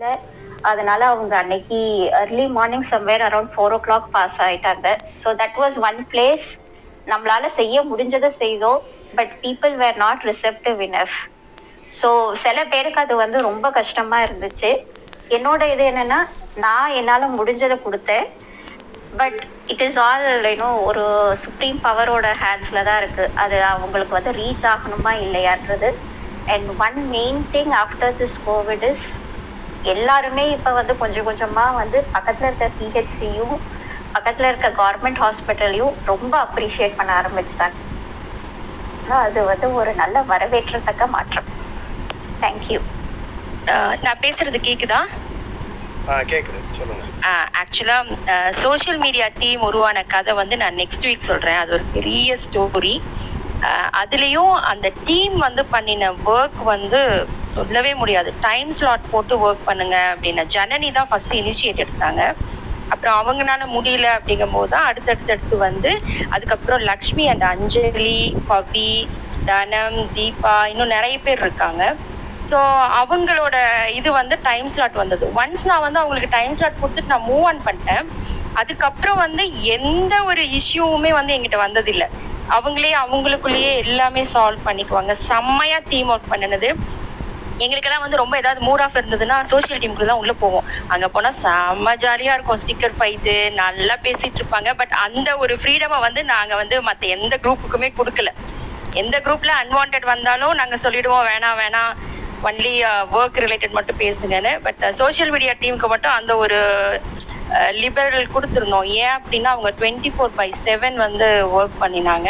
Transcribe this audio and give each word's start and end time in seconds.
இல்ல 0.00 0.10
அதனால 0.64 1.00
அவங்க 1.10 1.34
அன்னைக்கு 1.38 1.78
early 2.18 2.44
morning 2.56 2.86
somewhere 2.90 3.22
around 3.26 3.50
four 3.52 3.72
o'clock 3.86 4.06
pass 4.14 4.38
ஆயிட்டாங்க. 4.46 4.86
So 5.20 5.28
that 5.40 5.58
was 5.60 5.76
one 5.88 5.98
place 6.10 6.46
நம்மளால 7.06 7.48
செய்ய 7.58 7.82
முடிஞ்சதை 7.90 8.30
செய்தோம் 8.38 8.80
but 9.12 9.32
people 9.42 9.74
were 9.82 9.98
not 9.98 10.24
receptive 10.30 10.80
enough 10.86 11.16
so 11.92 12.08
சில 12.44 12.58
பேருக்கு 12.72 13.02
அது 13.02 13.14
வந்து 13.22 13.38
ரொம்ப 13.48 13.66
கஷ்டமா 13.78 14.18
இருந்துச்சு. 14.26 14.70
என்னோட 15.30 15.62
இது 15.72 15.84
என்னன்னா 15.90 16.18
நான் 16.56 16.94
என்னால 17.00 17.24
முடிஞ்சதை 17.36 17.76
கொடுத்தேன். 17.80 18.26
But 19.12 19.38
it 19.68 19.82
is 19.86 19.98
all 20.02 20.24
you know 20.46 20.68
ஒரு 20.88 21.04
சுப்ரீம் 21.44 21.78
பவரோட 21.86 22.26
ஹேண்ட்ஸில் 22.42 22.86
தான் 22.88 23.00
இருக்கு. 23.02 23.24
அது 23.42 23.56
அவங்களுக்கு 23.72 24.18
வந்து 24.18 24.32
ரீச் 24.38 24.64
ஆகணுமா 24.72 25.12
இல்லையான்றது. 25.24 25.90
And 26.46 26.68
one 26.84 26.98
main 27.10 27.40
thing 27.54 27.74
after 27.82 28.14
this 28.20 28.38
COVID 28.46 28.86
is 28.90 29.06
எல்லாருமே 29.94 30.44
இப்போ 30.54 30.70
வந்து 30.78 30.94
கொஞ்சம் 31.02 31.26
கொஞ்சமாக 31.28 31.78
வந்து 31.80 31.98
பக்கத்தில் 32.14 32.48
இருக்க 32.48 32.66
பிஹெச்சியும் 32.80 33.54
பக்கத்தில் 34.14 34.48
இருக்க 34.48 34.68
கவர்மெண்ட் 34.80 35.20
ஹாஸ்பிட்டலையும் 35.24 35.96
ரொம்ப 36.10 36.34
அப்ரிஷியேட் 36.46 36.98
பண்ண 36.98 37.10
ஆரம்பிச்சிட்டாங்க. 37.20 37.78
அது 39.26 39.40
வந்து 39.50 39.66
ஒரு 39.80 39.92
நல்ல 40.00 40.16
வரவேற்றத்தக்க 40.32 41.06
மாற்றம். 41.16 41.48
தேங்க்யூ 42.42 42.80
நான் 44.04 44.22
பேசுறது 44.24 44.58
கேக்குதா? 44.68 45.00
ஆ 46.10 46.14
கேக்குது. 46.32 46.60
சொல்லுங்க. 46.78 47.04
ஆக்சுவலா 47.62 47.98
சோஷியல் 48.64 49.00
மீடியா 49.04 49.26
டீம் 49.40 49.66
உருவான 49.68 50.02
கதை 50.14 50.32
வந்து 50.40 50.56
நான் 50.62 50.78
நெக்ஸ்ட் 50.82 51.06
வீக் 51.08 51.28
சொல்றேன். 51.30 51.58
அது 51.62 51.72
ஒரு 51.78 51.86
பெரிய 51.96 52.36
ஸ்டோரி 52.44 52.94
அதுலேயும் 54.00 54.54
அந்த 54.70 54.86
டீம் 55.08 55.34
வந்து 55.46 55.62
பண்ணின 55.74 56.10
ஒர்க் 56.34 56.60
வந்து 56.72 57.00
சொல்லவே 57.52 57.92
முடியாது. 58.00 58.30
டைம் 58.46 58.70
ஸ்லாட் 58.78 59.10
போட்டு 59.12 59.34
ஒர்க் 59.46 59.66
பண்ணுங்க 59.68 59.96
அப்படின்னு 60.12 60.44
ஜனனி 60.56 60.90
தான் 60.98 61.08
ஃபர்ஸ்ட் 61.10 61.34
இனிஷியேட் 61.40 61.82
எடுத்தாங்க. 61.84 62.22
அப்புறம் 62.92 63.16
அவங்களால 63.22 63.66
முடியல 63.74 64.06
அப்படிங்கும் 64.18 64.54
போது 64.56 64.70
தான் 64.74 64.86
அடுத்தடுத்தடுத்து 64.90 65.56
வந்து 65.66 65.90
அதுக்கப்புறம் 66.34 66.80
லக்ஷ்மி 66.90 67.26
அண்ட் 67.32 67.44
அஞ்சலி 67.52 68.20
பவி 68.50 68.92
தனம் 69.50 70.00
தீபா 70.16 70.56
இன்னும் 70.72 70.94
நிறைய 70.96 71.16
பேர் 71.26 71.44
இருக்காங்க. 71.46 71.84
ஸோ 72.50 72.58
அவங்களோட 73.00 73.56
இது 73.98 74.10
வந்து 74.20 74.34
டைம் 74.48 74.68
ஸ்லாட் 74.74 75.00
வந்தது. 75.02 75.24
ஒன்ஸ் 75.42 75.64
நான் 75.70 75.84
வந்து 75.86 76.00
அவங்களுக்கு 76.02 76.34
டைம் 76.38 76.56
ஸ்லாட் 76.58 76.80
கொடுத்துட்டு 76.82 77.12
நான் 77.14 77.28
மூவ் 77.30 77.46
ஆன் 77.50 77.64
பண்ணிட்டேன். 77.68 78.06
அதுக்கப்புறம் 78.54 79.16
வந்து 79.16 79.62
எந்த 79.62 80.24
ஒரு 80.24 80.42
இஷ்யூவுமே 80.42 81.10
வந்து 81.10 81.34
எங்கிட்ட 81.34 81.58
வந்ததில்லை. 81.66 82.08
அவங்களே 82.48 82.92
அவங்களுக்குள்ளேயே 83.02 83.76
எல்லாமே 83.76 84.22
சால்வ் 84.32 84.66
பண்ணிக்குவாங்க. 84.66 85.10
செம்மையா 85.10 85.78
டீம் 85.88 86.10
ஒர்க் 86.10 86.30
பண்ணினது. 86.30 86.74
எங்களுக்கெல்லாம் 87.58 88.00
வந்து 88.00 88.16
ரொம்ப 88.16 88.36
ஏதாவது 88.36 88.60
மூட் 88.66 88.80
ஆஃப் 88.80 88.96
இருந்ததுன்னா 88.96 89.40
சோஷியல் 89.40 89.80
டீமுக்குள்ள 89.80 90.06
தான் 90.06 90.16
உள்ள 90.16 90.32
போவோம். 90.32 90.64
அங்க 90.88 91.08
போனா 91.08 91.28
செம்ம 91.42 91.94
ஜாலியா 91.96 92.32
இருக்கும். 92.32 92.60
ஸ்டிக்கர் 92.66 92.96
ஃபைட்டு 92.98 93.52
நல்லா 93.52 93.96
பேசிட்டு 94.02 94.40
இருப்பாங்க. 94.40 94.74
பட் 94.74 94.90
அந்த 94.90 95.36
ஒரு 95.36 95.54
ஃப்ரீடமை 95.54 96.00
வந்து 96.00 96.24
நாங்க 96.24 96.54
வந்து 96.54 96.82
மத்த 96.82 97.00
எந்த 97.00 97.38
குரூப்புக்குமே 97.42 97.92
கொடுக்கல. 97.98 98.28
எந்த 98.92 99.20
குரூப்ல 99.24 99.50
அன்வான்ட் 99.62 100.04
வந்தாலும் 100.04 100.54
நாங்க 100.54 100.76
சொல்லிடுவோம் 100.76 101.26
வேணாம் 101.26 101.60
வேணாம். 101.62 101.92
ஒன்லி 102.44 102.74
ஒர்க் 103.12 103.40
ரிலேட்டட் 103.44 103.70
மட்டும் 103.70 103.98
பேசுங்கன்னு. 103.98 104.60
பட் 104.62 104.84
சோஷியல் 104.90 105.30
மீடியா 105.30 105.52
டீமுக்கு 105.52 105.88
மட்டும் 105.88 106.12
அந்த 106.12 106.36
ஒரு 106.36 106.60
லிபரல் 107.82 108.32
கொடுத்துருந்தோம். 108.34 108.88
ஏன் 109.02 109.14
அப்படின்னா 109.18 109.50
அவங்க 109.54 109.70
டுவெண்ட்டி 109.78 110.10
ஃபோர் 110.14 110.36
பை 110.40 110.48
செவன் 110.64 110.96
வந்து 111.06 111.28
ஒர்க் 111.58 111.80
பண்ணினாங்க. 111.84 112.28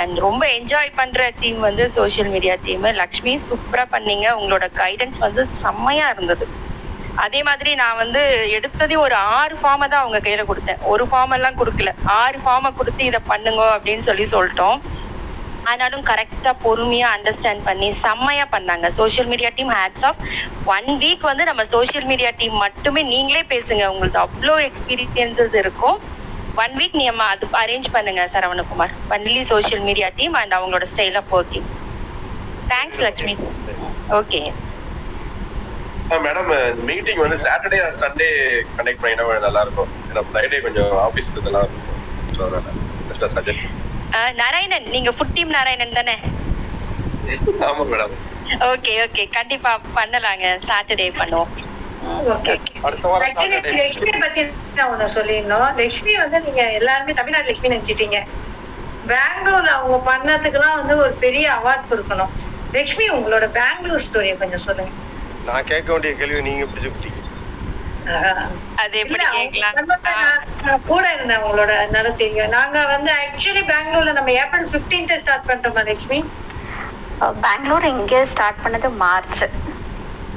அண்ட் 0.00 0.16
ரொம்ப 0.26 0.42
என்ஜாய் 0.56 0.90
பண்ணுற 0.98 1.28
டீம் 1.42 1.60
வந்து 1.68 1.84
சோஷியல் 1.98 2.32
மீடியா 2.34 2.54
டீம் 2.66 2.88
லக்ஷ்மி 3.02 3.34
சூப்பராக 3.48 3.88
பண்ணீங்க. 3.94 4.26
உங்களோட 4.40 4.68
கைடன்ஸ் 4.82 5.18
வந்து 5.26 5.44
செம்மையாக 5.62 6.14
இருந்தது. 6.16 6.46
அதே 7.24 7.40
மாதிரி 7.48 7.70
நான் 7.80 8.00
வந்து 8.02 8.20
எடுத்ததே 8.56 8.96
ஒரு 9.06 9.14
ஆறு 9.38 9.54
ஃபார்மை 9.60 9.86
தான் 9.92 10.02
அவங்க 10.02 10.18
கையில் 10.26 10.48
கொடுத்தேன். 10.50 10.82
ஒரு 10.92 11.04
ஃபார்ம் 11.10 11.34
எல்லாம் 11.36 11.58
கொடுக்கல. 11.60 11.92
ஆறு 12.20 12.38
ஃபார்மை 12.44 12.70
கொடுத்து 12.78 13.02
இதை 13.10 13.20
பண்ணுங்க 13.32 13.62
அப்படின்னு 13.76 14.06
சொல்லி 14.08 14.26
சொல்லிட்டோம். 14.34 14.78
ஆனாலும் 15.70 16.04
கரெக்டாக 16.10 16.54
பொறுமையாக 16.64 17.16
அண்டர்ஸ்டாண்ட் 17.16 17.62
பண்ணி 17.68 17.88
செம்மையாக 18.04 18.48
பண்ணாங்க. 18.54 18.86
Social 19.00 19.28
media 19.32 19.50
team 19.58 19.72
hats 19.78 20.04
off 20.08 20.20
one 20.76 20.88
week 21.02 21.26
வந்து 21.30 21.44
நம்ம 21.50 21.64
சோஷியல் 21.74 22.06
மீடியா 22.10 22.30
டீம் 22.40 22.56
மட்டுமே 22.64 23.02
நீங்களே 23.14 23.42
பேசுங்க. 23.54 23.84
உங்களுக்கு 23.94 24.20
அவ்வளோ 24.24 24.56
எக்ஸ்பீரியன்சஸ் 24.68 25.56
இருக்கும். 25.62 25.98
ஒன் 26.62 26.74
வீக் 26.80 26.96
நம்ம 27.00 27.26
அது 27.34 27.46
அரேஞ்ச் 27.62 27.88
பண்ணுங்க 27.96 28.22
Saravanakumar. 28.34 28.94
Only 29.16 29.42
social 29.52 29.84
media 29.88 30.08
team 30.20 30.36
and 30.40 30.56
அவங்களோட 30.58 30.86
style 30.94 31.18
of 31.22 31.32
working 31.38 31.68
thanks 32.72 33.00
Lakshmi 33.06 33.34
okay 34.20 34.40
madam 36.24 36.48
meeting 36.88 37.20
வந்து 37.24 37.36
சாட்டர்டே 37.44 37.78
ஆர் 37.86 37.98
சண்டே 38.00 38.28
கனெக்ட் 38.78 39.02
பண்ணினா 39.02 39.38
நல்லா 39.46 39.60
இருக்கும். 39.66 39.90
ஏன்னா 40.08 40.22
ஃப்ரைடே 40.30 40.58
கொஞ்சம் 40.64 40.94
ஆஃபீஸ் 41.06 41.30
இதெல்லாம் 41.40 41.66
இருக்கும். 41.66 42.00
ஸோ 42.36 42.40
அதனால 42.46 42.72
ஜஸ்ட் 43.10 43.36
சஜெக்ட் 43.36 43.66
நாராயணன் 44.40 44.86
நீங்க 44.94 45.10
ஃபுட் 45.10 45.34
டீம் 45.34 45.54
நாராயணன் 45.56 45.98
தானே? 46.00 46.16
ஆமா 47.68 47.82
மேடம் 47.92 48.14
ஓகே 48.68 48.92
ஓகே 49.04 49.24
கண்டிப்பா 49.36 49.72
பண்ணலாங்க. 49.98 50.46
சாட்டர்டே 50.68 51.06
பண்ணுவோம். 51.18 51.50
ஓகே 52.34 52.52
அடுத்த 52.86 53.04
வாரம் 53.08 53.26
Actually, 53.28 53.56
சாட்டர்டே 53.56 53.72
லட்சுமி 53.80 54.12
பத்தி 54.24 54.42
நான் 54.76 54.90
ஒண்ணு 54.92 55.06
சொல்லிடணும் 55.16 55.68
லட்சுமி 55.80 56.16
வந்து 56.16 56.40
நீங்க 56.40 56.62
எல்லாருமே 56.78 57.12
தமிழ்நாடு 57.12 57.48
லட்சுமி 57.48 57.72
நினைச்சிட்டீங்க. 57.74 58.18
பெங்களூர்ல 59.10 59.70
அவங்க 59.78 59.98
பண்ணதுக்கெல்லாம் 60.10 60.78
வந்து 60.80 60.96
ஒரு 60.96 61.12
பெரிய 61.24 61.46
அவார்ட் 61.58 61.90
கொடுக்கணும். 61.90 62.32
லட்சுமி 62.72 63.06
உங்களோட 63.10 63.46
பெங்களூர் 63.58 64.04
ஸ்டோரியை 64.06 64.38
கொஞ்சம் 64.38 64.64
சொல்லுங்க. 64.66 64.92
நான் 65.46 65.64
கேட்க 65.64 65.88
வேண்டிய 65.92 66.12
கேள்வி 66.14 66.42
நீங்க 66.42 66.66
பிடிச்சு 66.66 66.90
அது 68.82 68.94
எப்படி 69.02 69.24
கேட்கலாம்? 69.28 69.78
கூட 70.86 71.04
இருந்தேன் 71.14 71.42
உங்களோட 71.44 71.72
தெரியும் 72.16 72.54
நாங்க 72.56 72.78
வந்து 72.92 73.10
ஆக்சுவலி 73.22 73.62
பெங்களூர்ல 73.70 74.14
நம்ம 74.18 74.34
ஏப்ரல் 74.42 74.70
15th 74.74 75.16
ஸ்டார்ட் 75.22 75.48
பண்ணிட்டோமா 75.48 75.84
லட்சுமி 75.88 76.20
பெங்களூர் 77.42 77.86
இங்கே 77.92 78.20
ஸ்டார்ட் 78.30 78.62
பண்ணது? 78.62 78.88
மார்ச். 79.00 79.42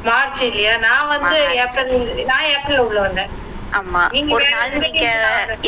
மார்ச் 0.07 0.41
இல்லையா? 0.47 0.73
நான் 0.83 1.09
வந்து. 1.13 1.37
ஏப்ரல் 1.63 1.93
நான் 2.29 2.47
ஏப்ரல் 2.53 2.83
உள்ள 2.85 2.99
வந்தேன். 3.01 3.31
ஆமா. 3.77 4.01
ஒரு 4.33 4.45
நாள் 4.53 4.73
நீங்க. 4.83 5.05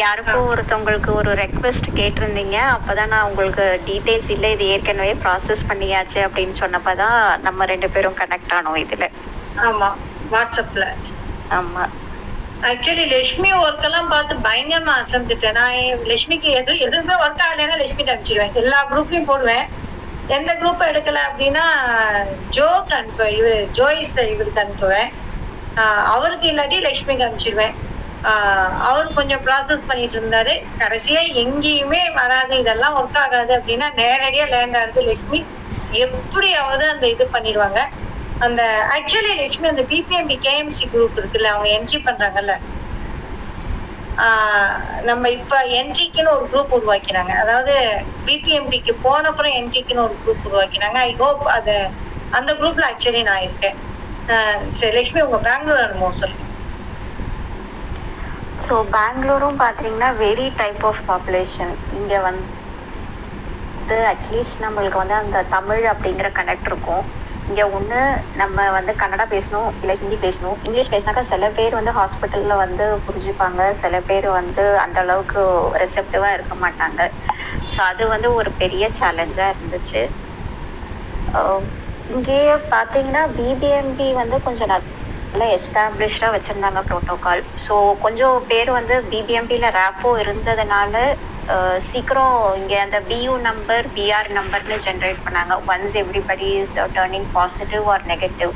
யாருக்கும் 0.01 0.49
ஒருத்தவங்களுக்கு 0.51 1.11
ஒரு 1.13 1.31
ரெக்வெஸ்ட் 1.41 1.87
கேட்டிருந்தீங்க. 1.99 2.57
அப்பதான் 2.75 3.11
நான் 3.13 3.27
உங்களுக்கு 3.29 3.66
டீடைல்ஸ் 3.87 4.31
இல்ல 4.35 4.51
இது 4.55 4.66
ஏற்கனவே 4.73 5.13
ப்ராசஸ் 5.23 5.67
பண்ணியாச்சு 5.69 6.19
அப்படின்னு 6.27 6.55
சொன்னப்பதான் 6.61 7.17
நம்ம 7.47 7.66
ரெண்டு 7.73 7.89
பேரும் 7.89 8.19
கனெக்ட் 8.22 8.55
ஆனோம் 8.57 8.81
இதுல. 8.83 9.07
ஆமா 9.63 9.89
வாட்ஸ்அப்ல. 10.31 10.85
ஆமா. 11.51 11.83
ஆக்சுவலி 12.61 13.07
லட்சுமி 13.07 13.53
ஒர்க் 13.53 13.83
எல்லாம் 13.83 14.07
பார்த்து 14.07 14.35
பயங்கரமா 14.35 14.94
அசம்பிட்டேன் 15.01 15.51
நான் 15.51 15.73
லட்சுமிக்கு 16.11 16.50
எது 16.59 16.79
எதுவுமே 16.79 17.13
ஒர்க் 17.13 17.44
ஆகலைன்னா 17.47 17.75
லட்சுமி 17.78 18.03
அனுப்பிச்சிடுவேன். 18.03 18.53
எல்லா 18.53 18.88
குரூப்லயும் 18.91 19.25
போடுவேன். 19.25 19.66
எந்த 20.28 20.53
குரூப் 20.53 20.85
எடுக்கல 20.89 21.19
அப்படின்னா 21.29 21.66
ஜோக்கு 22.50 22.94
அனுப்புவேன் 23.00 23.35
இவரு 23.39 23.67
ஜோயிஸ் 23.79 24.16
இவருக்கு 24.34 24.63
அனுப்புவேன் 24.66 25.11
அவருக்கு 26.13 26.47
இல்லாட்டி 26.51 26.78
லட்சுமிக்கு 26.85 27.25
அனுப்பிச்சிடுவேன். 27.28 27.75
அவர் 28.89 29.13
கொஞ்சம் 29.13 29.44
ப்ராசஸ் 29.45 29.88
பண்ணிட்டு 29.88 30.19
இருந்தாரு. 30.22 30.53
கடைசியா 30.79 31.22
எங்கேயுமே 31.44 32.13
வராது. 32.13 32.59
இதெல்லாம் 32.59 32.95
ஒர்க் 33.01 33.17
ஆகாது 33.17 33.53
அப்படின்னா 33.57 33.88
நேரடியா 34.01 34.50
லேண்ட் 34.50 34.75
ஆகுது 34.75 35.01
லட்சுமி 35.01 35.45
எப்படியாவது 35.91 36.89
அந்த 36.89 37.07
இது 37.07 37.29
பண்ணிடுவாங்க. 37.34 37.81
அந்த 38.41 38.62
ஆக்சுவலி 38.96 39.34
லட்சுமி 39.35 39.68
அந்த 39.69 39.84
பிபிஎம்பி 39.90 40.35
கேஎம்சி 40.41 40.85
குரூப் 40.91 41.19
இருக்குல்ல 41.19 41.51
அவங்க 41.51 41.69
என்ட்ரி 41.75 42.00
பண்றாங்கல்ல. 42.06 42.56
நம்ம 45.09 45.29
இப்ப 45.38 45.56
என்ட்ரிக்குன்னு 45.78 46.34
ஒரு 46.34 46.46
குரூப் 46.51 46.75
உருவாக்கினாங்க. 46.78 47.34
அதாவது 47.44 47.73
பிபிஎம்பிக்கு 48.25 48.94
போன 49.03 49.29
அப்புறம் 49.31 49.56
என்ட்ரிக்குன்னு 49.59 50.06
ஒரு 50.06 50.16
குரூப் 50.22 50.47
உருவாக்கினாங்க. 50.47 50.97
ஐ 51.03 51.13
ஹோப் 51.22 51.44
அது 51.56 51.75
அந்த 52.34 52.51
குரூப்ல 52.59 52.85
ஆக்சுவலி 52.91 53.23
நான் 53.23 53.46
இருக்கேன். 53.46 53.78
சரி 54.78 54.94
லட்சுமி 54.96 55.25
உங்க 55.25 55.40
பெங்களூர் 55.47 55.84
அனுபவம் 55.84 56.19
சொல்லுங்க. 56.19 56.44
ஸோ 58.64 58.76
பெங்களூரும் 58.93 59.59
பார்த்தீங்கன்னா 59.61 60.09
வெரி 60.20 60.47
டைப் 60.58 60.84
ஆஃப் 60.85 61.02
பாப்புலேஷன் 61.08 61.73
இங்கே 61.97 62.20
வந்து 62.26 62.43
அட்லீஸ்ட் 64.11 64.64
நம்மளுக்கு 64.64 65.02
வந்து 65.02 65.17
அந்த 65.20 65.40
தமிழ் 65.52 65.84
அப்படிங்கிற 65.91 66.29
கனெக்ட் 66.37 66.70
இருக்கும். 66.72 67.03
இங்கே 67.47 67.66
ஒன்று 67.76 68.00
நம்ம 68.42 68.66
வந்து 68.76 68.94
கன்னடா 69.00 69.26
பேசணும் 69.32 69.70
இல்லை 69.76 69.96
ஹிந்தி 70.00 70.18
பேசணும். 70.22 70.58
இங்கிலீஷ் 70.64 70.92
பேசினாக்கா 70.94 71.24
சில 71.30 71.50
பேர் 71.53 71.78
வந்து 71.80 71.94
ஹாஸ்பிட்டலில் 71.97 72.62
வந்து 72.64 72.86
புரிஞ்சுப்பாங்க. 73.06 73.62
சில 73.82 74.00
பேர் 74.03 74.28
வந்து 74.40 74.53
அந்த 74.84 75.00
அளவுக்கு 75.00 75.44
ரெசெப்டிவாக 75.84 76.36
இருக்க 76.36 76.56
மாட்டாங்க. 76.64 77.02
ஸோ 77.72 77.80
அது 77.90 78.06
வந்து 78.14 78.30
ஒரு 78.40 78.52
பெரிய 78.62 78.88
சேலஞ்சாக 79.00 79.53
இருந்துச்சு. 79.53 80.03
இங்கேயே 82.16 82.56
பார்த்தீங்கன்னா 82.72 83.22
பிபிஎம்பி 83.36 84.08
வந்து 84.20 84.38
கொஞ்சம் 84.46 84.72
நல்லா 85.31 85.47
எஸ்டாப்ளிஷ்டாக 85.55 86.33
வச்சுருந்தாங்க 86.33 86.81
ப்ரோட்டோகால் 86.89 87.41
ஸோ 87.66 87.75
கொஞ்சம் 88.03 88.35
பேர் 88.51 88.69
வந்து 88.77 88.95
பிபிஎம்பியில் 89.11 89.75
ரேப்போ 89.79 90.11
இருந்ததுனால 90.23 90.93
சீக்கிரம் 91.89 92.37
இங்கே 92.59 92.77
அந்த 92.83 92.97
பியூ 93.09 93.33
நம்பர் 93.47 93.85
பிஆர் 93.95 94.29
நம்பர்னு 94.37 94.77
ஜென்ரேட் 94.85 95.23
பண்ணாங்க. 95.25 95.55
Once 95.72 95.97
everybody 96.01 96.47
is 96.61 96.75
turning 96.95 97.29
positive 97.35 97.85
or 97.93 98.05
negative 98.13 98.53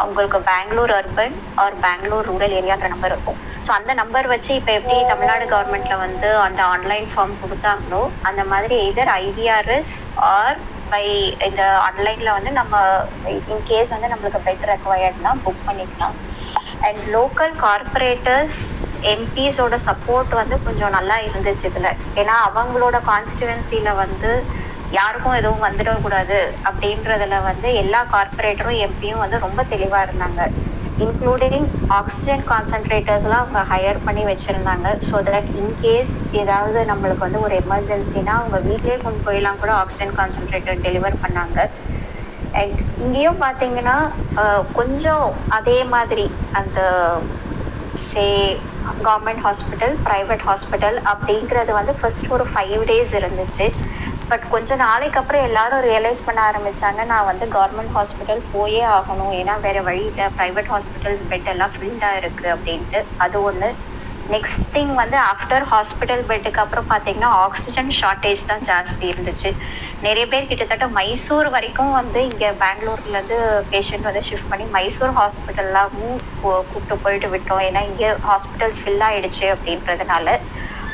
அவங்களுக்கு 0.00 0.38
Bangalore 0.50 0.92
urban 0.98 1.34
or 1.62 1.74
Bangalore 1.84 2.28
rural 2.30 2.54
ஏரியான்ற 2.58 2.88
number 2.94 3.12
இருக்கும். 3.14 3.40
ஸோ 3.66 3.70
அந்த 3.78 3.92
நம்பர் 4.00 4.26
வச்சு 4.32 4.52
இப்போ 4.58 4.72
எப்படி 4.78 4.96
தமிழ்நாடு 5.10 5.46
கவர்மெண்ட்ல 5.52 5.96
வந்து 6.04 6.28
அந்த 6.46 6.60
ஆன்லைன் 6.74 7.08
ஃபார்ம் 7.12 7.34
கொடுத்தாங்களோ 7.42 8.00
அந்த 8.30 8.44
மாதிரி 8.52 8.76
எதர் 8.88 9.12
ஐவிஆர்எஸ் 9.24 9.96
ஆர் 10.32 10.58
பை 10.92 11.04
இந்த 11.48 11.62
ஆன்லைன்ல 11.86 12.30
வந்து 12.36 12.52
நம்ம 12.52 12.74
இன்கேஸ் 13.54 13.94
வந்து 13.94 14.12
நம்மளுக்கு 14.12 14.40
பெட் 14.46 14.66
ரெக்வயர்ட்னா 14.70 15.32
புக் 15.44 15.66
பண்ணிக்கலாம். 15.68 16.16
அண்ட் 16.86 17.02
லோக்கல் 17.14 17.54
கார்பரேட்டர்ஸ் 17.64 18.62
எம்பிஸோட 19.12 19.74
சப்போர்ட் 19.88 20.34
வந்து 20.34 20.56
கொஞ்சம் 20.64 20.94
நல்லா 20.96 21.16
இருந்துச்சு 21.26 21.64
இதுல. 21.70 21.88
ஏன்னா 22.20 22.36
அவங்களோட 22.48 22.96
கான்ஸ்டிடுவன்சில 23.10 23.94
வந்து 23.96 24.30
யாருக்கும் 24.92 25.38
எதுவும் 25.38 25.66
வந்துடக்கூடாது 25.66 26.38
அப்படின்றதுல 26.68 27.36
வந்து 27.42 27.68
எல்லா 27.82 28.00
கார்பரேட்டரும் 28.14 28.82
எம்பியும் 28.86 29.22
வந்து 29.24 29.38
ரொம்ப 29.38 29.60
தெளிவா 29.72 30.00
இருந்தாங்க. 30.06 30.40
இன்க்ளூடிங் 31.04 31.66
ஆக்சிஜன் 31.98 32.42
கான்சன்ட்ரேட்டர்ஸ்லாம் 32.50 33.42
அவங்க 33.42 33.60
ஹையர் 33.72 34.04
பண்ணி 34.06 34.22
வச்சிருந்தாங்க. 34.30 34.88
ஸோ 35.08 35.16
தட் 35.28 35.48
இன்கேஸ் 35.60 36.14
ஏதாவது 36.42 36.80
நம்மளுக்கு 36.90 37.26
வந்து 37.26 37.44
ஒரு 37.46 37.54
எமர்ஜென்சினா 37.62 38.34
அவங்க 38.40 38.58
வீட்டிலே 38.68 38.96
கொண்டு 39.04 39.24
போயெல்லாம் 39.26 39.60
கூட 39.62 39.72
ஆக்சிஜன் 39.82 40.16
கான்சன்ட்ரேட்டர் 40.18 40.82
டெலிவர் 40.86 41.22
பண்ணாங்க. 41.24 41.68
அண்ட் 42.60 42.78
இங்கேயும் 43.04 43.42
பார்த்தீங்கன்னா 43.44 43.96
கொஞ்சம் 44.78 45.26
அதே 45.58 45.78
மாதிரி 45.94 46.26
அந்த 46.60 46.80
say 48.10 48.24
government 49.06 49.42
hospital 49.46 49.94
private 50.06 50.44
hospital 50.48 50.96
அப்படிங்கிறது 51.12 51.72
வந்து 51.78 51.92
ஃபர்ஸ்ட் 52.00 52.32
ஒரு 52.36 52.44
ஃபைவ் 52.52 52.82
டேஸ் 52.90 53.12
இருந்துச்சு. 53.20 53.66
பட் 54.30 54.44
கொஞ்ச 54.52 54.74
நாளைக்கு 54.82 55.18
அப்புறம் 55.20 55.46
எல்லாரும் 55.48 55.86
ரியலைஸ் 55.90 56.26
பண்ண 56.26 56.40
ஆரம்பிச்சாங்க 56.50 57.00
நான் 57.12 57.28
வந்து 57.30 57.46
கவர்மெண்ட் 57.56 57.94
ஹாஸ்பிட்டல் 57.96 58.42
போயே 58.54 58.82
ஆகணும். 58.98 59.32
ஏன்னா 59.40 59.54
வேற 59.66 59.78
வழி 59.88 60.04
இல்லை. 60.10 60.26
ப்ரைவேட் 60.38 60.70
ஹாஸ்பிட்டல்ஸ் 60.74 61.24
பெட் 61.32 61.50
எல்லாம் 61.54 61.74
ஃபில்டாக 61.76 62.20
இருக்கு 62.22 62.46
அப்படின்ட்டு. 62.54 63.00
அது 63.24 63.36
ஒன்று 63.48 63.70
நெக்ஸ்ட் 64.32 64.66
திங் 64.74 64.92
வந்து 65.00 65.16
ஆஃப்டர் 65.30 65.64
ஹாஸ்பிட்டல் 65.70 66.22
பெட்டுக்கு 66.28 66.60
அப்புறம் 66.64 66.90
பார்த்தீங்கன்னா 66.92 67.30
ஆக்சிஜன் 67.46 67.90
ஷார்ட்டேஜ் 68.00 68.42
தான் 68.50 68.66
ஜாஸ்தி 68.70 69.04
இருந்துச்சு. 69.12 69.50
நிறைய 70.06 70.24
பேர் 70.32 70.48
கிட்டத்தட்ட 70.50 70.86
மைசூர் 70.98 71.48
வரைக்கும் 71.56 71.92
வந்து 72.00 72.20
இங்கே 72.30 72.50
பெங்களூர்லேருந்து 72.62 73.38
பேஷண்ட் 73.72 74.08
வந்து 74.08 74.22
ஷிஃப்ட் 74.28 74.50
பண்ணி 74.52 74.66
மைசூர் 74.76 75.16
ஹாஸ்பிட்டல்லாம் 75.20 75.92
கூப்பிட்டு 76.42 76.96
போயிட்டு 77.06 77.30
விட்டோம். 77.34 77.64
ஏன்னா 77.68 77.82
இங்கே 77.90 78.10
ஹாஸ்பிட்டல்ஸ் 78.28 78.82
ஃபில் 78.82 79.04
ஆயிடுச்சு 79.08 79.46
அப்படின்றதுனால. 79.54 80.38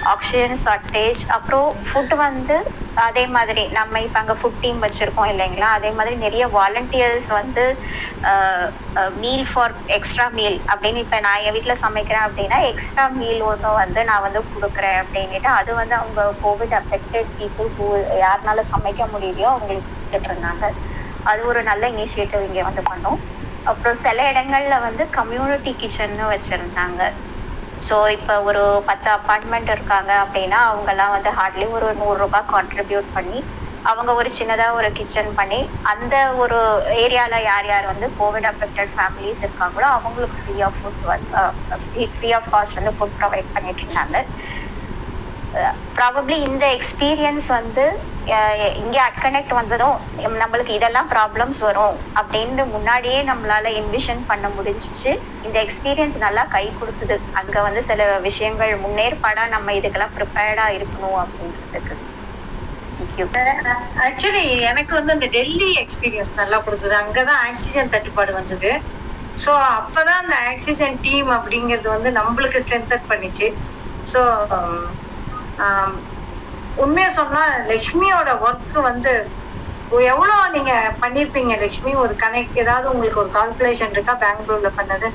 ஆக்சிஜன் 0.05 0.61
ஷார்ட்டேஜ் 0.65 1.23
அப்புறம் 1.37 1.69
ஃபுட் 1.87 2.15
வந்து 2.21 2.57
அதே 3.07 3.25
மாதிரி 3.35 3.63
நம்ம 3.77 4.01
இப்போ 4.05 4.19
அங்கே 4.21 4.37
ஃபுட் 4.41 4.61
டீம் 4.63 4.79
வச்சுருக்கோம் 4.85 5.31
இல்லைங்களா? 5.33 5.69
அதே 5.77 5.91
மாதிரி 5.97 6.15
நிறைய 6.25 6.45
வாலண்டியர்ஸ் 6.57 7.29
வந்து 7.39 7.65
மீல் 9.23 9.47
ஃபார் 9.51 9.75
எக்ஸ்ட்ரா 9.97 10.27
மீல் 10.39 10.59
அப்படின்னு 10.71 11.03
இப்போ 11.05 11.19
நான் 11.27 11.43
என் 11.47 11.55
வீட்டில் 11.57 11.83
சமைக்கிறேன் 11.85 12.27
அப்படின்னா 12.27 12.59
எக்ஸ்ட்ரா 12.71 13.05
மீல் 13.19 13.43
ஒன்று 13.51 13.73
வந்து 13.83 14.03
நான் 14.11 14.25
வந்து 14.27 14.43
கொடுக்குறேன் 14.53 14.99
அப்படின்ட்டு 15.03 15.51
அது 15.59 15.71
வந்து 15.81 15.97
அவங்க 16.01 16.23
கோவிட் 16.45 16.77
அஃபெக்டட் 16.81 17.31
பீப்புள் 17.39 17.71
ஹூ 17.77 17.89
யாருனால 18.25 18.65
சமைக்க 18.73 19.03
முடியலையோ 19.15 19.51
அவங்களுக்கு 19.53 19.91
கொடுத்துட்டு 19.91 20.31
இருந்தாங்க. 20.31 20.65
அது 21.31 21.41
ஒரு 21.51 21.61
நல்ல 21.71 21.85
இனிஷியேட்டிவ் 21.95 22.47
இங்கே 22.49 22.63
வந்து 22.69 22.85
பண்ணோம். 22.91 23.21
அப்புறம் 23.71 23.99
சில 24.05 24.19
இடங்கள்ல 24.33 24.77
வந்து 24.87 25.03
கம்யூனிட்டி 25.19 25.73
கிச்சன்னு 25.81 26.27
வச்சுருந்தாங்க. 26.35 27.01
ஸோ 27.87 27.97
இப்போ 28.17 28.35
ஒரு 28.49 28.63
பத்து 28.89 29.09
அப்பார்ட்மெண்ட் 29.15 29.71
இருக்காங்க 29.75 30.13
அப்படின்னா 30.25 30.59
அவங்கெல்லாம் 30.69 31.15
வந்து 31.17 31.31
ஹார்ட்லி 31.39 31.67
ஒரு 31.77 31.89
நூறுரூபா 32.01 32.41
கான்ட்ரிபியூட் 32.53 33.09
பண்ணி 33.17 33.41
அவங்க 33.85 34.13
ஒரு 34.21 34.31
சின்னதாக 34.39 34.79
ஒரு 34.79 34.89
கிச்சன் 34.97 35.31
பண்ணி 35.37 35.59
அந்த 35.93 36.15
ஒரு 36.43 36.57
ஏரியாவில் 37.03 37.45
யார் 37.45 37.67
யார் 37.67 37.91
வந்து 37.93 38.07
கோவிட் 38.19 38.49
அஃபெக்டட் 38.51 38.93
ஃபேமிலிஸ் 38.97 39.45
இருக்காங்களோ 39.45 39.89
அவங்களுக்கு 39.97 40.39
ஃப்ரீ 40.41 40.57
ஆஃப் 40.67 40.79
ஃபுட் 40.81 41.05
வந்து 41.07 42.07
ஃப்ரீ 42.15 42.31
ஆஃப் 42.39 42.51
காஸ்ட் 42.55 42.79
வந்து 42.81 42.95
ஃபுட் 42.99 43.17
ப்ரொவைட் 43.21 43.55
பண்ணிட்டு 43.55 43.85
இருந்தாங்க. 43.85 44.17
ப்ராபப்ளி 45.97 46.37
இந்த 46.49 46.65
எக்ஸ்பீரியன்ஸ் 46.77 47.49
வந்து 47.59 47.85
இங்கே 48.83 49.01
அட்கனெக்ட் 49.07 49.55
வந்ததும் 49.59 49.97
நம்மளுக்கு 50.43 50.73
இதெல்லாம் 50.79 51.09
ப்ராப்ளம்ஸ் 51.15 51.61
வரும் 51.67 51.97
அப்படின்னு 52.21 52.65
முன்னாடியே 52.75 53.21
நம்மளால 53.31 53.71
என்விஷன் 53.81 54.23
பண்ண 54.31 54.47
முடிஞ்சிச்சு. 54.57 55.11
இந்த 55.47 55.57
எக்ஸ்பீரியன்ஸ் 55.67 56.19
நல்லா 56.27 56.43
கை 56.57 56.65
கொடுத்தது 56.81 57.17
அங்க 57.41 57.57
வந்து 57.69 57.83
சில 57.91 58.11
விஷயங்கள் 58.29 58.75
முன்னேற்பாடா 58.85 59.45
நம்ம 59.55 59.75
இதுக்கெல்லாம் 59.79 60.15
ப்ரிப்பேர்டா 60.19 60.67
இருக்கணும் 60.77 61.19
அப்படின்றதுக்கு. 61.23 61.97
ஆக்சுவலி 64.07 64.45
எனக்கு 64.71 64.93
வந்து 64.99 65.15
அந்த 65.17 65.27
டெல்லி 65.37 65.71
எக்ஸ்பீரியன்ஸ் 65.83 66.39
நல்லா 66.41 66.59
கொடுத்தது 66.67 66.95
அங்கதான் 67.03 67.43
ஆக்சிஜன் 67.49 67.93
தட்டுப்பாடு 67.95 68.33
வந்தது. 68.41 68.71
ஸோ 69.43 69.51
அப்பதான் 69.81 70.23
அந்த 70.23 70.37
ஆக்சிஜன் 70.53 70.97
டீம் 71.07 71.31
அப்படிங்கிறது 71.39 71.89
வந்து 71.97 72.11
நம்மளுக்கு 72.21 72.63
ஸ்ட்ரென்தன் 72.65 73.11
பண்ணிச்சு. 73.13 73.49
ஸோ 74.13 74.21
உண்மையா 76.85 77.11
சொன்னா 77.21 77.43
லக்ஷ்மியோட 77.71 78.33
ஒர்க் 78.47 78.79
வந்து 78.91 79.13
எவ்வளோ 80.13 80.37
நீங்க 80.55 80.73
பண்ணிருப்பீங்க 81.03 81.55
லக்ஷ்மி 81.63 81.93
ஒரு 82.03 82.15
கனெக்ட் 82.23 82.61
ஏதாவது 82.63 82.87
உங்களுக்கு 82.93 83.23
ஒரு 83.23 83.31
கால்குலேஷன் 83.39 83.95
இருக்கா 83.95 84.15
பெங்களூர்ல 84.25 84.71
பண்ணது? 84.79 85.09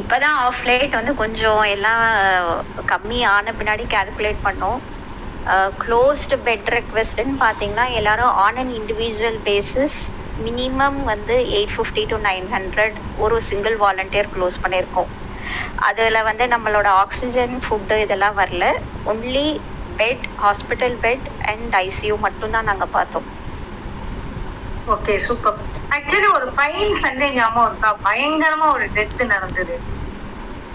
இப்பதான் 0.00 0.38
ஆஃப் 0.46 0.64
லேட் 0.68 0.98
வந்து 0.98 1.12
கொஞ்சம் 1.20 1.60
எல்லாம் 1.74 2.02
கம்மி 2.92 3.20
ஆன 3.34 3.52
பின்னாடி 3.60 3.84
கால்குலேட் 3.94 4.42
பண்ணோம். 4.48 4.80
க்ளோஸ்டு 5.82 6.36
பெட் 6.46 6.68
ரெக்வெஸ்ட்னு 6.76 7.36
பார்த்தீங்கன்னா 7.44 7.86
எல்லாரும் 8.00 8.34
on 8.44 8.58
and 8.62 8.74
individual 8.80 9.40
basis 9.48 9.96
minimum 10.46 11.00
வந்து 11.12 11.34
eight 11.56 11.74
fifty 11.76 12.04
to 12.12 12.18
nine 12.28 12.46
hundred 12.56 12.96
ஒரு 13.24 13.38
சிங்கிள் 13.50 13.76
வாலண்டியர் 13.84 14.32
க்ளோஸ் 14.34 14.62
பண்ணியிருக்கோம். 14.64 15.10
அதில் 15.76 16.22
வந்து 16.22 16.46
நம்மளோட 16.46 16.86
ஆக்சிஜன் 16.86 17.62
ஃபுட்டு 17.68 17.96
இதெல்லாம் 18.00 18.38
வரல. 18.38 18.72
Only 19.06 19.60
bed 19.96 20.24
hospital 20.42 20.96
bed 21.02 21.26
and 21.44 21.74
ICU 21.74 22.18
மட்டும்தான் 22.18 22.64
நாங்கள் 22.64 22.92
பார்த்தோம். 22.92 23.40
ஓகே 24.88 25.16
சூப்பர் 25.16 25.58
ஆக்சுவலி 25.90 26.32
ஒரு 26.34 26.46
ஃபைன் 26.46 26.94
சண்டே 27.02 27.32
ஞாபகம் 27.32 27.70
இருக்கா? 27.70 27.96
பயங்கரமா 28.04 28.72
ஒரு 28.72 28.90
டெத் 28.90 29.26
நடந்தது. 29.26 29.80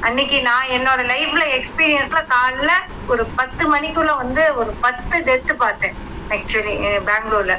அன்னைக்கு 0.01 0.41
நான் 0.41 0.67
என்னோட 0.67 1.01
லைஃப்ல 1.13 1.43
எக்ஸ்பீரியன்ஸ்ல 1.57 2.19
காலைல 2.33 2.71
ஒரு 3.07 3.25
பத்து 3.25 3.75
மணிக்குள்ள 3.75 4.15
வந்து 4.15 4.55
ஒரு 4.55 4.71
பத்து 4.81 5.19
டெத்து 5.19 5.53
பார்த்தேன். 5.53 5.95
ஆக்சுவலி 6.29 6.75
பெங்களூர்ல. 7.05 7.57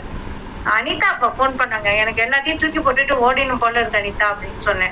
அனிதா 0.68 1.00
அப்ப 1.00 1.28
ஃபோன் 1.38 1.52
பண்ணாங்க. 1.52 1.96
எனக்கு 1.96 2.22
எல்லாத்தையும் 2.22 2.72
தூக்கி 2.72 2.78
போட்டுட்டு 2.78 3.16
ஓடினும் 3.16 3.58
போல 3.58 3.80
இருக்கு 3.80 3.98
அனிதா 3.98 4.28
அப்படின்னு 4.28 4.58
சொன்னேன். 4.58 4.90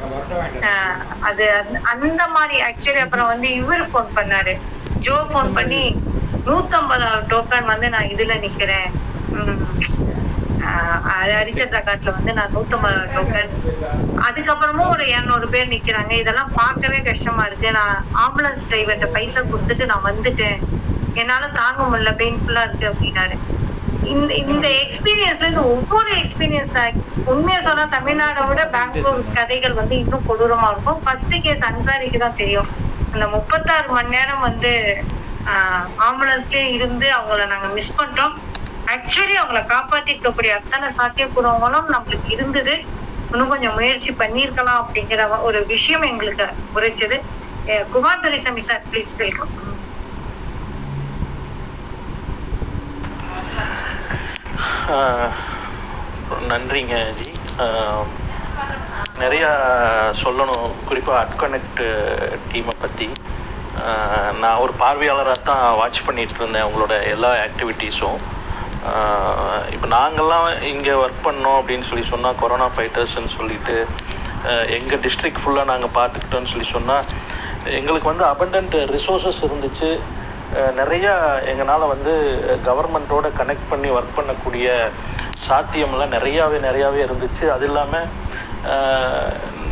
அது 1.21 1.53
அந்த- 1.83 2.29
மாதிரி 2.29 2.63
ஆக்சுவலி 2.63 2.99
அப்புறம் 2.99 3.27
வந்து 3.27 3.55
இவர் 3.55 3.91
ஃபோன் 3.91 4.07
பண்ணாரு. 4.15 4.59
ஜோ 4.99 5.15
ஃபோன் 5.15 5.55
பண்ணி 5.55 6.03
நூத்தம்பதாவது 6.47 7.25
டோக்கன் 7.29 7.65
வந்து 7.65 7.89
நான் 7.89 8.05
இதுல 8.05 8.49
நிக்கிறேன். 8.49 8.91
ஹரிச்சந்திரா 11.29 11.79
காட்டுல 11.81 12.13
வந்து 12.13 12.33
நான் 12.33 12.57
நூத்தம்பது 12.57 13.09
டோக்கன் 13.15 13.49
அதுக்கப்புறமும் 14.17 14.89
ஒரு 14.89 15.09
இருநூறு 15.09 15.49
பேர் 15.49 15.69
நிக்கிறாங்க. 15.69 16.13
இதெல்லாம் 16.13 16.51
பார்க்கவே 16.55 17.03
கஷ்டமா 17.03 17.45
இருக்கு. 17.45 17.73
நான் 17.73 18.05
ஆம்புலன்ஸ் 18.15 18.63
டிரைவர்கிட்ட 18.71 19.07
பைசா 19.07 19.41
கொடுத்துட்டு 19.41 19.85
நான் 19.85 20.05
வந்துட்டேன். 20.05 20.59
என்னால 21.15 21.49
தாங்க 21.49 21.83
முடியல. 21.83 22.15
பெயின்ஃபுல்லா 22.15 22.69
இருக்கு 22.69 22.91
அப்படின்னாரு. 22.91 23.39
இந்த 24.13 24.33
இந்த 24.43 24.67
எக்ஸ்பீரியன்ஸ்ல 24.83 25.45
இருந்து 25.45 25.65
ஒவ்வொரு 25.75 26.11
எக்ஸ்பீரியன்ஸ் 26.23 26.75
உண்மையா 27.33 27.61
சொன்னா 27.67 27.85
தமிழ்நாடை 27.95 28.43
விட 28.49 28.63
பெங்களூர் 28.75 29.23
கதைகள் 29.39 29.79
வந்து 29.81 29.95
இன்னும் 30.03 30.27
கொடூரமா 30.29 30.69
இருக்கும். 30.73 31.01
ஃபர்ஸ்ட் 31.05 31.37
கேஸ் 31.47 31.65
அன்சாரிக்கு 31.69 32.19
தான் 32.25 32.39
தெரியும். 32.43 32.69
அந்த 33.13 33.27
முப்பத்தாறு 33.37 33.89
மணி 33.97 34.15
நேரம் 34.17 34.45
வந்து 34.49 34.73
ஆம்புலன்ஸ்லயே 36.09 36.65
இருந்து 36.77 37.07
அவங்கள 37.19 37.47
நாங்க 37.53 37.69
மிஸ் 37.77 37.97
பண்ணிட்டோம். 37.99 38.35
ஆக்சுவலி 38.95 39.37
அவங்கள 39.41 39.61
காப்பாத்திக்கக்கூடிய 39.75 40.53
அத்தனை 40.59 40.89
சாத்தியக்கூறவங்களும் 40.99 41.93
நம்மளுக்கு 41.95 42.31
இருந்தது. 42.37 42.75
இன்னும் 43.31 43.53
கொஞ்சம் 43.53 43.77
முயற்சி 43.79 44.11
பண்ணியிருக்கலாம் 44.23 44.81
அப்படிங்கிற 44.83 45.23
ஒரு 45.49 45.61
விஷயம் 45.75 46.09
எங்களுக்கு 46.13 46.47
உரைச்சது 46.77 47.17
Kumar 47.95 48.23
Duraisamy 48.25 48.63
sir 48.69 48.85
please 48.91 49.13
welcome 49.23 49.53
நன்றிங்க 56.51 56.97
ஜி. 57.19 57.29
நிறையா 59.23 59.51
சொல்லணும். 60.23 60.67
குறிப்பாக 60.89 61.21
அட்கனெக்ட் 61.25 61.83
டீமை 62.51 62.75
பற்றி 62.85 63.09
நான் 64.43 64.61
ஒரு 64.65 64.73
பார்வையாளராக 64.83 65.45
தான் 65.49 65.65
வாட்ச் 65.81 66.01
பண்ணிகிட்டு 66.07 66.41
இருந்தேன் 66.41 66.65
அவங்களோட 66.65 66.95
எல்லா 67.15 67.31
ஆக்டிவிட்டீஸும் 67.47 68.19
இப்போ 69.75 69.87
நாங்கள்லாம் 69.97 70.49
இங்கே 70.73 70.95
ஒர்க் 71.03 71.25
பண்ணோம் 71.27 71.59
அப்படின்னு 71.61 71.89
சொல்லி 71.91 72.05
சொன்னால் 72.13 72.39
கொரோனா 72.43 72.69
ஃபைட்டர்ஸ்ன்னு 72.77 73.35
சொல்லிட்டு 73.37 73.77
எங்கள் 74.77 75.03
டிஸ்ட்ரிக்ட் 75.07 75.43
ஃபுல்லாக 75.43 75.71
நாங்கள் 75.73 75.97
பார்த்துக்கிட்டோன்னு 75.99 76.53
சொல்லி 76.53 76.69
சொன்னால் 76.77 77.07
எங்களுக்கு 77.79 78.13
வந்து 78.13 78.27
அபண்டன்ட் 78.33 78.77
ரிசோர்ஸஸ் 78.95 79.41
இருந்துச்சு. 79.47 79.91
நிறையா 80.81 81.13
எங்களால் 81.53 81.93
வந்து 81.95 82.13
கவர்மெண்ட்டோட 82.69 83.27
கனெக்ட் 83.41 83.71
பண்ணி 83.71 83.89
ஒர்க் 83.97 84.17
பண்ணக்கூடிய 84.17 84.67
சாத்தியம்லாம் 85.49 86.15
நிறையாவே 86.17 86.59
நிறையாவே 86.69 87.01
இருந்துச்சு. 87.07 87.45
அது 87.55 87.67
இல்லாமல் 87.71 88.09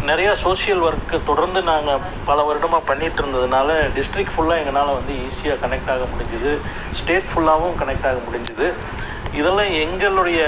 நிறையா 0.09 0.33
சோசியல் 0.43 0.65
சோஷியல் 0.65 0.83
ஒர்க்கு 0.87 1.17
தொடர்ந்து 1.27 1.61
நாங்கள் 1.69 2.03
பல 2.27 2.43
வருடமாக 2.43 2.87
பண்ணிட்டு 2.89 3.21
இருந்ததுனால 3.23 3.69
டிஸ்ட்ரிக்ட் 3.97 4.35
ஃபுல்லாக 4.35 4.61
எங்களால் 4.63 4.97
வந்து 4.99 5.15
ஈஸியாக 5.27 5.57
கனெக்ட் 5.65 5.91
ஆக 5.95 6.05
முடிஞ்சுது. 6.13 6.53
ஸ்டேட் 6.99 7.31
ஃபுல்லாகவும் 7.33 7.79
கனெக்ட் 7.81 8.07
ஆக 8.11 8.19
முடிஞ்சுது. 8.27 8.67
இதெல்லாம் 9.39 9.73
எங்களுடைய 9.85 10.41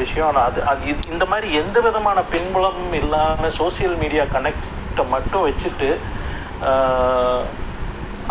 விஷயம். 0.00 0.40
அது 0.46 0.60
அது 0.72 0.94
இந்த 1.14 1.24
மாதிரி 1.32 1.48
எந்த 1.62 1.80
விதமான 1.86 2.18
பின்புலமும் 2.32 2.96
இல்லாமல் 3.02 3.54
சோஷியல் 3.60 3.96
மீடியா 4.02 4.24
கனெக்டை 4.36 5.04
மட்டும் 5.14 5.46
வச்சுட்டு 5.48 5.90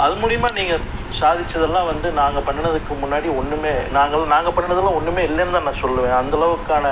அது 0.04 0.14
மூலிமா 0.22 0.48
நீங்கள் 0.58 0.86
சாதிச்சதெல்லாம் 1.20 1.90
வந்து 1.92 2.08
நாங்கள் 2.22 2.46
பண்ணினதுக்கு 2.48 2.94
முன்னாடி 3.04 3.28
ஒன்றுமே 3.40 3.74
நாங்கள் 3.98 4.32
நாங்கள் 4.34 4.56
பண்ணதெல்லாம் 4.58 4.98
ஒன்றுமே 5.00 5.22
இல்லைன்னு 5.28 5.56
தான் 5.58 5.68
நான் 5.68 5.84
சொல்லுவேன். 5.84 6.18
அந்த 6.22 6.36
அளவுக்கான 6.40 6.86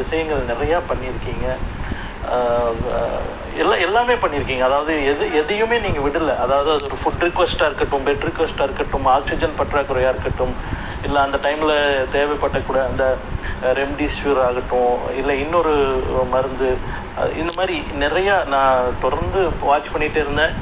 விஷயங்கள் 0.00 0.50
நிறையா 0.52 0.78
பண்ணியிருக்கீங்க. 0.90 1.46
எல்லாம் 3.62 3.82
எல்லாமே 3.86 4.14
பண்ணியிருக்கீங்க. 4.22 4.64
அதாவது 4.68 4.92
எது 5.10 5.24
எதையுமே 5.40 5.76
நீங்கள் 5.86 6.04
விடலை. 6.06 6.34
அதாவது 6.44 6.70
அது 6.74 6.88
ஒரு 6.88 6.98
ஃபுட் 7.02 7.24
ரிக்வஸ்ட்டாக 7.26 7.68
இருக்கட்டும் 7.70 8.06
பெட் 8.08 8.26
ரிக்வஸ்ட்டாக 8.28 8.68
இருக்கட்டும் 8.68 9.06
ஆக்சிஜன் 9.16 9.58
பற்றாக்குறையாக 9.60 10.14
இருக்கட்டும் 10.14 10.54
இல்லை 11.06 11.18
அந்த 11.26 11.38
டைமில் 11.44 11.74
தேவைப்பட்டக்கூட 12.14 12.78
அந்த 12.90 13.04
ரெம்டிசிவிர் 13.80 14.42
ஆகட்டும் 14.46 14.94
இல்லை 15.20 15.34
இன்னொரு 15.44 15.74
மருந்து 16.34 16.68
இந்த 17.40 17.52
மாதிரி 17.58 17.76
நிறையா 18.04 18.34
நான் 18.54 18.94
தொடர்ந்து 19.04 19.42
வாட்ச் 19.68 19.92
பண்ணிகிட்டே 19.92 20.22
இருந்தேன். 20.24 20.54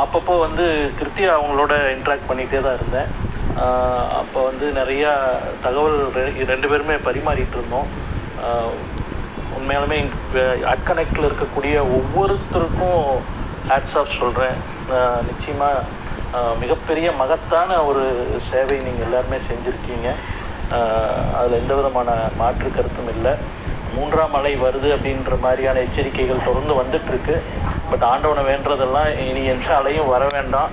அப்பப்போ 0.00 0.34
வந்து 0.46 0.64
கிருத்தியா 0.98 1.30
அவங்களோட 1.36 1.74
இன்ட்ராக்ட் 1.96 2.28
பண்ணிகிட்டே 2.30 2.58
தான் 2.64 2.76
இருந்தேன். 2.78 3.08
அப்போ 4.20 4.38
வந்து 4.48 4.66
நிறையா 4.80 5.12
தகவல் 5.66 5.98
ரெண்டு 6.50 6.66
பேருமே 6.72 6.96
பரிமாறிட்டு 7.06 7.56
இருந்தோம். 7.58 7.88
உண்மையாலுமே 9.56 9.98
அட்கனெக்டில் 10.72 11.28
இருக்கக்கூடிய 11.28 11.74
ஒவ்வொருத்தருக்கும் 11.98 13.02
ஹேட்ஸ் 13.70 13.96
ஆஃப் 14.00 14.18
சொல்கிறேன் 14.20 14.56
நிச்சயமாக 15.30 15.88
மிகப்பெரிய 16.62 17.08
மகத்தான 17.22 17.80
ஒரு 17.88 18.04
சேவை 18.50 18.76
நீங்கள் 18.86 19.06
எல்லாருமே 19.08 19.38
செஞ்சுருக்கீங்க. 19.48 20.08
அதில் 21.38 21.60
எந்த 21.62 21.72
விதமான 21.80 22.10
மாற்று 22.40 22.68
கருத்தும் 22.76 23.10
இல்லை. 23.14 23.32
மூன்றாம் 23.96 24.36
அலை 24.38 24.52
வருது 24.66 24.88
அப்படின்ற 24.96 25.34
மாதிரியான 25.44 25.80
எச்சரிக்கைகள் 25.86 26.46
தொடர்ந்து 26.46 26.74
வந்துட்டுருக்கு 26.82 27.34
பட் 27.92 28.06
ஆண்டவனை 28.12 28.44
வேண்டதெல்லாம் 28.50 29.10
இனி 29.28 29.44
எந்த 29.54 29.68
அலையும் 29.80 30.12
வர 30.14 30.24
வேண்டாம். 30.36 30.72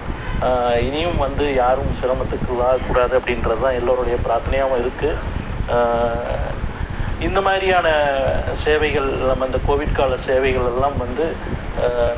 இனியும் 0.88 1.22
வந்து 1.26 1.46
யாரும் 1.62 1.98
சிரமத்துக்கு 2.02 2.50
கூடாது 2.88 3.14
அப்படின்றது 3.20 3.64
தான் 3.66 3.78
எல்லோருடைய 3.80 4.18
பிரார்த்தனையாகவும் 4.26 4.82
இருக்குது 4.84 6.58
இந்த 7.28 7.40
மாதிரியான 7.46 7.88
சேவைகள் 8.66 9.08
நம்ம 9.30 9.48
இந்த 9.50 9.60
கோவிட் 9.70 9.98
கால 9.98 10.18
சேவைகள் 10.28 10.70
எல்லாம் 10.70 10.96
வந்து 11.02 11.26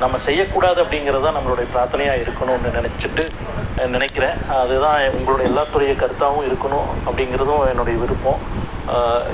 நம்ம 0.04 0.20
செய்யக்கூடாது 0.28 0.80
அப்படிங்கிறது 0.84 1.26
தான் 1.26 1.38
நம்மளுடைய 1.38 1.68
பிரார்த்தனையாக 1.74 2.24
இருக்கணும்னு 2.26 2.76
நினச்சிட்டு 2.78 3.24
நினைக்கிறேன். 3.96 4.38
அதுதான் 4.62 5.00
உங்களுடைய 5.18 5.48
எல்லாத்துடைய 5.52 5.94
கருத்தாகவும் 6.02 6.48
இருக்கணும் 6.50 6.88
அப்படிங்கிறதும் 7.08 7.66
என்னுடைய 7.72 7.98
விருப்பம். 8.04 8.44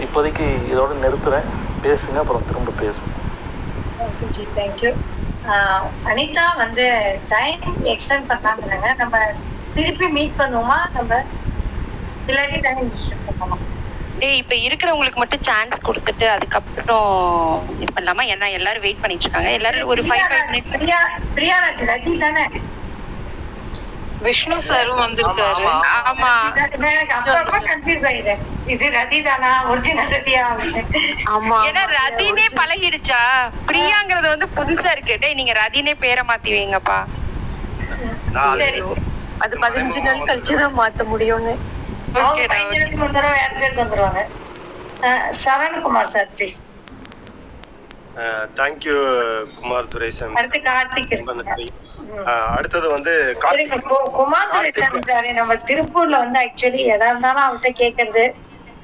இப்போதைக்கு 0.05 0.47
இதோடு 0.71 1.03
நிறுத்துகிறேன் 1.05 1.49
பேசுங்க 1.85 2.23
அப்புறம் 2.23 2.47
திரும்ப 2.51 2.77
பேசுங்க 2.83 3.13
தேங்க்யூ 4.59 4.91
அனிதா 6.09 6.45
வந்து 6.55 6.85
டைம் 7.27 7.61
எக்ஸ்டெண்ட் 7.93 8.29
பண்ணாங்க 8.31 8.95
நம்ம 8.97 9.17
திருப்பி 9.73 10.07
மீட் 10.07 10.39
பண்ணுவோமா? 10.39 10.79
நம்ம 10.93 11.11
இல்லாட்டி 12.27 12.59
டைம் 12.67 12.79
பண்ணுவோமா? 13.27 13.57
டேய் 14.21 14.39
இப்ப 14.41 14.53
இருக்கிறவங்களுக்கு 14.55 15.19
மட்டும் 15.19 15.43
சான்ஸ் 15.47 15.85
கொடுத்துட்டு 15.87 16.25
அதுக்கப்புறம் 16.35 17.09
இது 17.79 17.91
பண்ணலாமா? 17.97 18.23
ஏன்னா 18.33 18.47
எல்லாரும் 18.51 18.85
வெயிட் 18.85 19.01
பண்ணிட்டு 19.01 19.25
இருக்காங்க. 19.25 19.49
எல்லாரும் 19.49 19.91
ஒரு 19.93 20.03
five 20.03 20.25
five 20.31 20.47
minutes 20.51 20.77
Priya 21.35 21.57
Raji 21.91 22.13
தானே? 22.25 22.45
விஷ்ணு 24.25 24.55
சாரும் 24.61 25.01
வந்திருக்காரு. 25.01 25.65
ஆமா 26.03 26.31
அப்பப்ப 27.17 27.59
கன்ஃபியூஸ் 27.67 28.05
ஆயிடுறேன் 28.09 28.41
இது 28.73 28.85
ரதி 28.95 29.19
தானா 29.23 29.51
ஒரிஜினல் 29.69 30.11
ரதியா? 30.15 30.43
ஆமா 31.33 31.57
ஏன்னா 31.67 31.83
ரதினே 31.95 32.45
பழகிடுச்சா? 32.57 33.21
பிரியாங்கிறது 33.67 34.27
வந்து 34.33 34.47
புதுசா 34.57 34.89
இருக்கு. 34.91 35.15
டேய் 35.19 35.37
நீங்க 35.39 35.53
ரதினே 35.61 35.93
பேரை 36.03 36.23
மாத்தி 36.29 36.51
வைங்கப்பா. 36.55 36.99
நான் 38.33 38.59
சரி. 38.61 38.81
அது 39.43 39.55
பதினஞ்சு 39.63 39.99
நாள் 40.03 40.27
கழிச்சு 40.27 40.53
தான் 40.59 40.77
மாத்த 40.77 41.01
முடியும்னு. 41.09 41.53
பையனுக்கு 42.51 43.03
ஒரு 43.03 43.13
தடவை 43.13 43.33
வேற 43.35 43.51
பேருக்கு 43.55 43.83
வந்துருவாங்க 43.83 44.21
அஹ் 45.01 45.27
Sarankumar 45.41 46.13
sir 46.13 46.29
please 46.35 46.57
thank you 48.59 48.95
Kumar 49.57 49.89
Duraisan. 49.93 50.33
அடுத்தது 52.57 52.87
வந்து 52.95 53.13
குமார் 54.19 54.53
துரைசாமி 54.53 55.01
நம்ம 55.39 55.55
திருப்பூர்ல 55.69 56.17
வந்து 56.23 56.39
ஆக்சுவலி 56.45 56.81
எதா 56.95 57.09
இருந்தாலும் 57.11 57.45
அவர்கிட்ட 57.45 57.71
கேக்குறது. 57.81 58.25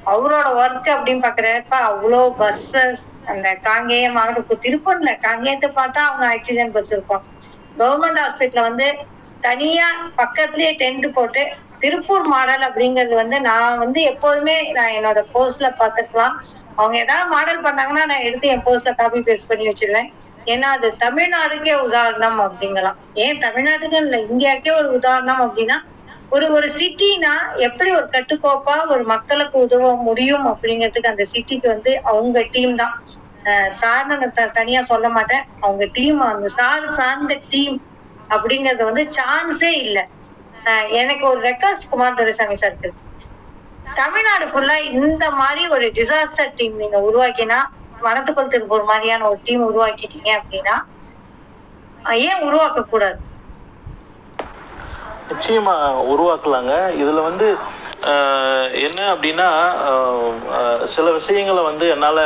அவரோட 0.06 0.46
ஒர்க் 0.62 0.88
அப்படின்னு 0.94 1.24
பாக்குறப்ப 1.26 1.74
அவ்வளோ 1.90 2.22
பஸ்ஸஸ் 2.40 3.02
அந்த 3.32 3.48
காங்கேயம் 3.68 4.18
ஆகட்டும் 4.22 4.64
திருப்பூர்ல 4.64 5.12
காங்கேயத்தை 5.26 5.70
பார்த்தா 5.78 6.00
அவங்க 6.08 6.26
ஆக்சிஜன் 6.34 6.74
பஸ் 6.76 6.92
இருக்கும். 6.94 7.22
கவர்மெண்ட் 7.76 8.22
ஹாஸ்பிட்டல்ல 8.22 8.66
வந்து 8.68 8.88
தனியா 9.42 9.86
பக்கத்துலயே 10.20 10.72
டென்ட் 10.82 11.06
போட்டு 11.16 11.42
திருப்பூர் 11.82 12.26
மாடல் 12.34 12.66
அப்படிங்கிறது 12.68 13.14
வந்து 13.22 13.38
நான் 13.48 13.80
வந்து 13.84 14.00
எப்போதுமே 14.12 14.56
நான் 14.76 14.94
என்னோட 14.98 15.20
போஸ்ட்ல 15.34 15.68
பாத்துக்கலாம் 15.80 16.36
அவங்க 16.78 16.96
ஏதாவது 16.98 17.30
மாடல் 17.30 17.62
பண்ணாங்கன்னா 17.62 18.04
நான் 18.04 18.26
எடுத்து 18.28 18.48
என் 18.48 18.64
போஸ்ட்ல 18.64 18.92
காப்பி 18.94 19.20
பேஸ்ட் 19.20 19.48
பண்ணி 19.48 19.66
வச்சிருவேன் 19.66 20.08
ஏன்னா 20.46 20.68
அது 20.76 20.88
தமிழ்நாடுக்கே 21.04 21.74
உதாரணம் 21.86 22.40
அப்படிங்கலாம். 22.40 22.96
ஏன் 23.24 23.38
தமிழ்நாட்டுக்கு 23.38 23.98
இல்ல 24.00 24.16
இந்தியாக்கே 24.24 24.72
ஒரு 24.76 24.88
உதாரணம் 24.92 25.42
அப்படின்னா 25.44 25.76
ஒரு 26.32 26.46
ஒரு 26.52 26.68
சிட்டினா 26.78 27.32
எப்படி 27.58 27.90
ஒரு 27.94 28.08
கட்டுக்கோப்பா 28.12 28.76
ஒரு 28.88 29.04
மக்களுக்கு 29.04 29.56
உதவ 29.58 29.92
முடியும் 30.02 30.46
அப்படிங்கிறதுக்கு 30.46 31.12
அந்த 31.12 31.24
சிட்டிக்கு 31.32 31.66
வந்து 31.66 31.92
அவங்க 32.04 32.38
டீம் 32.52 32.74
தான். 32.76 32.94
சார்னு 33.78 34.14
நான் 34.14 34.34
த- 34.34 34.52
தனியா 34.52 34.80
சொல்ல 34.90 35.08
மாட்டேன். 35.08 35.44
அவங்க 35.60 35.84
டீம் 35.92 36.20
அந்த 36.28 36.48
சார் 36.58 36.86
சார்ந்த 36.98 37.34
டீம் 37.48 37.76
அப்படிங்கறது 38.30 38.82
வந்து 38.84 39.04
சான்ஸே 39.18 39.72
இல்ல. 39.84 39.98
எனக்கு 41.00 41.24
ஒரு 41.30 41.40
ரெக்வஸ்ட் 41.42 41.88
குமார் 41.90 42.14
துரைசாமி 42.14 42.56
சார் 42.56 42.74
இருக்கு 42.74 42.90
தமிழ்நாடு 43.86 44.46
ஃபுல்லா 44.46 44.76
இந்த 44.92 45.24
மாதிரி 45.32 45.62
ஒரு 45.68 45.86
டிசாஸ்டர் 45.90 46.54
டீம் 46.54 46.76
நீங்க 46.76 46.98
உருவாக்கினா 47.00 47.58
வனத்துக்குள் 48.00 48.52
திருப்பூர் 48.52 48.84
மாதிரியான 48.84 49.26
ஒரு 49.28 49.40
டீம் 49.44 49.62
உருவாக்கிட்டீங்க 49.66 50.30
அப்படின்னா 50.38 50.76
ஏன் 52.22 52.42
உருவாக்க 52.42 52.80
கூடாது 52.84 53.18
நிச்சயமா 55.30 55.74
உருவாக்கலாங்க. 56.12 56.72
இதுல 57.02 57.20
வந்து 57.30 57.48
என்ன 58.86 59.00
அப்படின்னா 59.12 59.48
சில 60.94 61.06
விஷயங்களை 61.18 61.62
வந்து 61.68 61.86
என்னால் 61.94 62.24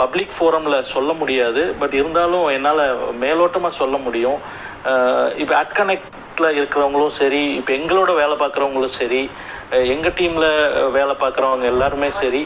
பப்ளிக் 0.00 0.34
ஃபோரமில் 0.36 0.88
சொல்ல 0.94 1.10
முடியாது. 1.20 1.62
பட் 1.80 1.94
இருந்தாலும் 2.00 2.46
என்னால் 2.56 2.82
மேலோட்டமாக 3.22 3.78
சொல்ல 3.82 3.96
முடியும். 4.06 4.38
இப்போ 5.42 5.54
அட்கனெக்டில் 5.62 6.56
இருக்கிறவங்களும் 6.58 7.18
சரி 7.20 7.42
இப்போ 7.60 7.72
எங்களோட 7.78 8.10
வேலை 8.22 8.36
பார்க்குறவங்களும் 8.42 8.98
சரி 9.00 9.22
எங்கள் 9.94 10.16
டீமில் 10.20 10.48
வேலை 10.98 11.14
பார்க்குறவங்க 11.22 11.66
எல்லாருமே 11.74 12.08
சரி 12.22 12.42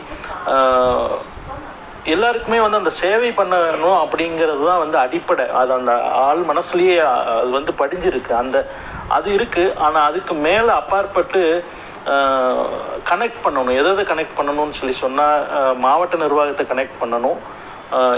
எல்லாருக்குமே 2.13 2.59
வந்து 2.65 2.81
அந்த 2.81 2.93
சேவை 3.03 3.31
பண்ணணும் 3.39 3.99
அப்படிங்கிறது 4.03 4.63
தான் 4.71 4.83
வந்து 4.85 4.99
அடிப்படை. 5.03 5.47
அது 5.61 5.71
அந்த 5.79 5.93
ஆள் 6.27 6.43
மனசுலயே 6.51 6.97
அது 7.39 7.51
வந்து 7.59 7.73
படிஞ்சிருக்கு. 7.81 8.33
அந்த 8.43 8.57
அது 9.17 9.29
இருக்கு. 9.39 9.65
ஆனா 9.87 9.99
அதுக்கு 10.11 10.35
மேல 10.47 10.67
அப்பாற்பட்டு 10.81 11.43
கனெக்ட் 13.11 13.45
பண்ணணும். 13.45 13.77
எதை 13.81 13.91
எதை 13.95 14.05
கனெக்ட் 14.11 14.39
பண்ணணும்னு 14.39 14.79
சொல்லி 14.81 14.95
சொன்னால் 15.05 15.45
மாவட்ட 15.85 16.17
நிர்வாகத்தை 16.25 16.65
கனெக்ட் 16.73 17.01
பண்ணணும். 17.03 17.39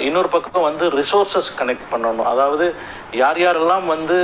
இன்னொரு 0.06 0.28
பக்கம் 0.34 0.66
வந்து 0.68 0.84
ரிசோர்சஸ் 1.00 1.50
கனெக்ட் 1.60 1.90
பண்ணணும். 1.92 2.28
அதாவது 2.32 2.66
யார் 3.22 3.38
யாரெல்லாம் 3.44 3.86
வந்து 3.94 4.18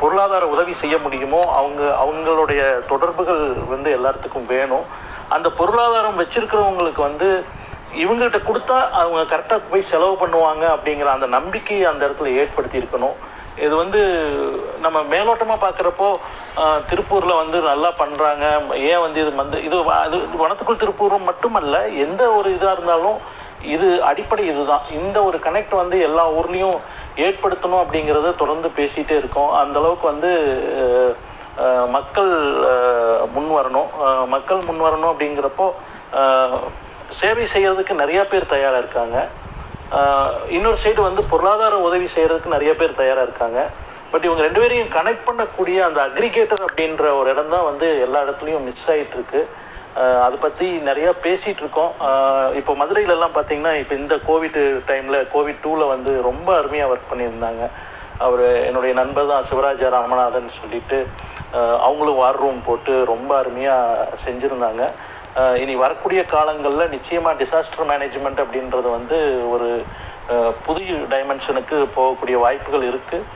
பொருளாதார 0.00 0.44
உதவி 0.54 0.72
செய்ய 0.82 0.96
முடியுமோ 1.04 1.40
அவங்க 1.58 1.82
அவங்களுடைய 2.04 2.62
தொடர்புகள் 2.92 3.42
வந்து 3.74 3.88
எல்லாத்துக்கும் 3.98 4.50
வேணும். 4.54 4.86
அந்த 5.32 5.48
பொருளாதாரம் 5.52 6.20
வச்சிருக்கிறவங்களுக்கு 6.20 7.02
வந்து 7.02 7.28
இவங்ககிட்ட 7.96 8.38
கொடுத்தா 8.42 8.76
அவங்க 8.98 9.22
கரெக்டாக 9.30 9.68
போய் 9.70 9.90
செலவு 9.90 10.14
பண்ணுவாங்க 10.16 10.64
அப்படிங்கிற 10.74 11.08
அந்த 11.12 11.26
நம்பிக்கையை 11.32 11.84
அந்த 11.84 12.02
இடத்துல 12.06 12.32
ஏற்படுத்தி 12.36 12.80
இருக்கணும் 12.80 13.16
இது 13.58 13.74
வந்து 13.76 14.00
நம்ம 14.80 14.98
மேலோட்டமாக 15.10 15.62
பார்க்குறப்போ 15.62 16.06
திருப்பூரில் 16.88 17.40
வந்து 17.40 17.58
நல்லா 17.62 17.90
பண்ணுறாங்க 17.98 18.44
ஏன் 18.86 19.00
வந்து 19.00 19.20
இது 19.20 19.32
வந்து 19.34 19.58
இது 19.62 19.76
வ- 19.80 19.98
அது 19.98 20.16
வனத்துக்குள் 20.38 20.80
திருப்பூரும் 20.80 21.24
மட்டுமல்ல 21.24 21.76
எந்த 22.04 22.32
ஒரு 22.32 22.50
இதாக 22.54 22.72
இருந்தாலும் 22.72 23.18
இது 23.66 23.88
அடிப்படை 24.02 24.44
இதுதான். 24.46 24.86
இந்த 24.92 25.18
ஒரு 25.22 25.38
கனெக்ட் 25.38 25.74
வந்து 25.74 25.96
எல்லா 26.00 26.24
ஊர்லேயும் 26.30 26.78
ஏற்படுத்தணும் 27.18 27.82
அப்படிங்கிறத 27.82 28.32
தொடர்ந்து 28.36 28.68
பேசிகிட்டே 28.76 29.16
இருக்கோம். 29.16 29.50
அந்த 29.54 29.78
அளவுக்கு 29.78 30.06
வந்து 30.06 30.30
மக்கள் 31.96 32.32
முன் 33.34 33.50
வரணும். 33.58 33.88
மக்கள் 34.34 34.60
முன் 34.68 34.84
வரணும் 34.86 35.10
அப்படிங்கிறப்போ 35.12 35.66
சேவை 37.20 37.44
செய்கிறதுக்கு 37.54 37.94
நிறைய 38.02 38.20
பேர் 38.32 38.52
தயாராக 38.52 38.82
இருக்காங்க. 38.82 39.16
இன்னொரு 40.56 40.78
சைடு 40.84 41.00
வந்து 41.08 41.22
பொருளாதார 41.32 41.78
உதவி 41.88 42.06
செய்கிறதுக்கு 42.14 42.54
நிறைய 42.56 42.72
பேர் 42.80 43.00
தயாராக 43.00 43.26
இருக்காங்க. 43.28 43.60
பட் 44.12 44.24
இவங்க 44.28 44.42
ரெண்டு 44.46 44.62
பேரையும் 44.62 44.94
கனெக்ட் 44.96 45.26
பண்ணக்கூடிய 45.26 45.78
அந்த 45.88 46.00
அக்ரிகேட்டர் 46.08 46.64
அப்படின்ற 46.66 47.04
ஒரு 47.18 47.28
இடம் 47.34 47.52
தான் 47.54 47.68
வந்து 47.70 47.86
எல்லா 48.06 48.18
இடத்துலையும் 48.24 48.66
மிஸ் 48.68 48.88
ஆகிட்டு 48.94 49.16
இருக்கு 49.18 49.40
அதை 50.24 50.36
பற்றி 50.42 50.66
நிறையா 50.88 51.10
பேசிகிட்டு 51.24 51.62
இருக்கோம் 51.64 51.92
இப்போ 52.58 52.72
மதுரையிலலாம் 52.80 53.34
பார்த்தீங்கன்னா 53.36 53.72
இப்போ 53.80 53.94
இந்த 54.02 54.14
கோவிட் 54.28 54.60
டைமில் 54.90 55.18
கோவிட் 55.34 55.62
டூவில் 55.64 55.92
வந்து 55.94 56.12
ரொம்ப 56.28 56.48
அருமையாக 56.60 56.92
ஒர்க் 56.92 57.10
பண்ணியிருந்தாங்க. 57.10 57.64
அவர் 58.26 58.44
என்னுடைய 58.68 58.92
நண்பர் 59.00 59.30
தான் 59.32 59.46
சிவராஜ 59.50 59.90
ராமநாதன் 59.96 60.56
சொல்லிட்டு 60.60 60.98
அவங்களும் 61.86 62.20
வார் 62.22 62.40
ரூம் 62.42 62.60
போட்டு 62.68 62.92
ரொம்ப 63.12 63.30
அருமையாக 63.40 64.06
செஞ்சுருந்தாங்க. 64.24 64.82
இனி 65.62 65.74
வரக்கூடிய 65.84 66.20
காலங்களில் 66.34 66.92
நிச்சயமாக 66.96 67.38
டிசாஸ்டர் 67.42 67.88
மேனேஜ்மெண்ட் 67.90 68.42
அப்படின்றது 68.44 68.88
வந்து 68.98 69.18
ஒரு 69.54 69.68
புதிய 70.66 70.98
டைமென்ஷனுக்கு 71.14 71.76
போகக்கூடிய 71.96 72.36
வாய்ப்புகள் 72.44 72.88
இருக்குது 72.90 73.28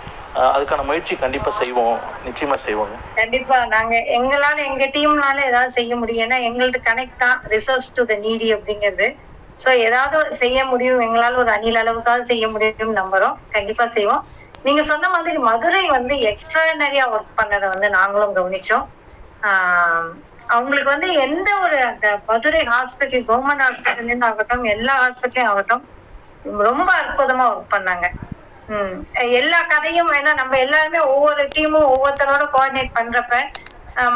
அதுக்கான 0.54 0.82
முயற்சி 0.88 1.14
கண்டிப்பாக 1.22 1.54
செய்வோம். 1.60 1.98
நிச்சயமாக 2.26 2.58
செய்வோங்க. 2.64 2.96
கண்டிப்பா. 3.20 3.58
நாங்க 3.74 3.94
எங்களால 4.16 4.56
எங்க 4.70 4.84
டீம்னால 4.96 5.38
ஏதாவது 5.50 5.72
செய்ய 5.78 5.92
முடியும். 6.00 6.24
ஏன்னா 6.26 6.38
எங்களது 6.48 6.78
கனெக்ட் 6.88 7.22
தான் 7.24 7.38
ரிசோர்ஸ் 7.54 7.88
டு 7.98 8.04
த 8.10 8.16
நீடி 8.24 8.48
அப்படிங்கிறது. 8.56 9.06
ஸோ 9.62 9.70
ஏதாவது 9.86 10.18
செய்ய 10.40 10.58
முடியும். 10.70 11.02
எங்களால 11.06 11.38
ஒரு 11.42 11.50
அணில் 11.56 11.80
அளவுக்காவது 11.82 12.24
செய்ய 12.32 12.46
முடியும் 12.54 12.92
நம்புறோம். 13.00 13.36
கண்டிப்பா 13.56 13.84
செய்வோம். 13.96 14.22
நீங்க 14.64 14.82
சொன்ன 14.86 15.08
மாதிரி 15.10 15.38
மதுரை 15.48 15.82
வந்து 15.92 16.14
எக்ஸ்ட்ரானரியா 16.30 17.04
ஒர்க் 17.12 17.36
பண்ணதை 17.38 17.66
வந்து 17.72 17.88
நாங்களும் 17.96 18.36
கவனிச்சோம். 18.36 18.86
ஆஹ் 19.42 20.08
அவங்களுக்கு 20.48 20.90
வந்து 20.92 21.08
எந்த 21.24 21.48
ஒரு 21.62 21.78
அந்த 21.88 22.06
மதுரை 22.28 22.60
ஹாஸ்பிட்டல் 22.68 23.26
கவர்மெண்ட் 23.28 23.64
ஹாஸ்பிட்டல் 23.66 24.02
இருந்து 24.04 24.28
ஆகட்டும் 24.28 24.64
எல்லா 24.74 24.94
ஹாஸ்பிட்டலையும் 25.02 25.50
ஆகட்டும் 25.52 25.84
ரொம்ப 26.64 26.88
அற்புதமா 27.00 27.44
ஒர்க் 27.50 27.72
பண்ணாங்க. 27.72 28.06
உம் 28.68 28.94
எல்லா 29.38 29.58
கதையும் 29.72 30.10
ஏன்னா 30.16 30.32
நம்ம 30.40 30.54
எல்லாருமே 30.64 31.00
ஒவ்வொரு 31.10 31.42
டீமும் 31.52 31.90
ஒவ்வொருத்தரோட 31.90 32.44
கோஆர்டினேட் 32.52 32.96
பண்றப்ப 32.96 33.34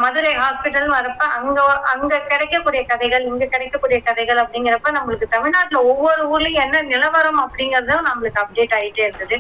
மதுரை 0.01 0.31
ஹாஸ்பிட்டல் 0.39 0.89
வரப்ப 0.95 1.23
அங்க 1.37 1.59
அங்க 1.93 2.15
கிடைக்கக்கூடிய 2.27 2.83
கதைகள் 2.91 3.25
இங்க 3.31 3.45
கிடைக்கக்கூடிய 3.49 3.99
கதைகள் 4.09 4.41
அப்படிங்கிறப்ப 4.43 4.91
நம்மளுக்கு 4.97 5.27
தமிழ்நாட்டுல 5.29 5.81
ஒவ்வொரு 5.91 6.25
ஊர்லயும் 6.33 6.65
என்ன 6.65 6.83
நிலவரம் 6.91 7.41
அப்படிங்கறதும் 7.45 8.07
நம்மளுக்கு 8.09 8.43
அப்டேட் 8.43 8.77
ஆயிட்டே 8.79 9.05
இருந்தது. 9.07 9.39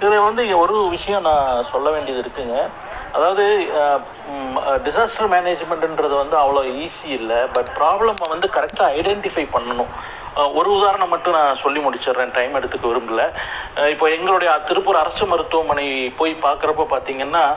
இதில் 0.00 0.18
வந்து 0.18 0.58
ஒரு 0.58 0.86
விஷயம் 0.88 1.22
நான் 1.22 1.62
சொல்ல 1.62 1.90
வேண்டியது 1.90 2.28
இருக்குங்க. 2.28 2.68
அதாவது 3.12 3.66
டிசாஸ்டர் 4.64 5.28
மேனேஜ்மெண்ட்ன்றது 5.28 6.16
வந்து 6.16 6.36
அவ்வளோ 6.36 6.66
ஈஸி 6.66 7.08
இல்லை 7.08 7.36
பட் 7.36 7.66
ப்ராப்ளம் 7.78 8.28
வந்து 8.28 8.50
கரெக்டாக 8.52 8.92
ஐடென்டிஃபை 8.98 9.48
பண்ணணும். 9.52 9.86
ஒரு 10.54 10.72
உதாரணம் 10.72 11.08
மட்டும் 11.08 11.32
நான் 11.32 11.54
சொல்லி 11.54 11.80
முடிச்சிடுறேன் 11.80 12.32
டைம் 12.32 12.54
எடுத்துக்க 12.54 12.84
விரும்பல. 12.84 13.30
இப்போ 13.88 14.10
எங்களுடைய 14.10 14.52
திருப்பூர் 14.54 14.96
அரசு 14.96 15.26
மருத்துவமனை 15.26 16.10
போய் 16.16 16.36
பார்க்குறப்ப 16.42 16.86
பார்த்தீங்கன்னா 16.90 17.56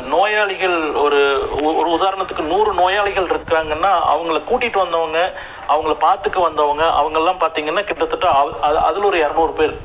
நோயாளிகள் 0.00 0.92
ஒரு 0.92 1.48
ஒரு 1.62 1.90
உதாரணத்துக்கு 1.90 2.40
நூறு 2.40 2.72
நோயாளிகள் 2.72 3.26
இருக்கிறாங்கன்னா 3.26 3.92
அவங்கள 4.14 4.42
கூட்டிகிட்டு 4.50 4.78
வந்தவங்க 4.78 5.40
அவங்கள 5.68 5.96
பார்த்துக்க 6.00 6.40
வந்தவங்க 6.40 6.84
அவங்கெல்லாம் 6.84 7.40
பார்த்தீங்கன்னா 7.40 7.84
கிட்டத்தட்ட 7.84 8.30
அது- 8.30 8.74
அதில் 8.74 9.02
ஒரு 9.02 9.18
இரநூறு 9.18 9.52
பேர். 9.52 9.80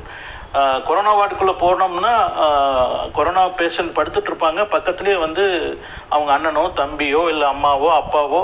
கொரோனா 0.86 1.12
வார்டுக்குள்ளே 1.18 1.54
போனோம்னா 1.60 2.12
கொரோனா 3.12 3.42
பேஷண்ட் 3.60 3.96
படுத்துட்டு 3.96 4.30
இருப்பாங்க 4.32 4.62
பக்கத்துலேயே 4.74 5.18
வந்து 5.18 5.44
அவங்க 6.08 6.30
அண்ணனோ 6.36 6.64
தம்பியோ 6.80 7.22
இல்லை 7.28 7.46
அம்மாவோ 7.48 7.88
அப்பாவோ 8.00 8.42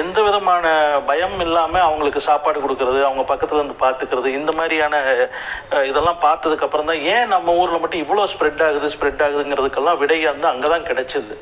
எந்த 0.00 0.22
விதமான 0.22 0.64
பயம் 1.06 1.40
இல்லாமல் 1.40 1.80
அவங்களுக்கு 1.80 2.20
சாப்பாடு 2.20 2.62
கொடுக்கறது 2.62 3.00
அவங்க 3.04 3.22
பக்கத்துல 3.32 3.60
இருந்து 3.60 3.76
பார்த்துக்கிறது 3.82 4.28
இந்த 4.38 4.52
மாதிரியான 4.52 4.94
இதெல்லாம் 5.90 6.22
பார்த்ததுக்கு 6.24 6.66
அப்புறம் 6.66 6.86
தான் 6.86 7.04
ஏன் 7.14 7.28
நம்ம 7.28 7.54
ஊரில் 7.60 7.80
மட்டும் 7.80 8.02
இவ்வளோ 8.04 8.24
ஸ்ப்ரெட் 8.32 8.64
ஆகுது 8.68 8.88
ஸ்ப்ரெட் 8.94 9.22
ஆகுதுங்கிறதுக்கெல்லாம் 9.26 10.00
விடை 10.02 10.18
வந்து 10.24 10.48
அங்கே 10.52 10.68
தான் 10.74 10.88
கிடைச்சிது. 10.90 11.36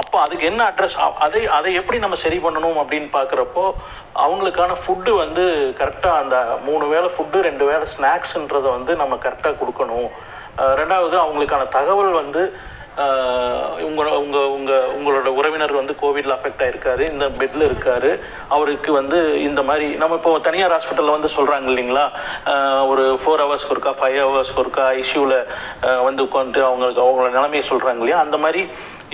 அப்போ 0.00 0.16
அதுக்கு 0.24 0.48
என்ன 0.50 0.62
அட்ரஸ் 0.70 0.96
அதை 1.26 1.40
அதை 1.58 1.70
எப்படி 1.80 1.98
நம்ம 2.04 2.18
சரி 2.24 2.38
பண்ணணும் 2.44 2.80
அப்படின்னு 2.82 3.08
பார்க்குறப்போ 3.16 3.64
அவங்களுக்கான 4.24 4.76
ஃபுட்டு 4.82 5.14
வந்து 5.22 5.44
கரெக்டாக 5.80 6.20
அந்த 6.22 6.36
மூணு 6.68 6.84
வேளை 6.92 7.08
ஃபுட்டு 7.14 7.46
ரெண்டு 7.48 7.64
வேளை 7.70 7.86
ஸ்நாக்ஸுன்றதை 7.94 8.70
வந்து 8.76 8.94
நம்ம 9.02 9.18
கரெக்டாக 9.24 9.58
கொடுக்கணும். 9.62 10.08
ரெண்டாவது 10.80 11.16
அவங்களுக்கான 11.24 11.66
தகவல் 11.78 12.20
வந்து 12.22 12.44
உங்களோட 13.86 14.10
உங்கள் 14.24 14.50
உங்கள் 14.56 14.84
உங்களோட 14.96 15.28
உறவினர் 15.38 15.72
வந்து 15.78 15.94
கோவிடில் 16.02 16.34
அஃபெக்ட் 16.34 16.62
ஆகிருக்காரு 16.64 17.02
இந்த 17.12 17.26
பெட்டில் 17.38 17.64
இருக்காரு. 17.68 18.10
அவருக்கு 18.56 18.90
வந்து 18.98 19.18
இந்த 19.46 19.60
மாதிரி 19.68 19.86
நம்ம 20.02 20.18
இப்போ 20.20 20.32
தனியார் 20.48 20.74
ஹாஸ்பிட்டலில் 20.74 21.16
வந்து 21.16 21.30
சொல்கிறாங்க 21.36 21.66
இல்லைங்களா? 21.72 22.04
ஒரு 22.90 23.04
ஃபோர் 23.22 23.42
ஹவர்ஸ்க்கு 23.44 23.74
ஒருக்கா 23.74 23.94
ஃபைவ் 24.00 24.18
ஹவர்ஸ்க்கு 24.26 24.62
ஒருக்கா 24.64 24.84
ஐசியூவில் 25.00 25.38
வந்து 26.08 26.22
உட்காந்துட்டு 26.26 26.62
அவங்களுக்கு 26.68 27.04
அவங்களோட 27.06 27.32
நிலைமையை 27.38 27.64
சொல்கிறாங்க 27.72 28.02
இல்லையா? 28.04 28.20
அந்த 28.26 28.38
மாதிரி 28.44 28.62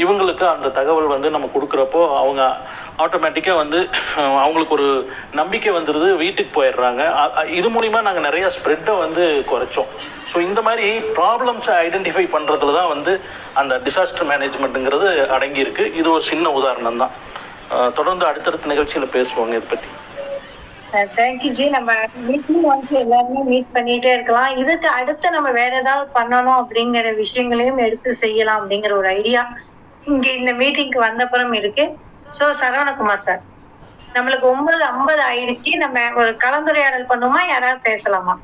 இவங்களுக்கு 0.02 0.44
அந்த 0.54 0.68
தகவல் 0.78 1.14
வந்து 1.14 1.28
நம்ம 1.34 1.48
கொடுக்குறப்போ 1.54 2.02
அவங்க 2.20 2.42
ஆட்டோமேட்டிக்காக 3.04 3.60
வந்து 3.62 3.78
அவங்களுக்கு 4.44 4.76
ஒரு 4.78 4.88
நம்பிக்கை 5.40 5.70
வந்துடுது 5.76 6.08
வீட்டுக்கு 6.22 6.52
போயிடுறாங்க. 6.56 7.02
இது 7.58 7.68
மூலிமா 7.76 8.00
நாங்கள் 8.08 8.26
நிறைய 8.28 8.46
ஸ்ப்ரெட்டை 8.56 8.94
வந்து 9.04 9.24
குறைச்சோம். 9.52 9.90
ஸோ 10.30 10.36
இந்த 10.48 10.60
மாதிரி 10.66 10.86
ப்ராப்ளம்ஸை 11.18 11.74
ஐடென்டிஃபை 11.86 12.26
பண்ணுறதுல 12.34 12.76
தான் 12.78 12.92
வந்து 12.94 13.14
அந்த 13.62 13.80
டிசாஸ்டர் 13.86 14.28
மேனேஜ்மெண்ட்டுங்கிறது 14.32 15.08
அடங்கியிருக்கு. 15.36 15.86
இது 16.00 16.08
ஒரு 16.16 16.24
சின்ன 16.32 16.52
உதாரணம் 16.60 17.02
தான். 17.04 17.14
தொடர்ந்து 17.98 18.24
அடுத்தடுத்த 18.28 18.72
நிகழ்ச்சியில் 18.74 19.14
பேசுவாங்க 19.16 19.58
இதை 19.58 19.66
பற்றி 19.72 19.90
தேங்க்யூ 21.18 21.50
ஜி 21.56 21.66
நம்ம 21.74 21.90
வீக்லி 22.28 22.60
ஒன்ஸ் 22.70 22.94
எல்லாருமே 23.00 23.42
மீட் 23.50 23.74
பண்ணிட்டே 23.74 24.10
இருக்கலாம். 24.14 24.52
இதுக்கு 24.62 24.88
அடுத்து 25.00 25.26
நம்ம 25.34 25.50
வேற 25.58 25.72
ஏதாவது 25.82 26.06
பண்ணணும் 26.16 26.58
அப்படிங்கிற 26.62 27.10
விஷயங்களையும் 27.20 27.78
எடுத்து 27.86 28.12
செய்யலாம் 28.22 28.58
அப்படிங்கிற 28.60 28.94
ஒரு 29.00 29.08
ஐடியா 29.18 29.42
இங்க 30.10 30.28
இந்த 30.32 30.52
மீட்டிங்க்கு 30.60 30.98
வந்தப்புறம் 31.02 31.52
இருக்கு. 31.52 31.84
சோ 32.32 32.44
சரவணகுமார் 32.60 33.24
சார் 33.24 33.42
நம்மளுக்கு 34.14 34.46
ஒன்பது 34.52 34.82
ஐம்பது 34.88 35.22
ஆயிடுச்சு. 35.28 35.72
நம்ம 35.82 35.98
ஒரு 36.20 36.30
கலந்துரையாடல் 36.44 37.10
பண்ணுமா? 37.10 37.40
யாராவது 37.48 37.80
பேசலாமா? 37.82 38.34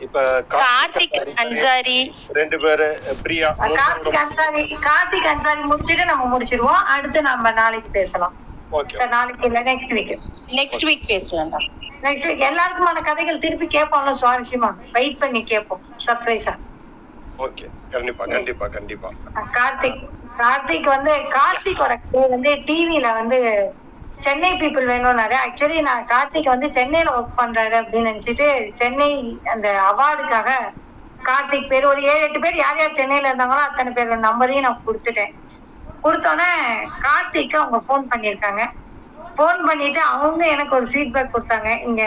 இப்ப 0.00 0.18
கார்த்திக் 0.54 1.18
அன்சாரி 1.42 1.98
ரெண்டு 2.38 2.56
பேரு 2.62 2.88
பிரியா 3.22 3.48
கார்த்திக் 3.76 4.18
அன்சாரி 4.20 4.62
கார்த்திக் 4.86 5.28
அன்சாரி 5.32 5.62
முடிச்சுட்டு 5.70 6.04
நம்ம 6.10 6.24
முடிச்சிருவோம். 6.32 6.82
அடுத்து 6.94 7.20
நம்ம 7.30 7.52
நாளைக்கு 7.60 7.90
பேசலாம். 7.92 8.34
ஓகே 8.72 8.98
சார் 8.98 9.12
நாளைக்கு 9.14 9.46
இல்ல 9.48 9.60
நெக்ஸ்ட் 9.70 9.94
வீக் 9.96 10.14
நெக்ஸ்ட் 10.50 10.84
வீக் 10.88 11.04
பேசலாம்டா 11.12 11.60
நெக்ஸ்ட் 12.02 12.28
வீக் 12.28 12.44
எல்லாருக்குமான 12.48 12.98
கதைகள் 13.08 13.42
திருப்பி 13.44 13.66
கேட்போம்ல 13.76 14.12
சுவாரஸ்யமா? 14.20 14.70
வெயிட் 14.96 15.20
பண்ணி 15.22 15.40
கேட்போம். 15.44 15.82
சர்ப்ரைஸா 16.06 16.54
ஓகே 17.40 17.66
கண்டிப்பா 17.92 18.24
கண்டிப்பா 18.34 18.66
கண்டிப்பா. 18.76 19.08
கார்த்திக் 19.56 20.00
கார்த்திக் 20.38 20.88
வந்து 20.94 21.12
கார்த்திக்கோட 21.36 21.92
கதை 22.02 22.24
வந்து 22.34 22.50
டிவில 22.68 23.06
வந்து 23.18 23.38
சென்னை 24.20 24.50
பீப்புள் 24.60 24.90
வேணும்னாரு. 24.90 25.36
ஆக்சுவலி 25.44 25.78
நான் 25.88 26.08
கார்த்திக் 26.12 26.52
வந்து 26.54 26.68
சென்னையில 26.78 27.14
ஒர்க் 27.18 27.38
பண்றாரு 27.40 27.76
அப்படின்னு 27.80 28.10
நினைச்சிட்டு 28.10 28.48
சென்னை 28.80 29.10
அந்த 29.54 29.68
அவார்டுக்காக 29.90 30.50
கார்த்திக் 31.20 31.70
பேர் 31.70 31.90
ஒரு 31.90 32.00
ஏழு 32.10 32.22
எட்டு 32.26 32.40
பேர் 32.40 32.56
யார் 32.56 32.78
யார் 32.78 32.98
சென்னையில 32.98 33.30
இருந்தாங்களோ 33.30 33.62
அத்தனை 33.66 33.90
பேரோட 33.92 34.18
நம்பரையும் 34.26 34.66
நான் 34.66 34.84
கொடுத்துட்டேன். 34.86 35.32
கொடுத்தோன்னே 36.04 36.50
கார்த்திக்கு 37.04 37.56
அவங்க 37.60 37.78
ஃபோன் 37.86 38.04
பண்ணியிருக்காங்க. 38.12 38.62
ஃபோன் 39.36 39.60
பண்ணிட்டு 39.68 40.00
அவங்க 40.14 40.42
எனக்கு 40.54 40.76
ஒரு 40.78 40.86
ஃபீட்பேக் 40.92 41.32
கொடுத்தாங்க. 41.34 41.70
இங்க 41.88 42.02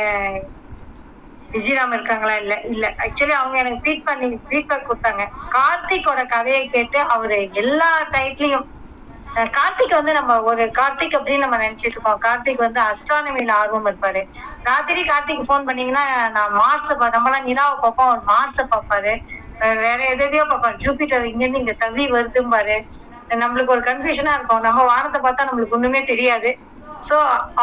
விஜயராம் 1.53 1.93
இருக்காங்களா? 1.93 2.35
இல்ல 2.35 2.53
இல்ல. 2.71 2.85
ஆக்சுவலி 3.03 3.35
அவங்க 3.39 3.57
எனக்கு 3.57 3.81
ஃபீட் 3.83 4.05
பண்ணி 4.05 4.27
ஃபீட்பேக் 4.45 4.87
கொடுத்தாங்க. 4.89 5.23
கார்த்திக்கோட 5.57 6.21
கதையை 6.27 6.63
கேட்டு 6.67 6.99
அவரு 7.15 7.39
எல்லா 7.63 7.91
டைட்லயும் 8.15 8.67
கார்த்திக் 9.53 9.95
வந்து 9.97 10.13
நம்ம 10.13 10.31
ஒரு 10.41 10.63
கார்த்திக் 10.79 11.15
அப்படின்னு 11.17 11.43
நம்ம 11.45 11.57
நினைச்சிட்டு 11.57 11.95
இருக்கோம். 11.95 12.19
கார்த்திக் 12.25 12.65
வந்து 12.65 12.79
அஸ்ட்ரானமில 12.83 13.53
ஆர்வம் 13.53 13.87
இருப்பாரு. 13.89 14.21
ராத்திரி 14.65 15.01
கார்த்திக் 15.03 15.45
ஃபோன் 15.47 15.67
பண்ணீங்கன்னா 15.69 16.03
நான் 16.29 16.53
மார்ஸ் 16.57 16.89
நம்மளாம் 17.15 17.47
நிலாவை 17.49 17.75
பார்ப்போம். 17.81 18.09
அவர் 18.09 18.21
மார்ஸ 18.31 18.65
பார்ப்பாரு. 18.73 19.13
வேற 19.83 19.99
எதையோ 20.15 20.43
பார்ப்பாரு. 20.43 20.77
ஜூபிட்டர் 20.83 21.25
இங்க 21.31 21.43
இருந்து 21.43 21.63
இங்க 21.63 21.75
தவி 21.83 22.05
வருதும்பாரு. 22.15 22.77
நம்மளுக்கு 23.29 23.75
ஒரு 23.75 23.83
கன்ஃபியூஷனா 23.89 24.33
இருக்கும். 24.37 24.61
நம்ம 24.61 24.83
வானத்தை 24.85 25.19
பார்த்தா 25.21 25.47
நம்மளுக்கு 25.49 25.77
ஒண்ணுமே 25.77 26.01
தெரியாது. 26.03 26.49
சோ 27.07 27.15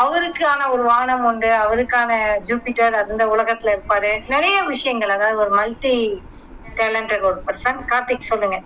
அவருக்கான 0.02 0.66
ஒரு 0.74 0.82
வானம் 0.90 1.24
உண்டு 1.28 1.50
அவருக்கான 1.64 2.10
ஜூபிட்டர் 2.48 2.96
அந்த 3.02 3.22
உலகத்துல 3.34 3.72
இருப்பாரு. 3.74 4.10
நிறைய 4.34 4.56
விஷயங்கள் 4.72 5.14
அதாவது 5.16 5.40
ஒரு 5.44 5.52
மல்டி 5.60 5.94
டேலண்டட் 6.80 7.26
ஒரு 7.30 7.38
பர்சன் 7.48 7.80
கார்த்திக் 7.92 8.30
சொல்லுங்க. 8.32 8.58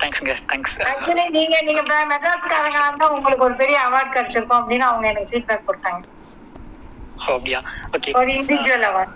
தேங்க்ஸ்ங்க 0.00 0.34
தேங்க்ஸ் 0.50 0.76
ஆக்சுவலி 0.90 1.24
நீங்க 1.38 1.56
நீங்க 1.68 1.82
மெட்ராஸ்காரங்களா 2.12 2.86
இருந்தா 2.88 3.08
உங்களுக்கு 3.16 3.46
ஒரு 3.48 3.56
பெரிய 3.62 3.78
அவார்ட் 3.88 4.14
கிடைச்சிருக்கும் 4.16 4.60
அப்படின்னு 4.60 4.86
அவங்க 4.90 5.06
எனக்கு 5.12 5.32
ஃபீட்பேக் 5.32 5.66
கொடுத்தாங்க. 5.68 6.00
அப்படியா 7.34 7.60
ஓகே 7.96 8.14
ஒரு 8.20 8.30
இண்டிவிஜுவல் 8.40 8.86
அவார்ட் 8.90 9.14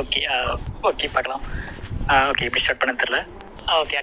ஓகே 0.00 0.20
ஓகே 0.88 1.08
பார்க்கலாம். 1.14 1.42
ஓகே 2.30 2.46
எப்படி 2.48 2.62
ஸ்டார்ட் 2.64 2.82
பண்ண 2.82 2.94
தெரியல. 3.00 3.20
ஓகே 3.80 3.98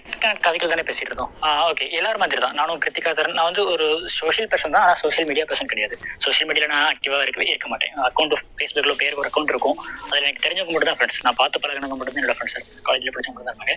கதைகள் 0.46 0.72
தானே 0.72 0.84
பேசிட்டு 0.88 1.10
இருந்தோம் 1.12 1.32
ஓகே 1.72 1.86
எல்லாரும் 1.98 2.22
மாதிரி 2.24 2.42
தான் 2.44 2.56
நானும் 2.60 2.80
கிருத்திகா 2.84 3.12
தரன் 3.18 3.36
நான் 3.38 3.48
வந்து 3.50 3.64
ஒரு 3.74 3.86
சோஷியல் 4.18 4.50
பர்சன் 4.52 4.74
தான். 4.76 4.84
ஆனால் 4.86 5.00
சோஷியல் 5.02 5.28
மீடியா 5.30 5.46
பர்சன் 5.50 5.70
கிடையாது. 5.72 5.96
சோஷியல் 6.26 6.48
மீடியாவில் 6.50 6.72
நான் 6.74 6.88
ஆக்டிவாக 6.92 7.26
இருக்கவே 7.26 7.48
இருக்க 7.54 7.68
மாட்டேன். 7.74 7.94
அக்கௌண்ட் 8.10 8.36
ஃபேஸ்புக்கில் 8.60 8.98
பேர் 9.02 9.18
ஒரு 9.22 9.30
அக்கௌண்ட் 9.32 9.54
இருக்கும். 9.54 9.78
அதில் 10.10 10.28
எனக்கு 10.28 10.46
தெரிஞ்சவங்க 10.46 10.74
மட்டும் 10.76 10.92
தான் 10.92 11.00
ஃப்ரெண்ட்ஸ் 11.00 11.22
நான் 11.28 11.40
பார்த்து 11.42 11.62
பழகினவங்க 11.66 11.98
மட்டும் 12.00 12.16
தான் 12.16 12.24
என்னோட 12.24 12.38
ஃப்ரெண்ட்ஸ் 12.40 12.86
காலேஜில் 12.88 13.14
படிச்சவங்க 13.16 13.44
தான் 13.44 13.54
இருப்பாங்க 13.54 13.76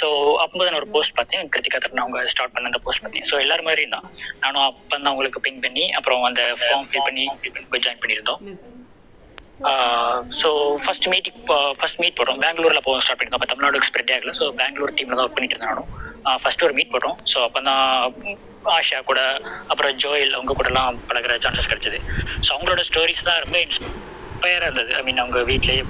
ஸோ 0.00 0.08
அப்போ 0.44 0.64
நான் 0.68 0.80
ஒரு 0.82 0.90
போஸ்ட் 0.96 1.16
பார்த்தேன். 1.20 1.50
கிருத்திகா 1.54 1.80
தரன் 1.86 2.04
அவங்க 2.04 2.26
ஸ்டார்ட் 2.34 2.54
பண்ண 2.56 2.72
அந்த 2.72 2.82
போஸ்ட் 2.86 3.04
பார்த்தேன். 3.06 3.26
ஸோ 3.30 3.40
எல்லாரும் 3.46 3.68
மாதிரி 3.70 3.86
தான். 3.96 4.06
நானும் 4.44 4.64
அப்போ 4.68 4.94
தான் 4.94 5.10
அவங்களுக்கு 5.12 5.44
பிங் 5.48 5.62
பண்ணி 5.66 5.86
அப்புறம் 6.00 6.24
அந்த 6.30 6.44
ஃபார்ம் 6.62 6.88
ஃபில் 6.90 7.06
பண்ணி 7.08 7.26
போய் 7.72 7.84
ஜாயின் 7.86 8.02
பண்ணியிருந்தோம். 8.04 8.40
So 10.40 10.48
first 10.84 11.06
meeting 11.12 11.40
first 11.80 12.00
meet 12.02 12.16
போட்டோம் 12.18 12.40
பெங்களூரில் 12.44 12.84
போக 12.86 13.00
ஸ்டார்ட் 13.02 13.18
பண்ணிருக்கோம். 13.18 13.40
அப்போ 13.40 13.50
தமிழ்நாடு 13.52 13.88
ஸ்ப்ரெட் 13.88 14.12
ஆகல. 14.14 14.32
ஸோ 14.38 14.46
பெங்களூர் 14.60 14.94
டீமில் 14.98 15.16
தான் 15.18 15.26
ஒர்க் 15.26 15.36
பண்ணிட்டு 15.36 15.56
இருந்தேன் 15.56 15.72
நானும். 15.72 15.90
ஃபர்ஸ்ட் 16.42 16.64
ஒரு 16.68 16.74
மீட் 16.78 16.92
போட்டோம். 16.94 17.16
ஸோ 17.32 17.38
அப்போ 17.46 17.60
தான் 17.68 17.84
ஆஷா 18.76 18.98
கூட 19.10 19.20
அப்புறம் 19.72 19.94
ஜோயல் 20.02 20.34
அவங்க 20.38 20.52
கூடலாம் 20.58 20.98
பழகுற 21.10 21.36
சான்சஸ் 21.44 21.70
கிடைச்சது. 21.70 22.00
ஸோ 22.44 22.50
அவங்களோட 22.54 22.82
ஸ்டோரிஸ் 22.90 23.26
தான் 23.28 23.40
ரொம்ப 23.44 23.58
இன்ஸ்பயராக 23.66 24.66
இருந்தது. 24.68 24.90
ஐ 24.98 25.02
மீன் 25.08 25.22
அவங்க 25.24 25.40
வீட்லேயே 25.50 25.84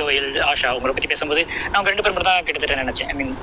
ஜோயல் 0.00 0.30
ஆஷா 0.50 0.66
அவங்கள 0.72 0.92
பற்றி 0.96 1.12
பேசும்போது 1.12 1.42
நான் 1.48 1.76
அவங்க 1.76 1.90
ரெண்டு 1.92 2.04
பேரும் 2.04 2.18
மட்டும் 2.18 2.32
தான் 2.32 2.46
கிட்டத்தட்ட 2.48 2.82
நினச்சேன். 2.84 3.10
ஐ 3.12 3.16
மீன் 3.20 3.34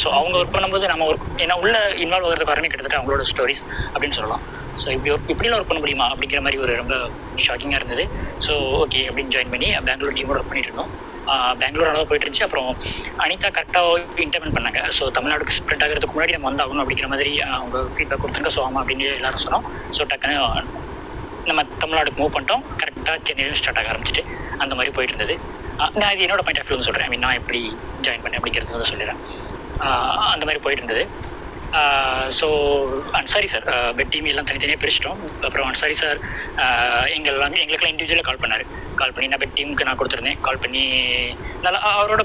ஸோ 0.00 0.06
அவங்க 0.18 0.34
ஒர்க் 0.40 0.54
பண்ணும்போது 0.54 0.86
நம்ம 0.92 1.04
ஒர்க் 1.10 1.26
ஏன்னா 1.44 1.54
உள்ள 1.62 1.76
இன்வால்வ் 2.04 2.26
ஆகிறது 2.28 2.48
காரணமே 2.50 2.70
கிட்டத்தட்ட 2.72 2.98
அவங்களோட 3.00 3.24
ஸ்டோரிஸ் 3.30 3.62
அப்படின்னு 3.92 4.16
சொல்லலாம். 4.18 4.42
ஸோ 4.82 4.88
இப்படி 4.96 5.10
இப்படிலாம் 5.32 5.58
ஒர்க் 5.58 5.70
பண்ண 5.70 5.80
முடியுமா 5.84 6.06
அப்படிங்கிற 6.12 6.40
மாதிரி 6.46 6.58
ஒரு 6.64 6.72
ரொம்ப 6.80 6.94
ஷாக்கிங்காக 7.46 7.80
இருந்தது. 7.80 8.04
ஸோ 8.46 8.54
ஓகே 8.82 9.02
அப்படின்னு 9.10 9.34
ஜாயின் 9.36 9.52
பண்ணி 9.54 9.70
பெங்களூர் 9.88 10.16
டீமோட 10.18 10.38
ஒர்க் 10.40 10.50
பண்ணிட்டு 10.52 10.70
இருந்தோம். 10.72 10.92
பெங்களூர் 11.62 11.90
அளவு 11.92 12.06
போயிட்டு 12.10 12.26
இருந்துச்சு. 12.26 12.46
அப்புறம் 12.46 12.68
அனிதா 13.24 13.48
கரெக்டாக 13.56 13.88
இன்டர்மெண்ட் 14.26 14.56
பண்ணாங்க. 14.58 14.82
ஸோ 14.98 15.10
தமிழ்நாடுக்கு 15.16 15.56
ஸ்ப்ரெட் 15.58 15.82
ஆகிறதுக்கு 15.86 16.16
முன்னாடி 16.16 16.36
நம்ம 16.36 16.48
வந்தாகணும் 16.50 16.82
அப்படிங்கிற 16.84 17.08
மாதிரி 17.14 17.32
அவங்க 17.56 17.82
ஃபீட்பேக் 17.96 18.22
கொடுத்தாங்க 18.22 18.52
ஸோ 18.56 18.62
ஆமாம் 18.66 18.80
அப்படின்னு 18.82 19.08
எல்லாரும் 19.18 19.44
சொன்னோம். 19.46 19.66
ஸோ 19.98 20.04
டக்குன்னு 20.12 20.38
நம்ம 21.50 21.62
தமிழ்நாடுக்கு 21.82 22.20
மூவ் 22.22 22.34
பண்ணிட்டோம். 22.36 22.64
கரெக்டாக 22.80 23.18
சென்னையிலும் 23.28 23.60
ஸ்டார்ட் 23.60 23.80
ஆக 23.82 23.90
ஆரம்பிச்சிட்டு 23.92 24.24
அந்த 24.62 24.72
மாதிரி 24.78 24.92
போயிட்டு 24.96 25.14
இருந்தது. 25.14 25.36
நான் 26.00 26.12
இது 26.14 26.24
என்னோட 26.26 26.42
பாயிண்ட் 26.46 26.60
ஆஃப் 26.62 26.68
வியூன்னு 26.70 26.86
சொல்கிறேன் 26.86 27.06
ஐ 27.06 27.10
மீன் 27.12 27.24
நான் 27.26 27.38
எப்படி 27.40 27.60
ஜாயின் 28.06 28.24
பண்ணேன் 28.24 28.40
அப்படிங்கிறது 28.40 28.74
வந்து 28.76 28.90
சொல்லிடுறேன். 28.92 29.20
அந்த 30.32 30.44
மாதிரி 30.46 30.62
போயிட்டு 30.66 30.84
இருந்தது 30.84 31.04
so 32.38 32.46
Ansari 33.18 33.48
sir 33.52 33.64
bed 33.96 34.10
team 34.12 34.28
எல்லாம் 34.30 34.46
தனித்தனியாக 34.48 34.80
பிரிச்சிட்டோம். 34.82 35.18
அப்புறம் 35.46 35.66
அன்சாரி 35.70 35.96
சார் 36.00 36.18
எங்கள் 37.16 37.42
வந்து 37.44 37.60
எங்களுக்கெல்லாம் 37.62 37.94
இண்டிவிஜுவலாக 37.94 38.26
கால் 38.28 38.40
பண்ணார். 38.44 38.64
கால் 39.00 39.12
பண்ணி 39.14 39.28
நான் 39.32 39.42
பெட் 39.42 39.54
டீமுக்கு 39.58 39.86
நான் 39.88 39.98
கொடுத்துருந்தேன். 40.00 40.40
கால் 40.46 40.62
பண்ணி 40.62 40.84
நல்லா 41.66 41.80
அவரோட 41.98 42.22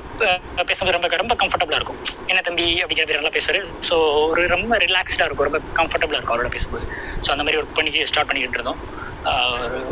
பேசும்போது 0.69 0.95
ரொம்ப 0.97 1.21
ரொம்ப 1.23 1.35
கம்ஃபர்டபுளாக 1.43 1.81
இருக்கும். 1.81 2.01
என்ன 2.31 2.41
தம்பி? 2.47 2.67
அப்படிங்கிற 2.83 3.07
பேர் 3.09 3.21
நல்லா 3.21 3.35
பேசுவார். 3.37 3.61
ஸோ 3.89 3.97
ஒரு 4.31 4.43
ரொம்ப 4.55 4.77
ரிலாக்ஸ்டாக 4.87 5.27
இருக்கும். 5.29 5.49
ரொம்ப 5.49 5.61
கம்ஃபர்டபுளாக 5.81 6.19
இருக்கும் 6.19 6.35
அவரோட 6.35 6.51
பேசும்போது. 6.57 6.87
ஸோ 7.25 7.29
அந்த 7.35 7.45
மாதிரி 7.45 7.59
ஒர்க் 7.61 7.77
பண்ணி 7.79 8.05
ஸ்டார்ட் 8.11 8.29
பண்ணிக்கிட்டு 8.31 8.59
இருந்தோம். 8.61 8.81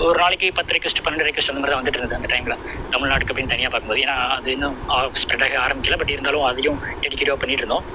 ஒரு 0.07 0.17
நாளைக்கு 0.21 0.47
பத்து 0.57 0.73
ரெக்வஸ்ட் 0.75 1.01
பன்னெண்டு 1.05 1.25
ரெக்வஸ்ட் 1.27 1.51
அந்த 1.51 1.61
மாதிரி 1.61 1.73
தான் 1.73 1.81
வந்துட்டு 1.81 1.99
இருந்தது 1.99 2.17
அந்த 2.19 2.29
டைமில் 2.33 2.57
தமிழ்நாட்டுக்கு 2.93 3.31
அப்படின்னு 3.33 3.53
தனியாக 3.53 3.71
பார்க்கும்போது. 3.73 4.01
ஏன்னா 4.05 4.15
அது 4.37 4.49
இன்னும் 4.55 4.77
ஸ்ப்ரெட் 5.21 5.45
ஆக 5.47 5.57
ஆரம்பிக்கல. 5.65 5.97
பட் 6.01 6.13
இருந்தாலும் 6.15 6.45
அதையும் 6.49 6.79
டெடிக்கேட்டிவாக 7.03 7.39
பண்ணிட்டு 7.43 7.63
இருந்தோம். 7.63 7.85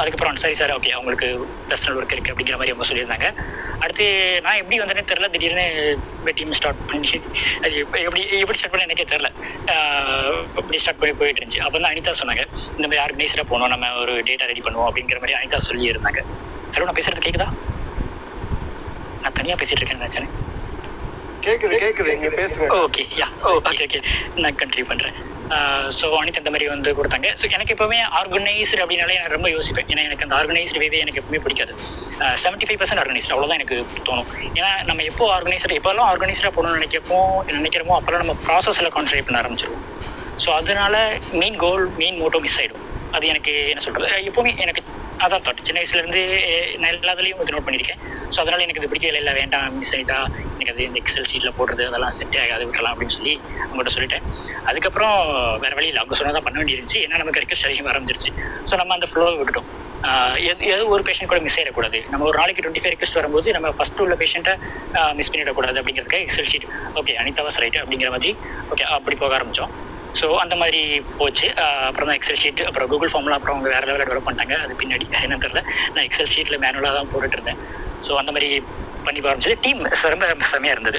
அதுக்கப்புறம் 0.00 0.32
அன்சாரி 0.32 0.56
சார் 0.58 0.72
ஓகே 0.74 0.90
அவங்களுக்கு 0.96 1.28
பர்சனல் 1.70 1.96
ஒர்க் 1.98 2.12
இருக்குது 2.14 2.32
அப்படிங்கிற 2.34 2.56
மாதிரி 2.58 2.72
அவங்க 2.74 2.86
சொல்லியிருந்தாங்க. 2.90 3.28
அடுத்து 3.82 4.04
நான் 4.44 4.60
எப்படி 4.62 4.76
வந்தேனே 4.82 5.04
தெரில 5.12 5.28
திடீர்னு 5.34 5.64
டீம் 6.38 6.56
ஸ்டார்ட் 6.58 6.82
பண்ணி 6.90 7.20
அது 7.64 7.74
எப்படி 8.08 8.22
எப்படி 8.42 8.58
ஸ்டார்ட் 8.58 8.74
பண்ண 8.74 8.86
எனக்கே 8.88 9.08
தெரில 9.14 9.30
அப்படி 10.60 10.80
ஸ்டார்ட் 10.84 11.00
பண்ணி 11.02 11.16
போயிட்டு 11.22 11.40
இருந்துச்சு. 11.40 11.64
அப்போ 11.66 11.76
தான் 11.78 11.92
அனிதா 11.92 12.14
சொன்னாங்க 12.22 12.44
இந்த 12.76 12.86
மாதிரி 12.86 13.02
ஆர்கனைஸராக 13.06 13.46
போகணும் 13.52 13.72
நம்ம 13.74 13.90
ஒரு 14.04 14.14
டேட்டா 14.30 14.48
ரெடி 14.52 14.64
பண்ணுவோம் 14.68 14.88
அப்படிங்கிற 14.90 15.20
மாதிரி 15.24 15.38
அனிதா 15.40 15.60
சொல்லியிருந்தாங்க. 15.70 16.22
ஹலோ 16.76 16.86
நான் 16.88 16.98
பேசுறது 17.00 17.26
கேட்குதா 17.26 17.50
நான் 19.22 19.36
தனியாக 19.40 19.58
பேசிட்டு 19.62 19.80
இருக்கேன்னு 19.82 20.04
நினச்சேன் 20.04 20.30
கேக்குது 21.46 21.74
கேக்குது. 21.82 22.10
இங்க 22.16 22.28
பேசுங்க. 22.38 22.66
ஓகே 22.84 23.02
யா 23.18 23.26
ஓகே 23.68 23.82
ஓகே 23.86 23.98
நான் 24.42 24.56
கண்டினியூ 24.60 24.86
பண்ணுறேன் 24.90 25.16
ஸோ 25.98 26.06
அனைத்து 26.20 26.40
அந்த 26.40 26.50
மாதிரி 26.54 26.66
வந்து 26.72 26.90
கொடுத்தாங்க. 26.96 27.28
ஸோ 27.40 27.44
எனக்கு 27.56 27.74
எப்பவுமே 27.74 27.98
ஆர்கனைஸ்டு 28.20 28.80
அப்படின்னாலே 28.84 29.14
எனக்கு 29.18 29.36
ரொம்ப 29.36 29.50
யோசிப்பேன். 29.54 29.86
ஏன்னா 29.92 30.02
எனக்கு 30.08 30.24
அந்த 30.26 30.34
ஆர்கனைஸ்டு 30.40 30.82
வேவே 30.82 30.98
எனக்கு 31.04 31.20
எப்பவுமே 31.20 31.40
பிடிக்காது. 31.44 31.72
செவன்ட்டி 32.42 32.66
ஃபைவ் 32.68 32.80
பர்சன்ட் 32.80 33.02
ஆர்கனைஸ்டு 33.02 33.32
அவ்வளோதான் 33.34 33.60
எனக்கு 33.60 33.78
தோணும். 34.08 34.28
ஏன்னா 34.58 34.72
நம்ம 34.90 35.06
எப்போ 35.10 35.26
ஆர்கனைஸ்டு 35.36 35.78
எப்போல்லாம் 35.80 36.10
ஆர்கனைஸ்டாக 36.12 36.52
போகணும்னு 36.56 36.78
நினைக்கப்போ 36.80 37.20
நினைக்கிறோமோ 37.58 37.96
அப்போல்லாம் 37.98 38.24
நம்ம 38.24 38.36
ப்ராசஸில் 38.48 38.92
கான்சன்ட்ரேட் 38.96 39.28
பண்ண 39.28 39.42
ஆரம்பிச்சிருவோம். 39.42 39.86
ஸோ 40.44 40.50
அதனால 40.60 40.96
main 41.42 41.58
goal 41.64 41.84
main 42.02 42.18
motto 42.22 42.40
miss 42.46 42.60
ஆகிடும் 42.62 42.84
அது 43.16 43.26
எனக்கு 43.34 43.52
என்ன 43.72 43.82
சொல்கிறது 43.86 44.26
எப்போவுமே 44.30 44.52
எனக்கு 44.66 44.82
அதான் 45.18 45.42
தாட் 45.46 45.66
சின்ன 45.66 45.78
வயசுலேருந்து 45.80 46.20
நான் 46.80 46.92
எல்லாத்துலேயும் 46.94 47.40
வந்து 47.40 47.54
நோட் 47.54 47.66
பண்ணியிருக்கேன் 47.66 48.00
ஸோ 48.32 48.38
அதனால் 48.42 48.64
எனக்கு 48.64 48.80
இது 48.80 48.90
பிடிக்கவே 48.92 49.12
இல்லை. 49.14 49.34
வேண்டாம் 49.40 49.76
மிஸ் 49.78 49.92
ஆகிட்டா 49.96 50.18
எனக்கு 50.52 50.72
அது 50.74 50.82
இந்த 50.88 50.98
எக்ஸல் 51.02 51.28
சீட்டில் 51.30 51.56
போடுறது 51.58 51.82
அதெல்லாம் 51.88 52.14
செட் 52.18 52.36
ஆகாது 52.42 52.66
விட்டுலாம் 52.68 52.94
அப்படின்னு 52.94 53.16
சொல்லி 53.16 53.34
அவங்கள்ட்ட 53.64 53.94
சொல்லிட்டேன். 53.96 54.24
அதுக்கப்புறம் 54.70 55.16
வேறு 55.64 55.76
வழியில் 55.78 55.92
இல்லை. 55.92 56.02
அவங்க 56.02 56.16
சொன்னதான் 56.20 56.46
பண்ண 56.46 56.56
வேண்டியிருந்துச்சு. 56.60 57.00
ஏன்னா 57.06 57.18
நமக்கு 57.22 57.42
இருக்க 57.42 57.56
சரியும் 57.64 57.90
ஆரம்பிச்சிருச்சு 57.92 58.32
ஸோ 58.70 58.76
நம்ம 58.82 58.94
அந்த 58.98 59.08
ஃப்ளோவை 59.12 59.36
விட்டுட்டோம். 59.40 59.68
எது 60.50 60.62
எது 60.74 60.82
ஒரு 60.94 61.02
பேஷண்ட் 61.06 61.30
கூட 61.30 61.40
மிஸ் 61.46 61.58
ஆகிடக்கூடாது 61.60 61.98
நம்ம 62.12 62.26
ஒரு 62.28 62.36
நாளைக்கு 62.40 62.62
டுவெண்ட்டி 62.64 62.82
ஃபைவ் 62.82 62.94
ரெக்வஸ்ட் 62.94 63.18
வரும்போது 63.18 63.54
நம்ம 63.56 63.70
ஃபஸ்ட்டு 63.78 64.02
உள்ள 64.04 64.16
பேஷண்ட்டை 64.20 64.54
மிஸ் 65.18 65.30
பண்ணிடக்கூடாது 65.32 65.78
அப்படிங்கிறதுக்கு 65.80 66.20
எக்ஸல் 66.26 66.50
ஷீட் 66.52 66.66
ஓகே 67.00 67.14
அனிதாவாஸ் 67.22 67.60
ரைட்டு 67.64 67.80
அப்படிங்கிற 67.82 68.10
மாதிரி 68.16 68.32
ஓகே 68.70 68.86
அப்படி 68.96 69.16
போக 69.16 69.34
ஆரம்பித்தோம் 69.38 69.72
ஸோ 70.14 70.26
அந்த 70.36 70.54
மாதிரி 70.56 70.80
போச்சு. 71.18 71.46
அப்புறம் 71.88 72.08
தான் 72.08 72.18
எக்ஸல் 72.18 72.40
ஷீட் 72.42 72.62
அப்புறம் 72.66 72.88
கூகுள் 72.88 73.12
ஃபார்ம்லாம் 73.12 73.38
அப்புறம் 73.38 73.56
அவங்க 73.56 73.68
வேறு 73.74 73.88
லெவலில் 73.88 74.08
டெவலப் 74.08 74.28
பண்ணிட்டாங்க. 74.28 74.56
அது 74.64 74.74
பின்னாடி 74.82 75.06
என்ன 75.26 75.38
தெரில 75.44 75.62
நான் 75.94 76.06
எக்ஸல் 76.08 76.32
ஷீட்டில் 76.34 76.62
மேனுவலாக 76.64 76.96
தான் 76.98 77.10
போட்டுட்டு 77.12 77.38
இருந்தேன். 77.38 77.60
ஸோ 78.06 78.12
அந்த 78.22 78.32
மாதிரி 78.34 78.50
பண்ணி 79.06 79.20
ஆரம்பிச்சது 79.30 79.56
டீம் 79.64 79.80
ரொம்ப 80.12 80.46
செம்மையாக 80.52 80.76
இருந்தது. 80.76 80.98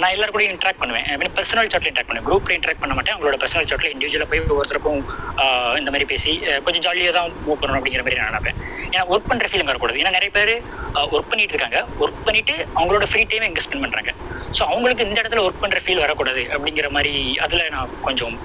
நான் 0.00 0.12
எல்லாரும் 0.14 0.34
கூட 0.36 0.42
இன்ட்ராக்ட் 0.46 0.80
பண்ணுவேன். 0.80 1.06
ஐ 1.12 1.14
மீன் 1.20 1.34
பர்சனல் 1.36 1.70
சாட்டில் 1.72 1.90
இன்ட்ராக்ட் 1.90 2.10
பண்ணுவேன். 2.10 2.26
குரூப்பில் 2.28 2.54
இன்ட்ராக்ட் 2.56 2.82
பண்ண 2.82 2.94
மாட்டேன். 2.96 3.14
அவங்களோட 3.14 3.36
பர்சனல் 3.42 3.68
சாட்டில் 3.70 3.92
இண்டிவிஜுவலாக 3.94 4.28
போய் 4.32 4.42
ஒவ்வொருத்தருக்கும் 4.54 5.00
இந்த 5.80 5.90
மாதிரி 5.92 6.06
பேசி 6.12 6.32
கொஞ்சம் 6.66 6.84
ஜாலியாக 6.86 7.14
தான் 7.18 7.30
மூவ் 7.46 7.60
பண்ணணும் 7.62 7.80
அப்படிங்கிற 7.80 8.04
மாதிரி 8.06 8.20
நான் 8.20 8.30
நினைப்பேன். 8.32 8.58
ஏன்னா 8.92 9.04
ஒர்க் 9.14 9.30
பண்ணுற 9.30 9.48
ஃபீலிங் 9.52 9.70
வரக்கூடாது. 9.70 10.00
ஏன்னா 10.02 10.12
நிறைய 10.18 10.32
பேர் 10.38 10.54
ஒர்க் 11.14 11.30
பண்ணிட்டு 11.32 11.56
இருக்காங்க. 11.56 11.80
ஒர்க் 12.02 12.22
பண்ணிட்டு 12.28 12.56
அவங்களோட 12.76 13.08
ஃப்ரீ 13.12 13.24
டைம் 13.32 13.48
எங்கே 13.48 13.64
ஸ்பெண்ட் 13.66 13.84
பண்ணுறாங்க 13.86 14.12
ஸோ 14.58 14.62
அவங்களுக்கு 14.70 15.06
இந்த 15.08 15.18
இடத்துல 15.22 15.44
ஒர்க் 15.46 15.62
பண்ணுற 15.64 15.80
ஃபீல் 15.86 16.04
வரக்கூடாது 16.04 16.44
அப்படிங்கிற 16.56 16.90
மாதிரி 16.98 17.14
அதில் 17.46 17.72
நான் 17.76 17.96
கொஞ்சம் 18.08 18.36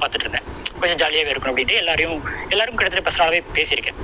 பார்த்துட்டு 0.00 0.26
இருந்தேன். 0.26 0.46
கொஞ்சம் 0.82 1.00
ஜாலியாகவே 1.02 1.32
இருக்கணும் 1.32 1.54
அப்படின்ட்டு 1.54 1.80
எல்லாரையும் 1.82 2.16
எல்லாரும் 2.54 2.78
கிட்டத்தட்ட 2.78 3.04
பர்சனலாகவே 3.08 3.40
பேசியிருக்கேன். 3.58 3.98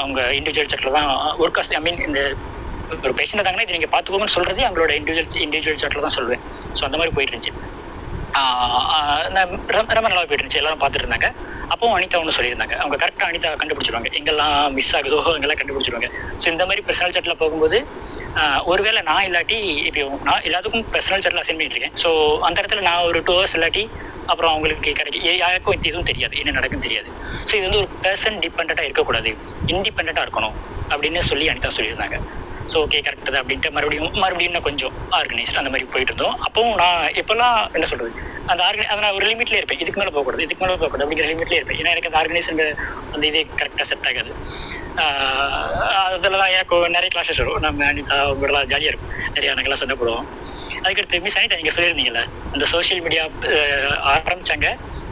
அவங்க 0.00 0.20
இண்டிவிஜுவல் 0.38 0.70
சாட்டில் 0.72 0.96
தான் 0.98 1.10
ஒர்க் 1.44 1.60
ஐ 1.80 1.82
மீன் 1.88 2.00
இந்த 2.08 2.20
ஒரு 3.04 3.12
பேஷண்ட் 3.18 3.44
தாங்கன்னா 3.46 3.66
இது 3.66 3.76
நீங்கள் 3.76 3.92
பார்த்துக்கோங்கன்னு 3.94 4.36
சொல்கிறது 4.36 4.60
அவங்களோட 4.66 4.92
இண்டிவிஜுவல் 5.00 5.42
இண்டிவிஜுவல் 5.46 5.80
சாட்டில் 5.82 6.06
தான் 6.06 6.16
சொல்லுவேன். 6.18 6.42
ஸோ 6.76 6.82
அந்த 6.88 6.96
மாதிரி 7.00 7.14
போயிட்டு 7.16 7.34
இருந்துச்சு. 7.34 7.54
ரொம்ப 9.76 9.90
ரொம்ப 9.96 10.08
நல்லா 10.08 10.22
போயிட்டு 10.22 10.42
இருந்துச்சு. 10.42 10.60
எல்லாரும் 10.60 10.80
பார்த்துட்டு 10.82 11.04
இருந்தாங்க. 11.06 11.28
அப்போ 11.72 11.90
அனிதா 11.96 12.18
ஒன்று 12.20 12.34
சொல்லியிருந்தாங்க. 12.36 12.74
அவங்க 12.82 12.96
கரெக்டாக 13.02 13.28
அனிதா 13.30 13.48
கண்டுபிடிச்சிருவாங்க. 13.62 14.10
எங்கெல்லாம் 14.18 14.56
மிஸ் 14.76 14.92
ஆகுதோ 14.98 15.18
எங்கெல்லாம் 15.36 15.60
கண்டுபிடிச்சிருவாங்க. 15.60 16.08
ஸோ 16.42 16.46
இந்த 16.52 16.64
மாதிரி 16.68 16.82
பர்சனல் 16.88 17.14
சாட்டில் 17.16 17.40
போகும்போது 17.42 17.78
ஒருவேளை 18.72 19.00
நான் 19.10 19.24
இல்லாட்டி 19.28 19.58
இப்போ 19.88 20.02
நான் 20.28 20.44
எல்லாத்துக்கும் 20.48 20.86
பர்சனல் 20.94 21.22
சாட்டில் 21.24 21.42
அசைன் 21.42 21.58
பண்ணிட்டு 21.58 21.76
இருக்கேன். 21.76 21.96
ஸோ 22.02 22.10
அந்த 22.48 22.56
இடத்துல 22.62 22.84
நான் 22.88 23.06
ஒரு 23.10 23.20
டூ 23.28 23.34
ஹவர்ஸ் 23.36 23.56
இல்லாட்டி 23.58 23.84
அப்புறம் 24.32 24.52
அவங்களுக்கு 24.52 24.90
கிடைக்கும் 25.00 25.24
யாருக்கும் 25.44 25.76
எதுவும் 25.78 26.08
தெரியாது. 26.10 26.34
என்ன 26.42 26.56
நடக்கும் 26.58 26.84
தெரியாது. 26.86 27.08
ஸோ 27.48 27.52
இது 27.58 27.64
வந்து 27.68 27.80
ஒரு 27.82 27.90
பர்சன் 28.06 28.38
டிபெண்ட்டாக 28.44 28.88
இருக்கக்கூடாது. 28.88 29.32
இண்டிபெண்ட்டாக 29.74 30.26
இருக்கணும் 30.26 30.56
அப்படின்னு 30.92 31.22
சொல்லி 31.30 31.46
அனிதா 31.52 31.72
சொல்லியிருந்தாங்க. 31.78 32.18
ஸோ 32.72 32.76
ஓகே 32.84 32.98
கரெக்ட் 33.06 33.28
தான் 33.34 33.40
அப்படின்ட்டு 33.42 33.70
மறுபடியும் 33.76 34.10
மறுபடியும் 34.22 34.50
இன்னும் 34.50 34.66
கொஞ்சம் 34.68 34.94
ஆர்கனைஸ்ட் 35.18 35.58
அந்த 35.60 35.70
மாதிரி 35.72 35.86
போயிட்டு 35.94 36.12
இருந்தோம். 36.12 36.34
அப்பவும் 36.46 36.76
நான் 36.82 37.02
எப்போல்லாம் 37.20 37.56
என்ன 37.76 37.86
சொல்றது? 37.92 38.12
அந்த 38.52 38.60
ஆர்கனை 38.66 38.86
அதை 38.92 39.00
நான் 39.04 39.16
ஒரு 39.18 39.26
லிமிட்லேயே 39.30 39.60
இருப்பேன். 39.60 39.80
இதுக்கு 39.84 40.00
மேலே 40.00 40.12
போகக்கூடாது 40.16 40.44
இதுக்கு 40.46 40.62
மேலே 40.64 40.76
போகக்கூடாது 40.80 41.04
அப்படிங்கிற 41.06 41.28
லிமிட்லேயே 41.32 41.60
இருப்பேன். 41.60 41.80
ஏன்னா 41.82 41.92
எனக்கு 41.94 42.10
அந்த 42.10 42.20
ஆர்கனைசேஷன் 42.22 42.62
அந்த 43.14 43.24
இதே 43.30 43.42
கரெக்டாக 43.60 43.86
செட் 43.90 44.08
ஆகாது. 44.10 44.32
அதில் 46.04 46.40
தான் 46.42 46.54
எனக்கு 46.58 46.76
நிறைய 46.96 47.10
கிளாஸஸ் 47.14 47.42
வரும். 47.42 47.60
நம்ம 47.66 47.84
அனிதா 47.90 48.16
அவங்களெலாம் 48.28 48.70
ஜாலியாக 48.72 48.92
இருக்கும். 48.92 49.12
நிறையா 49.36 49.54
நாங்கள்லாம் 49.58 49.82
சண்டை 49.82 49.96
போடுவோம். 50.02 50.28
அதுக்கடுத்து 50.82 51.22
மிஸ் 51.24 51.38
அனிதா 51.38 51.58
நீங்கள் 51.60 51.76
சொல்லியிருந்தீங்கல்ல 51.76 52.22
அந்த 52.54 52.64
சோஷியல் 52.74 53.02
மீடியா 53.06 53.24
ஆரம்பிச்சாங்க. 54.12 54.66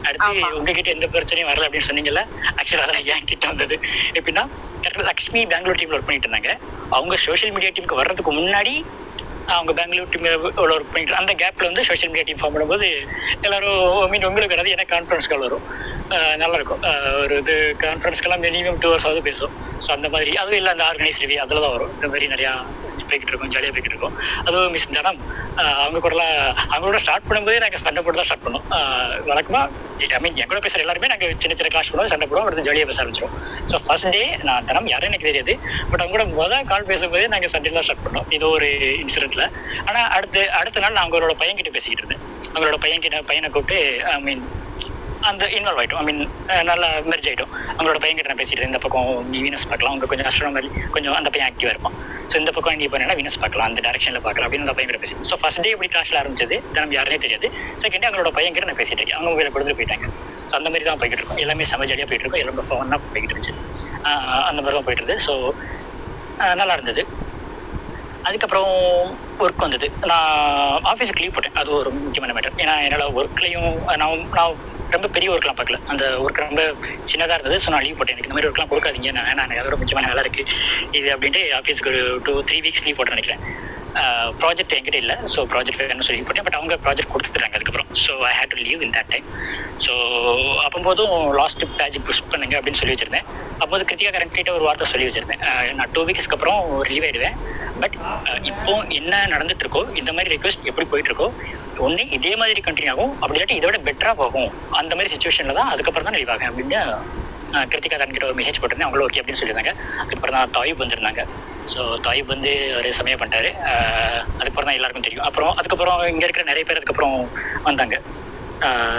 அடுத்து 0.07 0.29
உங்ககிட்ட 0.59 0.89
எந்த 0.97 1.07
பிரச்சனையும் 1.15 1.49
வரல 1.51 1.67
அப்படின்னு 1.67 1.87
சொன்னீங்கல்ல 1.89 2.23
ஆக்சுவலாக 2.59 2.85
அதெல்லாம் 2.85 3.07
என் 3.13 3.29
கிட்ட 3.31 3.45
வந்தது? 3.51 3.75
எப்படின்னா 4.19 4.45
லக்ஷ்மி 5.09 5.41
பெங்களூர் 5.53 5.79
டீம்ல 5.81 5.97
ஒர்க் 5.97 6.07
பண்ணிட்டு 6.09 6.29
இருந்தாங்க. 6.29 6.51
அவங்க 6.97 7.15
சோஷியல் 7.27 7.53
மீடியா 7.55 7.71
டீமுக்கு 7.75 8.01
வர்றதுக்கு 8.01 8.33
முன்னாடி 8.39 8.75
அவங்க 9.55 9.71
பெங்களூர் 9.79 10.11
டீம் 10.13 10.27
ஒர்க் 10.63 10.91
பண்ணிட்டு 10.93 11.19
அந்த 11.21 11.33
கேப்ல 11.41 11.69
வந்து 11.69 11.85
சோஷியல் 11.89 12.11
மீடியா 12.13 12.25
டீம் 12.29 12.41
ஃபார்ம் 12.41 12.55
பண்ணும்போது 12.55 12.89
எல்லாரும் 13.47 13.79
மீன் 14.13 14.27
உங்களுக்கு 14.29 14.55
வராது. 14.55 14.73
ஏன்னா 14.75 14.87
கான்ஃபரன்ஸ் 14.95 15.29
கால் 15.31 15.45
வரும். 15.47 15.65
நல்லாயிருக்கும். 16.41 16.83
ஒரு 17.21 17.37
இது 17.43 17.55
கான்ஃபரன்ஸ்க்கெல்லாம் 17.85 18.43
மினிமம் 18.47 18.77
டூ 18.83 18.89
ஹவர்ஸ் 18.91 19.07
ஆகுது 19.07 19.23
பேசும். 19.29 19.55
ஸோ 19.85 19.89
அந்த 19.95 20.07
மாதிரி. 20.13 20.33
அதுவும் 20.41 20.59
இல்லை 20.59 20.71
அந்த 20.75 20.85
ஆர்கனைஸ் 20.89 21.21
ரிவ்யூ 21.23 21.39
அதில் 21.45 21.63
தான் 21.65 21.75
வரும். 21.77 21.91
இந்த 21.97 22.07
மாதிரி 22.11 22.27
நிறையா 22.35 22.53
போய்கிட்டு 23.09 23.31
இருக்கும் 23.31 23.51
ஜாலியாக 23.55 23.73
போய்கிட்டு 23.73 23.93
இருக்கும். 23.95 24.15
அதுவும் 24.47 24.73
மிஸ் 24.75 24.87
தனம். 24.95 25.19
அவங்க 25.83 25.99
கூடலாம் 26.05 26.37
அவங்க 26.71 26.85
கூட 26.87 26.99
ஸ்டார்ட் 27.03 27.27
பண்ணும்போதே 27.27 27.59
நாங்கள் 27.63 27.83
சண்டை 27.83 28.01
போட்டு 28.05 28.19
தான் 28.19 28.29
ஸ்டார்ட் 28.29 28.45
பண்ணோம். 28.45 28.65
வழக்கமாக 29.29 29.85
ஐ 30.15 30.19
மீன் 30.23 30.37
என் 30.41 30.49
கூட 30.51 30.59
பேசுகிற 30.63 30.83
எல்லாருமே 30.85 31.07
நாங்கள் 31.11 31.31
சின்ன 31.43 31.53
சின்ன 31.59 31.69
கிளாஸ் 31.75 31.89
பண்ணுவோம் 31.91 32.11
சண்டை 32.13 32.25
போடுவோம் 32.27 32.47
அடுத்து 32.47 32.65
ஜாலியாக 32.67 32.87
பேச 32.89 32.99
ஆரம்பிச்சிடும் 33.03 33.35
ஸோ 33.71 33.75
ஃபர்ஸ்ட் 33.85 34.09
டே 34.15 34.23
நான் 34.47 34.67
தனம் 34.69 34.89
யாரும் 34.93 35.09
எனக்கு 35.11 35.29
தெரியாது. 35.29 35.53
பட் 35.91 36.01
அவங்க 36.01 36.13
கூட 36.15 36.25
மொதல் 36.39 36.67
கால் 36.71 36.89
பேசும்போதே 36.91 37.27
நாங்கள் 37.33 37.53
சண்டே 37.53 37.73
தான் 37.77 37.87
ஸ்டார்ட் 37.87 38.05
பண்ணோம். 38.07 38.27
இது 38.37 38.45
ஒரு 38.57 38.69
இன்சிடென்ட்ல 39.37 39.45
ஆனால் 39.89 40.09
அடுத்து 40.17 40.41
அடுத்த 40.59 40.83
நாள் 40.83 40.95
நான் 40.95 41.05
அவங்களோட 41.05 41.35
பையன்கிட்ட 41.41 41.71
பேசிக்கிட்டு 41.75 42.03
இருந்தேன். 42.03 42.23
அவங்களோட 42.53 42.77
பையன்கிட்ட 42.85 43.19
பையனை 43.31 43.49
கூப்பிட்டு 43.55 43.79
ஐ 44.13 44.15
மீன் 44.27 44.43
அந்த 45.29 45.43
இன்வால்வ் 45.57 45.79
ஆகிட்டோம் 45.81 46.01
ஐ 46.01 46.05
மீன் 46.07 46.19
நல்லா 46.69 46.87
மெர்ஜ் 47.11 47.27
ஆகிட்டோம் 47.29 47.53
அவங்களோட 47.75 47.99
பையன்கிட்ட 48.03 48.31
நான் 48.31 48.41
பேசிட்டு 48.41 48.67
இந்த 48.69 48.79
பக்கம் 48.83 49.07
நீ 49.31 49.37
வீனஸ் 49.45 49.67
பார்க்கலாம். 49.71 49.93
அவங்க 49.93 50.07
கொஞ்சம் 50.11 50.27
அஸ்ட்ரோனமரி 50.29 50.69
கொஞ்சம் 50.95 51.15
அந்த 51.19 51.29
பையன் 51.33 51.47
ஆக்டிவாக 51.49 51.73
இருப்பான். 51.75 51.95
ஸோ 52.31 52.35
இந்த 52.41 52.51
பக்கம் 52.55 52.79
நீ 52.81 52.87
பண்ணா 52.93 53.15
வீனஸ் 53.19 53.39
பார்க்கலாம். 53.43 53.67
அந்த 53.69 53.81
டேரக்ஷனில் 53.87 54.23
பார்க்கலாம். 54.27 54.47
அப்படின்னு 54.47 54.67
அந்த 54.67 54.75
பையன் 54.77 54.89
கிட்ட 54.91 55.01
பேசி 55.05 55.17
ஸோ 55.29 55.37
ஃபஸ்ட் 55.41 55.63
டே 55.65 55.71
இப்படி 55.75 55.89
கிளாஸில் 55.95 56.19
ஆரம்பிச்சது. 56.21 56.57
தினம் 56.75 56.95
யாருனே 56.97 57.19
தெரியாது. 57.25 57.49
செகண்ட் 57.83 58.03
டே 58.03 58.09
அவங்களோட 58.09 58.31
பையன்கிட்ட 58.37 58.69
நான் 58.71 58.79
பேசிட்டு 58.81 59.01
இருக்கேன். 59.01 59.19
அவங்க 59.19 59.31
மொபைல 59.33 59.51
கொடுத்துட்டு 59.55 59.79
போயிட்டாங்க. 59.81 60.07
ஸோ 60.49 60.55
அந்த 60.59 60.69
மாதிரி 60.73 60.87
தான் 60.89 61.01
போய்கிட்டு 61.01 61.21
இருக்கோம். 61.21 61.41
எல்லாமே 61.45 61.67
செம 61.71 61.87
ஜாலியாக 61.91 62.09
போயிட்டு 62.11 62.25
இருக்கோம். 62.25 62.43
எல்லாமே 62.45 62.65
ஃபோனாக 62.69 62.99
போய்கிட்டு 63.13 63.35
இருந்துச்சு. 63.35 63.55
ஆஹ் 64.09 64.45
அந்த 64.49 64.59
மாதிரி 64.61 64.77
தான் 64.79 64.87
போயிட்டு 64.89 65.03
இருந்தது. 65.03 65.23
ஸோ 65.27 65.35
நல்லா 66.61 66.73
இருந்தது. 66.77 67.01
அதுக்கப்புறம் 68.27 68.71
ஒர்க் 69.43 69.65
வந்தது. 69.65 69.87
நான் 70.11 70.31
ஆஃபீஸுக்கு 70.91 71.23
லீவ் 71.23 71.35
போட்டேன். 71.35 71.57
அது 71.61 71.69
ஒரு 71.79 71.89
முக்கியமான 71.97 72.33
மேட்டர் 72.37 72.57
ஏன்னா 72.63 72.75
என்னால் 72.85 73.13
ஒர்க்லையும் 73.19 73.69
நான் 74.01 74.17
நான் 74.35 74.57
ரொம்ப 74.95 75.07
பெரிய 75.15 75.29
ஒர்க்லாம் 75.33 75.57
பார்க்கல. 75.59 75.79
அந்த 75.91 76.03
ஒர்க் 76.23 76.43
ரொம்ப 76.45 76.63
சின்னதாக 77.11 77.37
இருந்தது. 77.37 77.57
ஸோ 77.63 77.69
நான் 77.73 77.85
லீவ் 77.85 77.97
போட்டேன். 77.99 78.15
எனக்கு 78.15 78.29
இந்த 78.29 78.37
மாதிரி 78.37 78.49
ஒர்க்லாம் 78.51 78.71
கொடுக்காதீங்க. 78.73 79.11
நான் 79.17 79.29
நான் 79.37 79.45
எனக்கு 79.47 79.63
அதோட 79.63 79.77
முக்கியமான 79.81 80.09
வேலை 80.11 80.23
இருக்குது 80.25 80.51
இது 80.99 81.07
அப்படின்ட்டு 81.15 81.43
ஆஃபீஸுக்கு 81.59 81.91
ஒரு 81.93 82.03
டூ 82.27 82.35
த்ரீ 82.49 82.59
வீக்ஸ் 82.65 82.85
லீவ் 82.85 82.99
போட்டேன் 82.99 83.17
நினைக்கிறேன். 83.17 83.43
ப்ராஜெக்ட் 84.41 84.73
என்கிட்ட 84.77 84.99
இல்லை. 85.03 85.15
ஸோ 85.33 85.39
ப்ராஜெக்ட் 85.53 85.79
வேணும்னு 85.81 86.05
சொல்லி 86.07 86.25
போட்டேன். 86.27 86.45
பட் 86.47 86.57
அவங்க 86.59 86.75
ப்ராஜெக்ட் 86.85 87.11
கொடுத்துட்டாங்க 87.13 87.57
அதுக்கப்புறம். 87.57 87.89
So 88.05 88.13
I 88.29 88.33
had 88.39 88.51
to 88.53 88.59
leave 88.67 88.81
in 88.87 88.95
that 88.97 89.11
time 89.13 89.27
so 89.85 89.93
அப்போதும் 90.65 91.15
லாஸ்ட் 91.39 91.63
பேஜ் 91.79 91.97
புஷ் 92.07 92.21
பண்ணுங்க 92.33 92.55
அப்படின்னு 92.59 92.79
சொல்லி 92.81 92.95
வச்சிருந்தேன். 92.95 93.27
அப்போது 93.63 93.85
கிருத்திகா 93.89 94.11
கரண்ட் 94.15 94.51
ஒரு 94.57 94.65
வார்த்தை 94.67 94.87
சொல்லி 94.91 95.07
வச்சிருந்தேன். 95.07 95.43
நான் 95.79 95.91
டூ 95.95 96.03
வீக்ஸ்க்கு 96.09 96.37
அப்புறம் 96.37 96.59
லீவ் 96.91 97.05
ஆயிடுவேன். 97.07 97.37
பட் 97.81 97.95
இப்போ 98.51 98.73
என்ன 98.99 99.13
நடந்துட்டு 99.33 99.63
இருக்கோ 99.65 99.83
இந்த 100.01 100.11
மாதிரி 100.17 100.33
ரிக்வெஸ்ட் 100.35 100.67
எப்படி 100.71 100.87
போயிட்டு 100.91 101.11
இருக்கோ 101.11 101.29
ஒன்று 101.85 102.03
இதே 102.17 102.33
மாதிரி 102.41 102.61
கண்டினியூ 102.67 102.91
ஆகும். 102.93 103.13
அப்படி 103.21 103.37
இல்லாட்டி 103.37 103.57
இதை 103.59 103.67
விட 103.69 103.79
பெட்டராக 103.87 104.15
போகும். 104.21 104.49
அந்த 104.81 104.91
மாதிரி 104.97 105.11
சுச்சுவேஷனில் 105.13 105.59
தான் 105.59 105.71
அதுக்கப்புறம் 105.73 106.07
தான் 106.09 106.17
லீவ் 106.19 106.33
ஆகும் 106.35 106.49
அப்படின்னு 106.51 106.81
கிருத்திகா 107.71 107.97
தரன் 107.97 108.15
கிட்ட 108.15 108.29
ஒரு 108.29 108.37
மெசேஜ் 108.39 108.59
போட்டிருந்தேன். 108.61 108.89
அவங்களும் 108.89 109.07
ஓகே 109.07 109.21
அப்படின்னு 109.21 109.41
சொல்லியிருந்தாங்க. 109.41 109.73
அதுக்கப்புறம் 110.03 110.37
தான் 110.37 110.53
தாயிப் 110.57 110.83
வந்திருந்தாங்க. 110.83 111.23
ஸோ 111.71 111.79
தாயிப் 112.05 112.33
வந்து 112.33 112.51
ஒரு 112.79 112.89
சமயம் 112.99 113.21
பண்ணிட்டாரு. 113.21 113.49
அதுக்கப்புறம் 114.39 114.69
தான் 114.69 114.77
எல்லாருக்கும் 114.79 115.07
தெரியும். 115.07 115.25
அப்புறம் 115.29 115.53
அதுக்கப்புறம் 115.59 116.01
இங்கே 116.13 116.27
இருக்கிற 116.27 116.45
நிறைய 116.51 116.65
பேர் 116.69 116.79
அதுக்கப்புறம் 116.81 117.17
வந்தாங்க. 117.69 117.97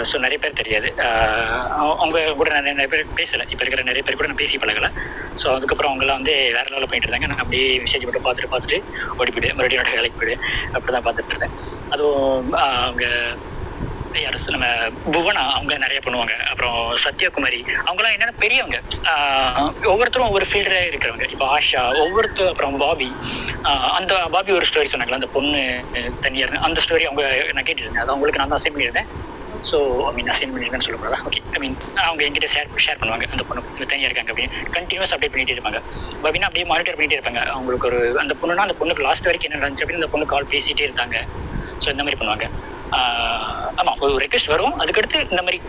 ஸோ 0.09 0.15
நிறைய 0.25 0.37
பேர் 0.43 0.59
தெரியாது. 0.59 0.89
அவங்க 1.79 2.01
அவங்க 2.03 2.19
கூட 2.41 2.49
நான் 2.55 2.67
நிறைய 2.71 2.89
பேர் 2.93 3.03
பேசலை. 3.19 3.45
இப்போ 3.53 3.63
இருக்கிற 3.63 3.83
நிறைய 3.89 4.03
பேர் 4.05 4.19
கூட 4.19 4.27
நான் 4.31 4.41
பேசி 4.43 4.59
பழகலை. 4.63 4.89
ஸோ 5.41 5.47
அதுக்கப்புறம் 5.55 5.91
அவங்களாம் 5.91 6.19
வந்து 6.19 6.35
வேற 6.57 6.65
லெவலில் 6.71 6.91
போயிட்டு 6.91 7.07
இருந்தாங்க. 7.07 7.29
நான் 7.31 7.43
அப்படியே 7.43 7.67
மெசேஜ் 7.85 8.07
மட்டும் 8.07 8.25
பார்த்துட்டு 8.27 8.51
பார்த்துட்டு 8.53 8.79
ஓடி 9.19 9.33
போயிடு. 9.35 9.55
மறுபடியும் 9.57 9.95
வேலைக்கு 9.99 10.19
போயிடு. 10.21 10.35
அப்படி 10.75 10.93
தான் 10.97 11.05
பார்த்துட்டு 11.07 11.33
இருந்தேன். 11.35 11.55
அதுவும் 11.91 12.49
அவங்க 12.79 13.05
யார் 14.23 14.37
நம்ம 14.55 14.67
புவனா 15.15 15.43
அவங்க 15.55 15.73
நிறைய 15.85 15.99
பண்ணுவாங்க. 16.05 16.35
அப்புறம் 16.51 16.77
சத்யகுமாரி 17.03 17.59
அவங்களாம் 17.87 18.13
என்னென்ன 18.15 18.35
பெரியவங்க. 18.43 18.77
ஒவ்வொருத்தரும் 19.91 20.29
ஒவ்வொரு 20.29 20.45
ஃபீல்டில் 20.51 20.87
இருக்கிறவங்க. 20.89 21.25
இப்போ 21.33 21.45
ஆஷா 21.55 21.81
ஒவ்வொருத்தர் 22.03 22.51
அப்புறம் 22.51 22.77
பாபி. 22.83 23.09
அந்த 23.99 24.13
பாபி 24.35 24.53
ஒரு 24.59 24.67
ஸ்டோரி 24.69 24.91
சொன்னாங்களா 24.93 25.19
அந்த 25.21 25.31
பொண்ணு 25.35 25.61
தனியாக 26.25 26.63
அந்த 26.67 26.81
ஸ்டோரி 26.85 27.05
அவங்க 27.09 27.25
நான் 27.57 27.67
கேட்டுட்டு 27.67 28.01
அது 28.03 28.13
அவங்களுக்கு 28.13 28.41
நான் 28.41 28.53
தான் 28.53 28.61
அசைன் 28.61 28.75
பண்ணியிருந்தேன். 28.75 29.09
ஸோ 29.69 29.77
ஐ 30.09 30.11
மீன் 30.17 30.31
அசைன் 30.33 30.51
பண்ணியிருந்தேன்னு 30.53 30.87
சொல்லக்கூடாதா 30.87 31.19
ஓகே 31.29 31.39
ஐ 31.55 31.59
மீன் 31.63 31.75
அவங்க 32.07 32.21
என்கிட்ட 32.27 32.49
ஷேர் 32.55 32.69
ஷேர் 32.85 32.99
பண்ணுவாங்க. 33.01 33.25
அந்த 33.33 33.43
பொண்ணு 33.49 33.89
தனியாக 33.93 34.09
இருக்காங்க 34.09 34.31
அப்படின்னு. 34.33 34.63
கண்டினியூஸ் 34.77 35.13
அப்டேட் 35.15 35.33
பண்ணிட்டு 35.33 35.55
இருப்பாங்க. 35.57 35.81
பாபினா 36.23 36.47
அப்படியே 36.49 36.67
மானிட்டர் 36.71 36.97
பண்ணிட்டே 36.99 37.17
இருப்பாங்க. 37.19 37.41
அவங்களுக்கு 37.55 37.89
ஒரு 37.91 38.01
அந்த 38.23 38.35
பொண்ணுனா 38.41 38.65
அந்த 38.67 38.77
பொண்ணுக்கு 38.81 39.07
லாஸ்ட் 39.09 39.29
வரைக்கும் 39.29 39.49
என்ன 39.49 39.61
நடந்துச்சு 39.61 39.85
அப்படின்னு 39.85 40.03
அந்த 40.03 40.11
பொண்ணு 40.15 40.31
கால் 40.33 40.51
பேசிகிட்டே 40.55 40.87
இருந்தாங்க 40.89 41.17
ஸோ 41.83 41.87
இந்த 41.93 42.03
மாதிரி 42.05 42.19
பண்ணுவாங்க. 42.21 42.47
ஆமாம் 43.79 43.97
ஒரு 44.05 44.13
ரெக்வெஸ்ட் 44.25 44.51
வரும். 44.55 44.75
அதுக்கடுத்து 44.81 45.19
இந்த 45.31 45.41
மாதிரி 45.41 45.59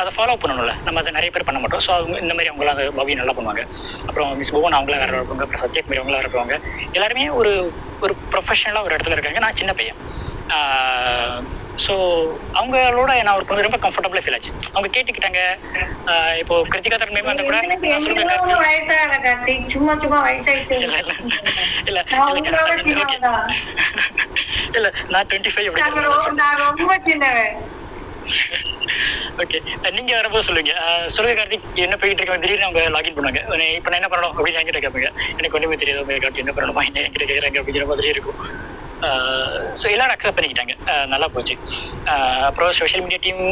அதை 0.00 0.10
ஃபாலோ 0.16 0.32
பண்ணணும்ல. 0.40 0.72
நம்ம 0.86 1.00
அதை 1.00 1.10
நிறைய 1.12 1.30
பேர் 1.34 1.46
பண்ண 1.48 1.58
மாட்டோம். 1.60 1.82
ஸோ 1.86 1.90
அவங்க 1.98 2.16
இந்த 2.24 2.32
மாதிரி 2.34 2.50
அவங்களாம் 2.50 2.74
அதை 2.76 2.86
பாபி 2.98 3.14
நல்லா 3.20 3.34
பண்ணுவாங்க. 3.36 3.62
அப்புறம் 4.08 4.30
மிஸ் 4.36 4.52
புவன் 4.54 4.76
அவங்களாம் 4.78 5.02
வேற 5.04 5.12
இருப்பாங்க 5.18 5.44
அப்புறம் 5.44 5.62
சத்யகுமாரி 5.64 6.00
அவங்களாம் 6.00 6.24
இருப்பாங்க 6.24 6.54
எல்லாருமே 6.92 7.24
ஒரு 7.40 7.52
ஒரு 8.00 8.14
ப்ரொஃபஷனலாக 8.32 8.86
ஒரு 8.86 8.94
இடத்துல 8.96 9.16
இருக்காங்க. 9.16 9.38
நான் 9.38 9.60
சின்ன 9.60 9.72
பையன். 9.72 10.00
ஸோ 11.84 11.94
அவங்களோட 12.58 13.10
நான் 13.26 13.36
ஒரு 13.38 13.46
பொண்ணு 13.48 13.66
ரொம்ப 13.66 13.78
கம்ஃபர்டபுளாக 13.84 14.22
ஃபீல் 14.24 14.36
ஆச்சு. 14.36 14.52
அவங்க 14.74 14.88
கேட்டுக்கிட்டாங்க. 14.94 15.40
இப்போ 16.42 16.54
கிருத்திகா 16.72 16.96
தரன் 16.96 17.16
மேம் 17.16 17.30
வந்து 17.30 17.46
கூட 17.48 17.58
சொல்லுங்க. 18.04 18.56
வயசாகல 18.64 19.16
கார்த்திக் 19.26 19.68
சும்மா 19.74 19.94
சும்மா 20.04 20.18
வயசாயிடுச்சு. 20.26 20.74
இல்ல 20.78 20.98
இல்ல 21.02 21.14
இல்ல. 21.88 22.00
நான் 25.12 25.28
டுவெண்ட்டி 25.30 25.52
ஃபைவ் 25.54 25.68
சின்னவன் 27.08 27.56
ஓகே 29.42 29.58
நீங்க 29.96 30.12
வரும்போது 30.16 30.46
சொல்லுங்க. 30.46 30.72
சொல்லுங்க 31.14 31.34
கார்த்திக் 31.38 31.66
என்ன 31.84 31.94
போயிட்டு 32.00 32.22
இருக்க? 32.22 32.38
திடீர்னு 32.44 32.66
அவங்க 32.68 32.82
லாகின் 32.94 33.16
பண்ணுவாங்க 33.16 33.40
இப்ப 33.78 33.90
நான் 33.90 34.00
என்ன 34.00 34.10
பண்ணணும்? 34.12 34.34
அப்படின்னு 34.36 34.60
என்கிட்ட 34.60 34.80
கேட்பாங்க. 34.84 35.08
எனக்கு 35.38 35.56
ஒண்ணுமே 35.58 35.78
தெரியாது. 35.82 36.02
உங்க 36.04 36.18
கார்த்திக் 36.24 36.44
என்ன 36.44 36.54
பண்ணணுமா? 36.56 36.84
என்ன 36.88 37.02
என்கிட்ட 37.04 37.26
கேட்கறாங்க 37.30 37.60
அப்படிங்கிற 37.62 37.86
மாதிரி 37.92 38.12
இருக்கும். 38.14 38.40
ஸோ 39.80 39.86
எல்லாரும் 39.94 40.14
அக்செப்ட் 40.14 40.36
பண்ணிக்கிட்டாங்க. 40.36 40.74
நல்லா 41.12 41.26
போச்சு. 41.34 41.54
அப்புறம் 42.48 42.70
சோஷியல் 42.78 43.02
மீடியா 43.04 43.20
டீம் 43.26 43.42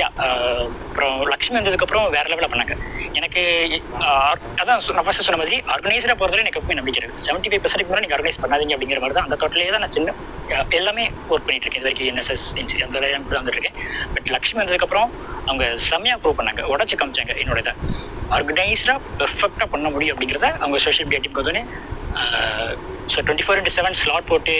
யா 0.00 0.08
அப்புறம் 0.26 1.16
லக்ஷ்மி 1.32 1.56
வந்ததுக்கப்புறம் 1.58 2.06
வேற 2.16 2.24
லெவலில் 2.32 2.52
பண்ணாங்க. 2.52 2.76
எனக்கு 3.18 3.42
அதான் 4.60 4.80
நான் 4.96 5.06
ஃபர்ஸ்ட் 5.06 5.26
சொன்ன 5.28 5.40
மாதிரி 5.42 5.56
ஆர்கனைசராக 5.74 6.16
பொறுத்தவரை 6.20 6.44
எனக்கு 6.44 6.60
எப்பவுமே 6.60 6.78
நம்பிக்கை 6.80 7.00
இருக்குது 7.00 7.24
செவன்ட்டி 7.26 7.50
ஃபைவ் 7.50 7.62
பர்சன்ட் 7.64 7.88
கூட 7.90 8.00
நீங்கள் 8.04 8.18
ஆர்கனைஸ் 8.18 8.40
பண்ணாதீங்க 8.44 8.74
அப்படிங்கிற 8.76 9.00
மாதிரி 9.04 9.16
தான் 9.18 9.28
அந்த 9.28 9.38
தோட்டலே 9.42 9.70
தான் 9.76 9.84
நான் 9.84 9.96
சின்ன 9.98 10.14
எல்லாமே 10.78 11.04
ஒர்க் 11.32 11.46
பண்ணிட்டு 11.46 11.66
இருக்கேன். 11.66 11.82
இது 11.82 11.88
வரைக்கும் 11.88 12.10
என்எஸ்எஸ் 12.12 12.46
என்சிசி 12.60 12.82
அந்த 12.86 12.98
வேலையாக 12.98 13.38
வந்துருக்கேன் 13.40 13.78
பட் 14.14 14.30
லக்ஷ்மி 14.36 14.60
வந்ததுக்கப்புறம் 14.62 15.10
அவங்க 15.48 15.64
செம்மையாக 15.88 16.20
ப்ரூவ் 16.22 16.38
பண்ணாங்க. 16.40 16.62
உடச்சி 16.74 16.96
காமிச்சாங்க 17.00 17.34
என்னோட 17.42 17.60
இதை. 17.64 17.74
ஆர்கனைஸ்டாக 18.36 18.98
பெர்ஃபெக்டாக 19.20 19.68
பண்ண 19.74 19.86
முடியும் 19.94 20.14
அப்படிங்கிறத 20.14 20.48
அவங்க 20.62 20.78
சோஷியல் 20.86 21.08
மீடியா 21.08 21.22
டீம் 21.24 21.38
வந்தோடனே 21.40 21.64
so 23.12 23.18
twenty 23.24 23.44
four 23.44 23.58
into 23.60 23.74
seven 23.76 23.96
slot 24.02 24.28
போட்டு 24.30 24.54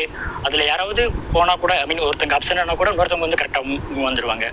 அதில் 0.47 0.69
யாராவது 0.71 1.03
போனால் 1.35 1.63
கூட 1.65 1.73
ஐ 1.83 1.87
மீன் 1.91 2.05
ஒருத்தங்க 2.09 2.37
அப்சன் 2.39 2.63
ஆனால் 2.63 2.81
கூட 2.81 2.91
இன்னொருத்தவங்க 2.93 3.27
வந்து 3.29 3.41
கரெக்டாக 3.43 4.05
வந்துருவாங்க. 4.09 4.47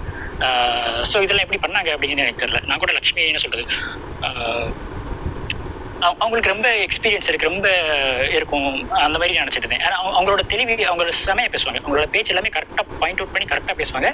ஸோ 1.12 1.16
இதெல்லாம் 1.26 1.46
எப்படி 1.48 1.62
பண்ணாங்க 1.66 1.90
அப்படின்னு 1.96 2.24
எனக்கு 2.26 2.44
தெரியல. 2.44 2.62
நான் 2.70 2.82
கூட 2.84 2.94
லக்ஷ்மி 3.00 3.30
என்ன 3.32 3.44
சொல்கிறது 3.46 3.66
அவங்களுக்கு 6.02 6.50
ரொம்ப 6.50 6.70
எக்ஸ்பீரியன்ஸ் 6.76 7.28
இருக்கு 7.28 7.50
ரொம்ப 7.50 7.68
இருக்கும் 8.30 8.68
அந்த 8.98 9.18
மாதிரி 9.18 9.40
நினைச்சிட்டு 9.40 9.64
இருந்தேன் 9.64 9.80
அவங்க- 9.92 10.16
அவங்களோட 10.18 10.40
தெளிவு 10.48 10.76
அவங்களோட 10.86 11.12
செமையா 11.26 11.50
பேசுவாங்க. 11.52 11.80
அவங்களோட 11.82 12.06
பேச்சு 12.06 12.36
எல்லாமே 12.36 12.50
கரெக்டாக 12.50 13.00
பாயிண்ட் 13.00 13.20
அவுட் 13.20 13.32
பண்ணி 13.32 13.48
கரெக்டாக 13.48 13.76
பேசுவாங்க. 13.76 14.10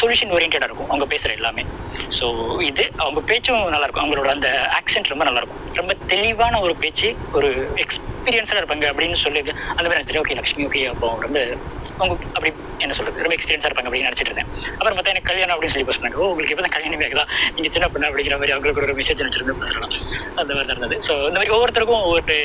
சொல்யூஷன் 0.00 0.32
ஓரியன்டாக 0.32 0.62
இருக்கும் 0.62 0.88
அவங்க 0.88 1.06
பேசுற 1.06 1.32
எல்லாமே. 1.32 1.64
ஸோ 2.20 2.26
இது 2.62 2.92
அவங்க 2.96 3.20
பேச்சும் 3.20 3.68
நல்லா 3.68 3.84
இருக்கும். 3.84 4.04
அவங்களோட 4.04 4.26
அந்த 4.28 4.48
ஆக்சென்ட் 4.78 5.08
ரொம்ப 5.08 5.24
நல்லா 5.24 5.38
இருக்கும். 5.38 5.74
ரொம்ப 5.74 5.94
தெளிவான 6.06 6.60
ஒரு 6.60 6.76
பேச்சு 6.76 7.08
ஒரு 7.32 7.50
எக்ஸ்பீரியன்ஸாக 7.76 8.60
இருப்பாங்க 8.60 8.86
அப்படின்னு 8.88 9.14
சொல்லி 9.16 9.40
அந்த 9.76 9.82
மாதிரி 9.82 9.98
நினச்சிட்டு 9.98 10.22
ஓகே 10.22 10.34
லக்ஷ்மி 10.34 10.66
ஓகே 10.66 10.88
அப்போ 10.88 11.16
ரொம்ப 11.20 11.38
அவங்க 11.98 12.14
அப்படி 12.32 12.50
என்ன 12.78 12.92
சொல்றது 12.92 13.22
ரொம்ப 13.22 13.34
எக்ஸ்பீரியன்ஸாக 13.34 13.68
இருப்பாங்க 13.68 13.88
அப்படின்னு 13.88 14.08
நினச்சிட்டு 14.08 14.30
இருந்தேன் 14.30 14.50
அப்புறம் 14.72 14.98
பார்த்தா 14.98 15.06
எனக்கு 15.06 15.28
கல்யாணம் 15.28 15.54
அப்படின்னு 15.54 15.66
சொல்லி 15.66 15.84
போஸ்ட் 15.84 16.14
ஓ 16.14 16.28
உங்களுக்கு 16.28 16.50
இப்போ 16.50 16.64
தான் 16.66 16.76
கல்யாணம் 16.76 17.00
ஆகுதா? 17.00 17.24
நீங்கள் 17.54 17.72
சின்ன 17.72 17.88
பண்ண 17.88 18.08
அப்படிங்கிற 18.08 18.32
மாதிரி 18.32 18.52
அவங்களுக்கு 18.52 18.82
ஒரு 18.82 18.94
மெசேஜ் 18.94 19.22
அனுப்பிச்சிருந்து 19.22 19.60
பேசுகிறோம் 19.60 19.87
அந்த 20.40 20.50
மாதிரி 20.54 20.68
தான் 20.68 20.76
இருந்தது 20.76 20.96
ஸோ 21.08 21.12
இந்த 21.28 21.38
மாதிரி 21.40 21.54
ஒவ்வொருத்தருக்கும் 21.56 22.06
ஒவ்வொரு 22.06 22.38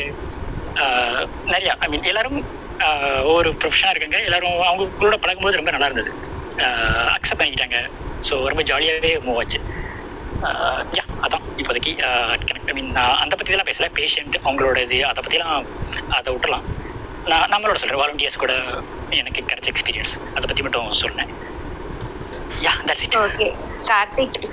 நிறையா 1.53 1.73
ஐ 1.85 1.87
மீன் 1.93 2.09
எல்லாரும் 2.11 2.37
ஒவ்வொரு 3.27 3.49
ப்ரொஃபஷனாக 3.61 3.93
இருக்காங்க. 3.93 4.19
எல்லாரும் 4.27 4.55
அவங்களோட 4.69 5.17
பழகும்போது 5.23 5.59
ரொம்ப 5.59 5.71
நல்லா 5.75 5.89
இருந்தது. 5.89 6.11
அக்செப்ட் 7.15 7.39
பண்ணிக்கிட்டாங்க. 7.39 7.79
ஸோ 8.27 8.33
ரொம்ப 8.51 8.63
ஜாலியாகவே 8.69 9.11
மூவ் 9.25 9.39
ஆச்சு. 9.41 9.59
யா 10.97 11.03
அதான். 11.25 11.45
இப்போதைக்கு 11.61 11.91
ஐ 12.69 12.73
மீன் 12.77 12.91
நான் 12.97 13.19
அந்த 13.23 13.33
பற்றிலாம் 13.39 13.69
பேசல. 13.69 13.89
பேஷண்ட் 13.99 14.37
அவங்களோட 14.45 14.79
இது 14.87 14.99
அதை 15.11 15.21
பற்றிலாம் 15.25 15.67
அதை 16.17 16.29
விட்டுலாம் 16.35 16.65
நான் 17.31 17.51
நம்மளோட 17.53 17.77
சொல்கிறேன் 17.81 18.01
வாலண்டியர்ஸ் 18.03 18.41
கூட 18.43 18.53
எனக்கு 19.19 19.41
கிடைச்ச 19.51 19.67
எக்ஸ்பீரியன்ஸ் 19.73 20.13
அதை 20.35 20.45
பற்றி 20.45 20.63
மட்டும் 20.65 21.01
சொன்னேன் 21.03 21.31
yeah 22.63 22.71
that's 22.85 23.03
it 23.03 23.15
okay 23.15 23.55
Karthik 23.83 24.43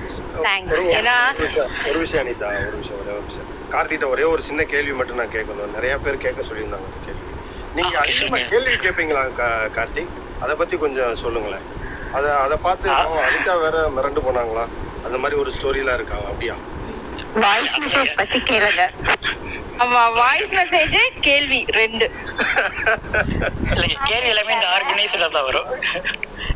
thanks 0.42 0.72
ஒரு 0.72 0.82
ஏன்னா 0.82 1.36
விஷயம், 1.38 1.70
ஒரு 1.88 1.98
விஷயம் 1.98 2.26
அனிதா 2.26 2.46
ஒரு 2.46 2.76
விஷயம் 2.76 3.00
ஒரே 3.00 3.12
ஒரு 3.12 3.22
விஷயம் 3.26 3.48
கார்த்திகிட்ட 3.70 4.08
ஒரே 4.08 4.22
ஒரு 4.22 4.42
சின்ன 4.42 4.64
கேள்வி 4.64 4.92
மட்டும் 4.92 5.16
நான் 5.16 5.32
கேட்கணும். 5.32 5.72
நிறைய 5.74 5.98
பேர் 5.98 6.16
கேட்க 6.16 6.42
சொல்லியிருந்தாங்க 6.42 6.86
அந்த 6.86 7.00
கேள்வி. 7.04 7.20
நீங்க 7.74 7.98
அதிகமா. 7.98 8.36
கேள்வி 8.36 8.72
கேட்பீங்களா 8.74 9.30
கா- 9.38 9.70
கார்த்திக்? 9.74 10.08
அதை 10.40 10.54
பத்தி 10.56 10.76
கொஞ்சம் 10.76 11.16
சொல்லுங்களேன். 11.16 11.62
அத 12.12 12.36
அத 12.38 12.56
பார்த்து 12.56 12.90
அவங்க 12.90 13.30
அனிதா 13.30 13.60
வேற 13.60 13.90
மிரண்டு 13.96 14.18
போனாங்களா? 14.18 14.66
அந்த 15.04 15.18
மாதிரி 15.18 15.40
ஒரு 15.40 15.52
ஸ்டோரிலாம் 15.60 15.94
இருக்காங்க 15.94 16.24
அப்படியா? 16.24 16.54
வாய்ஸ் 17.34 17.78
மெசேஜ் 17.78 18.16
பத்தி 18.16 18.38
கேளுங்க. 18.38 18.90
ஆமா 19.78 20.14
வாய்ஸ் 20.14 20.54
மெசேஜ் 20.54 20.96
கேள்வி 21.20 21.64
ரெண்டு. 21.68 22.10
இல்லைங்க 23.70 23.94
கேள்வி 24.04 24.28
எல்லாமே 24.28 24.52
இந்த 24.52 24.66
ஆர்கனைசர்ல 24.66 25.30
தான் 25.30 25.44
வரும். 25.44 25.82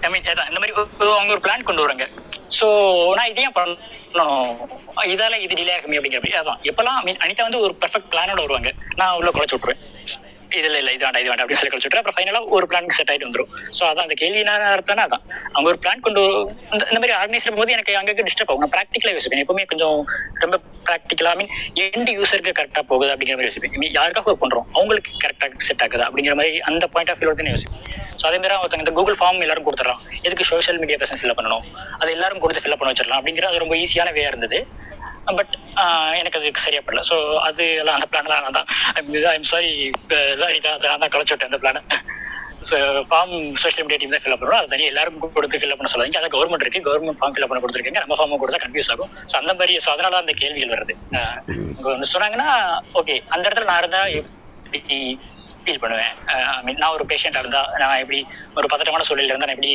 ஐ 0.01 0.11
மீன் 0.11 0.25
இந்த 0.25 0.45
மாதிரி 0.49 0.73
ஒரு- 0.73 1.13
அவங்க 1.13 1.33
ஒரு 1.33 1.41
பிளான் 1.43 1.63
கொண்டு 1.63 1.81
வராங்க. 1.81 2.09
ஸோ 2.61 3.13
நான் 3.13 3.29
இதையும் 3.29 3.53
பண்ணணும். 3.55 4.57
இதால 4.95 5.39
இது 5.39 5.55
டிலே 5.55 5.69
ஆகுமே 5.69 5.97
அப்படிங்கிற 5.97 6.23
மாதிரி. 6.23 6.39
அதான். 6.39 6.73
எப்பெல்லாம் 6.73 7.07
mean, 7.07 7.19
அனிதா 7.19 7.41
வந்து 7.41 7.61
ஒரு 7.61 7.77
பெர்ஃபெக்ட் 7.81 8.15
பிளானோட 8.15 8.35
வருவாங்க. 8.35 8.73
நான் 8.95 9.15
உள்ள 9.15 9.31
குறைச்சு 9.31 9.53
விட்டுருவேன். 9.53 9.93
இது 10.57 10.77
இல்ல 10.77 10.79
இது 10.79 10.99
வேண்டாம் 10.99 11.21
இது 11.21 11.29
வேண்டாம் 11.29 11.49
அப்படின்னு 11.49 11.53
சொல்லி 11.53 11.77
கழிச்சு 11.77 11.97
அப்புறம் 11.97 12.15
ஃபைனலா 12.19 12.49
ஒரு 12.49 12.67
பிளான் 12.71 12.89
செட் 12.89 13.11
ஆயிட்டு 13.11 13.27
வந்துடும் 13.27 13.51
ஸோ 13.79 13.83
அதான் 13.83 14.05
அந்த 14.07 14.15
கேள்வி 14.15 14.39
என்ன 14.39 14.53
அர்த்தம்னா 14.53 15.05
அதான். 15.05 15.25
அவங்க 15.53 15.69
ஒரு 15.69 15.79
பிளான் 15.83 16.01
கொண்டு 16.01 16.21
இந்த- 16.73 16.87
மாதிரி 16.93 17.13
ஆர்கனைஸ் 17.13 17.57
போது 17.57 17.73
எனக்கு 17.73 17.97
அங்கே 17.97 18.13
டிஸ்டர்ப் 18.13 18.47
ஆகும். 18.47 18.69
நான் 18.69 18.71
ப்ராக்டிக்கலா 18.71 19.11
யோசிப்பேன். 19.11 19.45
எப்பவுமே 19.45 19.65
கொஞ்சம் 19.65 20.05
ரொம்ப 20.39 20.61
ப்ராக்டிக்கலா 20.85 21.37
மீன் 21.37 21.49
எண்ட் 21.75 22.11
யூசருக்கு 22.11 22.53
கரெக்டா 22.59 22.81
போகுது 22.81 23.15
அப்படிங்கிற 23.15 23.37
மாதிரி 23.37 23.49
யோசிப்பேன். 23.49 23.85
I 23.85 23.93
யாருக்காக 23.93 24.27
ஒர்க் 24.27 24.39
பண்றோம். 24.41 24.67
அவங்களுக்கு 24.73 25.11
கரெக்டா 25.25 25.51
செட் 25.57 25.83
ஆகுது 25.83 26.05
அப்படிங்கிற 26.05 26.35
மாதிரி 26.35 26.61
அந்த 26.61 26.87
பாயிண்ட் 26.87 27.11
ஆஃப் 27.11 27.23
வியூல 27.23 27.35
தான் 27.35 27.47
யோசிப்பேன். 27.47 27.93
ஸோ 28.23 28.27
அதே 28.27 28.37
மாதிரி 28.37 28.55
ஒருத்தங்க 28.55 28.79
இந்த 28.79 28.91
கூகுள் 28.91 29.17
ஃபார்ம் 29.21 29.41
எல்லாரும் 29.41 29.67
கொடுத்துட்றான். 29.67 29.99
எதுக்கு 30.23 30.45
சோஷியல் 30.45 30.79
மீடியா 30.79 30.99
பர்சன் 30.99 31.25
ஃபில் 31.25 31.37
பண்ணணும்? 31.37 31.61
அது 31.99 32.11
எல்லாரும் 32.11 32.39
கொடுத்து 32.39 32.69
ஃபில் 32.69 32.77
பண்ண 32.77 32.95
வச்சிடலாம் 32.95 33.27
அப்படிங்கிற 33.27 33.43
அது 33.43 33.59
ரொம்ப 33.59 33.75
ஈஸியான 33.75 34.13
வே 34.13 34.23
இருந்தது. 34.23 34.67
பட் 35.39 35.55
uh, 35.83 36.09
எனக்கு 36.21 36.39
அது 36.39 36.51
சரியா 36.65 36.81
படல. 36.87 37.03
ஸோ 37.11 37.17
அது 37.49 37.65
எல்லாம் 37.83 37.97
அந்த 37.99 38.09
பிளான்லாம் 38.13 38.45
நான் 38.47 38.59
தான் 38.59 38.69
ஐம் 39.35 39.49
சாரி 39.53 39.71
இதான் 40.35 40.55
நான் 40.85 41.03
தான் 41.05 41.13
களைச்சு 41.15 41.35
விட்டேன் 41.35 41.51
அந்த 41.51 41.61
பிளானை 41.63 41.83
so 42.69 42.77
form 43.09 43.33
social 43.63 43.85
media 43.87 43.99
team 44.01 44.13
தான் 44.15 44.23
ஃபில் 44.25 44.37
பண்ணுறோம் 44.41 44.61
அது 44.61 44.71
தனியாக 44.73 44.93
எல்லாரும் 44.93 45.19
கொடுத்து 45.37 45.61
ஃபில் 45.61 45.75
பண்ண 45.79 45.91
சொல்லாங்க 45.93 46.21
அதான் 46.21 46.35
கவர்மெண்ட் 46.37 46.65
இருக்கு. 46.65 46.85
கவர்மெண்ட் 46.87 47.21
ஃபார்ம் 47.21 47.35
ஃபில் 47.37 47.49
பண்ண 47.51 47.61
கொடுத்துருக்காங்க. 47.63 48.03
நம்ம 48.05 48.17
ஃபார்ம் 48.19 48.43
கொடுத்தா 48.43 48.61
கன்ஃபியூஸ் 48.65 48.91
ஆகும். 48.95 49.11
ஸோ 49.31 49.35
அந்த 49.41 49.53
மாதிரி 49.61 49.75
ஸோ 49.85 49.91
அதனால 49.95 50.21
அந்த 50.23 50.35
கேள்விகள் 50.43 50.75
வருது. 50.75 50.95
சொன்னாங்கன்னா 52.15 52.49
ஓகே 53.01 53.17
அந்த 53.35 53.45
இடத்துல 53.49 53.69
நான் 53.71 53.83
இருந்தா 53.83 54.03
எப்படி 54.69 54.99
ஃபீல் 55.65 55.83
பண்ணுவேன்? 55.83 56.15
ஐ 56.33 56.63
மீன் 56.65 56.81
நான் 56.83 56.95
ஒரு 56.97 57.05
பேஷண்டாக 57.13 57.45
இருந்தா 57.45 57.63
நான் 57.83 58.01
எப்படி 58.05 58.21
ஒரு 58.61 58.67
பதட்டமான 58.73 59.07
சூழலில் 59.09 59.33
இருந்தா 59.33 59.49
நான் 59.49 59.57
எப்படி 59.59 59.75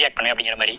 ரியாக்ட் 0.00 0.18
பண்ணு 0.18 0.32
அப்படிங்கிற 0.32 0.56
மாதிரி. 0.62 0.76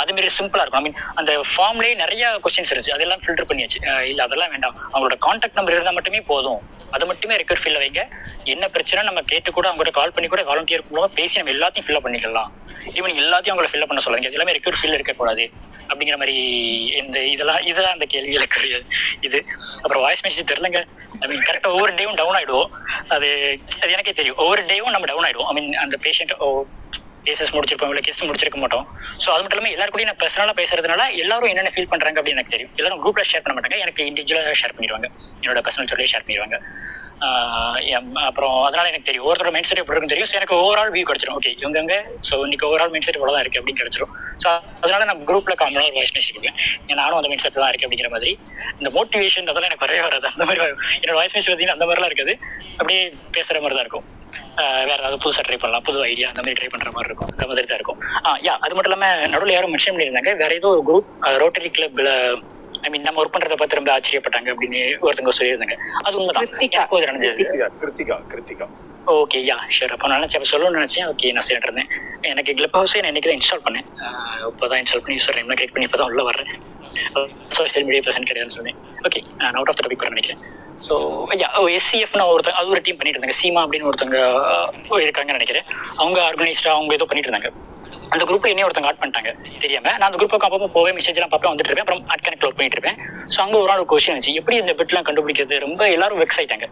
அது 0.00 0.12
மாதிரி 0.14 0.30
சிம்பிளா 0.38 0.62
இருக்கும். 0.62 0.80
ஐ 0.80 0.84
மீன் 0.86 0.98
அந்த 1.20 1.32
ஃபார்ம்லேயே 1.52 1.94
நிறைய 2.02 2.30
கொஸ்டின்ஸ் 2.44 2.72
இருந்துச்சு. 2.72 2.96
அதெல்லாம் 2.96 3.22
ஃபில்டர் 3.24 3.48
பண்ணியாச்சு. 3.50 3.78
இல்லை 3.82 4.08
இல்ல 4.12 4.22
அதெல்லாம் 4.28 4.52
வேண்டாம். 4.54 4.76
அவங்களோட 4.94 5.16
காண்டாக்ட் 5.26 5.58
நம்பர் 5.58 5.74
இருந்தால் 5.74 5.98
மட்டுமே 5.98 6.20
போதும். 6.32 6.60
அது 6.96 7.06
மட்டுமே 7.06 7.36
ரெக்கர் 7.42 7.62
ஃபில் 7.62 7.80
வைங்க. 7.82 8.02
என்ன 8.54 8.64
பிரச்சனை 8.74 9.04
நம்ம 9.08 9.20
கேட்டு 9.32 9.52
கூட 9.52 9.66
அவங்ககிட்ட 9.70 9.94
கால் 10.00 10.14
பண்ணி 10.16 10.28
கூட 10.28 10.42
வாலண்டியர் 10.50 10.84
மூலமா 10.92 11.10
பேசி 11.20 11.40
நம்ம 11.40 11.54
எல்லாத்தையும் 11.56 11.86
ஃபில்அப் 11.88 12.06
பண்ணிக்கலாம். 12.08 12.52
ஈவன் 12.98 13.18
எல்லாத்தையும் 13.22 13.54
அவங்கள 13.54 13.70
ஃபில்அப் 13.72 13.90
பண்ண 13.92 14.02
சொல்லுங்க 14.06 14.28
எல்லாமே 14.36 14.54
ரெக்கர் 14.58 14.78
ஃபில் 14.82 14.96
இருக்கக்கூடாது 14.98 15.44
அப்படிங்கிற 15.88 16.16
மாதிரி 16.20 16.36
இந்த 17.00 17.18
இதெல்லாம் 17.34 17.60
இதெல்லாம் 17.70 17.96
அந்த 17.96 18.06
கேள்விகளுக்கு 18.14 18.82
இது. 19.26 19.38
அப்புறம் 19.82 20.02
வாய்ஸ் 20.06 20.24
மெசேஜ் 20.26 20.50
தெரிலங்க 20.50 20.80
ஐ 21.20 21.28
மீன் 21.28 21.46
கரெக்டாக 21.48 21.74
ஒவ்வொரு 21.76 21.92
டேவும் 21.98 22.18
டவுன் 22.20 22.38
ஆயிடுவோம். 22.40 22.70
அது 23.14 23.28
அது 23.82 23.90
எனக்கே 23.96 24.12
தெரியும். 24.18 24.40
ஒவ்வொரு 24.44 24.62
டேவும் 24.70 24.94
நம்ம 24.94 25.08
டவுன் 25.12 25.26
ஆயிடுவோம். 25.28 25.48
ஐ 25.52 25.54
மீன் 25.58 25.78
அந்த 25.84 25.98
பேஷண்ட் 26.06 26.34
கேசஸ் 27.28 27.54
முடிச்சிருப்போம் 27.56 27.92
இல்லை 27.94 28.04
கேஸ் 28.08 28.26
முடிச்சிருக்க 28.28 28.60
மாட்டோம். 28.64 28.84
ஸோ 29.24 29.28
அது 29.34 29.42
மட்டும் 29.42 29.58
இல்லாமல் 29.58 29.76
எல்லாரும் 29.76 30.10
நான் 30.10 30.20
பர்சனலாக 30.22 30.56
பேசுறதுனால 30.60 31.02
எல்லாரும் 31.24 31.50
என்னென்ன 31.54 31.72
ஃபீல் 31.74 31.90
பண்ணுறாங்க 31.94 32.18
அப்படின்னு 32.20 32.38
எனக்கு 32.38 32.54
தெரியும். 32.56 32.72
எல்லாரும் 32.80 33.02
குரூப்ல 33.04 33.24
ஷேர் 33.32 33.44
பண்ண 33.46 33.56
மாட்டாங்க. 33.56 33.78
எனக்கு 33.86 34.02
இண்டிவிஜுவலாக 34.10 34.54
ஷேர் 34.62 34.76
பண்ணிடுவாங்க. 34.76 35.08
என்னோட 35.42 35.62
பர்சனல் 35.66 35.92
சொல்லி 35.92 36.12
ஷேர் 36.14 36.26
பண்ணிடுவாங்க. 36.26 36.58
அப்புறம் 38.28 38.56
அதனால 38.66 38.84
எனக்கு 38.90 39.06
தெரியும். 39.08 39.24
ஒருத்தரோட 39.28 39.52
மைண்ட் 39.54 39.68
செட் 39.68 39.80
எப்படி 39.82 40.10
தெரியும். 40.12 40.28
ஸோ 40.32 40.36
எனக்கு 40.40 40.56
ஓவரால் 40.64 40.92
வியூ 40.96 41.04
கிடைச்சிரும். 41.08 41.36
ஓகே 41.38 41.50
இவங்க 41.62 41.94
ஸோ 42.28 42.34
இன்னைக்கு 42.46 42.66
ஓவரால் 42.68 42.92
மைண்ட் 42.92 43.06
செட் 43.06 43.18
இவ்வளோ 43.20 43.40
இருக்கு 43.44 43.58
அப்படின்னு 43.60 43.80
கிடைச்சிரும். 43.80 44.12
ஸோ 44.42 44.48
அதனால 44.82 45.00
நான் 45.10 45.24
குரூப்ல 45.30 45.54
காமனாக 45.62 45.88
ஒரு 45.90 45.96
வாய்ஸ் 46.00 46.14
மெசேஜ் 46.16 46.34
கொடுப்பேன். 46.36 46.58
நானும் 47.00 47.18
அந்த 47.20 47.30
மைண்ட் 47.32 47.44
செட் 47.46 47.58
தான் 47.62 47.72
இருக்கு 47.72 47.86
அப்படிங்கிற 47.88 48.10
மாதிரி. 48.14 48.32
இந்த 48.80 48.90
மோட்டிவேஷன் 48.98 49.50
அதெல்லாம் 49.52 49.70
எனக்கு 49.70 49.86
வரவே 49.86 50.04
வராது. 50.08 50.28
அந்த 50.34 50.46
மாதிரி 50.50 50.62
என்னோட 51.00 51.16
வாய்ஸ் 51.20 51.34
மெசேஜ் 51.36 51.50
பார்த்தீங்கன்னா 51.50 51.78
அந்த 51.78 51.88
மாதிரிலாம் 51.90 52.12
இருக்காது. 52.12 52.34
அப்படியே 52.78 53.02
பேசுற 53.38 53.62
மாதிரி 53.64 53.76
தான் 53.78 53.86
இருக்கும். 53.86 54.06
வேற 54.88 54.98
ஏதாவது 55.02 55.22
புதுசா 55.24 55.42
ட்ரை 55.46 55.58
பண்ணலாம் 55.62 55.84
புது 55.88 55.98
ஐடியா 56.10 56.28
அந்த 56.32 56.42
மாதிரி 56.42 56.58
ட்ரை 56.58 56.70
பண்ற 56.74 56.90
மாதிரி 56.96 57.10
இருக்கும். 57.10 57.30
அந்த 57.34 57.46
மாதிரி 57.50 57.66
தான் 57.70 57.80
இருக்கும். 57.80 58.00
ஆ 58.26 58.36
யா 58.46 58.54
அது 58.64 58.74
மட்டும் 58.76 58.92
இல்லாம 58.92 59.10
நடுவில் 59.34 59.56
யாரும் 59.56 59.74
மென்ஷன் 59.74 59.94
பண்ணியிருந்தாங்க. 59.96 60.32
வேற 60.42 60.52
ஏதோ 60.60 60.70
ஒரு 60.74 60.82
குரூப் 60.90 61.10
ரோட்டரி 61.42 61.70
கிளப்ல 61.76 62.10
ஐ 62.86 62.90
மீன் 62.94 63.06
நம்ம 63.06 63.20
ஒர்க் 63.22 63.34
பண்றத 63.34 63.56
பார்த்து 63.60 63.78
ரொம்ப 63.78 63.90
ஆச்சரியப்பட்டாங்க 63.94 64.50
அப்படின்னு 64.54 64.80
ஒருத்தவங்க 65.06 65.34
சொல்லியிருந்தாங்க. 65.38 65.76
அது 66.06 66.18
உண்மைதான். 66.20 66.52
நடந்தது. 67.08 67.46
Krithika 67.82 68.18
Krithika 68.32 68.68
okay 69.06 69.38
yeah 69.48 69.56
sure 69.76 69.92
அப்போ 69.94 70.08
நான் 70.10 70.20
நினச்சேன் 70.20 70.50
சொல்லணும்னு 70.52 70.80
நினச்சேன். 70.80 71.06
ஓகே 71.12 71.32
நான் 71.36 71.46
சொல்லிட்டு 71.46 71.68
இருந்தேன். 71.68 71.90
எனக்கு 72.30 72.52
கிளப் 72.58 72.76
ஹவுஸே 72.78 73.00
நான் 73.02 73.12
இன்னைக்கு 73.12 73.30
தான் 73.30 73.38
இன்ஸ்டால் 73.40 73.64
பண்ணேன். 73.66 73.86
இப்போ 74.50 74.66
தான் 74.72 74.80
இன்ஸ்டால் 74.82 75.04
பண்ணி 75.04 75.16
நேம்லாம் 75.38 75.58
கிரியேட் 75.58 75.74
பண்ணி 75.76 75.88
இப்போ 75.88 76.00
தான் 76.00 76.10
உள்ள 76.12 76.22
வரேன் 76.30 76.50
சோஷியல் 77.58 77.86
மீடியா 77.88 78.02
பர்சன் 78.06 78.28
கிடையாதுன்னு 78.30 78.56
சொன்னேன். 78.58 78.78
ஓகே 79.06 79.20
நான் 79.42 79.54
அவுட் 79.54 79.70
ஆஃப் 79.72 79.78
த 79.80 79.84
டாபிக் 79.86 80.08
நினைக்கிறேன். 80.08 80.40
ஸோ 80.86 80.94
யா 81.42 81.48
எஸ்சிஎஃப்னு 81.76 82.26
ஒருத்தங்க 82.32 82.58
அது 82.60 82.74
ஒரு 82.74 82.82
டீம் 82.84 82.98
பண்ணிட்டு 82.98 83.18
இருந்தாங்க. 83.18 83.38
சீமா 83.42 83.62
அப்படின்னு 83.64 83.88
ஒருத்தவங்க 83.90 84.20
இருக்காங்கன்னு 85.06 85.38
நினைக்கிறேன். 85.38 85.66
அவங்க 85.96 86.18
ஆர்கனைஸ்டாக 86.28 86.76
அவங்க 86.76 86.94
ஏதோ 86.98 87.06
பண்ணிட்டு 87.10 87.30
இருந்தாங்க. 87.30 87.50
அந்த 88.12 88.22
குரூப்ல 88.28 88.50
என்னைய 88.52 88.66
ஒருத்தங்க 88.66 88.90
ஆட் 88.90 89.00
பண்ணிட்டாங்க. 89.00 89.30
தெரியாம? 89.64 89.86
நான் 89.98 90.08
அந்த 90.08 90.18
குரூப்புக்கு 90.20 90.46
அப்பப்போ 90.48 90.68
போவே 90.76 90.92
மெசேஜ் 90.98 91.18
எல்லாம் 91.18 91.32
பார்ப்பேன் 91.32 91.52
வந்துட்டு 91.52 91.70
இருப்பேன். 91.70 91.86
அப்புறம் 91.86 92.02
ஆட் 92.12 92.24
கனெக்ட் 92.26 92.46
ஒர்க் 92.46 92.58
பண்ணிட்டு 92.58 92.78
இருப்பேன். 92.78 92.98
ஸோ 93.34 93.38
அங்கே 93.44 93.58
ஒரு 93.62 93.68
நாள் 93.70 93.80
ஒரு 93.82 93.88
கொஸ்டின் 93.92 94.12
இருந்துச்சு 94.12 94.34
எப்படி 94.40 94.56
இந்த 94.62 94.74
பெட்லாம் 94.80 95.06
கண்டுபிடிக்கிறது? 95.08 95.58
ரொம்ப 95.66 95.82
எல்லாரும் 95.96 96.20
வெக்ஸ் 96.22 96.38
ஆயிட்டாங்க 96.42 96.68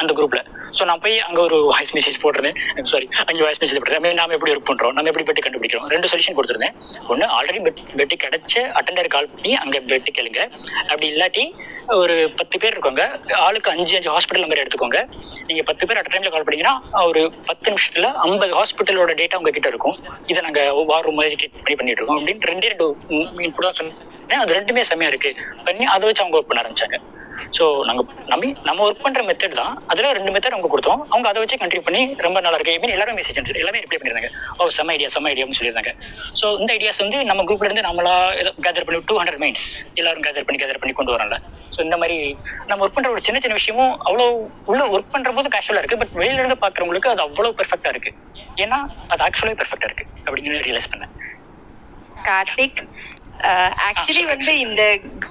அந்த 0.00 0.10
குரூப்ல 0.18 0.42
ஸோ 0.78 0.84
நான் 0.90 1.02
போய் 1.04 1.16
அங்கே 1.28 1.40
ஒரு 1.46 1.58
வாய்ஸ் 1.72 1.92
மெசேஜ் 1.96 2.18
போடுறேன் 2.24 2.56
சாரி 2.92 3.06
அங்கே 3.28 3.42
வாய்ஸ் 3.46 3.62
மெசேஜ் 3.62 3.80
போடுறேன் 3.82 4.20
நாம 4.20 4.34
எப்படி 4.38 4.52
ஒர்க் 4.54 4.68
பண்றோம்? 4.70 4.94
நம்ம 4.96 5.10
எப்படி 5.12 5.26
பெட்டு 5.30 5.44
கண்டுபிடிக்கிறோம்? 5.46 5.88
ரெண்டு 5.94 6.10
சொல்யூஷன் 6.12 6.36
கொடுத்துருந்தேன். 6.38 6.76
ஒன்று 7.12 7.26
ஆல்ரெடி 7.38 7.60
பெட் 7.66 7.82
பெட்டு 8.00 8.16
கிடைச்ச 8.24 8.54
அட்டண்டர் 8.80 9.14
கால் 9.16 9.32
பண்ணி 9.34 9.52
அங்கே 9.64 9.80
பெட்டு 9.92 10.12
கேளுங்க. 10.18 10.42
அப்படி 10.90 11.08
இல்லாட்டி 11.14 11.44
ஒரு 11.96 12.14
பத்து 12.36 12.56
பேர் 12.58 12.74
இருக்கோங்க. 12.74 13.02
ஆளுக்கு 13.44 13.70
அஞ்சு 13.70 13.94
அஞ்சு 13.96 14.10
ஹாஸ்பிட்டல் 14.14 14.42
நம்பர் 14.44 14.60
எடுத்துக்கோங்க. 14.62 14.98
நீங்க 15.46 15.62
பத்து 15.62 15.86
பேர் 15.86 15.96
அட் 15.96 16.10
டைம்ல 16.12 16.30
கால் 16.34 16.46
பண்ணீங்கன்னா 16.46 16.74
ஒரு 17.02 17.32
பத்து 17.46 17.72
நிமிஷத்துல 17.72 18.12
ஐம்பது 18.26 18.52
ஹாஸ்பிட்டலோட 18.58 19.14
டேட்டா 19.20 19.40
உங்க 19.40 19.50
கிட்ட 19.50 19.68
இருக்கும். 19.68 19.96
இதை 20.26 20.42
நாங்க 20.42 20.62
வார் 20.90 21.04
ரூம் 21.04 21.20
மாதிரி 21.20 21.50
பண்ணி 21.52 21.76
பண்ணிட்டு 21.80 22.00
இருக்கோம். 22.00 22.20
அப்படின்னு 22.20 22.50
ரெண்டே 22.52 22.70
ரெண்டு 22.72 22.88
இன்புட் 23.46 23.66
தான் 23.68 23.78
சொன்னேன். 23.80 24.40
அது 24.44 24.58
ரெண்டுமே 24.58 24.80
செம்மையா 24.90 25.12
இருக்கு. 25.14 25.32
பண்ணி 25.64 25.84
அதை 25.94 26.04
வச்சு 26.08 26.24
அவங்க 26.24 26.38
ஒர்க் 26.38 26.50
பண்ண 26.50 26.62
ஆரம்பிச்சாங்க. 26.64 26.98
ஸோ 27.56 27.64
நாங்க 27.88 28.02
நம்ம 28.32 28.50
நம்ம 28.68 28.84
ஒர்க் 28.88 29.04
பண்ற 29.06 29.22
மெத்தட் 29.28 29.56
தான். 29.60 29.74
அதில் 29.92 30.08
ரெண்டு 30.18 30.32
மெத்தட் 30.34 30.56
அவங்க 30.56 30.70
கொடுத்தோம். 30.74 31.00
அவங்க 31.12 31.26
அதை 31.32 31.40
வச்சு 31.42 31.60
கண்டினியூ 31.62 31.84
பண்ணி 31.88 32.02
ரொம்ப 32.26 32.38
நல்லா 32.46 32.58
இருக்கு. 32.60 32.74
மீன் 32.82 32.94
எல்லாரும் 32.96 33.18
மெசேஜ் 33.20 33.38
அனுப்பிச்சு 33.38 33.62
எல்லாமே 33.64 33.82
ரிப்ளை 33.84 33.98
பண்ணிருந்தாங்க 34.00 34.30
ஓ 34.58 34.68
செம்ம 34.78 34.94
ஐடியா 34.96 35.10
செம்ம 35.16 35.30
ஐடியான்னு 35.32 35.58
சொல்லியிருந்தாங்க 35.60 35.92
ஸோ 36.40 36.46
இந்த 36.60 36.70
ஐடியாஸ் 36.78 37.02
வந்து 37.04 37.20
நம்ம 37.30 37.44
குரூப்ல 37.50 37.68
இருந்து 37.70 37.86
நம்மளா 37.88 38.14
கேதர் 38.66 38.86
பண்ணி 38.88 39.00
டூ 39.10 39.16
ஹண்ட்ரட் 39.20 39.42
மைண்ட்ஸ் 39.44 39.66
எல்லாரும் 40.02 40.26
கேதர் 40.28 40.46
பண்ணி 40.48 40.60
கேதர் 40.64 40.80
பண்ணி 40.82 40.94
கொண்டு 41.00 41.14
வரல 41.16 41.38
ஸோ 41.74 41.80
இந்த 41.86 41.96
மாதிரி 42.02 42.18
நம்ம 42.70 42.82
ஒர்க் 42.84 42.96
பண்ற 42.96 43.10
ஒரு 43.14 43.22
சின்ன 43.26 43.40
சின்ன 43.44 43.56
விஷயமும் 43.60 43.92
அவ்வளோ 44.08 44.26
உள்ள 44.72 44.82
ஒர்க் 44.94 45.12
பண்ணுற 45.14 45.32
போது 45.38 45.48
கேஷுவலாக 45.54 45.82
இருக்கு. 45.82 46.00
பட் 46.02 46.14
வெளியில 46.20 46.40
இருந்து 46.42 46.58
பார்க்குறவங்களுக்கு 46.64 47.12
அது 47.14 47.22
அவ்வளோ 47.26 47.50
பெர்ஃபெக்டாக 47.58 47.94
இருக்கு. 47.94 48.12
ஏன்னா 48.64 48.78
அது 49.12 49.20
ஆக்சுவலாக 49.26 49.58
பெர்ஃபெக்டாக 49.60 49.90
இருக்கு. 49.90 50.06
அப்படின்னு 50.26 50.64
ரியலைஸ் 50.68 50.90
பண்ணேன். 50.92 51.12
கார்த்திக் 52.28 52.80
ஆக்சுவலி 53.88 54.24
வந்து 54.32 54.52
இந்த 54.66 54.82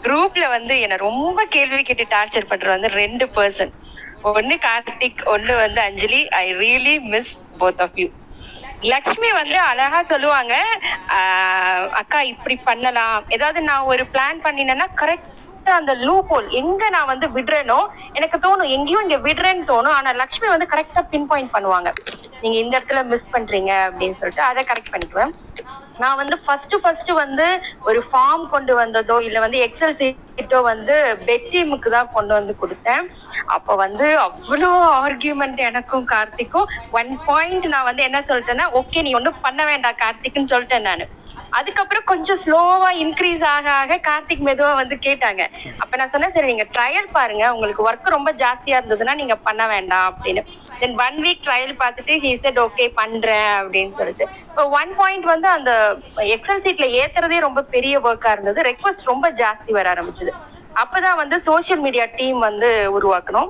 குரூப்ல 0.04 0.46
வந்து 0.56 0.76
என்ன 0.86 0.98
ரொம்ப 1.08 1.46
கேள்வி 1.56 1.82
கேட்டு 1.84 2.06
டார்ச்சர் 2.16 2.50
பண்ற 2.52 2.68
வந்து 2.76 2.90
ரெண்டு 3.02 3.26
பர்சன் 3.38 3.74
ஒன்னு 4.32 4.56
கார்த்திக் 4.68 5.22
ஒன்னு 5.34 5.54
வந்து 5.64 5.80
Anjali. 5.88 6.22
I 6.36 6.46
really 6.62 6.96
miss 7.14 7.32
both 7.62 7.82
of 7.86 7.98
you 8.02 8.08
Lakshmi 8.94 9.30
வந்து 9.40 9.58
அழகா 9.70 10.00
சொல்லுவாங்க 10.12 10.54
அக்கா 12.02 12.20
இப்படி 12.34 12.56
பண்ணலாம். 12.70 13.18
ஏதாவது 13.36 13.60
நான் 13.70 13.90
ஒரு 13.94 14.04
பிளான் 14.14 14.40
பண்ணினேன்னா 14.46 14.88
கரெக்ட் 15.02 15.34
அந்த 15.74 15.94
லூப் 16.06 16.30
ஹோல் 16.32 16.48
எங்க 16.60 16.84
நான் 16.96 17.10
வந்து 17.12 17.28
விடுறேனோ 17.38 17.80
எனக்கு 18.18 18.38
தோணும் 18.46 18.74
எங்கேயும் 18.76 19.04
இங்க 19.06 19.18
விடுறேன்னு 19.26 19.66
தோணும். 19.72 19.96
ஆனா 19.98 20.12
லக்ஷ்மி 20.22 20.48
வந்து 20.54 20.68
கரெக்டா 20.74 21.02
பின் 21.12 21.28
பாயிண்ட் 21.32 21.54
பண்ணுவாங்க. 21.56 21.90
நீங்க 22.44 22.58
இந்த 22.64 22.74
இடத்துல 22.78 23.02
மிஸ் 23.12 23.32
பண்றீங்க 23.34 23.72
அப்படின்னு 23.88 24.20
சொல்லிட்டு 24.22 24.44
அதை 24.50 24.64
கரெக்ட் 24.70 24.94
பண்ணிக்குவேன். 24.94 25.34
நான் 26.00 26.20
வந்து 26.22 26.36
ஃபர்ஸ்ட் 26.46 26.76
ஃபர்ஸ்ட் 26.84 27.12
வந்து 27.22 27.46
ஒரு 27.90 28.00
ஃபார்ம் 28.10 28.46
கொண்டு 28.54 28.74
வந்ததோ 28.82 29.18
இல்ல 29.28 29.38
வந்து 29.46 29.60
எக்ஸல் 29.68 29.98
சீட்டோ 30.00 30.60
வந்து 30.70 30.96
பெட் 31.28 31.48
டீமுக்கு 31.54 31.90
தான் 31.90 32.12
கொண்டு 32.16 32.34
வந்து 32.38 32.54
கொடுத்தேன். 32.62 33.06
அப்ப 33.56 33.76
வந்து 33.84 34.08
அவ்வளோ 34.26 34.72
ஆர்கியூமெண்ட் 35.02 35.62
எனக்கும் 35.70 36.08
கார்த்திக்கும். 36.14 36.68
ஒன் 37.00 37.12
பாயிண்ட் 37.28 37.68
நான் 37.74 37.90
வந்து 37.90 38.04
என்ன 38.10 38.22
சொல்லிட்டேன்னா 38.30 38.68
ஓகே 38.82 39.02
நீ 39.08 39.14
ஒன்றும் 39.20 39.44
பண்ண 39.46 39.62
வேண்டாம் 39.72 40.00
கார்த்திக்னு 40.04 40.52
சொல்லிட்டேன் 40.54 40.88
நான். 40.90 41.06
அதுக்கப்புறம் 41.52 42.06
கொஞ்சம் 42.06 42.40
ஸ்லோவா 42.44 42.90
இன்க்ரீஸ் 43.04 43.44
ஆக 43.44 43.72
ஆக 43.72 44.00
கார்த்திக் 44.08 44.44
மெதுவா 44.48 44.76
வந்து 44.76 44.96
கேட்டாங்க. 45.08 45.44
அப்ப 45.78 45.98
நான் 45.98 46.12
சொன்னேன் 46.14 46.34
சரி 46.36 46.48
நீங்க 46.48 46.66
ட்ரையல் 46.76 47.10
பாருங்க. 47.12 47.54
உங்களுக்கு 47.54 47.86
ஒர்க் 47.90 48.10
ரொம்ப 48.16 48.32
ஜாஸ்தியா 48.32 48.80
இருந்ததுன்னா 48.80 49.16
நீங்க 49.16 49.36
பண்ண 49.36 49.68
வேண்டாம் 49.68 50.08
அப்படின்னு. 50.12 50.44
தென் 50.80 50.96
ஒன் 51.06 51.18
வீக் 51.26 51.44
ட்ரையல் 51.48 51.76
பார்த்துட்டு 51.84 52.16
ஹி 52.24 52.36
செட் 52.36 52.60
ஓகே 52.60 52.88
பண்றேன் 52.88 53.54
அப்படின்னு 53.62 53.96
சொல்லிட்டு. 54.00 54.28
இப்போ 54.50 54.66
ஒன் 54.82 54.94
பாயிண்ட் 54.96 55.26
வந்து 55.26 55.48
அந்த 55.48 55.72
எக்ஸல் 56.36 56.64
சீட்ல 56.66 56.88
ஏத்துறதே 57.02 57.40
ரொம்ப 57.48 57.64
பெரிய 57.76 58.00
ஒர்க்கா 58.00 58.32
இருந்தது. 58.32 58.62
ரெக்வஸ்ட் 58.72 59.12
ரொம்ப 59.14 59.32
ஜாஸ்தி 59.32 59.72
வர 59.72 59.94
ஆரம்பிச்சது. 59.94 60.34
அப்பதான் 60.84 61.16
வந்து 61.16 61.40
சோஷியல் 61.40 61.82
மீடியா 61.86 62.06
டீம் 62.18 62.40
வந்து 62.40 62.70
உருவாக்கணும் 62.98 63.50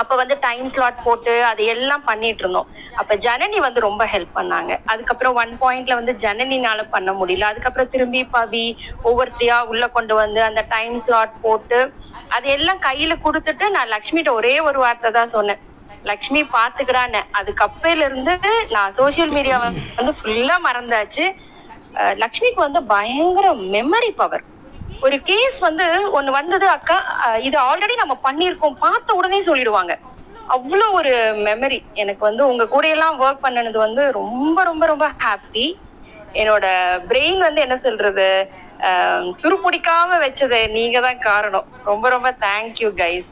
அப்ப 0.00 0.12
வந்து 0.20 0.34
டைம் 0.46 0.66
ஸ்லாட் 0.72 1.04
போட்டு 1.04 1.32
அது 1.50 1.62
எல்லாம் 1.74 2.04
பண்ணிட்டு 2.08 2.42
இருந்தோம் 2.44 2.68
அப்ப 3.00 3.14
ஜனனி 3.26 3.58
வந்து 3.66 3.80
ரொம்ப 3.86 4.02
ஹெல்ப் 4.14 4.34
பண்ணாங்க. 4.38 4.72
அதுக்கப்புறம் 4.92 5.36
ஒன் 5.42 5.52
பாயிண்ட்ல 5.62 5.98
வந்து 6.00 6.14
ஜனனினால 6.24 6.82
பண்ண 6.94 7.12
முடியல. 7.20 7.50
அதுக்கப்புறம் 7.52 7.92
திரும்பி 7.94 8.22
பவி 8.34 8.66
ஒவ்வொருத்தையா 9.08 9.58
உள்ள 9.72 9.86
கொண்டு 9.96 10.16
வந்து 10.22 10.42
அந்த 10.48 10.62
டைம் 10.74 10.96
ஸ்லாட் 11.04 11.34
போட்டு 11.44 11.80
அது 12.36 12.46
எல்லாம் 12.56 12.80
கையில 12.88 13.14
கொடுத்துட்டு 13.24 13.64
நான் 13.76 13.92
லக்ஷ்மிகிட்ட 13.94 14.32
ஒரே 14.40 14.54
ஒரு 14.68 14.78
வார்த்தை 14.84 15.10
தான் 15.18 15.34
சொன்னேன். 15.36 15.60
லக்ஷ்மி 16.04 16.40
பாத்துக்கிறான்னு 16.56 17.20
அதுக்கப்பையில 17.38 18.06
இருந்து 18.08 18.34
நான் 18.76 18.96
சோசியல் 18.98 19.32
மீடியா 19.36 19.56
வந்து 19.98 20.14
ஃபுல்லா 20.18 20.56
மறந்தாச்சு. 20.66 21.24
லக்ஷ்மிக்கு 22.22 22.60
வந்து 22.66 22.80
பயங்கர 22.92 23.46
மெமரி 23.74 24.10
பவர் 24.20 24.44
ஒரு 25.02 25.16
கேஸ் 25.28 25.56
வந்து 25.66 25.86
ஒன்னு 26.18 26.30
வந்தது 26.38 26.66
அக்கா 26.76 26.96
இது 27.48 27.56
ஆல்ரெடி 27.68 27.94
நம்ம 28.00 28.14
பண்ணியிருக்கோம். 28.26 28.76
பார்த்த 28.84 29.18
உடனே 29.18 29.40
சொல்லிடுவாங்க. 29.48 29.92
அவ்வளோ 30.48 30.86
ஒரு 30.98 31.12
மெமரி 31.46 31.78
எனக்கு 32.02 32.22
வந்து 32.28 32.42
உங்க 32.50 32.64
கூட 32.74 32.86
எல்லாம் 32.94 33.16
ஒர்க் 33.24 33.44
பண்ணனது 33.44 33.78
வந்து 33.86 34.02
ரொம்ப 34.20 34.58
ரொம்ப 34.70 34.84
ரொம்ப 34.92 35.06
ஹாப்பி 35.24 35.66
என்னோட 36.40 36.66
பிரெயின் 37.10 37.40
வந்து 37.46 37.60
என்ன 37.66 37.76
சொல்றது 37.86 38.26
துருப்பிடிக்காம 39.42 40.18
வச்சது. 40.24 40.58
நீங்க 40.76 40.98
தான் 41.06 41.20
காரணம். 41.28 41.66
ரொம்ப 41.90 42.06
ரொம்ப 42.14 42.30
தேங்க்யூ 42.44 42.90
கைஸ் 43.00 43.30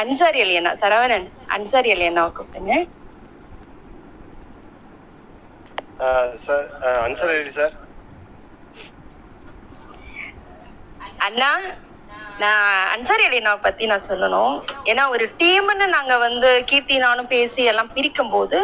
அன்சாரி 0.00 0.40
அலியனா 0.44 0.72
சரவணன் 0.82 1.26
அன்சாரி 1.56 1.90
அலியண்ணாவை 1.94 2.30
கூப்பிட்டுங்க 2.32 2.74
அன்சாரி 7.04 7.50
சார். 7.50 7.74
அண்ணா 11.26 11.50
நான் 12.42 12.66
அன்சாரி 12.92 13.22
அலியண்ணாவை 13.28 13.60
பத்தி 13.64 13.84
நான் 13.90 14.06
சொல்லணும். 14.10 14.54
ஏன்னா 14.90 15.02
ஒரு 15.14 15.24
டீம்னு 15.40 15.86
நாங்க 15.96 16.14
வந்து 16.26 16.50
கீர்த்தி 16.70 16.96
நானும் 17.06 17.28
பேசி 17.32 17.62
எல்லாம் 17.72 17.90
பிரிக்கும் 17.96 18.32
போது 18.34 18.58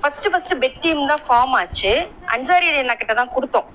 ஃபர்ஸ்ட் 0.00 0.28
ஃபர்ஸ்ட் 0.32 0.54
பெட் 0.62 0.80
டீம் 0.84 1.02
தான் 1.12 1.24
ஃபார்ம் 1.26 1.54
ஆச்சு. 1.60 1.92
அன்சாரி 2.34 2.66
அலியண்ணா 2.70 2.96
கிட்ட 3.02 3.14
தான் 3.20 3.34
கொடுத்தோம். 3.36 3.68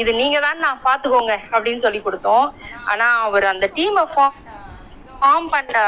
இது 0.00 0.10
நீங்க 0.20 0.38
தான் 0.46 0.62
நான் 0.66 0.84
பாத்துக்கோங்க 0.88 1.34
அப்படின்னு 1.54 1.84
சொல்லி 1.86 2.00
கொடுத்தோம். 2.06 2.46
ஆனா 2.92 3.08
அவர் 3.26 3.46
அந்த 3.52 3.68
டீமை 3.78 4.04
ஃபார்ம் 4.12 4.38
ஃபார்ம் 5.22 5.48
பண்ண 5.54 5.78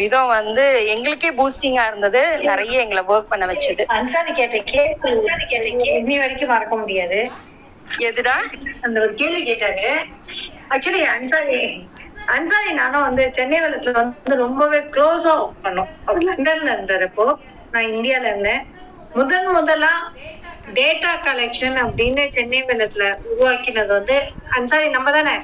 விதம் 0.00 0.32
வந்து 0.38 0.62
எங்களுக்கே 0.94 1.30
பூஸ்டிங்கா 1.40 1.82
இருந்தது. 1.90 2.22
நிறைய 2.48 2.84
எங்களை 2.84 3.02
ஒர்க் 3.12 3.30
பண்ண 3.32 3.44
வச்சது. 3.50 3.82
அன்சாரி 3.98 4.32
கேட்ட 4.40 4.58
கேள்வி 4.72 5.10
அன்சாரி 5.10 5.44
கேட்ட 5.52 5.68
கேள்வி 5.84 6.16
வரைக்கும் 6.22 6.52
மறக்க 6.54 6.76
முடியாது. 6.82 7.20
எதுடா? 8.08 8.34
அந்த 8.86 8.96
ஒரு 9.04 9.12
கேள்வி 9.20 9.42
கேட்டாரு. 9.50 9.92
ஆக்சுவலி 10.70 11.02
அன்சாரி 11.14 11.60
அன்சாரி 12.28 12.72
நானும் 12.72 13.02
வந்து 13.02 13.24
சென்னை 13.32 13.58
வெள்ளத்துல 13.60 13.94
வந்து 13.94 14.36
ரொம்பவே 14.36 14.80
க்ளோஸா 14.94 15.32
ஒர்க் 15.38 15.62
பண்ணோம். 15.64 15.90
அவர் 16.04 16.26
லண்டன்ல 16.28 16.74
இருந்தாரப்போ 16.76 17.26
நான் 17.72 17.88
இந்தியால 17.92 18.28
இருந்தேன். 18.30 18.62
முதன் 19.14 19.48
முதலா 19.50 19.92
டேட்டா 20.74 21.12
கலெக்ஷன் 21.26 21.78
அப்படின்னு 21.84 22.24
சென்னை 22.28 22.60
வெள்ளத்துல 22.62 23.04
உருவாக்கினது 23.30 23.92
வந்து 23.92 24.16
அன்சாரி 24.50 24.88
நம்ம 24.88 25.10
தானே? 25.10 25.36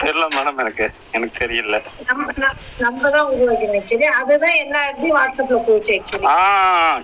தெரியல 0.00 0.24
மேடம் 0.32 0.58
எனக்கு 0.58 0.86
எனக்கு 1.12 1.36
தெரியல. 1.42 1.76
நம்ம 2.78 3.10
தான் 3.10 3.28
உருவாக்கினோம் 3.34 3.78
ஆக்சுவலி 3.78 4.08
அதுதான் 4.18 4.58
எல்லா 4.64 4.80
இடத்தையும் 4.86 5.18
வாட்ஸ்அப்ல 5.18 5.60
போச்சு 5.68 5.94
ஆக்சுவலி 5.98 6.26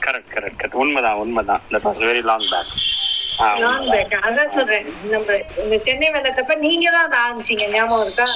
கரெக்ட் 0.06 0.32
கரெக்ட் 0.34 0.58
கரெக்ட் 0.60 0.80
உண்மைதான் 0.82 1.20
உண்மைதான். 1.22 1.62
That 1.72 1.86
was 1.88 2.02
very 2.08 2.22
long 2.30 2.48
back 2.52 2.72
back 3.38 4.14
அதான் 4.26 4.48
சொல்றேன். 4.48 4.86
நம்ம 5.10 5.36
இந்த 5.62 5.78
சென்னை 5.78 6.10
வெள்ளத்தப்ப 6.10 6.56
நீங்க 6.56 6.90
தான் 6.90 7.06
அதை 7.06 7.18
ஆரம்பிச்சீங்க 7.20 7.68
ஞாபகம் 7.70 8.04
இருக்கா? 8.06 8.26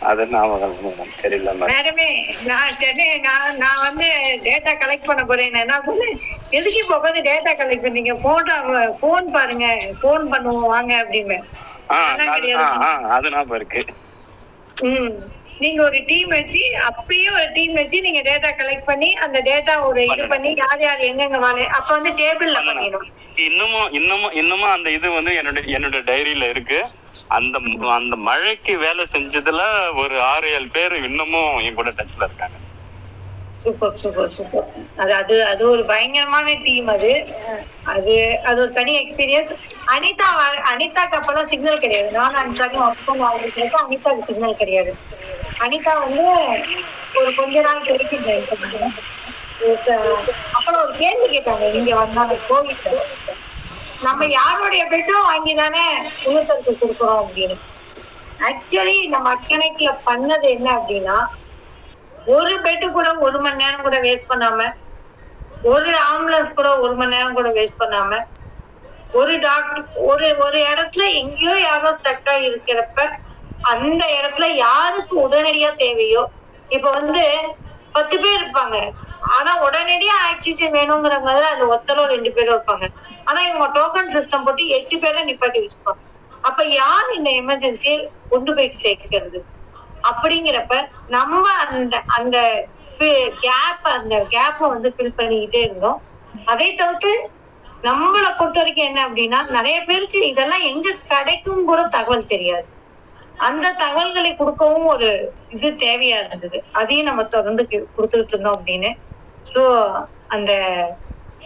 அது 0.00 0.26
ஞாபகம். 0.26 0.74
தெரியல 1.22 1.52
மேடம். 1.60 2.00
நான் 2.42 2.76
சென்னை 2.80 3.18
நான் 3.18 3.56
நான் 3.58 3.82
வந்து 3.82 4.08
டேட்டா 4.44 4.72
கலெக்ட் 4.82 5.04
பண்ண 5.04 5.24
போறேன். 5.24 5.58
நான் 5.64 5.80
சொன்னேன்? 5.80 6.18
எதுக்கு 6.50 6.80
இப்போ 6.82 6.98
உட்காந்து 6.98 7.22
டேட்டா 7.22 7.52
கலெக்ட் 7.62 7.86
பண்ணீங்க? 7.86 8.14
போட்டோ 8.20 8.56
போன் 9.00 9.30
பாருங்க. 9.30 9.68
போன் 10.00 10.32
பண்ணுவோம் 10.32 10.72
வாங்க 10.74 10.94
அப்படின்னு. 11.04 11.38
அது 11.88 12.24
கிடையாது. 12.24 12.62
ஆ 12.62 12.86
ஆ 12.86 13.16
அது 13.16 13.30
ஞாபகம் 13.30 13.56
இருக்கு. 13.56 13.82
ம். 14.82 15.12
நீங்க 15.60 15.80
ஒரு 15.82 15.98
டீம் 16.06 16.30
வச்சு 16.30 16.60
அப்பயே 16.88 17.28
ஒரு 17.32 17.46
டீம் 17.52 17.74
வச்சு 17.74 17.98
நீங்க 18.00 18.20
டேட்டா 18.22 18.50
கலெக்ட் 18.58 18.88
பண்ணி 18.88 19.08
அந்த 19.24 19.38
டேட்டா 19.42 19.74
ஒரு 19.86 20.00
இது 20.06 20.24
பண்ணி 20.26 20.50
யார் 20.56 20.82
யார் 20.82 21.06
எங்கெங்க 21.08 21.38
வாழ 21.38 21.58
அப்ப 21.78 21.88
வந்து 21.94 22.12
டேபிள்ல 22.20 22.60
பண்ணிடும் 22.68 23.06
இன்னமும் 23.46 23.88
இன்னமும் 23.92 24.34
இன்னமும் 24.40 24.74
அந்த 24.74 24.88
இது 24.90 25.08
வந்து 25.12 25.32
என்னோட 25.40 25.60
என்னோட 25.76 25.98
டைரியில 26.06 26.44
இருக்கு. 26.48 26.78
அந்த 27.30 27.56
அந்த 27.92 28.14
மழைக்கு 28.26 28.72
வேலை 28.76 29.04
செஞ்சதுல 29.12 29.62
ஒரு 30.02 30.16
ஆறு 30.30 30.48
ஏழு 30.52 30.68
பேர் 30.70 30.94
இன்னமும் 31.02 31.52
என் 31.62 31.74
கூட 31.74 31.90
டச்ல 31.92 32.26
இருக்காங்க. 32.26 32.56
சூப்பர் 33.58 33.96
சூப்பர் 34.00 34.32
சூப்பர் 34.32 34.66
அது 34.96 35.12
அது 35.18 35.36
அது 35.50 35.62
ஒரு 35.70 35.82
பயங்கரமான 35.90 36.54
டீம் 36.64 36.88
அது. 36.94 37.12
அது 37.92 38.14
அது 38.44 38.58
ஒரு 38.62 38.72
தனி 38.72 38.92
எக்ஸ்பீரியன்ஸ் 39.00 39.52
அனிதா 39.86 40.28
அனிதாக்கு 40.70 41.18
அப்பெல்லாம் 41.18 41.50
சிக்னல் 41.52 41.82
கிடையாது. 41.84 42.08
நான் 42.16 42.38
அனிதாக்கும் 42.40 42.84
ஒர்க் 42.84 43.06
பண்ண 43.08 43.30
அனிதாக்கு 43.82 44.26
சிக்னல் 44.28 44.60
கிடையாது. 44.62 44.92
அனிதா 45.60 45.92
வந்து 46.00 46.26
ஒரு 47.14 47.30
கொஞ்ச 47.36 47.56
நாள் 47.62 47.86
கிடைக்கும் 47.86 48.24
அப்புறம் 50.56 50.80
ஒரு 50.82 50.92
கேள்வி 50.98 51.26
கேட்டாங்க 51.28 51.66
இங்க 51.76 51.92
வந்தாங்க 52.00 52.34
கோவிட்ல 52.48 52.90
நம்ம 54.02 54.26
யாருடைய 54.32 54.82
பெட்டும் 54.90 55.28
வாங்கி 55.28 55.52
தானே 55.54 55.84
உள்ளத்தருக்கு 56.24 56.72
கொடுக்குறோம்? 56.74 57.22
அப்படின்னு. 57.22 57.56
ஆக்சுவலி 58.40 58.96
நம்ம 59.14 59.28
அக்கனைக்குல 59.36 59.90
பண்ணது 60.06 60.46
என்ன 60.56 60.68
அப்படின்னா 60.78 61.16
ஒரு 62.26 62.54
பெட்டு 62.64 62.86
கூட 62.90 63.08
ஒரு 63.26 63.38
மணி 63.40 63.60
நேரம் 63.62 63.86
கூட 63.86 63.98
வேஸ்ட் 64.06 64.30
பண்ணாம 64.32 64.60
ஒரு 65.64 65.92
ஆம்புலன்ஸ் 66.08 66.56
கூட 66.58 66.68
ஒரு 66.84 66.94
மணி 66.94 67.14
நேரம் 67.14 67.38
கூட 67.38 67.48
வேஸ்ட் 67.58 67.80
பண்ணாம 67.82 68.18
ஒரு 69.14 69.34
டாக்டர் 69.40 69.82
ஒரு 70.08 70.28
ஒரு 70.44 70.58
இடத்துல 70.70 71.04
எங்கேயோ 71.20 71.54
யாரோ 71.60 71.90
ஸ்டக்கா 71.98 72.34
இருக்கிறப்ப 72.48 72.98
அந்த 73.64 74.02
இடத்துல 74.18 74.46
யாருக்கு 74.64 75.14
உடனடியா 75.26 75.70
தேவையோ 75.76 76.22
இப்ப 76.70 76.86
வந்து 76.90 77.22
பத்து 77.94 78.16
பேர் 78.22 78.38
இருப்பாங்க. 78.40 78.76
ஆனா 79.36 79.52
உடனடியா 79.66 80.16
ஆக்சிஜன் 80.30 80.74
வேணுங்கிறவங்க 80.76 81.32
தான் 81.36 81.52
அதுல 81.52 81.70
ஒத்தரோ 81.74 82.02
ரெண்டு 82.14 82.30
பேரும் 82.32 82.54
இருப்பாங்க. 82.56 82.86
ஆனா 83.26 83.40
இவங்க 83.48 83.66
டோக்கன் 83.78 84.12
சிஸ்டம் 84.16 84.44
போட்டு 84.46 84.64
எட்டு 84.78 84.96
பேரை 84.98 85.22
நிப்பாட்டி 85.28 85.60
வச்சிருப்பாங்க. 85.62 86.02
அப்ப 86.44 86.60
யார் 86.74 87.08
இந்த 87.18 87.30
எமர்ஜென்சியை 87.42 87.96
கொண்டு 88.30 88.50
போயிட்டு 88.56 88.78
சேர்க்கிறது? 88.84 89.38
அப்படிங்கிறப்ப 90.10 90.86
நம்ம 91.06 91.50
அந்த 91.52 92.02
அந்த 92.06 92.66
கேப் 93.40 93.82
அந்த 93.82 94.26
கேப்பை 94.28 94.68
வந்து 94.68 94.94
ஃபில் 94.96 95.12
பண்ணிக்கிட்டே 95.16 95.56
இருந்தோம். 95.56 96.02
அதை 96.44 96.74
தவிர்த்து 96.74 97.30
நம்மளை 97.82 98.36
பொறுத்த 98.38 98.60
வரைக்கும் 98.60 98.86
என்ன 98.86 99.08
அப்படின்னா 99.08 99.48
நிறைய 99.48 99.84
பேருக்கு 99.84 100.28
இதெல்லாம் 100.28 100.60
எங்க 100.60 100.92
கிடைக்கும் 101.06 101.64
கூட 101.64 101.82
தகவல் 101.86 102.24
தெரியாது. 102.24 102.66
அந்த 103.36 103.72
தகவல்களை 103.72 104.36
கொடுக்கவும் 104.36 104.84
ஒரு 104.84 105.34
இது 105.48 105.70
தேவையா 105.70 106.26
இருந்தது. 106.26 106.64
அதையும் 106.72 107.06
நம்ம 107.06 107.24
தொடர்ந்து 107.24 107.66
கி- 107.70 107.84
கொடுத்துட்டு 107.98 108.26
இருந்தோம் 108.26 108.66
அப்படின்னு. 108.66 108.94
சோ 109.54 109.92
அந்த 110.26 110.52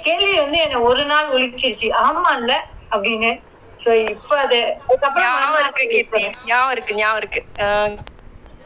கேள்வி 0.00 0.38
வந்து 0.38 0.58
என்ன 0.58 0.80
ஒரு 0.80 1.04
நாள் 1.04 1.28
ஒழிக்கிருச்சு 1.28 1.92
ஆமா 2.02 2.36
இல்ல 2.36 2.68
அப்படின்னு. 2.90 3.42
சோ 3.84 4.08
இப்ப 4.10 4.38
அது 4.38 4.76
ஞாபகம் 5.20 5.72
இருக்கு 5.74 6.30
ஞாபகம் 6.44 6.72
இருக்கு 6.72 6.94
ஞாபகம் 6.94 7.16
இருக்கு. 7.16 7.46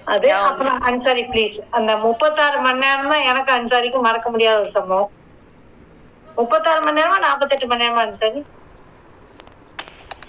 அது 0.06 0.28
அப்புறம் 0.40 0.78
அன்சாரி 0.88 1.22
ப்ளீஸ் 1.28 1.56
அந்த 1.76 1.92
முப்பத்தாறு 2.04 2.58
மணி 2.64 2.82
நேரம் 2.82 3.12
தான் 3.12 3.28
எனக்கு 3.30 3.52
அன்சாரிக்கு 3.54 4.00
மறக்க 4.06 4.28
முடியாத 4.30 4.58
ஒரு 4.58 4.70
சம்பவம். 4.74 5.10
முப்பத்தாறு 6.36 6.80
மணி 6.84 6.98
நேரமா 6.98 7.18
நாற்பத்தெட்டு 7.24 7.66
மணி 7.68 7.84
நேரமா 7.84 8.04
அன்சாரி? 8.06 8.40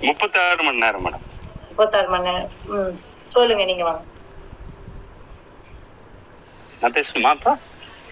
முப்பத்தாறு 0.02 0.62
மணி 0.64 0.84
நேரம் 0.84 1.06
மேடம். 1.06 1.26
முப்பத்தாறு 1.70 2.10
மணி 2.14 2.28
நேரம். 2.30 2.52
ம். 2.74 2.96
சொல்லுங்க 3.28 3.66
நீங்க 3.66 3.86
வாங்க. 3.86 4.04
நான் 6.82 6.96
பேசணுமாப்பா 6.96 7.54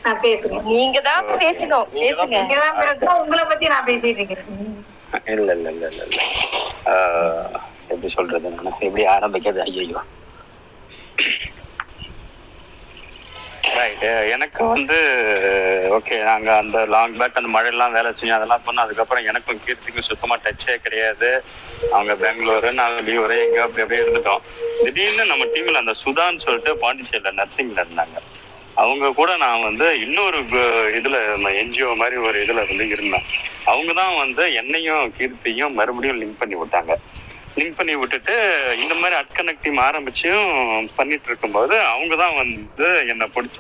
நான் 0.04 0.22
பேசுறேன். 0.24 0.66
நீங்க 0.72 0.98
தான் 1.08 1.28
பேசணும் 1.44 1.88
பேசுங்க. 1.96 2.38
நீங்க 2.40 2.58
தான் 2.64 2.80
பேசணும் 2.82 3.22
உங்களை 3.24 3.44
பத்தி 3.46 3.68
நான் 3.74 3.88
பேசிட்டு 3.90 4.22
இருக்கேன் 4.22 4.46
இல்ல 5.34 5.50
இல்ல 5.54 5.70
இல்ல 5.72 5.88
இல்ல 5.90 6.04
இல்ல. 6.08 6.22
ஆஹ், 6.92 7.58
எப்படி 7.90 8.10
சொல்றது? 8.16 8.50
எப்படி 8.82 9.04
ஆரம்பிக்கிறது? 9.16 9.62
ஐயோ 9.68 10.02
ரைட் 13.78 14.04
எனக்கு 14.36 14.62
வந்து 14.66 14.98
ஓகே 15.98 16.16
நாங்க 16.30 16.50
அந்த 16.56 16.78
லாங் 16.94 17.16
பேக் 17.20 17.40
அந்த 17.40 17.50
மழையெல்லாம் 17.56 17.96
வேலை 17.98 18.10
செஞ்சோம் 18.12 18.38
அதெல்லாம் 18.38 18.66
பண்ணோம். 18.66 18.86
அதுக்கப்புறம் 18.86 19.28
எனக்கும் 19.32 19.62
கீர்த்திக்கும் 19.66 20.08
சுத்தமா 20.10 20.36
டச்சே 20.46 20.76
கிடையாது. 20.86 21.30
அவங்க 21.96 22.14
பெங்களூரு 22.24 22.72
நாங்க 22.82 23.00
லீவரு 23.02 23.38
எங்க 23.46 23.60
அப்படி 23.62 23.84
அப்படியே 23.84 24.04
இருந்துட்டோம். 24.04 24.44
திடீர்னு 24.84 25.26
நம்ம 25.26 25.46
டீம்ல 25.54 25.84
அந்த 25.84 25.96
சுதான்னு 26.04 26.44
சொல்லிட்டு 26.46 26.74
பாண்டிச்சேரியில 26.84 27.34
நர்சிங்ல 27.42 27.84
இருந்தாங்க. 27.86 28.18
அவங்க 28.82 29.14
கூட 29.20 29.32
நான் 29.38 29.66
வந்து 29.70 29.88
இன்னொரு 30.06 30.38
இதுல 31.00 31.18
என்ஜிஓ 31.64 31.96
மாதிரி 31.96 32.16
ஒரு 32.28 32.38
இதுல 32.46 32.62
வந்து 32.70 32.88
இருந்தேன். 32.88 33.28
அவங்க 33.72 33.92
தான் 33.94 34.16
வந்து 34.16 34.54
என்னையும் 34.62 35.14
கீர்த்தியும் 35.18 35.76
மறுபடியும் 35.80 36.22
லிங்க் 36.22 36.40
பண்ணி 36.40 36.56
விட்டாங்க. 36.56 36.94
லிங்க் 37.58 37.78
பண்ணி 37.80 37.94
விட்டுட்டு 38.02 38.36
இந்த 38.84 38.94
மாதிரி 39.02 39.16
அட்கனெக்ட் 39.22 39.64
டீம் 39.66 39.82
ஆரம்பிச்சும் 39.88 40.52
பண்ணிட்டு 41.00 41.28
இருக்கும்போது 41.30 41.76
அவங்க 41.94 42.14
தான் 42.24 42.38
வந்து 42.42 42.88
என்னை 43.12 43.26
பிடிச்ச 43.36 43.58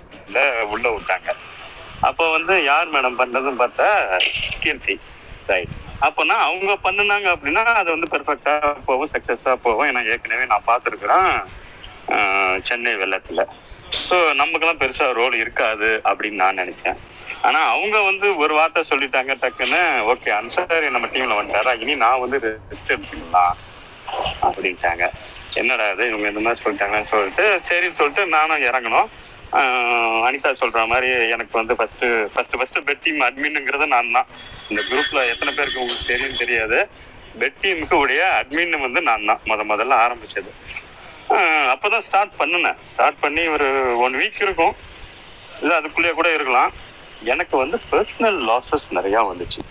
உள்ள 0.74 0.86
விட்டாங்க. 0.96 1.30
அப்போ 2.10 2.24
வந்து 2.38 2.54
யார் 2.72 2.94
மேடம் 2.96 3.20
பண்ணதுன்னு 3.22 3.62
பார்த்தா 3.64 3.90
கீர்த்தி. 4.64 4.96
ரைட் 5.52 5.74
அப்போனா 6.06 6.36
அவங்க 6.48 6.74
பண்ணுனாங்க 6.86 7.28
அப்படின்னா 7.36 7.64
அது 7.82 7.90
வந்து 7.96 8.08
பெர்ஃபெக்டா 8.14 8.54
போகும் 8.88 9.12
சக்சஸா 9.14 9.54
போகும். 9.66 9.88
ஏன்னா 9.90 10.02
ஏற்கனவே 10.14 10.46
நான் 10.54 10.70
பார்த்துருக்குறேன் 10.70 11.30
சென்னை 12.68 12.94
வெள்ளத்துல. 13.02 13.42
ஸோ 14.08 14.16
நமக்கெல்லாம் 14.40 14.82
பெருசா 14.82 15.08
ரோல் 15.20 15.36
இருக்காது 15.44 15.90
அப்படின்னு 16.10 16.42
நான் 16.44 16.60
நினைச்சேன். 16.62 16.98
ஆனா 17.48 17.60
அவங்க 17.76 17.98
வந்து 18.10 18.28
ஒரு 18.44 18.54
வார்த்தை 18.58 18.82
சொல்லிட்டாங்க 18.90 19.34
டக்குன்னு 19.44 19.82
ஓகே 20.12 20.32
அன்சாரி 20.40 20.90
நம்ம 20.96 21.10
டீம்ல 21.14 21.38
வந்துட்டாரா? 21.40 21.74
இனி 21.84 21.96
நான் 22.06 22.24
வந்து 22.24 22.38
ரெஸ்ட் 22.46 22.94
எடுத்துக்கலாம். 22.96 23.56
அப்படின்ட்டாங்க. 24.48 25.06
என்னடா 25.62 25.86
இது? 25.94 26.04
இவங்க 26.12 26.28
இந்த 26.32 26.42
மாதிரி 26.46 26.62
சொல்லிட்டாங்கன்னு 26.64 27.12
சொல்லிட்டு 27.14 27.46
சரின்னு 27.70 28.00
சொல்லிட்டு 28.00 28.26
நானும் 28.38 28.66
இறங்கணும் 28.70 29.10
அனிதா 30.28 30.52
சொல்ற 30.62 30.80
மாதிரி 30.92 31.10
எனக்கு 31.34 31.54
வந்து 31.60 31.74
first 31.80 32.06
first 32.34 32.56
first 32.60 32.80
bed 32.88 33.04
team 33.04 33.20
அட்மின்ங்கிறது 33.28 33.86
நான் 33.96 34.16
தான் 34.18 34.30
இந்த 34.70 34.82
குரூப்ல 34.90 35.20
எத்தனை 35.32 35.52
பேருக்கு 35.58 35.84
உங்களுக்கு 35.84 36.10
தெரியும் 36.12 36.40
தெரியாது. 36.42 36.78
பெட் 37.42 37.60
டீமுக்கு 37.64 37.96
உடைய 38.04 38.24
அட்மின் 38.40 38.74
வந்து 38.86 39.02
நான் 39.10 39.28
தான் 39.30 39.44
முத 39.50 39.62
முதல்ல 39.72 40.00
ஆரம்பிச்சது. 40.06 40.52
அப்போதான் 41.74 42.06
ஸ்டார்ட் 42.08 42.34
பண்ணினேன். 42.40 42.80
ஸ்டார்ட் 42.92 43.22
பண்ணி 43.22 43.44
ஒரு 43.48 43.68
ஒன் 44.06 44.18
வீக் 44.22 44.42
இருக்கும். 44.46 44.74
இல்லை 45.62 45.76
அதுக்குள்ளேயே 45.80 46.14
கூட 46.20 46.30
இருக்கலாம். 46.34 46.72
எனக்கு 47.34 47.56
வந்து 47.58 47.78
பர்சனல் 47.92 48.40
லாசஸ் 48.50 48.88
நிறையா 48.98 49.22
வந்துச்சு. 49.32 49.62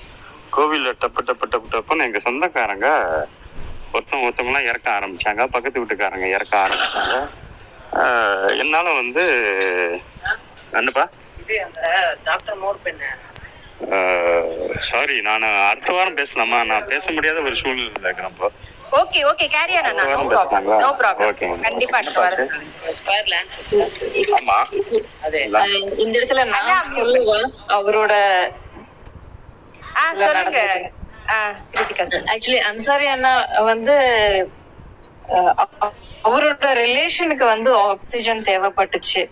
கோவிலில் 0.56 0.98
டப்பு 1.02 1.22
டப்பு 1.28 1.46
டப்பு 1.52 1.68
டப்புன்னு 1.74 2.06
எங்கள் 2.08 2.26
சொந்தக்காரங்க 2.28 2.88
ஒருத்தவங்க 3.94 4.26
ஒருத்தவங்களாம் 4.26 4.68
இறக்க 4.70 4.88
ஆரம்பிச்சாங்க. 4.92 5.42
பக்கத்து 5.54 5.80
வீட்டுக்காரங்க 5.80 6.28
இறக்க 6.36 6.54
ஆரம்பிச்சாங்க. 6.58 7.16
என்னால 8.62 8.86
வந்து 9.00 9.24
என்னப்பா? 10.72 11.04
இது 11.42 11.54
அந்த 11.66 11.80
டாக்டர் 12.24 12.60
மோர் 12.62 12.82
பெண்ணு. 12.84 13.10
சாரி 14.88 15.16
நான் 15.20 15.44
அடுத்த 15.70 15.90
வாரம் 15.92 16.18
பேசலாமா? 16.20 16.58
நான் 16.70 16.90
பேச 16.92 17.04
முடியாத 17.12 17.40
ஒரு 17.48 17.56
சூழ்நிலை 17.60 17.88
இருக்கிறேன் 18.00 18.34
இப்போ. 18.34 18.48
ஓகே 19.00 19.20
ஓகே 19.30 19.46
கேரி 19.54 19.74
ஆனா 19.80 19.90
அடுத்த 19.90 20.08
no 20.12 20.22
problem 20.30 20.66
no 20.82 20.88
problem 21.00 21.28
okay 21.28 21.46
கண்டிப்பா 21.64 21.98
அடுத்த 22.00 22.48
ஸ்கொயர் 22.98 23.30
லேண்ட்ஸ் 23.32 23.58
ஆமா. 24.38 24.58
அதே 25.26 25.40
இந்த 26.04 26.14
இடத்துல 26.18 26.44
நான் 26.54 26.90
சொல்லுவேன். 26.94 27.48
அவரோட 27.78 28.14
ஆ 29.96 30.04
சொல்லுங்க. 30.22 30.60
ஆக்சுவலி 32.32 32.60
அன்சாரி 32.70 33.06
அண்ணா 33.08 33.32
வந்து 33.70 33.94
அவரோட 36.24 36.50
ரிலேஷனுக்கு 36.80 37.44
வந்து 37.46 37.70
ஆக்சிஜன் 37.84 38.42
தேவைப்பட்டுச்சு. 38.44 39.22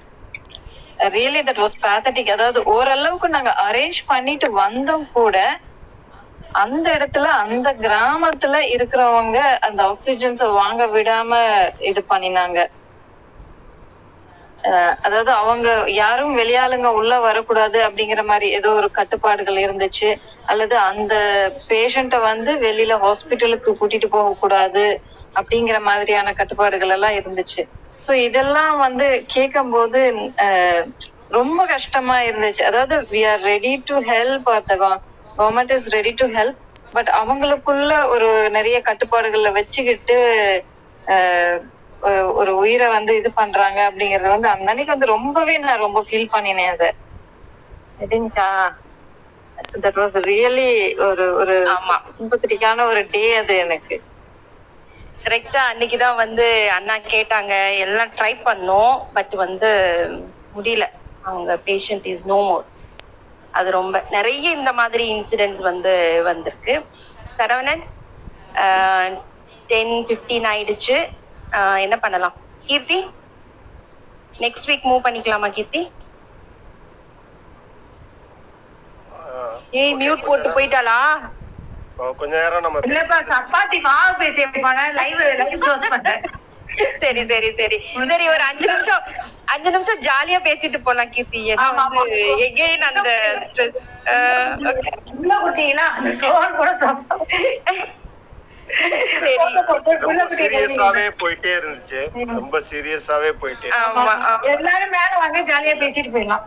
ரியலி 0.99 1.41
தட் 1.45 1.63
வாஸ் 1.63 1.77
பேத்தட்டிக் 1.85 2.33
அதாவது 2.33 2.61
ஓரளவுக்கு 2.75 3.29
நாங்க 3.29 3.53
அரேஞ்ச் 3.67 4.01
பண்ணிட்டு 4.07 4.49
வந்தோம் 4.57 5.07
கூட 5.13 5.37
அந்த 6.55 6.87
இடத்துல 6.97 7.27
அந்த 7.43 7.69
கிராமத்துல 7.83 8.57
இருக்கிறவங்க 8.75 9.37
அந்த 9.67 9.81
ஆக்சிஜன்ஸ 9.91 10.45
வாங்க 10.55 10.83
விடாம 10.95 11.31
இது 11.91 12.01
பண்ணினாங்க. 12.09 12.59
அதாவது 15.05 15.31
அவங்க 15.41 15.69
யாரும் 15.99 16.35
வெளியாளுங்க 16.39 16.89
உள்ள 16.97 17.13
வரக்கூடாது 17.21 17.79
அப்படிங்கிற 17.87 18.23
மாதிரி 18.25 18.47
ஏதோ 18.59 18.71
ஒரு 18.73 18.89
கட்டுப்பாடுகள் 18.99 19.59
இருந்துச்சு. 19.61 20.09
அல்லது 20.47 20.75
அந்த 20.89 21.15
பேஷண்ட்டை 21.71 22.21
வந்து 22.27 22.53
வெளியில 22.65 22.97
ஹாஸ்பிட்டலுக்கு 23.05 23.73
கூட்டிட்டு 23.81 24.09
போக 24.11 24.35
கூடாது 24.37 24.85
அப்படிங்கிற 25.37 25.79
மாதிரியான 25.83 26.33
கட்டுப்பாடுகள் 26.33 26.95
எல்லாம் 26.97 27.19
இருந்துச்சு. 27.19 27.63
சோ 28.01 28.13
இதெல்லாம் 28.27 28.77
வந்து 28.79 29.07
கேட்கும் 29.35 29.73
போது 29.73 30.01
ரொம்ப 31.31 31.61
கஷ்டமா 31.67 32.17
இருந்துச்சு. 32.23 32.63
அதாவது 32.63 32.95
we 33.13 33.23
are 33.31 33.43
ready 33.45 33.73
to 33.89 33.97
help 34.09 34.49
the 34.67 34.75
government 35.39 35.73
is 35.73 35.89
ready 35.95 36.13
to 36.15 36.27
help 36.33 36.59
but 36.95 37.11
அவங்களுக்குள்ள 37.19 37.93
ஒரு 38.13 38.29
நிறைய 38.51 38.77
கட்டுப்பாடுகளை 38.83 39.51
வச்சுக்கிட்டு 39.59 40.17
அஹ், 41.07 41.59
ஒரு 42.41 42.53
உயிரை 42.63 42.87
வந்து 42.95 43.13
இது 43.17 43.31
பண்றாங்க 43.35 43.79
அப்படிங்கறது 43.89 44.35
வந்து 44.35 44.51
அந்த 44.51 44.71
அன்னைக்கு 44.71 44.95
வந்து 44.95 45.13
ரொம்பவே 45.15 45.55
நான் 45.65 45.85
ரொம்ப 45.87 46.01
ஃபீல் 46.07 46.33
பண்ணினேன் 46.35 46.73
அதை. 46.75 46.91
தட் 49.77 49.99
வாஸ் 50.01 50.17
ரியலி 50.27 50.69
ஒரு 51.09 51.27
ஒரு 51.41 51.57
ஆமா. 51.75 51.97
சிம்பத்திரிக்கான 52.13 52.87
ஒரு 52.91 53.03
டே 53.13 53.25
அது 53.41 53.55
எனக்கு. 53.65 53.97
கரெக்டா 55.25 55.61
அன்னைக்கு 55.71 55.97
தான் 55.99 56.21
வந்து 56.23 56.47
அண்ணா 56.77 56.97
கேட்டாங்க. 57.13 57.53
எல்லாம் 57.85 58.13
ட்ரை 58.19 58.33
பண்ணோம் 58.47 58.95
பட் 59.17 59.35
வந்து 59.45 59.71
முடியல. 60.55 60.85
அவங்க 61.23 61.53
பேஷண்ட் 61.67 62.07
இஸ் 62.13 62.27
நோ 62.27 62.39
மோர் 62.49 62.67
அது 63.55 63.69
ரொம்ப 63.79 63.97
நிறைய 64.11 64.47
இந்த 64.59 64.71
மாதிரி 64.81 65.05
இன்சிடென்ட்ஸ் 65.15 65.63
வந்து 65.69 65.93
வந்திருக்கு. 66.29 66.75
சரவணன் 67.39 67.83
டென் 69.69 69.95
ஃபிஃப்டீன் 70.07 70.47
ஆயிடுச்சு. 70.53 70.97
என்ன 71.85 71.97
பண்ணலாம்? 71.97 72.37
கீர்த்தி 72.67 72.99
நெக்ஸ்ட் 74.45 74.69
வீக் 74.71 74.89
மூவ் 74.91 75.05
பண்ணிக்கலாமா 75.07 75.49
கீர்த்தி? 75.57 75.83
ஏய் 79.81 79.97
மியூட் 80.01 80.27
போட்டு 80.29 80.49
போயிட்டாளா? 80.57 80.99
கொஞ்ச 82.21 82.33
நேரம் 82.43 82.65
நம்ம 82.67 82.81
இல்லப்பா 82.89 83.19
சப்பாத்தி 83.33 83.79
மாவு 83.89 84.13
பேசி 84.23 84.45
லைவ் 85.01 85.19
லைவ் 85.41 85.59
க்ளோஸ் 85.65 85.91
பண்றேன் 85.95 86.23
சரி 87.03 87.23
சரி 87.31 87.49
சரி. 87.59 87.79
சரி 88.11 88.27
ஒரு 88.33 88.43
அஞ்சு 88.49 88.67
நிமிஷம் 88.73 89.05
அஞ்சு 89.55 89.71
நிமிஷம் 89.75 90.03
ஜாலியா 90.07 90.39
பேசிட்டு 90.49 90.79
போலாம் 90.87 91.11
கீர்த்தி. 91.15 91.41
எகெயின் 92.47 92.85
அந்த 92.91 93.11
ஸ்ட்ரெஸ் 93.47 93.79
உள்ள 95.21 95.33
குட்டிங்களா 95.45 95.87
அந்த 95.99 96.11
சோறு 96.21 96.53
கூட 96.61 96.71
சீரியஸாவே 100.41 101.05
போயிட்டே 101.23 101.51
இருந்துச்சு. 101.59 102.01
ரொம்ப 102.37 102.59
சீரியஸாவே 102.71 103.31
போயிட்டே. 103.43 103.71
எல்லாரும் 104.55 104.95
மேல 104.97 105.13
வாங்க 105.23 105.41
ஜாலியா 105.51 105.75
பேசிட்டு 105.83 106.13
போயிடலாம். 106.17 106.47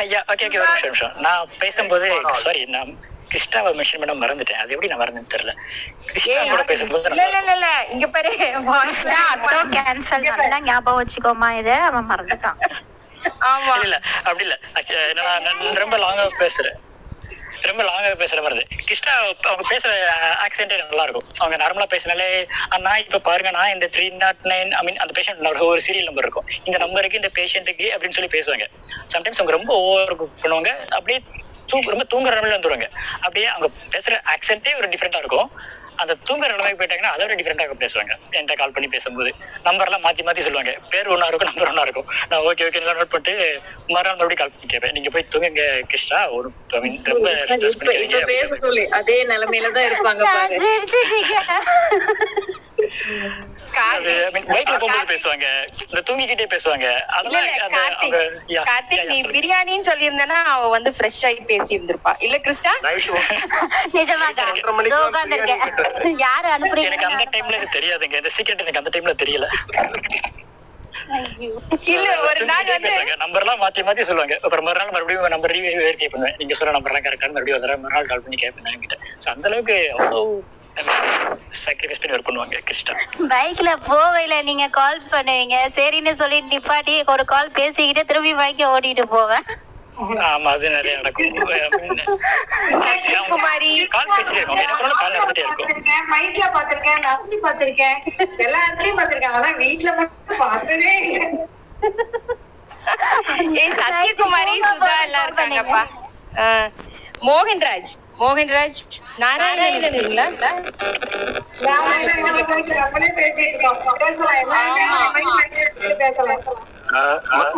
ஐயா 0.00 0.20
ஓகே 0.32 0.46
ஓகே 0.46 0.60
ஒரு 0.60 0.68
நிமிஷம் 0.68 0.82
ஒரு 0.82 0.90
நிமிஷம். 0.90 1.14
நான் 1.20 1.50
பேசும்போது 1.58 2.06
சாரி 2.44 2.62
நான் 2.66 2.90
கிருஷ்ணாவை 3.30 3.70
மென்ஷன் 3.78 4.00
பண்ண 4.00 4.14
மறந்துட்டேன். 4.22 4.60
அது 4.62 4.72
எப்படி 4.74 4.88
நான் 4.88 5.02
மறந்தேன்னு 5.02 5.32
தெரியல. 5.34 5.52
கிருஷ்ணா 6.08 6.42
கூட 6.50 6.62
பேசும்போது 6.62 7.10
இல்ல 7.10 7.24
இல்ல 7.28 7.38
இல்ல 7.42 7.52
இல்ல. 7.58 7.68
இங்க 7.94 8.06
பாரு. 8.08 8.32
ஆட்டோ 9.24 9.58
கேன்சல் 9.76 10.26
நல்லா 10.32 10.58
ஞாபகம் 10.68 11.00
வச்சுக்கோமா 11.00 11.50
இத. 11.60 11.70
அவன் 11.88 12.10
மறந்துட்டான். 12.10 12.58
ஆமா. 13.50 13.74
இல்ல 13.86 13.96
அப்படி 14.24 14.44
இல்ல. 14.46 14.56
நான் 15.18 15.80
ரொம்ப 15.82 15.96
லாங்கா 15.98 16.24
பேசுறேன். 16.38 16.78
ரொம்ப 17.70 17.82
லாங்காக 17.82 18.14
பேசுற 18.22 18.42
மாதிரி 18.42 18.64
கிருஷ்ணா 18.84 19.12
அவங்க 19.42 19.64
பேசுற 19.70 19.90
ஆக்சென்டே 20.46 20.76
நல்லா 20.82 21.02
இருக்கும் 21.02 21.26
அவங்க 21.38 21.56
நார்மலா 21.64 21.86
பேசினாலே 21.88 22.46
அண்ணா 22.68 22.96
இப்ப 22.96 23.18
பாருங்க 23.18 23.50
நான் 23.50 23.72
இந்த 23.72 23.88
three 23.96 24.10
nought 24.24 24.42
nine 24.44 24.70
I 24.70 24.82
mean 24.82 24.96
அந்த 24.96 25.12
பேஷண்ட் 25.18 25.64
ஒரு 25.66 25.80
சீரியல் 25.86 26.08
நம்பர் 26.10 26.24
இருக்கும். 26.24 26.48
இந்த 26.64 26.78
நம்பருக்கு 26.78 27.20
இந்த 27.22 27.30
பேஷண்ட்டுக்கு 27.38 27.88
அப்படின்னு 27.94 28.16
சொல்லி 28.18 28.32
பேசுவாங்க. 28.38 28.66
சம்டைம்ஸ் 29.12 29.40
அவங்க 29.40 29.52
ரொம்ப 29.52 29.74
ஓவர் 29.74 30.16
பண்ணுவாங்க. 30.42 30.72
அப்படியே 30.88 31.20
தூங்க 31.66 31.90
ரொம்ப 31.90 32.06
தூங்குற 32.12 32.34
நிலையில 32.38 32.56
வந்துருவாங்க. 32.58 32.88
அப்படியே 33.20 33.46
அவங்க 33.46 33.68
பேசுற 33.90 34.14
ஆக்சென்ட்டே 34.34 34.76
ஒரு 34.76 34.88
டிஃப்ரெண்டா 34.88 35.16
இருக்கும். 35.16 35.50
அந்த 36.02 36.14
தூங்குற 36.28 36.50
நிலைமைக்கு 36.52 36.80
போயிட்டாங்கன்னா 36.80 37.12
அதோட 37.14 37.36
டிஃப்ரெண்டாக 37.38 37.76
பேசுவாங்க. 37.82 38.12
என்கிட்ட 38.36 38.56
கால் 38.62 38.74
பண்ணி 38.76 38.88
பேசும்போது. 38.94 39.30
நம்பர் 39.68 39.88
எல்லாம் 39.90 40.04
மாத்தி 40.06 40.22
மாத்தி 40.28 40.44
சொல்லுவாங்க. 40.46 40.74
பேர் 40.94 41.10
ஒண்ணா 41.14 41.28
இருக்கும் 41.30 41.50
நம்பர் 41.50 41.70
ஒண்ணா 41.72 41.86
இருக்கும். 41.88 42.08
நான் 42.30 42.44
ஓகே 42.50 42.66
ஓகே 42.68 42.80
எல்லாம் 42.82 42.98
நோட் 43.00 43.12
பண்ணிட்டு 43.14 43.34
மறுநாள் 43.94 44.18
மறுபடியும் 44.18 44.42
கால் 44.42 44.54
பண்ணி 44.54 44.72
கேட்பேன். 44.74 44.94
நீங்க 44.98 45.10
போய் 45.16 45.30
தூங்குங்க 45.34 45.64
கிருஷ்ணா. 45.92 46.20
ஒரு 46.38 46.48
mean, 46.84 46.94
ரொம்ப 47.12 47.30
ஸ்ட்ரெஸ் 47.52 48.62
சொல்லி. 48.66 48.84
அதே 49.00 49.18
நிலைமையில 49.32 49.72
தான் 49.78 49.88
இருப்பாங்க 49.90 50.22
பைக்ல 54.48 54.74
போகும்போது 54.74 55.10
பேசுவாங்க. 55.12 55.46
இந்த 55.84 56.00
தூங்கிக்கிட்டே 56.08 56.46
பேசுவாங்க. 56.52 56.86
கார்த்திக். 58.70 59.04
நீ. 59.10 59.16
பிரியாணின்னு 59.32 59.88
சொல்லியிருந்தேன்னா 59.90 60.38
அவ 60.52 60.68
வந்து 60.68 60.90
ஃப்ரெஷ் 60.96 61.24
ஆகி 61.28 61.40
பேசி 61.50 61.76
இருந்திருப்பா 61.76 62.12
இல்ல 62.20 62.36
கிறிஸ்டா? 62.38 62.72
யாரு 66.24 66.46
எனக்கு 66.82 67.08
அந்த 67.08 67.24
அனுப்புறீங்க 67.24 67.28
டைம்ல 67.34 67.58
தெரியாதுங்க. 67.76 68.16
இந்த 68.22 68.30
சீக்கிரட் 68.36 68.62
எனக்கு 68.64 68.82
அந்த 68.82 68.92
டைம்ல 68.94 69.14
தெரியல. 69.22 69.46
இல்ல 71.92 72.10
ஒரு 72.26 72.44
நாள் 72.48 72.68
வந்து 72.68 72.90
நம்பர் 73.22 73.42
எல்லாம் 73.44 73.60
மாத்தி 73.62 73.80
மாத்தி 73.86 74.02
சொல்லுவாங்க. 74.02 74.34
அப்புறம் 74.44 74.66
மறுநாள் 74.68 74.94
மறுபடியும் 74.94 75.34
நம்பர் 75.34 75.52
வெரிஃபை 75.78 76.06
பண்ணுவேன். 76.06 76.36
நீங்க 76.40 76.54
சொல்ற 76.58 76.72
நம்பர் 76.76 76.92
எல்லாம் 76.92 77.06
கரெக்டான 77.06 77.32
மறுபடியும் 77.32 77.60
ஒரு 77.60 77.78
மறுநாள் 77.84 78.06
கால் 78.06 78.22
பண்ணி 78.24 78.36
கேட்பேன் 78.36 78.70
என்கிட்ட 78.72 78.96
சோ 79.22 79.28
அந்த 79.34 79.48
அளவுக்கு 79.50 79.76
அவ்வளவு 79.94 80.42
சாக்ரிஃபைஸ் 81.62 82.00
பண்ணி 82.02 82.14
ஒர்க் 82.16 82.28
பண்ணுவாங்க 82.28 82.60
கிருஷ்ணா 82.68 82.94
பைக்ல 83.32 83.70
போவையில 83.88 84.34
நீங்க 84.48 84.66
கால் 84.78 85.00
பண்ணுவீங்க. 85.14 85.56
சரின்னு 85.76 86.12
சொல்லி 86.20 86.38
நிப்பாட்டி 86.52 86.94
ஒரு 87.14 87.24
கால் 87.32 87.56
பேசிக்கிட்டு 87.58 88.02
திரும்பி 88.10 88.32
பைக்க 88.40 88.72
ஓட்டிட்டு 88.74 89.04
போவேன். 89.16 89.44
ஆமா 90.28 90.50
அது 90.56 90.66
நிறைய 90.76 90.92
நடக்கும். 90.98 91.34
குமாரி. 93.32 93.70
கால் 93.94 94.12
என்ன 94.62 94.74
பண்ணாலும் 94.76 95.00
கால் 95.02 95.16
நடந்துட்டே 95.16 95.42
இருக்கும். 95.46 95.70
மைக்ல 96.12 96.44
பாத்திருக்கேன் 96.56 97.02
நடந்து 97.08 97.38
பாத்திருக்கேன் 97.46 97.98
எல்லா 98.46 98.60
இடத்துலயும் 98.66 99.00
பாத்திருக்கேன் 99.00 99.36
ஆனா 99.38 99.50
வீட்டுல 99.64 99.92
மட்டும் 100.00 100.40
பார்த்ததே 100.44 100.94
இல்லை. 101.02 101.26
ஏய் 103.62 103.76
சத்யகுமாரி 103.82 104.54
சுதா 104.68 104.94
எல்லாம் 105.06 105.26
இருக்காங்கப்பா. 105.26 105.82
மோகன்ராஜ். 107.28 107.92
மோகன்ராஜ் 108.18 108.80
நாராயணன் 109.22 109.96
இல்லைங்களா? 110.00 110.26
நம்மளே 111.64 113.08
பேசிட்டு 113.18 113.42
இருக்கோம் 113.44 113.78
பேசலாம் 114.02 114.38
எல்லாருமே 114.42 114.84
ஆமா. 114.88 115.00
mic 115.14 115.30
வாங்கி 115.30 115.60
எடுத்துட்டு 115.62 115.96
பேசலாம் 116.02 116.42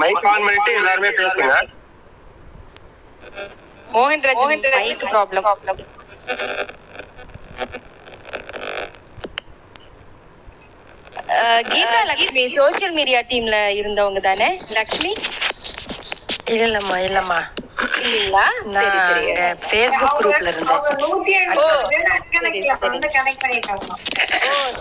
மைக் 0.03 0.27
ஆன் 0.27 0.45
பண்ணிட்டு 0.47 0.73
எல்லாருமே 0.81 1.11
பேசுங்க 1.21 1.55
Mohanraj 3.89 4.45
mic 4.77 5.05
problem 5.07 5.49
Geetha 11.69 11.99
Lakshmi 12.09 12.43
social 12.57 12.95
media 12.97 13.21
டீம்ல 13.31 13.57
இருந்தவங்க 13.79 14.21
தானே? 14.23 14.49
லக்ஷ்மி? 14.77 15.13
இல்லம்மா 16.47 16.97
இல்லம்மா. 17.01 17.39
இல்லீங்களா? 17.99 18.43
சரி 18.75 18.99
சரி. 19.03 19.29
ஃபேஸ்புக் 19.63 20.17
குரூப்ல 20.19 20.49
இருந்தேன். 20.49 20.83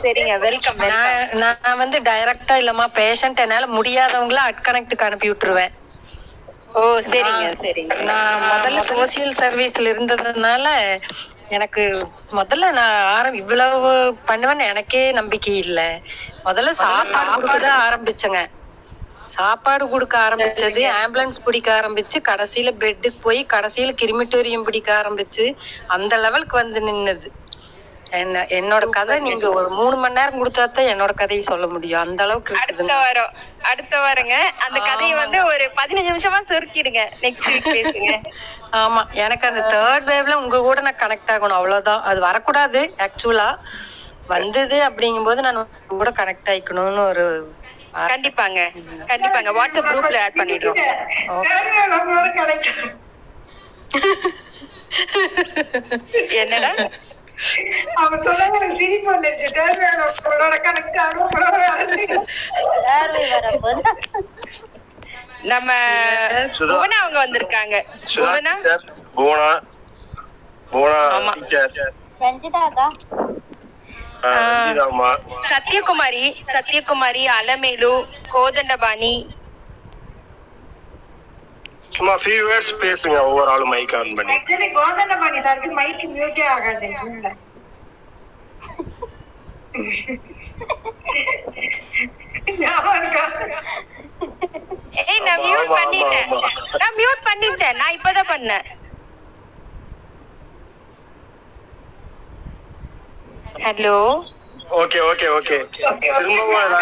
சரிங்க. 0.01 0.33
வெல்கம் 0.39 0.81
நான் 0.85 1.13
நான் 1.43 1.77
வந்து 1.77 1.99
டைரக்டா 2.01 2.55
இல்லம்மா 2.55 2.87
பேஷண்ட் 2.95 3.39
என்னால 3.39 3.67
முடியாதவங்கள 3.77 4.41
அட்கனெக்டுக்கு 4.49 5.07
அனுப்பி 5.07 5.29
விட்டுருவேன். 5.29 5.73
ஓ 6.75 6.81
சரிங்க 7.07 7.47
சரிங்க. 7.63 7.95
நான் 8.03 8.43
முதல்ல 8.51 8.79
சோசியல் 8.91 9.33
சர்வீஸ்ல 9.41 9.91
இருந்ததுனால 9.91 10.67
எனக்கு 11.49 11.83
முதல்ல 12.31 12.71
நான் 12.71 12.95
ஆரம் 13.15 13.33
இவ்வளவு 13.33 13.89
பண்ணுவேன்னு 14.27 14.69
எனக்கே 14.71 15.11
நம்பிக்கை 15.11 15.55
இல்ல. 15.57 15.79
முதல்ல 16.45 16.71
சாப்பாடு 16.79 17.31
கொடுக்க 17.35 17.57
தான் 17.65 17.83
ஆரம்பிச்சேங்க. 17.85 18.41
சாப்பாடு 19.33 19.85
கொடுக்க 19.89 20.15
ஆரம்பிச்சது 20.25 20.83
ஆம்புலன்ஸ் 20.97 21.43
பிடிக்க 21.45 21.69
ஆரம்பிச்சு 21.77 22.17
கடைசியில 22.29 22.71
பெட்டுக்கு 22.81 23.21
போய் 23.21 23.41
கடைசியில 23.53 23.93
கிரிமிட்டோரியம் 24.01 24.67
பிடிக்க 24.67 24.91
ஆரம்பிச்சு 24.99 25.45
அந்த 25.95 26.13
லெவலுக்கு 26.25 26.57
வந்து 26.61 26.81
நின்னது. 26.87 27.29
என்ன 28.13 28.41
என்னோட 28.57 28.85
கதை 28.95 29.15
நீங்க 29.27 29.45
ஒரு 29.57 29.69
மூணு 29.77 29.95
மணி 30.01 30.17
நேரம் 30.17 30.39
கொடுத்தா 30.39 30.63
தான் 30.69 30.89
என்னோட 30.91 31.11
கதையை 31.21 31.43
சொல்ல 31.43 31.65
முடியும். 31.73 32.01
அந்த 32.03 32.21
அளவுக்கு 32.25 32.53
அடுத்த 32.63 32.91
வாரம் 32.95 33.31
அடுத்த 33.71 33.93
வாரங்க. 34.03 34.35
அந்த 34.65 34.79
கதையை 34.89 35.15
வந்து 35.21 35.39
ஒரு 35.51 35.65
பதினஞ்சு 35.79 36.11
நிமிஷமா 36.11 36.39
சுருக்கிடுங்க. 36.51 37.03
நெக்ஸ்ட் 37.23 37.49
வீக் 37.49 37.73
பேசுங்க. 37.77 38.11
ஆமா 38.81 39.01
எனக்கு 39.23 39.45
அந்த 39.49 39.63
தேர்ட் 39.73 40.07
வேவ்ல 40.09 40.37
உங்க 40.43 40.59
கூட 40.61 40.79
நான் 40.81 41.01
கனெக்ட் 41.01 41.33
ஆகணும் 41.33 41.59
அவ்வளவுதான். 41.59 42.01
அது 42.09 42.19
வரக்கூடாது 42.27 42.81
ஆக்சுவலா 43.05 43.49
வந்தது 44.29 44.77
அப்படிங்கும்போது 44.87 45.39
நான் 45.45 45.59
உங்க 45.59 45.69
கூட 45.95 46.11
கனெக்ட் 46.21 46.51
ஆயிக்கணும்னு 46.51 47.03
ஒரு. 47.11 47.25
கண்டிப்பாங்க. 47.93 48.59
கண்டிப்பாங்க. 49.09 49.49
வாட்ஸ்அப் 49.57 49.89
குரூப்ல 49.91 50.19
ஆட் 50.19 50.39
பண்ணிடுறோம். 50.39 50.79
என்னடா? 56.37 56.71
சொல்ல 58.17 58.41
சிரிப்பு 58.71 59.09
வந்துருச்சு. 59.13 59.47
உங்களோட 60.21 60.55
கனெக்ட் 60.59 60.99
ஆகும் 60.99 61.31
நம்ம. 65.43 65.71
புவனா 66.59 66.97
அவங்க 67.01 67.17
வந்திருக்காங்க. 67.19 67.75
புவனா? 68.15 68.53
டீச்சர் 68.55 68.85
புவனா. 69.15 69.49
புவனா 70.71 70.99
ஆமா. 71.15 71.33
ரஞ்சிதா 72.21 72.61
அக்கா 72.69 72.85
சத்யகுமாரி 75.51 76.25
சத்யகுமாரி 76.51 77.23
அலமேலு 77.37 77.93
கோதண்டபாணி. 78.33 79.13
சும்மா 81.95 82.13
ஃபியூ 82.21 82.37
வேர்ட்ஸ் 82.49 82.75
பேசுங்க 82.83 83.17
ஒவ்வொரு 83.29 83.51
ஆளும் 83.51 83.71
மைக் 83.73 83.95
ஆன் 83.95 84.13
பண்ணி. 84.15 84.35
Actually, 84.35 84.69
கோதண்டபாணி 84.77 85.39
சாருக்கு 85.47 85.71
மைக் 85.79 86.05
மியூட்டே 86.13 86.45
ஆகாது? 86.53 86.89
ஏய் 95.11 95.23
நான் 95.27 95.43
மியூட் 95.47 95.73
பண்ணிட்டேன். 95.79 96.31
நான் 96.81 96.97
மியூட் 97.01 97.21
பண்ணிட்டேன். 97.29 97.75
நான் 97.81 97.95
இப்பதான் 97.97 98.31
பண்ணேன். 98.33 98.65
ஹலோ 103.53 103.95
ஓகே 104.79 104.99
ஓகே 105.09 105.27
ஓகே 105.37 105.57
திரும்பவும் 105.71 106.73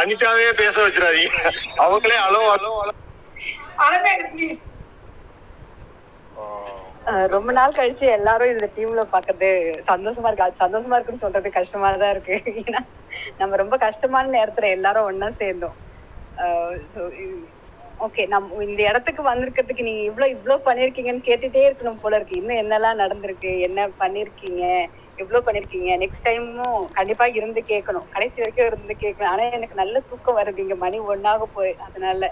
அனிதாவே 0.00 0.48
பேச 0.60 0.74
வச்சிடாதீங்க. 0.84 1.38
அவங்களே 1.84 2.16
அலோ 2.26 2.40
அலோ 2.54 2.70
ரொம்ப 7.34 7.50
நாள் 7.58 7.76
கழிச்சு 7.78 8.06
எல்லாரும் 8.18 8.52
இந்த 8.54 8.66
டீம்ல 8.76 9.02
பாக்குறது 9.14 9.48
சந்தோஷமா 9.90 10.28
இருக்கு? 10.28 10.46
அது 10.46 10.62
சந்தோஷமா 10.64 10.96
இருக்குன்னு 10.96 11.24
சொல்றது 11.24 11.50
கஷ்டமா 11.58 11.90
தான் 12.02 12.14
இருக்கு. 12.14 12.36
ஏன்னா 12.62 12.80
நம்ம 13.40 13.56
ரொம்ப 13.62 13.76
கஷ்டமான 13.86 14.30
நேரத்துல 14.38 14.68
எல்லாரும் 14.76 15.08
ஒண்ணா 15.10 15.28
சேர்ந்தோம். 15.40 15.76
ஓகே 18.06 18.24
நம்ம 18.34 18.62
இந்த 18.68 18.80
இடத்துக்கு 18.90 19.22
வந்திருக்கிறதுக்கு 19.30 19.88
நீங்க 19.88 20.02
இவ்வளவு 20.10 20.34
இவ்வளவு 20.36 20.66
பண்ணிருக்கீங்கன்னு 20.68 21.28
கேட்டுட்டே 21.28 21.62
இருக்கணும் 21.68 22.02
போல 22.04 22.16
இருக்கு. 22.18 22.40
இன்னும் 22.40 22.60
என்னெல்லாம் 22.62 23.00
நடந்திருக்கு? 23.02 23.52
என்ன 23.68 23.88
பண்ணிருக்கீங்க? 24.02 24.64
எவ்வளவு 25.18 25.46
பண்ணிருக்கீங்க. 25.46 25.90
நெக்ஸ்ட் 26.02 26.26
டைமும் 26.26 26.62
கண்டிப்பா 26.92 27.26
இருந்து 27.32 27.60
கேட்கணும். 27.68 28.08
கடைசி 28.08 28.36
வரைக்கும் 28.40 28.68
இருந்து 28.68 28.94
கேட்கணும். 29.00 29.32
ஆனா 29.32 29.44
எனக்கு 29.50 29.74
நல்ல 29.74 30.00
தூக்கம் 30.08 30.38
வருது. 30.38 30.58
இங்க 30.58 30.76
மணி 30.76 30.98
ஒன்னாக 31.06 31.48
போய் 31.52 31.74
அதனால. 31.86 32.22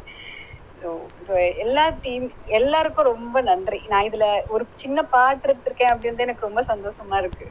எல்லா 1.63 1.85
டீம் 2.01 2.27
எல்லாருக்கும் 2.59 3.11
ரொம்ப 3.11 3.41
நன்றி. 3.43 3.81
நான் 3.87 4.07
இதுல 4.07 4.25
ஒரு 4.49 4.65
சின்ன 4.75 5.03
பாட்டு 5.09 5.49
எடுத்திருக்கேன் 5.49 5.93
அப்படின்றது 5.93 6.27
எனக்கு 6.27 6.47
ரொம்ப 6.47 6.63
சந்தோஷமா 6.69 7.19
இருக்கு. 7.19 7.47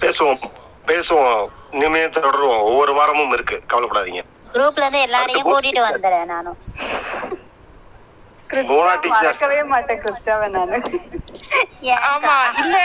பேசுவோம். 0.00 0.42
பேசுவோம். 0.86 1.44
இனிமே 1.72 2.02
தொடருவோம். 2.08 2.62
ஒவ்வொரு 2.64 2.92
வாரமும் 2.94 3.32
இருக்கு. 3.32 3.56
கவலைப்படாதீங்க. 3.68 4.22
குரூப்ல 4.54 4.84
இருந்து 4.84 5.00
எல்லாரையும் 5.00 5.44
கூட்டிட்டு 5.44 5.82
வந்துடுறேன் 5.86 6.26
நானும். 6.26 6.58
மறக்கவே 9.12 9.60
மாட்டேன் 9.72 10.00
கிறிஸ்டாவை 10.02 10.48
நானு. 10.48 10.78
ஆமா 12.10 12.34
இல்ல 12.62 12.76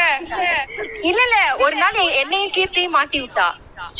இல்ல 1.10 1.22
இல்ல. 1.24 1.36
ஒரு 1.66 1.76
நாள் 1.76 2.00
என்னையும் 2.22 2.56
கீர்த்தியும் 2.56 2.96
மாட்டி 2.98 3.20
விட்டா. 3.22 3.48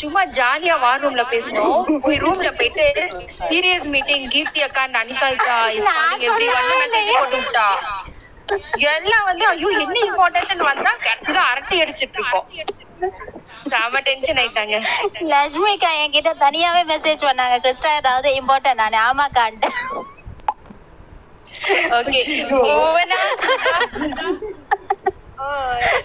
சும்மா 0.00 0.20
ஜாலியா 0.36 0.74
வார் 0.80 1.02
ரூம்ல 1.02 1.22
பேசணும் 1.30 1.72
போய் 2.04 2.22
ரூம்ல 2.24 2.48
போயிட்டு 2.58 2.86
சீரியஸ் 3.48 3.86
மீட்டிங் 3.94 4.26
கீர்த்தி 4.34 4.60
அக்கா 4.66 4.84
அனிதா 5.00 5.28
அக்கா 5.32 5.56
போட்டு 7.12 7.38
விட்டா. 7.38 7.66
எல்லாம் 8.90 9.26
வந்து 9.28 9.44
ஐயோ 9.48 9.68
என்ன 9.82 9.96
இம்பார்ட்டன்ட் 10.08 10.64
வந்தா 10.64 10.92
கடைசியில 11.04 11.42
அரட்டை 11.50 11.76
அடிச்சிட்டு 11.82 12.18
இருக்கோம். 12.18 12.46
செம 13.70 14.00
டென்ஷன் 14.08 14.40
ஆயிட்டாங்க. 14.40 14.76
லட்சுமிக்கா 15.32 15.90
என்கிட்ட 16.02 16.32
தனியாவே 16.44 16.82
மெசேஜ் 16.92 17.26
பண்ணாங்க. 17.28 17.56
கிறிஸ்டா 17.64 17.92
ஏதாவது 18.00 18.28
இம்பார்ட்டன்ட் 18.40 18.82
நானே. 18.82 18.98
ஆமாக்கான்ட்டு 19.08 19.70
ஓகே 21.96 22.20
புவனா 22.52 23.20
ஓ, 25.38 25.46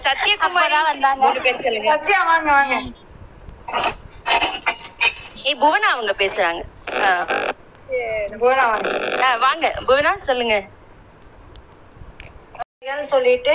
சத்யகுமாரி. 0.04 0.76
வந்தாங்க. 0.88 1.22
மூணு 1.24 1.40
பேர் 1.42 1.62
சொல்லுங்க. 1.64 1.90
சத்யா 1.92 2.20
வாங்க 2.24 2.50
வாங்க. 2.52 2.74
ஏய் 5.42 5.58
புவனா 5.60 5.88
அவங்க 5.90 6.12
பேசுறாங்க. 6.18 6.60
வாங்க. 9.44 9.66
புவனா 9.88 10.12
சொல்லுங்க. 10.28 10.56
சொல்லிட்டு 13.10 13.54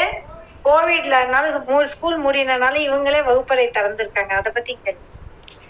கோவிட்ல 0.65 1.17
அதனால 1.19 1.45
ஸ்கூல் 1.93 2.17
முடியினனால 2.23 2.75
இவங்களே 2.87 3.21
வகுப்பறை 3.23 3.67
திறந்திருக்காங்க. 3.69 4.33
அத 4.39 4.49
பத்தி 4.51 4.73
கேளு. 4.77 4.99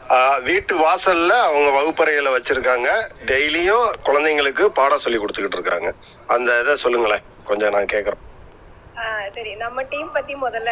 ஆஹ் 0.09 0.39
வீட்டு 0.43 0.73
வாசல்ல 0.79 1.31
அவங்க 1.41 1.69
வகுப்பறைகளை 1.71 2.31
வச்சிருக்காங்க. 2.31 2.89
டெய்லியும் 3.25 3.87
குழந்தைங்களுக்கு 4.05 4.65
பாடம் 4.77 4.99
சொல்லி 4.99 5.19
கொடுத்துக்கிட்டு 5.19 5.59
இருக்காங்க. 5.59 5.89
அந்த 6.27 6.59
இதை 6.61 6.75
சொல்லுங்களேன். 6.75 7.23
கொஞ்சம் 7.43 7.69
நான் 7.69 7.91
கேக்குறேன். 7.93 8.21
சரி. 9.27 9.55
நம்ம 9.55 9.81
டீம் 9.83 10.11
பத்தி 10.11 10.33
முதல்ல 10.35 10.69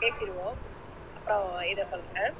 பேசிடுவோம். 0.00 0.56
அப்புறம் 1.16 1.60
இதை 1.62 1.84
சொல்றேன். 1.84 2.34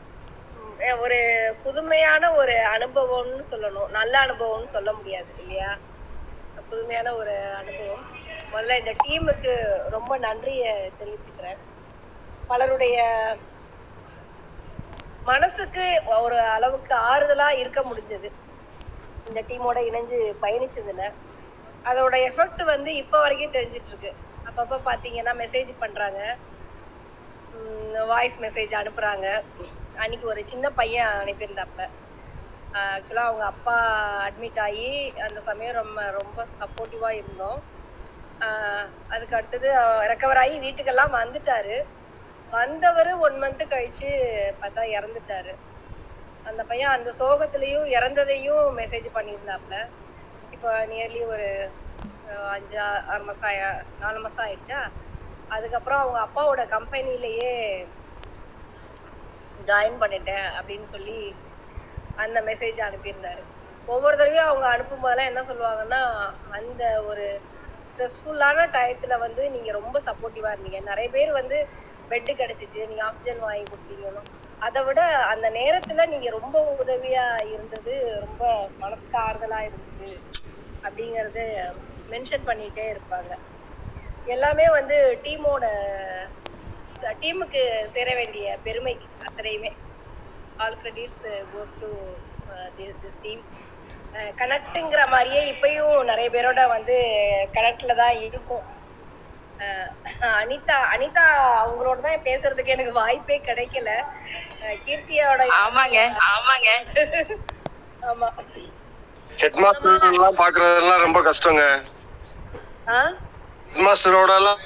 ஒரு 1.01 1.19
புதுமையான 1.63 2.33
ஒரு 2.35 2.53
அனுபவம்னு 2.53 3.43
சொல்லணும். 3.51 3.89
நல்ல 3.89 4.15
அனுபவம்னு 4.27 4.67
சொல்ல 4.67 4.93
முடியாது 4.93 5.33
இல்லையா? 5.39 5.71
புதுமையான 6.71 7.15
ஒரு 7.15 7.35
அனுபவம். 7.55 8.05
முதல்ல 8.53 8.79
இந்த 8.79 8.93
டீமுக்கு 9.05 9.53
ரொம்ப 9.91 10.19
நன்றியை 10.19 10.73
தெரிவிச்சுக்கிறேன். 10.99 11.61
பலருடைய 12.47 12.99
மனசுக்கு 15.27 15.85
ஒரு 16.21 16.39
அளவுக்கு 16.57 16.95
ஆறுதலா 17.11 17.59
இருக்க 17.59 17.81
முடிஞ்சது. 17.83 18.29
இந்த 19.25 19.43
டீமோட 19.43 19.79
இணைஞ்சு 19.89 20.19
பயணிச்சதுல. 20.43 21.03
அதோட 21.85 22.15
எஃபெக்ட் 22.29 22.63
வந்து 22.73 22.91
இப்போ 23.03 23.17
வரைக்கும் 23.25 23.55
தெரிஞ்சிட்டு 23.57 23.91
இருக்கு 23.93 24.11
அப்பப்போ 24.47 24.77
பார்த்தீங்கன்னா 24.89 25.33
மெசேஜ் 25.43 25.71
பண்றாங்க. 25.83 26.21
வாய்ஸ் 28.11 28.37
மெசேஜ் 28.45 28.73
அனுப்புறாங்க. 28.81 29.27
அன்னைக்கு 30.03 30.27
ஒரு 30.33 30.41
சின்ன 30.53 30.67
பையன் 30.81 31.13
அனுப்பியிருந்தாப்ப 31.23 31.81
ஆக்சுவலாக 32.75 33.29
அவங்க 33.31 33.45
அப்பா 33.53 33.75
அட்மிட் 34.27 34.61
ஆகி 34.67 34.89
அந்த 35.27 35.39
சமயம் 35.49 35.79
ரொம்ப 35.81 36.01
ரொம்ப 36.19 36.39
சப்போர்ட்டிவாக 36.59 37.19
இருந்தோம். 37.21 37.61
அதுக்கு 39.15 39.37
அடுத்தது 39.39 39.69
ரெக்கவர் 40.13 40.41
ஆகி 40.43 40.57
வீட்டுக்கெல்லாம் 40.65 41.15
வந்துட்டாரு. 41.21 41.77
வந்தவர் 42.53 43.11
ஒன் 43.27 43.37
மந்த் 43.43 43.63
கழிச்சு 43.73 44.09
பார்த்தா 44.63 44.83
இறந்துட்டாரு. 44.97 45.53
அந்த 46.47 46.63
பையன் 46.71 46.95
அந்த 46.97 47.11
சோகத்திலையும் 47.21 47.87
இறந்ததையும் 47.97 48.65
மெசேஜ் 48.81 49.09
பண்ணியிருந்தாப்புல. 49.17 49.77
இப்போ 50.65 50.87
நியர்லி 50.87 51.27
ஒரு 51.27 51.73
அஞ்சு 52.51 52.81
ஆறு 52.81 53.25
மாதம் 53.25 53.51
ஆயா- 53.51 53.83
நாலு 53.99 54.21
மாதம் 54.21 54.47
ஆயிடுச்சா? 54.47 54.93
அதுக்கப்புறம் 55.49 56.01
அவங்க 56.01 56.21
அப்பாவோட 56.21 56.69
கம்பெனிலேயே 56.69 57.51
ஜாயின் 59.65 60.01
பண்ணிட்டேன் 60.01 60.47
அப்படின்னு 60.61 60.81
சொல்லி 60.81 61.37
அந்த 62.15 62.41
மெசேஜ் 62.41 62.81
அனுப்பியிருந்தாரு. 62.81 63.43
ஒவ்வொரு 63.87 64.17
தடவையும் 64.17 64.47
அவங்க 64.47 64.67
அனுப்பும் 64.67 65.01
போதெல்லாம் 65.01 65.27
என்ன 65.27 65.43
சொல்லுவாங்கன்னா 65.43 66.03
அந்த 66.51 67.03
ஒரு 67.05 67.41
ஸ்ட்ரெஸ்ஃபுல்லான 67.83 68.71
டயத்தில் 68.71 69.19
வந்து 69.19 69.51
நீங்க 69.51 69.73
ரொம்ப 69.73 70.01
சப்போர்ட்டிவாக 70.01 70.55
இருந்தீங்க. 70.57 70.83
நிறைய 70.83 71.11
பேர் 71.11 71.33
வந்து 71.33 71.69
பெட்டு 72.11 72.33
கிடைச்சிச்சு 72.35 72.87
நீங்கள் 72.87 73.07
ஆக்சிஜன் 73.07 73.39
வாங்கி 73.39 73.63
கொடுத்தீங்கன்னு. 73.63 74.23
அதை 74.59 74.83
விட 74.85 75.01
அந்த 75.17 75.51
நேரத்தில் 75.51 76.09
நீங்க 76.09 76.31
ரொம்ப 76.31 76.77
உதவியா 76.79 77.53
இருந்தது 77.53 78.21
ரொம்ப 78.21 78.71
மனசுக்கு 78.79 79.19
ஆறுதலாக 79.19 79.65
இருந்தது. 79.65 80.33
அப்படிங்கறது 80.85 81.45
மென்ஷன் 82.09 82.47
பண்ணிட்டே 82.47 82.85
இருப்பாங்க. 82.93 83.33
எல்லாமே 84.27 84.67
வந்து 84.77 84.97
டீமோட 85.25 85.65
டீமுக்கு 87.21 87.63
சேர 87.95 88.09
வேண்டிய 88.15 88.47
பெருமை 88.65 88.95
அத்தனையுமே. 89.27 89.71
All 90.59 90.79
credits 90.81 91.23
goes 91.53 91.73
to 91.79 91.89
this 93.01 93.21
team 93.23 93.43
கனெக்ட்டுங்கிற 94.41 95.03
மாதிரியே 95.09 95.41
இப்பயும் 95.53 96.09
நிறைய 96.11 96.29
பேரோட 96.31 96.63
வந்து 96.75 96.97
கனெக்ட்ல 97.57 97.95
தான் 98.03 98.17
இருக்கும். 98.27 98.65
அனிதா 100.35 100.77
அனிதா 100.95 101.25
அவங்களோட 101.61 101.99
தான் 102.01 102.25
பேசுறதுக்கு 102.27 102.75
எனக்கு 102.77 102.95
வாய்ப்பே 103.01 103.37
கிடைக்கல. 103.41 103.91
கீர்த்தியோட 104.85 105.43
ஆமாங்க 105.61 105.99
ஆமாங்க. 106.31 106.71
ஆமா. 108.03 108.29
ஹெட் 109.39 109.59
மாஸ்டர் 109.63 110.07
எல்லாம் 110.11 110.39
பாக்குறதெல்லாம் 110.43 111.05
ரொம்ப 111.07 111.19
கஷ்டங்க. 111.29 111.63
ஹெட் 113.69 113.83
மாஸ்டரோட 113.87 114.33
எல்லாம் 114.41 114.63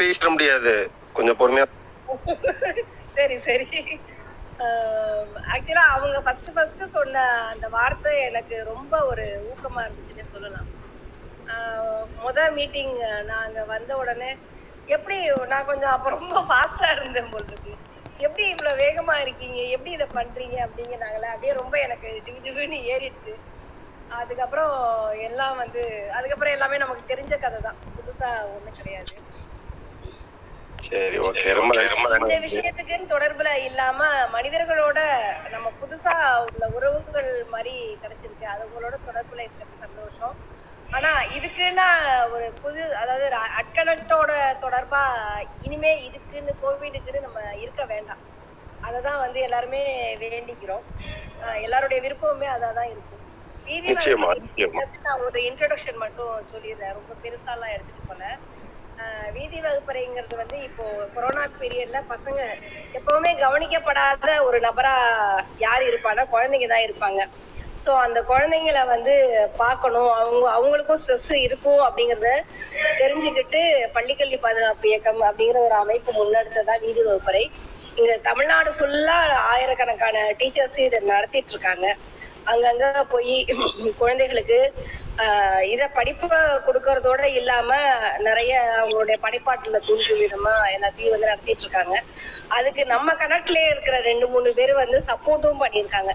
பேசிட 0.00 0.28
முடியாது. 0.34 0.74
கொஞ்சம் 1.16 1.38
பொறுமையா. 1.40 1.66
சரி 3.16 3.36
சரி. 3.46 3.68
ஆக்சுவலா 5.54 5.84
அவங்க 5.96 6.18
ஃபர்ஸ்ட் 6.26 6.48
ஃபர்ஸ்ட் 6.54 6.82
சொன்ன 6.94 7.24
அந்த 7.52 7.66
வார்த்தை 7.76 8.12
எனக்கு 8.28 8.56
ரொம்ப 8.72 8.94
ஒரு 9.10 9.26
ஊக்கமா 9.50 9.80
இருந்துச்சுன்னே 9.86 10.24
சொல்லலாம். 10.32 10.68
முத 12.24 12.38
மீட்டிங் 12.56 12.94
நாங்க 13.32 13.58
வந்த 13.72 13.90
உடனே 14.02 14.30
எப்படி 14.88 15.16
நான் 15.52 15.68
கொஞ்சம் 15.70 15.94
அப்ப 15.94 16.10
ரொம்ப 16.16 16.40
ஃபாஸ்டா 16.48 16.88
இருந்தேன் 16.96 17.30
போல் 17.32 17.48
இருக்கு. 17.50 17.72
எப்படி 18.18 18.44
இவ்வளவு 18.52 18.80
வேகமா 18.82 19.14
இருக்கீங்க? 19.24 19.58
எப்படி 19.74 19.90
இதை 19.96 20.06
பண்றீங்க? 20.18 20.56
அப்படிங்கிறாங்களே 20.66 21.28
அப்படியே 21.32 21.52
ரொம்ப 21.60 21.74
எனக்கு 21.86 22.08
ஜிகு 22.26 22.40
ஜிகுன்னு 22.46 22.78
ஏறிடுச்சு. 22.94 23.34
அதுக்கப்புறம் 24.10 24.74
எல்லாம் 25.28 25.56
வந்து 25.62 25.82
அதுக்கப்புறம் 26.18 26.54
எல்லாமே 26.56 26.76
நமக்கு 26.84 27.10
தெரிஞ்ச 27.12 27.34
கதை 27.44 27.58
தான். 27.66 27.78
புதுசா 27.96 28.28
ஒண்ணும் 28.56 28.78
கிடையாது. 28.80 29.14
இந்த 32.22 32.36
விஷயத்துக்குன்னு 32.44 33.12
தொடர்புல 33.14 33.50
இல்லாம 33.68 34.00
மனிதர்களோட 34.34 34.98
நம்ம 35.54 35.68
புதுசா 35.80 36.14
உள்ள 36.44 36.64
உறவுகள் 36.76 37.30
மாதிரி 37.54 37.74
கிடைச்சிருக்கு. 38.02 38.46
அது 38.54 38.62
உங்களோட 38.68 38.96
தொடர்புல 39.06 39.44
இருக்கிறது 39.44 39.82
சந்தோஷம். 39.84 40.34
ஆனா 40.88 41.08
இதுக்குன்னா 41.36 41.86
ஒரு 42.34 42.46
புது 42.62 42.82
அதாவது 43.00 43.26
அட்கனெக்டோட 43.60 44.30
தொடர்பா 44.62 45.02
இனிமே 45.62 45.92
இதுக்குன்னு 46.06 46.52
கோவிடுக்குன்னு 46.62 47.26
நம்ம 47.26 47.40
இருக்க 47.64 47.82
வேண்டாம். 47.86 48.22
அததான் 48.82 49.22
வந்து 49.24 49.38
எல்லாருமே 49.46 49.82
வேண்டிக்கிறோம். 50.24 50.84
எல்லாருடைய 51.64 51.98
விருப்பமுமே 52.04 52.48
அதான் 52.56 52.90
இருக்கும். 52.92 53.22
வீதி 53.66 53.88
நிச்சயமா 53.90 54.28
நிச்சயமா. 54.38 54.76
ஜஸ்ட் 54.78 55.04
நான் 55.06 55.24
ஒரு 55.26 55.38
இன்ட்ரடக்ஷன் 55.48 56.02
மட்டும் 56.04 56.32
சொல்லிடுறேன். 56.52 56.96
ரொம்ப 56.98 57.12
பெருசாலாம் 57.24 57.74
எடுத்துட்டு 57.74 58.02
போல. 58.04 58.22
ஆஹ் 58.98 59.28
வீதி 59.36 59.58
வகுப்பறைங்கிறது 59.64 60.34
வந்து 60.40 60.58
இப்போ 60.68 60.84
கொரோனா 61.14 61.42
பீரியட்ல 61.58 61.98
பசங்க 62.12 62.40
எப்பவுமே 62.94 63.32
கவனிக்கப்படாத 63.42 64.30
ஒரு 64.46 64.58
நபரா 64.66 64.94
யார் 65.62 65.82
இருப்பான்னா 65.90 66.24
குழந்தைங்க 66.32 66.68
தான் 66.68 66.86
இருப்பாங்க. 66.86 67.20
சோ 67.84 67.90
அந்த 68.04 68.18
குழந்தைங்கள 68.30 68.80
வந்து 68.86 69.14
பார்க்கணும். 69.62 70.10
அவங்க 70.20 70.46
அவங்களுக்கும் 70.56 71.00
ஸ்ட்ரெஸ் 71.02 71.30
இருக்கும் 71.46 71.80
அப்படிங்கறத 71.86 72.30
தெரிஞ்சுக்கிட்டு 73.00 73.60
பள்ளிக்கல்வி 73.96 74.38
பாதுகாப்பு 74.46 74.88
இயக்கம் 74.90 75.20
அப்படிங்கிற 75.28 75.60
ஒரு 75.68 75.76
அமைப்பு 75.84 76.12
முன்னெடுத்ததா 76.18 76.76
வீதி 76.84 77.02
வகுப்பறை. 77.08 77.44
இங்க 77.98 78.12
தமிழ்நாடு 78.28 78.70
ஃபுல்லா 78.76 79.18
ஆயிரக்கணக்கான 79.52 80.24
டீச்சர்ஸ் 80.40 80.78
இதை 80.86 81.00
நடத்திட்டு 81.12 81.52
இருக்காங்க. 81.54 81.86
அங்கங்க 82.52 82.86
போய் 83.04 83.34
குழந்தைகளுக்கு 83.98 84.58
ஆஹ் 85.24 85.62
இத 85.72 85.82
படிப்பை 85.88 86.38
கொடுக்கறதோட 86.66 87.22
இல்லாம 87.38 87.70
நிறைய 88.18 88.52
அவங்களுடைய 88.78 89.16
படைப்பாட்டுல 89.24 89.78
தூண்டும் 89.86 90.20
விதமா 90.22 90.54
எல்லாத்தையும் 90.76 91.14
வந்து 91.14 91.30
நடத்திட்டு 91.30 91.64
இருக்காங்க 91.66 91.94
அதுக்கு 92.58 92.84
நம்ம 92.86 93.14
கணக்குலயே 93.22 93.68
இருக்கிற 93.70 93.98
ரெண்டு 94.00 94.28
மூணு 94.28 94.52
பேர் 94.54 94.72
வந்து 94.74 95.00
சப்போர்ட்டும் 95.10 95.62
பண்ணியிருக்காங்க. 95.64 96.12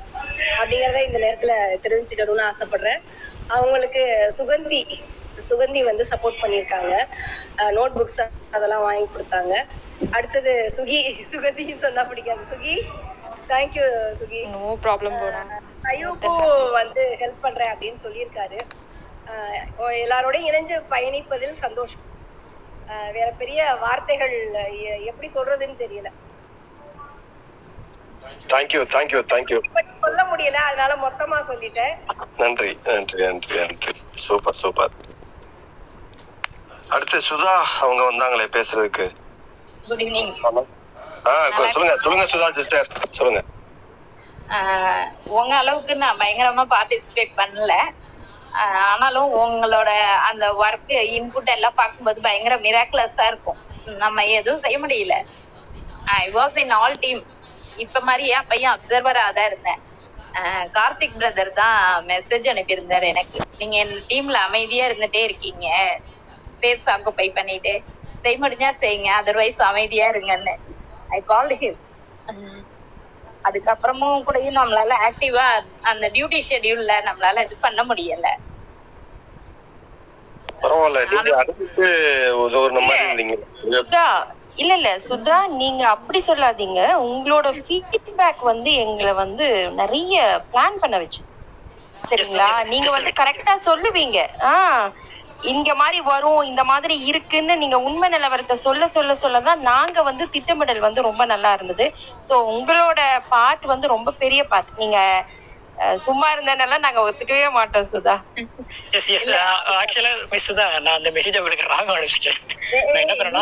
அப்படிங்கறத 0.59 1.01
இந்த 1.07 1.19
நேரத்துல 1.25 1.53
தெரிவிச்சுக்கணும்னு 1.86 2.49
ஆசைப்படுறேன். 2.51 3.01
அவங்களுக்கு 3.47 4.03
சுகந்தி 4.38 4.81
சுகந்தி 5.49 5.81
வந்து 5.84 6.03
சப்போர்ட் 6.11 6.41
பண்ணியிருக்காங்க. 6.41 6.93
நோட் 7.77 7.95
புக்ஸ் 7.99 8.21
அதெல்லாம் 8.51 8.86
வாங்கி 8.88 9.07
கொடுத்தாங்க. 9.13 9.53
அடுத்தது 10.11 10.51
சுகி 10.77 10.99
சுகந்தி 11.31 11.73
சொன்னா 11.84 12.03
பிடிக்காது. 12.03 12.43
Suki? 12.51 12.75
Thank you 13.49 13.85
Suki 14.19 14.41
no 14.53 14.61
problem 14.83 15.17
போடா 15.19 15.41
ஐயோக்கும் 15.91 16.43
வந்து 16.71 17.03
ஹெல்ப் 17.19 17.41
பண்றேன் 17.41 17.71
அப்படின்னு 17.73 18.03
சொல்லியிருக்காரு. 18.03 18.59
ஆஹ் 19.27 19.57
எல்லாரோடையும் 19.97 20.49
இணைஞ்சு 20.49 20.77
பயணிப்பதில் 20.89 21.61
சந்தோஷம். 21.63 22.03
ஆஹ் 22.87 23.11
வேற 23.11 23.27
பெரிய 23.33 23.59
வார்த்தைகள் 23.81 24.35
எப்படி 25.09 25.29
சொல்றதுன்னு 25.33 25.77
தெரியல. 25.77 26.09
தேங்க்யூ 28.49 28.81
தேங்க்யூ 28.93 29.21
தேங்க்யூ 29.33 29.59
பட் 29.75 29.91
சொல்ல 30.01 30.21
முடியல 30.25 30.59
அதனால 30.63 30.93
மொத்தமா 31.05 31.39
சொல்லிட்டேன். 31.49 31.95
நன்றி 32.39 32.69
நன்றி 32.85 33.17
நன்றி 33.23 33.55
நன்றி. 33.59 33.93
Super 34.25 34.59
super. 34.61 34.93
அடுத்து 36.89 37.17
சுதா 37.21 37.53
அவங்க 37.79 38.01
வந்தாங்களே 38.03 38.47
பேசுறதுக்கு. 38.55 39.05
குட் 39.85 40.03
ஈவினிங் 40.03 40.33
சொல்லுங்க 41.69 41.95
சொல்லுங்க 42.03 42.26
சுதா 42.34 42.47
சிஸ்டர் 42.57 42.88
சொல்லுங்க. 43.17 43.41
உங்க 45.39 45.53
அளவுக்கு 45.61 45.93
நான் 46.03 46.19
பயங்கரமா 46.21 46.63
பார்ட்டிசிபேட் 46.76 47.34
பண்ணல. 47.41 47.74
ஆனாலும் 48.91 49.30
உங்களோட 49.43 49.89
அந்த 50.30 50.45
ஒர்க் 50.63 50.93
இன்புட் 51.17 51.53
எல்லாம் 51.55 51.80
பார்க்கும்போது 51.82 52.19
பயங்கர 52.28 52.55
மிராக்குலஸா 52.65 53.26
இருக்கும். 53.32 53.59
நம்ம 54.03 54.26
எதுவும் 54.38 54.63
செய்ய 54.65 54.78
முடியல. 54.84 55.15
I 56.19 56.24
was 56.38 56.57
in 56.63 56.74
all 56.80 56.97
team 57.05 57.21
இப்ப 57.78 57.99
மாதிரி 58.07 58.26
என் 58.38 58.49
பையன் 58.51 58.74
அப்சர்வரா 58.76 59.26
தான் 59.38 59.49
இருந்தேன். 59.51 59.82
கார்த்திக் 60.78 61.17
பிரதர் 61.19 61.51
தான் 61.61 61.78
மெசேஜ் 62.11 62.47
அனுப்பியிருந்தாரு 62.53 63.07
எனக்கு. 63.13 63.39
நீங்க 63.59 63.76
என் 63.84 63.95
டீம்ல 64.11 64.38
அமைதியா 64.49 64.86
இருந்துட்டே 64.89 65.21
இருக்கீங்க. 65.28 65.67
ஸ்பேஸ் 66.47 66.88
ஆக்குப்பை 66.93 67.28
பண்ணிட்டு. 67.38 67.74
செய்ய 68.24 68.38
முடிஞ்சா 68.43 68.69
செய்யுங்க 68.82 69.09
அதர்வைஸ் 69.21 69.61
அமைதியா 69.69 70.05
இருங்கன்னு. 70.13 70.55
ஐ 71.14 71.22
கால் 71.26 71.53
ஹிம் 71.57 71.80
அதுக்கப்புறமும் 73.45 74.26
கூடயும் 74.26 74.57
நம்மளால 74.57 74.97
ஆக்டிவா 75.07 75.47
அந்த 75.89 76.05
டியூட்டி 76.14 76.39
ஷெட்யூல்ல 76.49 76.95
நம்மளால 77.07 77.43
இது 77.45 77.57
பண்ண 77.59 77.82
முடியல. 77.84 78.28
இல்ல 84.57 84.72
இல்ல 84.76 84.89
சுதா 85.05 85.38
நீங்க 85.55 85.84
அப்படி 85.95 86.20
சொல்லாதீங்க. 86.28 86.80
உங்களோட 87.05 87.47
ஃபீட்பேக் 87.59 88.41
வந்து 88.51 88.72
எங்களை 88.84 89.14
வந்து 89.22 89.45
நிறைய 89.80 90.16
பிளான் 90.51 90.78
பண்ண 90.80 90.95
வச்சு. 90.97 91.22
சரிங்களா? 92.03 92.49
நீங்க 92.72 92.89
வந்து 92.91 93.11
கரெக்டா 93.20 93.53
சொல்லுவீங்க. 93.68 94.18
ஆஹ் 94.49 94.88
இங்க 95.51 95.69
மாதிரி 95.81 95.99
வரும் 96.11 96.41
இந்த 96.49 96.61
மாதிரி 96.71 96.95
இருக்குன்னு 97.09 97.53
நீங்க 97.61 97.77
உண்மை 97.87 98.07
நிலவரத்தை 98.13 98.55
சொல்ல 98.65 98.87
சொல்ல 98.95 99.13
சொல்லதான் 99.23 99.63
நாங்க 99.69 100.01
வந்து 100.09 100.25
திட்டமிடல் 100.35 100.85
வந்து 100.87 101.07
ரொம்ப 101.09 101.23
நல்லா 101.33 101.51
இருந்தது. 101.57 101.85
சோ 102.27 102.33
உங்களோட 102.53 102.99
பார்ட் 103.33 103.65
வந்து 103.73 103.87
ரொம்ப 103.95 104.13
பெரிய 104.23 104.43
பார்ட் 104.51 104.81
நீங்க 104.83 104.99
சும்மா 106.05 106.27
இருந்தனால 106.33 106.77
நாங்க 106.83 106.99
ஒத்துக்கவே 107.07 107.47
மாட்டோம் 107.55 107.87
சுதா. 107.93 108.13
எஸ் 108.97 109.07
எஸ் 109.15 109.25
ஆக்சுவலா 109.79 110.11
மிஸ் 110.33 110.49
தான் 110.59 110.73
நான் 110.85 110.97
அந்த 110.99 111.09
மெசேஜ் 111.15 111.39
உங்களுக்கு 111.39 111.71
ராங் 111.71 111.89
அனுப்பிச்சிட்டேன். 111.93 112.39
என்ன 113.03 113.13
பண்ணேன்னா 113.19 113.41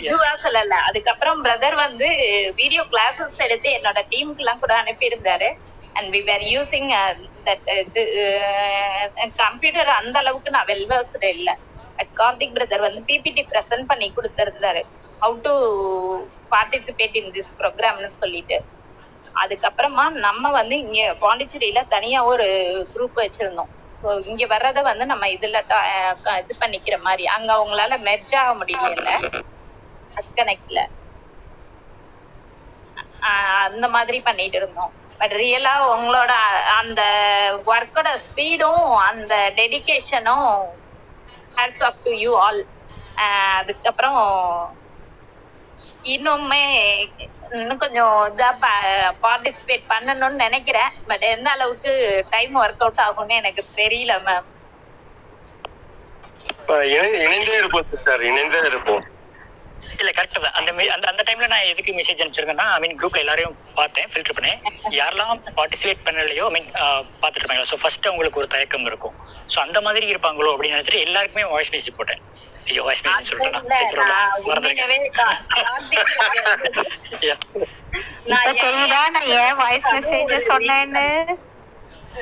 இதுவா 0.00 0.30
சொல்லல. 0.44 0.76
அதுக்கப்புறம் 0.90 1.42
பிரதர் 1.46 1.76
வந்து 1.86 2.08
வீடியோ 2.60 2.84
கிளாஸஸ் 2.92 3.42
எடுத்து 3.46 3.70
என்னோட 3.78 4.02
டீமுக்கு 4.12 4.44
எல்லாம் 4.44 4.62
கூட 4.64 4.74
அனுப்பி 4.82 5.10
இருந்தாரு 5.10 5.50
and 5.96 6.10
we 6.14 6.20
were 6.28 6.44
using 6.54 6.88
that 7.46 7.66
இது 7.82 8.02
கம்ப்யூட்டர் 9.44 9.90
அந்த 10.00 10.16
அளவுக்கு 10.22 10.54
நான் 10.56 10.70
வெல்வர்ஸ்டு 10.72 11.30
இல்லை. 11.36 11.54
பட் 11.98 12.12
கார்த்திக் 12.20 12.56
பிரதர் 12.56 12.86
வந்து 12.86 13.00
பிபிடி 13.10 13.42
ப்ரெசென்ட் 13.52 13.88
பண்ணி 13.90 14.06
கொடுத்துருந்தாரு. 14.12 14.82
How 15.22 15.36
to 15.46 15.52
participate 16.54 17.16
in 17.20 17.32
this 17.36 17.52
ப்ரோக்ராம்னு 17.60 18.10
சொல்லிட்டு. 18.22 18.58
அதுக்கப்புறமா 19.34 20.04
நம்ம 20.26 20.44
வந்து 20.58 20.76
இங்க 20.84 21.00
பாண்டிச்சேரியில 21.24 21.80
தனியா 21.94 22.20
ஒரு 22.32 22.46
குரூப் 22.94 23.20
வச்சிருந்தோம். 23.22 23.70
ஸோ 23.96 24.06
இங்க 24.30 24.44
வர்றத 24.52 24.78
வந்து 24.88 25.04
நம்ம 25.12 25.24
இதுல 25.36 25.60
இது 26.42 26.54
பண்ணிக்கிற 26.62 26.96
மாதிரி. 27.06 27.24
அங்க 27.36 27.50
அவங்களால 27.56 27.94
மெர்ஜ் 28.08 28.34
ஆக 28.42 28.50
முடியல 28.60 29.12
கனெக்ட்ல 30.38 30.80
அந்த 33.66 33.86
மாதிரி 33.96 34.18
பண்ணிட்டு 34.26 34.58
இருந்தோம். 34.60 34.92
பட் 35.20 35.34
ரியலா 35.42 35.72
உங்களோட 35.94 36.32
அந்த 36.78 37.00
ஒர்க்கோட 37.72 38.10
ஸ்பீடும் 38.24 38.84
அந்த 39.08 39.34
டெடிகேஷனும் 39.58 40.50
hats 41.56 41.82
off 41.88 42.02
to 42.04 42.12
you 42.24 42.32
all 42.44 42.60
அதுக்கப்புறம் 43.58 44.20
இன்னுமே 46.12 46.62
இன்னும் 47.56 47.80
கொஞ்சம் 47.82 48.14
இதா 48.30 48.48
பார்ட்டிசிபேட் 49.24 49.84
பண்ணணும்னு 49.92 50.44
நினைக்கிறேன். 50.44 50.92
பட் 51.10 51.24
எந்த 51.34 51.48
அளவுக்கு 51.56 51.92
டைம் 52.34 52.54
ஒர்க் 52.62 52.84
அவுட் 52.86 53.02
ஆகும்னு 53.06 53.40
எனக்கு 53.42 53.64
தெரியல 53.80 54.14
மேம் 54.28 54.48
இணைந்தே 57.22 57.54
இருப்போம் 57.60 58.04
சார் 58.06 58.22
இணைந்தே 58.30 58.60
இருப்போம். 58.70 59.04
இல்ல 60.02 60.10
கரெக்ட் 60.18 60.38
தான். 60.44 60.56
அந்த 60.58 61.06
அந்த 61.10 61.22
டைம்ல 61.28 61.46
நான் 61.52 61.68
எதுக்கு 61.72 61.92
மெசேஜ் 61.98 62.20
அனுப்பிச்சிருந்தேன்னா 62.22 62.66
ஐ 62.76 62.78
மீன் 62.84 62.96
குரூப்ல 63.00 63.22
எல்லாரையும் 63.24 63.56
பார்த்தேன் 63.80 64.08
ஃபில்டர் 64.12 64.36
பண்ணேன். 64.38 64.60
யாரெல்லாம் 64.98 65.32
பார்ட்டிசிபேட் 65.58 66.04
பண்ணலையோ 66.06 66.46
ஐ 66.50 66.52
மீன் 66.56 66.68
பார்த்துட்டு 67.20 67.42
இருப்பாங்க 67.42 67.66
ஸோ 67.72 67.78
ஃபர்ஸ்ட் 67.82 68.08
அவங்களுக்கு 68.10 68.40
ஒரு 68.42 68.48
தயக்கம் 68.54 68.88
இருக்கும். 68.90 69.16
ஸோ 69.54 69.58
அந்த 69.66 69.80
மாதிரி 69.88 70.06
இருப்பாங்களோ 70.12 70.52
அப்படின்னு 70.54 70.76
நினைச்சிட்டு 70.76 71.04
எல்லாருக்குமே 71.08 71.46
வாய்ஸ் 71.54 71.72
மெசேஜ் 71.76 71.98
போட்டேன். 71.98 72.22
ஐயோ 72.70 72.82
வாய்ஸ் 72.88 73.04
மெசேஜ் 73.06 73.30
தெரியுதா 78.64 79.02
நான் 79.14 79.30
ஏன் 79.42 79.56
வாய்ஸ் 79.62 79.88
மெசேஜ் 79.94 80.34
சொன்னேன்னு? 80.50 81.06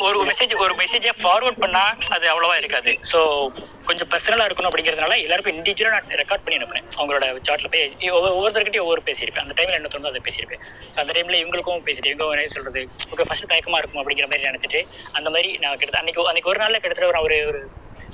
ஒரு 0.00 0.24
மெசேஜ் 0.24 0.56
ஒரு 0.56 0.74
மெசேஜை 0.74 1.10
ஃபார்வர்ட் 1.22 1.58
பண்ணா 1.58 1.96
அது 2.08 2.26
அவ்வளவா 2.32 2.56
இருக்காது. 2.56 2.98
ஸோ 3.12 3.48
கொஞ்சம் 3.84 4.08
பர்சனலா 4.08 4.44
இருக்கணும் 4.44 4.68
அப்படிங்கிறதுனால 4.68 5.22
எல்லாருக்கும் 5.22 5.56
இண்டிவிஜுவலா 5.56 5.90
நான் 5.90 6.06
ரெக்கார்ட் 6.06 6.44
பண்ணி 6.44 6.56
அனுப்புனேன். 6.56 6.84
அவங்களோட 6.96 7.40
சார்ட்ல 7.48 7.68
போய் 7.68 7.96
ஒவ்வொரு- 8.00 8.34
ஒவ்வொருத்தர்கிட்டயும் 8.38 8.78
ஒவ்வொரு 8.78 9.02
பேசியிருப்பேன். 9.04 9.38
அந்த 9.38 9.62
டைம்ல 9.62 9.72
என்ன 9.72 9.88
தோணுதோ 9.88 10.06
அதை 10.06 10.20
பேசியிருப்பேன். 10.28 10.62
ஸோ 10.94 10.98
அந்த 10.98 11.12
டைம்ல 11.12 11.38
இவங்களுக்கும் 11.42 11.82
பேசிட்டு 11.84 12.06
இவங்க 12.06 12.46
சொல்றது? 12.46 12.88
ஓகே 13.16 13.22
ஃபர்ஸ்ட் 13.22 13.50
தயக்கமா 13.52 13.76
இருக்கும் 13.76 14.02
அப்படிங்கிற 14.02 14.22
மாதிரி 14.22 14.48
நினைச்சிட்டு 14.48 14.86
அந்த 15.12 15.30
மாதிரி 15.30 15.56
நான் 15.56 15.76
கிட்ட 15.76 15.98
அன்னைக்கு 15.98 16.26
அன்னைக்கு 16.26 16.50
ஒரு 16.50 16.64
நாள்ல 16.64 16.78
கிட்டத்தட்ட 16.78 17.06
ஒரு 17.06 17.20
ஒரு 17.20 17.46
ஒரு 17.46 17.70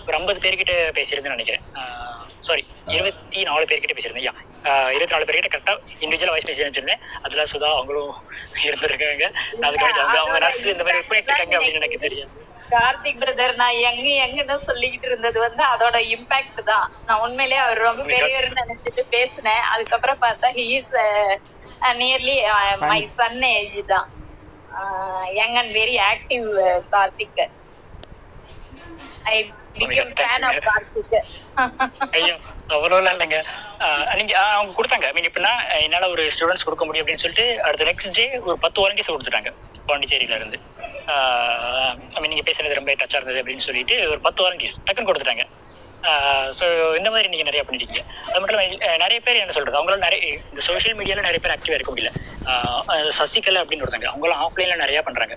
ஒரு 0.06 0.16
ஐம்பது 0.16 0.50
பேர்கிட்ட 0.50 1.00
பேசியிருந்தேன்னு 1.00 1.36
நினைக்கிறேன். 1.36 1.62
சாரி 2.46 2.62
இருபத்தி 2.94 3.40
நாலு 3.48 3.64
பேர்கிட்ட 3.68 3.94
பேசியிருந்தேன். 3.96 4.26
யா 4.28 4.32
இருபத்தி 4.94 5.14
நாலு 5.14 5.26
பேர்கிட்ட 5.28 5.50
கரெக்டா 5.52 5.74
இண்டிவிஜுவல் 6.04 6.32
வாய்ஸ் 6.32 6.48
மெசேஜ் 6.48 6.64
அனுப்பிச்சிருந்தேன். 6.64 7.04
அதுல 7.24 7.44
சுதா 7.52 7.68
அவங்களும் 7.76 8.14
இருந்திருக்காங்க. 8.66 9.26
அதுக்காக 9.66 10.00
அவங்க 10.02 10.18
அவங்க 10.22 10.40
நர்ஸ் 10.46 10.64
இந்த 10.74 10.84
மாதிரி 10.86 11.06
பண்ணிட்டு 11.08 11.30
இருக்காங்க 11.30 11.56
அப்படின்னு 11.58 11.80
எனக்கு 11.82 12.04
தெரியும் 12.06 12.32
கார்த்திக் 12.74 13.18
பிரதர் 13.22 13.52
நான் 13.62 13.80
எங்க 13.88 14.06
எங்கன்னு 14.26 14.54
சொல்லிக்கிட்டு 14.68 15.08
இருந்தது 15.10 15.38
வந்து 15.46 15.62
அதோட 15.72 15.96
இம்பாக்ட் 16.14 16.60
தான். 16.70 16.86
நான் 17.06 17.22
உண்மையிலேயே 17.24 17.60
அவர் 17.64 17.84
ரொம்ப 17.88 18.04
பெரியவர்னு 18.12 18.62
நினைச்சிட்டு 18.62 19.02
பேசினேன். 19.16 19.64
அதுக்கப்புறம் 19.72 20.22
பார்த்தா 20.24 20.50
he 20.58 20.64
is 20.78 20.94
nearly 22.00 22.36
my 22.90 23.00
son 23.18 23.42
age 23.54 23.78
தான். 23.92 24.08
Young 25.40 25.56
and 25.62 25.72
very 25.80 25.96
active 26.12 26.48
Karthik. 26.94 27.42
I 29.32 29.36
become 29.80 30.14
fan 30.20 30.46
of 30.50 30.62
Karthik. 30.68 31.16
ஐயோ 32.18 32.34
அவ்வளோலாம் 32.74 33.14
இல்லைங்க. 33.14 33.38
ஆஹ் 33.84 34.14
நீங்க 34.20 34.34
அவங்க 34.56 34.72
கொடுத்தாங்க. 34.76 35.06
மீன் 35.14 35.28
எப்படின்னா 35.28 35.52
என்னால 35.86 36.08
ஒரு 36.14 36.22
ஸ்டூடெண்ட்ஸ் 36.34 36.66
கொடுக்க 36.66 36.84
முடியும் 36.84 37.04
அப்படின்னு 37.04 37.22
சொல்லிட்டு 37.24 37.46
அடுத்த 37.66 37.86
நெக்ஸ்ட் 37.90 38.16
டே 38.18 38.24
ஒரு 38.48 38.56
பத்து 38.64 38.82
வாலண்டியர்ஸ் 38.82 39.12
கொடுத்துட்டாங்க 39.12 39.50
பாண்டிச்சேரியில 39.88 40.38
இருந்து 40.40 40.58
ஐ 42.14 42.20
மீன் 42.20 42.32
நீங்க 42.34 42.44
பேசுறது 42.48 42.78
ரொம்ப 42.78 42.94
டச்சா 43.02 43.18
இருந்தது 43.18 43.42
அப்படின்னு 43.42 43.66
சொல்லிட்டு 43.68 43.96
ஒரு 44.12 44.20
பத்து 44.26 44.42
வாலண்டியர்ஸ் 44.44 44.78
டக்குன்னு 44.86 45.10
கொடுத்துட்டாங்க. 45.10 45.44
ஸோ 46.58 46.64
இந்த 46.98 47.08
மாதிரி 47.12 47.28
நீங்க 47.32 47.44
நிறைய 47.48 47.62
பண்ணிருக்கீங்க 47.66 48.02
அது 48.30 48.40
மட்டும் 48.40 48.58
நிறைய 49.04 49.18
பேர் 49.26 49.42
என்ன 49.42 49.54
சொல்றது 49.56 49.78
அவங்களால 49.78 50.04
நிறைய 50.06 50.20
இந்த 50.50 50.62
சோஷியல் 50.68 50.96
மீடியால 50.98 51.24
நிறைய 51.28 51.40
பேர் 51.44 51.54
ஆக்டிவாக 51.54 51.78
இருக்க 51.78 51.92
முடியல. 51.94 52.10
ஆஹ் 52.50 53.12
சசிகலா 53.20 53.62
அப்படின்னு 53.62 53.84
ஒருத்தங்க 53.86 54.08
அவங்களாம் 54.12 54.42
ஆஃப்லைன்ல 54.46 54.76
நிறைய 54.84 55.00
பண்றாங்க. 55.08 55.36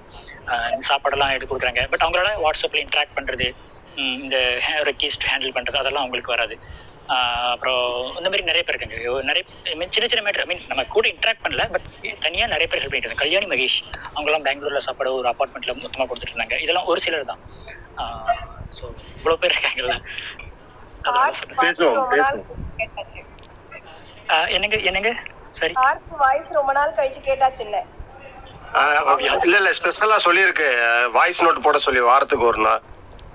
சாப்பாடெல்லாம் 0.89 1.33
எடுத்து 1.35 1.51
கொடுக்குறாங்க. 1.51 1.83
பட் 1.93 2.03
அவங்களால 2.05 2.33
வாட்ஸ்அப்ல 2.45 2.83
இன்ட்ராக்ட் 2.85 3.17
பண்றது 3.19 3.47
இந்த 4.23 4.37
ரெக்வஸ்ட் 4.89 5.27
ஹேண்டில் 5.29 5.55
பண்றது 5.55 5.81
அதெல்லாம் 5.81 6.03
அவங்களுக்கு 6.03 6.35
வராது. 6.35 6.55
ஆஹ் 7.09 7.51
அப்புறம் 7.51 7.83
இந்த 8.17 8.27
மாதிரி 8.29 8.47
நிறைய 8.49 8.63
பேர் 8.63 8.75
இருக்காங்க. 8.75 8.97
நிறைய 9.29 9.43
I 9.71 9.75
mean, 9.79 9.89
சின்ன 9.95 10.07
சின்ன 10.11 10.23
மேட்டர் 10.25 10.43
ஐ 10.43 10.49
மீன் 10.49 10.63
நம்ம 10.71 10.83
கூட 10.95 11.05
இன்ட்ராக்ட் 11.13 11.43
பண்ணல 11.45 11.65
பட் 11.73 11.85
தனியா 12.25 12.45
நிறைய 12.53 12.67
பேர் 12.71 12.81
ஹெல்ப் 12.81 12.93
பண்ணிட்டு 12.93 13.21
கல்யாணி 13.23 13.47
மகேஷ் 13.53 13.77
அவங்கலாம் 14.15 14.45
பெங்களூர்ல 14.47 14.81
சாப்பாடு 14.87 15.13
ஒரு 15.19 15.29
அப்பார்ட்மெண்ட்ல 15.31 15.75
மொத்தமா 15.77 16.07
கொடுத்துட்டு 16.09 16.33
இருந்தாங்க. 16.33 16.57
இதெல்லாம் 16.65 16.89
ஒரு 16.91 17.01
சிலர் 17.05 17.29
தான். 17.31 17.41
ஸோ 18.77 18.83
இவ்வளவு 19.19 19.41
பேர் 19.43 19.55
இருக்காங்கல்ல. 19.55 19.95
என்னங்க 24.55 24.77
என்னங்க? 24.89 25.11
சரி 25.53 25.75
ஆர்க் 25.85 26.11
வாய்ஸ் 26.23 26.49
ரொம்ப 26.57 26.71
நாள் 26.77 26.97
கழிச்சு 26.97 27.21
கேட்டாச்சு 27.27 27.61
இல்ல 27.67 27.77
ஆஹ் 28.73 29.21
இல்ல 29.45 29.57
இல்ல 29.59 29.69
ஸ்பெஷலா 29.77 30.17
சொல்லியிருக்கு. 30.25 30.67
வாய்ஸ் 31.17 31.43
நோட் 31.45 31.65
போட 31.67 31.77
சொல்லி 31.85 32.01
வாரத்துக்கு 32.09 32.49
ஒரு 32.51 32.61
நாள். 32.67 32.81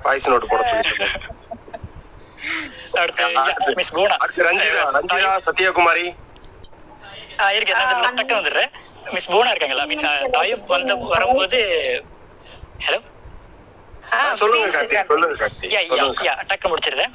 வாய்ஸ் 0.02 0.28
நோட் 0.28 0.50
போட 0.50 0.62
சொல்லி 0.70 1.08
அடுத்து 3.00 3.74
மிஸ் 3.76 3.92
போனா 3.92 4.16
அடுத்து 4.16 4.46
ரஞ்சிதா 4.48 4.82
ரஞ்சிதா 4.96 5.30
சத்யகுமாரி. 5.46 6.06
ஆஹ் 7.42 7.54
இருக்கு. 7.56 7.74
நான் 7.74 8.18
டக்கு 8.18 8.38
வந்துடுறேன். 8.38 8.70
மிஸ் 9.12 9.30
போனா 9.30 9.50
இருக்காங்களா 9.50 9.84
மீன் 9.84 10.04
தாயப் 10.30 10.66
வந்து 10.68 10.94
வரும்போது 11.12 11.58
ஹலோ 12.86 13.00
டக்கு 16.50 16.66
முடிச்சிருந்தேன் 16.68 17.14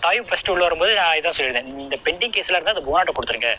தாயும் 0.00 0.26
ஃபர்ஸ்ட் 0.28 0.50
உள்ள 0.50 0.62
வரும்போது 0.62 0.92
நான் 0.94 1.16
இதான் 1.18 1.36
சொல்லியிருந்தேன். 1.36 1.70
இந்த 1.84 1.96
பெண்டிங் 2.06 2.34
கேஸ்ல 2.34 2.56
இருந்தா 2.56 2.74
அது 2.74 2.86
போனாட்ட 2.88 3.12
கொடுத்துருங்க. 3.12 3.50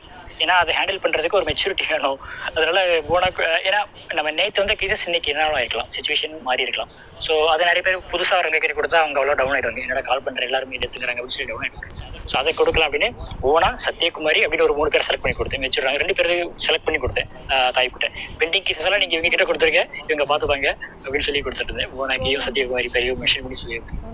ஏன்னா 0.43 0.55
அதை 0.63 0.71
ஹேண்டில் 0.77 1.01
பண்றதுக்கு 1.03 1.37
ஒரு 1.39 1.47
மெச்சூரிட்டி 1.49 1.85
வேணும். 1.91 2.19
அதனால 2.55 2.79
போனா 3.09 3.27
ஏன்னா 3.67 3.79
நம்ம 4.17 4.31
நேத்து 4.39 4.61
வந்த 4.63 4.75
கேசஸ் 4.81 5.05
இன்னைக்கு 5.09 5.31
என்னாலும் 5.33 5.61
இருக்கலாம் 5.63 5.89
சுச்சுவேஷன் 5.95 6.35
மாறி 6.47 6.65
இருக்கலாம். 6.67 6.91
ஸோ 7.25 7.33
அது 7.53 7.63
நிறைய 7.69 7.83
பேர் 7.87 7.97
புதுசா 8.13 8.35
வரவங்க 8.39 8.61
கிட்ட 8.63 8.75
கொடுத்தா 8.79 8.99
அவங்க 9.03 9.19
அவ்வளோ 9.21 9.35
டவுன் 9.41 9.55
ஆயிடுவாங்க. 9.55 9.81
என்னோட 9.85 10.03
கால் 10.09 10.23
பண்ற? 10.27 10.43
எல்லாருமே 10.49 10.77
எடுத்துக்கிறாங்க 10.79 11.19
அப்படின்னு 11.21 11.37
சொல்லி 11.37 11.51
டவுன் 11.51 11.65
ஆயிடுவாங்க. 11.65 11.89
ஸோ 12.31 12.35
அதை 12.41 12.53
கொடுக்கலாம் 12.61 12.89
அப்படின்னு 12.89 13.09
ஓனா 13.51 13.71
சத்யகுமாரி 13.85 14.41
அப்படின்னு 14.45 14.67
ஒரு 14.67 14.77
மூணு 14.79 14.91
பேர் 14.95 15.07
செலக்ட் 15.09 15.25
பண்ணி 15.25 15.37
கொடுத்தேன். 15.39 15.63
மெச்சூர் 15.65 15.89
ரெண்டு 16.03 16.17
பேர் 16.19 16.31
செலக்ட் 16.67 16.87
பண்ணி 16.87 17.01
கொடுத்தேன். 17.05 17.29
தாய் 17.77 17.91
கிட்ட 17.95 18.09
பெண்டிங் 18.41 18.67
கேசஸ் 18.69 18.87
எல்லாம் 18.89 19.03
நீங்க 19.03 19.15
இவங்க 19.17 19.31
கிட்ட 19.35 19.47
கொடுத்துருங்க. 19.51 19.83
இவங்க 20.09 20.25
பாத்துப்பாங்க 20.33 20.69
அப்படின்னு 21.03 21.27
சொல்லி 21.29 21.43
கொடுத்துட்டு 21.47 21.73
இருந்தேன் 21.73 21.93
ஓனாக்கியும் 22.01 22.45
சத்யகுமாரி 22.47 22.91
பெரிய 22.97 23.17
மிஷின் 23.23 23.45
பண்ணி 23.45 23.59
சொல்லியிருக்கேன் 23.63 24.05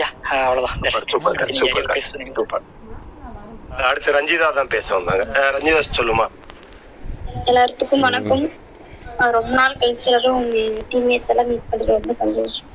யா 0.00 0.06
அவ்வளவுதான். 0.44 0.78
சூப்பர் 1.12 1.50
சூப்பர் 1.62 1.90
சூப்பர் 2.38 2.64
அடுத்து 3.72 4.14
ரஞ்சிதா 4.16 4.48
தான் 4.52 4.72
பேச 4.74 4.86
வந்தாங்க. 4.96 5.24
ரஞ்சிதா 5.54 5.80
சொல்லுமா? 5.98 6.26
எல்லாத்துக்கும் 7.50 8.04
வணக்கம். 8.06 8.44
ரொம்ப 9.36 9.50
நாள் 9.58 9.78
கழிச்சு 9.80 10.06
எல்லாரும் 10.10 10.42
டீம்மேட்ஸ் 10.90 11.30
எல்லாம் 11.32 11.50
மீட் 11.50 11.68
பண்றது 11.70 11.96
ரொம்ப 11.98 12.14
சந்தோஷம். 12.20 12.68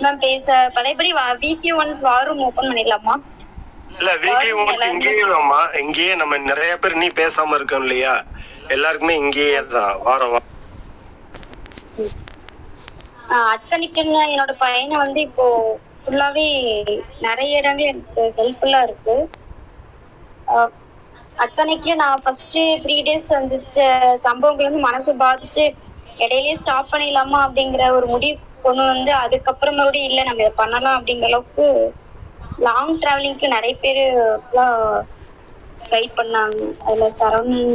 மேம் 0.00 0.20
பேச 0.22 0.46
பழையபடி 0.76 1.10
வீக்லி 1.42 1.72
ஒன்ஸ் 1.78 2.02
வாரும் 2.02 2.42
ஓபன் 2.46 2.68
பண்ணிடலாமா? 2.68 3.14
இல்ல 3.94 4.10
வீக்லி 4.24 4.50
ஒன்ஸ் 4.58 4.88
இங்கேயே 4.90 5.24
ஆமா 5.38 5.60
இங்கேயே 5.82 6.14
நம்ம 6.22 6.38
நிறைய 6.50 6.72
பேர் 6.76 7.00
நீ 7.02 7.08
பேசாம 7.20 7.56
இருக்கோம் 7.58 7.84
இல்லையா? 7.86 8.14
எல்லாருக்குமே 8.74 9.16
இங்கேயே 9.22 9.60
தான். 9.74 9.94
வாரம் 10.06 10.32
வாரம். 10.34 10.42
அட்கனிக்கன்னு 13.52 14.20
என்னோட 14.26 14.52
பையனை 14.60 14.96
வந்து 14.98 15.20
இப்போ 15.28 15.46
ஃபுல்லாவே 16.06 16.46
நிறைய 17.26 17.60
இடங்கள் 17.60 17.90
எனக்கு 17.92 18.22
ஹெல்ப்ஃபுல்லா 18.38 18.80
இருக்கு. 18.86 19.16
அத்தனைக்கு 21.38 21.90
நான் 21.96 22.22
ஃபர்ஸ்ட் 22.22 22.54
த்ரீ 22.82 22.96
டேஸ் 23.06 23.28
வந்துச்ச 23.34 23.76
சம்பவங்கள் 24.24 24.68
வந்து 24.68 24.86
மனசு 24.86 25.12
பாதிச்சு 25.20 25.64
இடையிலேயே 26.18 26.54
ஸ்டாப் 26.60 26.92
பண்ணிடலாமா 26.92 27.38
அப்படிங்கிற 27.46 27.84
ஒரு 27.96 28.06
முடிவு 28.12 28.36
கொண்டு 28.64 28.84
வந்து 28.86 29.12
அதுக்கப்புறம் 29.22 29.76
மறுபடியும் 29.78 30.10
இல்லை 30.10 30.22
நம்ம 30.26 30.44
இதை 30.44 30.54
பண்ணலாம் 30.56 30.96
அப்படிங்கிற 30.98 31.30
அளவுக்கு 31.30 31.66
லாங் 32.58 32.92
டிராவலிங்க்கு 33.00 33.46
நிறைய 33.54 33.74
பேர் 33.78 34.02
கைட் 35.80 36.16
பண்ணாங்க. 36.16 36.58
அதுல 36.84 37.08
சரவணன் 37.18 37.74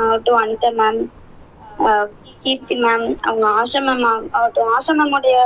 ஆகட்டும் 0.00 0.40
அனிதா 0.40 0.70
மேம் 0.78 1.00
கீர்த்தி 2.42 2.74
மேம் 2.78 3.06
அவங்க 3.22 3.46
ஆஷா 3.60 3.80
மேம் 3.86 4.04
ஆகட்டும் 4.32 4.70
ஆஷா 4.74 4.92
மேமுடைய 4.98 5.36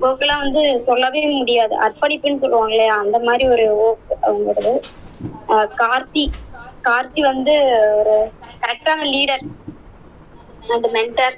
ஒர்க்லாம் 0.00 0.42
வந்து 0.42 0.62
சொல்லவே 0.84 1.22
முடியாது. 1.32 1.74
அர்ப்பணிப்புன்னு 1.84 2.42
சொல்லுவாங்க 2.42 2.72
இல்லையா 2.72 2.96
அந்த 3.00 3.18
மாதிரி 3.24 3.44
ஒரு 3.50 3.66
ஒர்க் 3.82 4.14
அவங்களோடது. 4.24 4.74
கார்த்தி. 5.78 6.24
கார்த்தி 6.84 7.20
வந்து 7.24 7.54
ஒரு 8.00 8.16
கரெக்டான 8.62 9.00
லீடர் 9.10 9.44
அண்ட் 10.68 10.88
மென்டர் 10.94 11.36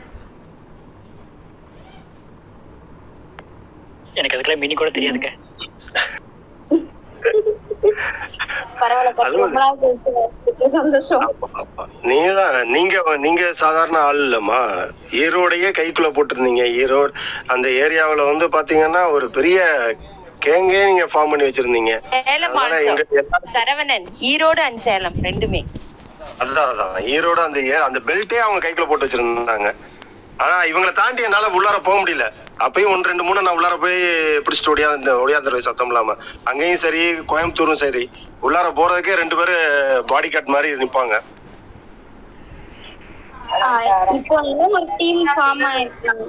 எனக்கு 4.17 4.37
அதுக்கெல்லாம் 4.37 4.63
மினி 4.63 4.75
கூட 4.77 4.91
தெரியாதுங்க. 4.93 5.31
நீங்க 12.11 12.31
நீங்க 12.75 12.97
நீங்க 13.25 13.43
சாதாரண 13.55 13.99
ஆள் 13.99 14.21
இல்லம்மா. 14.27 14.61
ஈரோடையே 15.23 15.71
கைக்குள்ள 15.79 16.09
போட்டிருந்தீங்க. 16.17 16.65
ஈரோடு 16.83 17.13
அந்த 17.47 17.69
ஏரியாவுல 17.85 18.25
வந்து 18.31 18.47
பாத்தீங்கன்னா 18.57 19.03
ஒரு 19.11 19.29
பெரிய 19.31 19.59
கேங்கே 20.41 20.81
நீங்க 20.85 21.05
ஃபார்ம் 21.05 21.31
பண்ணி 21.31 21.47
வச்சிருந்தீங்க. 21.47 21.93
சரவணன் 23.57 24.07
ஈரோடு 24.31 24.63
அண்ட் 24.69 24.79
சேலம் 24.79 25.19
ரெண்டுமே. 25.29 25.63
அதான் 26.43 26.69
அதான். 26.73 26.97
ஈரோடு 27.15 27.41
அந்த 27.49 27.59
ஏ 27.73 27.77
அந்த 27.89 27.99
பெல்ட்டே 28.09 28.39
அவங்க 28.45 28.61
கைக்குள்ள 28.65 28.89
போட்டு 28.89 29.07
வச்சிருந்தாங்க. 29.07 29.69
ஆனா 30.39 30.57
இவங்களை 30.63 30.93
தாண்டி 30.93 31.23
என்னால 31.23 31.47
உள்ளார 31.57 31.77
போக 31.81 31.97
முடியல. 31.99 32.25
அப்பயும் 32.61 32.93
ஒன்று 32.93 33.11
ரெண்டு 33.11 33.25
மூணு 33.25 33.43
நான் 33.43 33.57
உள்ளார 33.57 33.77
போய் 33.77 33.99
பிடிச்சிட்டு 34.45 34.73
ஒடியா 34.73 34.89
இந்த 34.99 35.13
ஒடியாந்துருவேன் 35.23 35.69
சத்தம் 35.69 35.87
இல்லாம. 35.87 36.17
அங்கேயும் 36.45 36.83
சரி 36.85 37.01
கோயம்புத்தூரும் 37.31 37.83
சரி. 37.85 38.03
உள்ளார 38.43 38.69
போறதுக்கே 38.73 39.15
ரெண்டு 39.15 39.37
பேரு 39.37 39.57
பாடி 40.07 40.29
கார்டு 40.29 40.55
மாதிரி 40.55 40.71
நிப்பாங்க. 40.83 41.15
ஆஹ் 43.67 43.85
இப்போ 44.19 44.35
வந்து 44.41 44.65
ஒரு 44.71 44.87
டீம் 44.97 45.23
ஃபார்ம் 45.31 45.65
ஆயிருக்காங்க 45.71 46.25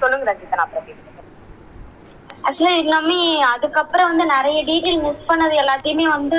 சொல்லுங்க 0.00 0.24
ரஞ்சிதா 0.24 0.56
நான் 0.56 0.66
அப்புறம் 0.66 1.02
ஆக்சுவலா 2.46 2.72
எல்லாமே 2.76 3.18
அதுக்கப்புறம் 3.52 4.08
வந்து 4.10 4.24
நிறைய 4.26 4.58
டீட்டெயில் 4.64 5.02
மிஸ் 5.02 5.28
பண்ணது 5.28 5.54
எல்லாத்தையுமே 5.62 6.06
வந்து 6.08 6.38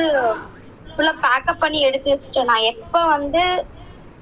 ஃபுல்லா 0.91 1.13
பேக்கப் 1.23 1.63
பண்ணி 1.63 1.79
எடுத்து 1.81 2.11
வச்சுட்டேன். 2.11 2.49
நான் 2.51 2.67
எப்ப 2.73 3.05
வந்து 3.07 3.41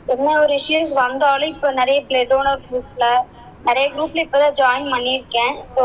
என்ன 0.07 0.27
ஒரு 0.41 0.53
இஷ்யூஸ் 0.59 0.91
வந்தாலும் 0.99 1.51
இப்போ 1.53 1.67
நிறைய 1.79 1.99
பிளட் 2.07 2.31
டோனர் 2.31 2.63
குரூப்ல 2.65 3.05
நிறைய 3.65 3.85
குரூப்ல 3.93 4.23
இப்பதான் 4.25 4.57
ஜாயின் 4.59 4.91
பண்ணியிருக்கேன். 4.93 5.55
ஸோ 5.73 5.83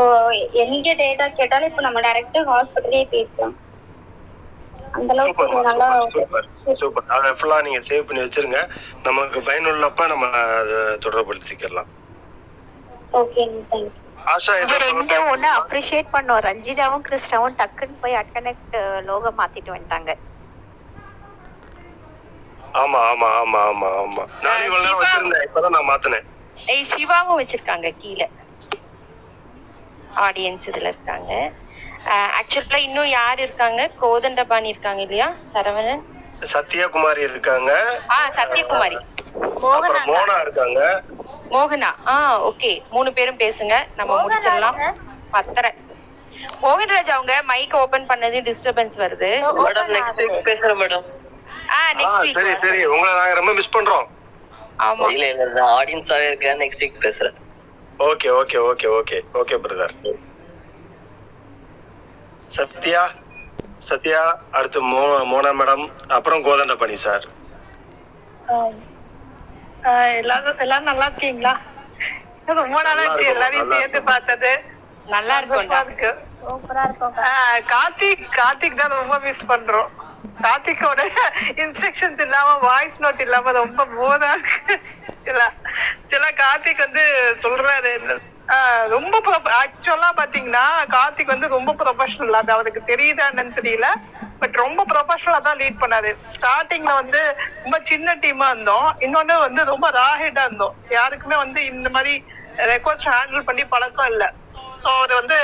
எங்க 0.63 0.87
டேட்டா 1.01 1.27
கேட்டாலும் 1.39 1.69
இப்போ 1.71 1.83
நம்ம 1.87 2.01
டைரக்டா 2.07 2.41
ஹாஸ்பிட்டலே 2.51 3.03
பேசலாம் 3.15 3.55
அந்த 4.93 5.11
அளவுக்கு 5.15 5.45
நல்லா 5.69 5.87
சூப்பர் 6.79 7.09
அதை 7.15 7.29
சேவ் 7.89 8.07
பண்ணி 8.07 8.21
வச்சிருங்க. 8.25 8.59
நமக்கு 9.07 9.39
பயனுள்ளப்ப 9.47 10.07
நம்ம 10.13 10.25
அதை 10.61 10.77
தொடர்படுத்திக்கலாம் 11.05 11.89
ஓகே 13.13 13.43
தேங்க்யூ 13.71 13.99
அப்ரிஷியேட் 15.61 16.13
பண்ணோம். 16.15 16.41
ரஞ்சிதாவும் 16.47 17.05
கிறிஸ்டாவும் 17.07 17.57
டக்குன்னு 17.61 18.01
போய் 18.03 18.19
அட்கனெக்ட் 18.21 18.77
லோகோ 19.09 19.31
மாத்திட்டு 19.39 19.73
வந்துட்டாங்க. 19.73 20.11
ஆமா 22.73 22.99
ஆமா 23.07 23.29
ஆமா 23.41 23.59
ஆமா 23.69 23.89
ஆமா. 24.01 24.23
நான் 24.41 24.63
இவ்வளவு 24.63 24.85
நேரம் 24.85 25.01
வச்சிருந்தேன். 25.01 25.45
இப்பதான் 25.47 25.69
நான் 25.69 25.89
மாத்தினேன். 25.89 26.25
ஏய் 26.67 26.83
சிவாவும் 26.83 27.39
வச்சிருக்காங்க 27.39 27.89
கீழே. 27.97 28.27
ஆடியன்ஸ் 30.25 30.69
இதுல 30.69 30.87
இருக்காங்க. 30.87 31.31
ஆக்சுவலா 32.39 32.75
இன்னும் 32.79 33.09
யார் 33.11 33.39
இருக்காங்க? 33.39 33.91
கோதண்டபாணி 34.01 34.65
இருக்காங்க 34.65 35.01
இல்லையா? 35.01 35.27
சரவணன். 35.53 36.03
சத்யகுமாரி 36.53 37.21
இருக்காங்க. 37.21 37.71
ஆ 38.11 38.17
சத்யகுமாரி. 38.29 38.97
மோனா 40.07 40.37
இருக்காங்க. 40.41 40.79
மோகனா. 41.51 41.89
ஆ 42.07 42.15
ஓகே. 42.49 42.71
மூணு 42.89 43.13
பேரும் 43.13 43.37
பேசுங்க. 43.37 43.75
நம்ம 43.95 44.11
முடிச்சிடலாம். 44.23 44.79
பத்தரை. 45.31 45.71
மோகன்ராஜ் 46.61 47.09
அவங்க 47.09 47.33
மைக் 47.43 47.75
ஓபன் 47.75 48.07
பண்ணது 48.07 48.37
டிஸ்டர்பன்ஸ் 48.47 48.97
வருது. 48.97 49.29
மேடம் 49.59 49.91
நெக்ஸ்ட் 49.95 50.21
வீக் 50.21 50.47
பேசுறேன் 50.49 50.79
மேடம் 50.81 51.05
சரி 52.33 52.53
சரி. 52.61 52.81
உங்களை 52.85 53.11
நாங்க 53.13 53.33
ரொம்ப 53.33 53.53
மிஸ் 53.53 53.75
பண்றோம். 53.75 54.07
ஆமா. 54.79 55.05
இல்ல 55.09 55.25
இல்ல 55.29 55.45
நான் 55.57 55.73
ஆடியன்ஸாவே 55.79 56.27
இருக்கேன். 56.27 56.59
நெக்ஸ்ட் 56.61 56.83
வீக் 56.83 57.03
பேசுறேன். 57.03 57.37
Okay 57.99 58.29
okay 58.39 58.57
okay 58.69 58.87
okay 58.99 59.17
okay 59.39 59.55
brother 59.63 59.95
Sathya 62.51 63.03
Sathya 63.81 64.21
அடுத்து 64.51 64.79
மோ 64.83 65.01
மோனா 65.29 65.51
மேடம் 65.59 65.83
அப்புறம் 66.09 66.43
கோதண்டபாணி 66.45 66.97
சார் 67.03 67.25
எல்லாரும் 70.19 70.59
எல்லாரும் 70.59 70.89
நல்லா 70.89 71.05
இருக்கீங்களா? 71.05 71.53
ரொம்ப 72.59 72.77
நாளா 72.81 73.03
இருக்கு 73.05 73.31
எல்லாரையும் 73.31 73.71
பார்த்தது. 74.11 74.51
நல்லா 75.07 75.35
சூப்பரா 76.39 76.83
இருக்கும் 76.85 77.15
ஆஹ் 77.29 77.59
கார்த்திக் 77.71 78.25
கார்த்திக் 78.37 78.79
தான் 78.81 78.93
ரொம்ப 78.93 79.15
மிஸ் 79.19 79.49
பண்றோம். 79.49 79.89
கார்த்திகோட 80.43 81.01
இன்ஸ்ட்ரக்ஷன்ஸ் 81.63 82.21
இல்லாம 82.21 82.49
வாய்ஸ் 82.57 82.99
நோட் 82.99 83.21
இல்லாம 83.21 83.51
ரொம்ப 83.51 83.85
போதா 83.85 84.29
இருக்கு. 84.31 84.75
சில 86.07 86.27
கார்த்திக் 86.41 86.83
வந்து 86.85 87.03
சொல்றாரு. 87.43 87.91
ஆஹ் 88.47 88.87
ரொம்ப 88.87 89.19
ஆக்சுவலா 89.61 90.09
பாத்தீங்கன்னா 90.17 90.63
கார்த்திக் 90.93 91.33
வந்து 91.33 91.47
ரொம்ப 91.47 91.75
ப்ரொஃபஷனல் 91.81 92.39
அது 92.39 92.51
அவருக்கு 92.51 92.81
தெரியுதா 92.87 93.25
என்னன்னு 93.31 93.57
தெரியல. 93.59 93.87
பட் 94.39 94.55
ரொம்ப 94.55 94.85
ப்ரொஃபஷனலா 94.91 95.41
தான் 95.41 95.57
லீட் 95.57 95.81
பண்ணாரு. 95.81 96.11
ஸ்டார்டிங்ல 96.35 96.93
வந்து 96.93 97.21
ரொம்ப 97.63 97.79
சின்ன 97.83 98.15
டீமா 98.15 98.47
இருந்தோம். 98.49 98.95
இன்னொன்னு 98.99 99.39
வந்து 99.39 99.63
ரொம்ப 99.63 99.89
ராஹெட்டா 99.91 100.43
இருந்தோம். 100.45 100.75
யாருக்குமே 100.89 101.35
வந்து 101.35 101.65
இந்த 101.65 101.89
மாதிரி 101.89 102.13
ரெக்வஸ்ட் 102.71 103.09
ஹேண்டில் 103.11 103.47
பண்ணி 103.49 103.65
பழக்கம் 103.65 104.07
இல்ல. 104.07 104.23
ஸோ 104.83 104.91
அது 105.03 105.13
வந்து 105.19 105.37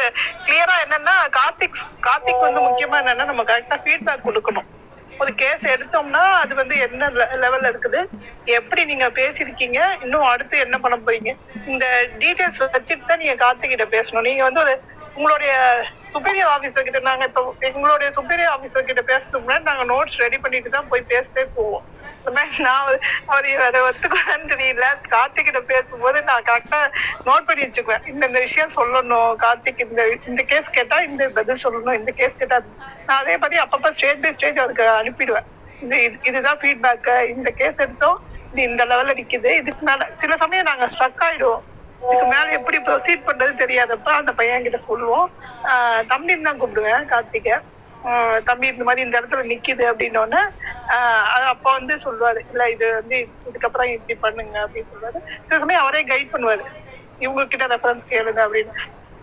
கிளியரா 0.45 0.75
என்னன்னா 0.85 1.15
கார்த்திக் 1.37 1.77
கார்த்திக் 2.07 2.45
வந்து 2.47 2.65
முக்கியமா 2.67 2.97
என்னன்னா 3.01 3.25
நம்ம 3.31 3.45
கரெக்டா 3.51 3.77
ஃபீட்பேக் 3.83 4.27
கொடுக்கணும். 4.27 4.67
ஒரு 5.21 5.31
கேஸ் 5.41 5.63
எடுத்தோம்னா 5.73 6.23
அது 6.41 6.53
வந்து 6.59 6.75
என்ன 6.85 7.07
லெவல்ல 7.43 7.69
இருக்குது 7.71 7.99
எப்படி 8.57 8.81
நீங்க 8.91 9.05
பேசியிருக்கீங்க 9.19 9.79
இன்னும் 10.05 10.27
அடுத்து 10.31 10.55
என்ன 10.65 10.75
பண்ண 10.83 10.95
போறீங்க? 11.05 11.31
இந்த 11.71 11.85
டீடைல்ஸ் 12.21 12.61
வச்சுட்டு 12.75 13.07
தான் 13.09 13.21
நீங்க 13.23 13.35
கார்த்திகிட்ட 13.43 13.87
பேசணும். 13.95 14.27
நீங்க 14.29 14.43
வந்து 14.47 14.63
ஒரு 14.65 14.75
உங்களுடைய 15.17 15.53
சுப்பீரியர் 16.13 16.51
ஆபீசர் 16.55 16.87
கிட்ட 16.87 16.99
நாங்க 17.09 17.23
இப்போ 17.29 17.41
எங்களுடைய 17.69 18.09
சுப்பீரியர் 18.17 18.53
ஆபீசர் 18.55 18.89
கிட்ட 18.89 19.03
பேசுறதுக்கு 19.11 19.43
முன்னாடி 19.45 19.69
நாங்க 19.69 19.85
நோட்ஸ் 19.93 20.21
ரெடி 20.25 20.37
பண்ணிட்டு 20.43 20.75
தான் 20.75 20.89
போய் 20.91 21.09
பேசவே 21.13 21.45
போவோம். 21.55 21.85
சொன்னேன் 22.31 22.55
நான் 22.57 22.99
அவர் 23.25 23.59
அதை 23.59 23.81
ஒத்துக்கலான்னு 23.81 24.47
தெரியல. 24.47 24.85
கார்த்திகிட்ட 25.09 25.59
பேசும்போது 25.59 26.21
நான் 26.21 26.43
கரெக்டா 26.43 26.93
நோட் 27.25 27.45
பண்ணி 27.45 27.63
வச்சுக்குவேன். 27.63 28.07
இந்த 28.07 28.25
இந்த 28.25 28.39
விஷயம் 28.39 28.71
சொல்லணும் 28.75 29.35
கார்த்திக் 29.39 29.89
இந்த 29.89 30.17
இந்த 30.27 30.43
கேஸ் 30.43 30.69
கேட்டா 30.69 30.97
இந்த 30.97 31.29
பதில் 31.29 31.59
சொல்லணும் 31.63 31.93
இந்த 31.93 32.11
கேஸ் 32.11 32.37
கேட்டா 32.37 32.59
நான் 33.05 33.19
அதே 33.19 33.37
மாதிரி 33.37 33.61
அப்பப்ப 33.61 33.91
ஸ்டேஜ் 33.91 34.21
பை 34.21 34.33
ஸ்டேஜ் 34.33 34.57
அவருக்கு 34.57 34.83
அனுப்பிடுவேன். 34.83 35.45
இது 35.81 35.95
இது- 35.95 36.27
இதுதான் 36.27 36.57
ஃபீட்பேக் 36.57 37.29
இந்த 37.29 37.49
கேஸ் 37.49 37.77
எடுத்தோம் 37.77 38.19
இது 38.51 38.61
இந்த 38.61 38.85
லெவல்ல 38.85 39.15
நிக்குது. 39.15 39.55
இதுக்கு 39.55 39.85
மேல 39.85 40.09
சில 40.19 40.37
சமயம் 40.37 40.65
நாங்க 40.65 40.85
ஸ்ட்ரக் 40.85 41.23
ஆயிடுவோம். 41.23 41.61
இதுக்கு 41.97 42.25
மேல 42.25 42.45
எப்படி 42.45 42.77
ப்ரொசீட் 42.77 43.23
பண்றது 43.25 43.61
தெரியாதப்ப 43.63 44.09
அந்த 44.09 44.31
பையன் 44.31 44.61
கிட்ட 44.61 44.77
சொல்லுவோம். 44.77 45.31
ஆஹ் 45.63 46.01
தம்பின்னு 46.09 46.41
தான் 46.41 46.61
கூப்பிடுவேன் 46.61 47.05
கார்த்திகை 47.05 47.53
தம்பி 48.45 48.67
இந்த 48.67 48.83
மாதிரி 48.83 49.05
இந்த 49.05 49.21
இடத்துல 49.21 49.51
நிக்குது 49.51 49.93
அப்படின்னோடனே 49.93 50.39
அப்ப 51.47 51.71
வந்து 51.71 51.95
சொல்லுவாரு 51.95 52.39
இல்ல 52.49 52.69
இது 52.69 52.93
வந்து 52.93 53.27
இதுக்கப்புறம் 53.51 53.91
இப்படி 53.91 54.19
பண்ணுங்க 54.21 54.67
அப்படின்னு 54.67 54.85
சொல்லுவாரு. 54.93 55.19
சில 55.47 55.59
சமயம் 55.59 55.81
அவரே 55.81 56.05
கைட் 56.05 56.33
பண்ணுவாரு. 56.33 56.61
இவங்க 57.19 57.45
கிட்ட 57.45 57.67
ரெஃபரன்ஸ் 57.67 58.03
கேளுங்க 58.09 58.47
அப்படின்னு. 58.47 58.73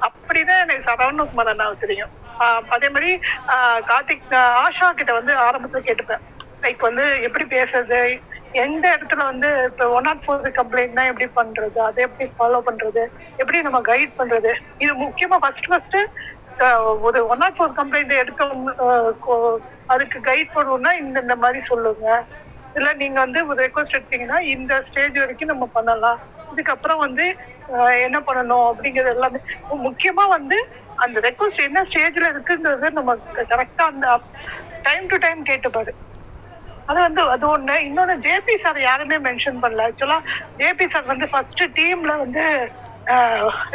அப்படிதான் 0.00 0.60
எனக்கு 0.60 0.90
சரவணகுமார் 0.90 1.54
அண்ணாவை 1.54 1.78
தெரியும். 1.78 2.10
ஆஹ் 2.38 2.68
அதே 2.68 2.88
மாதிரி 2.88 3.20
ஆஹ் 3.46 3.80
கார்த்திக் 3.88 4.64
ஆஷா 4.66 4.92
கிட்ட 4.92 5.12
வந்து 5.12 5.34
ஆரம்பத்துல 5.34 5.84
கேட்டுப்பேன். 5.84 6.20
லைக் 6.62 6.78
வந்து 6.78 7.22
எப்படி 7.22 7.44
பேசுறது? 7.44 8.20
எந்த 8.52 8.98
இடத்துல 8.98 9.16
வந்து 9.16 9.68
இப்போ 9.72 9.88
ஒன் 9.88 10.02
நாட் 10.02 10.22
ஃபோர் 10.26 10.60
கம்ப்ளைண்ட்னா 10.60 11.18
எப்படி 11.18 11.30
பண்றது? 11.36 11.78
அதை 11.78 12.04
எப்படி 12.04 12.30
ஃபாலோ 12.38 12.60
பண்றது? 12.66 13.06
எப்படி 13.36 13.62
நம்ம 13.62 13.80
கைட் 13.80 14.12
பண்றது? 14.18 14.54
இது 14.78 14.94
முக்கியமா 14.94 15.36
ஃபர்ஸ்ட் 15.40 15.66
ஃபர்ஸ்ட் 15.66 15.96
ஒரு 17.06 17.18
ஒன் 17.32 17.42
நாட் 17.42 17.56
ஃபோர் 17.56 17.76
கம்ப்ளைண்ட் 17.78 18.12
எடுக்க 18.22 18.42
அதுக்கு 19.94 20.18
கைட் 20.28 20.54
பண்ணணும்னா 20.56 20.92
இந்த 21.02 21.16
இந்த 21.24 21.36
மாதிரி 21.42 21.60
சொல்லுங்க. 21.70 22.06
இல்ல 22.78 22.88
நீங்க 23.00 23.18
வந்து 23.24 23.40
ஒரு 23.48 23.58
ரெக்வஸ்ட் 23.64 23.96
எடுத்தீங்கன்னா 23.98 24.38
இந்த 24.54 24.72
ஸ்டேஜ் 24.88 25.18
வரைக்கும் 25.22 25.52
நம்ம 25.52 25.66
பண்ணலாம். 25.76 26.20
இதுக்கப்புறம் 26.52 27.02
வந்து 27.06 27.24
என்ன 28.06 28.18
பண்ணணும் 28.28 28.66
அப்படிங்கிறது 28.70 29.14
எல்லாமே. 29.16 29.40
முக்கியமா 29.86 30.24
வந்து 30.36 30.56
அந்த 31.04 31.20
ரெக்வஸ்ட் 31.28 31.66
என்ன 31.68 31.82
ஸ்டேஜ்ல 31.90 32.26
இருக்குங்கிறது 32.32 32.88
நம்ம 32.98 33.14
கரெக்டா 33.52 33.84
அந்த 33.92 34.08
டைம் 34.88 35.06
டு 35.12 35.16
டைம் 35.26 35.40
கேட்டுப்பாரு 35.50 35.94
அது 36.88 36.98
வந்து 37.06 37.22
அது 37.34 37.44
ஒண்ணு. 37.54 37.76
இன்னொன்னு 37.88 38.14
ஜேபி 38.26 38.54
சார் 38.64 38.80
யாருமே 38.88 39.16
மென்ஷன் 39.28 39.60
பண்ணல. 39.62 39.86
ஆக்சுவலா 39.88 40.18
ஜேபி 40.60 40.86
சார் 40.94 41.12
வந்து 41.12 41.26
ஃபர்ஸ்ட் 41.32 41.62
டீம்ல 41.78 42.14
வந்து 42.24 42.44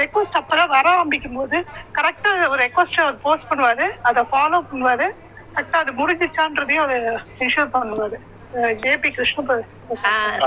ரெக்வஸ்ட் 0.01 0.39
அப்பதான் 0.39 0.73
வர 0.75 0.85
ஆரம்பிக்கும் 0.89 1.37
போது 1.39 1.57
கரெக்டா 1.97 2.29
ஒரு 2.49 2.59
ரெக்வஸ்ட் 2.65 3.01
அவர் 3.03 3.23
போஸ்ட் 3.25 3.49
பண்ணுவாரு. 3.49 3.87
அதை 4.01 4.21
ஃபாலோ 4.31 4.59
பண்ணுவாரு. 4.71 5.07
கரெக்டா 5.55 5.77
அது 5.83 5.91
முடிஞ்சிச்சான்றதையும் 6.01 6.85
அது 6.87 6.97
இன்ஷூர் 7.45 7.73
பண்ணுவாரு. 7.75 8.17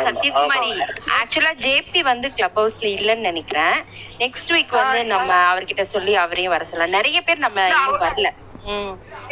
சத்யகுமாரி 0.07 0.70
ஆக்சுவலா 1.18 1.53
ஜேபி 1.64 2.01
வந்து 2.03 2.28
கிளப் 2.37 2.59
ஹவுஸ்ல 2.59 2.87
இல்லன்னு 2.99 3.28
நினைக்கிறேன். 3.30 3.76
நெக்ஸ்ட் 4.22 4.53
வீக் 4.55 4.74
வந்து 4.80 5.01
நம்ம 5.05 5.30
அவர்கிட்ட 5.51 5.85
சொல்லி 5.95 6.14
அவரையும் 6.16 6.55
வர 6.55 6.64
சொல்லலாம். 6.64 6.97
நிறைய 6.99 7.20
பேர் 7.28 7.45
நம்ம 7.47 7.61
வரல. 8.07 8.30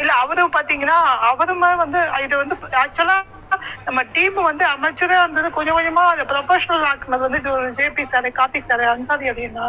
இல்ல 0.01 0.11
அவரும் 0.23 0.55
பாத்தீங்கன்னா 0.55 0.97
அவருமே 1.31 1.69
வந்து 1.83 1.99
இது 2.25 2.35
வந்து 2.37 2.55
ஆக்சுவலா 2.83 3.17
நம்ம 3.85 3.99
டீம் 4.15 4.37
வந்து 4.49 4.63
அமைச்சரா 4.73 5.17
இருந்தது 5.23 5.49
கொஞ்சம் 5.57 5.77
கொஞ்சமா 5.77 6.03
அதை 6.11 6.23
ப்ரொஃபஷனல் 6.31 6.85
ஆக்குனது 6.89 7.25
வந்து 7.25 7.41
இது 7.41 7.51
JP 7.79 8.03
sir 8.13 8.27
Karthik 8.39 8.69
sir 8.71 8.83
Ansari 8.93 9.29
அப்படின்னா 9.31 9.65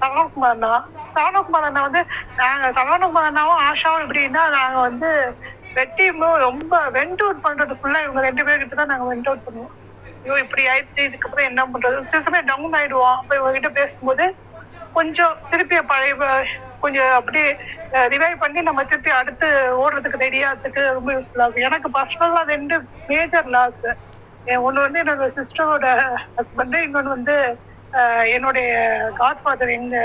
சரவணகுமார் 0.00 0.54
அண்ணா. 0.54 0.72
சரவணகுமார் 1.14 1.68
அண்ணா 1.68 1.82
வந்து 1.88 2.02
நாங்க 2.40 2.70
சரவணகுமார் 2.78 3.28
அண்ணாவும் 3.30 3.62
ஆஷாவும் 3.68 4.04
எப்படின்னா 4.06 4.44
நாங்க 4.58 4.78
வந்து 4.88 5.10
வெட்டியும் 5.78 6.24
ரொம்ப 6.46 6.80
வெண்ட் 6.96 7.22
அவுட் 7.26 7.44
பண்றதுக்குள்ள 7.46 7.98
இவங்க 8.04 8.22
ரெண்டு 8.28 8.42
பேர்கிட்ட 8.48 8.80
தான் 8.80 8.92
நாங்க 8.92 9.06
வெண்ட் 9.10 9.28
அவுட் 9.30 9.46
பண்ணுவோம். 9.46 9.72
ஐயோ 10.24 10.34
இப்படி 10.44 10.62
ஆயிடுச்சு 10.72 11.06
இதுக்கப்புறம் 11.08 11.48
என்ன 11.50 11.62
பண்றது? 11.72 12.02
சில 12.10 12.20
சமயம் 12.26 12.50
டவுன் 12.50 12.76
ஆயிடுவோம். 12.80 13.16
அப்ப 13.20 13.36
இவங்க 13.38 13.52
கிட்ட 13.56 13.70
பேசும்போது 13.78 14.24
கொஞ்சம் 14.98 15.34
திருப்பி 15.50 15.76
பழைய 15.92 16.12
கொஞ்சம் 16.84 17.12
அப்படியே 17.18 17.48
ரிவைவ் 18.12 18.42
பண்ணி 18.42 18.60
நம்ம 18.68 18.84
திருப்பி 18.90 19.10
அடுத்து 19.18 19.48
ஓடுறதுக்கு 19.82 20.22
ரெடியாகிறதுக்கு 20.24 20.82
ரொம்ப 20.96 21.10
யூஸ்ஃபுல்லா 21.16 21.46
இருக்கும். 21.46 21.66
எனக்கு 21.68 21.88
பர்சனலா 21.96 22.42
ரெண்டு 22.54 22.76
மேஜர் 23.10 23.50
லாஸ் 23.56 23.84
ஒன்று 24.66 24.84
வந்து 24.86 25.00
என்னோட 25.02 25.26
சிஸ்டரோட 25.38 25.86
ஹஸ்பண்டு 26.38 26.78
இன்னொன்று 26.86 27.16
வந்து 27.16 27.36
என்னுடைய 28.36 28.68
காட்ஃபாதர் 29.20 29.76
எங்க 29.78 29.96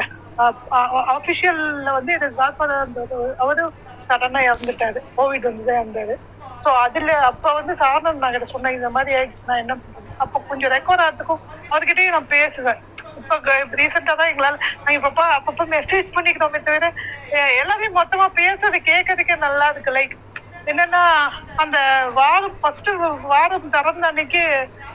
ஆஃபிஷியல்ல 1.15 1.89
வந்து 1.97 2.11
எனக்கு 2.17 2.41
காட்ஃபாதர் 2.41 2.81
இருந்தது. 2.83 3.19
அவரும் 3.43 3.75
சடனா 4.09 4.41
இறந்துட்டாரு. 4.49 4.99
கோவிட் 5.17 5.47
வந்து 5.49 5.73
இருந்தாரு 5.81 6.15
ஸோ 6.63 6.69
அதுல 6.85 7.11
அப்ப 7.29 7.53
வந்து 7.59 7.73
சாரணம் 7.81 8.21
நான் 8.21 8.35
கிட்ட 8.35 8.47
சொன்னேன் 8.53 8.77
இந்த 8.77 8.89
மாதிரி 8.95 9.15
ஆயிடுச்சு 9.17 9.49
நான் 9.49 9.63
என்ன 9.63 9.77
அப்போ 10.23 10.37
கொஞ்சம் 10.51 10.73
ரெக்கார்ட் 10.75 11.03
ஆகிறதுக்கும் 11.05 11.41
அவர்கிட்டயும் 11.71 12.15
நான் 12.17 12.33
பேசுவேன். 12.35 12.79
இப்ப 13.19 13.37
ரீசெண்டா 13.79 14.13
தான் 14.19 14.31
எங்களால 14.31 14.57
நாங்க 14.83 14.95
இப்ப 14.99 15.23
அப்பப்ப 15.37 15.65
மெசேஜ் 15.75 16.15
பண்ணிக்கிறோமே 16.15 16.59
தவிர 16.67 16.87
எல்லாமே 17.61 17.89
மொத்தமா 17.99 18.27
பேசுறது 18.39 18.79
கேட்கறதுக்கே 18.91 19.37
நல்லா 19.45 19.67
இருக்கு. 19.73 19.95
லைக் 19.97 20.15
என்னன்னா 20.71 21.01
அந்த 21.63 21.77
வாரம் 22.19 22.57
ஃபர்ஸ்ட் 22.61 22.89
வாரம் 23.33 23.73
திறந்த 23.75 24.05
அன்னைக்கு 24.11 24.41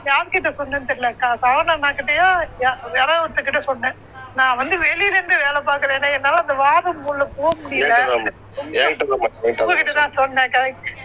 யார்கிட்ட 0.05 0.49
சொன்னேன்னு 0.59 0.89
தெரியல. 0.89 1.09
சரவண 1.43 1.75
அண்ணா 1.75 1.91
கிட்டயா 1.99 2.27
வேற 2.97 3.09
ஒருத்தகிட்ட 3.23 3.61
சொன்னேன். 3.69 3.97
நான் 4.35 4.59
வந்து 4.59 4.75
வெளியில 4.83 5.17
இருந்து 5.17 5.35
வேலை 5.45 5.59
பாக்குறேன் 5.69 6.15
என்னால 6.17 6.41
அந்த 6.43 6.55
வாரம் 6.61 7.01
உள்ள 7.11 7.23
போக 7.37 7.51
முடியல. 7.63 7.95
உங்ககிட்ட 9.59 9.93
தான் 9.99 10.17
சொன்னேன். 10.19 10.55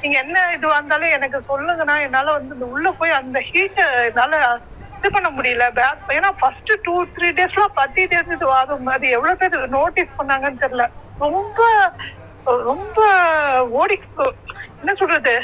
நீங்க 0.02 0.16
என்ன 0.24 0.44
இது 0.56 0.66
வந்தாலும் 0.76 1.14
எனக்கு 1.16 1.38
சொல்லுங்கண்ணா. 1.50 1.96
என்னால 2.06 2.32
வந்து 2.38 2.56
இந்த 2.56 2.68
உள்ள 2.74 2.90
போய் 3.00 3.18
அந்த 3.20 3.40
ஹீட் 3.50 3.80
என்னால 4.10 4.34
இது 4.98 5.10
பண்ண 5.10 5.28
முடியல. 5.30 5.64
பேக் 5.74 6.14
ஏன்னா 6.16 6.30
ஃபர்ஸ்ட் 6.38 6.72
டூ 6.82 6.94
த்ரீ 7.16 7.28
டேஸ்லாம் 7.38 7.76
பத்திட்டே 7.76 8.16
இருந்தது 8.16 8.46
வாதம் 8.46 8.86
அது 8.94 9.08
எவ்வளவு 9.08 9.40
பேர் 9.42 9.68
நோட்டீஸ் 9.68 10.16
பண்ணாங்கன்னு 10.18 10.62
தெரியல. 10.64 10.86
ரொம்ப 11.26 11.60
ரொம்ப 12.66 12.98
ஓடி 13.78 13.96
என்ன 14.80 14.92
சொல்றது? 14.94 15.34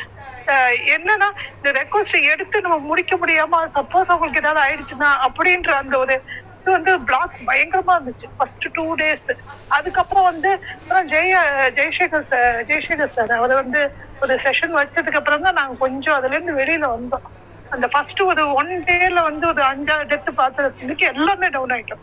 அஹ் 0.46 0.74
என்னன்னா 0.94 1.28
இந்த 1.56 1.70
ரெக்வஸ்ட் 1.72 2.16
எடுத்து 2.32 2.60
நம்ம 2.60 2.78
முடிக்க 2.88 3.16
முடியாம 3.16 3.60
சப்போஸ் 3.76 4.10
அவங்களுக்கு 4.12 4.42
ஏதாவது 4.42 4.62
ஆயிடுச்சுன்னா 4.64 5.10
அப்படின்ற 5.26 5.70
அந்த 5.74 5.98
ஒரு 5.98 6.16
இது 6.58 6.72
வந்து 6.72 6.92
பிளாக் 7.00 7.34
பயங்கரமா 7.46 7.94
இருந்துச்சு. 7.96 8.28
ஃபர்ஸ்ட் 8.36 8.66
டூ 8.72 8.84
டேஸ் 8.94 9.32
அதுக்கப்புறம் 9.68 10.24
வந்து 10.24 10.50
அப்புறம் 10.74 11.08
ஜெய 11.08 11.34
ஜெய்சேகர் 11.78 12.28
சார் 12.30 12.60
ஜெய்சேகர் 12.68 13.14
சார் 13.16 13.32
அவர் 13.38 13.54
வந்து 13.54 13.80
ஒரு 14.20 14.34
செஷன் 14.44 14.76
வச்சதுக்கு 14.78 15.20
அப்புறம் 15.20 15.42
தான் 15.42 15.58
நாங்க 15.60 15.76
கொஞ்சம் 15.78 16.14
அதுல 16.14 16.36
இருந்து 16.36 16.54
வெளியில 16.54 16.88
வந்தோம். 16.94 17.26
அந்த 17.74 17.86
ஃபர்ஸ்ட் 17.92 18.20
ஒரு 18.22 18.42
ஒன் 18.58 18.72
டேல 18.88 19.22
வந்து 19.28 19.44
ஒரு 19.52 19.62
அஞ்சாறு 19.70 20.04
டெத்து 20.12 20.32
பார்த்ததுக்கு 20.40 21.06
எல்லாமே 21.12 21.48
டவுன் 21.54 21.74
ஆயிட்டோம். 21.76 22.02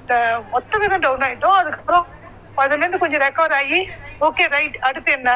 இந்த 0.00 0.14
மொத்த 0.52 0.78
விதம் 0.82 1.04
டவுன் 1.06 1.24
ஆயிட்டோம். 1.26 1.58
அதுக்கப்புறம் 1.60 2.06
அதுல 2.62 2.80
இருந்து 2.80 3.02
கொஞ்சம் 3.02 3.24
ரெக்கவர் 3.26 3.54
ஆகி 3.60 3.80
ஓகே 4.26 4.44
ரைட் 4.56 4.76
அடுத்து 4.88 5.10
என்ன? 5.18 5.30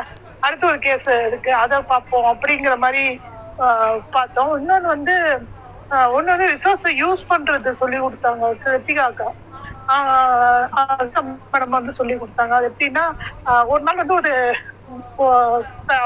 அடுத்து 0.47 0.67
ஒரு 0.71 0.79
கேஸ் 0.87 1.09
இருக்கு. 1.29 1.53
அதை 1.65 1.79
பார்ப்போம் 1.93 2.31
அப்படிங்கிற 2.33 2.77
மாதிரி 2.85 3.05
ஆஹ், 3.65 4.01
பார்த்தோம். 4.11 4.51
இன்னொன்னு 4.59 4.89
வந்து 4.95 5.15
ஒன்று 6.17 6.33
வந்து 6.33 6.49
ரிசோர்ஸ் 6.53 6.87
யூஸ் 7.03 7.23
பண்றது 7.31 7.71
சொல்லி 7.81 7.99
கொடுத்தாங்க. 8.01 8.51
கிருத்திகாக்கா 8.65 9.29
மேடம் 11.53 11.77
வந்து 11.77 11.93
சொல்லி 11.99 12.15
கொடுத்தாங்க. 12.15 12.53
அது 12.59 12.69
எப்படின்னா 12.73 13.05
ஒரு 13.73 13.83
நாள் 13.87 14.01
வந்து 14.03 14.19
ஒரு 14.21 14.33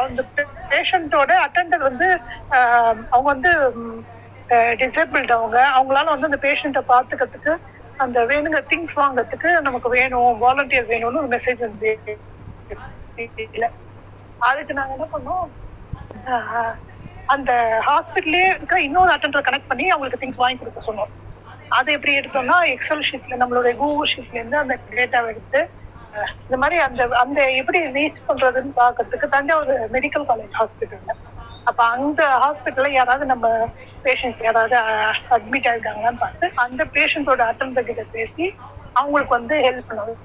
அந்த 0.01 0.23
பேஷண்ட்டோட 0.71 1.33
அட்டெண்டர் 1.45 1.89
வந்து 1.89 2.09
ஆஹ், 2.57 2.97
அவங்க 3.11 3.29
வந்து 3.29 3.53
டிசேபிள்ட் 4.81 5.33
அவங்க. 5.33 5.59
அவங்களால 5.77 6.13
வந்து 6.15 6.29
அந்த 6.31 6.41
பேஷண்ட்டை 6.43 6.83
பார்த்துக்கிறதுக்கு 6.89 7.53
அந்த 7.99 8.19
வேணுங்க 8.25 8.61
திங்ஸ் 8.71 8.95
வாங்குறதுக்கு 8.97 9.49
நமக்கு 9.61 9.89
வேணும். 9.91 10.39
வாலண்டியர் 10.41 10.91
வேணும்னு 10.91 11.21
ஒரு 11.23 11.31
மெசேஜ் 11.35 11.61
வந்து 11.61 11.91
அதுக்கு 14.41 14.75
நாங்கள் 14.75 14.97
என்ன 14.97 15.07
பண்ணோம்? 15.13 15.47
ஆஹ், 16.31 16.75
அந்த 17.27 17.51
ஹாஸ்பிட்டலே 17.87 18.45
இருக்கிற 18.51 18.81
இன்னொரு 18.81 19.11
அட்டண்டரை 19.15 19.43
கனெக்ட் 19.45 19.69
பண்ணி 19.69 19.87
அவங்களுக்கு 19.91 20.23
திங்ஸ் 20.23 20.43
வாங்கி 20.43 20.59
கொடுக்க 20.59 20.81
சொன்னோம். 20.87 21.13
அது 21.71 21.93
எப்படி 21.93 22.13
எடுத்தோம்னா 22.19 22.57
எக்ஸல் 22.73 23.07
ஷீட்ல 23.09 23.39
நம்மளுடைய 23.43 23.75
கூகுள் 23.77 24.11
ஷீட்ல 24.13 24.41
இருந்து 24.41 24.57
அந்த 24.57 24.75
டேட்டாவை 24.91 25.29
எடுத்து 25.29 25.61
இந்த 26.45 26.57
மாதிரி 26.57 26.77
அந்த 26.87 27.03
அந்த 27.23 27.41
எப்படி 27.61 27.79
ரீச் 27.99 28.27
பண்றதுன்னு 28.29 28.73
பாக்குறதுக்கு 28.81 29.29
தஞ்சாவூர் 29.35 29.93
மெடிக்கல் 29.95 30.27
காலேஜ் 30.31 30.59
ஹாஸ்பிட்டல்ல 30.61 31.15
அப்ப 31.71 31.81
அந்த 31.95 32.23
ஹாஸ்பிட்டல்ல 32.45 32.91
யாராவது 32.93 33.25
நம்ம 33.33 33.49
பேஷண்ட் 34.05 34.41
யாராவது 34.47 34.77
அட்மிட் 35.37 35.69
ஆயிருக்காங்களான்னு 35.71 36.23
பார்த்து 36.25 36.47
அந்த 36.65 36.85
பேஷண்டோட 36.97 37.43
அட்டன் 37.51 37.77
கிட்ட 37.91 38.05
பேசி 38.17 38.47
அவங்களுக்கு 39.01 39.35
வந்து 39.39 39.55
ஹெல்ப் 39.67 39.89
பண்ணணும். 39.91 40.21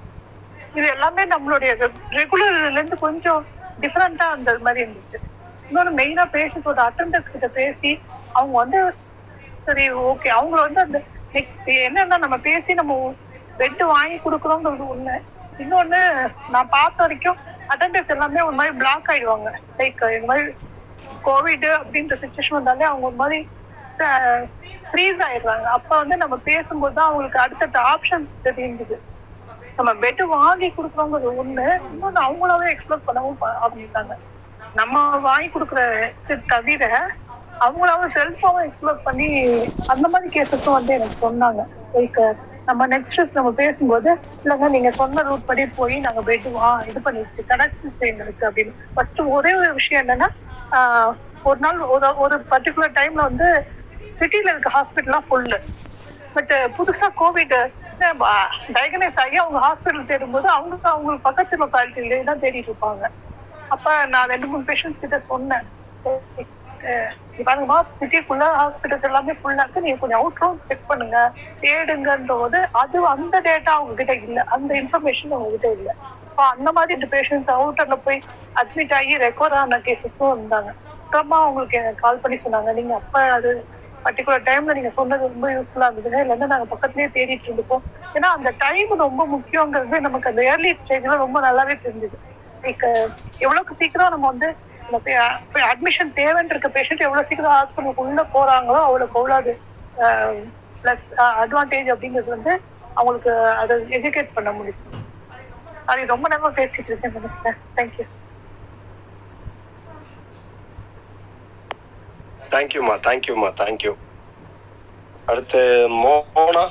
இது 0.76 0.86
எல்லாமே 0.94 1.22
நம்மளுடைய 1.34 1.70
ரெகுலர்ல 2.18 2.78
இருந்து 2.78 2.98
கொஞ்சம் 3.06 3.42
டிஃப்ரெண்டா 3.82 4.26
அந்த 4.36 4.56
மாதிரி 4.66 4.80
இருந்துச்சு. 4.84 5.18
இன்னொன்று 5.68 5.92
மெயினா 6.00 6.24
பேஷண்டோட 6.34 6.80
அட்டெண்டர்ஸ் 6.88 7.32
கிட்ட 7.32 7.48
பேசி 7.60 7.90
அவங்க 8.32 8.54
வந்து 8.58 8.80
சரி 9.66 9.84
ஓகே 10.08 10.28
அவங்கள 10.38 10.60
வந்து 10.66 10.80
அந்த 10.80 10.98
நெக்ஸ்ட் 11.34 11.70
என்னன்னா 11.86 12.18
நம்ம 12.24 12.36
பேசி 12.48 12.74
நம்ம 12.74 12.94
பெட் 13.58 13.82
வாங்கி 13.92 14.18
கொடுக்குறோங்கிறது 14.24 14.86
ஒண்ணு 14.94 15.16
இன்னொன்னு 15.62 16.00
நான் 16.54 16.72
பார்த்த 16.76 17.04
வரைக்கும் 17.04 17.38
அட்டெண்டர்ஸ் 17.72 18.14
எல்லாமே 18.14 18.40
ஒரு 18.48 18.56
மாதிரி 18.58 18.74
பிளாக் 18.80 19.08
ஆயிடுவாங்க. 19.12 19.50
லைக் 19.78 20.02
இந்த 20.16 20.28
மாதிரி 20.30 20.46
கோவிட் 21.28 21.68
அப்படின்ற 21.78 22.16
சுச்சுவேஷன் 22.22 22.58
வந்தாலே 22.58 22.88
அவங்க 22.90 23.06
ஒரு 23.10 23.18
மாதிரி 23.22 23.38
ஃப்ரீஸ் 24.90 25.20
ஆயிடுறாங்க. 25.28 25.66
அப்ப 25.76 25.90
வந்து 26.02 26.16
நம்ம 26.22 26.36
பேசும்போது 26.50 26.96
தான் 26.98 27.08
அவங்களுக்கு 27.08 27.42
அடுத்தடுத்த 27.44 27.80
ஆப்ஷன்ஸ் 27.94 28.32
தெரியுது 28.48 28.98
நம்ம 29.78 29.90
பெட் 30.02 30.22
வாங்கி 30.36 30.68
கொடுக்குறோங்கிறது 30.76 31.28
ஒண்ணு 31.42 31.66
இன்னொன்னு 31.90 32.20
அவங்களாவே 32.26 32.68
எக்ஸ்ப்ளோர் 32.72 33.06
பண்ணவும் 33.08 33.36
அப்படின்றாங்க 33.64 33.64
ஆரம்பித்தாங்க 33.64 34.14
நம்ம 34.80 35.02
வாங்கி 35.26 35.48
கொடுக்குற 35.50 35.80
தவிர 36.52 36.84
அவங்களாவும் 37.66 38.14
செல்ஃபாவும் 38.16 38.64
எக்ஸ்ப்ளோர் 38.66 39.06
பண்ணி 39.06 39.28
அந்த 39.92 40.06
மாதிரி 40.08 40.28
கேசஸும் 40.34 40.76
வந்து 40.78 40.92
எனக்கு 40.96 41.16
சொன்னாங்க. 41.26 41.62
லைக் 41.94 42.18
நம்ம 42.68 42.82
நெக்ஸ்ட் 42.86 43.36
நம்ம 43.36 43.50
பேசும்போது 43.60 44.10
இல்லைங்க 44.42 44.66
நீங்க 44.74 44.90
சொன்ன 45.00 45.22
ரூட் 45.28 45.48
படி 45.50 45.62
போய் 45.78 45.96
நாங்க 46.06 46.20
போயிட்டு 46.26 46.50
வா 46.56 46.68
இது 46.90 47.00
பண்ணிடுச்சு 47.06 47.42
கிடைச்சிச்சு 47.50 48.04
எங்களுக்கு 48.10 48.44
அப்படின்னு. 48.48 48.74
ஃபர்ஸ்ட் 48.94 49.20
ஒரே 49.36 49.52
ஒரு 49.60 49.70
விஷயம் 49.78 50.02
என்னன்னா 50.04 50.28
ஒரு 51.44 51.58
நாள் 51.64 51.78
ஒரு 51.94 52.08
ஒரு 52.24 52.36
பர்டிகுலர் 52.52 52.96
டைம்ல 52.98 53.22
வந்து 53.30 53.48
சிட்டியில 54.20 54.52
இருக்க 54.52 54.70
ஹாஸ்பிட்டல்லாம் 54.76 55.26
ஃபுல்லு 55.28 55.58
பட் 56.36 56.52
புதுசா 56.76 57.08
கோவிட் 57.20 57.54
டயக்னைஸ் 58.76 59.20
ஆகி 59.24 59.36
அவங்க 59.42 59.58
ஹாஸ்பிட்டல் 59.66 60.10
தேடும்போது 60.10 60.46
அவங்களுக்கு 60.56 60.88
அவங்களுக்கு 60.92 61.26
பக்கத்து 61.28 61.60
லொக்காலிட்டியிலே 61.62 62.20
தான் 62.28 62.42
தேடிட்டு 62.44 62.70
இருப்பாங்க. 62.70 63.02
அப்ப 63.70 63.86
நான் 64.12 64.30
ரெண்டு 64.32 64.46
மூணு 64.50 64.64
பேஷண்ட்ஸ் 64.68 65.02
கிட்ட 65.02 65.18
சொன்னேன். 65.30 65.66
பாருங்கம்மா 67.40 67.78
சிட்டிக்குள்ள 67.98 68.44
ஹாஸ்பிட்டல்ஸ் 68.58 69.06
எல்லாமே 69.08 69.32
ஃபுல்லா 69.38 69.64
இருக்கு. 69.64 69.84
நீங்க 69.84 69.98
கொஞ்சம் 70.00 70.20
அவுட் 70.20 70.40
ரவுண்ட் 70.42 70.64
செக் 70.68 70.88
பண்ணுங்க. 70.88 71.18
தேடுங்கன்ற 71.62 72.06
போது 72.34 72.58
அது 72.82 72.98
அந்த 73.12 73.36
டேட்டா 73.46 73.72
அவங்க 73.78 73.94
கிட்ட 74.00 74.14
இல்ல. 74.22 74.40
அந்த 74.56 74.70
இன்ஃபர்மேஷன் 74.80 75.34
அவங்க 75.34 75.50
கிட்ட 75.54 75.70
இல்ல. 75.78 75.90
இப்போ 76.28 76.44
அந்த 76.54 76.68
மாதிரி 76.72 76.96
இந்த 76.98 77.08
பேஷண்ட்ஸ் 77.14 77.54
அவுட்டர்ல 77.54 77.96
போய் 78.04 78.18
அட்மிட் 78.56 78.94
ஆகி 78.98 79.14
ரெக்கவர் 79.24 79.56
ஆன 79.60 79.78
கேசஸும் 79.86 80.34
இருந்தாங்க 80.34 80.70
அப்புறமா 81.02 81.36
அவங்களுக்கு 81.42 81.72
கால் 82.02 82.22
பண்ணி 82.22 82.36
சொன்னாங்க. 82.38 82.70
நீங்க 82.78 82.92
அப்ப 83.00 83.20
அது 83.36 83.50
பர்டிகுலர் 84.04 84.46
டைம்ல 84.46 84.74
நீங்க 84.74 84.90
சொன்னது 84.96 85.22
ரொம்ப 85.26 85.46
யூஸ்ஃபுல்லா 85.52 85.88
இருந்ததுங்க. 85.88 86.20
இல்லைன்னா 86.24 86.48
நாங்க 86.52 86.66
பக்கத்துலயே 86.72 87.08
தேடிட்டு 87.16 87.48
இருந்துப்போம் 87.48 87.84
ஏன்னா 88.14 88.28
அந்த 88.36 88.50
டைம் 88.60 88.92
ரொம்ப 89.04 89.22
முக்கியங்கிறது 89.34 89.98
நமக்கு 90.00 90.30
அந்த 90.30 90.42
ஏர்லி 90.50 90.70
ஸ்டேஜ்ல 90.78 91.16
ரொம்ப 91.24 91.38
நல்லாவே 91.40 91.74
தெரிஞ்சுது. 91.78 92.16
லைக் 92.64 92.84
எவ்வளவுக்கு 93.40 93.78
சீக்கிரம் 93.80 94.14
நம்ம 94.14 94.28
வந்து 94.32 94.48
போய் 94.96 95.68
அட்மிஷன் 95.70 96.12
தேவைன்னு 96.18 96.70
பேஷண்ட் 96.76 97.04
எவ்வளோ 97.06 97.24
சீக்கிரம் 97.28 97.56
ஹாஸ்பிட்டலுக்கு 97.56 98.04
உள்ளே 98.06 98.24
போகிறாங்களோ 98.34 98.80
அவ்வளோ 98.88 99.34
அது 99.40 99.52
ப்ளஸ் 100.82 101.06
அட்வான்டேஜ் 101.42 101.88
அப்படிங்கிறது 101.94 102.30
வந்து 102.36 102.52
அவங்களுக்கு 102.98 103.32
அதை 103.60 103.74
எஜுகேட் 103.96 104.34
பண்ண 104.36 104.50
முடியும். 104.52 104.82
அது 105.90 106.06
ரொம்ப 106.14 106.28
நேரமாக 106.28 106.56
பேசிட்டு 106.58 106.90
இருக்கேன் 106.90 107.14
மினிஸ்டர் 107.16 107.58
தேங்க்யூ 107.76 108.06
தேங்க்யூம்மா 112.54 112.94
தேங்க்யூம்மா 113.06 113.50
தேங்க்யூ 113.62 113.94
அடுத்து 115.30 115.62
மோனா 116.02 116.66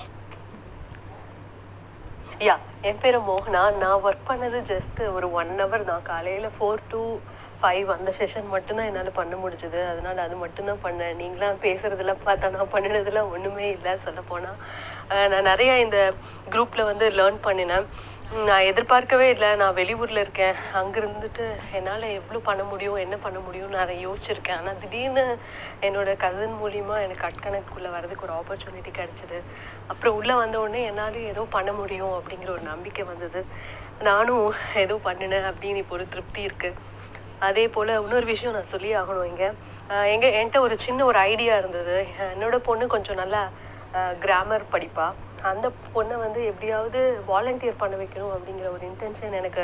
யா 2.47 2.55
என் 2.81 2.99
பேர் 3.03 3.17
மோகனா. 3.27 3.61
நான் 3.81 4.01
ஒர்க் 4.07 4.27
பண்ணது 4.27 4.57
ஜஸ்ட் 4.71 4.99
ஒரு 5.15 5.27
ஒன் 5.31 5.53
ஹவர் 5.61 5.83
தான். 5.89 6.03
காலையில் 6.09 6.53
ஃபோர் 6.55 6.83
டூ 6.91 7.01
ஃபைவ் 7.61 7.87
அந்த 7.95 8.09
செஷன் 8.17 8.51
மட்டும்தான் 8.55 8.89
என்னால் 8.89 9.17
பண்ண 9.19 9.35
முடிஞ்சது. 9.43 9.79
அதனால் 9.91 10.19
அது 10.25 10.35
மட்டும்தான் 10.41 10.83
பண்ணேன். 10.83 11.15
நீங்களாம் 11.21 11.63
பேசுகிறதெல்லாம் 11.65 12.25
பார்த்தா 12.27 12.51
நான் 12.57 12.73
பண்ணினதுலாம் 12.75 13.31
ஒன்றுமே 13.35 13.65
இல்லை 13.77 13.93
சொல்லப்போனால் 14.05 14.59
நான் 15.33 15.49
நிறையா 15.51 15.75
இந்த 15.85 15.99
குரூப்பில் 16.53 16.89
வந்து 16.91 17.05
லேர்ன் 17.19 17.39
பண்ணினேன். 17.47 17.87
நான் 18.47 18.65
எதிர்பார்க்கவே 18.69 19.27
இல்லை. 19.33 19.49
நான் 19.59 19.75
வெளியூரில் 19.77 20.21
இருக்கேன். 20.23 20.57
அங்கே 20.79 20.97
இருந்துட்டு 21.01 21.45
என்னால் 21.77 22.05
எவ்வளோ 22.17 22.39
பண்ண 22.47 22.63
முடியும் 22.71 22.97
என்ன 23.03 23.15
பண்ண 23.25 23.37
முடியும் 23.45 23.71
நான் 23.75 23.93
யோசிச்சிருக்கேன். 24.05 24.59
ஆனால் 24.61 24.79
திடீர்னு 24.81 25.23
என்னோட 25.87 26.15
கசின் 26.23 26.57
மூலிமா 26.61 26.97
எனக்கு 27.05 27.23
கட்கணக்குள்ளே 27.25 27.91
வரதுக்கு 27.95 28.27
ஒரு 28.27 28.35
ஆப்பர்ச்சுனிட்டி 28.39 28.93
கிடச்சிது. 28.99 29.39
அப்புறம் 29.93 30.17
உள்ளே 30.19 30.35
வந்த 30.41 30.57
உடனே 30.63 30.81
என்னாலும் 30.89 31.29
ஏதோ 31.31 31.45
பண்ண 31.55 31.71
முடியும் 31.79 32.15
அப்படிங்கிற 32.19 32.51
ஒரு 32.57 32.65
நம்பிக்கை 32.73 33.05
வந்தது. 33.13 33.41
நானும் 34.09 34.47
ஏதோ 34.83 34.97
பண்ணினேன் 35.07 35.49
அப்படின்னு 35.51 35.81
இப்போ 35.83 35.97
ஒரு 35.99 36.07
திருப்தி 36.13 36.41
இருக்குது 36.49 36.95
அதே 37.47 37.63
போல் 37.75 37.91
இன்னொரு 38.03 38.27
விஷயம் 38.33 38.55
நான் 38.57 38.71
சொல்லி 38.73 38.89
ஆகணும் 38.99 39.29
இங்கே. 39.31 39.49
எங்கள் 40.13 40.35
என்கிட்ட 40.37 40.59
ஒரு 40.67 40.75
சின்ன 40.85 40.99
ஒரு 41.09 41.17
ஐடியா 41.31 41.53
இருந்தது. 41.61 41.97
என்னோட 42.33 42.57
பொண்ணு 42.67 42.85
கொஞ்சம் 42.93 43.19
நல்லா 43.21 43.41
கிராமர் 44.23 44.71
படிப்பா. 44.73 45.07
அந்த 45.49 45.67
பொண்ணை 45.95 46.15
வந்து 46.23 46.39
எப்படியாவது 46.51 46.99
வாலண்டியர் 47.31 47.81
பண்ண 47.81 47.95
வைக்கணும் 47.99 48.33
அப்படிங்கிற 48.35 48.67
ஒரு 48.75 48.83
இன்டென்ஷன் 48.91 49.37
எனக்கு 49.41 49.63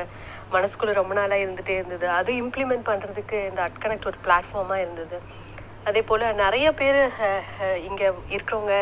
மனசுக்குள்ளே 0.55 0.93
ரொம்ப 0.99 1.13
நாளாக 1.19 1.43
இருந்துகிட்டே 1.45 1.75
இருந்தது. 1.79 2.05
அது 2.19 2.31
இம்ப்ளிமெண்ட் 2.43 2.87
பண்ணுறதுக்கு 2.89 3.39
இந்த 3.51 3.61
அட்கனெக்ட் 3.69 4.09
ஒரு 4.11 4.19
பிளாட்ஃபார்மாக 4.25 4.83
இருந்தது. 4.85 5.19
அதே 5.89 6.01
போல் 6.09 6.25
நிறைய 6.43 6.67
பேர் 6.81 6.99
இங்கே 7.87 8.07
இருக்கிறவங்க 8.35 8.75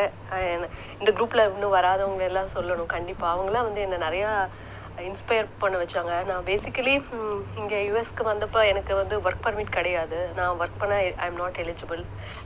இந்த 0.99 1.11
குரூப்பில் 1.17 1.47
இன்னும் 1.53 1.77
வராதவங்க 1.77 2.23
எல்லாம் 2.31 2.51
சொல்லணும். 2.55 2.91
கண்டிப்பாக 2.95 3.33
அவங்களாம் 3.35 3.67
வந்து 3.67 3.85
என்னை 3.85 3.99
நிறையா 4.07 4.31
இன்ஸ்பயர் 5.09 5.47
பண்ண 5.61 5.75
வச்சாங்க. 5.81 6.13
நான் 6.29 6.45
பேசிக்கலி 6.49 6.93
இங்கே 7.61 7.79
யூஎஸ்க்கு 7.87 8.23
வந்தப்போ 8.29 8.59
எனக்கு 8.71 8.93
வந்து 9.01 9.15
ஒர்க் 9.25 9.43
பர்மிட் 9.45 9.75
கிடையாது. 9.77 10.19
நான் 10.37 10.55
ஒர்க் 10.61 10.79
பண்ண 10.81 10.95
I 11.23 11.27
am 11.29 11.39
not 11.41 11.59
eligible 11.63 12.01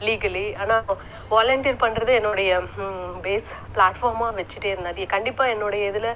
legally 0.07 0.45
ஆனால் 0.63 0.97
வாலண்டியர் 1.35 1.83
பண்ணுறது 1.85 2.13
என்னுடைய 2.19 2.59
பேஸ் 3.25 3.51
பிளாட்ஃபார்மாக 3.75 4.37
வச்சுட்டே 4.39 4.71
இருந்தேன் 4.73 5.13
கண்டிப்பாக 5.15 5.53
என்னுடைய 5.55 5.91
இதில் 5.93 6.11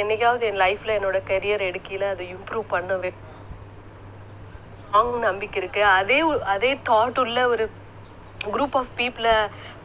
என்னைக்காவது 0.00 0.46
என் 0.50 0.62
லைஃப்பில் 0.64 0.96
என்னோட 0.98 1.18
கெரியர் 1.32 1.66
எடுக்கையில் 1.70 2.06
அதை 2.12 2.24
இம்ப்ரூவ் 2.36 2.66
பண்ண 2.74 2.96
வை 3.02 3.10
ஸ்ட்ராங் 4.78 5.12
நம்பிக்கை 5.28 5.58
இருக்குது 5.62 5.90
அதே 5.98 6.18
அதே 6.54 6.70
தாட் 6.88 7.20
உள்ள 7.24 7.40
ஒரு 7.52 7.64
குரூப் 8.54 8.76
ஆஃப் 8.80 8.96
பீப்புளை 8.98 9.34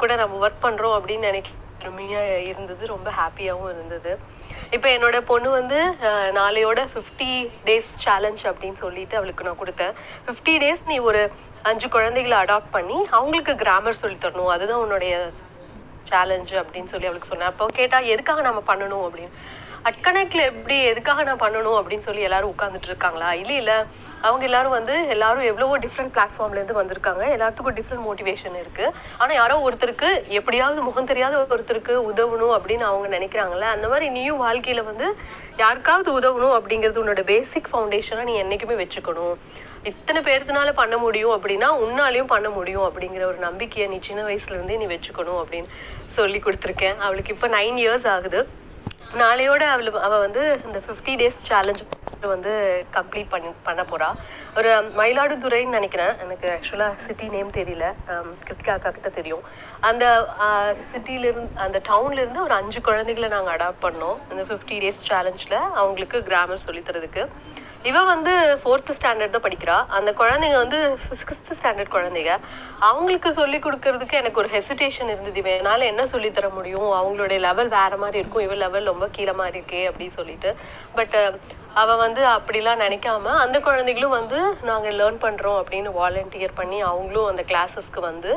கூட 0.02 0.12
நம்ம 0.22 0.40
ஒர்க் 0.46 0.64
பண்ணுறோம் 0.66 0.96
அப்படின்னு 0.98 1.30
நினைக்க 1.30 1.50
பெருமையா 1.82 2.22
இருந்தது. 2.50 2.84
ரொம்ப 2.94 3.10
ஹாப்பியாகவும் 3.20 3.74
இருந்தது. 3.76 4.12
இப்போ 4.72 4.88
என்னோட 4.90 5.18
பொண்ணு 5.24 5.50
வந்து 5.52 5.80
நாளையோட 6.38 6.80
ஃபிஃப்டி 6.92 7.32
டேஸ் 7.66 7.90
சேலஞ்ச் 8.04 8.44
அப்படின்னு 8.50 8.78
சொல்லிட்டு 8.78 9.18
அவளுக்கு 9.18 9.48
நான் 9.48 9.62
கொடுத்தேன். 9.62 9.94
ஃபிஃப்டி 10.26 10.54
டேஸ் 10.64 10.84
நீ 10.86 10.98
ஒரு 11.10 11.22
அஞ்சு 11.66 11.88
குழந்தைகளை 11.90 12.38
அடாப்ட் 12.38 12.72
பண்ணி 12.72 12.98
அவங்களுக்கு 13.12 13.54
கிராமர் 13.64 14.02
சொல்லி 14.04 14.18
தரணும். 14.18 14.54
அதுதான் 14.56 14.84
உன்னுடைய 14.86 15.14
சேலஞ்சு 16.08 16.56
அப்படின்னு 16.62 16.92
சொல்லி 16.92 17.08
அவளுக்கு 17.08 17.32
சொன்னேன். 17.32 17.52
அப்போ 17.52 17.66
கேட்டா 17.78 18.00
எதுக்காக 18.14 18.42
நம்ம 18.42 18.60
பண்ணணும்? 18.68 19.06
அப்படின்னு. 19.06 19.32
அட்கனெக்ட்ல 19.90 20.42
எப்படி 20.52 20.76
எதுக்காக 20.92 21.24
நான் 21.24 21.42
பண்ணணும்? 21.42 21.78
அப்படின்னு 21.80 22.08
சொல்லி 22.08 22.28
எல்லாரும் 22.28 22.54
உட்கார்ந்துட்டு 22.54 22.90
இருக்காங்களா? 22.92 23.30
இல்ல 23.42 23.54
இல்ல. 23.62 23.74
அவங்க 24.22 24.44
எல்லாரும் 24.46 24.72
வந்து 24.72 25.08
எல்லாரும் 25.08 25.48
எவ்வளவோ 25.52 25.80
டிஃப்ரெண்ட் 25.80 26.14
பிளாட்ஃபார்ம்லேருந்து 26.16 26.78
வந்திருக்காங்க. 26.82 27.24
எல்லாத்துக்கும் 27.38 27.78
டிஃப்ரெண்ட் 27.80 28.06
மோட்டிவேஷன் 28.08 28.60
இருக்கு. 28.60 28.92
ஆனா 29.18 29.34
யாரோ 29.34 29.70
ஒருத்தருக்கு 29.70 30.10
எப்படியாவது 30.28 30.82
முகம் 30.82 31.06
தெரியாத 31.06 31.38
ஒருத்தருக்கு 31.38 31.96
உதவணும் 32.12 32.56
அப்படின்னு 32.58 32.86
அவங்க 32.92 33.18
நினைக்கிறாங்கல்ல 33.18 33.68
அந்த 33.76 33.88
மாதிரி 33.88 34.10
நீயும் 34.10 34.44
வாழ்க்கையில 34.46 34.84
வந்து 34.84 35.16
யாருக்காவது 35.58 36.10
உதவணும் 36.20 36.56
அப்படிங்கிறது 36.58 37.02
உன்னோட 37.04 37.24
பேசிக் 37.24 37.70
ஃபவுண்டேஷனா 37.74 38.24
நீ 38.24 38.42
என்னைக்குமே 38.44 38.78
வச்சுக்கணும். 38.84 39.36
இத்தனை 39.84 40.22
பேர்த்துனால 40.22 40.72
பண்ண 40.74 40.98
முடியும் 40.98 41.34
அப்படின்னா 41.36 41.68
உன்னாலையும் 41.86 42.32
பண்ண 42.34 42.50
முடியும் 42.50 42.86
அப்படிங்கிற 42.90 43.24
ஒரு 43.24 43.38
நம்பிக்கையை 43.38 43.92
நீ 43.92 44.00
சின்ன 44.02 44.22
வயசுல 44.24 44.56
இருந்தே 44.58 44.78
நீ 44.78 44.96
வச்சுக்கணும் 44.96 45.40
அப்படின்னு 45.42 45.70
சொல்லி 46.06 46.40
கொடுத்துருக்கேன். 46.40 46.98
அவளுக்கு 46.98 47.34
இப்போ 47.34 47.48
நைன் 47.48 47.78
இயர்ஸ் 47.84 48.08
ஆகுது. 48.08 48.48
நாளையோட 49.14 49.60
அவள் 49.60 49.92
அவள் 49.92 50.20
வந்து 50.20 50.62
இந்த 50.66 50.82
ஃபிஃப்டி 50.88 51.14
டேஸ் 51.16 51.38
சேலஞ்ச் 51.42 51.84
வந்து 52.22 52.86
கம்ப்ளீட் 52.94 53.30
பண்ணி 53.30 53.50
பண்ண 53.64 53.84
போறா. 53.84 54.16
ஒரு 54.58 54.70
um, 54.70 54.86
மயிலாடுதுறைன்னு 54.98 55.66
நினைக்கிறேன். 55.66 56.18
எனக்கு 56.20 56.48
ஆக்சுவலா 56.50 56.96
சிட்டி 56.96 57.30
நேம் 57.30 57.52
தெரியல. 57.52 57.94
Um, 58.08 58.36
கிருத்திகா 58.48 58.70
அக்கா 58.70 58.90
கிட்ட 58.90 59.10
தெரியும். 59.10 59.44
அந்த 59.82 60.28
சிட்டில 60.92 61.24
இருந்து 61.24 61.56
அந்த 61.56 61.82
டவுன்ல 61.90 62.14
இருந்து 62.14 62.42
ஒரு 62.42 62.54
அஞ்சு 62.54 62.82
குழந்தைகளை 62.82 63.30
நாங்கள் 63.30 63.58
அடாப்ட் 63.58 63.84
பண்ணோம். 63.84 64.18
இந்த 64.32 64.44
ஃபிஃப்டி 64.44 64.78
டேஸ் 64.80 65.04
சேலஞ்சில் 65.04 65.60
அவங்களுக்கு 65.74 66.24
கிராமர் 66.24 66.66
சொல்லித்தரதுக்கு 66.66 67.24
இவ 67.90 68.04
வந்து 68.04 68.32
ஃபோர்த்து 68.62 68.96
ஸ்டாண்டர்ட் 69.00 69.34
தான் 69.36 69.46
படிக்கிறா. 69.46 69.76
அந்த 69.98 70.12
குழந்தைங்க 70.20 70.58
வந்து 70.64 70.78
சிக்ஸ்த்து 71.20 71.58
ஸ்டாண்டர்ட் 71.60 71.92
குழந்தைங்க. 71.96 72.34
அவங்களுக்கு 72.80 73.30
சொல்லி 73.40 73.58
கொடுக்கறதுக்கு 73.58 74.16
எனக்கு 74.22 74.42
ஒரு 74.44 74.50
ஹெசிடேஷன் 74.56 75.12
இருந்தது. 75.14 75.40
இவன் 75.42 75.58
என்னால் 75.60 75.90
என்ன 75.92 76.08
சொல்லி 76.14 76.32
தர 76.32 76.50
முடியும்? 76.50 76.90
அவங்களுடைய 77.00 77.40
லெவல் 77.40 77.70
வேற 77.78 77.92
மாதிரி 78.04 78.20
இருக்கும். 78.22 78.46
இவ 78.48 78.56
லெவல் 78.64 78.92
ரொம்ப 78.92 79.08
கீழே 79.18 79.32
மாதிரி 79.42 79.60
இருக்கே 79.60 79.84
அப்படின்னு 79.90 80.18
சொல்லிட்டு. 80.20 80.52
பட் 80.96 81.18
அவ 81.74 81.96
வந்து 81.96 82.22
அப்படிலாம் 82.36 82.84
நினைக்காம 82.86 83.32
அந்த 83.46 83.58
குழந்தைகளும் 83.60 84.18
வந்து 84.20 84.40
நாங்கள் 84.72 84.98
லேர்ன் 85.00 85.24
பண்றோம் 85.26 85.58
அப்படின்னு 85.62 85.92
வாலண்டியர் 86.02 86.60
பண்ணி 86.62 86.78
அவங்களும் 86.92 87.30
அந்த 87.32 87.44
கிளாஸஸ்க்கு 87.52 88.02
வந்து 88.12 88.32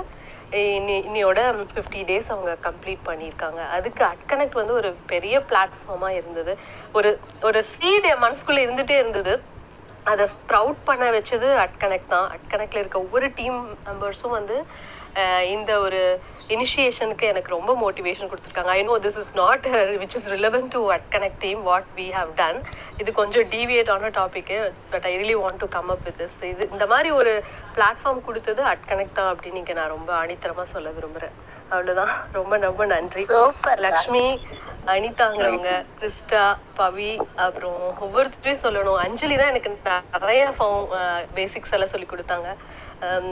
இன்னி 0.53 0.95
இன்னியோட 1.07 1.41
ஃபிஃப்டி 1.73 2.03
டேஸ் 2.11 2.29
அவங்க 2.35 2.53
கம்ப்ளீட் 2.67 3.03
பண்ணியிருக்காங்க. 3.09 3.61
அதுக்கு 3.77 4.03
அட்கனெக்ட் 4.05 4.59
வந்து 4.61 4.75
ஒரு 4.81 4.91
பெரிய 5.13 5.35
பிளாட்ஃபார்மாக 5.51 6.19
இருந்தது. 6.21 6.53
ஒரு 6.99 7.11
ஒரு 7.49 7.61
சீட் 7.73 8.09
என் 8.13 8.25
மனசுக்குள்ளே 8.27 8.65
இருந்துகிட்டே 8.67 8.97
இருந்தது. 9.03 9.35
அதை 10.07 10.25
ஸ்ப்ரவுட் 10.37 10.81
பண்ண 10.89 11.07
வச்சது 11.17 11.49
அட்கனெக்ட் 11.65 12.13
தான். 12.15 12.29
அட்கனெக்டில் 12.37 12.83
இருக்க 12.83 12.99
ஒவ்வொரு 12.99 13.29
டீம் 13.41 13.59
மெம்பர்ஸும் 13.89 14.37
வந்து 14.39 14.57
இந்த 15.57 15.71
ஒரு 15.87 16.01
இனிஷியேஷனுக்கு 16.55 17.25
எனக்கு 17.33 17.51
ரொம்ப 17.57 17.73
மோட்டிவேஷன் 17.83 18.31
கொடுத்துருக்காங்க. 18.31 18.73
I 18.79 18.83
know 18.91 18.95
this 19.07 19.19
is 19.23 19.33
not 19.41 19.67
which 20.03 20.17
is 20.19 20.29
relevant 20.35 20.71
to 20.77 20.83
at 20.95 21.07
connect 21.15 21.41
team 21.47 21.61
what 21.71 21.89
we 21.99 22.07
have 22.19 22.31
done 22.43 22.61
இது 23.03 23.11
கொஞ்சம் 23.21 23.49
டீவியேட் 23.55 23.91
ஆன 23.97 24.11
topic 24.21 24.53
but 24.93 25.07
I 25.11 25.13
really 25.21 25.37
want 25.43 25.61
to 25.65 25.69
come 25.77 25.91
up 25.95 26.05
with 26.09 26.19
this 26.23 26.39
இது 26.53 26.65
இந்த 26.75 26.87
மாதிரி 26.93 27.11
ஒரு 27.21 27.35
பிளாட்ஃபார்ம் 27.77 28.25
கொடுத்தது 28.29 28.63
அட் 28.73 28.89
கனெக்ட் 28.93 29.19
தான் 29.21 29.31
அப்படின்னு 29.35 29.77
நான் 29.81 29.95
ரொம்ப 29.97 30.11
ஆணித்தரமா 30.23 30.67
சொல்ல 30.75 30.91
விரும்புறேன். 30.99 31.37
அவ்வளவுதான். 31.73 32.13
ரொம்ப 32.37 32.57
ரொம்ப 32.69 32.83
நன்றி. 32.93 33.23
லக்ஷ்மி 33.87 34.25
அனிதாங்கிறவங்க 34.93 35.71
கிறிஸ்டா 35.99 36.45
பவி 36.79 37.11
அப்புறம் 37.47 37.81
ஒவ்வொருத்தரையும் 38.05 38.63
சொல்லணும். 38.65 38.99
அஞ்சலி 39.07 39.37
தான் 39.41 39.53
எனக்கு 39.53 39.71
நிறைய 40.25 40.43
பேசிக்ஸ் 41.39 41.75
எல்லாம் 41.77 41.93
சொல்லி 41.95 42.09
கொடுத்தாங்க. 42.13 42.49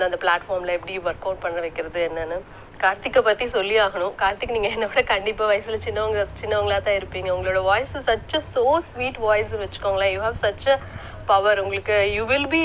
அந்த 0.06 0.16
பிளாட்ஃபார்ம்ல 0.24 0.76
எப்படி 0.78 0.94
ஒர்க் 1.06 1.26
அவுட் 1.26 1.42
பண்ண 1.44 1.58
வைக்கிறது 1.64 2.00
என்னன்னு. 2.08 2.38
கார்த்திகை 2.80 3.20
பத்தி 3.22 3.46
சொல்லி 3.48 3.76
ஆகணும் 3.84 4.14
கார்த்திக் 4.20 4.54
நீங்க 4.54 4.68
என்னோட 4.74 5.00
கண்டிப்பா 5.10 5.44
வயசுல 5.50 5.78
சின்னவங்க 5.84 6.20
சின்னவங்களா 6.40 6.78
தான் 6.80 6.98
இருப்பீங்க. 6.98 7.28
உங்களோட 7.36 7.60
voice 7.68 7.94
such 8.08 8.34
a 8.34 8.42
so 8.50 8.64
sweet 8.88 9.18
voice 9.20 9.52
வச்சுக்கோங்களேன். 9.62 10.12
You 10.14 10.20
have 10.22 10.38
such 10.42 10.66
a 10.68 10.76
power 11.28 11.62
உங்களுக்கு 11.64 11.84
you 12.16 12.24
will 12.26 12.50
be 12.50 12.64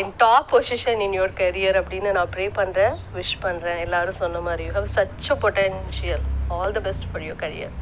in 0.00 0.12
top 0.18 0.48
position 0.52 1.02
in 1.04 1.16
your 1.16 1.34
career 1.34 1.78
அப்படின்னு 1.80 2.12
நான் 2.16 2.32
ப்ரே 2.32 2.46
பண்றேன் 2.54 2.94
விஷ் 3.16 3.36
பண்றேன். 3.40 3.80
எல்லாரும் 3.86 4.20
சொன்ன 4.20 4.40
மாதிரி. 4.40 4.64
You 4.64 4.74
have 4.74 4.90
such 4.96 5.28
a 5.28 5.38
potential 5.42 6.24
all 6.50 6.74
the 6.76 6.82
best 6.82 7.06
for 7.08 7.24
your 7.24 7.42
career 7.42 7.74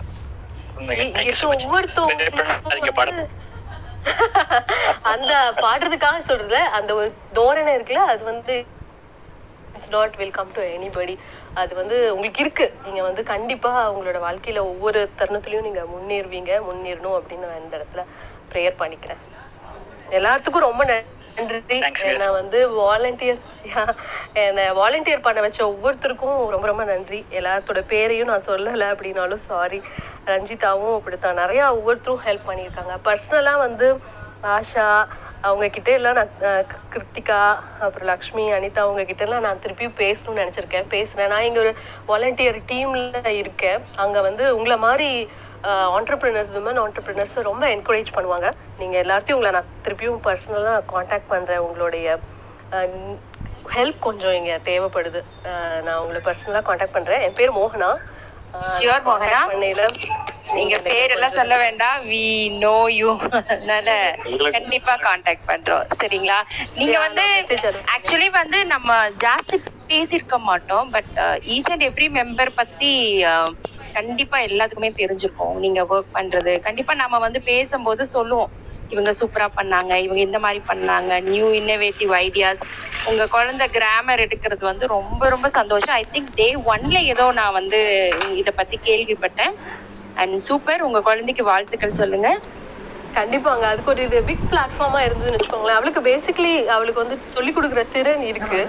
ஒவ்வொருத்தவங்க 1.53 2.25
அந்த 5.11 5.33
பாடுறதுக்காக 5.63 6.19
சொல்றதுல 6.29 6.61
அந்த 6.79 6.91
ஒரு 6.99 7.09
தோரணை 7.37 7.73
இருக்குல்ல 7.77 8.03
அது 8.13 8.23
வந்து 8.31 8.55
it's 9.75 9.93
not 9.95 10.15
welcome 10.21 10.51
to 10.53 10.63
anybody 10.77 11.15
அது 11.57 11.75
வந்து 11.75 12.15
உங்களுக்கு 12.15 12.41
இருக்கு. 12.41 12.67
நீங்க 12.85 13.03
வந்து 13.03 13.23
கண்டிப்பா 13.25 13.73
உங்களோட 13.93 14.19
வாழ்க்கையில 14.21 14.63
ஒவ்வொரு 14.65 15.11
தருணத்துலயும் 15.19 15.67
நீங்க 15.69 15.83
முன்னேறுவீங்க 15.87 16.53
முன்னேறணும் 16.69 17.19
அப்படின்னு 17.19 17.49
நான் 17.49 17.63
இந்த 17.63 17.77
இடத்துல 17.79 18.05
ப்ரேயர் 18.53 18.81
பண்ணிக்கிறேன். 18.81 19.23
எல்லாத்துக்கும் 20.11 20.67
ரொம்ப 20.69 20.83
நன்றி. 20.85 21.07
என்னை 22.09 22.29
வந்து 22.39 22.59
வாலண்டியர் 22.79 23.41
என்னை 24.43 24.65
வாலண்டியர் 24.73 25.27
பண்ண 25.27 25.41
வச்ச 25.41 25.61
ஒவ்வொருத்தருக்கும் 25.69 26.39
ரொம்ப 26.55 26.67
ரொம்ப 26.67 26.85
நன்றி. 26.85 27.25
எல்லாத்தோட 27.39 27.81
பேரையும் 27.87 28.31
நான் 28.33 28.49
சொல்லலை 28.49 28.87
அப்படின்னாலும் 28.93 29.45
சாரி 29.51 29.81
ரஞ்சிதாவும் 30.27 30.97
அப்படித்தான். 30.99 31.41
நிறைய 31.43 31.63
ஒவ்வொருத்தரும் 31.73 32.25
ஹெல்ப் 32.27 32.49
பண்ணியிருக்காங்க. 32.49 32.95
பர்சனலா 33.07 33.55
வந்து 33.59 33.89
ஆஷா 34.51 34.89
அவங்க 35.41 35.69
கிட்ட 35.69 35.91
எல்லாம் 35.91 36.15
நான் 36.15 36.31
அஹ், 36.41 36.65
கிருத்திகா 36.93 37.41
அப்புறம் 37.81 38.07
லக்ஷ்மி 38.07 38.53
அனிதா 38.53 38.79
அவங்க 38.79 39.05
கிட்ட 39.05 39.25
எல்லாம் 39.25 39.41
நான் 39.41 39.59
திருப்பியும் 39.59 39.99
பேசணும்னு 39.99 40.43
நினைச்சிருக்கேன். 40.43 40.87
பேசுறேன் 40.91 41.27
நான் 41.27 41.43
இங்க 41.43 41.61
ஒரு 41.61 41.73
வாலண்டியர் 42.09 42.59
டீம்ல 42.69 43.29
இருக்கேன். 43.33 43.85
அங்க 43.97 44.21
வந்து 44.21 44.57
உங்களை 44.57 44.77
மாதிரி 44.79 45.09
ஆண்டர்பிரினர்ஸ் 45.97 46.53
விமன் 46.57 46.81
ஆண்டர்பிரினர்ஸ் 46.83 47.43
ரொம்ப 47.43 47.67
என்கரேஜ் 47.67 48.15
பண்ணுவாங்க. 48.15 48.49
நீங்க 48.79 49.03
எல்லாத்தையும் 49.03 49.33
உங்களை 49.33 49.51
நான் 49.51 49.73
திருப்பியும் 49.85 50.21
பர்சனலா 50.25 50.85
காண்டாக்ட் 50.87 51.27
பண்றேன். 51.27 51.59
உங்களுடைய 51.59 52.19
ஹெல்ப் 53.75 53.99
கொஞ்சம் 53.99 54.33
இங்க 54.33 54.61
தேவைப்படுது. 54.65 55.21
நான் 55.83 55.99
உங்களை 55.99 56.21
பர்சனலா 56.25 56.63
காண்டாக்ட் 56.63 56.93
பண்றேன். 56.93 57.21
என் 57.21 57.33
பேர் 57.33 57.53
மோகனா. 57.53 57.91
Sure, 58.75 59.01
மோகனா. 59.07 59.41
நீங்க 60.57 60.77
பேரெல்லாம் 60.87 61.37
சொல்ல 61.39 61.55
வேண்டாம். 61.63 61.99
வி 62.11 62.23
நோ 62.61 62.77
யூ 62.99 63.11
அதனால 63.47 63.89
கண்டிப்பா 64.55 64.95
காண்டாக்ட் 64.99 65.49
பண்றோம். 65.49 65.85
சரிங்களா? 65.99 66.39
நீங்க 66.77 66.97
வந்து 67.07 67.25
ஆக்சுவலி 67.95 68.29
வந்து 68.39 68.61
நம்ம 68.67 68.91
ஜாஸ்தி 69.25 69.59
பேசியிருக்க 69.91 70.39
மாட்டோம். 70.47 70.89
But 70.91 71.13
each 71.55 71.71
and 71.71 71.87
every 71.89 72.09
member 72.17 72.53
பத்தி 72.53 72.93
அஹ், 73.25 73.53
கண்டிப்பா 73.95 74.39
எல்லாத்துக்குமே 74.49 74.91
தெரிஞ்சிருக்கும் 74.99 75.35
நீங்க 75.59 75.83
ஒர்க் 75.89 76.15
பண்றது. 76.15 76.55
கண்டிப்பா 76.61 76.95
நம்ம 76.95 77.19
வந்து 77.19 77.43
பேசும்போது 77.45 78.03
சொல்லுவோம். 78.09 78.51
இவங்க 78.93 79.11
சூப்பரா 79.21 79.47
பண்ணாங்க. 79.59 79.93
இவங்க 80.07 80.21
இந்த 80.27 80.39
மாதிரி 80.45 80.61
பண்ணாங்க. 80.71 81.13
நியூ 81.33 81.47
இன்னோவேட்டிவ் 81.61 82.13
ஐடியாஸ் 82.25 82.63
உங்க 83.11 83.25
குழந்தை 83.35 83.67
கிராமர் 83.77 84.23
எடுக்கிறது 84.27 84.65
வந்து 84.71 84.87
ரொம்ப 84.97 85.23
ரொம்ப 85.35 85.49
சந்தோஷம். 85.59 85.97
ஐ 86.01 86.05
திங்க் 86.15 86.31
டே 86.41 86.49
ஒன்ல 86.73 87.01
ஏதோ 87.13 87.27
நான் 87.41 87.57
வந்து 87.61 87.81
இத 88.43 88.51
பத்தி 88.61 88.79
கேள்விப்பட்டேன். 88.89 89.55
அண்ட் 90.23 90.37
சூப்பர் 90.49 90.87
உங்க 90.89 91.01
குழந்தைக்கு 91.09 91.45
வாழ்த்துக்கள் 91.53 91.99
சொல்லுங்க. 92.01 92.31
கண்டிப்பாங்க. 93.19 93.65
அதுக்கு 93.73 93.93
ஒரு 93.93 94.03
இது 94.07 94.19
பிக் 94.31 94.47
பிளாட்ஃபார்மா 94.51 95.01
இருந்ததுன்னு 95.07 95.37
வச்சுக்கோங்களேன். 95.37 95.79
அவளுக்கு 95.79 96.01
பேசிக்கலி 96.09 96.55
அவளுக்கு 96.77 97.03
வந்து 97.05 97.17
சொல்லி 97.37 97.53
கொடுக்குற 97.57 97.83
திறன் 97.95 98.25
இருக்கு. 98.33 98.61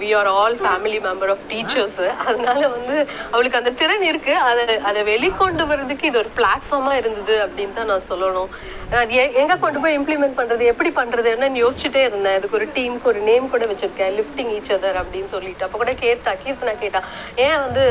We 0.00 0.08
are 0.18 0.28
all 0.38 0.56
family 0.62 0.98
member 1.06 1.30
of 1.34 1.44
teachers 1.52 2.00
அதனால 2.28 2.60
வந்து 2.74 2.96
அவளுக்கு 3.34 3.60
அந்த 3.60 3.72
திறன் 3.80 4.04
இருக்கு. 4.10 4.34
அதை 4.48 4.64
அதை 4.88 5.02
வெளிக்கொண்டு 5.12 5.66
வர்றதுக்கு 5.70 6.08
இது 6.10 6.20
ஒரு 6.22 6.32
பிளாட்ஃபார்மா 6.38 6.92
இருந்தது 7.02 7.36
அப்படின்னு 7.44 7.76
தான் 7.78 7.90
நான் 7.92 8.08
சொல்லணும். 8.10 8.50
எங்க 8.90 9.54
கொண்டு 9.62 9.78
போய் 9.82 9.96
இம்ப்ளிமெண்ட் 9.98 10.36
பண்றது? 10.38 10.64
எப்படி 10.72 10.90
பண்றது? 10.98 11.28
என்னன்னு 11.34 11.60
யோசிச்சுட்டே 11.62 12.02
இருந்தேன். 12.08 12.36
அதுக்கு 12.38 12.56
ஒரு 12.58 12.66
டீமுக்கு 12.76 13.08
ஒரு 13.12 13.20
நேம் 13.28 13.48
கூட 13.54 13.64
வச்சிருக்கேன். 13.70 14.12
லிஃப்டிங் 14.18 14.50
ஈச் 14.56 14.70
அதர் 14.74 14.98
அப்படின்னு 15.00 15.30
சொல்லிட்டு. 15.32 15.64
அப்ப 15.66 15.78
கூட 15.78 15.92
கேட்டா 16.02 16.32
கீர்த்தனா 16.42 16.74
கேட்டா 16.82 17.00
ஏன் 17.46 17.58
வந்து 17.64 17.82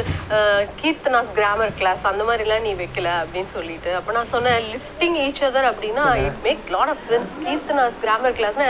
கீர்த்தனாஸ் 0.82 1.34
கிராமர் 1.40 1.74
கிளாஸ் 1.80 2.04
அந்த 2.12 2.24
மாதிரிலாம் 2.30 2.64
நீ 2.68 2.72
வைக்கல? 2.84 3.10
அப்படின்னு 3.24 3.52
சொல்லிட்டு. 3.58 3.92
அப்ப 4.00 4.16
நான் 4.18 4.32
சொன்னேன் 4.36 4.62
லிஃப்டிங் 4.74 5.18
ஈச் 5.26 5.42
அதர் 5.50 5.68
அப்படின்னா 5.72 6.06
it 6.28 6.40
make 6.48 6.64
lot 6.76 6.92
of 6.94 7.04
sense 7.10 7.34
Keerthana's 7.46 8.00
grammar 8.06 8.38
கிளாஸ்னா 8.40 8.70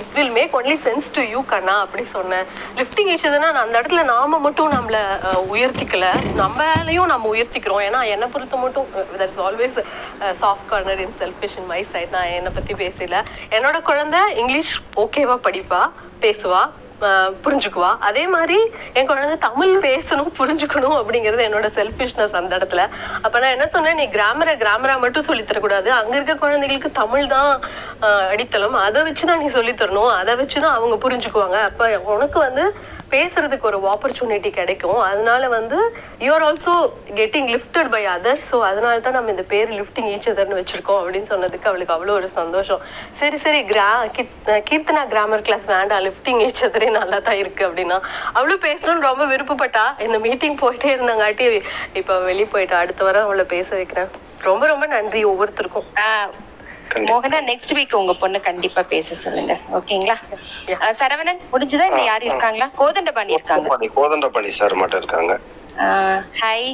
it 0.00 0.12
will 0.18 0.32
make 0.38 0.54
only 0.60 0.76
sense 0.86 1.10
to 1.18 1.24
you 1.34 1.42
கண்ணா 1.54 1.76
அப்படி 1.86 2.06
சொன்னேன். 2.16 2.46
லிஃப்டிங் 2.80 3.10
ஈச் 3.14 3.26
அதர்னா 3.30 3.50
அந்த 3.64 3.74
இடத்துல 3.80 4.04
நாம 4.12 4.40
மட்டும் 4.46 4.72
நம்மள 4.76 4.96
உயர்த்திக்கல. 5.56 6.06
நம்மளையும் 6.44 7.12
நம்ம 7.14 7.34
உயர்த்திக்கிறோம். 7.34 7.84
ஏன்னா 7.88 8.02
என்னை 8.14 8.28
பொறுத்த 8.36 8.62
மட்டும் 8.64 8.88
that's 9.20 9.42
always 9.48 9.78
soft 10.44 10.70
corner 10.72 11.04
in 11.06 11.16
selfish 11.20 11.54
in 11.56 11.66
my 11.66 11.82
side 11.82 12.10
நான் 12.10 12.26
என்னை 12.26 12.50
பத்தி 12.50 12.74
பேசல. 12.74 13.16
என்னோட 13.50 13.82
குழந்தை 13.82 14.20
இங்கிலீஷ் 14.36 14.82
ஓகேவா 14.96 15.36
படிப்பா 15.46 15.80
பேசுவா. 16.20 16.62
புரிஞ்சுக்குவா. 17.44 17.90
அதே 18.08 18.24
மாதிரி 18.34 18.58
என் 18.98 19.08
குழந்தை 19.10 19.38
தமிழ் 19.48 19.74
பேசணும் 19.88 20.30
புரிஞ்சுக்கணும் 20.38 20.96
அப்படிங்கிறது 21.00 21.46
என்னோட 21.48 21.70
செல்ஃபிஷ்னஸ் 21.78 22.38
அந்த 22.40 22.52
இடத்துல. 22.58 22.84
அப்ப 23.24 23.34
நான் 23.44 23.54
என்ன 23.56 23.68
சொன்னேன்? 23.74 23.98
நீ 24.02 24.06
கிராமரை 24.18 24.54
கிராமரா 24.64 24.96
மட்டும் 25.06 25.28
சொல்லித் 25.30 25.50
தரக்கூடாது. 25.50 25.90
அங்க 26.00 26.14
இருக்க 26.18 26.36
குழந்தைகளுக்கு 26.44 26.92
தமிழ் 27.02 27.32
தான் 27.36 27.50
அடித்தளம். 28.32 28.78
அதை 28.86 29.02
வச்சுதான் 29.08 29.42
நீ 29.44 29.50
சொல்லித்தரணும் 29.58 30.12
அதை 30.20 30.36
அதை 30.36 30.44
வச்சுதான் 30.44 30.76
அவங்க 30.76 30.94
புரிஞ்சுக்குவாங்க. 31.02 31.58
அப்ப 31.70 31.84
உனக்கு 32.14 32.38
வந்து 32.46 32.64
பேசுறதுக்கு 33.12 33.68
ஒரு 33.68 33.78
ஆப்பர்ச்சுனிட்டி 33.90 34.50
கிடைக்கும். 34.56 35.00
அதனால 35.08 35.42
வந்து 35.54 35.76
you're 36.24 36.44
also 36.46 36.72
getting 37.18 37.48
lifted 37.52 37.90
by 37.92 38.00
other 38.14 38.40
so 38.48 38.56
அதனால 38.70 38.94
தான் 39.04 39.16
நம்ம 39.16 39.30
இந்த 39.34 39.44
பேர் 39.52 39.70
லிஃப்டிங் 39.78 40.08
ஈச் 40.14 40.28
அதர்னு 40.32 40.58
வச்சிருக்கோம் 40.60 41.00
அப்படின்னு 41.02 41.28
சொன்னதுக்கு 41.32 41.70
அவளுக்கு 41.70 41.94
அவ்வளோ 41.96 42.16
ஒரு 42.20 42.28
சந்தோஷம். 42.40 42.80
சரி 43.20 43.38
சரி 43.44 43.60
கிரா 43.70 43.86
கீர்த்தனா 44.70 45.04
கிராமர் 45.12 45.46
கிளாஸ் 45.48 45.68
வேண்டாம். 45.74 46.02
லிஃப்டிங் 46.08 46.42
ஈச் 46.46 46.64
அதர் 46.68 46.85
நல்லா 46.98 47.18
தான் 47.28 47.40
இருக்கு 47.42 47.62
அப்படின்னா. 47.68 47.98
அவளும் 48.38 48.64
பேசணும்னு 48.66 49.06
ரொம்ப 49.08 49.24
விருப்பப்பட்டா. 49.32 49.84
இந்த 50.06 50.18
மீட்டிங் 50.26 50.58
போயிட்டே 50.62 50.90
இருந்தாங்காட்டி 50.94 51.46
இப்போ 52.00 52.16
வெளியே 52.28 52.48
போயிட்டா 52.54 52.78
அடுத்த 52.84 53.04
வாரம் 53.04 53.26
அவளை 53.28 53.44
பேச 53.54 53.68
வைக்கிறேன். 53.76 54.10
ரொம்ப 54.48 54.66
ரொம்ப 54.72 54.86
நன்றி 54.96 55.22
ஒவ்வொருத்தருக்கும். 55.32 55.88
மோகனா 57.10 57.38
நெக்ஸ்ட் 57.48 57.72
வீக் 57.76 57.96
உங்க 58.00 58.12
பொண்ணு 58.20 58.38
கண்டிப்பா 58.48 58.82
பேச 58.92 59.14
சொல்லுங்க. 59.22 59.54
ஓகேங்களா? 59.78 60.16
சரவணன் 61.00 61.40
முடிஞ்சதா? 61.52 61.86
இல்ல 61.90 62.02
யாரும் 62.10 62.28
இருக்காங்களா? 62.30 62.68
கோதண்டபாணி 62.80 63.36
இருக்காங்க. 63.38 63.88
கோதண்டபாணி 63.98 64.52
சார் 64.60 64.76
மட்டும் 64.82 65.02
இருக்காங்க. 65.02 65.34
Hi 66.42 66.68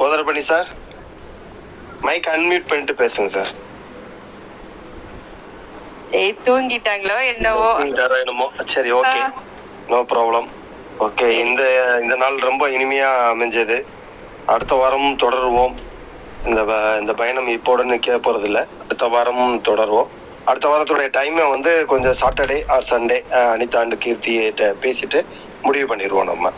Kothandapani 0.00 0.42
sir 0.50 0.68
mic 2.06 2.28
unmute 2.34 2.68
பண்ணிட்டு 2.70 2.94
பேசுங்க 3.02 3.30
சார் 3.36 3.52
ஏய் 6.12 6.34
தூங்கிட்டாங்களோ 6.44 7.16
என்னவோ. 7.32 7.70
என்னமோ. 8.20 8.46
சரி 8.74 8.90
ஓகே 8.92 9.20
நோ 9.88 9.98
ப்ராப்ளம் 10.12 10.48
ஓகே 11.00 11.26
இந்த 11.44 11.62
இந்த 12.02 12.14
நாள் 12.16 12.36
ரொம்ப 12.40 12.68
இனிமையா 12.68 13.10
அமைஞ்சது. 13.32 13.76
அடுத்த 14.46 14.74
வாரமும் 14.74 15.18
தொடருவோம். 15.18 15.74
இந்த 16.44 16.60
இந்த 17.00 17.12
பயணம் 17.14 17.48
இப்போட 17.48 17.84
நிக்க 17.84 18.18
போறது 18.18 18.42
இல்ல 18.42 18.60
அடுத்த 18.82 19.06
வாரமும் 19.06 19.56
தொடருவோம். 19.68 20.10
அடுத்த 20.46 20.66
வாரத்துடைய 20.68 21.08
டைமை 21.16 21.44
வந்து 21.50 21.72
கொஞ்சம் 21.86 22.18
Saturday 22.20 22.58
or 22.66 22.88
Sunday 22.90 23.18
Anitha 23.52 23.80
and 23.80 23.96
கீர்த்தியிட்ட 24.04 24.68
பேசிட்டு 24.82 25.20
முடிவு 25.62 25.86
பண்ணிடுவோம் 25.86 26.24
நம்ம. 26.24 26.52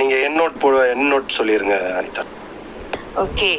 நீங்க 0.00 0.16
என் 0.26 0.38
நோட் 0.40 0.58
போ 0.58 0.68
என் 0.92 1.10
நோட் 1.12 1.36
சொல்லிருங்க 1.38 1.76
அனிதா. 1.98 2.22
ஓகே 3.16 3.50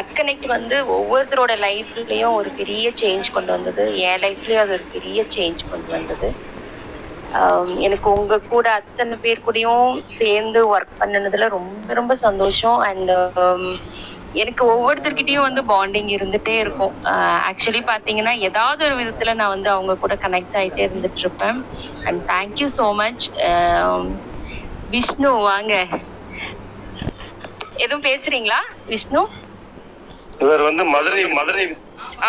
அட்கனெக்ட் 0.00 0.46
வந்து 0.48 0.76
ஒவ்வொருத்தரோட 0.94 1.52
லைஃப்லயும் 1.64 2.36
ஒரு 2.38 2.50
பெரிய 2.60 2.86
சேஞ்ச் 3.00 3.28
கொண்டு 3.34 3.50
வந்தது. 3.52 3.84
என் 4.04 4.22
லைஃப்லயும் 4.24 4.64
அது 4.64 4.74
ஒரு 4.78 4.86
பெரிய 4.94 5.20
சேஞ்ச் 5.34 5.62
கொண்டு 5.66 5.90
வந்தது. 5.90 6.28
எனக்கு 7.86 8.08
உங்க 8.12 8.38
கூட 8.46 8.66
அத்தனை 8.78 9.16
பேர் 9.18 9.44
கூடயும் 9.44 9.86
சேர்ந்து 10.16 10.60
ஒர்க் 10.72 10.98
பண்ணனதுல 10.98 11.46
ரொம்ப 11.54 11.94
ரொம்ப 12.00 12.14
சந்தோஷம். 12.24 12.78
அண்ட் 12.88 13.12
எனக்கு 14.42 14.62
ஒவ்வொருத்தர்கிட்டயும் 14.72 15.46
வந்து 15.46 15.62
பாண்டிங் 15.70 16.10
இருந்துட்டே 16.14 16.54
இருக்கும். 16.60 16.94
ஆக்சுவலி 17.48 17.82
பாத்தீங்கன்னா 17.88 18.34
ஏதாவது 18.48 18.82
ஒரு 18.88 18.96
விதத்துல 19.00 19.34
நான் 19.34 19.54
வந்து 19.56 19.70
அவங்க 19.70 19.94
கூட 19.96 20.14
கனெக்ட் 20.24 20.56
ஆயிட்டே 20.60 20.84
இருந்துட்டு 20.86 21.22
இருப்பேன். 21.24 21.58
And 22.06 22.22
thank you 22.30 22.68
so 22.78 22.86
much 23.00 23.26
Vishnu 24.90 25.30
வாங்க. 25.44 25.74
எதுவும் 27.82 28.06
பேசுறீங்களா? 28.06 28.60
விஷ்ணு? 28.86 29.22
இவர் 30.42 30.62
வந்து 30.68 30.84
மதுரை 30.94 31.24
மதுரை 31.38 31.64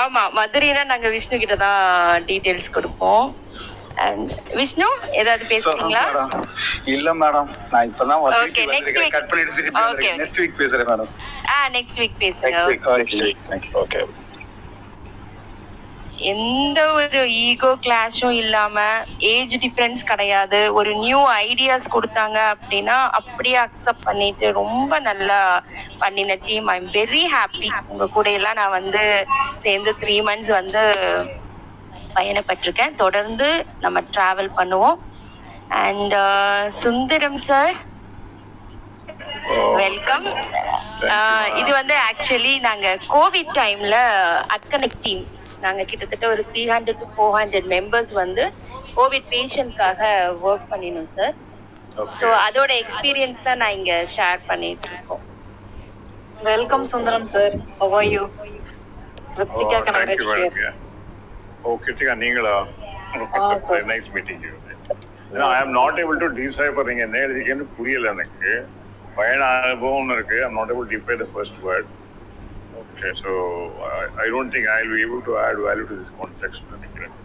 ஆமா 0.01 0.23
மதுரைனா 0.39 0.83
நாங்க 0.91 1.07
விஷ்ணு 1.15 1.41
கிட்ட 1.43 1.55
தான் 1.65 1.83
டீடைல்ஸ் 2.29 2.75
கொடுப்போம். 2.77 3.25
And 4.05 4.21
விஷ்ணு 4.59 4.85
ஏதாவது 5.21 5.43
பேசுறீங்களா? 5.51 6.03
இல்ல 6.93 7.09
மேடம். 7.13 7.49
நான் 7.71 7.87
இப்பதான் 7.89 8.21
next 8.21 8.27
வந்திருக்கேன். 8.27 9.01
week. 9.01 9.13
கட் 9.17 9.29
பண்ணிட்டு 9.31 10.17
நெக்ஸ்ட் 10.21 10.41
வீக் 10.41 10.59
பேசுறேன் 10.61 10.89
மேடம். 10.91 11.11
ஆ 11.53 11.57
நெக்ஸ்ட் 11.77 12.01
வீக் 12.03 12.19
பேசுங்க. 12.25 12.57
ஓகே 13.83 14.01
எந்த 16.31 16.79
ஒரு 16.93 17.19
ஈகோ 17.45 17.69
கிளாஷும் 17.85 18.35
இல்லாம 18.41 18.81
ஏஜ் 19.17 19.55
டிஃபரன்ஸ் 19.63 20.01
கிடையாது. 20.11 20.73
ஒரு 20.73 20.95
நியூ 20.95 21.21
ஐடியாஸ் 21.29 21.87
கொடுத்தாங்க 21.95 22.37
அப்படின்னா 22.53 22.97
அப்படியே 23.19 23.57
அக்செப்ட் 23.63 24.05
பண்ணிட்டு 24.09 24.51
ரொம்ப 24.51 24.99
நல்லா 24.99 25.39
பண்ணின 26.03 26.37
team 26.47 26.67
I 26.67 26.75
am 26.81 26.91
very 26.99 27.23
happy 27.35 27.69
உங்க 27.87 28.07
கூட 28.17 28.29
எல்லாம் 28.39 28.59
நான் 28.61 28.77
வந்து 28.79 29.03
சேர்ந்து 29.55 29.93
த்ரீ 30.03 30.17
மந்த்ஸ் 30.29 30.53
வந்து 30.59 30.83
பயணப்பட்டிருக்கேன். 32.15 32.95
தொடர்ந்து 32.95 33.49
நம்ம 33.79 34.03
டிராவல் 34.15 34.51
பண்ணுவோம். 34.59 34.99
அண்ட் 35.85 36.15
சுந்தரம் 36.83 37.37
சார் 37.49 37.75
வெல்கம் 39.81 40.25
இது 41.59 41.71
வந்து 41.79 41.95
ஆக்சுவலி 42.09 42.59
நாங்க 42.67 42.87
கோவிட் 43.13 43.55
டைம்ல 43.59 43.95
அட்கனெக்ட் 44.55 45.01
டீம் 45.01 45.23
நாங்க 45.63 45.81
கிட்டத்தட்ட 45.89 46.25
ஒரு 46.27 46.43
three 46.49 46.63
hundred 46.71 47.01
to 47.01 47.07
four 47.13 47.35
hundred 47.37 47.67
members 47.73 48.13
வந்து 48.19 48.43
கோவிட் 48.95 49.27
பேஷண்ட்காக 49.33 50.01
ஒர்க் 50.43 50.69
பண்ணினோம் 50.71 51.11
சார் 51.15 51.35
ஸோ 52.19 52.27
அதோட 52.45 52.71
எக்ஸ்பீரியன்ஸ் 52.83 53.43
தான் 53.43 53.59
நான் 53.61 53.75
இங்க 53.77 53.93
ஷேர் 54.13 54.41
பண்ணிட்டு 54.47 54.87
இருக்கோம். 54.91 55.23
Welcome 56.45 56.85
Sundaram 56.91 57.27
sir 57.33 57.55
how 57.79 57.93
are 57.99 58.07
you 58.13 58.23
Rithika 59.39 59.79
Kanagaraj 59.87 60.25
oh 61.63 61.75
Krithika 61.83 62.13
நீங்களா? 62.23 62.55
Nice 63.91 64.09
meeting 64.15 64.41
you 64.45 64.53
I 65.49 65.57
am 65.57 65.75
not 65.77 65.99
able 66.01 66.21
to 66.23 66.29
டீசைபர் 66.39 66.89
நீங்க 66.89 67.03
என்ன 67.07 67.19
எழுதிக்கன்னு 67.25 67.67
புரியல 67.77 68.11
எனக்கு. 68.15 68.51
பயண 69.17 69.41
அனுபவம்னு 69.59 70.15
இருக்கு 70.17 70.37
I'm 70.45 70.57
not 70.59 70.71
able 70.73 70.89
define 70.93 71.15
the 71.17 71.27
first 71.31 71.59
word 71.65 71.89
okay 72.89 73.09
so 73.21 73.29
I 74.23 74.27
don't 74.33 74.53
think 74.55 74.69
I 74.75 74.81
will 74.83 75.03
able 75.05 75.21
to 75.27 75.35
add 75.43 75.61
value 75.67 75.85
to 75.91 75.97
this 76.01 76.13
context 76.19 76.61
நினைக்கிறேன் 76.73 77.15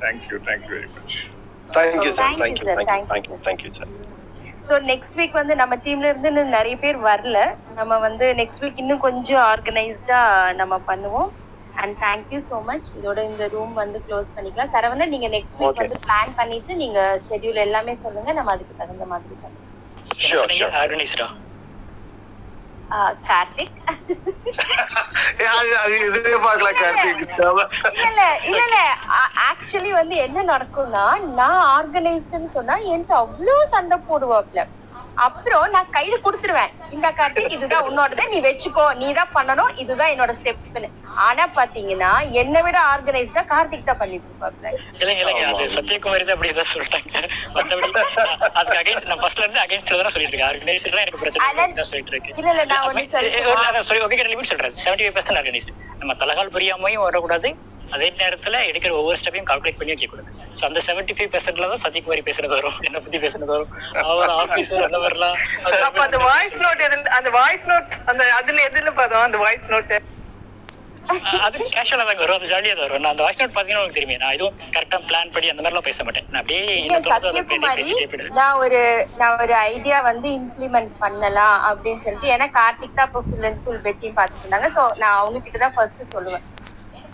thank you 0.00 0.38
thank you 0.48 0.72
very 0.76 0.90
much 0.96 1.16
thank you 1.68 2.10
sir 2.12 2.34
Thank 2.38 2.58
you, 2.58 2.66
sir. 2.68 2.76
Thank you 2.82 3.08
Thank 3.12 3.26
you, 3.28 3.38
thank you 3.38 3.38
thank you 3.46 3.72
sir 3.78 3.90
so 4.64 4.74
next 4.90 5.16
week 5.18 5.34
வந்து 5.38 5.54
நம்ம 5.60 5.74
டீம்ல 5.84 6.06
இருந்து 6.10 6.30
இன்னும் 6.30 6.54
நிறைய 6.56 6.76
பேர் 6.76 6.96
வரல. 7.04 7.38
நம்ம 7.78 7.98
வந்து 8.06 8.26
நெக்ஸ்ட் 8.40 8.62
வீக் 8.62 8.80
இன்னும் 8.82 9.04
கொஞ்சம் 9.04 9.42
ஆர்கனைஸ்டா 9.50 10.18
நம்ம 10.60 10.74
பண்ணுவோம். 10.88 11.28
அண்ட் 11.74 11.94
தேங்க்யூ 12.02 12.38
ஸோ 12.46 12.56
மச் 12.64 12.88
இதோட 12.98 13.18
இந்த 13.30 13.44
ரூம் 13.54 13.74
வந்து 13.74 13.98
க்ளோஸ் 14.06 14.32
பண்ணிக்கலாம். 14.36 14.72
சரவணன் 14.74 15.12
நீங்க 15.14 15.28
நெக்ஸ்ட் 15.36 15.58
வீக் 15.58 15.70
Okay. 15.70 15.82
வந்து 15.82 15.98
பிளான் 16.06 16.32
பண்ணிட்டு 16.38 16.74
நீங்க 16.82 16.98
ஷெட்யூல் 17.26 17.64
எல்லாமே 17.66 17.94
சொல்லுங்க. 18.04 18.32
நம்ம 18.38 18.52
அதுக்கு 18.56 18.80
தகுந்த 18.82 19.06
மாதிரி 19.12 19.36
பண்ணுவோம். 19.36 19.72
இல்ல 28.52 28.76
ஆக்சுவலி 29.48 29.90
வந்து 29.92 30.16
என்ன 30.16 30.44
நடக்கும்னா 30.44 31.04
நான் 31.32 31.62
ஆர்கனைஸ்டுன்னு 31.76 32.50
சொன்னா 32.52 32.76
என்கிட்ட 32.86 33.14
அவ்வளவு 33.14 33.66
சண்டை 33.66 33.98
போடுவாப்ல. 34.08 34.62
அப்புறம் 35.24 35.64
நான் 35.74 35.88
கையில 35.96 36.16
கொடுத்துருவேன். 36.24 36.72
இந்த 36.96 37.08
கார்த்திக் 37.18 37.54
இதுதான் 37.56 37.86
உன்னோடது. 37.88 38.24
நீ 38.32 38.38
வச்சுக்கோ. 38.46 38.84
நீ 39.00 39.08
தான் 39.18 39.32
பண்ணணும். 39.36 39.70
இதுதான் 39.82 40.12
என்னோட 40.14 40.32
ஸ்டெப்னு 40.38 40.90
ஆனா 41.26 41.44
பாத்தீங்கன்னா 41.58 42.10
என்னை 42.40 42.60
விட 42.66 42.78
ஆர்கனைஸ்டா 42.92 43.42
கார்த்திக் 43.52 43.88
தான் 43.88 44.00
பண்ணிட்டு 44.02 44.28
இருப்பாப்ல 44.30 44.66
இல்லைங்க 45.00 45.22
இல்லைங்க 45.24 45.44
அது 45.52 45.64
சத்யகுமாரி 45.76 46.24
தான் 46.28 46.36
அப்படி 46.36 46.52
தான் 46.60 46.70
சொல்லிட்டாங்க. 46.74 47.22
மத்தபடி 47.56 47.88
அதுக்கு 48.58 48.78
அகைன்ஸ்ட் 48.82 49.10
நான் 49.12 49.22
ஃபர்ஸ்ட்ல 49.22 49.44
இருந்து 49.46 49.62
அகைன்ஸ்ட்ல 49.64 50.00
தான் 50.02 50.14
சொல்லிட்டு 50.16 50.34
இருக்கேன் 50.34 50.50
ஆர்கனைஸ்டா 50.50 51.02
எனக்கு 51.04 51.22
பிரச்சனை 51.24 51.66
தான் 51.80 51.90
சொல்லிட்டு 51.90 52.14
இருக்கேன் 52.14 52.36
இல்ல 52.42 52.50
இல்ல 52.54 52.66
நான் 52.74 52.86
ஒண்ணு 52.90 53.04
சொல்றேன். 53.14 53.82
சொல்லி 53.90 54.04
ஓகே 54.06 54.28
லிமிட் 54.34 54.52
சொல்றேன். 54.52 54.76
செவன்டி 54.84 55.04
ஃபைவ் 55.06 55.16
பர்சன்ட் 55.18 55.40
ஆர்கனைஸ் 55.42 55.68
நம்ம 56.02 56.14
தலகால் 56.22 56.54
புரியாமையும் 56.56 57.06
வரக்கூடாது. 57.08 57.50
அதே 57.94 58.08
நேரத்துல 58.20 58.56
எடுக்கிற 58.70 58.92
ஒவ்வொரு 58.98 59.18
ஸ்டெப்பையும் 59.20 59.48
கால்குலேட் 59.50 59.78
பண்ணி 59.80 59.92
வைக்கக்கூடாது 59.94 60.30
ஸோ 60.58 60.64
அந்த 60.68 60.80
செவன்டி 60.88 61.16
ஃபைவ் 61.16 61.32
பர்சன்ட்ல 61.34 61.70
தான் 61.72 61.82
சத்யகுமாரி 61.84 62.22
பேசுறது 62.28 62.54
வரும். 62.56 62.76
என்ன 62.88 63.00
பத்தி 63.04 63.18
பேசுறது 63.24 63.52
வரும்? 63.54 63.72
அவர் 64.10 64.34
ஆபீஸர் 64.42 64.86
அந்த 64.88 65.00
மாதிரிலாம் 65.04 65.38
அப்ப 65.88 66.02
அந்த 66.08 66.20
வாய்ஸ் 66.28 66.60
நோட் 66.64 66.84
எதுல 66.88 67.16
அந்த 67.20 67.32
வாய்ஸ் 67.38 67.66
நோட் 67.72 67.90
அந்த 68.12 68.22
அதுல 68.40 68.62
எதுல 68.70 68.92
பார்த்தோம்? 69.00 69.26
அந்த 69.30 69.40
வாய்ஸ் 69.46 69.72
நோட் 69.74 69.92
அது 71.44 71.58
கேஷுவலா 71.74 72.04
தான் 72.08 72.18
வரும். 72.22 72.38
அது 72.38 72.48
ஜாலியா 72.50 72.72
தான் 72.72 72.86
வரும். 72.86 73.02
நான் 73.04 73.12
அந்த 73.14 73.22
வாய்ஸ் 73.24 73.38
நோட் 73.40 73.54
பாத்தீங்கன்னா 73.54 73.82
உங்களுக்கு 73.82 73.98
தெரியுமே. 73.98 74.16
நான் 74.22 74.34
எதுவும் 74.36 74.56
கரெக்டா 74.74 74.98
பிளான் 75.06 75.30
பண்ணி 75.34 75.50
அந்த 75.52 75.62
மாதிரிலாம் 75.62 75.86
பேச 75.86 76.04
மாட்டேன். 76.06 76.26
நான் 76.32 76.40
அப்படியே 76.40 76.64
நான் 78.38 78.58
ஒரு 78.64 78.80
நான் 79.20 79.38
ஒரு 79.44 79.54
ஐடியா 79.70 79.98
வந்து 80.10 80.28
இம்ப்ளிமெண்ட் 80.40 80.92
பண்ணலாம் 81.04 81.56
அப்படின்னு 81.70 82.02
சொல்லிட்டு 82.04 82.32
ஏன்னா 82.34 82.48
கார்த்திக் 82.58 82.98
தான் 82.98 83.08
இப்போ 83.10 83.22
ஃபுல் 83.28 83.46
அண்ட் 83.50 83.62
ஃபுல் 83.62 83.82
பெட்டியும் 83.86 84.18
பார்த்துட்டு 84.18 84.44
இருந்தாங்க. 84.46 84.70
ஸோ 84.76 84.84
நான் 85.02 85.18
அவங்க 85.22 85.40
கிட்ட 85.46 85.58
தான் 85.64 85.76
ஃபர்ஸ்ட் 85.78 86.12
சொல்லுவேன். 86.14 86.44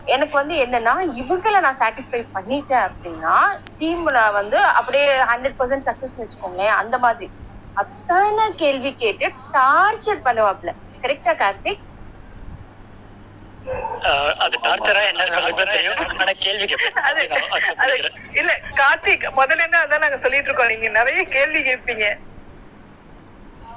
எனக்கு 0.07 0.35
வந்து 0.37 0.55
என்னன்னா 0.65 0.93
இவங்கள 1.21 1.61
நான் 1.61 1.81
சாட்டிஸ்ஃபை 1.81 2.21
பண்ணிட்டேன் 2.35 2.85
அப்படின்னா 2.89 3.35
டீம்ல 3.81 4.19
வந்து 4.39 4.59
அப்படியே 4.79 5.07
ஹண்ட்ரட் 5.31 5.59
பர்சன்ட் 5.59 5.87
சக்சஸ் 5.89 6.21
வச்சுக்கோங்களேன் 6.21 6.79
அந்த 6.81 6.97
மாதிரி. 6.99 7.29
அத்தனை 7.77 8.47
கேள்வி 8.61 8.93
கேட்டு 8.97 9.27
டார்ச்சர் 9.57 10.25
பண்ணுவாப்ல 10.27 10.71
கரெக்டா 11.03 11.33
கார்த்திக்? 11.41 11.83
அது 14.45 14.57
டார்ச்சரா 14.65 15.03
என்ன 15.11 15.23
கேள்வி. 16.41 16.67
இல்ல 18.41 18.51
கார்த்திக் 18.81 19.27
முதல்ல 19.39 19.63
இருந்து 19.63 19.83
அதான் 19.83 20.05
நாங்க 20.05 20.19
சொல்லிட்டு 20.25 20.51
இருக்கோம். 20.51 20.73
நீங்க 20.73 20.89
நிறைய 20.99 21.21
கேள்வி 21.35 21.61
கேட்பீங்க. 21.69 22.07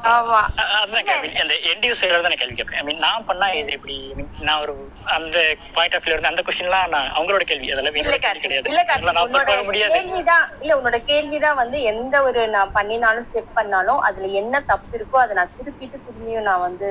அதுதான் 0.03 1.05
கேள்வி. 1.05 1.29
அந்த 1.43 1.53
எண்ட் 1.69 1.85
யூசர் 1.87 2.13
தான் 2.15 2.23
நான் 2.25 2.41
கேள்வி 2.41 2.55
கேட்பேன். 2.55 2.79
ஐ 2.79 2.83
மீன் 2.83 3.01
நான் 3.05 3.25
பண்ணா 3.25 3.47
இது 3.59 3.71
எப்படி? 3.77 3.95
நான் 4.39 4.61
ஒரு 4.63 4.73
அந்த 5.15 5.37
பாயிண்ட் 5.75 5.95
ஆஃப் 5.95 6.03
வியூல 6.03 6.15
இருந்து 6.15 6.31
அந்த 6.31 6.43
கொஸ்டின்லாம் 6.47 6.91
நான் 6.95 7.09
அவங்களோட 7.15 7.45
கேள்வி. 7.49 7.71
அதெல்லாம் 7.73 7.99
இல்ல 8.01 8.17
கிடையாது. 8.17 8.65
கேள்விதான். 9.95 10.45
இல்ல 10.61 10.75
உன்னோட 10.79 10.99
கேள்விதான் 11.11 11.59
வந்து 11.63 11.79
எந்த 11.93 12.15
ஒரு 12.23 12.43
நான் 12.47 12.71
பண்ணினாலும் 12.71 13.27
ஸ்டெப் 13.29 13.51
பண்ணாலும் 13.53 14.01
அதுல 14.09 14.27
என்ன 14.41 14.61
தப்பு 14.71 14.97
இருக்கோ 14.99 15.19
அதை 15.23 15.35
நான் 15.35 15.55
திருப்பிட்டு 15.57 15.99
திரும்பியும் 15.99 16.47
நான் 16.49 16.65
வந்து 16.67 16.89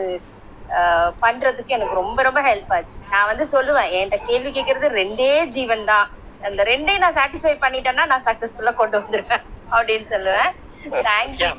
பண்றதுக்கு 1.25 1.77
எனக்கு 1.77 1.95
ரொம்ப 1.95 2.23
ரொம்ப 2.23 2.41
ஹெல்ப் 2.43 2.73
ஆச்சு. 2.77 2.97
நான் 3.13 3.29
வந்து 3.31 3.45
சொல்லுவேன் 3.53 3.91
என்கிட்ட 3.97 4.19
கேள்வி 4.25 4.51
கேட்கறது 4.51 4.89
ரெண்டே 5.01 5.33
ஜீவன் 5.57 5.85
தான் 5.85 6.07
அந்த 6.43 6.63
ரெண்டையும் 6.65 7.05
நான் 7.05 7.19
சாட்டிஸ்ஃபை 7.19 7.55
பண்ணிட்டேன்னா 7.65 8.05
நான் 8.07 8.27
சக்சஸ்ஃபுல்லா 8.29 8.75
கொண்டு 8.75 8.97
வந்துருவேன். 9.01 9.45
அப்படின்னு 9.71 10.07
சொல்லுவேன். 10.15 10.51
சோ 10.89 10.99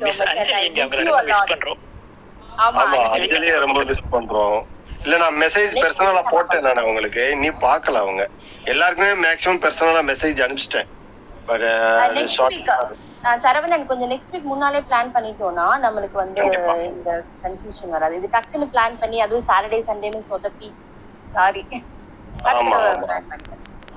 மச் 0.02 0.24
அஞ்சலி 0.30 0.66
இங்க 0.70 0.82
ரொம்ப 1.00 1.22
மிஸ் 1.28 1.44
பண்றோம். 1.50 1.80
ஆமா 2.58 2.82
அஞ்சலி. 3.16 3.28
ரொம்ப 3.64 3.80
மிஸ் 3.90 4.10
பண்றோம். 4.14 4.58
இல்ல 5.00 5.16
நான் 5.22 5.36
மெசேஜ் 5.42 5.72
பெர்சனலா 5.82 6.22
போட்டேன் 6.32 6.64
நான் 6.66 6.82
அவங்களுக்கு 6.84 7.24
நீ 7.42 7.48
பார்க்கல 7.66 8.00
அவங்க. 8.04 8.22
எல்லாருக்குமே 8.66 9.12
மேக்ஸிமம் 9.24 9.62
பெர்சனலா 9.64 10.02
மெசேஜ் 10.10 10.44
அனுப்பிச்சிட்டேன். 10.46 10.88
பட் 11.48 11.66
நெக்ஸ்ட் 12.16 12.42
வீக் 12.46 12.70
சரவணன் 13.44 13.86
கொஞ்சம் 13.86 14.10
நெக்ஸ்ட் 14.12 14.32
வீக் 14.34 14.50
முன்னாலே 14.50 14.80
பிளான் 14.88 15.14
பண்ணிட்டோம்னா 15.14 15.66
நம்மளுக்கு 15.84 16.16
வந்து 16.22 16.42
இந்த 16.90 17.10
கன்ஃபியூஷன் 17.44 17.94
வராது. 17.96 18.16
இது 18.20 18.28
டக்குன்னு 18.36 18.72
பிளான் 18.74 19.00
பண்ணி 19.02 19.18
அதுவும் 19.26 19.48
சாட்டர்டே 19.48 19.80
சண்டேன்னு 19.88 20.28
சொதப்பி. 20.30 20.70
சாரி 21.34 21.62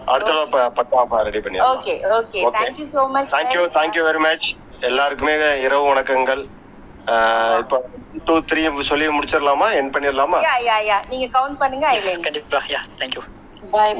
அடுத்த 0.07 0.31
பக்கா 0.77 1.19
ரெடி 1.27 1.41
பண்ணி 1.45 1.59
okay 1.71 1.93
okay 2.17 2.39
thank you 2.57 2.85
so 2.93 3.01
much 3.15 3.31
thank you 3.35 3.63
thank you 3.77 4.03
very 4.07 4.21
much 4.25 4.47
எல்லாருக்குமே 4.81 5.33
இரவு 5.61 5.83
வணக்கங்கள். 5.87 6.41
ஆஹ் 7.07 7.57
இப்ப 7.59 7.77
டூ 8.25 8.33
த்ரீ 8.49 8.61
சொல்லி 8.81 9.05
முடிச்சிடலாமா? 9.09 9.67
என் 9.73 9.93
பண்ணிடலாமா? 9.93 10.39
யா 10.45 10.55
யா 10.67 10.77
யா 10.89 10.97
நீங்க 11.09 11.27
கவுண்ட் 11.35 11.59
பண்ணுங்க 11.59 11.87
கண்டிப்பா 12.21 12.61
யா 12.69 12.81
தேங்க்யூ 12.99 13.23
பாய் 13.71 13.95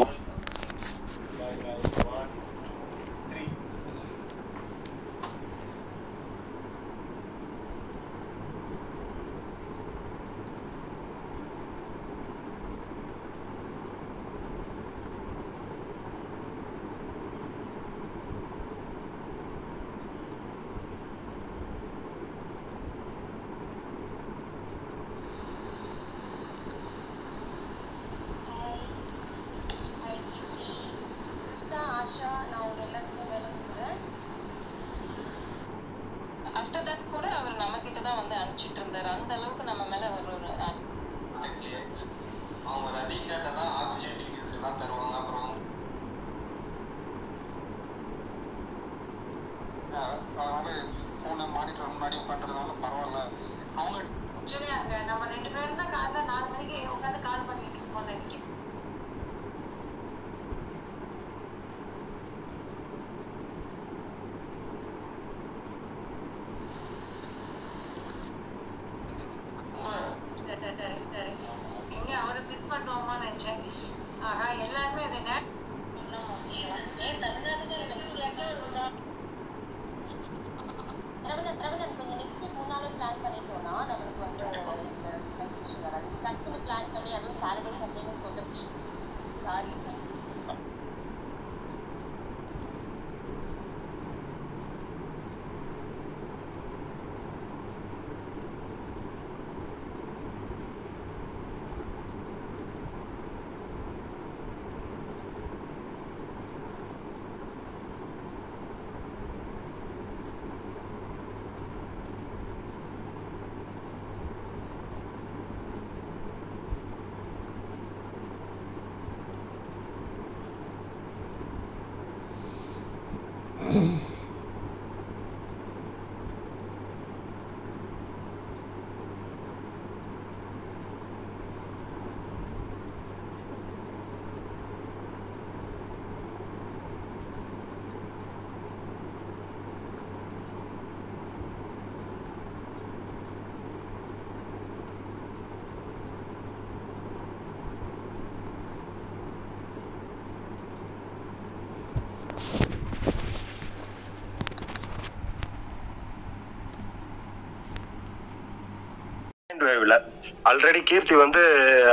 ஆல்ரெடி 160.49 160.79
கீர்த்தி 160.89 161.15
வந்து 161.15 161.41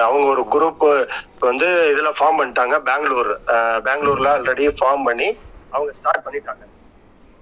அவங்க 0.06 0.26
ஒரு 0.34 0.42
குரூப் 0.54 0.84
வந்து 1.48 1.66
இதுல 1.92 2.10
ஃபார்ம் 2.18 2.38
பண்ணிட்டாங்க 2.40 2.76
பெங்களூர் 2.88 3.30
பெங்களூர்ல 3.88 4.28
ஆல்ரெடி 4.36 4.66
ஃபார்ம் 4.78 5.04
பண்ணி 5.08 5.28
அவங்க 5.72 5.90
ஸ்டார்ட் 5.98 6.24
பண்ணிட்டாங்க. 6.26 6.64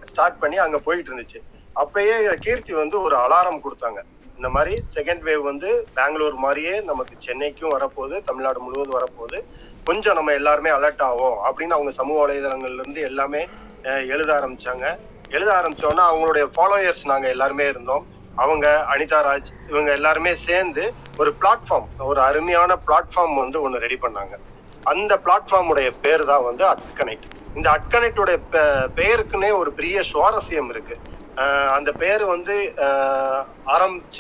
ஸ்டார்ட் 0.03 0.41
பண்ணி 0.43 0.57
அங்க 0.65 0.79
போயிட்டு 0.87 1.11
இருந்துச்சு. 1.11 1.39
அப்பயே 1.77 2.17
கீர்த்தி 2.45 2.73
வந்து 2.83 2.97
ஒரு 3.07 3.17
அலாரம் 3.25 3.63
கொடுத்தாங்க. 3.65 4.01
இந்த 4.39 4.49
மாதிரி 4.55 4.75
செகண்ட் 4.97 5.23
வேவ் 5.29 5.43
வந்து 5.51 5.69
பெங்களூர் 5.99 6.37
மாதிரியே 6.45 6.75
நமக்கு 6.91 7.15
சென்னைக்கும் 7.27 7.75
வரப்போகுது 7.77 8.17
தமிழ்நாடு 8.29 8.61
முழுவதும் 8.65 8.99
வரப்போகுது. 8.99 9.39
கொஞ்சம் 9.87 10.19
நம்ம 10.19 10.33
எல்லாருமே 10.41 10.71
அலர்ட் 10.79 11.03
ஆகும் 11.09 11.39
அப்படின்னு 11.47 11.77
அவங்க 11.77 11.93
சமூக 12.01 12.19
வலைதளங்கள்ல 12.25 12.83
இருந்து 12.83 13.03
எல்லாமே 13.11 13.43
எழுத 14.13 14.31
ஆரம்பிச்சாங்க. 14.39 14.87
எழுத 15.31 15.51
ஆரம்பிச்சோன்னா 15.59 16.05
அவங்களுடைய 16.11 16.45
ஃபாலோயர்ஸ் 16.55 17.05
நாங்க 17.13 17.27
எல்லாருமே 17.35 17.65
இருந்தோம். 17.73 18.05
அவங்க 18.39 18.67
அனிதா 18.93 19.19
ராஜ் 19.29 19.51
இவங்க 19.71 19.91
எல்லாருமே 19.99 20.33
சேர்ந்து 20.49 20.85
ஒரு 21.19 21.31
பிளாட்ஃபார்ம் 21.41 21.89
ஒரு 22.11 22.21
அருமையான 22.29 22.73
பிளாட்ஃபார்ம் 22.89 23.37
வந்து 23.43 23.59
ஒன்று 23.67 23.85
ரெடி 23.85 23.99
பண்ணாங்க. 24.05 24.35
அந்த 24.87 25.13
பிளாட்ஃபார்முடைய 25.25 25.89
பேர் 26.05 26.25
தான் 26.33 26.47
வந்து 26.49 26.65
அட்கனெக்ட் 26.75 27.29
இந்த 27.57 27.69
அட்கனெக்டுடைய 27.77 28.39
பெயருக்குன்னே 28.99 29.51
ஒரு 29.61 29.71
பெரிய 29.79 29.99
சுவாரஸ்யம் 30.13 30.71
இருக்கு. 30.75 30.97
அந்த 31.77 31.91
பேர் 32.03 32.25
வந்து 32.35 32.57
ஆரம்பிச்ச 33.75 34.19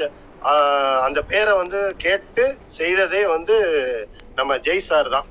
அந்த 1.06 1.20
பேரை 1.30 1.52
வந்து 1.60 1.80
கேட்டு 2.04 2.44
செய்ததே 2.78 3.22
வந்து 3.36 3.56
நம்ம 4.38 4.52
ஜெய் 4.66 4.86
சார் 4.90 5.08
தான். 5.14 5.26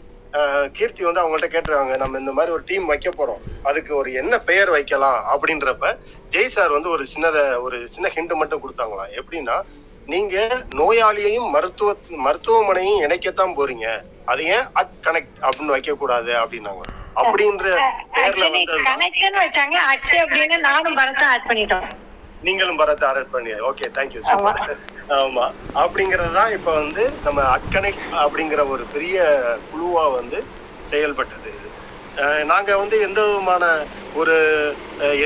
கீர்த்தி 0.78 1.04
வந்து 1.08 1.22
அவங்கள்ட்ட 1.22 1.50
கேட்டுருக்காங்க 1.54 1.96
நம்ம 2.02 2.20
இந்த 2.24 2.32
மாதிரி 2.38 2.54
ஒரு 2.56 2.64
டீம் 2.70 2.86
வைக்க 2.92 3.10
போறோம். 3.18 3.42
அதுக்கு 3.70 3.92
ஒரு 4.02 4.10
என்ன 4.22 4.34
பெயர் 4.50 4.72
வைக்கலாம் 4.76 5.20
அப்படின்றப்ப 5.34 5.92
ஜெய் 6.34 6.54
சார் 6.56 6.76
வந்து 6.78 6.90
ஒரு 6.96 7.04
சின்னத 7.14 7.38
ஒரு 7.66 7.78
சின்ன 7.96 8.12
ஹிண்ட் 8.16 8.34
மட்டும் 8.42 8.64
கொடுத்தாங்களாம் 8.64 9.14
எப்படின்னா 9.20 9.58
நீங்க 10.14 10.36
நோயாளியையும் 10.80 11.48
மருத்துவ 11.56 11.92
மருத்துவமனையும் 12.26 13.02
இணைக்கத்தான் 13.06 13.56
போறீங்க. 13.60 13.88
அது 14.32 14.42
ஏன் 14.56 14.68
அட் 14.80 14.94
கனெக்ட் 15.08 15.40
அப்படின்னு 15.46 15.76
வைக்க 15.76 15.94
கூடாது 16.02 16.32
அப்படின்னாங்க. 16.42 16.84
அப்படின்ற 17.22 17.66
பேர்ல 18.16 18.46
வந்து 18.48 19.42
வச்சாங்க 19.44 19.78
அச்சு 19.92 20.16
அப்படின்னு 20.24 20.58
நானும் 20.70 20.98
பரத்தை 21.00 21.26
ஆட் 21.34 21.48
பண்ணிட்டோம். 21.50 21.88
நீங்களும் 22.46 22.80
பரத் 22.82 23.06
ஆர்டர் 23.08 23.32
பண்ணி 23.34 23.52
ஓகே 23.70 23.88
தேங்க்யூ 23.96 24.22
ஆமா. 25.18 25.46
அப்படிங்கிறது 25.84 26.32
தான் 26.40 26.52
இப்போ 26.58 26.72
வந்து 26.80 27.04
நம்ம 27.26 27.40
அட்கனெக்ட் 27.56 28.06
அப்படிங்கிற 28.24 28.62
ஒரு 28.74 28.84
பெரிய 28.96 29.18
குழுவா 29.70 30.06
வந்து 30.18 30.40
செயல்பட்டது. 30.90 31.52
நாங்க 32.52 32.72
வந்து 32.82 32.96
எந்த 33.08 33.20
விதமான 33.28 33.64
ஒரு 34.16 34.36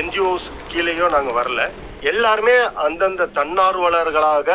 என்ஜிஓஸ் 0.00 0.48
கீழேயோ 0.70 1.06
நாங்க 1.16 1.32
வரல. 1.36 1.60
எல்லாருமே 2.02 2.54
அந்தந்த 2.84 3.22
தன்னார்வலர்களாக 3.38 4.48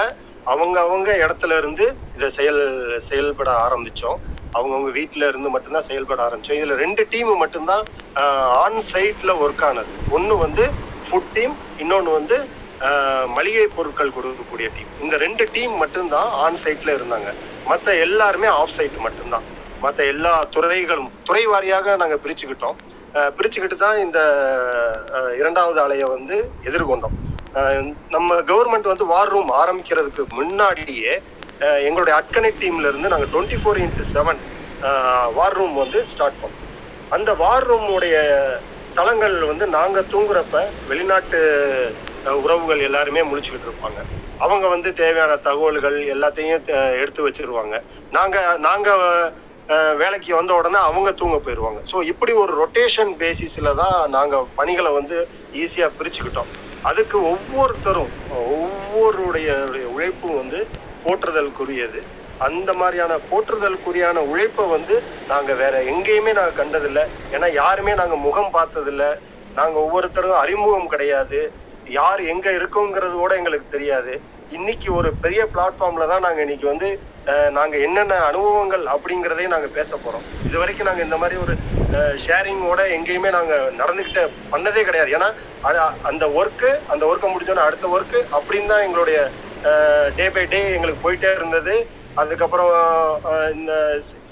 அவங்க 0.46 0.78
அவங்க 0.86 1.10
இடத்துல 1.24 1.54
இருந்து 1.58 1.86
இதை 2.18 2.28
செயல் 2.38 2.62
செயல்பட 3.10 3.50
ஆரம்பிச்சோம். 3.66 4.18
அவங்கவுங்க 4.54 4.92
வீட்ல 4.98 5.28
இருந்து 5.30 5.50
மட்டும்தான் 5.54 5.88
செயல்பட 5.90 6.20
ஆரம்பிச்சோம். 6.28 6.60
இதுல 6.60 6.76
ரெண்டு 6.84 7.04
டீம் 7.14 7.32
மட்டும்தான் 7.44 7.84
ஆன் 8.62 8.80
சைட்ல 8.92 9.32
ஒர்க் 9.44 9.64
ஆனது. 9.70 9.96
ஒன்னு 10.16 10.36
வந்து 10.46 10.66
ஃபுட் 11.08 11.32
டீம் 11.38 11.56
இன்னொன்று 11.84 12.12
வந்து 12.20 12.38
மளிகை 13.38 13.66
பொருட்கள் 13.76 14.16
கொடுக்கக்கூடிய 14.16 14.68
டீம் 14.78 14.90
இந்த 15.04 15.16
ரெண்டு 15.26 15.44
டீம் 15.56 15.74
மட்டும்தான் 15.82 16.30
ஆன் 16.44 16.58
சைட்ல 16.64 16.90
இருந்தாங்க. 16.98 17.30
மற்ற 17.70 17.94
எல்லாருமே 18.06 18.48
ஆஃப் 18.62 18.76
சைட் 18.78 18.98
மட்டும்தான். 19.06 19.46
மற்ற 19.84 20.00
எல்லா 20.14 20.34
துறைகளும் 20.56 21.12
துறை 21.28 21.44
வாரியாக 21.52 21.96
நாங்கள் 22.02 22.22
பிரிச்சுக்கிட்டோம். 22.24 22.78
பிரிச்சுக்கிட்டு 23.38 23.78
தான் 23.86 23.98
இந்த 24.06 24.20
இரண்டாவது 25.42 25.80
அலையை 25.86 26.08
வந்து 26.16 26.36
எதிர்கொண்டோம். 26.70 27.16
நம்ம 28.16 28.40
கவர்மெண்ட் 28.52 28.92
வந்து 28.92 29.06
வார் 29.14 29.32
ரூம் 29.36 29.52
ஆரம்பிக்கிறதுக்கு 29.62 30.24
முன்னாடியே 30.40 31.14
எங்களுடைய 31.88 32.14
அட்கனை 32.22 32.52
டீம்ல 32.62 32.90
இருந்து 32.92 33.12
நாங்கள் 33.14 33.32
twenty 33.34 33.58
four 33.62 33.82
into 33.86 34.06
seven 34.16 34.40
war 35.38 35.58
room 35.60 35.76
வந்து 35.84 36.00
ஸ்டார்ட் 36.14 36.42
பண்ணோம். 36.42 36.64
அந்த 37.16 37.30
வார் 37.44 37.68
ரூமுடைய 37.70 38.16
தளங்கள் 38.96 39.36
வந்து 39.52 39.66
நாங்க 39.78 40.00
தூங்குறப்ப 40.12 40.58
வெளிநாட்டு 40.90 41.40
உறவுகள் 42.42 42.82
எல்லாருமே 42.88 43.22
முடிச்சுக்கிட்டு 43.30 43.68
இருப்பாங்க. 43.70 44.00
அவங்க 44.40 44.66
வந்து 44.68 44.90
தேவையான 45.02 45.34
தகவல்கள் 45.48 45.98
எல்லாத்தையும் 46.14 46.64
எடுத்து 47.02 47.22
வச்சிருவாங்க. 47.28 47.76
நாங்க 48.12 48.38
நாங்க 48.68 48.90
வேலைக்கு 50.02 50.32
வந்த 50.36 50.52
உடனே 50.58 50.80
அவங்க 50.88 51.10
தூங்க 51.22 51.38
போயிடுவாங்க 51.46 51.80
ஸோ 51.92 51.98
இப்படி 52.12 52.34
ஒரு 52.42 52.54
ரொட்டேஷன் 52.62 53.12
பேசிஸில் 53.22 53.70
தான் 53.82 53.96
நாங்கள் 54.16 54.50
பணிகளை 54.60 54.92
வந்து 54.98 55.18
ஈஸியாக 55.54 55.96
பிரிச்சுக்கிட்டோம். 56.00 56.50
அதுக்கு 56.84 57.18
ஒவ்வொருத்தரும் 57.32 58.12
ஒவ்வொருடைய 58.56 59.50
உழைப்பும் 59.94 60.40
வந்து 60.42 60.60
போற்றுதலுக்குரியது. 61.06 62.00
அந்த 62.48 62.70
மாதிரியான 62.80 63.14
போற்றுதலுக்குரியான 63.30 64.18
உழைப்பை 64.32 64.66
வந்து 64.76 64.96
நாங்கள் 65.32 65.60
வேற 65.62 65.76
எங்கேயுமே 65.92 66.32
நாங்கள் 66.40 66.60
கண்டதில்லை. 66.62 67.04
ஏன்னா 67.36 67.48
யாருமே 67.62 67.94
நாங்கள் 68.02 68.24
முகம் 68.28 68.54
பார்த்ததில்ல. 68.58 69.06
நாங்கள் 69.60 69.84
ஒவ்வொருத்தரும் 69.86 70.42
அறிமுகம் 70.44 70.92
கிடையாது. 70.94 71.42
யார் 72.00 72.22
எங்க 72.34 72.48
இருக்கோங்கிறது 72.60 73.16
கூட 73.24 73.34
எங்களுக்கு 73.40 73.68
தெரியாது. 73.76 74.14
இன்னைக்கு 74.58 74.88
ஒரு 75.00 75.10
பெரிய 75.24 75.42
பிளாட்ஃபார்ம்ல 75.54 76.08
தான் 76.12 76.26
நாங்க 76.26 76.42
இன்னைக்கு 76.46 76.68
வந்து 76.72 76.90
நாங்கள் 77.28 77.54
நாங்க 77.58 77.76
என்னென்ன 77.86 78.16
அனுபவங்கள் 78.30 78.84
அப்படிங்கிறதையும் 78.94 79.54
நாங்க 79.54 79.70
பேச 79.78 79.90
போறோம். 80.04 80.26
இது 80.48 80.56
வரைக்கும் 80.62 80.88
நாங்க 80.90 81.02
இந்த 81.08 81.18
மாதிரி 81.22 81.36
ஒரு 81.44 81.54
ஷேரிங்கோட 82.24 82.82
எங்கேயுமே 82.96 83.30
நாங்க 83.38 83.56
நடந்துகிட்ட 83.80 84.24
பண்ணதே 84.54 84.84
கிடையாது. 84.90 85.12
ஏன்னா 85.18 85.30
அந்த 86.10 86.26
ஒர்க்கு 86.40 86.70
அந்த 86.94 87.04
ஒர்க்கை 87.12 87.30
முடிஞ்சோன்னா 87.34 87.68
அடுத்த 87.70 87.88
ஒர்க்கு 87.96 88.22
அப்படின்னு 88.38 88.72
தான் 88.74 88.86
எங்களுடைய 88.88 89.20
டே 90.18 90.26
பை 90.36 90.44
டே 90.54 90.60
எங்களுக்கு 90.78 91.06
போயிட்டே 91.06 91.32
இருந்தது. 91.38 91.76
அதுக்கப்புறம் 92.22 92.72
இந்த 93.56 93.72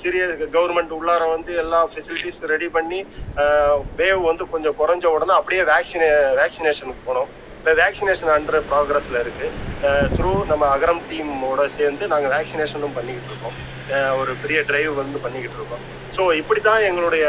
சிறிய 0.01 0.23
கவர்மெண்ட் 0.55 0.93
உள்ளார 0.97 1.23
வந்து 1.35 1.51
எல்லா 1.63 1.79
ஃபெசிலிட்டிஸ் 1.91 2.39
ரெடி 2.53 2.69
பண்ணி 2.75 2.99
வேவ் 4.01 4.21
வந்து 4.29 4.45
கொஞ்சம் 4.53 4.77
குறைஞ்ச 4.81 5.05
உடனே 5.15 5.33
அப்படியே 5.39 5.63
வேக்சினே 5.73 6.09
வேக்சினேஷனுக்கு 6.41 7.03
போனோம். 7.09 7.29
இப்போ 7.59 7.73
வேக்சினேஷன் 7.81 8.31
அண்டர் 8.35 8.67
ப்ராக்ரஸில் 8.71 9.19
இருக்கு. 9.23 9.47
த்ரூ 10.15 10.31
நம்ம 10.51 10.63
அகரம் 10.75 11.03
டீமோட 11.11 11.61
சேர்ந்து 11.77 12.03
நாங்கள் 12.13 12.33
வேக்சினேஷனும் 12.37 12.95
பண்ணிக்கிட்டு 12.97 13.31
இருக்கோம். 13.33 13.55
ஒரு 14.21 14.31
பெரிய 14.43 14.59
டிரைவ் 14.69 14.93
வந்து 15.01 15.19
பண்ணிக்கிட்டு 15.25 15.59
இருக்கோம். 15.59 15.83
ஸோ 16.15 16.23
இப்படி 16.39 16.59
தான் 16.69 16.85
எங்களுடைய 16.87 17.25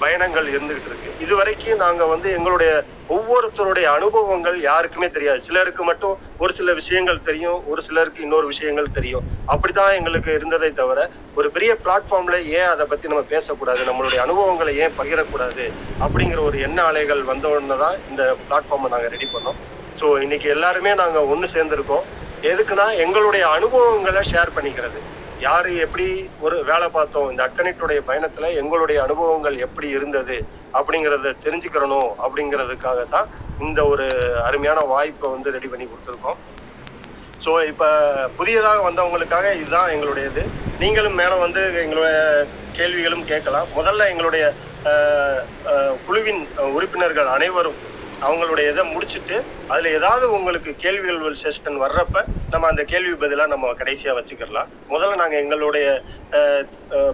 பயணங்கள் 0.00 0.46
இருந்துகிட்டு 0.52 0.88
இருக்கு. 0.90 1.10
இது 1.24 1.32
வரைக்கும் 1.38 1.80
நாங்கள் 1.84 2.10
வந்து 2.12 2.28
எங்களுடைய 2.38 2.72
ஒவ்வொருத்தருடைய 3.14 3.86
அனுபவங்கள் 3.96 4.56
யாருக்குமே 4.66 5.08
தெரியாது. 5.16 5.40
சிலருக்கு 5.46 5.82
மட்டும் 5.88 6.14
ஒரு 6.42 6.52
சில 6.58 6.72
விஷயங்கள் 6.80 7.24
தெரியும் 7.28 7.58
ஒரு 7.70 7.80
சிலருக்கு 7.86 8.24
இன்னொரு 8.26 8.46
விஷயங்கள் 8.52 8.94
தெரியும். 8.98 9.24
அப்படிதான் 9.52 9.96
எங்களுக்கு 9.98 10.30
இருந்ததை 10.38 10.70
தவிர 10.80 11.08
ஒரு 11.38 11.48
பெரிய 11.56 11.72
பிளாட்ஃபார்ம்ல 11.84 12.38
ஏன் 12.58 12.70
அதை 12.72 12.86
பத்தி 12.92 13.12
நம்ம 13.12 13.24
பேசக்கூடாது 13.34 13.82
நம்மளுடைய 13.90 14.20
அனுபவங்களை 14.26 14.74
ஏன் 14.84 14.96
பகிரக்கூடாது 15.00 15.66
அப்படிங்கிற 16.06 16.42
ஒரு 16.50 16.58
எண்ண 16.66 16.78
அலைகள் 16.90 17.22
வந்த 17.32 17.48
உடனே 17.54 17.78
தான் 17.84 17.98
இந்த 18.10 18.24
பிளாட்ஃபார்மை 18.46 18.90
நாங்கள் 18.94 19.14
ரெடி 19.16 19.28
பண்ணோம். 19.34 19.58
ஸோ 20.00 20.06
இன்னைக்கு 20.26 20.48
எல்லாருமே 20.56 20.92
நாங்கள் 21.02 21.28
ஒன்று 21.32 21.48
சேர்ந்துருக்கோம். 21.56 22.06
எதுக்குன்னா 22.52 22.86
எங்களுடைய 23.06 23.44
அனுபவங்களை 23.56 24.22
ஷேர் 24.30 24.56
பண்ணிக்கிறது. 24.58 25.00
யாரு 25.46 25.70
எப்படி 25.84 26.06
ஒரு 26.44 26.56
வேலை 26.70 26.86
பார்த்தோம்? 26.96 27.28
இந்த 27.32 27.42
அட்கனெக்டுடைய 27.46 28.00
பயணத்துல 28.08 28.48
எங்களுடைய 28.60 28.98
அனுபவங்கள் 29.06 29.56
எப்படி 29.66 29.88
இருந்தது? 29.96 30.36
அப்படிங்கறத 30.78 31.32
தெரிஞ்சுக்கிறணும் 31.44 32.10
அப்படிங்கிறதுக்காக 32.24 33.00
தான் 33.14 33.28
இந்த 33.66 33.80
ஒரு 33.92 34.06
அருமையான 34.48 34.80
வாய்ப்பை 34.92 35.28
வந்து 35.34 35.54
ரெடி 35.56 35.68
பண்ணி 35.72 35.86
கொடுத்துருக்கோம். 35.86 36.38
ஸோ 37.44 37.52
இப்போ 37.70 37.88
புதியதாக 38.38 38.82
வந்தவங்களுக்காக 38.88 39.46
இதுதான் 39.60 39.92
எங்களுடைய 39.94 40.26
இது 40.32 40.44
நீங்களும் 40.82 41.18
மேலே 41.20 41.36
வந்து 41.46 41.62
எங்களுடைய 41.84 42.18
கேள்விகளும் 42.78 43.24
கேட்கலாம். 43.32 43.66
முதல்ல 43.78 44.08
எங்களுடைய 44.12 44.44
குழுவின் 46.06 46.42
உறுப்பினர்கள் 46.76 47.34
அனைவரும் 47.36 47.80
அவங்களுடைய 48.22 48.66
இதை 48.72 48.84
முடிச்சுட்டு 48.94 49.36
அதில் 49.66 49.96
ஏதாவது 49.98 50.26
உங்களுக்கு 50.32 50.70
கேள்விகள் 50.76 51.40
செஷன் 51.42 51.78
வர்றப்ப 51.84 52.18
நம்ம 52.50 52.68
அந்த 52.68 52.82
கேள்வி 52.84 53.14
பதிலாக 53.16 53.52
நம்ம 53.54 53.72
கடைசியாக 53.72 54.18
வச்சுக்கலாம் 54.18 54.70
முதல்ல 54.90 55.20
நாங்கள் 55.22 55.42
எங்களுடைய 55.44 55.86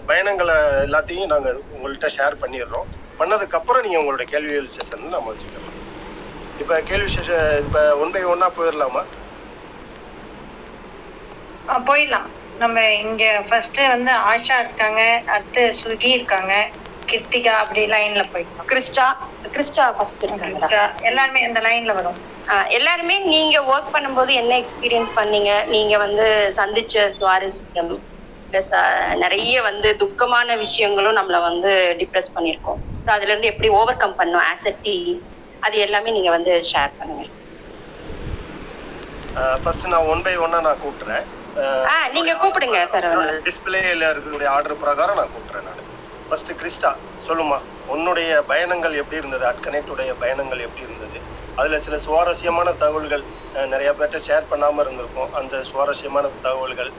பயணங்களை 0.06 0.56
எல்லாத்தையும் 0.86 1.32
நாங்கள் 1.34 1.58
உங்கள்கிட்ட 1.74 2.08
ஷேர் 2.16 2.40
பண்ணிடுறோம். 2.42 2.88
பண்ணதுக்கப்புறம் 3.20 3.84
நீங்கள் 3.84 4.02
உங்களுடைய 4.02 4.28
கேள்விகள் 4.32 4.74
செஷன் 4.76 5.06
நம்ம 5.08 5.30
வச்சுக்கலாம். 5.32 5.76
இப்போ 6.58 6.76
கேள்வி 6.82 7.10
செஷன் 7.14 7.46
இப்போ 7.64 7.80
ஒன் 8.02 8.12
பை 8.12 8.24
ஒன்னாக 8.24 8.52
போயிடலாமா? 8.56 9.02
ஆ, 11.68 11.74
போயிடலாம். 11.88 12.28
நம்ம 12.58 12.78
இங்க 13.02 13.24
ஃபர்ஸ்ட் 13.48 13.80
வந்து 13.94 14.12
ஆஷா 14.30 14.56
இருக்காங்க 14.58 15.00
அடுத்து 15.34 15.62
சுகி 15.82 16.10
இருக்காங்க. 16.10 16.54
கிருத்திகா 17.08 17.54
அப்படி 17.62 17.82
லைன்ல 17.92 18.22
போயிடலாம் 18.28 18.68
கிறிஸ்டா? 18.70 19.06
கிறிஸ்டா 19.48 19.84
ஃபர்ஸ்ட் 19.96 20.24
எல்லாருமே 21.08 21.40
இந்த 21.48 21.60
லைன்ல 21.66 21.92
வரும். 21.98 22.18
எல்லாருமே 22.76 23.16
நீங்க 23.32 23.56
ஒர்க் 23.72 23.94
பண்ணும்போது 23.94 24.32
என்ன 24.40 24.52
எக்ஸ்பீரியன்ஸ் 24.62 25.10
பண்ணீங்க? 25.18 25.50
நீங்க 25.74 25.94
வந்து 26.04 26.26
சந்திச்ச 26.58 26.94
சுவாரஸ்யம் 27.18 27.92
ப்ளஸ் 28.52 28.70
நிறைய 29.22 29.56
வந்து 29.66 29.88
துக்கமான 30.02 30.56
விஷயங்களும் 30.62 31.18
நம்மள 31.18 31.38
வந்து 31.44 31.70
டிப்ரெஸ் 32.00 32.34
பண்ணியிருக்கோம். 32.34 32.80
ஸோ 33.06 33.14
அதுல 33.16 33.32
இருந்து 33.32 33.50
எப்படி 33.52 33.68
ஓவர் 33.78 34.00
கம் 34.00 34.18
பண்ணோம் 34.18 34.44
ஆஸ் 34.46 34.68
அ 34.68 34.74
டீம் 34.82 35.18
அது 35.62 35.76
எல்லாமே 35.86 36.10
நீங்க 36.16 36.30
வந்து 36.34 36.52
ஷேர் 36.68 36.92
பண்ணுங்க. 36.98 37.24
ஃபர்ஸ்ட் 39.62 39.86
நான் 39.88 40.08
ஒன் 40.10 40.24
பை 40.24 40.34
ஒன்னா 40.40 40.58
நான் 40.64 40.80
கூப்பிட்டுறேன் 40.80 41.24
ஆ 41.88 41.94
நீங்க 42.14 42.32
கூப்பிடுங்க 42.42 42.80
சார் 42.92 43.08
டிஸ்பிளேல 43.46 44.10
இருக்கக்கூடிய 44.10 44.48
ஆர்டர் 44.54 44.82
பிரகாரம் 44.82 45.20
நான் 45.20 45.34
கூப்பிடுறேன் 45.34 45.68
நான். 45.70 45.82
ஃபர்ஸ்ட் 46.30 46.52
கிறிஸ்டா 46.60 46.90
சொல்லுமா 47.26 47.58
உன்னுடைய 47.88 48.30
பயணங்கள் 48.50 48.94
எப்படி 49.00 49.20
இருந்தது? 49.20 49.44
அட்கனெக்டுடைய 49.50 50.10
பயணங்கள் 50.22 50.64
எப்படி 50.66 50.86
இருந்தது? 50.86 51.18
அதுல 51.58 51.78
சில 51.86 51.96
சுவாரஸ்யமான 52.06 52.74
தகவல்கள் 52.82 53.24
நிறைய 53.72 53.90
பேர்ட்ட 53.92 54.18
ஷேர் 54.26 54.50
பண்ணாம 54.50 54.82
இருந்திருக்கும். 54.84 55.30
அந்த 55.40 55.62
சுவாரஸ்யமான 55.70 56.26
தகவல்கள் 56.46 56.90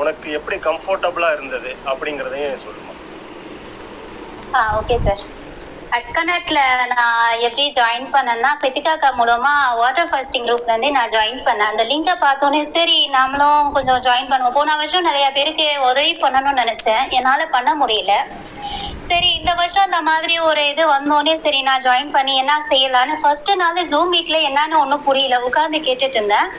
உனக்கு 0.00 0.28
எப்படி 0.38 0.56
கம்ஃபர்டபுளா 0.68 1.30
இருந்தது 1.36 1.72
அப்படிங்கிறதையும் 1.92 2.62
சொல்லுமா? 2.64 2.94
ஓகே 4.78 4.96
சார் 5.04 5.22
அட்கனட்ல 5.96 6.58
நான் 6.92 7.40
எப்படி 7.46 7.64
ஜாயின் 7.78 8.06
பண்ணேன்னா 8.12 8.50
கிருத்திகாக்கா 8.60 9.08
மூலமா 9.20 9.52
வாட்டர் 9.80 10.10
ஃபாஸ்டிங் 10.10 10.44
குரூப்ல 10.46 10.72
இருந்து 10.72 10.90
நான் 10.96 11.12
ஜாயின் 11.14 11.40
பண்ணேன். 11.46 11.70
அந்த 11.72 11.84
லிங்கை 11.84 12.14
பார்த்தோன்னே 12.24 12.60
சரி 12.74 12.98
நாமளும் 13.16 13.72
கொஞ்சம் 13.76 14.02
ஜாயின் 14.06 14.30
பண்ணுவோம். 14.32 14.56
போன 14.58 14.76
வருஷம் 14.76 15.06
நிறைய 15.08 15.26
பேருக்கு 15.36 15.66
உதவி 15.88 16.12
பண்ணணும்னு 16.22 16.60
நினைச்சேன். 16.62 17.04
என்னால 17.18 17.46
பண்ண 17.56 17.72
முடியல. 17.82 18.14
சரி 19.08 19.28
இந்த 19.34 19.52
வருஷம் 19.54 19.86
அந்த 19.88 20.00
மாதிரி 20.10 20.34
ஒரு 20.48 20.62
இது 20.68 20.84
வந்தோடனே 20.94 21.34
சரி 21.44 21.60
நான் 21.62 21.84
ஜாயின் 21.86 22.14
பண்ணி 22.16 22.34
என்ன 22.36 22.56
செய்யலான்னு 22.70 23.16
ஃபர்ஸ்ட் 23.22 23.52
நாள் 23.62 23.88
ஜூம் 23.94 24.12
மீட்ல 24.14 24.38
என்னன்னு 24.48 24.80
ஒன்றும் 24.82 25.06
புரியல. 25.08 25.38
உட்காந்து 25.48 25.80
கேட்டுட்டு 25.88 26.18
இருந்தேன். 26.20 26.50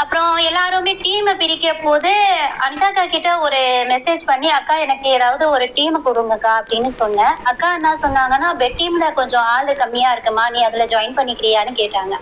அப்புறம் 0.00 0.32
எல்லாருமே 0.48 0.92
டீமை 1.04 1.32
பிரிக்க 1.40 1.68
போது 1.84 2.10
அனிதாக்கா 2.64 3.04
கிட்ட 3.14 3.30
ஒரு 3.46 3.60
மெசேஜ் 3.92 4.22
பண்ணி 4.28 4.48
அக்கா 4.58 4.74
எனக்கு 4.84 5.06
ஏதாவது 5.16 5.44
ஒரு 5.54 5.66
டீம் 5.76 5.96
கொடுங்கக்கா 6.06 6.52
அப்படின்னு 6.60 6.90
சொன்னேன். 6.98 7.34
அக்கா 7.50 7.68
என்ன 7.78 7.90
சொன்னாங்கன்னா 8.04 8.48
பெட் 8.60 8.76
டீம்ல 8.80 9.06
கொஞ்சம் 9.18 9.46
ஆள் 9.54 9.72
கம்மியா 9.80 10.10
இருக்குமா? 10.16 10.44
நீ 10.54 10.60
அதுல 10.68 10.86
ஜாயின் 10.92 11.16
பண்ணிக்கிறியான்னு 11.18 11.72
கேட்டாங்க. 11.80 12.14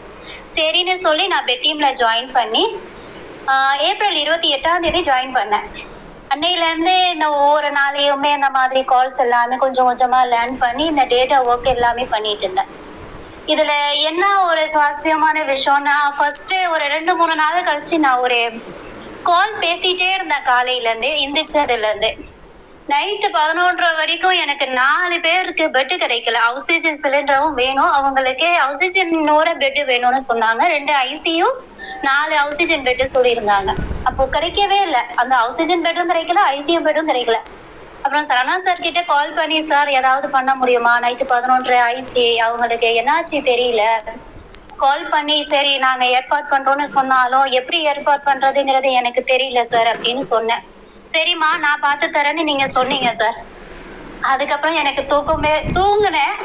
சரின்னு 0.57 0.95
சொல்லி 1.07 1.27
நான் 1.35 1.49
பெட் 1.51 1.65
டீம்ல 1.67 1.91
ஜாயின் 2.03 2.31
பண்ணி 2.39 2.65
ஏப்ரல் 3.89 4.19
இருபத்தி 4.23 4.49
எட்டாம் 4.57 4.85
தேதி 4.87 5.03
ஜாயின் 5.11 5.37
பண்ணேன். 5.39 5.67
அன்னையிலேருந்து 6.35 6.95
இந்த 7.15 7.27
ஒவ்வொரு 7.41 7.69
நாளையுமே 7.81 8.31
இந்த 8.39 8.49
மாதிரி 8.59 8.81
கால்ஸ் 8.93 9.21
எல்லாமே 9.27 9.57
கொஞ்சம் 9.65 9.89
கொஞ்சமாக 9.91 10.31
லேர்ன் 10.33 10.57
பண்ணி 10.65 10.85
இந்த 10.93 11.05
டேட்டா 11.15 11.37
ஒர்க் 11.51 11.73
எல்லாமே 11.77 12.07
பண்ணிட்டு 12.15 12.45
இருந்தேன். 12.47 12.73
இதுல 13.47 13.73
என்ன 14.09 14.25
ஒரு 14.47 14.63
சுவாரஸ்யமான 14.73 15.43
விஷயம்னா 15.51 15.97
ஃபர்ஸ்ட் 16.17 16.55
ஒரு 16.69 16.85
ரெண்டு 16.95 17.13
மூணு 17.17 17.35
நாள் 17.35 17.67
கழிச்சு 17.69 17.97
நான் 17.99 18.23
ஒரு 18.23 18.39
கால் 19.25 19.55
பேசிட்டே 19.63 20.09
இருந்தேன் 20.15 20.47
காலையில 20.47 20.91
இருந்து 20.91 21.11
எந்திரிச்சதுல 21.23 21.89
இருந்து 21.89 22.11
நைட்டு 22.89 23.29
பதினொன்றரை 23.33 23.89
வரைக்கும் 23.97 24.37
எனக்கு 24.43 24.67
நாலு 24.81 25.17
பேருக்கு 25.21 25.65
பெட்டு 25.77 25.95
கிடைக்கல. 25.97 26.41
ஆக்சிஜன் 26.51 27.01
சிலிண்டரும் 27.03 27.55
வேணும். 27.55 27.93
அவங்களுக்கு 27.99 28.49
ஆக்சிஜனோட 28.67 29.49
பெட்டு 29.63 29.83
வேணும்னு 29.91 30.21
சொன்னாங்க. 30.29 30.63
ரெண்டு 30.75 30.93
ஐசியும் 31.07 31.57
நாலு 32.03 32.35
ஆக்சிஜன் 32.39 32.87
பெட்டு 32.87 33.07
சொல்லியிருந்தாங்க. 33.15 33.71
அப்போ 34.05 34.25
கிடைக்கவே 34.37 34.79
இல்லை. 34.87 35.03
அந்த 35.15 35.35
ஆக்சிஜன் 35.37 35.85
பெட்டும் 35.87 36.11
கிடைக்கல 36.11 36.41
ஐசியும் 36.57 36.87
பெட்டும் 36.87 37.11
கிடைக்கல. 37.11 37.39
அப்புறம் 38.07 38.27
சரணா 38.29 38.57
சார் 38.59 38.85
கிட்ட 38.85 39.01
கால் 39.05 39.33
பண்ணி 39.35 39.59
சார் 39.63 39.89
ஏதாவது 39.91 40.27
பண்ண 40.31 40.51
முடியுமா? 40.55 40.93
நைட்டு 41.05 41.27
பதினொன்று 41.27 41.75
ஆயிடுச்சு. 41.87 42.27
அவங்களுக்கு 42.47 42.89
என்னாச்சு 43.01 43.39
தெரியல. 43.51 43.83
கால் 44.79 45.05
பண்ணி 45.09 45.37
சரி 45.51 45.73
நாங்க 45.79 46.05
ஏற்பாடு 46.17 46.47
பண்றோம்னு 46.51 46.87
சொன்னாலும் 46.95 47.47
எப்படி 47.59 47.79
ஏற்பாடு 47.91 48.23
பண்றதுங்கிறது 48.25 48.89
எனக்கு 49.01 49.23
தெரியல 49.33 49.61
சார் 49.73 49.91
அப்படின்னு 49.95 50.25
சொன்னேன். 50.33 50.65
சரிம்மா 51.09 51.51
நான் 51.65 51.85
பார்த்து 51.85 52.07
தரேன்னு 52.09 52.43
நீங்க 52.43 52.67
சொன்னீங்க 52.77 53.11
சார் 53.15 53.39
அதுக்கப்புறம் 54.23 54.79
எனக்கு 54.83 55.03
தூக்கமே 55.07 55.53
தூங்கினேன். 55.77 56.37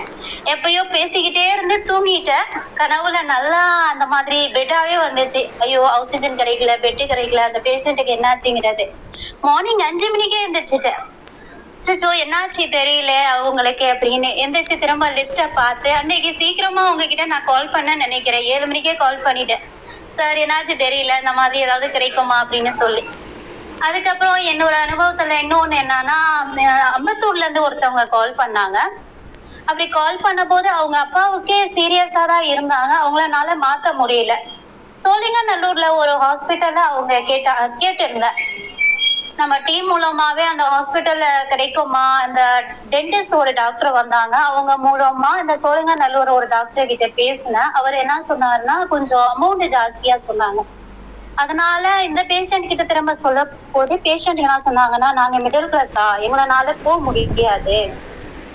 எப்பயோ 0.54 0.82
பேசிக்கிட்டே 0.94 1.46
இருந்து 1.54 1.76
தூங்கிட்டேன். 1.90 2.48
கனவுல 2.80 3.22
நல்லா 3.34 3.62
அந்த 3.92 4.06
மாதிரி 4.06 4.40
பெட்டாவே 4.58 4.98
வந்துச்சு. 4.98 5.42
ஐயோ 5.60 5.82
ஆக்சிஜன் 5.96 6.40
கிடைக்கல 6.42 6.76
பெட்டு 6.86 7.06
கிடைக்கல 7.06 7.48
அந்த 7.50 7.62
பேஷண்ட்டுக்கு 7.68 8.16
என்னாச்சுங்கிறது. 8.18 8.86
மார்னிங் 9.42 9.84
அஞ்சு 9.88 10.10
மணிக்கே 10.10 10.40
எந்திரிச்சிட்டேன். 10.48 11.02
அச்சோ 11.90 12.10
என்னாச்சு 12.24 12.64
தெரியல 12.76 13.12
அவங்களுக்கு 13.36 13.86
அப்படின்னு 13.86 14.30
எந்திரிச்சு 14.44 14.76
திரும்ப 14.80 15.06
லிஸ்ட்டை 15.10 15.46
பார்த்து 15.54 15.90
அன்னைக்கு 15.92 16.34
சீக்கிரமா 16.34 16.90
உங்ககிட்ட 16.92 17.26
நான் 17.26 17.44
கால் 17.44 17.70
பண்ண 17.70 17.96
நினைக்கிறேன். 17.96 18.44
ஏழு 18.44 18.66
மணிக்கே 18.68 18.94
கால் 18.96 19.24
பண்ணிட்டேன். 19.26 19.64
சார் 20.08 20.38
என்னாச்சு 20.38 20.74
தெரியல 20.86 21.18
இந்த 21.20 21.34
மாதிரி 21.34 21.60
ஏதாவது 21.60 21.92
கிடைக்குமா 21.92 22.44
அப்படின்னு 22.44 22.70
சொல்லி. 22.70 23.04
அதுக்கப்புறம் 23.80 24.40
என்னோட 24.52 24.76
அனுபவத்துல 24.86 25.38
இன்னொன்னு 25.44 25.78
என்னன்னா 25.84 26.18
அம்பத்தூர்ல 26.98 27.46
இருந்து 27.46 27.66
ஒருத்தவங்க 27.68 28.06
கால் 28.10 28.40
பண்ணாங்க. 28.42 28.78
அப்படி 29.66 29.90
கால் 29.90 30.24
பண்ண 30.24 30.46
போது 30.46 30.70
அவங்க 30.70 30.98
அப்பாவுக்கே 31.00 31.60
சீரியஸா 31.78 32.26
தான் 32.26 32.46
இருந்தாங்க. 32.54 32.94
அவங்களால 33.04 33.56
மாத்த 33.66 33.94
முடியல. 34.02 34.36
சோழிங்கநல்லூர்ல 35.04 35.88
ஒரு 35.96 36.12
ஹாஸ்பிட்டல்ல 36.12 36.82
அவங்க 36.92 37.22
கேட்டா 37.22 37.54
கேட்டிருந்தேன். 37.84 38.40
நம்ம 39.42 39.56
டீம் 39.68 39.88
மூலமாவே 39.92 40.44
அந்த 40.50 40.64
ஹாஸ்பிட்டல்ல 40.72 41.28
கிடைக்குமா? 41.52 42.04
அந்த 42.24 42.42
டென்டிஸ்ட் 42.92 43.36
ஒரு 43.40 43.52
டாக்டர் 43.60 43.92
வந்தாங்க. 43.92 44.36
அவங்க 44.50 44.74
மூலமா 44.88 45.30
இந்த 45.42 45.54
சோழங்கநல்லூர் 45.64 46.32
ஒரு 46.36 46.48
டாக்டர் 46.48 46.90
கிட்ட 46.92 47.08
பேசினேன். 47.20 47.72
அவர் 47.80 47.96
என்ன 48.02 48.16
சொன்னாருன்னா 48.28 48.76
கொஞ்சம் 48.94 49.24
அமௌண்ட் 49.34 49.66
ஜாஸ்தியா 49.76 50.18
சொன்னாங்க. 50.28 50.62
அதனால 51.44 52.04
இந்த 52.10 52.22
பேஷண்ட் 52.32 52.70
கிட்ட 52.72 52.84
திரும்ப 52.92 53.14
சொல்ல 53.24 53.46
போது 53.76 53.96
பேஷண்ட் 54.08 54.44
என்ன 54.44 54.60
சொன்னாங்கன்னா 54.68 55.10
நாங்க 55.20 55.40
மிடில் 55.46 55.70
கிளாஸ் 55.74 55.98
தான் 56.00 56.22
எங்களால 56.28 56.76
போக 56.86 56.98
முடியாது. 57.08 57.80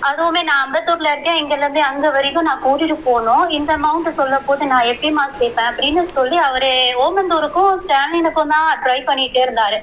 அதுவுமே 0.09 0.41
நான் 0.49 0.63
அம்பத்தூர்ல 0.65 1.11
இருக்கேன். 1.13 1.41
இங்க 1.41 1.53
இருந்து 1.55 1.83
அங்க 1.89 2.07
வரைக்கும் 2.15 2.49
நான் 2.49 2.65
கூட்டிட்டு 2.65 2.97
போகணும். 3.09 3.45
இந்த 3.57 3.71
அமௌண்ட் 3.79 4.17
சொல்ல 4.21 4.39
போது 4.47 4.71
நான் 4.73 4.89
எப்படிமா 4.93 5.25
சேர்ப்பேன்? 5.37 5.69
அப்படின்னு 5.71 6.05
சொல்லி 6.15 6.39
அவரு 6.47 6.73
ஓமந்தூருக்கும் 7.05 7.71
ஸ்டாலினுக்கும் 7.83 8.55
தான் 8.55 8.69
ட்ரை 8.85 8.99
பண்ணிட்டே 9.11 9.45
இருந்தாரு. 9.47 9.79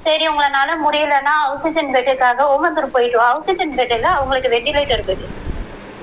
சரி 0.00 0.24
உங்களால 0.28 0.70
முடியலன்னா 0.84 1.34
ஆக்சிஜன் 1.46 1.94
பெட்டுக்காக 1.94 2.46
ஓமந்தூர் 2.48 2.90
போயிட்டு 2.90 3.18
ஆக்சிஜன் 3.24 3.74
பெட்டுல 3.78 4.08
அவங்களுக்கு 4.10 4.48
வெண்டிலேட்டர் 4.48 5.06
பெட் 5.06 5.24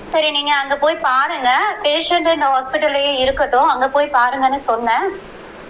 சரி 0.04 0.32
நீங்க 0.32 0.54
அங்க 0.54 0.76
போய் 0.78 0.96
பாருங்க. 1.02 1.50
பேஷண்ட் 1.84 2.34
இந்த 2.34 2.48
ஹாஸ்பிட்டல்லயே 2.48 3.14
இருக்கட்டும். 3.18 3.70
அங்க 3.70 3.88
போய் 3.90 4.14
பாருங்கன்னு 4.14 4.60
சொன்னேன். 4.68 5.08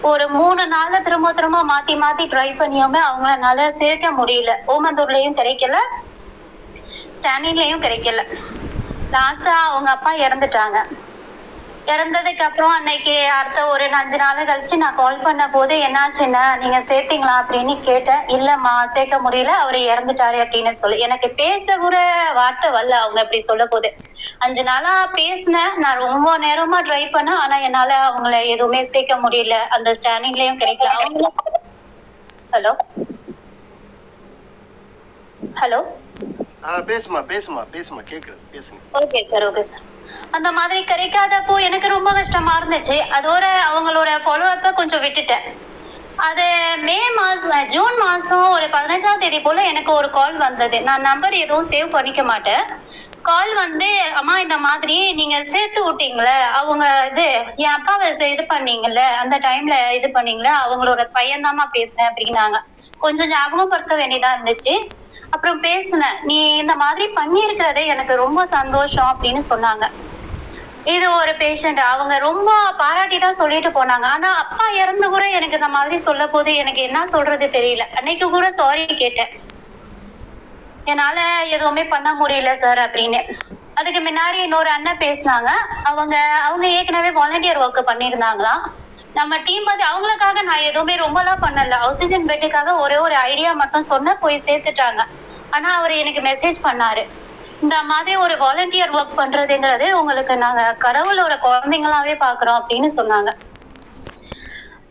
ஒரு 0.02 0.30
மூணு 0.30 0.64
நாள்ல 0.68 1.02
திரும்ப 1.02 1.34
திரும்ப 1.34 1.64
மாத்தி 1.64 1.96
மாத்தி 1.96 2.26
ட்ரை 2.26 2.50
பண்ணியுமே 2.58 3.02
அவங்களால 3.04 3.68
சேர்க்க 3.80 4.12
முடியல. 4.12 4.52
ஓமந்தூர்லயும் 4.68 5.38
கிடைக்கல. 5.40 5.78
ஸ்டாண்டிங்லயும் 7.14 7.84
கிடைக்கல. 7.84 8.22
லாஸ்டா 9.12 9.56
அவங்க 9.66 9.90
அப்பா 9.92 10.14
இறந்துட்டாங்க. 10.18 10.78
இறந்ததுக்கு 11.88 12.44
அப்புறம் 12.46 12.74
அன்னைக்கு 12.76 13.14
அடுத்த 13.36 13.60
ஒரு 13.74 13.86
அஞ்சு 14.00 14.18
நாள் 14.18 14.40
கழிச்சு 14.42 14.76
நான் 14.76 14.96
கால் 14.96 15.22
பண்ண 15.22 15.44
போது 15.50 15.74
என்னாச்சுன்னா 15.86 16.42
நீங்க 16.62 16.80
சேர்த்தீங்களா 16.90 17.36
அப்படின்னு 17.42 17.76
கேட்டேன். 17.82 18.24
இல்லம்மா 18.36 18.74
சேர்க்க 18.96 19.18
முடியல. 19.26 19.52
அவரு 19.64 19.80
இறந்துட்டாரு 19.92 20.40
அப்படின்னு 20.44 20.74
சொல்லி. 20.82 20.98
எனக்கு 21.08 21.30
பேச 21.42 21.78
கூட 21.78 21.98
வார்த்தை 22.40 22.70
வரல 22.72 22.98
அவங்க 23.04 23.20
அப்படி 23.24 23.42
சொல்ல 23.50 23.66
போது 23.68 23.92
அஞ்சு 24.42 24.64
நாளா 24.64 24.90
பேசினேன். 25.16 25.74
நான் 25.84 26.04
ரொம்ப 26.06 26.30
நேரமா 26.46 26.80
ட்ரை 26.88 27.04
பண்ணேன். 27.10 27.42
ஆனா 27.44 27.58
என்னால 27.68 27.92
அவங்கள 28.08 28.36
எதுவுமே 28.54 28.82
சேர்க்க 28.86 29.16
முடியல. 29.26 29.58
அந்த 29.78 29.92
ஸ்டாண்டிங்லயும் 30.00 30.62
கிடைக்கல. 30.62 30.92
அவங்களும் 30.98 31.38
ஹலோ 32.54 32.74
ஹலோ 35.56 35.80
பேசுமா 36.90 37.20
பேசுமா 37.30 37.62
பேசுமா 37.74 38.02
கேக்குது 38.10 38.40
பேசுங்க. 38.54 38.82
ஓகே 39.00 39.22
சார் 39.32 39.46
ஓகே 39.50 39.64
சார் 39.64 39.86
அந்த 40.32 40.50
மாதிரி 40.52 40.80
கிடைக்காதப்போ 40.92 41.56
எனக்கு 41.68 41.88
ரொம்ப 41.88 42.10
கஷ்டமா 42.14 42.54
இருந்துச்சு. 42.60 42.98
அதோட 43.18 43.46
அவங்களோட 43.70 44.10
ஃபாலோ 44.26 44.48
அப்ப 44.56 44.72
கொஞ்சம் 44.80 45.04
விட்டுட்டேன். 45.06 45.46
அது 46.28 46.46
மே 46.88 47.00
மாசம் 47.18 47.68
ஜூன் 47.74 47.98
மாசம் 48.04 48.46
ஒரு 48.54 48.68
பதினஞ்சாம் 48.76 49.22
தேதி 49.24 49.40
போல 49.40 49.64
எனக்கு 49.72 49.92
ஒரு 49.94 50.10
கால் 50.10 50.38
வந்தது. 50.46 50.78
நான் 50.82 51.06
நம்பர் 51.10 51.36
எதுவும் 51.44 51.70
சேவ் 51.72 51.96
பண்ணிக்க 51.96 52.22
மாட்டேன். 52.24 52.64
கால் 53.30 53.52
வந்து 53.56 53.88
அம்மா 54.20 54.36
இந்த 54.40 54.58
மாதிரி 54.66 54.96
நீங்க 55.20 55.38
சேர்த்து 55.54 55.80
விட்டீங்களே 55.86 56.36
அவங்க 56.60 56.86
இது 57.12 57.26
என் 57.64 57.76
அப்பாவை 57.78 58.08
இது 58.34 58.44
பண்ணீங்கல்ல 58.54 59.02
அந்த 59.22 59.36
டைம்ல 59.48 59.76
இது 59.98 60.10
பண்ணீங்களே 60.18 60.54
அவங்களோட 60.64 61.04
பையன்தாம்மா 61.18 61.66
பேசுறேன் 61.78 62.10
அப்படின்னாங்க. 62.10 62.60
கொஞ்சம் 63.02 63.32
ஞாபகப்படுத்த 63.34 63.96
வேண்டியதா 63.96 64.30
இருந்துச்சு. 64.36 64.74
அப்புறம் 65.32 65.60
பேசினேன். 65.60 66.18
நீ 66.24 66.58
இந்த 66.58 66.76
மாதிரி 66.76 67.06
பண்ணியிருக்கிறதே 67.16 67.86
எனக்கு 67.86 68.16
ரொம்ப 68.16 68.46
சந்தோஷம் 68.46 69.10
அப்படின்னு 69.14 69.42
சொன்னாங்க. 69.50 69.86
இது 70.86 71.12
ஒரு 71.12 71.32
பேஷண்ட் 71.32 71.82
அவங்க 71.94 72.18
ரொம்ப 72.18 72.50
பாராட்டி 72.78 73.18
தான் 73.20 73.40
சொல்லிட்டு 73.42 73.70
போனாங்க. 73.70 74.06
ஆனா 74.16 74.30
அப்பா 74.38 74.66
இறந்து 74.82 75.10
கூட 75.10 75.26
எனக்கு 75.28 75.56
இந்த 75.56 75.68
மாதிரி 75.68 75.98
சொல்ல 75.98 76.28
போது 76.28 76.56
எனக்கு 76.56 76.82
என்ன 76.82 77.06
சொல்றது 77.06 77.48
தெரியல. 77.48 77.86
அன்னைக்கு 77.96 78.30
கூட 78.30 78.50
சாரி 78.50 78.86
கேட்டேன். 78.86 79.34
என்னால 80.86 81.20
எதுவுமே 81.56 81.84
பண்ண 81.84 82.10
முடியல 82.14 82.54
சார் 82.54 82.78
அப்படின்னு. 82.78 83.22
அதுக்கு 83.76 84.00
முன்னாடி 84.00 84.38
இன்னொரு 84.44 84.70
அண்ணன் 84.70 85.04
பேசினாங்க. 85.06 85.50
அவங்க 85.84 86.16
அவங்க 86.44 86.68
ஏற்கனவே 86.68 87.10
வாலண்டியர் 87.20 87.64
ஒர்க் 87.64 87.90
பண்ணியிருந்தாங்களாம். 87.90 88.64
நம்ம 89.16 89.38
டீம் 89.38 89.64
வந்து 89.64 89.86
அவங்களுக்காக 89.86 90.42
நான் 90.42 90.66
எதுவுமே 90.70 90.96
ரொம்பலாம் 90.96 91.44
பண்ணல. 91.46 91.76
ஆக்சிஜன் 91.88 92.28
பெட்டுக்காக 92.28 92.76
ஒரே 92.78 92.98
ஒரு 92.98 93.16
ஐடியா 93.28 93.54
மட்டும் 93.54 93.90
சொன்ன 93.92 94.16
போய் 94.16 94.46
சேர்த்துட்டாங்க. 94.48 95.02
ஆனா 95.50 95.76
அவர் 95.76 95.92
எனக்கு 95.92 96.22
மெசேஜ் 96.22 96.58
பண்ணாரு. 96.64 97.04
இந்த 97.62 97.84
மாதிரி 97.84 98.16
ஒரு 98.16 98.36
வாலண்டியர் 98.36 98.96
ஒர்க் 98.96 99.18
பண்றதுங்கிறது 99.18 99.92
உங்களுக்கு 99.92 100.38
நாங்க 100.38 100.64
கடவுளோட 100.86 101.36
குழந்தைங்களாவே 101.46 102.16
பாக்குறோம் 102.26 102.60
அப்படின்னு 102.62 102.90
சொன்னாங்க. 102.98 103.30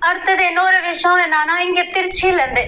அடுத்தது 0.01 0.47
இன்னொரு 0.47 0.81
விஷயம் 0.83 1.23
என்னன்னா 1.25 1.57
இங்க 1.59 1.83
திருச்சியில 1.95 2.43
இருந்து 2.45 2.65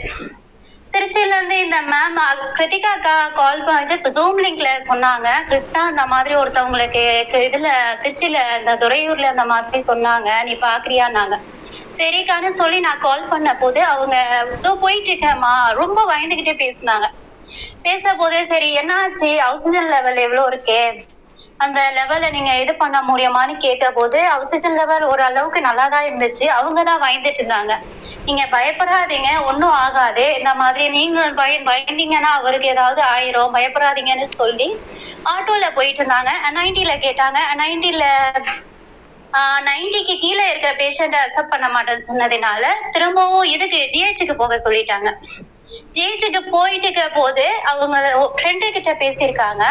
திருச்சியில 0.92 1.36
இருந்து 1.36 1.56
இந்த 1.64 1.78
மேம் 1.86 2.18
கிருத்திகா 2.56 2.90
அக்கா 2.96 3.14
கால் 3.38 3.64
பண்ணி 3.64 3.94
இப்போ 3.96 4.10
ஜூம் 4.16 4.40
லிங்க்ல 4.44 4.70
சொன்னாங்க. 4.88 5.28
கிருஷ்ணா 5.50 5.80
அந்த 5.90 6.04
மாதிரி 6.12 6.34
ஒருத்தவங்களுக்கு 6.40 7.02
இதுல 7.48 7.68
திருச்சியில 8.02 8.38
இந்த 8.58 8.74
துறையூர்ல 8.82 9.32
அந்த 9.34 9.44
மாதிரி 9.52 9.80
சொன்னாங்க. 9.90 10.30
நீ 10.48 10.54
பாக்குறியான்னாங்க. 10.64 11.36
சரிக்கான்னு 11.98 12.50
சொல்லி 12.60 12.78
நான் 12.80 13.04
கால் 13.06 13.30
பண்ண 13.30 13.50
போது 13.56 13.80
அவங்க 13.92 14.16
இதோ 14.56 14.72
போயிட்டு 14.84 15.10
இருக்கேம்மா 15.12 15.52
ரொம்ப 15.80 15.98
பயந்துகிட்டே 16.10 16.54
பேசினாங்க. 16.64 17.06
பேச 17.86 18.14
போதே 18.14 18.40
சரி 18.50 18.68
என்னாச்சு? 18.80 19.30
ஆக்சிஜன் 19.48 19.92
லெவல் 19.94 20.24
எவ்வளவு 20.26 20.50
இருக்கு? 20.50 20.80
அந்த 21.60 21.80
லெவலை 21.96 22.28
நீங்க 22.34 22.50
இது 22.62 22.72
பண்ண 22.76 22.96
முடியுமான்னு 23.08 23.54
கேட்ட 23.64 23.86
போது 23.92 24.18
ஆக்சிஜன் 24.34 24.76
லெவல் 24.80 25.04
ஓரளவுக்கு 25.10 25.60
நல்லா 25.60 25.86
தான் 25.94 26.06
இருந்துச்சு. 26.08 26.44
அவங்க 26.58 26.80
தான் 26.88 27.02
பயந்துட்டு 27.04 27.40
இருந்தாங்க. 27.42 27.72
நீங்க 28.26 28.42
பயப்படாதீங்க 28.52 29.30
ஒன்றும் 29.48 29.76
ஆகாது. 29.84 30.24
இந்த 30.38 30.50
மாதிரி 30.60 30.84
நீங்க 30.96 31.24
பய 31.40 31.54
பயந்தீங்கன்னா 31.68 32.30
அவருக்கு 32.40 32.68
ஏதாவது 32.74 33.02
ஆயிரும். 33.14 33.54
பயப்படாதீங்கன்னு 33.56 34.28
சொல்லி 34.38 34.68
ஆட்டோல 35.32 35.66
போயிட்டு 35.78 36.02
இருந்தாங்க. 36.02 36.30
நைன்டில 36.58 36.94
கேட்டாங்க. 37.06 37.40
நைன்டில 37.62 38.04
நைன்டிக்கு 39.66 40.14
கீழே 40.22 40.44
இருக்கிற 40.50 40.70
பேஷண்ட்டை 40.78 41.18
அக்செப்ட் 41.24 41.52
பண்ண 41.54 41.66
மாட்டேன்னு 41.72 42.06
சொன்னதுனால 42.06 42.62
திரும்பவும் 42.94 43.50
இதுக்கு 43.54 43.80
ஜிஹெச்சுக்கு 43.92 44.34
போக 44.36 44.56
சொல்லிட்டாங்க. 44.64 45.08
ஜிஹெச்சுக்கு 45.72 46.40
போயிட்டு 46.50 46.88
இருக்க 46.88 47.08
போது 47.08 47.50
அவங்க 47.64 47.96
ஃப்ரெண்டு 48.36 48.70
கிட்ட 48.70 48.92
பேசியிருக்காங்க. 48.92 49.64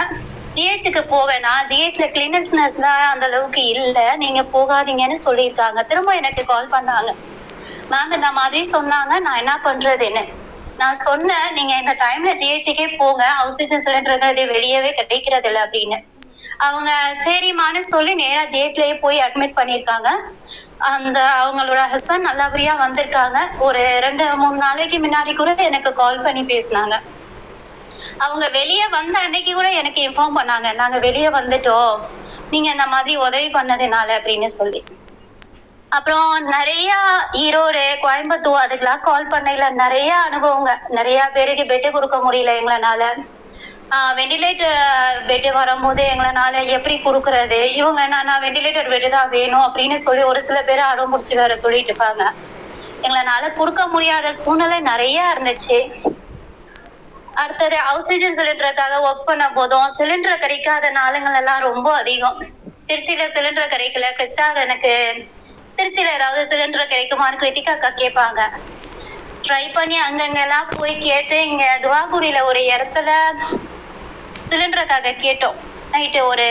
ஜிஹெச்சுக்கு 0.52 1.02
போவேனா? 1.14 1.54
ஜிஹெச்ல 1.68 2.06
கிளீனஸ்னஸ்லாம் 2.08 3.06
அந்த 3.12 3.26
அளவுக்கு 3.26 3.66
இல்ல. 3.66 4.16
நீங்க 4.16 4.42
போகாதீங்கன்னு 4.42 5.18
சொல்லியிருக்காங்க. 5.26 5.86
திரும்ப 5.86 6.16
எனக்கு 6.16 6.46
கால் 6.46 6.70
பண்ணாங்க. 6.70 7.16
மேம் 7.92 8.14
இந்த 8.14 8.32
மாதிரி 8.32 8.72
சொன்னாங்க. 8.72 9.20
நான் 9.20 9.38
என்ன 9.38 9.60
பண்றதுன்னு? 9.64 10.34
நான் 10.78 10.94
சொன்னேன். 10.94 11.54
நீங்க 11.54 11.74
இந்த 11.74 11.94
டைம்ல 11.94 12.34
ஜிஹெச்சுக்கே 12.34 12.98
போங்க. 12.98 13.30
ஆக்சிஜன் 13.30 13.84
சிலிண்டருங்கிறது 13.84 14.46
வெளியவே 14.54 14.92
கிடைக்கிறது 14.92 15.48
இல்லை 15.48 15.62
அப்படின்னு. 15.62 16.04
அவங்க 16.58 16.92
சரிம்மான்னு 17.26 17.80
சொல்லி 17.80 18.16
நேரா 18.16 18.44
ஜிஹெச்லயே 18.44 19.00
போய் 19.00 19.20
அட்மிட் 19.20 19.58
பண்ணியிருக்காங்க. 19.58 20.10
அந்த 20.90 21.20
அவங்களோட 21.44 21.82
ஹஸ்பண்ட் 21.94 22.28
நல்லபடியா 22.30 22.74
வந்திருக்காங்க. 22.80 23.38
ஒரு 23.58 24.00
ரெண்டு 24.00 24.36
மூணு 24.36 24.58
நாளைக்கு 24.58 25.00
முன்னாடி 25.00 25.36
கூட 25.36 25.54
எனக்கு 25.56 25.94
கால் 25.94 26.22
பண்ணி 26.22 26.42
பேசினாங்க. 26.42 26.96
அவங்க 28.18 28.50
வெளியே 28.50 28.88
வந்த 28.88 29.20
அன்னைக்கு 29.20 29.54
கூட 29.54 29.70
எனக்கு 29.72 30.10
இன்ஃபார்ம் 30.10 30.38
பண்ணாங்க. 30.38 30.74
நாங்க 30.74 31.00
வெளியே 31.00 31.30
வந்துட்டோம். 31.30 31.96
நீங்க 32.50 32.70
இந்த 32.72 32.86
மாதிரி 32.88 33.16
உதவி 33.18 33.48
பண்ணதுனால 33.48 34.10
அப்படின்னு 34.20 34.46
சொல்லி. 34.60 34.82
அப்புறம் 35.92 36.44
நிறைய 36.48 36.94
ஈரோடு 37.32 37.84
கோயம்புத்தூர் 38.04 38.64
அதுக்கெல்லாம் 38.64 39.00
கால் 39.00 39.28
பண்ணையில 39.28 39.70
நிறைய 39.74 40.16
அனுபவங்க. 40.28 40.72
நிறைய 40.90 41.30
பேருக்கு 41.34 41.64
பெட்டு 41.64 41.92
கொடுக்க 41.92 42.18
முடியல 42.18 42.54
எங்களால. 42.62 43.04
வெண்டிலேட்டர் 44.18 44.80
பெட்டு 45.28 45.50
வரும்போது 45.58 46.02
எங்களால 46.14 46.64
எப்படி 46.78 46.96
கொடுக்கறது 47.06 47.60
இவங்க 47.80 48.02
நான் 48.14 48.44
வெண்டிலேட்டர் 48.46 48.92
பெட்டு 48.94 49.10
தான் 49.10 49.34
வேணும் 49.36 49.66
அப்படின்னு 49.68 49.98
சொல்லி 50.06 50.24
ஒரு 50.32 50.40
சில 50.48 50.58
பேர் 50.70 50.90
அடம் 50.90 51.12
முடிச்சு 51.14 51.36
வேற 51.42 51.56
சொல்லிட்டு 51.64 51.92
இருப்பாங்க 51.94 52.24
எங்களால 53.04 53.50
கொடுக்க 53.60 53.82
முடியாத 53.88 54.28
சூழ்நிலை 54.44 54.78
நிறைய 54.92 55.18
இருந்துச்சு. 55.34 55.78
அடுத்தது 57.42 57.78
ஆக்சிஜன் 57.92 58.38
சிலிண்டருக்காக 58.38 58.96
ஒர்க் 59.08 59.28
பண்ண 59.30 59.46
போதும் 59.58 59.94
சிலிண்டர் 59.98 60.44
கிடைக்காத 60.44 60.90
நாளுங்கள் 61.00 61.38
எல்லாம் 61.42 61.66
ரொம்ப 61.70 61.88
அதிகம். 62.02 62.40
திருச்சியில 62.90 63.26
சிலிண்டர் 63.36 63.74
கிடைக்கல. 63.74 64.08
கிறிஸ்டா 64.18 64.48
எனக்கு 64.64 64.94
திருச்சியில 65.78 66.16
ஏதாவது 66.18 66.44
சிலிண்டர் 66.52 66.92
கிடைக்குமான்னு 66.94 67.42
கிருத்திகா 67.44 67.74
அக்கா 67.78 67.92
கேட்பாங்க. 68.02 68.42
ட்ரை 69.46 69.66
பண்ணி 69.78 69.98
அங்கங்கெல்லாம் 70.08 70.72
போய் 70.78 70.96
கேட்டு 71.08 71.38
இங்க 71.50 71.66
துவாகுடியில 71.86 72.40
ஒரு 72.50 72.62
இடத்துல 72.74 73.10
சிலிண்டருக்காக 74.52 75.14
கேட்டோம். 75.26 75.58
நைட்டு 75.94 76.20
ஒரு 76.32 76.48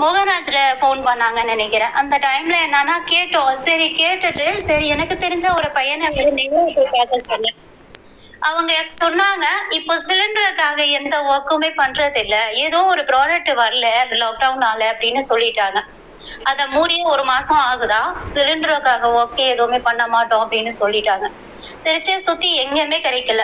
மோகன்ராஜ்ல 0.00 0.58
ஃபோன் 0.80 1.00
பண்ணாங்கன்னு 1.06 1.52
நினைக்கிறேன். 1.54 1.94
அந்த 2.00 2.14
டைம்ல 2.24 2.56
என்னன்னா 2.66 2.96
கேட்டோம். 3.12 3.52
சரி 3.66 3.86
கேட்டுட்டு 4.00 4.46
சரி 4.68 4.86
எனக்கு 4.94 5.14
தெரிஞ்ச 5.24 5.46
ஒரு 5.58 5.70
பையனை 5.78 6.08
போய் 6.16 6.90
பார்க்க 6.96 7.20
சொன்னேன் 7.30 7.56
அவங்க 8.48 8.72
சொன்னாங்க 9.02 9.46
இப்போ 9.76 9.94
சிலிண்டருக்காக 10.06 10.80
எந்த 10.98 11.14
ஒர்க்குமே 11.32 11.70
பண்றது 11.78 12.18
இல்ல 12.24 12.36
ஏதோ 12.64 12.80
ஒரு 12.92 13.02
ப்ராடக்ட் 13.10 13.52
வரல 13.60 13.86
லாக்டவுனால 14.22 14.80
அப்படின்னு 14.92 15.22
சொல்லிட்டாங்க. 15.30 15.78
அத 16.50 16.66
மூடிய 16.74 17.00
ஒரு 17.12 17.24
மாசம் 17.24 17.62
ஆகுதா? 17.70 18.02
சிலிண்டருக்காக 18.34 19.10
ஒர்க் 19.18 19.42
எதுவுமே 19.52 19.78
பண்ண 19.88 20.02
மாட்டோம் 20.14 20.42
அப்படின்னு 20.44 20.72
சொல்லிட்டாங்க. 20.80 21.26
திருச்சியை 21.84 22.18
சுத்தி 22.28 22.50
எங்கேயுமே 22.64 22.98
கிடைக்கல. 23.06 23.42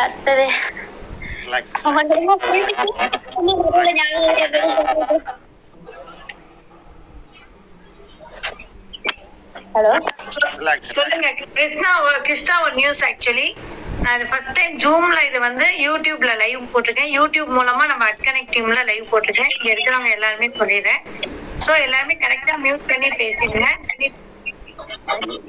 அடுத்தது. 0.00 0.46
ஹலோ 9.74 9.92
சொல்லுங்க 10.94 11.28
கிருஷ்ணா 11.54 11.90
ஒரு 12.06 12.18
கிருஷ்ணா 12.26 12.54
ஒரு 12.64 12.74
நியூஸ் 12.80 13.02
ஆக்சுவலி 13.08 13.46
நான் 14.04 14.24
ஃபர்ஸ்ட் 14.30 14.56
டைம் 14.58 14.74
ஜூம்ல 14.84 15.18
இது 15.28 15.38
வந்து 15.46 15.66
யூடியூப்ல 15.86 16.32
லைவ் 16.42 16.70
போட்டிருக்கேன். 16.72 17.12
யூடியூப் 17.18 17.50
மூலமா 17.58 17.84
நம்ம 17.92 18.06
அட்கனெக்ட் 18.12 18.52
டீம்ல 18.54 18.80
லைவ் 18.90 19.10
போட்டிருக்கேன். 19.12 19.52
இங்க 19.56 19.68
இருக்கிறவங்க 19.72 20.10
எல்லாருமே 20.16 20.48
சொல்லிடுறேன். 20.60 21.02
சோ 21.66 21.72
எல்லாருமே 21.86 22.16
கரெக்டா 22.24 22.56
மியூட் 22.66 22.88
பண்ணி 22.90 23.10
பேசிடுங்க 23.22 23.70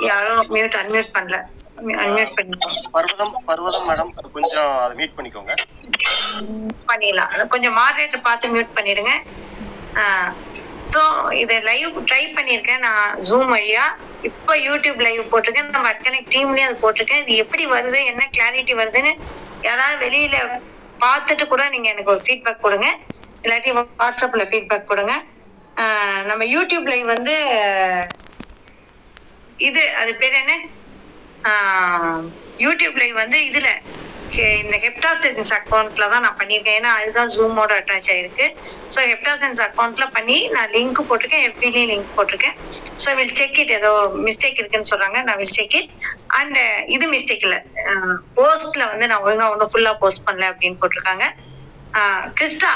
யாரும் 0.10 0.46
மியூட் 0.56 0.80
அன்மியூட் 0.82 1.14
பண்ணல. 1.18 1.40
பண்ணிக்கோங்க 1.88 2.90
பர்வதம் 2.96 3.34
பர்வதம் 3.50 3.88
மேடம் 3.90 4.12
கொஞ்சம் 4.38 4.72
அதை 4.84 4.94
மீட் 5.00 5.16
பண்ணிக்கோங்க. 5.18 5.54
பண்ணிடலாம். 6.90 7.32
கொஞ்சம் 7.54 7.78
மாடரேட்டர் 7.80 8.28
பார்த்து 8.30 8.54
மியூட் 8.56 8.76
பண்ணிடுங்க. 8.78 9.14
ஸோ 10.92 11.02
இதை 11.42 11.56
லைவ் 11.70 12.00
ட்ரை 12.10 12.24
பண்ணியிருக்கேன். 12.38 12.84
நான் 12.88 13.20
ஜூம் 13.30 13.52
வழியா. 13.56 13.86
இப்போ 14.30 14.54
யூடியூப் 14.68 15.00
லைவ் 15.08 15.22
போட்டிருக்கேன். 15.32 15.74
நம்ம 15.76 15.90
அட்கனெக்ட் 15.94 16.34
டீம்லயும் 16.36 16.68
அது 16.70 16.78
போட்டிருக்கேன். 16.84 17.24
இது 17.24 17.42
எப்படி 17.44 17.64
வருது? 17.76 18.00
என்ன 18.12 18.24
கிளாரிட்டி 18.38 18.74
வருதுன்னு 18.82 19.12
யாராவது 19.68 19.98
வெளியில 20.06 20.38
பார்த்துட்டு 21.04 21.46
கூட 21.54 21.64
நீங்க 21.74 21.88
எனக்கு 21.94 22.14
ஒரு 22.16 22.22
ஃபீட்பேக் 22.26 22.66
கொடுங்க. 22.66 22.88
இல்லாட்டி 23.44 23.72
வாட்ஸ்அப்ல 24.02 24.44
ஃபீட்பேக் 24.52 24.92
கொடுங்க. 24.92 25.14
நம்ம 26.30 26.44
யூடியூப் 26.56 26.88
லைவ் 26.94 27.08
வந்து 27.16 27.36
இது 29.68 29.82
அது 30.02 30.12
பேர் 30.22 30.42
என்ன? 30.42 30.54
ஆஹ் 31.44 32.22
யூடியூப் 32.60 32.98
லைவ் 33.02 33.18
வந்து 33.24 33.40
இதுல. 33.50 33.70
இந்த 34.62 34.76
ஹெப்டாசென்ஸ் 34.84 35.52
அக்கௌண்ட்ல 35.58 36.06
தான் 36.12 36.24
நான் 36.26 36.38
பண்ணியிருக்கேன். 36.40 36.78
ஏன்னா 36.80 36.92
அதுதான் 37.00 37.32
ஜூமோட 37.34 37.72
அட்டாச் 37.80 38.10
ஆயிருக்கு. 38.14 38.46
ஸோ 38.94 39.00
ஹெப்டாசென்ஸ் 39.12 39.60
அக்கௌண்ட்ல 39.66 40.06
பண்ணி 40.16 40.38
நான் 40.56 40.72
லிங்க் 40.76 41.02
போட்டிருக்கேன். 41.10 41.44
எஃபிலையும் 41.50 41.90
லிங்க் 41.92 42.16
போட்டிருக்கேன். 42.16 42.56
ஸோ 42.98 43.14
வில் 43.20 43.36
செக் 43.40 43.60
இட் 43.64 43.74
ஏதோ 43.78 43.92
மிஸ்டேக் 44.28 44.60
இருக்குன்னு 44.62 44.92
சொல்றாங்க. 44.92 45.20
நான் 45.28 45.40
வில் 45.42 45.56
செக் 45.60 45.76
இட் 45.80 45.92
அண்ட் 46.40 46.60
இது 46.96 47.08
மிஸ்டேக் 47.16 47.46
இல்லை. 47.48 47.60
போஸ்ட்ல 48.38 48.84
வந்து 48.92 49.08
நான் 49.12 49.24
ஒழுங்கா 49.26 49.48
ஒன்றும் 49.54 49.72
ஃபுல்லா 49.74 49.94
போஸ்ட் 50.04 50.26
பண்ணல 50.28 50.52
அப்படின்னு 50.52 50.80
போட்டிருக்காங்க. 50.82 51.26
கிறிஸ்டா 52.38 52.74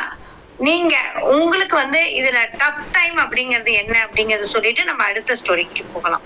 நீங்க 0.60 0.96
உங்களுக்கு 1.34 1.76
வந்து 1.76 2.00
இதுல 2.20 2.40
டப் 2.62 2.82
டைம் 2.92 3.18
அப்படிங்கிறது 3.24 3.72
என்ன 3.82 3.96
அப்படிங்கறத 4.06 4.50
சொல்லிட்டு 4.56 4.84
நம்ம 4.86 5.04
அடுத்த 5.10 5.36
ஸ்டோரிக்கு 5.42 5.84
போகலாம். 5.94 6.26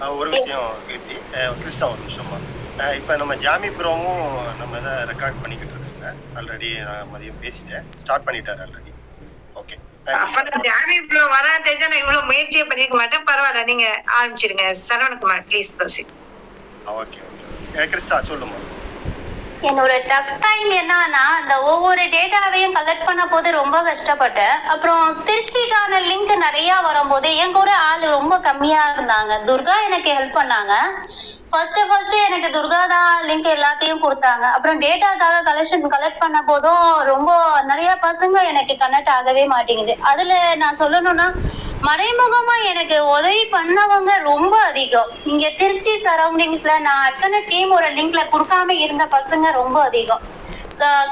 ஒரு 0.00 0.30
விஷயம் 0.30 0.82
கீர்த்தி. 0.86 1.16
கிருஷ்ணா 1.58 1.88
ஒரு 1.88 2.04
ஆஹ் 2.78 2.94
இப்ப 2.94 3.16
நம்ம 3.16 3.36
ஜாமி 3.36 3.68
ப்ரோவும் 3.70 4.20
நம்ம 4.54 4.78
இதை 4.78 4.92
ரெக்கார்ட் 5.10 5.40
பண்ணிக்கிட்டு 5.40 5.74
இருக்காங்க. 5.74 6.04
ஆல்ரெடி 6.34 6.68
நான் 6.84 7.10
மதியம் 7.12 7.40
பேசிட்டேன். 7.40 7.84
ஸ்டார்ட் 7.94 8.26
பண்ணிட்டாரு 8.26 8.60
ஆல்ரெடி 8.66 8.92
ஓகே 9.56 9.76
ஜாமி 10.62 10.94
இவ்வளவு 10.96 11.32
வரா 11.34 11.50
தெரிஞ்சா 11.62 11.88
நான் 11.88 11.98
இவ்வளவு 11.98 12.24
முயற்சியே 12.24 12.64
பண்ணிருக்க 12.64 12.96
மாட்டேன். 12.96 13.26
பரவாயில்ல 13.26 13.64
நீங்க 13.64 13.86
ஆரம்பிச்சிருங்க. 14.16 14.64
Saravanakumar 14.88 15.44
please 15.50 15.72
okay 16.86 17.20
okay 17.26 17.46
Christa 17.86 18.16
சொல்லுமா? 18.28 18.58
என்னோட 19.68 19.94
டஃப் 20.06 20.30
டைம் 20.40 20.70
என்னன்னா 20.70 21.24
அந்த 21.38 21.54
ஒவ்வொரு 21.62 22.02
டேட்டாவையும் 22.14 22.76
கலெக்ட் 22.76 23.04
பண்ண 23.04 23.26
போது 23.26 23.48
ரொம்ப 23.50 23.76
கஷ்டப்பட்டேன். 23.82 24.56
அப்புறம் 24.72 25.02
திருச்சிக்கான 25.26 26.00
லிங்க் 26.10 26.32
நிறைய 26.46 26.76
வரும்போது 26.88 27.36
என் 27.36 27.52
கூட 27.52 27.72
ஆள் 27.88 28.06
ரொம்ப 28.18 28.38
கம்மியா 28.38 28.82
இருந்தாங்க. 28.90 29.34
துர்கா 29.48 29.76
எனக்கு 29.88 30.12
ஹெல்ப் 30.12 30.38
பண்ணாங்க. 30.38 30.74
ஃபர்ஸ்ட் 31.52 31.78
ஃபர்ஸ்ட் 31.90 32.14
எனக்கு 32.26 32.48
துர்காதா 32.56 32.98
லிங்க் 33.28 33.48
எல்லாத்தையும் 33.54 34.02
கொடுத்தாங்க. 34.02 34.44
அப்புறம் 34.56 34.80
டேட்டாக்காக 34.82 35.38
கலெக்ஷன் 35.48 35.86
கலெக்ட் 35.94 36.20
பண்ண 36.24 36.38
போதும் 36.50 36.84
ரொம்ப 37.10 37.30
நிறைய 37.70 37.90
பசங்க 38.04 38.36
எனக்கு 38.50 38.74
கனெக்ட் 38.82 39.10
ஆகவே 39.16 39.44
மாட்டேங்குது. 39.54 39.94
அதுல 40.10 40.34
நான் 40.62 40.80
சொல்லணும்னா 40.82 41.26
மறைமுகமா 41.88 42.54
எனக்கு 42.72 42.96
உதவி 43.16 43.42
பண்ணவங்க 43.56 44.12
ரொம்ப 44.30 44.54
அதிகம். 44.70 45.10
இங்க 45.32 45.46
திருச்சி 45.60 45.94
சரௌண்டிங்ஸ்ல 46.06 46.72
நான் 46.86 47.06
அத்தனை 47.08 47.40
டீம் 47.50 47.72
ஒரு 47.78 47.88
லிங்க்ல 47.98 48.22
கொடுக்காம 48.34 48.76
இருந்த 48.84 49.06
பசங்க 49.16 49.52
ரொம்ப 49.60 49.76
அதிகம். 49.88 50.24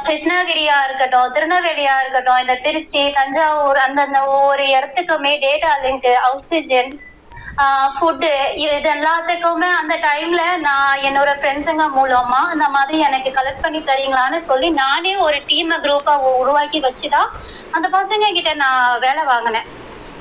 கிருஷ்ணகிரியா 0.06 0.76
இருக்கட்டும் 0.86 1.32
திருநெல்வேலியா 1.34 1.96
இருக்கட்டும் 2.02 2.40
இந்த 2.42 2.54
திருச்சி 2.66 3.02
தஞ்சாவூர் 3.18 3.80
அந்தந்த 3.86 4.20
ஒவ்வொரு 4.34 4.64
இடத்துக்குமே 4.76 5.32
டேட்டா 5.44 5.72
லிங்க் 5.84 6.08
ஆக்சிஜன் 6.30 6.90
ஃபுட்டு 7.94 8.30
இது 8.64 8.88
எல்லாத்துக்குமே 8.92 9.68
அந்த 9.78 9.94
டைம்ல 10.04 10.42
நான் 10.60 11.00
என்னோட 11.08 11.30
ஃப்ரெண்ட்ஸுங்க 11.38 11.84
மூலமா 11.96 12.40
அந்த 12.52 12.66
மாதிரி 12.76 12.98
எனக்கு 13.08 13.30
கலெக்ட் 13.38 13.64
பண்ணி 13.64 13.80
தரீங்களான்னு 13.82 14.38
சொல்லி 14.50 14.68
நானே 14.76 15.14
ஒரு 15.26 15.38
டீமை 15.48 15.78
குரூப்பா 15.84 16.14
உருவாக்கி 16.34 16.80
வச்சுதான் 16.84 17.30
அந்த 17.76 17.86
பசங்க 17.96 18.30
கிட்ட 18.30 18.52
நான் 18.56 19.00
வேலை 19.00 19.24
வாங்கினேன். 19.26 19.68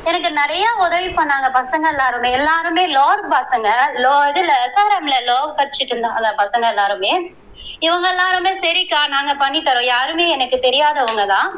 எனக்கு 0.05 0.29
நிறைய 0.39 0.65
உதவி 0.85 1.09
பண்ணாங்க 1.15 1.47
பசங்க 1.57 1.85
எல்லாருமே. 1.93 2.29
எல்லாருமே 2.37 2.83
லோர் 2.93 3.21
பசங்க. 3.33 3.67
லோ 4.03 4.13
இதுல 4.29 4.53
எஸ்ஆர்எம்ல 4.65 5.17
லோ 5.27 5.39
படிச்சுட்டு 5.57 5.93
இருந்தாங்க 5.93 6.31
பசங்க 6.41 6.65
எல்லாருமே. 6.73 7.13
இவங்க 7.81 8.07
எல்லாருமே 8.13 8.51
சரிக்கா 8.61 9.01
நாங்க 9.15 9.33
பண்ணி 9.41 9.59
தரோம். 9.61 9.91
யாருமே 9.93 10.25
எனக்கு 10.35 10.59
தெரியாதவங்க 10.59 11.25
தான் 11.33 11.49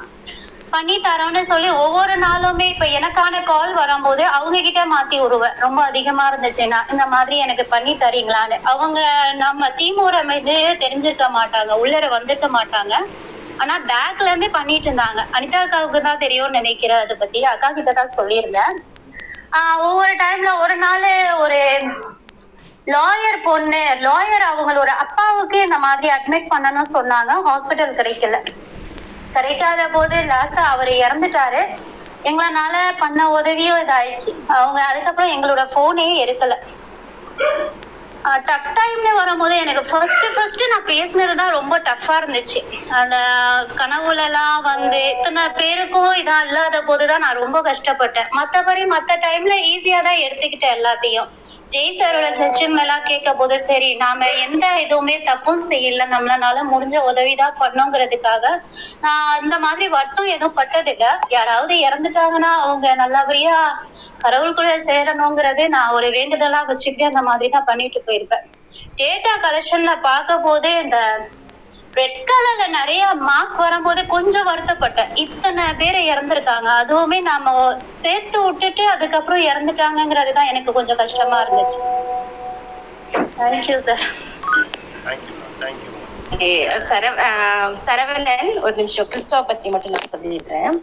பண்ணி 0.72 0.96
தரோம்னு 1.00 1.42
சொல்லி 1.44 1.70
ஒவ்வொரு 1.82 2.16
நாளுமே 2.20 2.66
இப்ப 2.70 2.86
எனக்கான 2.98 3.36
கால் 3.44 3.74
வரும்போது 3.74 4.24
அவங்க 4.30 4.58
கிட்ட 4.62 4.82
மாத்தி 4.86 5.18
விடுவேன் 5.20 5.58
ரொம்ப 5.58 5.80
அதிகமா 5.84 6.26
இருந்துச்சுன்னா 6.30 6.80
இந்த 6.92 7.06
மாதிரி 7.08 7.38
எனக்கு 7.38 7.66
பண்ணி 7.68 7.94
தரீங்களான்னு. 7.98 8.58
அவங்க 8.66 9.00
நம்ம 9.38 9.70
தீமூர 9.80 10.24
மீது 10.24 10.56
தெரிஞ்சிருக்க 10.84 11.28
மாட்டாங்க. 11.38 11.72
உள்ளர 11.84 12.08
வந்திருக்க 12.10 12.50
மாட்டாங்க. 12.58 12.94
ஆனா 13.60 13.76
பேக்ல 13.88 14.28
இருந்து 14.28 14.50
பண்ணிட்டு 14.52 14.88
இருந்தாங்க. 14.90 15.22
அனிதா 15.36 15.60
அக்காவுக்கு 15.64 16.00
தான் 16.02 16.18
தெரியும்னு 16.18 16.60
நினைக்கிறேன் 16.60 17.02
அதை 17.02 17.16
பத்தி. 17.18 17.40
அக்கா 17.54 17.70
கிட்ட 17.72 17.94
தான் 17.94 18.16
சொல்லியிருந்தேன். 18.18 18.76
ஆஹ் 19.52 19.78
ஒவ்வொரு 19.82 20.14
டைம்ல 20.16 20.50
ஒரு 20.64 20.76
நாள் 20.78 21.08
ஒரு 21.38 21.60
லாயர் 22.88 23.44
பொண்ணு 23.44 23.82
லாயர் 24.02 24.46
அவங்களோட 24.48 24.92
அப்பாவுக்கு 25.04 25.58
இந்த 25.62 25.78
மாதிரி 25.80 26.10
அட்மிட் 26.16 26.52
பண்ணணும்னு 26.52 26.94
சொன்னாங்க. 26.94 27.32
ஹாஸ்பிட்டல் 27.48 27.98
கிடைக்கல. 28.00 28.38
கிடைக்காத 29.34 29.88
போது 29.88 30.16
லாஸ்டா 30.24 30.64
அவர் 30.66 30.92
இறந்துட்டாரு. 31.00 31.62
எங்களனால 32.24 32.76
பண்ண 33.00 33.30
உதவியும் 33.30 33.80
இதாயிடுச்சு. 33.80 34.32
அவங்க 34.48 34.84
அதுக்கப்புறம் 34.84 35.32
எங்களோட 35.32 35.72
போனே 35.74 36.26
எடுக்கல. 36.26 36.54
டஃப் 38.48 38.70
டைம்னு 38.78 39.12
வரும்போது 39.20 39.56
எனக்கு 39.58 39.84
ஃபர்ஸ்ட் 39.90 40.26
ஃபர்ஸ்ட் 40.36 40.64
நான் 40.72 40.88
பேசினது 40.90 41.36
தான் 41.42 41.56
ரொம்ப 41.58 41.76
டஃப்பா 41.88 42.16
இருந்துச்சு. 42.22 42.60
அந்த 43.00 43.18
கனவுலலாம் 43.82 44.62
வந்து 44.62 45.00
இத்தனை 45.14 45.44
பேருக்கும் 45.60 46.12
இதா 46.22 46.38
இல்லாத 46.48 46.82
போது 46.90 47.06
தான் 47.12 47.24
நான் 47.26 47.42
ரொம்ப 47.44 47.62
கஷ்டப்பட்டேன். 47.70 48.32
மற்றபடி 48.40 48.84
மற்ற 48.96 49.16
டைம்ல 49.28 49.56
ஈஸியா 49.74 50.02
தான் 50.10 50.24
எடுத்துக்கிட்டேன் 50.26 50.76
எல்லாத்தையும். 50.80 51.30
ஜெய் 51.74 51.98
சாரோட 51.98 52.28
செஷன் 52.38 52.80
எல்லாம் 52.84 53.08
கேட்க 53.10 53.30
போது 53.34 53.56
சரி 53.68 53.90
நாம 53.96 54.28
எந்த 54.46 54.66
இதுவுமே 54.84 55.16
தப்பும் 55.28 55.64
செய்யல. 55.72 56.06
நம்மளால 56.14 56.64
முடிஞ்ச 56.72 56.96
உதவிதான் 57.10 57.60
பண்ணோங்கிறதுக்காக 57.62 58.46
நான் 59.02 59.28
அந்த 59.40 59.56
மாதிரி 59.60 59.88
வருத்தம் 59.88 60.34
எதுவும் 60.36 60.58
பட்டதில்ல. 60.60 61.06
யாராவது 61.30 61.76
இறந்துட்டாங்கன்னா 61.88 62.52
அவங்க 62.64 62.96
நல்லபடியா 62.96 63.58
கடவுளுக்குள்ள 64.24 64.74
சேரணுங்கிறது 64.88 65.66
நான் 65.76 65.94
ஒரு 65.98 66.08
வேண்டுதலா 66.18 66.62
வச்சுக்கிட்டு 66.72 67.06
அந்த 67.06 67.22
மாதிரி 67.22 67.50
தான் 67.50 67.70
பண்ணிட்டு 67.70 68.00
போயிருப்பேன் 68.10 68.46
டேட்டா 69.02 69.34
கலெக்ஷன்ல 69.48 69.92
பார்க்க 70.10 70.46
போது 70.48 70.70
இந்த 70.84 70.98
ரெட் 72.00 72.20
கலர்ல 72.30 72.66
நிறைய 72.78 73.04
மார்க் 73.28 73.62
வரும்போது 73.64 74.02
கொஞ்சம் 74.14 74.48
வருத்தப்பட்டேன். 74.50 75.14
இத்தனை 75.24 75.64
பேர் 75.80 75.98
இறந்துருக்காங்க. 76.12 76.70
அதுவுமே 76.82 77.20
நாம 77.30 77.54
சேர்த்து 78.02 78.38
விட்டுட்டு 78.46 78.84
அதுக்கப்புறம் 78.96 79.42
இறந்துட்டாங்கங்கிறது 79.50 80.32
தான் 80.38 80.50
எனக்கு 80.52 80.76
கொஞ்சம் 80.78 81.00
கஷ்டமா 81.02 81.40
இருந்துச்சு. 81.44 81.78
தேங்க்யூ 83.40 83.78
சார் 83.88 84.06
சரவணன் 87.88 88.54
ஒரு 88.66 88.76
நிமிஷம். 88.82 89.10
கிறிஸ்டாவை 89.14 89.44
பத்தி 89.52 89.70
மட்டும் 89.76 89.96
நான் 89.96 90.14
சொல்லிடுறேன். 90.16 90.78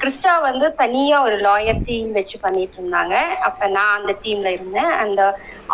கிறிஸ்டா 0.00 0.32
வந்து 0.46 0.66
தனியா 0.80 1.16
ஒரு 1.26 1.36
லாயர் 1.46 1.84
டீம் 1.88 2.10
வச்சு 2.18 2.36
பண்ணிட்டு 2.44 2.76
இருந்தாங்க. 2.78 3.14
அப்ப 3.48 3.68
நான் 3.76 3.96
அந்த 3.98 4.12
டீம்ல 4.22 4.50
இருந்தேன். 4.56 4.92
அந்த 5.02 5.20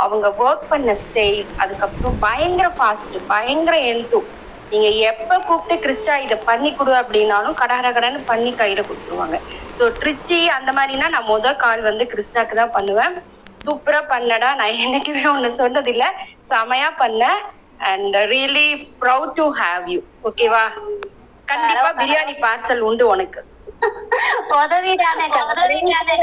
அவங்க 0.03 0.27
ஒர்க் 0.45 0.67
பண்ண 0.73 0.93
ஸ்டைல் 1.05 1.41
அதுக்கப்புறம் 1.63 2.17
பயங்கர 2.27 2.69
ஃபாஸ்ட் 2.79 3.17
பயங்கர 3.33 3.77
எல்தும் 3.93 4.29
நீங்க 4.73 4.89
எப்ப 5.11 5.39
கூப்பிட்டு 5.47 5.77
கிறிஸ்டா 5.85 6.15
இதை 6.25 6.37
பண்ணி 6.49 6.71
கொடு 6.73 6.93
அப்படின்னாலும் 7.01 7.57
கடகட 7.63 7.89
கடன்னு 7.97 8.21
பண்ணி 8.31 8.51
கையில 8.61 8.81
கொடுத்துருவாங்க. 8.89 9.37
ஸோ 9.77 9.83
ட்ரிச்சி 10.01 10.39
அந்த 10.57 10.71
மாதிரினா 10.79 11.09
நான் 11.15 11.31
முத 11.33 11.55
கால் 11.65 11.83
வந்து 11.89 12.05
கிறிஸ்டாக்கு 12.13 12.61
தான் 12.61 12.75
பண்ணுவேன். 12.77 13.15
சூப்பரா 13.59 14.01
பண்ணடா 14.13 14.51
நான் 14.61 14.79
என்னைக்குமே 14.85 15.25
ஒண்ணு 15.33 15.51
சொன்னது 15.61 15.91
இல்ல 15.95 16.05
செமையா 16.51 16.91
பண்ண 17.03 17.23
and 17.91 18.17
really 18.33 18.69
proud 19.03 19.35
to 19.39 19.47
have 19.61 19.85
you 19.95 20.01
ஓகேவா 20.29 20.65
கண்டிப்பா 21.49 21.91
பிரியாணி 22.01 22.35
பார்சல் 22.45 22.83
உண்டு 22.89 23.05
உனக்கு. 23.15 23.41
உதவி 24.57 24.93
தானே 25.01 25.27
உதவி 25.45 25.79
தானே 25.91 26.17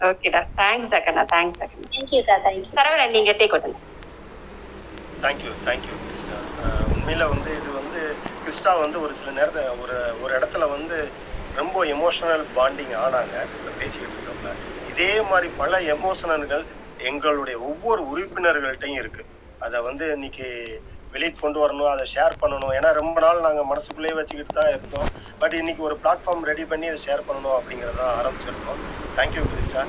ஓகேடா 0.00 0.40
தேங்க்ஸ் 0.58 0.92
டக்கண்ணா 0.92 1.24
தேங்க்ஸ் 1.32 1.60
தேங்க்யூக்கா 1.62 2.36
தேங்க்யூ 2.46 2.72
சரவணன் 2.74 3.14
நீங்க 3.16 3.32
டேக் 3.40 3.54
விட்டுங்க 3.54 3.78
தேங்க்யூ 5.22 5.52
தேங்க்யூ 5.64 5.94
கிறிஸ்டா 6.02 6.36
உண்மையில 6.92 7.24
வந்து 7.32 7.50
இது 7.58 7.70
வந்து 7.78 8.00
கிறிஸ்டா 8.42 8.72
வந்து 8.82 8.98
ஒரு 9.04 9.14
சில 9.20 9.30
நேரத்தை 9.32 9.62
ஒரு 9.82 9.94
ஒரு 10.22 10.32
இடத்துல 10.38 10.66
வந்து 10.74 10.98
ரொம்ப 11.54 11.78
எமோஷனல் 11.92 12.44
பாண்டிங் 12.56 12.94
ஆனாங்க. 13.02 13.36
இப்ப 13.50 13.72
பேசிக்கிட்டு 13.78 14.16
இருக்கோம்ல. 14.16 14.50
இதே 14.86 15.12
மாதிரி 15.30 15.48
பல 15.60 15.80
எமோஷனல்கள் 15.94 16.64
எங்களுடைய 17.00 17.56
ஒவ்வொரு 17.68 18.02
உறுப்பினர்கள்ட்டையும் 18.10 19.00
இருக்கு. 19.02 19.22
அதை 19.60 19.78
வந்து 19.88 20.06
இன்னைக்கு 20.16 20.48
வெளியே 21.18 21.34
கொண்டு 21.44 21.58
வரணும் 21.64 21.92
அதை 21.94 22.04
ஷேர் 22.14 22.40
பண்ணணும். 22.42 22.72
ஏன்னா 22.78 22.90
ரொம்ப 23.00 23.16
நாள் 23.26 23.46
நாங்கள் 23.46 23.68
மனசுக்குள்ளேயே 23.70 24.16
வச்சுக்கிட்டு 24.18 24.58
தான் 24.58 24.72
இருந்தோம். 24.74 25.08
பட் 25.42 25.54
இன்னைக்கு 25.60 25.82
ஒரு 25.88 25.94
பிளாட்ஃபார்ம் 26.02 26.48
ரெடி 26.50 26.64
பண்ணி 26.72 26.86
அதை 26.90 27.00
ஷேர் 27.06 27.26
பண்ணணும் 27.28 27.56
அப்படிங்கிறத 27.58 28.02
ஆரம்பிச்சிருக்கோம். 28.18 28.80
தேங்க்யூ 29.18 29.44
கிறிஸ்டா 29.52 29.82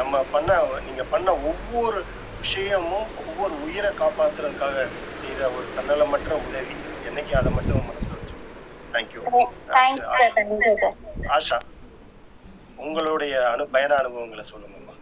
நம்ம 0.00 0.22
பண்ண 0.34 0.50
நீங்கள் 0.88 1.08
பண்ண 1.14 1.28
ஒவ்வொரு 1.50 2.00
விஷயமும் 2.44 3.08
ஒவ்வொரு 3.22 3.54
உயிரை 3.64 3.90
காப்பாத்துறதுக்காக 4.02 4.86
செய்த 5.20 5.40
ஒரு 5.56 5.66
தன்னலமற்ற 5.76 6.32
உதவி. 6.46 6.74
என்னைக்கு 7.08 7.34
அதை 7.40 7.50
மட்டும் 7.58 7.88
மனசுல 7.90 8.16
வச்சு 8.18 8.36
தேங்க்யூ 8.94 9.22
ஆஷா 11.36 11.58
உங்களுடைய 12.84 13.34
அனு 13.52 13.64
பயண 13.74 13.92
அனுபவங்களை 14.02 14.44
சொல்லுங்கம்மா. 14.52 14.94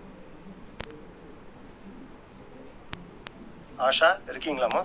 ஆஷா 3.89 4.09
இருக்கீங்களாம்மா? 4.31 4.83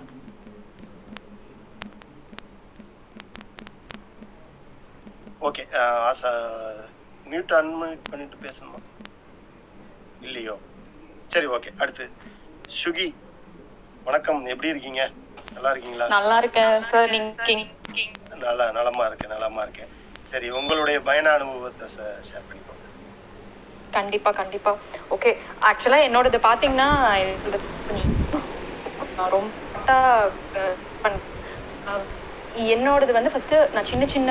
ஓகே 5.46 5.62
மியூட் 7.30 7.52
அன்மியூட் 7.58 8.04
பண்ணிட்டு 8.10 8.36
பேசணுமா? 8.46 8.80
இல்லையோ? 10.26 10.54
சரி 11.32 11.46
ஓகே 11.56 11.70
அடுத்து. 11.82 12.04
சுகி 12.80 13.08
வணக்கம். 14.06 14.40
எப்படி 14.52 14.72
இருக்கீங்க? 14.74 15.02
நல்லா 15.54 15.70
இருக்கீங்களா? 15.72 16.06
நல்லா 16.16 16.36
இருக்கேன் 16.42 16.74
சார் 16.90 17.12
நீங்க 17.14 17.30
நல்லா 18.44 18.64
நலமா 18.78 19.04
இருக்கேன் 19.10 19.34
நலமா 19.36 19.60
இருக்கேன். 19.66 19.92
சரி 20.30 20.48
உங்களுடைய 20.60 20.98
பயண 21.08 21.26
அனுபவத்தை 21.38 21.86
ஷேர் 22.28 22.46
பண்ணிக்கோங்க. 22.48 22.84
கண்டிப்பா 23.92 24.30
கண்டிப்பா. 24.40 24.72
ஓகே 25.14 25.30
ஆக்சுவலா 25.68 26.00
என்னோடது 26.08 26.38
பாத்தீங்கன்னா 26.48 26.88
ரொம்ப 29.34 29.52
என்னோடது 32.56 33.12
வந்து 33.12 33.32
ஃபஸ்ட்டு 33.32 33.56
நான் 33.74 33.88
சின்ன 33.90 34.04
சின்ன 34.06 34.30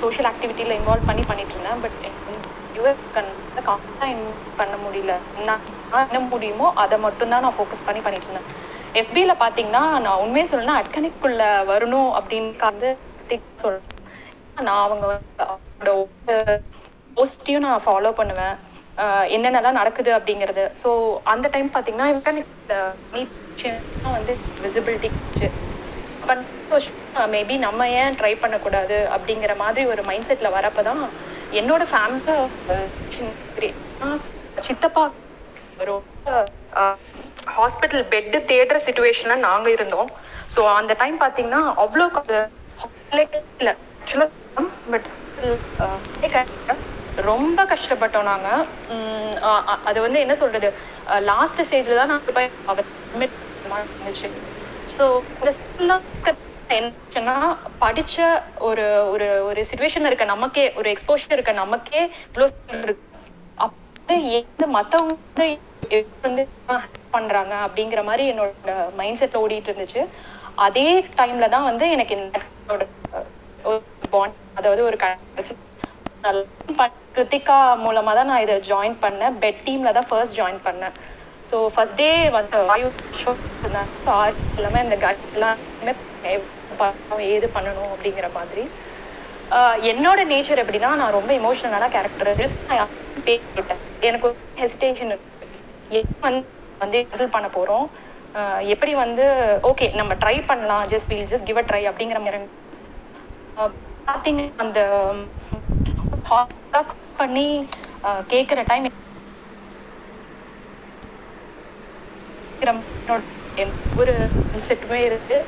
சோஷியல் 0.00 0.28
ஆக்டிவிட்டியில் 0.32 0.78
இன்வால்வ் 0.78 1.08
பண்ணி 1.10 1.24
பண்ணிட்டு 1.24 1.54
இருந்தேன் 1.54 1.82
பட் 1.84 1.98
பண்ண 4.58 4.74
முடியல. 4.84 5.12
நான் 5.48 5.62
என்ன 6.08 6.20
முடியுமோ 6.32 6.66
அதை 6.82 6.96
மட்டும்தான் 6.98 7.44
நான் 7.46 7.56
ஃபோக்கஸ் 7.58 7.86
பண்ணி 7.86 8.00
பண்ணிட்டு 8.02 8.28
இருந்தேன் 8.28 8.48
எஃபியில் 8.94 9.40
பார்த்தீங்கன்னா 9.42 9.82
நான் 10.06 10.20
உண்மையை 10.24 10.46
சொல்லணும்னா 10.50 10.78
அட்கனிக்குள்ள 10.82 11.42
வரணும் 11.72 12.10
அப்படின்னு 12.18 12.52
வந்து 12.64 12.90
சொல்றேன் 13.62 13.86
நான் 14.58 14.82
அவங்க 14.86 15.06
அவங்களோட 15.46 16.36
போஸ்டையும் 17.16 17.66
நான் 17.66 17.84
ஃபாலோ 17.86 18.10
பண்ணுவேன். 18.20 18.56
என்னென்னலாம் 19.36 19.78
நடக்குது 19.80 20.10
அப்படிங்கிறது. 20.18 20.64
ஸோ 20.82 20.88
அந்த 21.32 21.46
டைம் 21.54 21.70
பார்த்தீங்கன்னா 21.74 22.08
வந்து 24.18 24.32
விசிபிலிட்டி 24.62 25.10
மேபி 26.28 27.54
uh, 27.54 27.58
நம்ம 27.58 27.88
ஏன் 27.88 28.16
ட்ரை 28.20 28.40
பண்ணக்கூடாது 28.40 29.08
அப்படிங்கிற 29.10 29.56
மாதிரி 29.56 29.86
ஒரு 29.86 30.02
மைண்ட் 30.02 30.26
செட்டில் 30.28 30.54
வரப்போ 30.54 30.82
தான் 30.82 31.08
என்னோட 31.52 31.82
ஃபேமிலி 31.92 33.72
சித்தப்பா 34.60 35.10
ரொம்ப 35.78 36.46
ஹாஸ்பிட்டல் 37.56 38.04
பெட்டு 38.10 38.38
தேடுற 38.44 38.76
சுச்சுவேஷனில் 38.86 39.38
நாங்கள் 39.38 39.72
இருந்தோம். 39.72 40.10
ஸோ 40.54 40.74
அந்த 40.74 40.94
டைம் 40.98 41.20
பார்த்தீங்கன்னா 41.20 41.74
அவ்வளோ 41.76 42.06
இல்லை 43.12 43.74
ஆக்சுவலாக 44.00 44.30
பட் 44.90 45.08
uh, 45.80 46.76
ரொம்ப 47.16 47.64
கஷ்டப்பட்டோம் 47.64 48.22
நாங்க. 48.22 48.48
அது 49.84 50.00
வந்து 50.00 50.20
என்ன 50.20 50.34
சொல்றது? 50.34 50.72
லாஸ்ட் 51.20 51.60
ஸ்டேஜ்ல 51.60 51.94
தான் 51.94 52.06
நாங்கள் 52.06 52.32
போய் 52.32 52.50
அவர் 52.66 52.86
ஸோ 54.98 55.04
இந்த 55.32 55.50
ஸ்கில்லாம் 55.56 56.04
என்னன்னா 56.70 57.34
படிச்ச 57.82 58.14
ஒரு 58.68 58.84
ஒரு 59.12 59.26
ஒரு 59.48 59.60
சுச்சுவேஷன் 59.68 60.08
இருக்க 60.08 60.24
நமக்கே 60.32 60.64
ஒரு 60.80 60.88
எக்ஸ்போஷர் 60.94 61.36
இருக்க 61.36 61.52
நமக்கே 61.60 62.00
இவ்வளோ 62.28 62.46
அப்போ 63.58 64.14
எந்த 64.40 64.66
மத்தவங்க 64.76 65.14
வந்து 65.16 65.46
வந்து 66.26 66.42
பண்றாங்க 67.16 67.54
அப்படிங்கிற 67.66 68.00
மாதிரி 68.08 68.24
என்னோட 68.32 68.72
மைண்ட் 68.98 69.20
செட்ல 69.20 69.42
ஓடிட்டு 69.44 69.70
இருந்துச்சு. 69.70 70.02
அதே 70.66 70.88
டைம்ல 71.18 71.46
தான் 71.54 71.68
வந்து 71.70 71.84
எனக்கு 71.94 72.14
இந்த 72.18 72.38
பாண்ட் 74.12 74.36
அதாவது 74.58 74.82
ஒரு 74.84 74.96
கிருத்திகா 77.14 77.56
மூலமா 77.84 78.12
தான் 78.18 78.28
நான் 78.30 78.44
இதை 78.44 78.56
ஜாயின் 78.70 78.96
பண்ணேன். 79.04 79.36
பெட் 79.42 79.62
டீம்ல 79.66 79.90
தான் 79.98 80.08
ஃபர்ஸ்ட் 80.10 80.38
ஜாயின் 80.40 80.60
பண்ணேன். 80.66 80.94
ஸோ 81.48 81.56
ஃபர்ஸ்ட் 81.74 82.00
டே 82.00 82.08
வந்து 82.36 82.58
வாயு 82.70 82.88
ஷோ 83.20 83.30
எல்லாமே 84.58 84.80
இந்த 84.86 84.96
கைட் 85.04 85.22
எல்லாமே 85.36 85.92
ஏது 87.28 87.46
பண்ணணும் 87.56 87.92
அப்படிங்கிற 87.94 88.28
மாதிரி. 88.38 88.64
என்னோட 89.92 90.20
நேச்சர் 90.32 90.62
எப்படின்னா 90.62 90.90
நான் 91.00 91.16
ரொம்ப 91.18 91.32
இமோஷனலான 91.40 91.88
கேரக்டர் 91.94 92.32
நான் 92.70 92.90
பேசிட்டேன் 93.26 93.80
எனக்கு 94.02 94.26
ஒரு 94.28 94.36
ஹெசிடேஷன் 94.60 95.12
வந்து 96.80 96.98
ஹேண்டில் 97.02 97.34
பண்ண 97.36 97.48
போகிறோம் 97.50 97.86
எப்படி 98.74 98.92
வந்து 99.02 99.24
ஓகே 99.70 99.86
நம்ம 100.00 100.12
ட்ரை 100.22 100.36
பண்ணலாம். 100.50 100.84
Just 100.92 101.10
will 101.12 101.30
just 101.32 101.48
give 101.48 101.60
a 101.60 101.66
try 101.68 101.82
அப்படிங்கிற 101.90 102.20
மாதிரி. 102.20 102.40
பார்த்தீங்க 104.08 104.42
அந்த 104.64 104.80
பண்ணி 107.18 107.46
கேட்குற 108.32 108.60
டைம் 108.66 108.86
ஒரு 113.96 114.12
செட்டுமே 114.62 115.00
இருக்கு. 115.08 115.38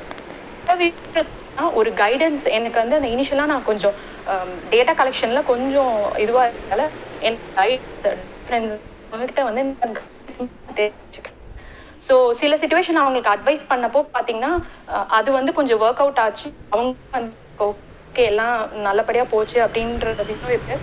ஒரு 1.74 1.91
கைடன்ஸ் 2.01 2.45
எனக்கு 2.57 2.78
வந்து 2.82 2.97
அந்த 2.99 3.09
இனிஷியலா 3.15 3.47
நான் 3.53 3.69
கொஞ்சம் 3.70 3.95
um, 4.27 4.51
டேட்டா 4.73 4.93
கலெக்ஷன்ல 5.01 5.41
கொஞ்சம் 5.51 5.95
இதுவா 6.24 6.43
இருந்தால 6.49 6.82
என் 7.23 7.39
ஃப்ரெண்ட்ஸ் 8.47 8.77
அவங்ககிட்ட 9.12 9.43
வந்து 9.49 9.62
தெரிஞ்சுக்கிறேன் 10.77 11.37
ஸோ 12.03 12.15
சில 12.41 12.57
சுச்சுவேஷன் 12.62 13.01
அவங்களுக்கு 13.01 13.32
அட்வைஸ் 13.32 13.65
பண்ணப்போ 13.73 14.01
பார்த்தீங்கன்னா 14.15 14.53
அது 15.19 15.31
வந்து 15.39 15.53
கொஞ்சம் 15.59 15.81
ஒர்க் 15.85 16.03
அவுட் 16.05 16.23
ஆச்சு. 16.24 16.49
அவங்க 16.73 16.91
வந்து 17.16 17.35
ஓகே 17.66 18.24
எல்லாம் 18.31 18.57
நல்லபடியா 18.87 19.24
போச்சு 19.35 19.59
அப்படின்ற 19.66 20.12
விஷயம் 20.23 20.53
இருக்கு. 20.55 20.77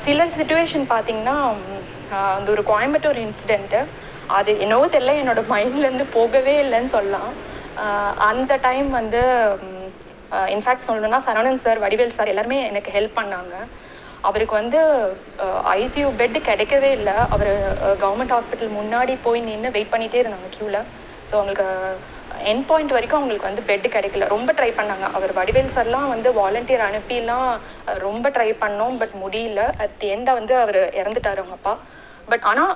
சில 0.00 0.26
சுச்சுவேஷன் 0.36 0.86
பார்த்தீங்கன்னா 0.92 1.36
அந்த 2.36 2.48
ஒரு 2.54 2.62
கோயம்புத்தூர் 2.70 3.18
இன்சிடென்ட்டு 3.24 3.80
அது 4.28 4.50
என்னவோ 4.64 4.84
தெரியல 4.86 5.14
என்னோட 5.22 5.40
மைண்ட்லேருந்து 5.52 6.06
போகவே 6.16 6.54
இல்லைன்னு 6.64 6.94
சொல்லலாம். 6.96 7.32
அந்த 8.28 8.52
டைம் 8.66 8.88
வந்து 9.00 9.20
இன்ஃபேக்ட் 10.54 10.86
சொல்லணும்னா 10.88 11.20
சரவணன் 11.26 11.62
சார் 11.64 11.82
வடிவேல் 11.84 12.16
சார் 12.18 12.32
எல்லாருமே 12.32 12.58
எனக்கு 12.70 12.90
ஹெல்ப் 12.96 13.18
பண்ணாங்க. 13.18 13.54
அவருக்கு 14.24 14.54
வந்து 14.60 14.80
ஐசியூ 15.76 16.08
பெட் 16.20 16.38
கிடைக்கவே 16.48 16.90
இல்லை. 16.98 17.14
அவர் 17.34 17.50
கவர்மெண்ட் 18.02 18.34
ஹாஸ்பிட்டல் 18.34 18.76
முன்னாடி 18.78 19.14
போய் 19.24 19.40
நின்று 19.48 19.74
வெயிட் 19.76 19.92
பண்ணிட்டே 19.94 20.20
இருந்தாங்க 20.22 20.50
க்யூவில் 20.56 20.80
ஸோ 21.28 21.34
அவங்களுக்கு 21.38 21.66
என் 22.50 22.62
பாயிண்ட் 22.68 22.94
வரைக்கும் 22.94 23.18
அவங்களுக்கு 23.18 23.48
வந்து 23.48 23.64
பெட் 23.68 23.86
கிடைக்கல. 23.94 24.26
ரொம்ப 24.34 24.50
ட்ரை 24.58 24.70
பண்ணாங்க. 24.78 25.06
அவர் 25.16 25.32
வடிவேல் 25.38 25.74
சார்லாம் 25.74 26.08
வந்து 26.14 26.28
வாலண்டியர் 26.38 26.86
அனுப்பிலாம் 26.88 27.48
ரொம்ப 28.06 28.26
ட்ரை 28.36 28.50
பண்ணோம் 28.62 28.96
பட் 29.02 29.14
முடியல. 29.22 29.60
அட் 29.84 29.96
தி 30.00 30.08
எண்டை 30.14 30.34
வந்து 30.40 30.54
அவர் 30.62 30.80
இறந்துட்டாரு 31.00 31.42
அவங்க 31.42 31.58
அப்பா. 31.58 31.74
பட் 32.28 32.44
ஆனால் 32.50 32.72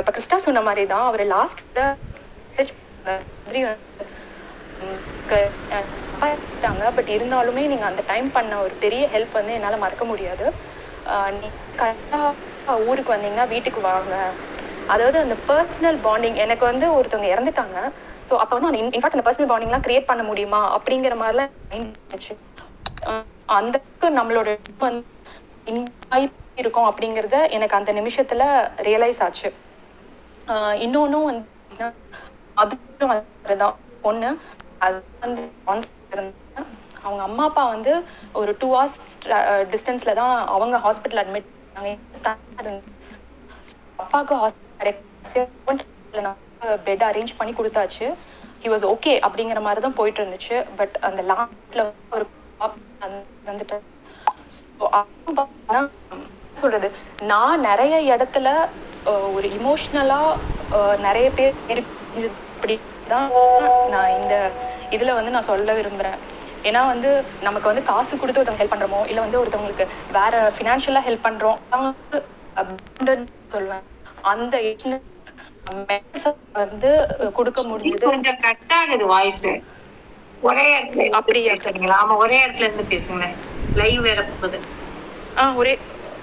இப்போ 0.00 0.12
கிறிஸ்டா 0.14 0.38
சொன்ன 0.46 0.62
மாதிரி 0.68 0.84
தான் 0.92 1.06
அவர் 1.08 1.24
லாஸ்ட் 1.34 1.62
மாதிரி 3.46 3.60
பண்ணிட்டாங்க 6.14 6.84
பட் 6.96 7.10
இருந்தாலுமே 7.16 7.62
நீங்க 7.72 7.86
அந்த 7.90 8.02
டைம் 8.10 8.28
பண்ண 8.36 8.54
ஒரு 8.66 8.74
பெரிய 8.84 9.02
ஹெல்ப் 9.14 9.38
வந்து 9.38 9.56
என்னால 9.58 9.76
மறக்க 9.84 10.04
முடியாது. 10.10 10.46
நீ 11.36 11.48
கரெக்டா 11.78 12.20
ஊருக்கு 12.86 13.14
வந்தீங்கன்னா 13.14 13.46
வீட்டுக்கு 13.54 13.80
வாங்க. 13.90 14.14
அதாவது 14.88 15.18
அந்த 15.24 15.36
பர்சனல் 15.50 15.98
பாண்டிங் 16.06 16.38
எனக்கு 16.44 16.64
வந்து 16.70 16.86
ஒருத்தவங்க 16.98 17.28
இறந்துட்டாங்க. 17.34 17.78
ஸோ 18.28 18.34
அப்போ 18.42 18.54
வந்து 18.56 18.70
அந்த 18.70 18.80
இன்ஃபேக்ட் 18.82 19.16
அந்த 19.16 19.26
பர்சனல் 19.28 19.50
பாண்டிங்லாம் 19.52 19.86
கிரியேட் 19.86 20.10
பண்ண 20.10 20.22
முடியுமா? 20.30 20.60
அப்படிங்கிற 20.76 21.14
மாதிரிலாம் 21.22 21.52
அந்த 23.58 23.76
அளவுக்கு 23.78 24.08
நம்மளோட 24.18 24.48
வந்து 24.80 25.04
இன்வாய்ப் 25.68 26.32
இருக்கும் 26.58 26.88
அப்படிங்கிறத 26.90 27.36
எனக்கு 27.56 27.78
அந்த 27.78 27.90
நிமிஷத்துல 27.92 28.42
ரியலைஸ் 28.82 29.20
ஆச்சு. 29.20 29.48
ஆஹ் 30.48 30.76
இன்னொன்னும் 30.84 31.26
வந்து 31.28 31.86
அதுவும் 32.56 33.12
அதுதான் 33.12 33.76
ஒண்ணு 34.04 34.30
அது 34.80 34.98
வந்து 35.20 35.42
அவங்க 37.04 37.22
அம்மா 37.24 37.44
அப்பா 37.46 37.64
வந்து 37.68 37.92
ஒரு 38.34 38.52
டூ 38.60 38.68
ஹவர்ஸ் 38.74 39.06
டிஸ்டன்ஸ்ல 39.72 40.12
தான் 40.14 40.34
அவங்க 40.48 40.76
ஹாஸ்பிட்டல் 40.84 41.22
அட்மிட் 41.22 41.48
பண்ணாங்க. 41.76 41.92
அப்பாவுக்கு 43.98 44.34
ஹாஸ்பிட்டல் 44.36 45.84
பெட் 46.86 47.04
அரேஞ்ச் 47.08 47.38
பண்ணி 47.38 47.52
கொடுத்தாச்சு. 47.54 48.06
ஹி 48.62 48.70
வாஸ் 48.72 48.86
ஓகே 48.92 49.12
அப்படிங்கிற 49.26 49.60
மாதிரி 49.62 49.80
தான் 49.80 49.98
போயிட்டு 49.98 50.20
இருந்துச்சு. 50.22 50.56
பட் 50.78 50.96
அந்த 51.08 51.22
லாஸ்ட்ல 51.30 51.82
ஒரு 52.12 52.24
வந்துட்டு 53.46 53.76
சொல்றது? 56.56 56.88
நான் 57.24 57.60
நிறைய 57.60 57.94
இடத்துல 58.12 58.48
ஒரு 59.34 59.46
இமோஷ்னலா 59.58 60.22
நிறைய 61.06 61.28
பேர் 61.32 61.54
இருக்கு 61.72 62.74
நான் 63.92 64.12
இந்த 64.18 64.34
இதுல 64.92 65.14
வந்து 65.18 65.34
நான் 65.34 65.48
சொல்ல 65.50 65.72
விரும்புறேன். 65.74 66.18
ஏன்னா 66.64 66.80
வந்து 66.86 67.10
நமக்கு 67.46 67.70
வந்து 67.70 67.82
காசு 67.90 68.12
கொடுத்து 68.14 68.40
ஒருத்தவங்க 68.40 68.62
ஹெல்ப் 68.62 68.74
பண்றோமோ 68.74 69.00
இல்ல 69.10 69.20
வந்து 69.24 69.40
ஒருத்தவங்களுக்கு 69.40 69.86
வேற 70.16 70.34
ஃபினான்ஷியலா 70.56 71.02
ஹெல்ப் 71.06 71.26
பண்றோம் 71.26 71.58
அவங்க 71.72 73.12
சொல்லுவேன். 73.52 73.84
அந்த 74.24 74.56
வந்து 76.56 76.90
கொடுக்க 77.38 77.60
முடிஞ்சது 77.64 78.06
கொஞ்சம் 78.08 78.40
கட் 78.44 78.74
ஆகுது 78.78 79.06
வாய்ஸ் 79.12 79.42
ஒரே 80.42 80.64
இடத்துல 80.74 81.10
அப்படியா? 81.10 81.54
சரிங்களா 81.64 81.96
ஆமா 81.98 82.16
ஒரே 82.16 82.44
இடத்துல 82.44 82.66
இருந்து 82.66 82.82
பேசுங்க. 82.88 83.26
லைவ் 83.74 84.00
வேற 84.00 84.20
போகுது. 84.24 84.58
ஆ 85.36 85.54
ஒரே 85.54 85.72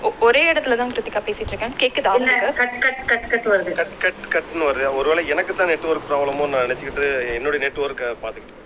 ஒ- 0.02 0.16
ஒரே 0.20 0.52
இடத்துல 0.52 0.76
தான் 0.76 0.92
கிருத்திகா 0.92 1.22
பேசிட்டு 1.26 1.48
இருக்கேன். 1.48 1.76
கேக்குதா 1.82 2.14
உங்களுக்கு? 2.14 2.50
கட் 2.54 2.80
கட் 2.80 3.06
கட் 3.06 3.28
கட் 3.30 3.48
வருது. 3.48 3.72
கட் 3.74 3.98
கட் 3.98 4.26
கட்னு 4.36 4.66
வருது. 4.66 4.94
ஒருவேளை 4.94 5.28
எனக்கு 5.28 5.56
தான் 5.56 5.68
நெட்வொர்க் 5.68 6.08
ப்ராப்ளமோ 6.10 6.48
நான் 6.48 6.66
நினைச்சுக்கிட்டு 6.66 7.06
என்னுடைய 7.34 7.62
நெட்வொர்க்கை 7.66 8.10
பார்த்துக்கிட்டு 8.24 8.64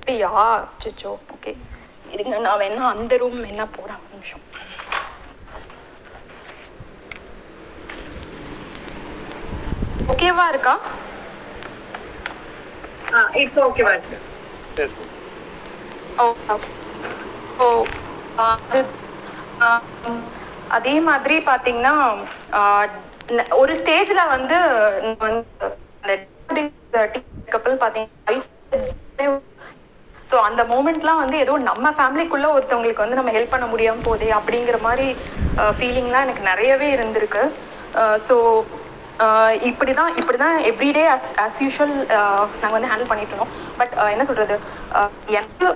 அப்படியா? 0.00 0.30
அச்சோ 0.84 1.12
ஓகே 1.34 1.52
இருங்க 2.12 2.38
நான் 2.38 2.60
வேணா 2.60 2.84
அந்த 2.94 3.16
ரூம் 3.16 3.44
வேணா 3.44 3.66
போறேன். 3.72 4.00
ஒரு 4.02 4.12
நிமிஷம். 4.12 4.44
ஓகேவா 10.08 10.48
இருக்கா? 10.48 10.74
ஓகேவா 13.66 13.94
இருக்கு 13.94 14.18
ஓ 17.58 17.68
அது 20.70 20.92
மாதிரி 21.08 21.36
பாத்தீங்கன்னா 21.46 21.94
ஒரு 23.56 23.72
ஸ்டேஜ்ல 23.80 24.20
வந்து 24.34 24.56
கப்பல் 27.48 27.80
பாத்தீங்கன்னா 27.82 28.34
ஸோ 30.26 30.36
அந்த 30.46 30.62
மூமெண்ட்லாம் 30.70 31.20
வந்து 31.20 31.36
ஏதோ 31.38 31.54
நம்ம 31.68 31.90
ஃபேமிலிக்குள்ள 31.96 32.46
ஒருத்தவங்களுக்கு 32.54 33.04
வந்து 33.04 33.18
நம்ம 33.18 33.32
ஹெல்ப் 33.36 33.50
பண்ண 33.50 33.66
முடியாம 33.66 34.02
போதே 34.02 34.28
அப்படிங்கிற 34.38 34.78
மாதிரி 34.80 35.06
ஃபீலிங்லாம் 35.72 36.24
எனக்கு 36.26 36.42
நிறையவே 36.44 36.88
இருந்திருக்கு. 36.96 37.42
ஸோ 38.26 38.34
இப்படி 39.70 39.92
தான் 39.94 40.10
இப்படி 40.20 40.38
தான் 40.38 40.56
எவ்ரிடே 40.70 41.04
அஸ் 41.12 41.28
அஸ் 41.44 41.58
யூஷுவல் 41.64 41.94
நாங்கள் 42.60 42.76
வந்து 42.76 42.90
ஹேண்டில் 42.90 43.10
பண்ணிட்டு 43.10 43.32
இருந்தோம். 43.32 43.54
பட் 43.78 43.92
என்ன 44.14 44.24
சொல்றது? 44.30 44.56
எனக்கு 45.38 45.66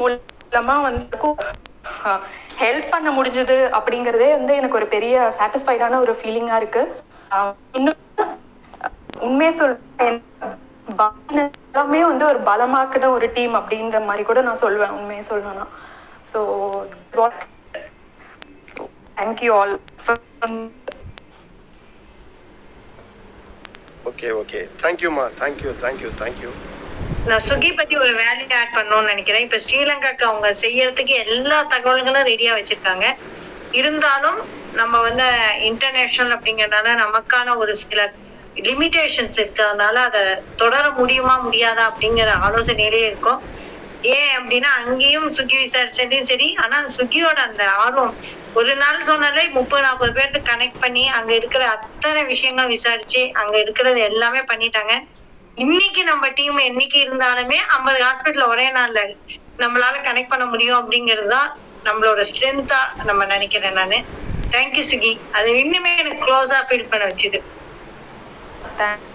மூலமா 0.00 0.76
வந்து 0.86 1.30
ஹெல்ப் 2.60 2.92
பண்ண 2.92 3.08
முடிஞ்சது 3.16 3.56
அப்படிங்கிறதே 3.78 4.30
வந்து 4.36 4.52
எனக்கு 4.60 4.78
ஒரு 4.80 4.88
பெரிய 4.94 5.16
சாட்டிஸ்ஃபைடான 5.38 5.98
ஒரு 6.04 6.12
ஃபீலிங்கா 6.18 6.56
இருக்கு. 6.60 6.82
இன்னும் 7.78 8.00
உண்மையை 9.18 9.52
சொல்றேன் 9.58 10.18
எல்லாமே 11.68 12.00
வந்து 12.10 12.24
ஒரு 12.30 12.40
பலமாக்கின 12.48 13.10
ஒரு 13.16 13.26
டீம் 13.36 13.54
அப்படின்ற 13.60 13.98
மாதிரி 14.08 14.24
கூட 14.24 14.40
நான் 14.48 14.62
சொல்லுவேன் 14.62 14.96
உண்மையை 14.98 15.24
சொல்லணும்னா 15.30 15.66
so 16.26 16.40
thank you 19.16 19.52
all 19.58 19.74
okay 24.04 24.28
okay 24.40 24.60
தேங்க்யூம்மா 24.82 25.24
thank you 25.40 25.70
thank you 25.82 26.10
thank you 26.20 26.50
நான் 27.26 27.44
சுகி 27.48 27.70
பத்தி 27.72 27.94
ஒரு 27.96 28.12
வேல்யூ 28.14 28.46
ஆட் 28.58 28.74
பண்ணணும்னு 28.74 29.10
நினைக்கிறேன். 29.10 29.44
இப்ப 29.46 29.58
ஸ்ரீலங்காக்கு 29.58 30.24
அவங்க 30.24 30.48
செய்யறதுக்கு 30.62 31.14
எல்லா 31.24 31.58
தகவல்களும் 31.72 32.28
ரெடியா 32.28 32.52
வச்சிருக்காங்க. 32.58 33.06
இருந்தாலும் 33.72 34.38
நம்ம 34.72 34.94
வந்து 35.00 35.26
இன்டர்நேஷனல் 35.70 36.34
அப்படிங்கறதுனால 36.36 36.94
நமக்கான 37.04 37.56
ஒரு 37.56 37.72
சில 37.82 38.00
லிமிடேஷன்ஸ் 38.56 39.38
இருக்கிறதுனால 39.40 39.96
அதை 40.08 40.20
தொடர 40.56 40.84
முடியுமா 40.90 41.34
முடியாதா 41.46 41.84
அப்படிங்கிற 41.90 42.30
ஆலோசனையிலே 42.46 43.00
இருக்கும். 43.10 43.40
ஏன் 44.02 44.32
அப்படின்னா 44.38 44.70
அங்கேயும் 44.80 45.28
சுகி 45.36 45.56
விசாரிச்சதையும் 45.60 46.28
சரி 46.30 46.48
ஆனா 46.64 46.76
சுகியோட 46.96 47.38
அந்த 47.48 47.62
ஆர்வம் 47.82 48.14
ஒரு 48.54 48.72
நாள் 48.82 49.06
சொன்னாலே 49.08 49.44
முப்பது 49.56 49.82
நாற்பது 49.82 50.12
பேர்த்து 50.18 50.40
கனெக்ட் 50.50 50.82
பண்ணி 50.84 51.04
அங்க 51.18 51.32
இருக்கிற 51.40 51.62
அத்தனை 51.76 52.22
விஷயங்கள் 52.32 52.72
விசாரிச்சு 52.74 53.22
அங்க 53.42 53.54
இருக்கிறது 53.64 54.00
எல்லாமே 54.10 54.42
பண்ணிட்டாங்க. 54.50 54.94
இன்னைக்கு 55.58 56.02
நம்ம 56.04 56.24
டீம் 56.38 56.58
என்னைக்கு 56.68 56.98
இருந்தாலுமே 57.04 57.58
ஐம்பது 57.76 58.00
ஹாஸ்பிட்டல் 58.06 58.50
ஒரே 58.52 58.66
நாள்ல 58.70 59.02
நம்மளால 59.58 60.00
கனெக்ட் 60.08 60.32
பண்ண 60.32 60.46
முடியும் 60.46 60.80
அப்படிங்கிறது 60.80 61.28
தான் 61.28 61.50
நம்மளோட 61.84 62.20
ஸ்ட்ரென்த்தா 62.30 62.80
நம்ம 63.08 63.24
நினைக்கிறேன் 63.24 63.78
நானு. 63.80 63.98
Thank you 64.52 64.84
Suki. 64.90 65.12
அது 65.38 65.48
இன்னுமே 65.62 65.92
எனக்கு 66.02 66.24
க்ளோஸா 66.26 66.58
ஃபீல் 66.68 66.90
பண்ண 66.92 67.04
வச்சுது. 67.10 67.38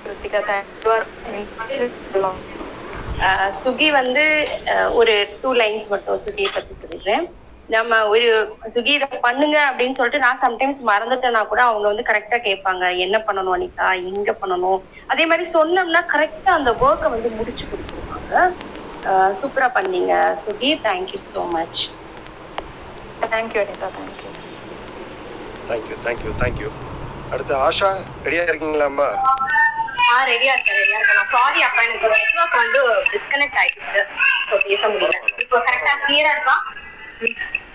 கிருத்திகா 0.04 0.42
தேங்க்யூ 0.50 0.96
சுகி 3.64 3.88
வந்து 4.00 4.24
ஒரு 5.00 5.14
டூ 5.42 5.50
லைன்ஸ் 5.62 5.88
மட்டும் 5.94 6.22
சுகியை 6.26 6.50
பத்தி 6.54 6.74
சொல்லிடுறேன். 6.82 7.26
நம்ம 7.70 7.98
ஒரு 8.14 8.30
சுகி 8.74 8.92
இதை 8.98 9.08
பண்ணுங்க 9.26 9.58
அப்படின்னு 9.68 9.98
சொல்லிட்டு 9.98 10.24
நான் 10.26 10.42
சம்டைம்ஸ் 10.44 10.80
மறந்துட்டேன்னா 10.90 11.42
கூட 11.52 11.62
அவங்க 11.68 11.86
வந்து 11.92 12.08
கரெக்டா 12.10 12.38
கேட்பாங்க. 12.48 12.84
என்ன 13.06 13.18
பண்ணணும் 13.28 13.56
அனிதா? 13.58 13.88
எங்க 14.12 14.32
பண்ணணும்? 14.42 14.80
அதே 15.14 15.26
மாதிரி 15.32 15.46
சொன்னோம்னா 15.56 16.02
கரெக்டா 16.14 16.52
அந்த 16.60 16.72
ஒர்க்கை 16.88 17.10
வந்து 17.16 17.32
முடிச்சு 17.40 17.66
கொடுத்துருவாங்க. 17.72 18.34
சூப்பரா 19.40 19.68
பண்ணீங்க. 19.78 20.14
Suki 20.44 20.72
thank you 20.88 21.20
so 21.26 21.44
much 21.56 21.82
thank you 23.22 23.62
Anitha. 23.64 23.90
Thank you 23.96 24.32
thank you 25.70 25.96
thank you 26.06 26.32
thank you 26.42 26.70
அடுத்து 27.32 27.54
ஆஷா 27.68 27.90
ரெடியா 28.26 28.46
இருக்கீங்களாம்மா 28.50 29.10
ஆ 30.06 30.16
ரெடியா 30.26 30.54
இருக்கேன் 30.56 30.80
ரெடியா 30.80 30.98
இருக்கேன். 30.98 31.20
நான் 31.20 31.34
சாரி 31.34 31.60
அப்பா 31.68 31.82
எனக்கு 31.84 32.08
நெட்வொர்க் 32.16 32.62
வந்து 32.62 32.82
டிஸ்கனெக்ட் 33.12 33.60
ஆயிடுச்சு. 33.62 34.02
ஸோ 34.50 34.56
பேச 34.66 34.82
முடியல. 34.88 35.18
இப்போ 35.44 35.58
கரெக்டா 35.68 35.94
கிளியரா 36.06 36.32
இருக்கா? 36.36 36.56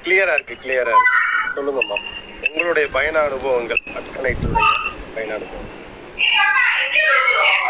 கிளியரா 0.04 0.34
இருக்கு 0.34 0.56
கிளியரா 0.62 0.94
இருக்கு. 0.94 1.20
சொல்லுங்கம்மா 1.56 1.98
உங்களுடைய 2.48 2.86
பயண 2.96 3.16
அனுபவங்கள் 3.28 3.80
அட்கனைட்டுடைய 3.98 4.66
பயண 5.14 5.30
அனுபவம் 5.38 5.72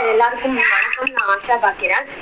எல்லாருக்கும் 0.06 0.56
வணக்கம். 0.56 1.12
நான் 1.14 1.30
ஆஷா 1.32 1.54
பாக்கியராஜ். 1.62 2.12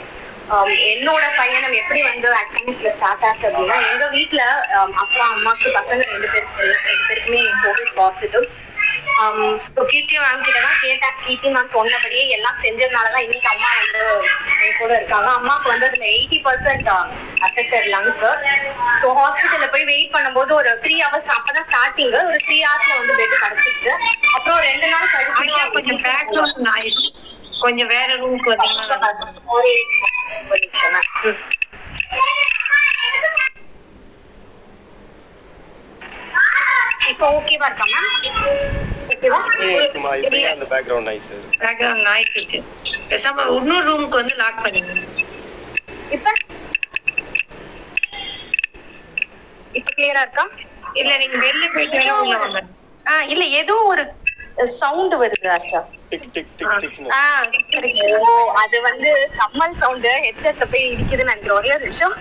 ஆம், 0.55 0.73
என்னோட 0.91 1.25
பயணம் 1.39 1.75
எப்படி 1.79 2.01
வந்து 2.03 2.29
அகாடமிக்ல 2.33 2.91
ஸ்டார்ட் 2.97 3.25
ஆச்சு 3.29 3.45
அப்படின்னா 3.49 3.77
எங்க 3.91 4.07
வீட்ல 4.15 4.41
ஆம், 4.79 4.93
அப்பா 5.03 5.25
அம்மாக்கு 5.31 5.69
பசங்க 5.77 6.03
ரெண்டு 6.11 6.29
பேருக்கு 6.29 6.67
ரெண்டு 6.87 7.07
பேருக்குமே 7.09 7.41
கோவிட் 7.63 7.95
பாசிட்டிவ் 7.97 8.45
கீர்த்தி 9.91 10.17
மேம் 10.23 10.45
கிட்ட 10.47 10.59
தான் 10.67 10.81
கேட்டேன். 10.83 11.15
கீர்த்தி 11.25 11.49
மேம் 11.55 11.73
சொன்னபடியே 11.75 12.25
எல்லாம் 12.37 12.59
செஞ்சதுனாலதான் 12.65 13.25
இன்னைக்கு 13.27 13.49
அம்மா 13.53 13.71
வந்து 13.79 14.03
என் 14.65 14.79
கூட 14.81 14.91
இருக்காங்க. 14.99 15.29
அம்மாவுக்கு 15.39 15.73
வந்து 15.73 15.89
அதுல 15.89 16.07
eighty 16.15 16.39
percent 16.47 16.89
affected 17.49 17.89
lungs 17.95 18.23
so 19.01 19.07
ஹாஸ்பிட்டல்ல 19.21 19.69
போய் 19.75 19.89
வெயிட் 19.93 20.15
பண்ணும்போது 20.17 20.53
ஒரு 20.61 20.73
த்ரீ 20.85 20.97
ஹவர்ஸ் 21.05 21.33
அப்பதான் 21.37 21.69
ஸ்டார்டிங் 21.71 22.15
ஒரு 22.31 22.41
த்ரீ 22.47 22.59
ஹவர்ஸ்ல 22.67 22.99
வந்து 23.01 23.17
பெட் 23.21 23.37
கிடைச்சிச்சு 23.45 23.93
அப்புறம் 24.37 24.61
ரெண்டு 24.71 24.89
நாள் 24.95 25.13
கழிச்சு 25.15 25.71
கொஞ்சம் 25.77 26.01
பேக்ரவுண்ட் 26.07 26.63
நாய்ஸ் 26.71 27.03
கொஞ்சம் 27.65 27.93
வேற 27.95 28.09
ரூமுக்கு 28.23 28.53
வந்தீங்கன்னா 28.53 29.11
ஒரே 29.57 29.75
நிமிஷம். 30.53 30.97
இப்போ 37.11 37.27
ஓகேவா 37.37 37.69
இருக்கா 37.69 37.87
மேம் 37.87 38.11
ஓகேவா 39.07 39.41
இருக்குமா 39.79 40.13
இப்போ 40.21 40.37
ஏன் 40.41 40.55
அந்த 40.55 40.67
பேக்ரவுண்ட் 40.73 41.09
நைஸ் 41.11 41.31
பேக்ரவுண்ட் 41.63 42.05
நாய்ஸ் 42.05 42.35
இருக்கு. 42.37 42.61
பேசாம 43.11 43.47
இன்னொரு 43.57 43.87
ரூமுக்கு 43.89 44.21
வந்து 44.23 44.37
லாக் 44.37 44.63
பண்ணிடுங்க 44.65 45.05
இப்ப? 46.11 46.29
இப்ப 49.75 49.89
கிளியரா 49.93 50.23
இருக்கா? 50.27 50.45
இல்ல 50.95 51.13
நீங்க 51.23 51.37
வெளில 51.45 51.65
போயிட்டு 51.73 51.97
வேணா 52.01 52.15
உள்ள 52.21 52.37
வாங்க. 52.43 52.61
ஆஹ் 53.07 53.27
இல்ல 53.33 53.45
ஏதோ 53.61 53.75
ஒரு 53.93 54.03
சவுண்ட் 54.79 55.15
வருது 55.21 55.49
ஆஷா. 55.53 55.81
அது 58.63 58.77
வந்து 58.83 59.11
கம்மல் 59.41 59.77
சவுண்ட் 59.81 60.07
ஹெட்செட்ல 60.27 60.67
போய் 60.73 60.91
இடிக்குதுன்னு 60.93 61.33
நினைக்கிறேன் 61.33 61.59
ஒரே 61.61 61.75
நிமிஷம் 61.79 62.15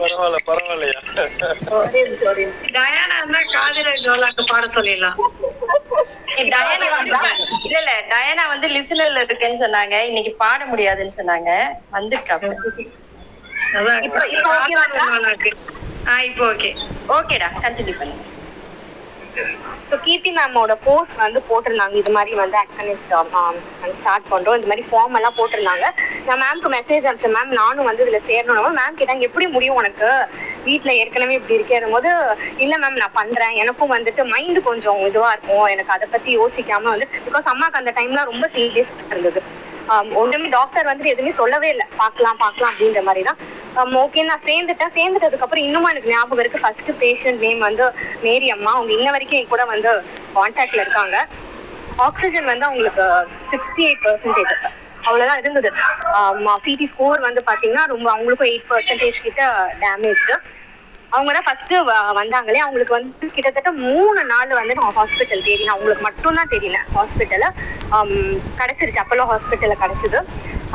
பரவாயில்ல 0.00 0.38
பரவாயில்லையா? 0.48 1.00
டயானா 2.76 3.14
இருந்தா 3.18 3.40
காதல 3.54 3.90
ஜோலாக்கு 4.04 4.44
பாட 4.50 4.64
சொல்லிடலாம். 4.76 5.18
டயானா 6.52 6.88
வந்து? 6.94 7.18
இல்ல 7.66 7.78
இல்ல 7.80 7.92
டயானா 8.12 8.44
வந்து 8.48 8.68
லிசனர்ல 8.68 9.22
இருக்குன்னு 9.22 9.62
சொன்னாங்க. 9.64 9.96
இன்னைக்கு 10.10 10.32
பாட 10.38 10.60
முடியாதுன்னு 10.66 11.18
சொன்னாங்க. 11.18 11.50
வந்திருக்காங்க 11.92 12.50
அதான். 13.72 14.02
இப்போ 14.04 14.20
ஓகேடா 17.16 17.48
கண்டினியூ 17.64 17.96
பண்ணுங்க. 17.98 18.24
ஸோ 19.88 19.96
கீர்த்தி 20.04 20.30
மேமோட 20.36 20.72
போஸ்ட் 20.86 21.20
வந்து 21.24 21.40
போட்டிருந்தாங்க. 21.50 21.94
இது 22.00 22.10
மாதிரி 22.16 22.32
வந்து 22.40 22.56
அக்கனிஸ்ட் 22.62 23.06
ஸ்டார்ட் 24.00 24.28
பண்ணுறோம் 24.32 24.56
இந்த 24.58 24.68
மாதிரி 24.70 24.84
ஃபார்ம் 24.90 25.16
எல்லாம் 25.18 25.36
போட்டிருந்தாங்க. 25.38 25.86
நான் 26.26 26.42
மேம்க்கு 26.44 26.70
மெசேஜ் 26.76 27.06
அனுப்பிச்சேன். 27.08 27.36
மேம் 27.38 27.54
நானும் 27.60 27.88
வந்து 27.90 28.04
இதில் 28.06 28.26
சேரணும் 28.30 28.78
மேம் 28.80 28.98
கேட்டாங்க 29.00 29.28
எப்படி 29.28 29.46
முடியும் 29.56 29.78
உனக்கு? 29.82 30.10
வீட்ல 30.66 30.92
ஏற்கனவே 31.02 31.36
இப்படி 31.38 31.58
இருக்கேன் 31.58 31.94
போது 31.94 32.10
இல்லை 32.64 32.78
மேம் 32.82 33.00
நான் 33.02 33.18
பண்றேன். 33.20 33.54
எனக்கும் 33.62 33.94
வந்துட்டு 33.96 34.24
மைண்ட் 34.34 34.60
கொஞ்சம் 34.68 35.00
இதுவாக 35.10 35.34
இருக்கும். 35.36 35.66
எனக்கு 35.74 35.94
அதை 35.96 36.08
பத்தி 36.16 36.30
யோசிக்காம 36.40 36.90
வந்து 36.94 37.08
பிகாஸ் 37.28 37.50
அம்மாக்கு 37.54 37.80
அந்த 37.82 37.94
டைம்லாம் 38.00 38.30
ரொம்ப 38.32 38.48
சீரியஸ் 38.56 38.94
இருந்தது. 39.10 39.42
ஒன்றுமே 39.96 40.16
ஒண்ணுமே 40.20 40.48
டாக்டர் 40.56 40.88
வந்து 40.90 41.06
எதுவுமே 41.12 41.32
சொல்லவே 41.40 41.68
இல்லை. 41.74 41.86
பார்க்கலாம் 42.00 42.40
பார்க்கலாம் 42.42 42.72
அப்படின்ற 42.72 43.00
மாதிரி 43.08 43.22
தான் 43.28 43.38
ஓகே 44.02 44.22
நான் 44.30 44.44
சேர்ந்துட்டேன். 44.48 44.94
சேர்ந்துட்டதுக்கு 44.98 45.46
அப்புறம் 45.46 45.66
இன்னுமா 45.68 45.90
எனக்கு 45.92 46.12
ஞாபகம் 46.14 46.42
இருக்கு. 46.42 46.62
ஃபர்ஸ்ட் 46.64 46.90
பேஷண்ட் 47.02 47.42
நேம் 47.44 47.60
வந்து 47.68 47.84
மேரி 48.26 48.48
அம்மா. 48.56 48.72
அவங்க 48.78 48.92
இன்ன 48.98 49.08
வரைக்கும் 49.16 49.38
என் 49.40 49.52
கூட 49.52 49.64
வந்து 49.74 49.92
கான்டாக்ட்ல 50.36 50.84
இருக்காங்க. 50.84 51.16
ஆக்சிஜன் 52.06 52.50
வந்து 52.52 52.66
அவங்களுக்கு 52.68 53.04
சிக்ஸ்டி 53.52 53.84
எயிட் 53.88 54.04
பர்சன்டேஜ் 54.06 54.54
அவ்வளவுதான் 55.06 55.40
இருந்தது. 55.42 55.70
சிடி 56.66 56.86
ஸ்கோர் 56.92 57.26
வந்து 57.28 57.40
பாத்தீங்கன்னா 57.50 57.84
ரொம்ப 57.94 58.06
அவங்களுக்கும் 58.14 58.50
எயிட் 58.52 58.68
பர்சன்டேஜ் 58.72 59.18
கிட்ட 59.26 59.42
டேமேஜ் 59.84 60.24
அவங்க 61.12 61.30
தான் 61.34 61.46
ஃபர்ஸ்ட் 61.46 61.74
வந்தாங்களே. 62.18 62.60
அவங்களுக்கு 62.64 62.96
வந்து 62.96 63.28
கிட்டத்தட்ட 63.36 63.70
மூணு 63.84 64.20
நாள் 64.32 64.58
வந்து 64.60 64.76
நான் 64.78 64.96
ஹாஸ்பிட்டல் 64.98 65.44
தேடினேன் 65.46 65.74
அவங்களுக்கு 65.74 66.06
மட்டும்தான் 66.08 66.52
தெரியல. 66.54 66.80
ஹாஸ்பிட்டல் 66.96 67.46
கிடைச்சிருச்சு. 68.60 69.02
அப்போலோ 69.04 69.26
ஹாஸ்பிட்டல்ல 69.32 69.76
கிடைச்சது. 69.84 70.20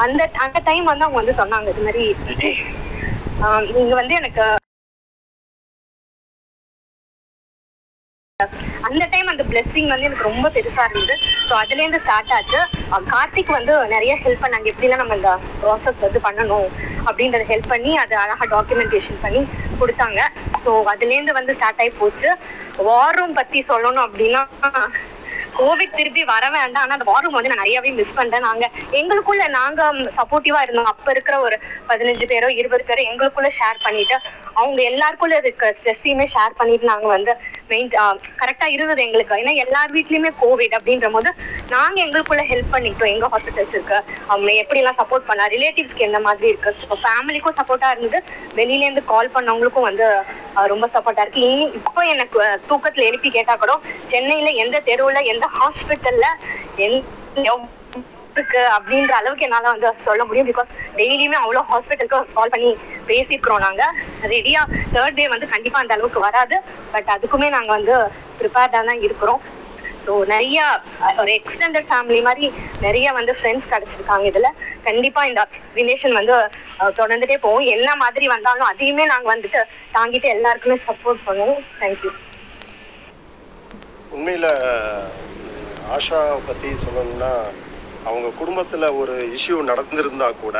அந்த 0.03 0.21
அந்த 0.45 0.57
டைம் 0.69 0.91
வந்து 0.91 1.05
அவங்க 1.05 1.21
வந்து 1.21 1.39
சொன்னாங்க 1.41 1.69
இது 1.73 1.85
மாதிரி 1.87 2.05
ஆம், 3.45 3.65
நீங்க 3.77 3.93
வந்து 3.99 4.13
எனக்கு 4.19 4.43
அந்த 8.87 9.03
டைம் 9.11 9.27
அந்த 9.31 9.43
பிளெஸ்ஸிங் 9.49 9.89
வந்து 9.91 10.07
எனக்கு 10.07 10.25
ரொம்ப 10.29 10.47
பெருசா 10.55 10.83
இருந்தது. 10.87 11.15
ஸோ 11.47 11.53
அதுல 11.59 11.81
இருந்து 11.81 11.99
ஸ்டார்ட் 12.05 12.31
ஆச்சு. 12.37 12.59
கார்த்திக் 13.11 13.51
வந்து 13.57 13.73
நிறைய 13.93 14.13
ஹெல்ப் 14.23 14.43
பண்ணாங்க. 14.43 14.71
எப்படிலாம் 14.71 15.01
நம்ம 15.03 15.17
இந்த 15.19 15.31
ப்ராசஸ் 15.61 15.99
வந்து 16.05 16.19
பண்ணணும் 16.25 16.67
அப்படின்றத 17.07 17.45
ஹெல்ப் 17.51 17.69
பண்ணி 17.73 17.91
அதை 18.03 18.17
அழகா 18.23 18.47
டாக்குமெண்டேஷன் 18.55 19.21
பண்ணி 19.25 19.41
கொடுத்தாங்க. 19.81 20.19
ஸோ 20.65 20.73
அதுல 20.93 21.13
இருந்து 21.17 21.37
வந்து 21.39 21.55
ஸ்டார்ட் 21.59 21.81
ஆகி 21.83 21.93
போச்சு. 22.01 22.29
வார் 22.89 23.17
ரூம் 23.19 23.37
பத்தி 23.41 23.61
சொல்லணும் 23.71 24.05
அப்படின்னா 24.07 24.43
கோவிட் 25.59 25.95
திருப்பி 25.97 26.23
வர 26.33 26.43
வேண்டாம். 26.55 26.83
ஆனா 26.85 26.95
அந்த 26.97 27.07
வார் 27.09 27.23
ரூம் 27.23 27.37
வந்து 27.37 27.51
நான் 27.51 27.63
நிறையவே 27.63 27.91
மிஸ் 27.99 28.17
பண்றேன். 28.19 28.45
நாங்க 28.47 28.65
எங்களுக்குள்ள 28.99 29.43
நாங்க 29.59 29.81
சப்போர்ட்டிவா 30.19 30.61
இருந்தோம். 30.65 30.91
அப்ப 30.93 31.11
இருக்கிற 31.15 31.35
ஒரு 31.47 31.57
பதினஞ்சு 31.89 32.27
பேரோ 32.31 32.49
இருபது 32.61 32.85
பேரோ 32.89 33.03
எங்களுக்குள்ள 33.11 33.51
ஷேர் 33.59 33.83
பண்ணிட்டு 33.85 34.15
அவங்க 34.59 34.79
எல்லாருக்குள்ள 34.91 35.35
இருக்க 35.43 35.73
ஸ்ட்ரெஸ்ஸையுமே 35.77 36.25
ஷேர் 36.35 36.57
பண்ணிட்டு 36.59 36.91
நாங்க 36.91 37.07
வந்து 37.15 37.33
மெயின் 37.69 37.89
கரெக்டா 38.41 38.67
இருந்தது 38.75 39.01
எங்களுக்கு. 39.05 39.39
ஏன்னா 39.41 39.53
எல்லார் 39.63 39.93
வீட்லயுமே 39.95 40.31
கோவிட் 40.41 40.75
அப்படின்ற 40.77 41.07
போது 41.15 41.29
நாங்க 41.73 41.97
எங்களுக்குள்ள 42.05 42.43
ஹெல்ப் 42.51 42.73
பண்ணிட்டோம் 42.73 43.11
எங்க 43.13 43.27
ஹாஸ்பிட்டல்ஸ் 43.33 43.75
இருக்கு. 43.77 43.97
அவங்க 44.31 44.49
எப்படி 44.63 44.81
எல்லாம் 44.81 44.99
சப்போர்ட் 45.01 45.27
பண்ணா 45.29 45.45
ரிலேட்டிவ்ஸ்க்கு 45.55 46.07
எந்த 46.07 46.19
மாதிரி 46.27 46.47
இருக்கு? 46.53 46.71
ஃபேமிலிக்கும் 47.03 47.57
சப்போர்ட்டா 47.59 47.89
இருந்தது. 47.95 48.19
வெளியில 48.59 48.85
இருந்து 48.87 49.03
கால் 49.13 49.33
பண்ணவங்களுக்கும் 49.35 49.87
வந்து 49.89 50.07
ரொம்ப 50.71 50.85
சப்போர்ட்டா 50.95 51.23
இருக்கு. 51.25 51.45
இனி 51.51 51.65
இப்போ 51.79 52.01
எனக்கு 52.13 52.39
தூக்கத்துல 52.69 53.07
எழுப்பி 53.11 53.29
கேட்டா 53.37 53.55
கூட 53.55 53.73
சென்னையில 54.11 54.49
எந்த 54.63 54.77
தெருவுல 54.89 55.21
எந்த 55.33 55.42
ஹாஸ்பிட்டல்ல 55.59 56.27
இருக்கு 58.35 58.61
அப்படின்ற 58.75 59.11
அளவுக்கு 59.17 59.45
என்னால 59.47 59.71
வந்து 59.73 59.89
சொல்ல 60.05 60.21
முடியும். 60.27 60.47
பிகாஸ் 60.51 60.69
டெய்லியுமே 60.99 61.37
அவ்வளவு 61.41 61.67
ஹாஸ்பிட்டலுக்கு 61.71 62.19
கால் 62.37 62.53
பண்ணி 62.53 62.69
பேசியிருக்கிறோம் 63.09 63.65
நாங்க. 63.65 63.83
ரெடியா 64.33 64.61
தேர்ட் 64.93 65.17
டே 65.19 65.25
வந்து 65.33 65.47
கண்டிப்பா 65.53 65.81
அந்த 65.83 65.95
அளவுக்கு 65.97 66.21
வராது. 66.27 66.57
பட் 66.93 67.11
அதுக்குமே 67.15 67.49
நாங்க 67.57 67.71
வந்து 67.77 67.95
ப்ரிப்பேர்டா 68.39 68.81
தான் 68.89 69.03
இருக்கிறோம். 69.07 69.41
ஸோ 70.05 70.13
நிறைய 70.31 70.63
ஒரு 71.21 71.31
எக்ஸ்டெண்டட் 71.39 71.87
ஃபேமிலி 71.89 72.19
மாதிரி 72.27 72.47
நிறைய 72.85 73.07
வந்து 73.19 73.33
ஃப்ரெண்ட்ஸ் 73.37 73.69
கிடைச்சிருக்காங்க 73.73 74.25
இதுல. 74.31 74.49
கண்டிப்பா 74.87 75.21
இந்த 75.29 75.41
ரிலேஷன் 75.79 76.17
வந்து 76.19 76.35
தொடர்ந்துட்டே 76.99 77.37
போவோம் 77.45 77.69
என்ன 77.75 77.89
மாதிரி 78.03 78.27
வந்தாலும் 78.35 78.69
அதையுமே 78.71 79.05
நாங்க 79.13 79.27
வந்துட்டு 79.35 79.61
தாங்கிட்டு 79.97 80.29
எல்லாருக்குமே 80.35 80.77
சப்போர்ட் 80.89 81.25
பண்ணுவோம். 81.27 81.63
தேங்க்யூ 81.81 82.11
உண்மையில் 84.13 84.49
ஆஷாவை 85.95 86.39
பற்றி 86.47 86.69
சொல்லணும்னா 86.83 87.31
அவங்க 88.05 88.29
குடும்பத்தில் 88.39 88.87
ஒரு 88.93 89.13
இஷ்யூ 89.35 89.57
நடந்திருந்தா 89.63 90.29
கூட 90.37 90.57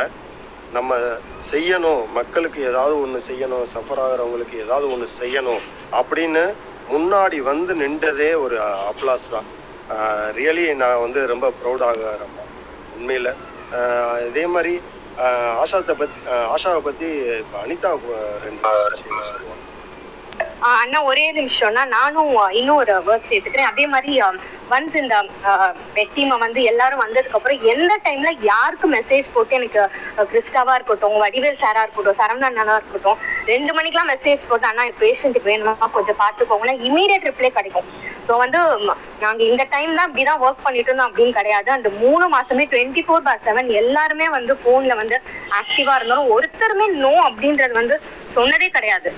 நம்ம 0.72 0.92
செய்யணும் 1.52 2.04
மக்களுக்கு 2.14 2.60
ஏதாவது 2.70 2.94
ஒன்று 3.00 3.20
செய்யணும் 3.28 3.66
சஃபர் 3.74 4.02
ஆகிறவங்களுக்கு 4.04 4.56
ஏதாவது 4.58 4.86
ஒன்று 4.92 5.08
செய்யணும் 5.20 5.64
அப்படின்னு 6.00 6.44
முன்னாடி 6.90 7.38
வந்து 7.44 7.74
நின்றதே 7.76 8.30
ஒரு 8.36 8.56
அப்ளாஸ் 8.90 9.28
தான். 9.30 9.48
ரியலி 10.38 10.66
நான் 10.76 11.02
வந்து 11.02 11.20
ரொம்ப 11.28 11.48
ப்ரௌடாக 11.60 12.00
உண்மையில் 12.96 13.32
இதே 14.28 14.46
மாதிரி 14.48 14.74
ஆஷாத்தை 15.62 15.94
பற்றி 15.96 16.18
ஆஷாவை 16.54 16.82
பற்றி 16.82 17.08
இப்போ 17.36 17.58
அனிதா 17.64 17.92
ரெண்டு 18.46 18.72
அண்ணா 20.68 21.00
ஒரே 21.10 21.24
நிமிஷம்னா 21.38 21.82
நானும் 21.94 22.30
இன்னும் 22.60 22.80
ஒரு 22.82 22.94
வேர்ட் 23.08 23.30
சேர்த்துக்கிறேன். 23.30 23.70
அதே 23.72 23.86
மாதிரி 23.94 24.12
ஒன்ஸ் 24.76 24.96
இந்த 25.02 25.16
பெட் 25.96 26.14
டீமை 26.16 26.36
வந்து 26.44 26.60
எல்லாரும் 26.72 27.02
வந்ததுக்கு 27.04 27.38
அப்புறம் 27.40 27.64
எந்த 27.74 27.94
டைம்ல 28.06 28.30
யாருக்கு 28.52 28.88
மெசேஜ் 28.96 29.26
போட்டு 29.34 29.58
எனக்கு 29.60 29.82
கிறிஸ்டாவா 30.32 30.76
இருக்கட்டும் 30.78 31.18
வடிவேல் 31.24 31.60
சாரா 31.64 31.82
இருக்கட்டும் 31.86 32.20
சரவணா 32.22 32.48
அண்ணனா 32.50 32.78
இருக்கட்டும் 32.80 33.20
ரெண்டு 33.52 33.72
மணிக்கெல்லாம் 33.78 34.12
மெசேஜ் 34.14 34.48
போட்டு 34.52 34.70
அண்ணா 34.70 34.86
பேஷண்ட்டுக்கு 35.04 35.52
வேணுமா 35.52 35.90
கொஞ்சம் 35.98 36.20
பார்த்துக்கோங்களேன் 36.24 36.82
இமீடியட் 36.90 37.28
ரிப்ளை 37.30 37.52
கிடைக்கும். 37.58 37.90
ஸோ 38.28 38.34
வந்து 38.44 38.62
நாங்க 39.26 39.42
இந்த 39.52 39.64
டைம் 39.76 39.98
தான் 40.00 40.10
இப்படிதான் 40.10 40.44
ஒர்க் 40.48 40.66
பண்ணிட்டு 40.66 40.92
இருந்தோம் 40.92 41.10
அப்படின்னு 41.12 41.38
கிடையாது. 41.40 41.70
அந்த 41.78 41.92
மூணு 42.04 42.26
மாசமே 42.38 42.66
டுவெண்ட்டி 42.74 43.04
ஃபோர் 43.08 43.28
பார் 43.28 43.46
செவன் 43.50 43.72
எல்லாருமே 43.84 44.30
வந்து 44.40 44.56
போன்ல 44.66 44.96
வந்து 45.04 45.20
ஆக்டிவா 45.62 45.96
இருந்தாலும் 46.00 46.34
ஒருத்தருமே 46.38 46.88
நோ 47.06 47.16
அப்படின்றது 47.30 47.76
வந்து 47.82 47.98
சொன்னதே 48.38 48.70
கிடையாது. 48.80 49.12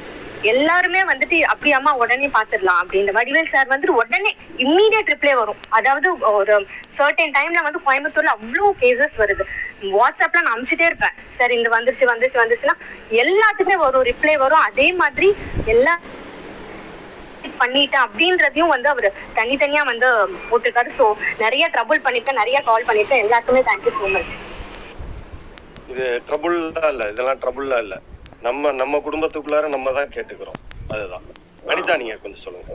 எல்லாருமே 0.52 1.02
வந்துட்டு 1.10 1.38
அப்படியாமா 1.52 1.92
உடனே 2.02 2.28
பாத்துடலாம். 2.38 2.80
அப்படின்ற 2.84 3.12
வடிவேல் 3.18 3.52
சார் 3.54 3.72
வந்துட்டு 3.72 3.98
உடனே 4.02 4.32
இம்மீடியட் 4.64 5.12
ரிப்ளை 5.14 5.34
வரும். 5.42 5.62
அதாவது 5.78 6.08
ஒரு 6.40 6.56
சர்டன் 6.98 7.36
டைம்ல 7.38 7.62
வந்து 7.68 7.80
கோயம்புத்தூர்ல 7.86 8.34
அவ்வளவு 8.36 8.70
கேசஸ் 8.84 9.16
வருது. 9.22 9.46
வாட்ஸ்அப்ல 9.96 10.44
நான் 10.46 10.56
அமிச்சுட்டே 10.56 10.88
இருப்பேன். 10.90 11.16
சார் 11.38 11.56
இந்த 11.58 11.70
வந்துச்சு 11.76 12.12
வந்துச்சு 12.12 12.42
வந்துச்சுன்னா 12.44 12.76
எல்லாத்துக்குமே 13.24 13.80
வரும் 13.86 14.08
ரிப்ளை 14.12 14.36
வரும். 14.46 14.66
அதே 14.70 14.88
மாதிரி 15.02 15.30
எல்லா 15.74 15.96
பண்ணிட்டேன் 17.62 18.06
அப்படின்றதையும் 18.06 18.74
வந்து 18.74 18.88
அவர் 18.94 19.08
தனித்தனியா 19.38 19.82
வந்து 19.92 20.08
போட்டிருக்காரு. 20.50 20.90
ஸோ 21.00 21.06
நிறைய 21.44 21.66
ட்ரபுள் 21.76 22.04
பண்ணிருக்கேன் 22.06 22.42
நிறைய 22.42 22.60
கால் 22.70 22.88
பண்ணிருக்கேன். 22.90 23.24
எல்லாருக்குமே 23.26 23.64
தேங்க்யூ 23.70 23.94
ஸோ 24.00 24.10
மச் 24.16 24.34
இது 25.94 26.06
ட்ரபுள்லாம் 26.28 26.92
இல்ல 26.94 27.04
இதெல்லாம் 27.14 27.42
ட்ரபுள்லாம் 27.44 27.84
இல்ல. 27.86 27.96
நம்ம 28.46 28.72
நம்ம 28.82 29.00
குடும்பத்துக்குள்ளார 29.06 29.68
நம்ம 29.76 29.94
தான் 29.98 30.14
கேட்டுக்கிறோம். 30.16 30.60
அதுதான். 30.90 31.26
அனிதா 31.72 31.98
நீங்க 32.02 32.16
கொஞ்சம் 32.24 32.44
சொல்லுங்க. 32.46 32.72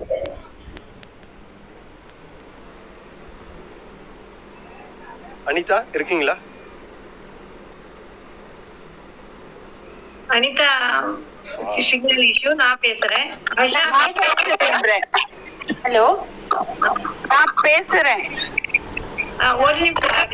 அனிதா 5.50 5.78
இருக்கீங்களா? 5.96 6.36
அனிதா 10.28 10.70
சிக்னல் 11.86 12.22
இஷ்யூ 12.32 12.50
நான் 12.54 12.82
பேசுறேன். 12.82 13.28
ஆஷா 13.60 13.82
ஹலோ? 15.84 16.04
நான் 17.32 17.54
பேசுறேன். 17.66 18.24
ஒரு 19.64 19.78
நிமிஷம் 19.80 20.30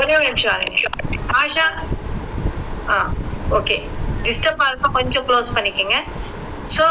ஒரே 0.00 0.14
ஒரு 0.16 0.26
நிமிஷம் 0.28 0.54
ஒரு 0.54 0.66
நிமிஷம் 0.68 0.96
ஆஷா. 1.40 1.66
ஆ 2.92 2.96
ஓகே. 3.58 3.78
டிஸ்டர்ப் 4.26 4.62
ஆகிறப்ப 4.64 4.90
கொஞ்சம் 4.98 5.26
க்ளோஸ் 5.28 5.54
பண்ணிக்கங்க. 5.56 5.96
ஸோ 6.76 6.84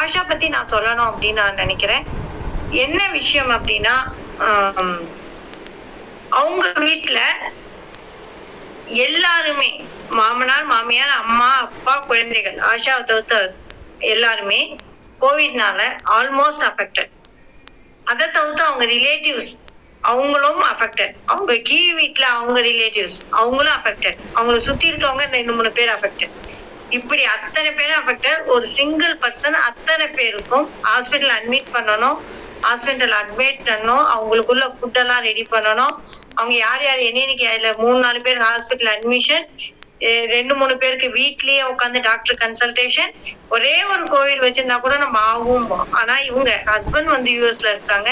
ஆஷா 0.00 0.22
பத்தி 0.28 0.46
நான் 0.54 0.72
சொல்லணும் 0.74 1.10
அப்படின்னு 1.10 1.40
நான் 1.42 1.62
நினைக்கிறேன். 1.62 2.04
என்ன 2.84 3.00
விஷயம் 3.18 3.52
அப்படின்னா 3.56 3.94
அவங்க 6.32 6.66
வீட்டுல 6.88 7.20
எல்லாருமே 9.04 9.70
மாமனார் 10.18 10.66
மாமியார் 10.72 11.14
அம்மா 11.22 11.48
அப்பா 11.66 11.94
குழந்தைகள் 12.10 12.56
ஆஷாவை 12.70 13.02
தவிர்த்து 13.10 13.40
எல்லாருமே 14.12 14.60
கோவிட்னால 15.20 15.80
ஆல்மோஸ்ட் 16.18 16.64
அஃபெக்டட் 16.70 17.10
அதை 18.06 18.26
தவிர்த்து 18.36 18.62
அவங்க 18.68 18.84
ரிலேட்டிவ்ஸ் 18.96 19.50
அவங்களும் 20.02 20.60
அஃபெக்டட் 20.72 21.14
அவங்க 21.26 21.54
கீழ் 21.68 21.94
வீட்ல 21.94 22.26
அவங்க 22.36 22.58
ரிலேட்டிவ்ஸ் 22.70 23.18
அவங்களும் 23.40 23.76
அஃபெக்டட் 23.78 24.20
அவங்களை 24.36 24.60
சுத்தி 24.68 24.86
இருக்கவங்க 24.90 25.26
ரெண்டு 25.36 25.54
மூணு 25.58 25.70
பேர் 25.78 25.92
அஃபெக்டட் 25.96 26.34
இப்படி 26.96 27.22
அத்தனை 27.34 27.70
பேரும் 27.78 27.98
அஃபெக்டட் 28.00 28.44
ஒரு 28.54 28.66
சிங்கிள் 28.76 29.12
பர்சன் 29.22 29.56
அத்தனை 29.68 30.06
பேருக்கும் 30.18 30.66
ஹாஸ்பிட்டல் 30.88 31.34
அட்மிட் 31.38 31.70
பண்ணணும் 31.76 32.16
ஹாஸ்பிட்டல் 32.66 33.14
அட்மிட் 33.18 33.60
பண்ணணும் 33.68 34.04
அவங்களுக்குள்ள 34.14 34.64
ஃபுட் 34.76 34.98
எல்லாம் 35.02 35.22
ரெடி 35.28 35.44
பண்ணணும். 35.52 35.94
அவங்க 36.38 36.54
யார் 36.66 36.82
யார் 36.88 37.02
என்னென்னைக்கு 37.08 37.46
அதுல 37.52 37.70
மூணு 37.82 37.98
நாலு 38.06 38.20
பேர் 38.26 38.40
ஹாஸ்பிட்டல் 38.48 38.92
அட்மிஷன் 38.94 39.46
ரெண்டு 40.34 40.52
மூணு 40.60 40.74
பேருக்கு 40.82 41.08
வீட்லயே 41.16 41.62
உட்காந்து 41.72 42.00
டாக்டர் 42.08 42.38
கன்சல்டேஷன் 42.42 43.10
ஒரே 43.54 43.74
ஒரு 43.92 44.04
கோவிட் 44.12 44.44
வச்சிருந்தா 44.44 44.78
கூட 44.84 44.94
நம்ம 45.04 45.18
ஆகும் 45.32 45.66
ஆனா 46.00 46.14
இவங்க 46.28 46.52
ஹஸ்பண்ட் 46.72 47.14
வந்து 47.16 47.32
யூஎஸ்ல 47.38 47.74
இருக்காங்க. 47.74 48.10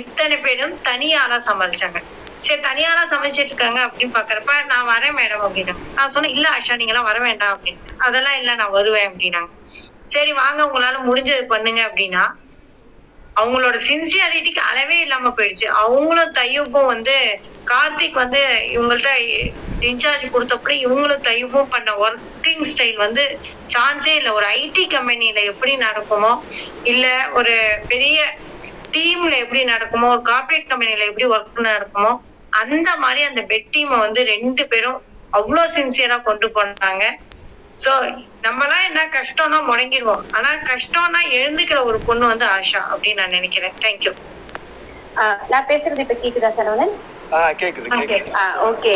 இத்தனை 0.00 0.36
பேரும் 0.46 0.74
தனியாலாம் 0.88 1.46
சமாளிச்சாங்க. 1.48 1.98
சரி 2.44 2.60
தனியாலாம் 2.62 3.10
சமைச்சிட்டு 3.12 3.50
இருக்காங்க 3.52 3.80
அப்படின்னு 3.86 4.16
பாக்குறப்ப 4.16 4.54
நான் 4.72 4.90
வரேன் 4.90 5.16
மேடம் 5.18 5.44
அப்படின்னா. 5.46 5.74
நான் 5.96 6.12
சொன்னேன் 6.14 6.34
இல்ல 6.36 6.46
ஆஷா 6.56 6.78
நீங்க 6.78 6.92
எல்லாம் 6.94 7.10
வர 7.10 7.18
வேண்டாம் 7.26 7.52
அப்படின்னு 7.54 7.82
அதெல்லாம் 8.06 8.38
இல்ல 8.40 8.54
நான் 8.60 8.74
வருவேன் 8.76 9.08
அப்படின்னாங்க. 9.10 9.50
சரி 10.10 10.32
வாங்க 10.40 10.60
உங்களால 10.66 10.96
முடிஞ்சது 11.06 11.44
பண்ணுங்க 11.52 11.82
அப்படின்னா 11.88 12.24
அவங்களோட 13.36 13.76
சின்சியாரிட்டிக்கு 13.86 14.60
அளவே 14.62 14.96
இல்லாம 15.04 15.30
போயிடுச்சு. 15.36 15.66
அவங்களும் 15.80 16.34
தையப்பும் 16.36 16.90
வந்து 16.92 17.14
கார்த்திக் 17.66 18.20
வந்து 18.22 18.42
இவங்கள்ட்ட 18.74 19.12
இன்சார்ஜ் 19.82 20.24
கொடுத்தப்படி 20.34 20.74
இவங்களும் 20.84 21.24
தையப்பும் 21.26 21.72
பண்ண 21.72 21.90
ஒர்க்கிங் 22.04 22.64
ஸ்டைல் 22.70 22.98
வந்து 22.98 23.24
சான்ஸே 23.74 24.14
இல்லை. 24.18 24.32
ஒரு 24.38 24.46
ஐடி 24.58 24.84
கம்பெனில 24.94 25.40
எப்படி 25.52 25.72
நடக்குமோ 25.86 26.32
இல்ல 26.84 27.04
ஒரு 27.38 27.54
பெரிய 27.88 28.18
டீம்ல 28.92 29.34
எப்படி 29.44 29.62
நடக்குமோ 29.72 30.08
ஒரு 30.14 30.22
கார்பரேட் 30.28 30.70
கம்பெனில 30.70 31.08
எப்படி 31.10 31.26
ஒர்க் 31.32 31.68
நடக்குமோ 31.68 32.12
அந்த 32.54 32.90
மாதிரி 32.96 33.22
அந்த 33.22 33.42
பெட் 33.42 33.70
டீமை 33.72 33.98
வந்து 33.98 34.20
ரெண்டு 34.26 34.64
பேரும் 34.66 34.98
அவ்வளோ 35.32 35.62
சின்சியரா 35.76 36.22
கொண்டு 36.22 36.46
போனாங்க. 36.56 37.04
சோ 37.78 37.92
நம்மலாம் 38.42 38.84
என்ன 38.88 39.00
கஷ்டம்னா 39.14 39.58
முடங்கிடுவோம் 39.68 40.22
ஆனா 40.30 40.50
கஷ்டம்னா 40.64 41.20
எழுந்துக்கிற 41.38 41.78
ஒரு 41.84 41.98
பொண்ணு 42.00 42.26
வந்து 42.26 42.46
ஆஷா 42.50 42.82
அப்படின்னு 42.92 43.20
நான் 43.20 43.36
நினைக்கிறேன். 43.38 43.74
தேங்க்யூ 43.84 44.12
நான் 45.48 45.68
பேசுறது 45.68 46.04
இப்ப 46.04 46.16
கேக்குதா 46.22 46.50
சரவணன்? 46.56 46.94
ஆ 47.32 47.50
கேக்குது 47.52 47.88
கேக்குது. 47.92 48.32
ஓகே. 48.68 48.94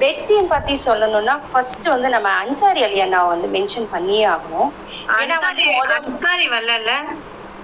பெட் 0.00 0.24
டீம் 0.26 0.48
பத்தி 0.48 0.74
சொல்லணும்னா 0.86 1.34
ஃபர்ஸ்ட் 1.46 1.86
வந்து 1.86 2.08
நம்ம 2.08 2.28
அன்சாரி 2.42 2.82
அலி 2.82 3.00
அண்ணா 3.00 3.24
வந்து 3.24 3.48
மென்ஷன் 3.48 3.88
பண்ணியே 3.88 4.24
ஆகணும். 4.26 4.70
ஏன்னா 5.18 5.36
வந்து 5.46 5.64
முத- 5.70 5.98
அன்சாரி 6.00 6.46
வரல 6.48 6.92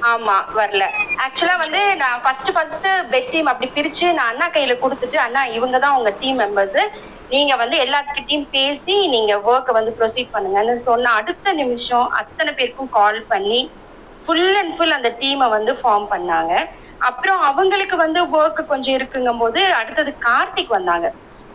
ஆமா 0.03 0.37
வரல. 0.59 0.85
ஆக்சுவலா 1.25 1.57
வந்து 1.63 1.81
நான் 2.03 2.23
ஃபர்ஸ்ட் 2.25 2.51
ஃபர்ஸ்ட் 2.57 2.89
பெட் 3.13 3.31
டீம் 3.33 3.51
அப்படி 3.53 3.69
பிரிச்சு 3.77 4.07
நான் 4.19 4.31
அண்ணா 4.33 4.47
கையில 4.55 4.75
கொடுத்துட்டு 4.83 5.19
அண்ணா 5.27 5.43
இவங்க 5.57 5.77
தான் 5.79 5.97
உங்க 5.99 6.11
டீம் 6.23 6.41
மெம்பர்ஸ் 6.43 6.81
நீங்க 7.31 7.53
வந்து 7.57 7.77
எல்லாத்துக்கிட்டையும் 7.85 8.49
பேசி 8.51 8.97
நீங்க 9.15 9.33
ஒர்க்கை 9.51 9.73
வந்து 9.79 9.93
ப்ரொசீட் 9.99 10.35
பண்ணுங்கன்னு 10.35 10.75
சொன்ன 10.89 11.13
அடுத்த 11.21 11.53
நிமிஷம் 11.53 12.07
அத்தனை 12.21 12.53
பேருக்கும் 12.59 12.95
கால் 12.99 13.21
பண்ணி 13.33 13.61
ஃபுல் 14.25 14.57
அண்ட் 14.61 14.75
ஃபுல் 14.77 14.97
அந்த 14.97 15.11
டீமை 15.21 15.49
வந்து 15.49 15.73
ஃபார்ம் 15.81 16.07
பண்ணாங்க. 16.13 16.53
அப்புறம் 17.01 17.41
அவங்களுக்கு 17.51 17.97
வந்து 17.97 18.21
ஒர்க் 18.39 18.61
கொஞ்சம் 18.67 18.97
இருக்குங்கும் 18.99 19.39
போது 19.39 19.61
அடுத்தது 19.81 20.13
கார்த்திக் 20.27 20.77
வந்தாங்க. 20.77 21.09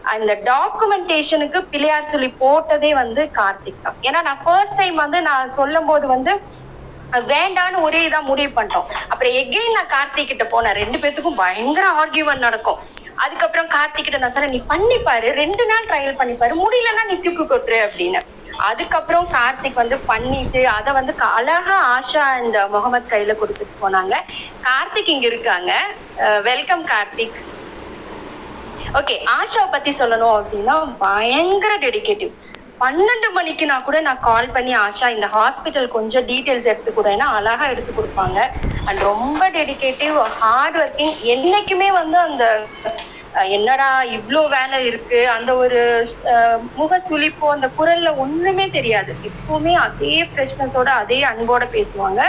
அந்த 0.04 0.34
டாக்குமெண்டேஷனுக்கு 0.50 1.60
பிள்ளையார் 1.72 2.12
சொல்லி 2.12 2.30
போட்டதே 2.44 2.92
வந்து 2.94 3.22
கார்த்திக் 3.40 3.84
தான். 3.84 3.98
ஏன்னா 4.08 4.20
நான் 4.28 4.42
ஃபர்ஸ்ட் 4.46 4.80
டைம் 4.80 4.96
வந்து 4.96 5.22
நான் 5.30 5.54
சொல்லும் 5.58 5.90
போது 5.92 6.08
வந்து 6.08 6.34
வேண்டான்னு 7.12 7.82
ஒரே 7.82 8.10
இதா 8.10 8.22
முடிவு 8.22 8.62
பண்ணிட்டோம். 8.62 8.86
அப்புறம் 9.08 9.34
எகெயின் 9.34 9.72
நான் 9.72 9.88
கார்த்திக் 9.88 10.26
கிட்ட 10.26 10.44
போனேன். 10.44 10.74
ரெண்டு 10.74 10.98
பேத்துக்கும் 10.98 11.36
பயங்கர 11.36 11.88
ஆர்கியூமெண்ட் 11.90 12.38
நடக்கும். 12.38 12.78
அதுக்கப்புறம் 13.16 13.70
கார்த்திக் 13.70 14.04
கிட்ட 14.04 14.18
நான் 14.18 14.32
சார் 14.32 14.50
நீ 14.50 14.64
பண்ணிப்பாரு 14.70 15.32
ரெண்டு 15.32 15.66
நாள் 15.66 15.86
ட்ரையல் 15.86 16.18
பண்ணிப்பாரு 16.18 16.54
முடியலன்னா 16.54 17.06
நீ 17.08 17.20
தூக்கு 17.20 17.58
கொட்டுரு 17.58 17.90
அப்படின்னு. 17.90 18.22
அதுக்கப்புறம் 18.58 19.28
கார்த்திக் 19.28 19.74
வந்து 19.74 19.98
பண்ணிட்டு 19.98 20.68
அதை 20.68 20.94
வந்து 20.94 21.16
க- 21.16 21.26
அழகா 21.26 22.00
ஆஷா 22.00 22.44
இந்த 22.44 22.68
முகமது 22.68 23.18
கையில 23.18 23.36
கொடுத்துட்டு 23.36 23.86
போனாங்க. 23.86 24.14
கார்த்திக் 24.64 25.10
இங்க 25.10 25.28
இருக்காங்க. 25.28 25.82
வெல்கம் 26.44 26.86
கார்த்திக். 26.86 27.32
ஓகே 28.94 29.24
ஆஷாவை 29.26 29.72
பத்தி 29.72 29.92
சொல்லணும் 29.92 30.44
அப்படின்னா 30.44 30.96
பயங்கர 31.00 31.78
டெடிகேட்டிவ் 31.78 32.32
பன்னெண்டு 32.82 33.28
மணிக்குனா 33.38 33.76
கூட 33.82 33.98
நான் 34.08 34.24
கால் 34.28 34.54
பண்ணி 34.56 34.74
ஆஷா 34.86 35.08
இந்த 35.16 35.28
ஹாஸ்பிட்டல் 35.36 35.88
கொஞ்சம் 35.96 36.28
டீட்டெயில்ஸ் 36.30 36.70
எடுத்து 36.72 36.92
கொடுன்னா 36.92 37.28
அழகா 37.38 37.66
எடுத்து 37.74 37.92
கொடுப்பாங்க. 37.92 38.38
அண்ட் 38.88 39.02
ரொம்ப 39.10 39.42
டெடிகேட்டிவ் 39.58 40.16
ஹார்ட் 40.40 40.80
ஒர்க்கிங் 40.82 41.16
என்னைக்குமே 41.36 41.90
வந்து 42.00 42.18
அந்த 42.28 42.46
என்னடா 43.56 43.88
இவ்ளோ 44.16 44.42
வேலை 44.54 44.78
இருக்கு? 44.88 45.20
அந்த 45.36 45.52
ஒரு 45.64 45.82
முக 46.80 46.98
சுளிப்போ 47.08 47.48
அந்த 47.56 47.68
குரல்ல 47.78 48.10
ஒண்ணுமே 48.24 48.66
தெரியாது. 48.78 49.12
எப்பவுமே 49.30 49.74
அதே 49.86 50.16
ஃப்ரெஷ்னஸோட 50.32 50.90
அதே 51.02 51.20
அன்போட 51.32 51.66
பேசுவாங்க. 51.76 52.22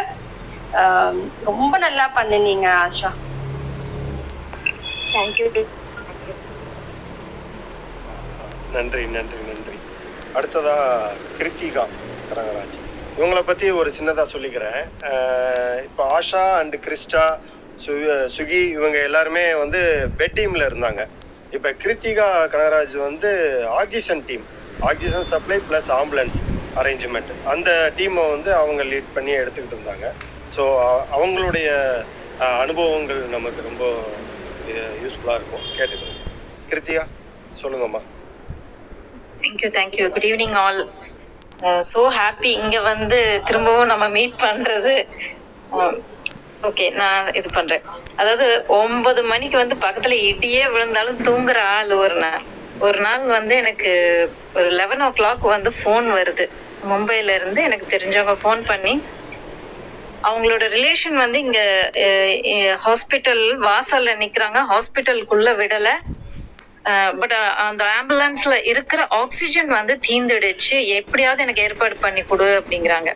ரொம்ப 1.50 1.74
நல்லா 1.84 2.06
பண்ணுனீங்க 2.16 2.66
ஆஷா. 2.84 3.10
தேங்க்யூ 5.14 5.48
நன்றி 8.74 9.02
நன்றி 9.14 9.40
நன்றி. 9.48 9.71
அடுத்ததா 10.34 10.76
கிருத்திகா 11.38 11.84
கனகராஜ். 12.30 12.78
இவங்களை 13.16 13.42
பத்தி 13.48 13.66
ஒரு 13.80 13.88
சின்னதா 13.98 14.24
சொல்லிக்கிறேன். 14.34 14.80
இப்போ 15.88 16.02
ஆஷா 16.18 16.44
அண்ட் 16.60 16.76
கிறிஸ்டா 16.86 17.24
சு 17.80 17.92
சுகி 18.36 18.60
இவங்க 18.76 18.98
எல்லாருமே 19.08 19.44
வந்து 19.62 19.80
பெட் 20.18 20.36
டீம்ல 20.38 20.64
இருந்தாங்க. 20.70 21.02
இப்போ 21.52 21.70
கிருத்திகா 21.82 22.26
கனகராஜ் 22.54 22.96
வந்து 23.08 23.30
oxygen 23.80 24.24
team. 24.28 24.44
Oxygen 24.80 25.28
supply 25.32 25.58
plus 25.68 25.90
ambulance 26.00 26.38
arrangement. 26.76 27.32
அந்த 27.52 27.70
டீமை 27.98 28.24
வந்து 28.34 28.50
அவங்க 28.62 28.82
லீட் 28.92 29.14
பண்ணி 29.16 29.32
எடுத்துக்கிட்டு 29.42 29.76
இருந்தாங்க. 29.78 30.06
ஸோ 30.50 30.62
அவங்களுடைய 31.16 31.68
அனுபவங்கள் 32.64 33.20
நமக்கு 33.36 33.60
ரொம்ப 33.68 33.84
யூஸ்ஃபுல்லாக 35.02 35.38
இருக்கும். 35.40 35.64
கேட்டுக்கிறோம் 35.76 36.18
கிருத்திகா 36.70 37.04
சொல்லுங்கம்மா. 37.56 38.02
Thank you 39.42 39.70
thank you 39.76 40.06
good 40.08 40.28
evening 40.30 40.56
all 40.62 40.80
so 41.90 42.00
happy 42.16 42.50
இங்க 42.62 42.78
வந்து 42.90 43.18
திரும்பவும் 43.48 43.90
நம்ம 43.92 44.06
மீட் 44.16 44.42
பண்றது. 44.44 44.94
Um, 45.72 45.94
ஓகே 46.62 46.84
நான் 46.98 47.28
இது 47.38 47.48
பண்றேன். 47.50 47.84
அதாவது 48.16 48.46
ஒன்பது 48.78 49.20
மணிக்கு 49.30 49.56
வந்து 49.56 49.76
பக்கத்துல 49.84 50.16
இடியே 50.28 50.64
விழுந்தாலும் 50.74 51.22
தூங்குற 51.26 51.58
ஆள் 51.76 51.92
ஒரு 52.04 52.16
நாள் 52.16 52.42
ஒரு 52.80 52.98
நாள் 53.00 53.24
வந்து 53.28 53.54
எனக்கு 53.62 53.90
ஒரு 54.54 54.68
லெவன் 54.80 55.02
ஓ 55.02 55.08
கிளாக் 55.18 55.44
வந்து 55.54 55.70
ஃபோன் 55.78 56.06
வருது. 56.18 56.44
மும்பைல 56.82 57.34
இருந்து 57.38 57.60
எனக்கு 57.62 57.86
தெரிஞ்சவங்க 57.94 58.34
ஃபோன் 58.42 58.62
பண்ணி 58.70 58.94
அவங்களோட 60.24 60.64
ரிலேஷன் 60.76 61.16
வந்து 61.22 61.38
இங்க 61.46 61.60
ஹாஸ்பிட்டல் 62.84 63.44
வாசல்ல 63.66 64.14
நிக்கிறாங்க. 64.22 64.58
ஹாஸ்பிட்டலுக்குள்ள 64.72 65.50
விடல. 65.60 65.88
பட் 67.20 67.34
அந்த 67.64 67.82
ஆம்புலன்ஸ்ல 67.98 68.54
இருக்கிற 68.70 69.00
ஆக்சிஜன் 69.20 69.70
வந்து 69.78 69.94
தீந்துடுச்சு. 70.06 70.76
எப்படியாவது 70.98 71.44
எனக்கு 71.44 71.64
ஏற்பாடு 71.66 71.96
பண்ணி 71.98 72.22
கொடு 72.24 72.48
அப்படிங்கிறாங்க. 72.60 73.10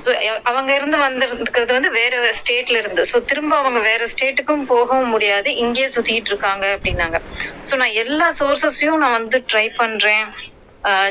ஸோ 0.00 0.10
அவங்க 0.48 0.70
இருந்து 0.74 0.96
வந்திருக்கிறது 0.98 1.72
வந்து 1.76 1.90
வேற 1.92 2.12
ஸ்டேட்ல 2.40 2.76
இருந்து. 2.78 3.02
ஸோ 3.10 3.16
திரும்ப 3.30 3.52
அவங்க 3.56 3.80
வேற 3.88 4.02
ஸ்டேட்டுக்கும் 4.12 4.64
போகவும் 4.66 5.12
முடியாது. 5.14 5.48
இங்கேயே 5.62 5.88
சுத்திட்டு 5.94 6.30
இருக்காங்க 6.32 6.66
அப்படின்னாங்க. 6.76 7.18
ஸோ 7.64 7.74
நான் 7.76 7.98
எல்லா 8.04 8.28
சோர்சஸையும் 8.40 9.02
நான் 9.02 9.16
வந்து 9.20 9.38
ட்ரை 9.50 9.66
பண்றேன். 9.80 10.26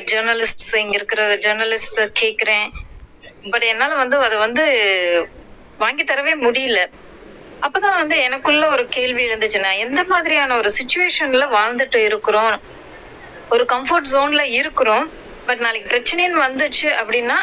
ஜேர்னலிஸ்ட்ஸ் 0.10 0.76
இங்க 0.82 0.96
இருக்கிற 0.98 1.22
ஜேர்னலிஸ்ட் 1.46 2.00
கேட்குறேன் 2.22 2.68
பட் 3.52 3.66
என்னால 3.72 3.96
வந்து 3.96 4.18
அதை 4.26 4.38
வந்து 4.38 4.64
வாங்கி 5.80 6.04
தரவே 6.04 6.34
முடியல. 6.46 6.80
அப்பதான் 7.66 8.00
வந்து 8.02 8.16
எனக்குள்ள 8.28 8.66
ஒரு 8.76 8.84
கேள்வி 8.96 9.22
இருந்துச்சு. 9.28 9.60
நான் 9.66 9.82
எந்த 9.86 10.02
மாதிரியான 10.12 10.56
ஒரு 10.62 10.70
சுச்சுவேஷன்ல 10.78 11.46
வாழ்ந்துட்டு 11.58 12.00
இருக்கிறோம்? 12.10 12.56
ஒரு 13.54 13.64
கம்ஃபர்ட் 13.74 14.12
ஜோன்ல 14.14 14.44
இருக்கிறோம். 14.60 15.06
பட் 15.48 15.62
நாளைக்கு 15.66 15.92
பிரச்சனைன்னு 15.94 16.40
வந்துச்சு 16.48 16.88
அப்படின்னா 17.02 17.38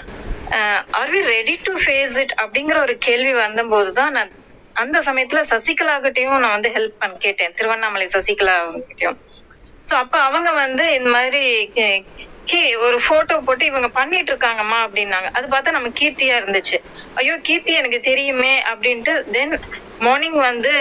are 0.98 1.12
we 1.14 1.20
ready 1.34 1.54
to 1.66 1.72
face 1.82 2.16
it 2.22 2.34
அப்படிங்கிற 2.42 2.78
ஒரு 2.86 2.94
கேள்வி 3.06 3.32
வந்தபோது 3.44 3.90
தான் 4.00 4.12
நான் 4.16 4.32
அந்த 4.76 4.98
சமயத்துல 5.08 5.40
சசிகலா 5.52 5.94
கிட்டயும் 6.04 6.42
நான் 6.44 6.56
வந்து 6.56 6.70
ஹெல்ப் 6.76 7.00
பண்ண 7.02 7.16
கேட்டேன். 7.26 7.54
திருவண்ணாமலை 7.58 8.06
சசிகலா 8.16 8.56
கிட்டயும் 8.88 9.18
ஸோ 9.86 9.94
அப்ப 10.02 10.16
அவங்க 10.28 10.50
வந்து 10.64 10.84
இந்த 10.98 11.08
மாதிரி 11.16 11.42
கே 12.50 12.60
ஒரு 12.86 12.96
போட்டோ 13.08 13.34
போட்டு 13.46 13.64
இவங்க 13.70 13.88
பண்ணிட்டு 13.98 14.30
இருக்காங்கம்மா 14.32 14.78
அப்படின்னாங்க. 14.86 15.28
அது 15.36 15.46
பார்த்தா 15.52 15.74
நம்ம 15.76 15.90
கீர்த்தியா 16.00 16.34
இருந்துச்சு. 16.40 16.76
ஐயோ 17.20 17.34
கீர்த்தி 17.48 17.72
எனக்கு 17.80 18.00
தெரியுமே 18.10 18.52
அப்படின்ட்டு 18.70 19.14
தென் 19.36 19.54
மார்னிங் 20.05 20.39
வந்து 20.40 20.72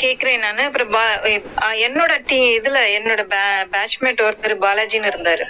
கேக்குறேன் 0.00 0.38
நானு. 0.38 0.62
அப்புறம் 0.62 0.92
பா- 0.92 1.20
என்னோட 1.86 2.12
டீ 2.26 2.38
இதுல 2.58 2.78
என்னோட 2.98 3.20
பேட்ச்மேட் 3.72 4.20
ஒருத்தர் 4.26 4.62
பாலாஜின்னு 4.64 5.10
இருந்தாரு. 5.12 5.44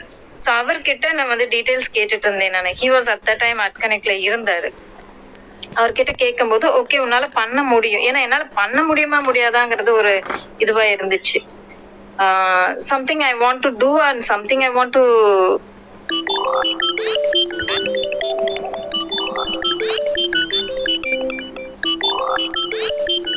ஸோ 0.45 0.49
அவர்கிட்ட 0.61 1.13
நான் 1.13 1.33
வந்து 1.33 1.47
டீட்டெயில்ஸ் 1.51 1.95
கேட்டுட்டு 1.95 2.25
இருந்தேன் 2.25 2.51
நான். 2.51 2.73
He 2.81 2.89
was 2.95 3.09
at 3.09 3.23
the 3.23 3.35
time 3.43 3.59
at 3.59 3.79
கனெக்ட்ல 3.81 4.15
இருந்தாரு. 4.29 4.69
அவர்கிட்ட 5.75 6.13
கேட்கும்போது 6.17 6.67
ஓகே 6.81 6.97
உன்னால 7.05 7.25
பண்ண 7.33 7.63
முடியும். 7.63 8.01
ஏன்னா 8.01 8.21
என்னால 8.27 8.45
பண்ண 8.55 8.83
முடியுமா 8.83 9.19
முடியாதாங்கிறது 9.29 9.91
ஒரு 9.91 10.15
இதுவா 10.59 10.83
இருந்துச்சு. 10.95 11.39
Something 12.91 13.21
I 13.21 13.33
want 13.35 13.61
to 13.61 13.71
do 13.79 13.91
and 14.01 14.23
something 14.33 14.61
I 14.61 14.69
want 14.69 14.95
to 14.97 15.03
Thank 22.35 22.57
you. 22.57 23.36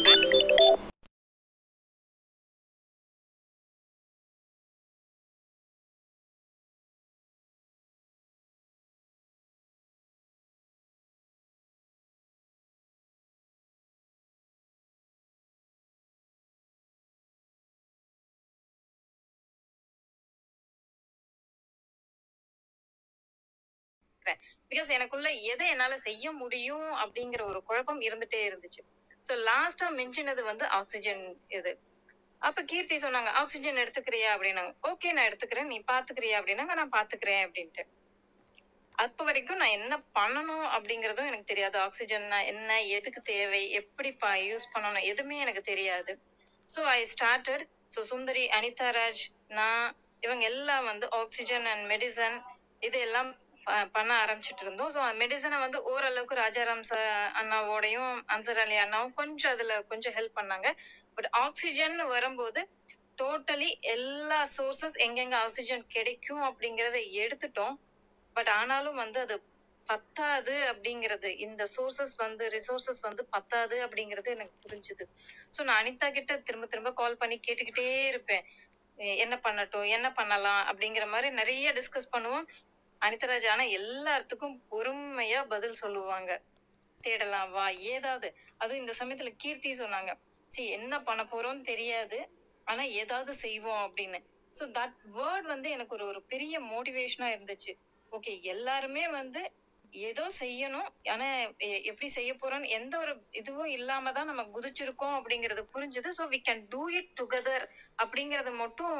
Because 24.71 24.89
எனக்குள்ள 24.91 25.29
எதை 25.51 25.67
என்னால 25.69 25.97
செய்ய 25.97 26.31
முடியும் 26.31 26.89
அப்படிங்கிற 26.95 27.43
ஒரு 27.51 27.63
குழப்பம் 27.63 28.01
இருந்துட்டே 28.01 28.41
இருந்துச்சு. 28.49 28.81
ஸோ 29.27 29.35
லாஸ்டா 29.49 29.87
மிஞ்சினது 29.99 30.43
வந்து 30.43 30.65
ஆக்சிஜன் 30.79 31.23
இது. 31.47 31.71
அப்ப 32.41 32.61
கீர்த்தி 32.63 32.95
சொன்னாங்க 32.95 33.31
ஆக்சிஜன் 33.41 33.81
எடுத்துக்கிறியா 33.83 34.29
அப்படின்னாங்க. 34.35 34.73
ஓகே 34.89 35.09
நான் 35.11 35.27
எடுத்துக்கிறேன். 35.29 35.71
நீ 35.73 35.77
பாத்துக்கிறியா 35.91 36.37
அப்படின்னாங்க 36.39 36.73
நான் 36.73 36.95
பாத்துக்கிறேன் 36.97 37.41
அப்படின்ட்டு. 37.45 37.83
அப்ப 38.95 39.23
வரைக்கும் 39.23 39.59
நான் 39.61 39.75
என்ன 39.79 39.95
பண்ணணும் 40.17 40.67
அப்படிங்கறதும் 40.75 41.29
எனக்கு 41.29 41.51
தெரியாது. 41.51 41.77
ஆக்சிஜன்னா 41.79 42.39
என்ன 42.45 42.79
எதுக்கு 42.97 43.21
தேவை 43.21 43.61
எப்படி 43.71 44.09
யூஸ் 44.51 44.71
பண்ணணும் 44.73 45.07
எதுவுமே 45.11 45.37
எனக்கு 45.39 45.61
தெரியாது. 45.61 46.13
So 46.69 46.81
I 46.95 46.99
started 47.13 47.63
so 47.93 47.99
Sundari 48.01 48.43
Anitha 48.57 48.89
Raj 48.97 49.23
நான் 49.49 49.85
இவங்க 50.21 50.43
எல்லாம் 50.43 50.85
வந்து 50.85 51.05
ஆக்சிஜன் 51.11 51.65
அண்ட் 51.65 51.85
மெடிசன் 51.91 52.35
இது 52.79 52.97
எல்லாம் 52.99 53.29
பண்ண 53.93 54.11
ஆரம்பிச்சிட்டு 54.23 54.63
இருந்தோம் 54.65 54.91
ஸோ 54.93 54.99
மெடிசனை 55.21 55.57
வந்து 55.59 55.79
ஓரளவுக்கு 55.83 56.35
ராஜாராம் 56.35 56.85
சார் 56.89 57.07
அண்ணாவோடையும் 57.39 58.13
அன்சர் 58.35 58.61
அலி 58.63 58.77
அண்ணாவும் 58.77 59.13
கொஞ்சம் 59.13 59.53
அதுல 59.55 59.75
கொஞ்சம் 59.91 60.15
ஹெல்ப் 60.17 60.39
பண்ணாங்க. 60.39 60.67
பட் 61.17 61.29
ஆக்சிஜன் 61.43 61.97
வரும்போது 62.07 62.61
டோட்டலி 63.17 63.69
எல்லா 63.93 64.39
சோர்சஸ் 64.55 64.97
எங்கெங்க 65.05 65.37
ஆக்சிஜன் 65.37 65.85
கிடைக்கும் 65.87 66.43
அப்படிங்கறத 66.43 66.99
எடுத்துட்டோம். 67.23 67.75
பட் 68.35 68.51
ஆனாலும் 68.59 68.95
வந்து 68.95 69.19
அது 69.19 69.35
பத்தாது 69.89 70.55
அப்படிங்கிறது 70.71 71.29
இந்த 71.37 71.63
சோர்சஸ் 71.75 72.15
வந்து 72.17 72.43
ரிசோர்சஸ் 72.49 73.01
வந்து 73.01 73.23
பத்தாது 73.25 73.75
அப்படிங்கிறது 73.85 74.29
எனக்கு 74.35 74.55
புரிஞ்சுது. 74.65 75.05
ஸோ 75.55 75.59
நான் 75.63 75.79
அனிதா 75.81 76.09
கிட்ட 76.09 76.33
திரும்ப 76.39 76.67
திரும்ப 76.67 76.91
கால் 76.93 77.17
பண்ணி 77.17 77.37
கேட்டுக்கிட்டே 77.47 77.87
இருப்பேன். 78.07 78.43
என்ன 79.23 79.35
பண்ணட்டும் 79.43 79.87
என்ன 79.87 80.07
பண்ணலாம்? 80.11 80.61
அப்படிங்கிற 80.69 81.05
மாதிரி 81.07 81.29
நிறைய 81.31 81.73
டிஸ்கஸ் 81.73 82.13
பண்ணுவோம். 82.15 82.45
அனிதராஜ் 83.01 83.47
ஆனா 83.47 83.63
எல்லாத்துக்கும் 83.77 84.57
பொறுமையா 84.71 85.41
பதில் 85.47 85.73
சொல்லுவாங்க. 85.73 86.31
தேடலாம் 87.03 87.51
வா 87.51 87.65
ஏதாவது. 87.91 88.27
அதுவும் 88.57 88.81
இந்த 88.81 88.93
சமயத்துல 88.99 89.29
கீர்த்தி 89.37 89.71
சொன்னாங்க. 89.79 90.11
சி 90.49 90.61
என்ன 90.69 90.95
பண்ண 91.01 91.23
போறோம்னு 91.25 91.63
தெரியாது. 91.63 92.19
ஆனா 92.67 92.83
ஏதாவது 93.01 93.33
செய்வோம் 93.35 93.83
அப்படின்னு. 93.87 94.19
சோ 94.53 94.65
தட் 94.73 94.97
வேர்ட் 95.11 95.45
வந்து 95.45 95.69
எனக்கு 95.69 95.95
ஒரு 95.95 96.05
ஒரு 96.05 96.21
பெரிய 96.25 96.55
மோட்டிவேஷனா 96.65 97.27
இருந்துச்சு. 97.35 97.71
ஓகே 98.11 98.33
எல்லாருமே 98.45 99.07
வந்து 99.11 99.41
ஏதோ 100.03 100.25
செய்யணும். 100.39 100.89
ஆனா 101.09 101.27
எ- 101.67 101.83
எப்படி 101.83 102.07
செய்ய 102.09 102.31
போறோம்னு 102.33 102.69
எந்த 102.69 102.95
ஒரு 102.99 103.13
இதுவும் 103.31 103.71
இல்லாம 103.71 104.11
தான் 104.11 104.25
நம்ம 104.25 104.43
குதிச்சிருக்கோம் 104.55 105.15
அப்படிங்கறது 105.19 105.63
புரிஞ்சுது. 105.73 106.09
So 106.17 106.25
we 106.29 106.39
can 106.43 106.63
do 106.69 106.81
it 106.91 107.11
together 107.21 107.65
அப்படிங்கறத 108.03 108.51
மட்டும் 108.55 108.97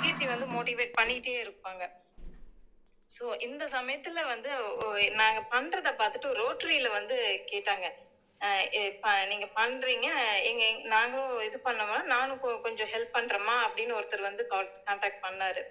கீர்த்தி 0.00 0.26
வந்து 0.26 0.46
மோட்டிவேட் 0.54 0.98
பண்ணிட்டே 1.00 1.34
இருப்பாங்க. 1.42 1.82
சோ 3.14 3.24
இந்த 3.38 3.64
சமயத்துல 3.66 4.20
வந்து 4.24 4.50
நாங்க 5.14 5.40
பண்றத 5.50 5.88
பார்த்துட்டு 5.98 6.28
ரோட்டரியில 6.40 6.88
வந்து 6.88 7.16
கேட்டாங்க. 7.50 7.86
நீங்க 9.30 9.46
பண்றீங்க. 9.58 10.06
எங்க 10.42 10.62
நாங்களும் 10.88 11.40
இது 11.40 11.58
பண்ணோமா? 11.64 11.98
நானும் 12.12 12.40
கொ- 12.42 12.60
கொஞ்சம் 12.60 12.90
ஹெல்ப் 12.92 13.14
பண்றேம்மா 13.18 13.56
அப்படின்னு 13.66 13.96
ஒருத்தர் 13.98 14.20
வந்து 14.20 14.44
கான்டாக்ட் 14.86 15.24
பண்ணாரு. 15.26 15.62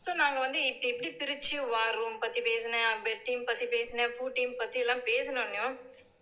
ஸோ 0.00 0.10
நாங்கள் 0.14 0.44
வந்து 0.44 0.60
இப்படி 0.64 0.88
இப்படி 0.92 1.10
பிரிச்சு 1.20 1.56
வார் 1.68 1.94
ரூம் 1.94 2.18
பத்தி 2.18 2.40
பேசினேன் 2.40 3.02
பெட் 3.06 3.22
டீம் 3.22 3.44
பத்தி 3.44 3.66
பேசினேன் 3.66 4.12
ஃபுட் 4.16 4.32
டீம் 4.32 4.54
பத்தி 4.56 4.78
எல்லாம் 4.78 5.02
பேசினோன்னும் 5.04 5.72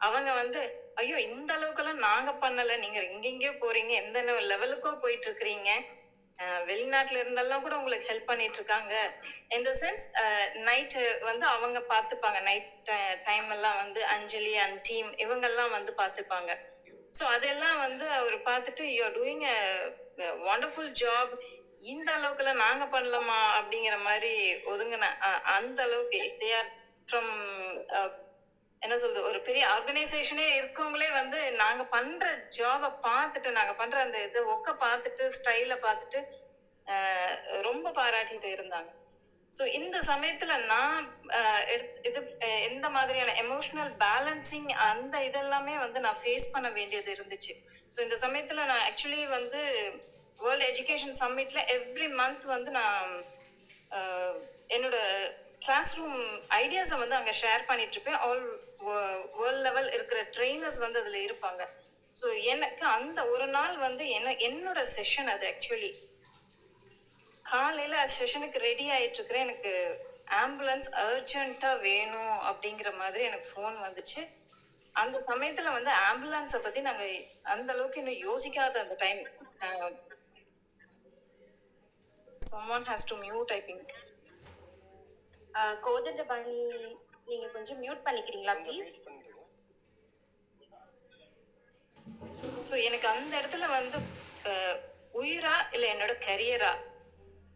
அவங்க 0.01 0.31
வந்து 0.33 0.61
ஐயோ 0.95 1.17
இந்த 1.29 1.51
அளவுக்கெல்லாம் 1.57 2.03
நாங்க 2.09 2.31
பண்ணல. 2.43 2.79
நீங்க 2.79 2.99
எங்கெங்கயோ 3.07 3.53
போறீங்க. 3.63 3.93
எந்த 4.03 4.19
லெவலுக்கோ 4.53 4.93
போயிட்டு 5.03 5.29
இருக்கிறீங்க. 5.29 5.71
வெளிநாட்டுல 6.69 7.21
இருந்தெல்லாம் 7.23 7.65
கூட 7.65 7.75
உங்களுக்கு 7.79 8.09
ஹெல்ப் 8.11 8.31
பண்ணிட்டு 8.31 8.59
இருக்காங்க 8.61 8.95
இந்த 9.57 9.71
சென்ஸ் 9.81 10.05
நைட் 10.69 10.97
வந்து 11.29 11.45
அவங்க 11.55 11.79
பார்த்துப்பாங்க. 11.93 12.39
நைட் 12.49 12.69
டைம் 13.25 13.49
எல்லாம் 13.55 13.79
வந்து 13.83 14.01
அஞ்சலி 14.15 14.55
அண்ட் 14.65 14.81
டீம் 14.89 15.11
இவங்க 15.25 15.47
எல்லாம் 15.51 15.75
வந்து 15.77 15.93
பார்த்துப்பாங்க. 16.01 16.51
ஸோ 17.15 17.25
அதெல்லாம் 17.35 17.79
வந்து 17.85 18.07
அவர் 18.19 18.37
பார்த்துட்டு 18.49 18.85
you are 18.93 19.17
doing 19.17 19.45
a 19.51 19.59
wonderful 20.51 20.93
job 21.01 21.33
இந்த 21.85 22.09
அளவுக்குலாம் 22.17 22.63
நாங்க 22.65 22.85
பண்ணலாமா? 22.93 23.41
அப்படிங்கிற 23.57 23.97
மாதிரி 24.07 24.33
ஒதுங்கின 24.73 25.11
அந்த 25.57 25.81
அளவுக்கு 25.89 26.21
தே 26.43 26.51
ஆர் 26.61 26.71
ஃப்ரம் 27.09 27.33
என்ன 28.87 28.97
சொல்றது 28.97 29.29
ஒரு 29.29 29.41
பெரிய 29.41 29.67
ஆர்கனைசேஷனே 29.69 30.47
இருக்கவங்களே 30.57 31.11
வந்து 31.13 31.39
நாங்க 31.53 31.85
பண்ற 31.87 32.27
ஜாபை 32.59 32.91
பார்த்துட்டு 33.03 33.51
நாங்க 33.51 33.73
பண்ற 33.73 34.01
அந்த 34.01 34.19
இது 34.23 34.41
ஒக்க 34.51 34.75
பார்த்துட்டு 34.81 35.25
ஸ்டைல 35.39 35.77
பார்த்துட்டு 35.83 36.21
ரொம்ப 37.63 37.91
பாராட்டிட்டு 37.91 38.49
இருந்தாங்க. 38.53 38.91
ஸோ 39.53 39.67
இந்த 39.73 39.99
சமயத்துல 40.07 40.65
நான் 40.67 41.05
எடுத்- 41.67 42.01
இது 42.05 42.21
எந்த 42.63 42.89
மாதிரியான 42.89 43.35
எமோஷனல் 43.43 43.93
பேலன்சிங் 43.99 44.71
அந்த 44.89 45.19
இதெல்லாமே 45.19 45.75
வந்து 45.79 46.01
நான் 46.01 46.21
ஃபேஸ் 46.23 46.53
பண்ண 46.53 46.69
வேண்டியது 46.71 47.11
இருந்துச்சு. 47.13 47.55
ஸோ 47.95 48.01
இந்த 48.01 48.19
சமயத்துல 48.21 48.67
நான் 48.67 48.85
ஆக்சுவலி 48.89 49.23
வந்து 49.29 49.63
வேர்ல்ட் 50.39 50.69
எஜுகேஷன் 50.71 51.19
சம்மிட்ல 51.21 51.61
எவ்ரி 51.77 52.09
மந்த் 52.19 52.47
வந்து 52.47 52.71
நான் 52.71 53.11
என்னோட 54.69 54.97
கிளாஸ் 55.65 55.91
ரூம் 55.99 56.19
ஐடியாஸை 56.63 56.97
வந்து 57.03 57.17
அங்கே 57.19 57.33
ஷேர் 57.41 57.63
பண்ணிட்டு 57.67 57.95
இருப்பேன் 57.97 58.19
ஆல் 58.27 58.43
வேர்ல்ட் 59.39 59.63
லெவல் 59.67 59.89
இருக்கிற 59.97 60.21
ட்ரெயினர்ஸ் 60.37 60.81
வந்து 60.85 61.01
அதில் 61.03 61.19
இருப்பாங்க. 61.27 61.63
ஸோ 62.21 62.27
எனக்கு 62.53 62.85
அந்த 62.97 63.19
ஒரு 63.35 63.47
நாள் 63.57 63.75
வந்து 63.77 64.05
என்ன 64.19 64.35
என்னோட 64.49 64.81
செஷன் 64.97 65.31
அது 65.35 65.47
ஆக்சுவலி 65.53 65.91
காலையில் 67.45 67.99
செஷனுக்கு 68.19 68.61
ரெடி 68.69 68.87
ஆகிட்டு 68.97 69.19
இருக்கிறேன். 69.19 69.45
எனக்கு 69.47 69.73
ஆம்புலன்ஸ் 70.43 70.89
அர்ஜென்ட்டாக 71.07 71.81
வேணும் 71.89 72.37
அப்படிங்கிற 72.51 72.91
மாதிரி 73.03 73.25
எனக்கு 73.31 73.49
ஃபோன் 73.53 73.77
வந்துச்சு. 73.87 74.23
அந்த 75.03 75.17
சமயத்துல 75.31 75.71
வந்து 75.77 75.91
ஆம்புலன்ஸை 76.09 76.61
பத்தி 76.67 76.81
நாங்க 76.89 77.05
அந்த 77.55 77.69
அளவுக்கு 77.75 78.01
இன்னும் 78.03 78.23
யோசிக்காத 78.29 78.77
அந்த 78.85 78.97
time 79.05 79.23
someone 82.49 82.83
has 82.89 83.03
to 83.11 83.15
mute 83.23 83.53
i 83.57 83.63
think 83.69 83.93
Kodanda 85.83 86.23
Pani 86.25 86.57
நீங்க 87.27 87.47
கொஞ்சம் 87.49 87.81
மியூட் 87.81 88.05
பண்ணிக்கிறீங்களா 88.07 88.55
ப்ளீஸ் 88.63 88.99
ஸோ 92.61 92.75
எனக்கு 92.83 93.07
அந்த 93.09 93.33
இடத்துல 93.41 93.67
வந்து 93.71 93.99
உயிரா 95.15 95.55
இல்ல 95.73 95.85
என்னோட 95.95 96.13
கரியரா 96.27 96.73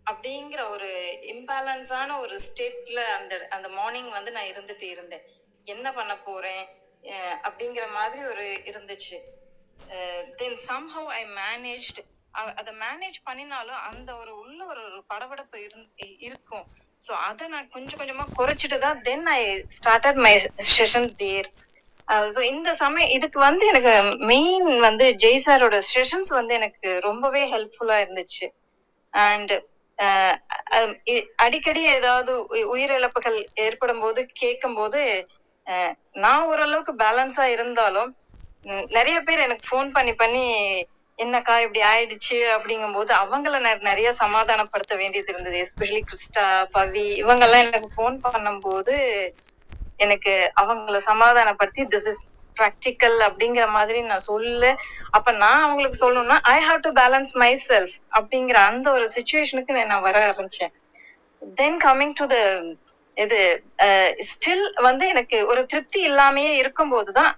அப்படிங்கிற 0.07 0.61
ஒரு 0.69 0.89
இம்பேலன்ஸான 1.33 2.19
ஒரு 2.19 2.37
ஸ்டேட்ல 2.39 3.01
அந்த 3.17 3.35
அந்த 3.51 3.69
மார்னிங் 3.71 4.11
வந்து 4.11 4.31
நான் 4.31 4.51
இருந்துட்டு 4.53 4.87
இருந்தேன். 4.89 5.25
என்ன 5.65 5.87
பண்ண 5.93 6.13
போறேன் 6.19 6.63
அஹ், 7.03 7.37
அப்படிங்கிற 7.43 7.85
மாதிரி 7.93 8.23
ஒரு 8.25 8.47
இருந்துச்சு. 8.65 9.19
தென் 10.37 10.59
somehow 10.65 11.05
ஐ 11.13 11.23
மேனேஜ்ட் 11.37 12.01
அதை 12.55 12.73
மேனேஜ் 12.77 13.19
பண்ணினாலும் 13.25 13.81
அந்த 13.83 14.11
ஒரு 14.17 14.33
உள்ள 14.39 14.59
ஒரு 14.65 14.83
ஒரு 14.85 15.01
படபடப்பு 15.09 15.59
இருந்து 15.63 15.89
இருக்கும். 16.21 16.67
ஸோ 17.01 17.13
அதை 17.29 17.45
நான் 17.49 17.73
கொஞ்சம் 17.73 18.01
கொஞ்சமா 18.01 18.25
குறைச்சிட்டு 18.37 18.77
தான் 18.79 18.99
then 19.03 19.27
I 19.31 19.41
started 19.77 20.19
my 20.25 20.33
session 20.73 21.11
there 21.17 21.49
so 22.35 22.41
இந்த 22.51 22.71
சமயம் 22.75 23.13
இதுக்கு 23.17 23.39
வந்து 23.41 23.65
எனக்கு 23.67 23.93
மெயின் 24.27 24.69
வந்து 24.81 25.07
ஜெய் 25.23 25.45
சாரோட 25.47 25.77
செஷன்ஸ் 25.91 26.31
வந்து 26.31 26.53
எனக்கு 26.55 26.89
ரொம்பவே 27.01 27.43
ஹெல்ப்ஃபுல்லா 27.53 27.99
இருந்துச்சு. 28.05 28.47
அண்ட் 29.15 29.53
uh, 29.99 30.33
um, 30.77 30.91
அடிக்கடி 31.37 31.83
ஏதாவது 31.97 32.33
உயிரிழப்புகள் 32.75 33.39
ஏற்படும் 33.65 34.03
போது 34.05 34.21
கேட்கும் 34.43 34.75
போது 34.75 35.01
uh, 35.67 35.91
நான் 36.25 36.47
ஓரளவுக்கு 36.47 36.95
பேலன்ஸா 37.05 37.47
இருந்தாலும் 37.57 38.11
நிறைய 38.91 39.19
பேர் 39.21 39.47
எனக்கு 39.47 39.65
ஃபோன் 39.69 39.91
பண்ணி 39.93 40.13
பண்ணி 40.15 40.45
என்னக்கா 41.21 41.55
இப்படி 41.61 41.81
ஆயிடுச்சு 41.87 42.39
அப்படிங்கும்போது 42.57 43.13
அவங்கள 43.23 43.55
நெ- 43.61 43.83
நிறைய 43.83 44.11
சமாதானப்படுத்த 44.21 44.95
வேண்டியது 44.97 45.33
இருந்தது. 45.33 45.57
எஸ்பெஷலி 45.65 46.03
கிறிஸ்டா 46.09 46.45
பவி 46.73 47.07
இவங்கெல்லாம் 47.23 47.67
எனக்கு 47.67 47.91
ஃபோன் 47.97 48.17
பண்ணும்போது 48.27 48.97
எனக்கு 50.01 50.33
அவங்கள 50.63 50.97
சமாதானப்படுத்தி 51.11 51.83
திஸ் 51.95 52.09
இஸ் 52.13 52.25
ப்ராக்டிக்கல் 52.57 53.19
அப்படிங்கிற 53.29 53.67
மாதிரி 53.71 54.01
நான் 54.03 54.27
சொல்ல. 54.31 54.65
அப்ப 55.11 55.33
நான் 55.43 55.63
அவங்களுக்கு 55.63 55.99
சொல்லணும்னா 56.05 56.39
I 56.55 56.59
have 56.67 56.81
to 56.81 56.93
balance 57.01 57.33
myself 57.69 57.97
அப்படிங்கிற 58.19 58.59
அந்த 58.71 58.89
ஒரு 58.93 59.07
சுச்சுவேஷனுக்கு 59.17 59.73
நான் 59.87 60.07
வர 60.09 60.19
ஆரம்பிச்சேன். 60.29 60.73
தென் 61.43 61.79
கம்மிங் 61.85 62.17
டு 62.21 62.27
த 62.27 62.37
இது 63.17 63.39
ஸ்டில் 64.31 64.67
வந்து 64.81 65.05
எனக்கு 65.09 65.39
ஒரு 65.47 65.63
திருப்தி 65.67 66.01
இல்லாமயே 66.11 66.53
இருக்கும்போது 66.63 67.11
தான் 67.13 67.31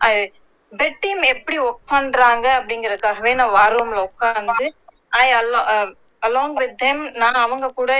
பெட் 0.72 1.00
டீம் 1.02 1.22
எப்படி 1.32 1.56
ஒர்க் 1.58 1.90
பண்றாங்க 1.90 2.46
அப்படிங்கறதுக்காகவே 2.58 3.32
நான் 3.34 3.54
வார் 3.56 3.74
ரூம்ல 3.76 4.00
உட்காந்து 4.08 4.66
ஐ 5.12 5.26
அலாங் 6.22 6.56
வித் 6.60 6.78
தெம் 6.78 7.02
நான் 7.14 7.38
அவங்க 7.42 7.66
கூட 7.80 7.92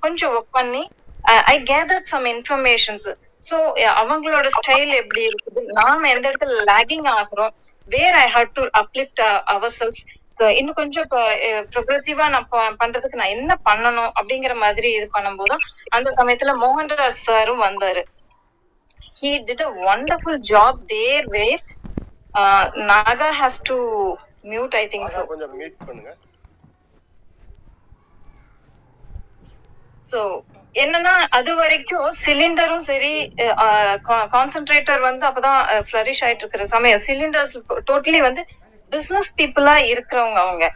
கொஞ்சம் 0.00 0.32
ஒர்க் 0.34 0.56
பண்ணி 0.58 0.82
I 1.46 1.56
gather 1.70 2.06
some 2.10 2.28
informations 2.34 3.08
so 3.48 3.56
அவங்களோட 4.00 4.46
ஸ்டைல் 4.56 4.92
எப்படி 5.00 5.22
இருக்குது? 5.28 5.60
நாம 5.78 6.08
எந்த 6.08 6.24
இடத்துல 6.30 6.64
lagging 6.70 7.08
ஆகுறோம்? 7.14 7.52
Where 7.88 8.16
I 8.16 8.26
have 8.28 8.48
to 8.56 8.62
uplift 8.80 9.22
ourself 9.78 10.00
so 10.36 10.44
இன்னும் 10.58 10.78
கொஞ்சம் 10.80 11.08
ப்ரொக்ரெசிவா 11.72 12.26
uh, 12.26 12.32
நான் 12.34 12.48
பண்றதுக்கு 12.82 13.20
நான் 13.20 13.34
என்ன 13.36 13.52
பண்ணணும் 13.68 14.12
அப்படிங்கிற 14.18 14.54
மாதிரி 14.56 14.90
இது 14.98 15.06
பண்ணும்போது 15.16 15.56
அந்த 15.90 16.08
சமயத்துல 16.18 16.54
மோகன்ராஜ் 16.62 17.24
சாரும் 17.26 17.64
வந்தாரு. 17.66 18.02
He 19.16 19.30
did 19.48 19.64
a 19.66 19.70
wonderful 19.92 20.40
job 20.52 20.80
there 20.86 21.26
where 21.36 21.62
naga 22.90 23.28
has 23.40 23.54
to 23.68 23.76
mute 24.50 24.74
i 24.82 24.86
think 24.92 25.06
so. 25.14 25.22
கொஞ்சம் 25.30 25.54
மீட் 25.60 25.76
பண்ணுங்க. 25.86 26.10
ஸோ 30.10 30.20
என்னன்னா 30.74 31.12
அது 31.38 31.52
வரைக்கும் 31.60 32.08
சிலிண்டரும் 32.24 32.84
சரி 32.88 33.12
கான்சென்ட்ரேட்டர் 34.34 35.02
வந்து 35.08 35.24
அப்பதான் 35.28 35.60
ஃபிளரிஷ் 35.88 36.22
ஆயிட்டு 36.26 36.44
இருக்கிற 36.44 36.64
சமயம். 36.74 37.02
சிலிண்டர்ஸ் 37.06 37.54
டோட்டலி 37.90 38.20
வந்து 38.28 38.42
பிசினஸ் 38.92 39.30
பீப்புளா 39.40 39.74
இருக்கிறவங்க 39.92 40.38
அவங்க. 40.46 40.66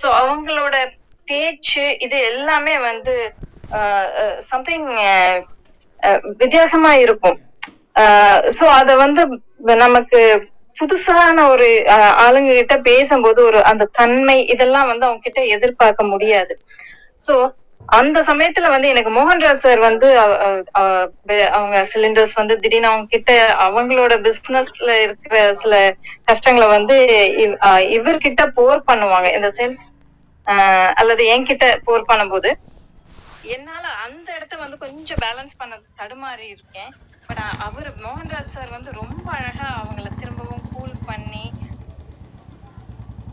ஸோ 0.00 0.08
அவங்களோட 0.22 0.76
பேச்சு 1.28 1.84
இது 2.06 2.16
எல்லாமே 2.32 2.74
வந்து 2.88 3.14
சம்திங் 4.50 4.88
வித்தியாசமா 6.42 6.92
இருக்கும். 7.06 7.38
ஸோ 8.58 8.64
அத 8.80 8.90
வந்து 9.04 9.22
நமக்கு 9.84 10.20
புதுசான 10.76 11.48
ஒரு 11.48 11.66
அஹ், 11.88 12.14
ஆளுங்க 12.18 12.54
கிட்ட 12.54 12.76
பேசும்போது 12.82 13.44
ஒரு 13.44 13.64
அந்த 13.64 13.90
தன்மை 13.92 14.46
இதெல்லாம் 14.46 14.86
வந்து 14.86 15.06
அவங்க 15.06 15.22
கிட்ட 15.22 15.42
எதிர்பார்க்க 15.54 16.04
முடியாது. 16.04 16.54
சோ 17.20 17.34
அந்த 17.92 18.20
சமயத்துல 18.22 18.68
வந்து 18.68 18.88
எனக்கு 18.88 19.10
மோகன்ராஜ் 19.10 19.62
சார் 19.62 19.80
வந்து 19.80 20.08
அவங்க 21.52 21.76
சிலிண்டர்ஸ் 21.92 22.34
வந்து 22.34 22.56
திடீர்னு 22.56 22.88
அவங்க 22.88 23.06
கிட்ட 23.06 23.32
அவங்களோட 23.60 24.14
பிசினஸ்ல 24.22 24.90
இருக்கிற 25.02 25.36
சில 25.54 25.74
கஷ்டங்களை 26.24 26.68
வந்து 26.68 26.96
இவ்- 27.38 27.58
இவர்கிட்ட 27.96 28.46
போர் 28.54 28.86
பண்ணுவாங்க. 28.86 29.34
இந்த 29.34 29.50
சென்ஸ் 29.56 29.82
அல்லது 30.94 31.24
என்கிட்ட 31.26 31.66
போர் 31.84 32.08
பண்ணும்போது 32.08 32.50
என்னால 33.50 33.84
அந்த 34.04 34.28
இடத்த 34.34 34.56
வந்து 34.56 34.76
கொஞ்சம் 34.78 35.20
பேலன்ஸ் 35.22 35.58
பண்ண 35.58 35.74
தடுமாறி 35.98 36.46
இருக்கேன். 36.48 36.92
பட் 37.26 37.40
அவர் 37.60 37.88
மோகன்ராஜ் 38.02 38.52
சார் 38.52 38.70
வந்து 38.70 38.90
ரொம்ப 38.92 39.26
அழகா 39.32 39.68
அவங்கள 39.80 40.08
திரும்பவும் 40.20 40.61
பண்ணி 41.10 41.44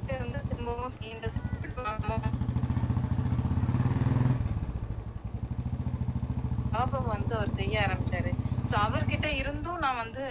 வந்து 0.07 0.39
திரும்பவும் 0.49 0.93
சிலிண்டர்ஸ் 0.95 1.39
வந்து 7.13 7.33
அவர் 7.37 7.51
செய்ய 7.57 7.75
ஆரம்பிச்சாரு. 7.85 8.31
சோ 8.69 8.73
அவர்கிட்ட 8.85 9.27
இருந்தும் 9.41 9.83
நான் 9.85 10.01
வந்து 10.03 10.23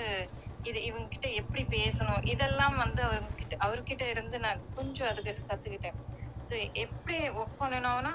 இது 0.65 0.78
இவங்க 0.89 1.09
கிட்ட 1.15 1.28
எப்படி 1.40 1.62
பேசணும்? 1.77 2.23
இதெல்லாம் 2.32 2.77
வந்து 2.82 3.01
அவர்கிட்ட 3.09 3.55
அவர்கிட்ட 3.66 4.05
இருந்து 4.15 4.36
நான் 4.47 4.65
கொஞ்சம் 4.78 5.10
அதுக்கு 5.10 5.32
கத்துக்கிட்டேன். 5.51 5.98
ஸோ 6.47 6.55
எப்படி 6.85 7.19
ஒர்க் 7.40 7.60
பண்ணணும்னா 7.62 8.12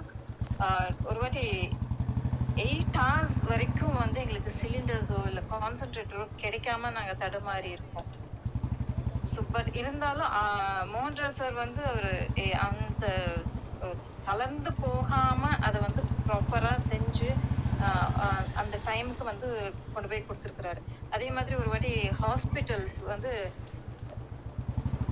ஒரு 1.10 1.20
வாட்டி 1.24 1.46
எயிட் 2.58 2.98
ஹவர்ஸ் 3.04 3.38
வரைக்கும் 3.52 3.96
வந்து 4.04 4.18
எங்களுக்கு 4.24 4.52
சிலிண்டர்ஸோ 4.62 5.20
இல்ல 5.30 5.42
கான்சென்ட்ரேட்டரோ 5.54 6.26
கிடைக்காம 6.44 6.92
நாங்க 6.98 7.14
தடுமாறி 7.24 7.70
இருக்கோம். 7.78 8.10
சூப்பர் 9.34 9.52
பட் 9.56 9.76
இருந்தாலும் 9.76 10.32
மோன்ற 10.32 10.92
மோகன்ராஜ் 10.94 11.38
சார் 11.38 11.54
வந்து 11.54 11.82
அவர் 11.86 12.10
அந்த 12.68 13.06
அஹ், 13.82 13.98
தளர்ந்து 14.24 14.74
போகாம 14.76 15.42
அதை 15.60 15.82
வந்து 15.82 16.04
ப்ராப்பரா 16.28 16.74
செஞ்சு 16.90 17.30
அந்த 18.56 18.76
டைமுக்கு 18.86 19.24
வந்து 19.24 19.48
கொண்டு 19.94 20.10
போய் 20.10 20.26
கொடுத்துருக்கிறாரு. 20.28 20.82
அதே 21.10 21.30
மாதிரி 21.30 21.56
ஒரு 21.56 21.70
வாட்டி 21.70 21.92
ஹாஸ்பிட்டல்ஸ் 22.22 22.98
வந்து 23.06 23.32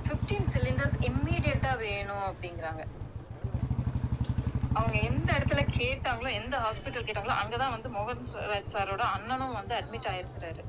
15 0.06 0.46
சிலிண்டர்ஸ் 0.52 0.96
இம்மீடியட்டா 1.02 1.76
வேணும் 1.78 2.26
அப்படிங்கிறாங்க. 2.28 2.82
அவங்க 4.72 4.96
எந்த 5.02 5.32
இடத்துல 5.32 5.62
கேட்டாங்களோ 5.76 6.32
எந்த 6.32 6.56
ஹாஸ்பிட்டல் 6.58 7.06
கேட்டாங்களோ 7.06 7.34
அங்கதான் 7.42 7.70
வந்து 7.70 7.88
மோகன் 7.90 8.24
சாரோட 8.72 9.02
அண்ணனும் 9.10 9.52
வந்து 9.52 9.74
அட்மிட் 9.74 10.10
ஆயிருக்கிறாரு. 10.10 10.62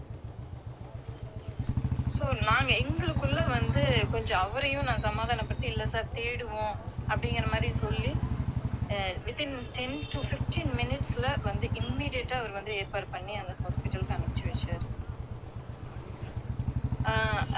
ஸோ 2.23 2.33
நாங்கள் 2.49 2.79
எங்களுக்குள்ள 2.81 3.39
வந்து 3.47 3.81
கொஞ்சம் 4.11 4.41
அவரையும் 4.43 4.85
நான் 4.85 5.05
சமாதானப்படுத்தி 5.05 5.67
இல்லை 5.67 5.85
சார் 5.85 6.13
தேடுவோம் 6.13 6.75
அப்படிங்கிற 7.09 7.47
மாதிரி 7.47 7.69
சொல்லி 7.79 8.11
வித்தின் 9.25 9.55
டென் 9.77 9.97
டு 10.11 10.19
ஃபிஃப்டீன் 10.21 10.71
மினிட்ஸில் 10.79 11.27
வந்து 11.43 11.67
இம்மீடியட்டாக 11.79 12.41
அவர் 12.41 12.57
வந்து 12.57 12.73
ஏற்பாடு 12.75 13.07
பண்ணி 13.07 13.33
அந்த 13.35 13.53
ஹாஸ்பிட்டலுக்கு 13.61 14.15
அனுப்பிச்சி 14.15 14.45
வச்சார். 14.49 14.85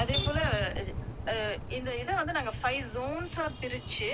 அதே 0.02 0.18
போல் 0.26 0.42
இந்த 1.70 1.90
இதை 1.96 2.14
வந்து 2.16 2.38
நாங்கள் 2.38 2.58
ஃபைவ் 2.60 2.86
ஜோன்ஸாக 2.96 3.58
பிரித்து 3.62 4.10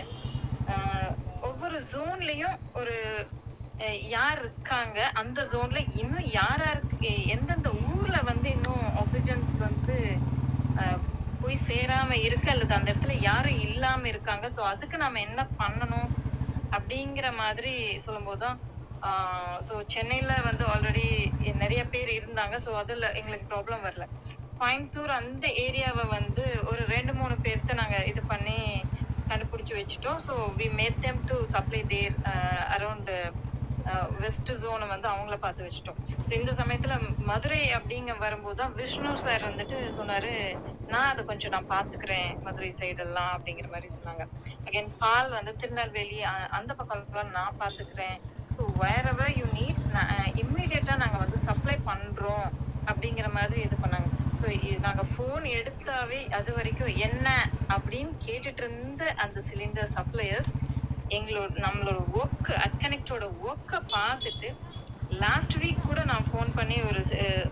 ஒவ்வொரு 1.41 1.79
ஜோன்லேயும் 1.91 2.57
ஒரு 2.73 2.97
யார் 4.09 4.39
இருக்காங்க 4.39 4.99
அந்த 5.21 5.41
ஜோன்ல 5.51 5.79
இன்னும் 6.01 6.29
யார் 6.33 6.63
யாருக்கு 6.65 7.13
எந்தெந்த 7.35 7.69
ஊர்ல 7.91 8.17
வந்து 8.23 8.49
இன்னும் 8.49 8.85
ஆக்சிஜன்ஸ் 9.01 9.53
வந்து 9.59 9.95
போய் 11.43 11.55
சேராம 11.67 12.17
இருக்கு 12.25 12.49
அல்லது 12.53 12.73
அந்த 12.75 12.89
இடத்துல 12.91 13.13
யாரும் 13.21 13.61
இல்லாம 13.67 14.07
இருக்காங்க. 14.11 14.45
சோ 14.55 14.61
அதுக்கு 14.73 14.97
நாம 15.03 15.21
என்ன 15.27 15.41
பண்ணணும் 15.61 16.09
அப்படிங்கிற 16.71 17.27
மாதிரி 17.39 17.73
சொல்லும்போதுதான் 18.05 18.57
ஸோ 19.67 19.73
சென்னையில 19.93 20.31
வந்து 20.49 20.63
ஆல்ரெடி 20.73 21.05
நிறைய 21.63 21.81
பேர் 21.93 22.11
இருந்தாங்க. 22.19 22.55
ஸோ 22.65 22.71
அதுல 22.81 23.07
எங்களுக்கு 23.19 23.47
ப்ராப்ளம் 23.53 23.85
வரல. 23.87 24.05
கோயம்புத்தூர் 24.59 25.11
அந்த 25.19 25.45
ஏரியாவை 25.65 26.03
வந்து 26.17 26.43
ஒரு 26.71 26.81
ரெண்டு 26.95 27.13
மூணு 27.19 27.35
பேர்த்த 27.45 27.79
நாங்க 27.81 27.97
இது 28.11 28.21
பண்ணி 28.31 28.57
கண்டுபிடிச்சு 29.29 29.73
வச்சுட்டோம். 29.79 30.19
So 30.27 30.33
we 30.59 30.67
made 30.79 30.99
them 31.05 31.21
to 31.29 31.37
supply 31.55 31.81
there 31.93 32.15
around 32.75 33.11
west 34.23 34.51
ஜோனை 34.61 34.87
வந்து 34.93 35.07
அவங்கள 35.11 35.35
பார்த்து 35.43 35.65
வச்சுட்டோம். 35.67 35.99
ஸோ 36.27 36.31
இந்த 36.39 36.51
சமயத்துல 36.59 36.95
மதுரை 37.29 37.61
அப்படிங்க 37.77 38.15
வரும்போது 38.23 38.57
தான் 38.61 38.75
விஷ்ணு 38.79 39.11
சார் 39.25 39.47
வந்துட்டு 39.49 39.77
சொன்னாரு 39.97 40.33
நான் 40.93 41.09
அதை 41.11 41.21
கொஞ்சம் 41.31 41.53
நான் 41.55 41.71
பார்த்துக்கிறேன் 41.75 42.31
மதுரை 42.47 42.71
சைடெல்லாம் 42.79 43.31
அப்படிங்கிற 43.35 43.69
மாதிரி 43.73 43.89
சொன்னாங்க. 43.97 44.25
அகைன் 44.67 44.91
பால் 45.03 45.31
வந்து 45.37 45.53
திருநெல்வேலி 45.63 46.19
அந்த 46.59 46.71
பக்கம் 46.79 47.35
நான் 47.39 47.59
பார்த்துக்கிறேன். 47.63 48.17
ஸோ 48.55 48.63
வேறவர் 48.83 49.33
யூ 49.39 49.45
நீட் 49.59 49.79
இம்மிடியட்டா 50.43 50.95
நாங்க 51.03 51.17
வந்து 51.23 51.39
சப்ளை 51.47 51.77
பண்றோம் 51.89 52.47
அப்படிங்கிற 52.91 53.27
மாதிரி 53.37 53.59
இது 53.67 53.77
பண்ணாங்க. 53.83 54.07
ஸோ 54.39 54.47
நாங்க 54.85 55.03
ஃபோன் 55.13 55.43
எடுத்தாவே 55.57 56.19
அது 56.37 56.51
வரைக்கும் 56.57 56.93
என்ன 57.07 57.27
அப்படின்னு 57.73 58.13
கேட்டுட்டு 58.25 58.63
இருந்த 58.63 59.03
அந்த 59.23 59.39
சிலிண்டர் 59.49 59.91
சப்ளையர்ஸ் 59.97 60.51
எங்களோட 61.11 61.51
நம்மளோட 61.65 61.99
ஒர்க் 62.13 62.51
அட்கனெக்டோட 62.65 63.25
ஒர்க்கை 63.47 63.79
பார்த்துட்டு 63.95 64.49
லாஸ்ட் 65.19 65.55
வீக் 65.57 65.87
கூட 65.87 66.01
நான் 66.03 66.27
ஃபோன் 66.27 66.51
பண்ணி 66.55 66.77
ஒரு 66.81 67.01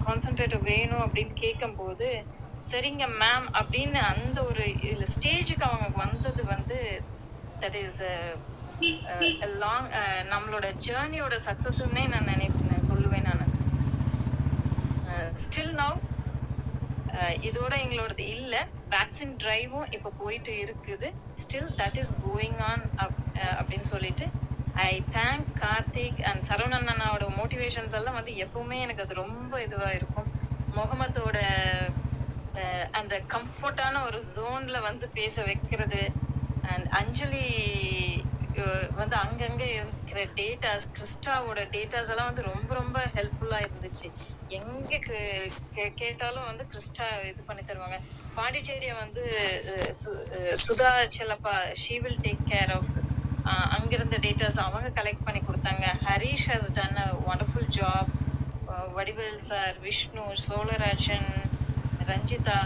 கான்சென்ட்ரேட்டர் 0.06 0.68
வேணும் 0.70 1.04
அப்படின்னு 1.06 1.34
கேட்கும்போது 1.36 2.10
சரிங்க 2.70 3.06
மேம் 3.22 3.48
அப்படின்னு 3.60 4.00
அந்த 4.12 4.38
ஒரு 4.44 4.64
ஸ்டேஜுக்கு 5.14 5.66
அவங்க 5.70 5.88
வந்தது 5.96 6.44
வந்து 6.46 6.78
தட் 7.62 7.80
இஸ் 7.84 8.02
லாங் 9.58 9.90
நம்மளோட 10.34 10.68
ஜேர்னியோட 10.86 11.36
சக்ஸஸ்ன்னே 11.48 12.04
நான் 12.08 12.30
நினைப்பேன் 12.32 12.88
சொல்லுவேன் 12.90 13.28
நான். 13.30 13.46
ஸ்டில் 15.44 15.74
நவ் 15.80 15.98
இதோட 17.48 17.74
எங்களோடது 17.84 18.26
இல்லை. 18.36 18.62
வேக்சின் 18.90 19.38
டிரைவும் 19.38 19.94
இப்ப 19.94 20.10
போயிட்டு 20.10 20.52
இருக்குது. 20.52 21.14
Still 21.36 21.70
that 21.76 21.98
is 21.98 22.16
going 22.16 22.58
on 22.58 22.90
அப்படின்னு 23.34 23.82
சொல்லிட்டு 23.82 24.28
I 24.74 25.04
thank 25.12 25.46
Karthik 25.60 26.22
and 26.22 26.44
Saravanan 26.48 26.90
அண்ணாவோட 26.90 27.28
மோட்டிவேஷன்ஸ் 27.38 27.94
எல்லாம் 27.94 28.14
வந்து 28.14 28.32
எப்பவுமே 28.32 28.80
எனக்கு 28.80 29.04
அது 29.04 29.14
ரொம்ப 29.14 29.62
இதுவா 29.62 29.90
இருக்கும். 29.92 30.32
முகமத்தோட 30.76 31.38
அந்த 32.92 33.22
கம்ஃபர்டான 33.28 34.06
ஒரு 34.06 34.24
ஜோன்ல 34.36 34.82
வந்து 34.82 35.08
பேச 35.08 35.44
வைக்கிறது 35.44 36.12
அண்ட் 36.62 36.88
அஞ்சலி 36.88 37.48
வந்து 38.96 39.16
அங்கங்க 39.16 39.60
இருக்கிற 39.60 40.24
டேட்டாஸ் 40.24 40.90
கிறிஸ்டாவோட 40.94 41.62
டேட்டாஸ் 41.72 42.10
எல்லாம் 42.10 42.26
வந்து 42.26 42.42
ரொம்ப 42.42 42.74
ரொம்ப 42.74 43.00
ஹெல்ப்ஃபுல்லா 43.16 43.66
இருந்துச்சு. 43.66 44.12
எங்க 44.48 44.96
கே- 44.96 45.52
கே- 45.76 45.94
கேட்டாலும் 45.94 46.46
வந்து 46.46 46.66
கிறிஸ்டா 46.72 47.24
இது 47.24 47.44
பண்ணி 47.44 47.62
தருவாங்க. 47.62 48.00
பாண்டிச்சேரியை 48.38 48.96
வந்து 48.96 49.24
சு- 50.00 50.24
Sudha 50.64 50.90
Chellappa 51.16 51.54
she 51.82 51.96
will 52.00 52.22
take 52.22 52.44
care 52.48 52.74
of 52.76 52.92
அங்கிருந்த 53.76 54.18
டேட்டாஸ் 54.20 54.60
அவங்க 54.64 54.90
கலெக்ட் 54.96 55.26
பண்ணி 55.26 55.42
கொடுத்தாங்க. 55.42 55.86
Harish 56.06 56.48
has 56.52 56.70
done 56.74 56.98
a 56.98 57.08
wonderful 57.28 57.70
job 57.78 58.12
Vadivel 58.94 59.42
sir 59.48 59.76
Vishnu 59.80 60.26
Cholarajan 60.44 61.30
Ranjitha 62.00 62.60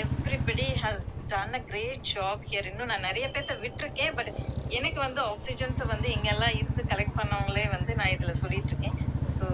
everybody 0.00 0.66
has 0.82 1.04
done 1.28 1.54
a 1.54 1.62
great 1.64 2.04
job 2.10 2.42
here 2.48 2.68
இன்னும் 2.70 2.90
நான் 2.92 3.06
நிறைய 3.08 3.26
பேர்த்த 3.28 3.54
விட்டுருக்கேன் 3.62 4.14
பட் 4.14 4.30
எனக்கு 4.70 4.98
வந்து 5.00 5.20
ஆக்சிஜன்ஸை 5.30 5.86
வந்து 5.86 6.08
இங்கெல்லாம் 6.12 6.56
இருந்து 6.56 6.82
கலெக்ட் 6.84 7.18
பண்ணவங்களே 7.18 7.64
வந்து 7.70 7.92
நான் 7.94 8.14
இதில் 8.16 8.40
சொல்லிட்டு 8.42 8.72
இருக்கேன். 8.72 8.96
ஸோ 9.32 9.46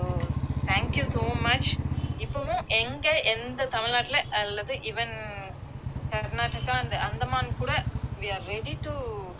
தேங்க்யூ 0.66 1.04
ஸோ 1.12 1.20
மச் 1.42 1.70
இப்பவும் 2.22 2.62
எங்க 2.78 3.06
எந்த 3.32 3.66
தமிழ்நாட்டுல 3.74 4.18
அல்லது 4.40 4.74
ஈவன் 4.90 5.14
கர்நாடகா 6.12 6.74
அந்த 6.80 6.96
அந்தமான் 7.06 7.50
கூட 7.56 7.72
we 8.18 8.28
are 8.30 8.44
ready 8.48 8.74
to 8.84 8.92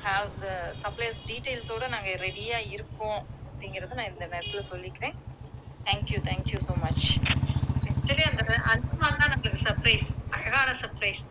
have 0.04 0.28
the 0.38 0.46
supplies 0.80 1.18
டீட்டெயில்ஸோட 1.28 1.86
நாங்க 1.94 2.12
ரெடியா 2.24 2.58
இருக்கோம் 2.74 3.18
அப்படிங்கறத 3.46 3.98
நான் 3.98 4.12
இந்த 4.12 4.26
நேரத்துல 4.32 4.62
சொல்லிக்கிறேன். 4.70 5.16
Thank you 5.86 6.18
thank you 6.26 6.58
so 6.66 6.74
much 6.82 7.04
actually 7.86 8.24
அந்த 8.30 8.42
அந்தமான் 8.72 9.20
தான் 9.20 9.32
நம்மளுக்கு 9.32 9.64
சர்ப்ரைஸ் 9.66 10.06
அழகான 10.36 10.70
சர்ப்ரைஸ் 10.82 11.22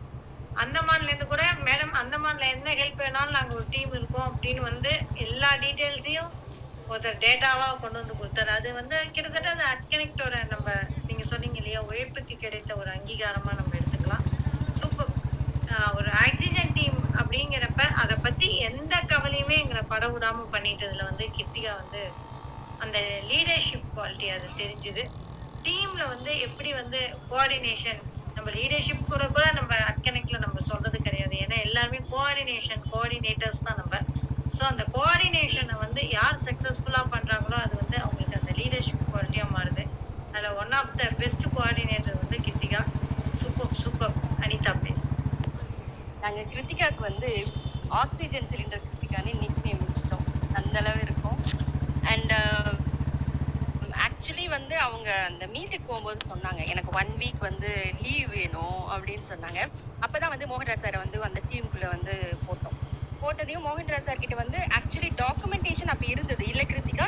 அந்தமான்ல 0.56 1.08
இருந்து 1.08 1.26
கூட 1.26 1.42
மேடம் 1.66 1.94
அந்தமான்ல 2.00 2.46
என்ன 2.54 2.74
ஹெல்ப் 2.80 3.02
வேணாலும் 3.02 3.36
நாங்க 3.36 3.52
ஒரு 3.58 3.66
டீம் 3.70 3.92
இருக்கோம் 3.96 4.28
அப்படின்னு 4.28 4.62
வந்து 4.70 4.92
எல்லா 5.24 5.50
டீட்டெயில்ஸையும் 5.62 6.30
ஒருத்தர் 6.92 7.22
டேட்டாவா 7.24 7.66
கொண்டு 7.82 8.00
வந்து 8.00 8.14
கொடுத்தாரு. 8.20 8.50
அது 8.58 8.68
வந்து 8.80 8.96
கிட்டத்தட்ட 9.14 9.48
அந்த 9.54 9.66
அட்கனெக்டோட 9.74 10.36
நம்ம 10.54 10.66
நீங்க 11.08 11.24
சொன்னீங்க 11.32 11.58
இல்லையா 11.60 11.80
உழைப்புக்கு 11.88 12.36
கிடைத்த 12.44 12.76
ஒரு 12.82 12.90
அங்கீகாரமா 12.96 13.52
நம்ம 13.60 13.72
எடுத்துக்கலாம். 13.80 14.24
சூப்பர் 14.74 15.10
ஒரு 15.98 16.10
ஆக்சிஜன் 16.24 16.72
டீம் 16.78 16.98
அப்படிங்கிறப்ப 17.20 17.82
அதை 18.02 18.14
பத்தி 18.26 18.46
எந்த 18.68 18.94
கவலையுமே 19.12 19.56
எங்களை 19.62 19.82
பட 19.92 20.04
விடாம 20.14 20.46
பண்ணிட்டதுல 20.54 21.04
வந்து 21.10 21.26
கித்திகா 21.36 21.72
வந்து 21.82 22.02
அந்த 22.80 22.98
லீடர்ஷிப் 23.30 23.90
குவாலிட்டி 23.96 24.28
அது 24.36 24.46
தெரிஞ்சுது. 24.62 25.02
டீம்ல 25.64 26.02
வந்து 26.14 26.32
எப்படி 26.46 26.70
வந்து 26.80 27.00
கோஆர்டினேஷன் 27.30 28.00
நம்ம 28.36 28.48
லீடர்ஷிப் 28.58 29.10
கூட 29.12 29.24
கூட 29.34 29.46
நம்ம 29.58 29.72
அட்கனெக்ட்ல 29.90 30.38
நம்ம 30.44 30.60
சொல்றது 30.70 30.98
கிடையாது. 31.06 31.34
ஏன்னா 31.44 31.56
எல்லாருமே 31.66 32.00
கோஆர்டினேஷன் 32.12 32.82
கோஆர்டினேட்டர்ஸ் 32.92 33.66
தான் 33.66 33.80
நம்ம. 33.82 33.94
ஸோ 34.56 34.62
அந்த 34.70 34.82
கோஆர்டினேஷனை 34.94 35.76
வந்து 35.84 36.00
யார் 36.18 36.42
சக்ஸஸ்ஃபுல்லாக 36.46 37.06
பண்ணுறாங்களோ 37.14 37.58
அது 37.66 37.74
வந்து 37.82 37.96
அவங்களுக்கு 38.04 38.38
அந்த 38.40 38.52
லீடர்ஷிப் 38.60 39.06
குவாலிட்டியாக 39.10 39.54
மாறுது. 39.56 39.84
அதில் 40.34 40.56
one 40.62 40.74
of 40.80 40.92
the 41.00 41.08
best 41.20 41.46
coordinator 41.54 42.20
வந்து 42.22 42.38
Kiruthika. 42.46 42.80
Super 43.40 43.74
super 43.82 44.14
Anitha 44.44 44.72
please 44.82 45.04
நாங்கள் 46.24 46.48
கிருத்திகாவுக்கு 46.52 47.04
வந்து 47.10 47.30
ஆக்சிஜன் 48.02 48.48
சிலிண்டர் 48.50 48.84
கிருத்திகான்னு 48.86 49.32
நிக் 49.42 49.62
நேம் 49.66 49.82
வச்சிட்டோம். 49.84 50.26
அந்த 50.60 50.76
அளவு 50.82 51.00
இருக்கும். 51.06 51.38
அண்ட் 52.12 52.34
ஆக்சுவலி 54.06 54.46
um, 54.46 54.54
வந்து 54.56 54.74
அவங்க 54.86 55.08
அந்த 55.30 55.44
மீட்டுக்கு 55.54 55.86
போகும்போது 55.90 56.20
சொன்னாங்க. 56.32 56.60
எனக்கு 56.72 56.90
ஒன் 57.00 57.12
வீக் 57.22 57.42
வந்து 57.48 57.70
லீவ் 58.04 58.30
வேணும் 58.36 58.80
அப்படின்னு 58.94 59.26
சொன்னாங்க. 59.32 59.60
அப்போ 60.04 60.16
தான் 60.18 60.32
வந்து 60.34 60.48
மோகன்ராஜ் 60.52 60.84
சாரை 60.84 61.00
வந்து 61.04 61.18
அந்த 61.28 61.42
டீமுக்குள்ளே 61.50 61.90
வந்து 61.96 62.14
போட்டோம். 62.46 62.78
போட்டதையும் 63.24 63.66
மோகன்ராஜ் 63.68 64.06
சார் 64.08 64.22
கிட்ட 64.22 64.36
வந்து 64.42 64.58
ஆக்சுவலி 64.78 65.10
டாக்குமெண்டேஷன் 65.22 65.92
அப்ப 65.94 66.06
இருந்தது. 66.14 66.44
இல்ல 66.52 66.62
கிருத்திகா? 66.72 67.06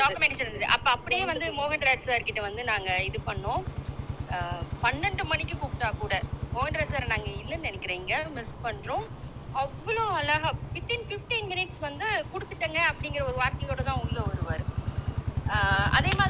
டாக்குமெண்டேஷன் 0.00 0.44
இருந்தது. 0.44 0.66
அப்ப 0.76 0.86
அப்படியே 0.96 1.22
வந்து 1.32 1.46
மோகன்ராஜ் 1.60 2.08
சார் 2.08 2.26
கிட்ட 2.28 2.40
வந்து 2.48 2.64
நாங்க 2.72 2.90
இது 3.08 3.20
பண்ணோம். 3.30 3.62
பன்னெண்டு 4.84 5.22
மணிக்கு 5.32 5.54
கூப்பிட்டா 5.60 5.88
கூட 6.02 6.14
மோகன்ராஜ் 6.56 6.92
சார் 6.94 7.12
நாங்க 7.14 7.28
இல்லைன்னு 7.42 7.68
நினைக்கிறேன் 7.68 8.00
இங்க 8.02 8.16
மிஸ் 8.36 8.60
பண்றோம். 8.66 9.06
அவ்வளோ 9.62 10.02
அழகா 10.18 10.50
வித்தின் 10.74 11.06
15 11.10 11.46
மினிட்ஸ் 11.52 11.80
வந்து 11.86 12.06
கொடுத்துட்டேங்க 12.32 12.80
அப்படிங்கிற 12.90 13.22
ஒரு 13.30 13.36
வார்த்தையோட 13.42 13.82
தான் 13.88 14.02
உள்ள 14.04 14.18
வருவாரு. 14.28 14.64
அதே 15.98 16.10
மாதிரி 16.18 16.27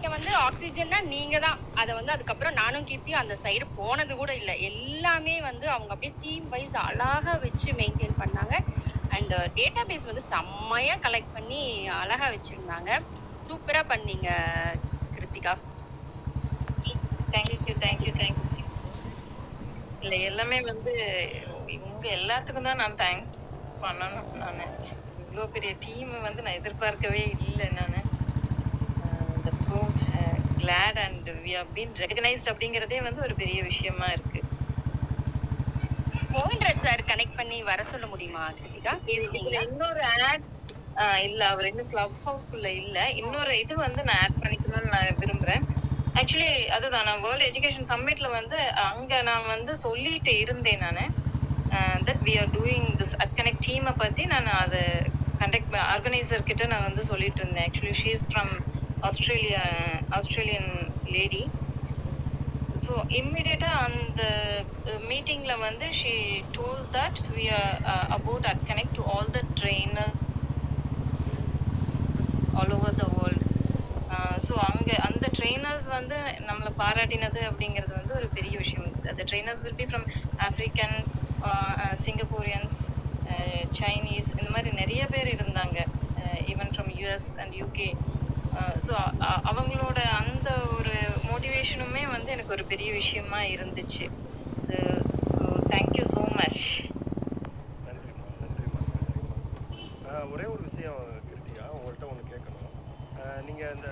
கிருத்திகா 0.00 0.18
வந்து 0.18 0.32
ஆக்சிஜன்னா 0.44 0.98
நீங்க 1.14 1.36
தான் 1.44 1.58
அதை 1.80 1.92
வந்து 1.96 2.12
அதுக்கப்புறம் 2.14 2.54
நானும் 2.60 2.86
கீர்த்தியும் 2.90 3.22
அந்த 3.22 3.34
சைடு 3.42 3.64
போனது 3.78 4.12
கூட 4.20 4.30
இல்லை. 4.40 4.54
எல்லாமே 4.68 5.34
வந்து 5.48 5.66
அவங்க 5.74 5.90
அப்படியே 5.94 6.12
டீம் 6.22 6.46
வைஸ் 6.54 6.76
அழகாக 6.88 7.34
வச்சு 7.44 7.68
மெயின்டைன் 7.80 8.16
பண்ணாங்க. 8.22 8.54
அண்ட் 9.16 9.34
டேட்டா 9.58 9.82
பேஸ் 9.90 10.08
வந்து 10.10 10.24
செம்மையா 10.30 10.94
கலெக்ட் 11.06 11.34
பண்ணி 11.36 11.60
அழகா 12.00 12.28
வச்சிருந்தாங்க. 12.34 12.90
சூப்பரா 13.48 13.82
பண்ணீங்க 13.92 14.28
கிருத்திகா. 15.16 15.52
தேங்க்யூ 17.34 17.76
தேங்க்யூ 17.84 18.14
தேங்க்யூ 18.22 18.64
இல்லை 20.04 20.18
எல்லாமே 20.30 20.60
வந்து 20.72 20.92
இவங்க 21.76 22.06
எல்லாத்துக்கும் 22.18 22.68
தான் 22.70 22.82
நான் 22.84 23.00
தேங்க் 23.04 23.26
பண்ணணும் 23.84 24.32
நான். 24.44 24.62
இவ்வளோ 25.22 25.44
பெரிய 25.56 25.72
டீம் 25.84 26.14
வந்து 26.28 26.44
நான் 26.46 26.58
எதிர்பார்க்கவே 26.60 27.24
இல்லை 27.48 27.68
நான். 27.80 27.99
So 29.64 29.74
glad 30.60 31.00
and 31.06 31.28
we 31.44 31.52
are 31.60 31.70
been 31.76 31.94
recognised 32.04 32.50
அப்படிங்கிறதே 32.52 33.00
வந்து 33.08 33.20
ஒரு 33.26 33.34
பெரிய 33.42 33.60
விஷயமா 33.70 34.06
இருக்கு. 34.16 34.40
மோகன்ராஜ் 36.34 36.84
சார் 36.86 37.02
கனெக்ட் 37.10 37.38
பண்ணி 37.40 37.58
வர 37.70 37.80
சொல்ல 37.92 38.06
முடியுமா 38.06 38.42
கிருத்திகா? 38.58 38.92
இதுல 39.06 39.20
பேசுனீங்களா? 39.20 39.62
இன்னொரு 39.68 40.02
ஆட் 40.28 40.46
இல்ல 41.26 41.42
அவர் 41.52 41.68
இன்னும் 41.70 41.90
கிளப் 41.92 42.16
ஹவுஸ்க்குள்ள 42.26 42.68
இல்ல. 42.82 42.98
இன்னொரு 43.20 43.52
இது 43.64 43.74
வந்து 43.86 44.00
நான் 44.08 44.20
ஆட் 44.24 44.40
பண்ணிக்கணும்னு 44.42 44.92
நான் 44.94 45.18
விரும்புறேன். 45.22 45.64
ஆக்சுவலி 46.20 46.48
அதுதான் 46.76 47.06
நான் 47.08 47.22
வேர்ல்ட் 47.24 47.46
எஜுகேஷன் 47.48 47.90
சம்மிட்ல 47.92 48.28
வந்து 48.38 48.58
அங்க 48.88 49.22
நான் 49.28 49.50
வந்து 49.54 49.72
சொல்லிட்டு 49.84 50.32
இருந்தேன் 50.44 50.84
நான். 50.86 51.02
That 52.08 52.22
we 52.26 52.34
are 52.42 52.52
doing 52.58 52.88
this 53.00 53.16
at 53.22 53.36
connect 53.38 53.64
டீமை 53.68 53.94
பத்தி 54.02 54.24
நான் 54.34 54.50
அதை 54.64 54.82
கண்டக்ட் 55.42 55.76
ஆர்கனைசர் 55.92 56.48
கிட்ட 56.50 56.64
நான் 56.72 56.86
வந்து 56.88 57.02
சொல்லிட்டு 57.10 57.40
இருந்தேன். 57.42 57.66
Actually 57.68 57.94
she 58.02 58.10
is 58.18 58.28
from 58.32 58.52
Australia 59.08 59.62
Australian 60.18 60.70
lady 61.14 61.42
so 62.82 62.92
இம்மிடியட்டாக 63.18 63.84
அந்த 63.86 64.22
uh, 64.84 64.98
மீட்டிங்கில் 65.10 65.62
வந்து 65.64 65.86
she 66.00 66.14
told 66.56 66.82
that 66.96 67.18
we 67.36 67.44
are 67.58 67.74
about 68.16 68.46
at 68.50 68.62
connect 68.70 68.96
to 68.98 69.04
all 69.14 69.30
the 69.36 69.40
trainers 69.60 70.18
all 72.58 72.74
over 72.78 72.98
the 73.02 73.06
world 73.16 73.46
so 74.46 74.54
அங்கே 74.68 74.96
அந்த 75.08 75.26
ட்ரெயினர்ஸ் 75.36 75.86
வந்து 75.96 76.16
நம்மளை 76.48 76.70
பாராட்டினது 76.82 77.40
அப்படிங்கிறது 77.48 77.92
வந்து 78.00 78.14
ஒரு 78.14 78.28
பெரிய 78.36 78.54
விஷயம். 78.62 78.88
அந்த 79.10 79.22
trainers 79.30 79.62
will 79.64 79.78
be 79.82 79.86
from 79.90 80.06
Africans 80.48 81.12
Singaporeans 82.04 82.78
Chinese 83.80 84.30
இந்த 84.38 84.48
மாதிரி 84.54 84.70
நிறைய 84.82 85.02
பேர் 85.14 85.28
இருந்தாங்க. 85.36 85.78
Even 86.52 86.72
from 86.74 86.90
US 87.00 87.28
and 87.42 87.54
UK 87.60 87.88
so 88.84 88.94
அவங்களோட 89.50 89.98
அந்த 90.20 90.48
ஒரு 90.76 90.94
மோட்டிவேஷனுமே 91.28 92.04
வந்து 92.08 92.32
எனக்கு 92.32 92.54
ஒரு 92.56 92.66
பெரிய 92.66 92.90
விஷயமா 92.94 93.40
இருந்துச்சு. 93.54 94.06
So 94.66 94.76
so 95.32 95.40
thank you 95.70 96.04
so 96.10 96.22
much 96.38 96.64
ஒரே 100.32 100.46
ஒரு 100.52 100.62
விஷயம் 100.66 100.98
கிருத்தியா 101.28 101.64
உங்கள்கிட்ட 101.74 102.04
ஒன்று 102.06 102.30
கேட்கணும் 102.30 102.68
நீங்கள் 103.48 103.72
அந்த 103.72 103.88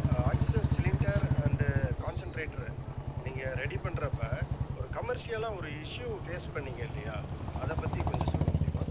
இந்த 0.00 0.16
ஆக்சிஜன் 0.30 0.68
சிலிண்டர் 0.74 1.24
அண்டு 1.44 1.66
கான்சென்ட்ரேட்டர் 2.02 2.68
நீங்கள் 3.24 3.56
ரெடி 3.60 3.78
பண்ணுறப்ப 3.84 4.22
ஒரு 4.78 4.88
கமர்ஷியலாக 4.96 5.58
ஒரு 5.60 5.70
இஷ்யூ 5.82 6.08
ஃபேஸ் 6.24 6.52
பண்ணீங்க 6.54 6.82
இல்லையா? 6.88 7.16
அதை 7.62 7.74
பற்றி 7.76 8.00
கொஞ்சம் 8.02 8.30
சொல்ல 8.32 8.46
முடியுமா 8.48 8.84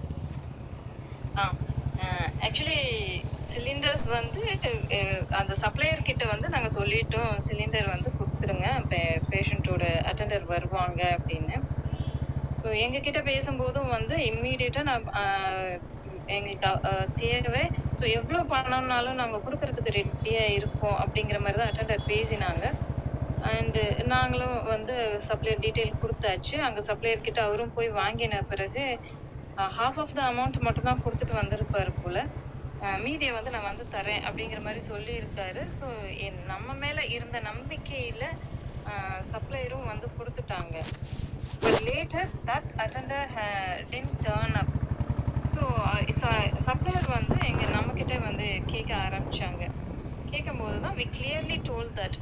ஆ 1.22 1.24
ஆக்சுவலி 2.45 2.82
சிலிண்டர்ஸ் 3.52 4.06
வந்து 4.18 4.41
அந்த 5.40 5.53
சப்ளையர் 5.64 6.07
கிட்ட 6.10 6.24
வந்து 6.34 6.48
நாங்கள் 6.53 6.76
சொல்லிட்டோம் 6.78 7.34
சிலிண்டர் 7.48 7.90
வந்து 7.95 8.10
கொடுத்துருங்க 8.20 8.68
பே 8.91 8.99
பேஷண்ட்டோட 9.32 9.84
அட்டெண்டர் 10.10 10.45
வருவாங்க 10.53 11.02
அப்படின்னு. 11.18 11.57
ஸோ 12.60 12.68
எங்ககிட்ட 12.84 13.20
பேசும்போதும் 13.32 13.91
வந்து 13.98 14.16
இம்மீடியட்டாக 14.30 14.90
நான் 14.90 15.06
எங்களுக்கு 16.36 16.70
தேவை. 17.22 17.64
ஸோ 17.99 18.03
எவ்வளோ 18.18 18.40
பணம்னாலும் 18.53 19.20
நாங்கள் 19.22 19.44
கொடுக்கறதுக்கு 19.45 19.95
ரெடியாக 19.99 20.56
இருக்கோம் 20.60 20.98
அப்படிங்கிற 21.03 21.40
மாதிரி 21.44 21.60
தான் 21.62 21.72
அட்டெண்டர் 21.72 22.10
பேசினாங்க. 22.14 22.66
அண்டு 23.52 23.82
நாங்களும் 24.14 24.57
வந்து 24.74 24.95
சப்ளையர் 25.28 25.64
டீட்டெயில் 25.66 25.99
கொடுத்தாச்சு. 26.03 26.56
அங்கே 26.68 26.82
சப்ளையர் 26.90 27.26
கிட்ட 27.28 27.41
அவரும் 27.48 27.76
போய் 27.78 27.90
வாங்கின 28.02 28.41
பிறகு 28.53 28.86
ஹாஃப் 29.77 29.99
ஆஃப் 30.03 30.15
த 30.18 30.22
அமௌண்ட் 30.32 30.57
மட்டும் 30.65 30.88
தான் 30.90 31.03
கொடுத்துட்டு 31.03 31.36
வந்திருப்பாரு 31.41 31.91
போல். 32.02 32.22
மீதியை 33.03 33.32
வந்து 33.36 33.53
நான் 33.53 33.69
வந்து 33.69 33.86
தரேன் 33.94 34.23
அப்படிங்கிற 34.27 34.60
மாதிரி 34.65 34.82
சொல்லியிருக்காரு. 34.91 35.61
ஸோ 35.77 35.88
என் 36.26 36.41
நம்ம 36.52 36.73
மேலே 36.84 37.03
இருந்த 37.15 37.38
நம்பிக்கையில் 37.49 38.26
சப்ளையரும் 39.32 39.88
வந்து 39.91 40.07
கொடுத்துட்டாங்க. 40.18 40.76
But 41.64 41.80
later 41.88 42.32
that 42.49 42.72
attender 42.84 43.32
then 43.94 44.14
turn 44.26 44.57
up 44.61 44.73
so 45.53 45.64
supplier 46.68 47.10
வந்து 47.18 47.38
எங்கள் 47.52 47.73
நம்மக்கிட்டே 47.77 48.19
வந்து 48.27 48.48
கேட்க 48.72 48.91
ஆரம்பித்தாங்க 49.07 49.64
கேட்கும்போது 50.31 50.78
தான் 50.86 50.97
வி 50.99 51.05
கிளியர்லி 51.18 51.57
டோல் 51.70 51.91
தட் 51.99 52.18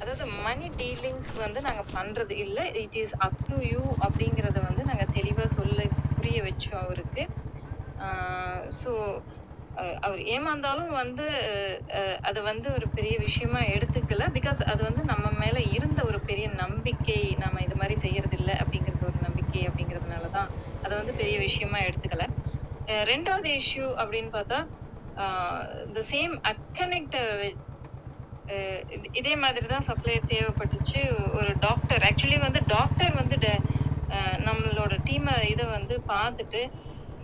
அதாவது 0.00 0.24
மணி 0.44 0.66
டீலிங்ஸ் 0.78 1.32
வந்து 1.42 1.60
நாங்கள் 1.66 1.90
பண்ணுறது 1.96 2.34
இல்லை. 2.44 2.64
It 2.82 2.98
is 3.02 3.14
up 3.26 3.38
to 3.50 3.58
you 3.66 3.82
அப்படிங்கிறத 4.06 4.58
வந்து 4.68 4.82
நாங்கள் 4.90 5.12
தெளிவாக 5.16 5.48
சொல்ல 5.56 5.86
புரிய 6.18 6.38
வச்சோம் 6.48 6.82
அவருக்கு. 6.84 7.22
ஸோ 8.80 8.90
அவர் 10.02 10.20
ஏமாந்தாலும் 10.32 10.90
வந்து 11.00 11.26
அதை 11.90 12.00
அது 12.28 12.40
வந்து 12.48 12.68
ஒரு 12.76 12.86
பெரிய 12.96 13.14
விஷயமா 13.20 13.60
எடுத்துக்கல. 13.74 14.24
பிகாஸ் 14.36 14.60
அது 14.72 14.80
வந்து 14.88 15.02
நம்ம 15.12 15.26
மேல 15.42 15.60
இருந்த 15.76 16.00
ஒரு 16.10 16.18
பெரிய 16.28 16.46
நம்பிக்கை 16.62 17.20
நம்ம 17.42 17.62
இது 17.66 17.76
மாதிரி 17.80 17.96
செய்யறது 18.04 18.36
இல்லை 18.40 18.54
அப்படிங்கிறது 18.62 19.08
ஒரு 19.10 19.18
நம்பிக்கை 19.26 19.62
அப்படிங்கிறதுனால 19.68 20.28
தான் 20.36 20.50
அதை 20.84 20.92
வந்து 21.00 21.14
பெரிய 21.20 21.38
விஷயமா 21.46 21.80
எடுத்துக்கல. 21.88 22.26
ரெண்டாவது 23.06 23.50
இஷ்யூ 23.60 23.86
அப்படின்னு 24.02 24.32
பார்த்தா 24.36 24.60
இந்த 25.86 26.00
சேம் 26.10 26.34
அக்கனெக்ட 26.50 27.16
இதே 29.12 29.34
மாதிரி 29.36 29.66
தான் 29.66 29.80
சப்ளை 29.80 30.14
தேவைப்பட்டுச்சு. 30.26 31.00
ஒரு 31.32 31.52
டாக்டர் 31.58 32.02
ஆக்சுவலி 32.02 32.38
வந்து 32.38 32.60
டாக்டர் 32.66 33.14
வந்து 33.14 33.36
ட- 33.36 33.60
நம்மளோட 34.46 34.94
டீமை 35.06 35.34
இதை 35.44 35.64
வந்து 35.66 35.94
பார்த்துட்டு 36.08 36.60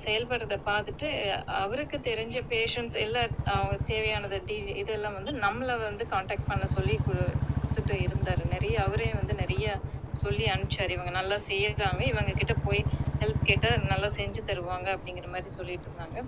செயல்படுறத 0.04 0.56
பார்த்துட்டு 0.66 1.08
அவருக்கு 1.56 1.96
தெரிஞ்ச 2.08 2.36
பேஷண்ட்ஸ் 2.48 2.98
எல்லாம் 2.98 3.30
அவங்க 3.54 3.76
தேவையானதை 3.86 4.38
டீ 4.44 4.56
இதெல்லாம் 4.82 5.16
வந்து 5.18 5.32
நம்மளை 5.38 5.78
வந்து 5.82 6.06
காண்டாக்ட் 6.06 6.46
பண்ண 6.46 6.66
சொல்லி 6.66 6.96
கொடுத்துட்டு 7.06 7.96
இருந்தார். 8.02 8.42
நிறைய 8.46 8.76
அவரே 8.84 9.08
வந்து 9.14 9.34
நிறைய 9.34 9.66
சொல்லி 10.12 10.44
அனுப்பிச்சார். 10.46 10.88
இவங்க 10.88 11.10
நல்லா 11.10 11.36
செய்யறாங்க. 11.48 12.00
இவங்க 12.02 12.32
கிட்ட 12.32 12.54
போய் 12.66 12.80
ஹெல்ப் 13.20 13.42
கேட்டால் 13.42 13.84
நல்லா 13.84 14.08
செஞ்சு 14.16 14.40
தருவாங்க 14.46 14.88
அப்படிங்கிற 14.96 15.26
மாதிரி 15.26 15.48
சொல்லிட்டு 15.48 15.88
இருந்தாங்க. 15.88 16.18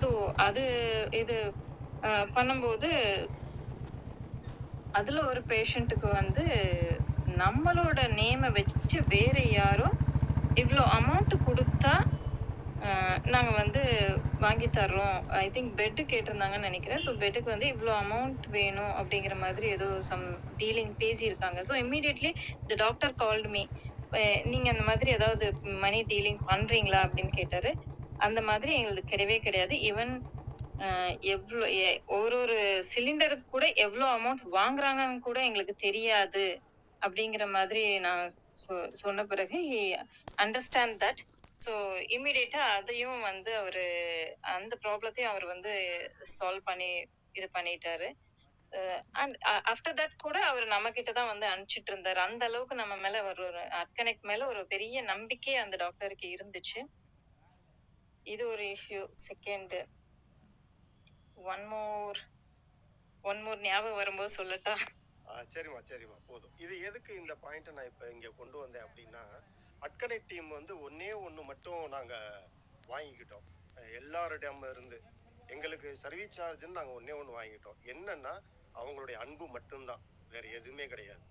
ஸோ 0.00 0.08
அது 0.46 0.64
இது 1.14 1.36
பண்ணும்போது 2.36 2.88
அதுல 4.98 5.22
ஒரு 5.30 5.40
பேஷண்ட்டுக்கு 5.52 6.08
வந்து 6.20 6.44
நம்மளோட 7.42 8.00
நேமை 8.20 8.48
வச்சு 8.58 8.98
வேற 9.14 9.36
யாரோ 9.60 9.88
இவ்வளோ 10.62 10.82
அமௌண்ட் 10.98 11.34
கொடுத்தா 11.46 11.94
நாங்கள் 13.32 13.32
நாங்க 13.34 13.50
வந்து 13.60 13.82
வாங்கி 14.44 14.66
தர்றோம். 14.76 15.18
ஐ 15.42 15.44
திங்க் 15.54 15.70
பெட்டு 15.78 16.02
கேட்டிருந்தாங்கன்னு 16.10 16.68
நினைக்கிறேன். 16.68 17.00
ஸோ 17.04 17.10
பெட்டுக்கு 17.22 17.48
வந்து 17.52 17.68
இவ்வளோ 17.74 17.92
அமௌண்ட் 18.02 18.44
வேணும் 18.56 18.92
அப்படிங்கிற 19.00 19.34
மாதிரி 19.44 19.66
ஏதோ 19.76 19.86
சம் 20.10 20.24
டீலிங் 20.60 20.92
பேசியிருக்காங்க. 21.02 21.60
So 21.68 21.74
immediately 21.82 22.30
the 22.70 22.78
doctor 22.84 23.14
called 23.22 23.50
me 23.54 23.62
நீங்க 24.52 24.68
அந்த 24.74 24.84
மாதிரி 24.90 25.10
ஏதாவது 25.18 25.46
மணி 25.84 26.00
டீலிங் 26.12 26.40
பண்றீங்களா 26.50 27.00
அப்படின்னு 27.06 27.32
கேட்டாரு. 27.40 27.70
அந்த 28.26 28.40
மாதிரி 28.50 28.72
எங்களுக்கு 28.80 29.12
கிடையவே 29.12 29.38
கிடையாது. 29.46 29.76
ஈவன் 29.90 30.12
எவ்வளோ 31.20 31.66
ஒரு 32.06 32.36
ஒரு 32.38 32.84
சிலிண்டருக்கு 32.94 33.46
கூட 33.46 33.66
எவ்வளோ 33.66 34.06
அமௌண்ட் 34.06 34.44
வாங்குறாங்கன்னு 34.52 35.18
கூட 35.18 35.42
எங்களுக்கு 35.44 35.74
தெரியாது. 35.74 36.62
அப்படிங்கிற 37.02 37.50
மாதிரி 37.50 37.98
நான் 37.98 38.32
சொ- 38.62 38.90
சொன்ன 38.90 39.24
பிறகு 39.24 39.60
அண்டர்ஸ்டாண்ட் 40.42 40.96
தட் 41.04 41.22
ஸோ 41.64 41.72
இம்மிடியட்டா 42.16 42.62
அதையும் 42.78 43.20
வந்து 43.20 43.56
அவர் 43.56 43.82
அந்த 44.40 44.78
ப்ராப்ளத்தையும் 44.82 45.32
அவர் 45.32 45.44
வந்து 45.44 45.72
சால்வ் 46.40 46.62
பண்ணி 46.64 47.04
இது 47.32 47.50
பண்ணிட்டாரு. 47.54 48.08
அண்ட் 49.12 49.34
ஆஃப்டர் 49.44 49.98
தட் 50.00 50.16
கூட 50.18 50.38
அவர் 50.40 50.66
நம்ம 50.66 50.90
கிட்ட 50.90 51.12
தான் 51.12 51.26
வந்து 51.26 51.46
அனுப்பிச்சிட்டு 51.46 51.90
இருந்தாரு. 51.90 52.20
அந்த 52.28 52.44
அளவுக்கு 52.44 52.74
நம்ம 52.74 52.96
மேல 52.96 53.24
ஒரு 53.24 53.44
ஒரு 53.46 53.58
அட்கனெக்ட் 53.58 54.20
மேல 54.20 54.46
ஒரு 54.46 54.66
பெரிய 54.66 55.02
நம்பிக்கை 55.02 55.54
அந்த 55.56 55.76
டாக்டருக்கு 55.76 56.28
இருந்துச்சு. 56.28 56.80
இது 58.22 58.48
ஒரு 58.48 58.76
issue 58.76 59.06
second 59.28 59.74
one 61.36 61.66
more 61.66 62.18
one 63.22 63.42
more 63.42 63.60
ஞாபகம் 63.60 63.94
வரும்போது 63.94 64.34
சொல்லட்டா? 64.36 64.74
ஆ, 65.28 65.42
சரிம்மா 65.52 65.80
சரிம்மா 65.88 66.18
போதும். 66.26 66.52
இது 66.56 66.80
எதுக்கு 66.80 67.16
இந்த 67.16 67.36
பாயிண்ட்டை 67.42 67.72
நான் 67.72 67.84
இப்போ 67.84 68.10
இங்கே 68.10 68.28
கொண்டு 68.36 68.58
வந்தேன் 68.58 68.82
அப்படின்னா 68.82 69.22
அட்கனை 69.80 70.18
டீம் 70.26 70.48
வந்து 70.48 70.80
ஒன்றே 70.80 71.12
ஒன்று 71.12 71.42
மட்டும் 71.42 71.88
நாங்கள் 71.88 72.42
வாங்கிக்கிட்டோம். 72.88 73.46
எல்லாரிடம் 73.92 74.70
இருந்து. 74.70 75.02
எங்களுக்கு 75.46 75.96
சர்வீஸ் 75.96 76.40
சார்ஜ்னு 76.40 76.68
நாங்கள் 76.68 76.94
ஒன்றே 76.94 77.12
ஒன்று 77.12 77.42
வாங்கிட்டோம் 77.42 77.78
என்னன்னா 77.84 78.34
அவங்களுடைய 78.74 79.12
அன்பு 79.14 79.46
மட்டும்தான். 79.46 80.02
வேற 80.28 80.46
எதுவுமே 80.48 80.86
கிடையாது. 80.86 81.22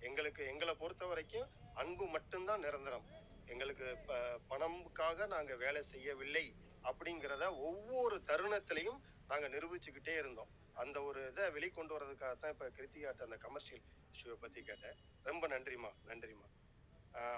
எங்களுக்கு 0.00 0.46
எங்களை 0.46 0.74
பொறுத்த 0.74 1.06
வரைக்கும் 1.06 1.48
அன்பு 1.74 2.06
மட்டும்தான் 2.06 2.60
நிரந்தரம். 2.60 3.06
எங்களுக்கு 3.46 3.90
இப்போ 3.90 4.38
பணமுக்காக 4.48 5.26
நாங்கள் 5.26 5.56
வேலை 5.56 5.82
செய்யவில்லை 5.82 6.54
அப்படிங்கிறத 6.84 7.56
ஒவ்வொரு 7.58 8.22
தருணத்திலையும் 8.26 9.00
நாங்கள் 9.30 9.52
நிரூபிச்சுக்கிட்டே 9.54 10.14
இருந்தோம். 10.22 10.50
அந்த 10.82 10.98
ஒரு 11.08 11.20
இதை 11.30 11.44
வெளிக்கொண்டு 11.56 11.94
வர்றதுக்காக 11.96 12.34
தான் 12.42 12.52
இப்போ 12.54 12.66
கிருத்திகாட்ட 12.76 13.26
அந்த 13.28 13.38
கமர்ஷியல் 13.44 13.84
இஷ்யூவை 14.14 14.36
பற்றி 14.44 14.60
கேட்டேன். 14.68 14.96
ரொம்ப 15.28 15.46
நன்றிம்மா 15.54 15.90
நன்றிம்மா. 16.10 16.48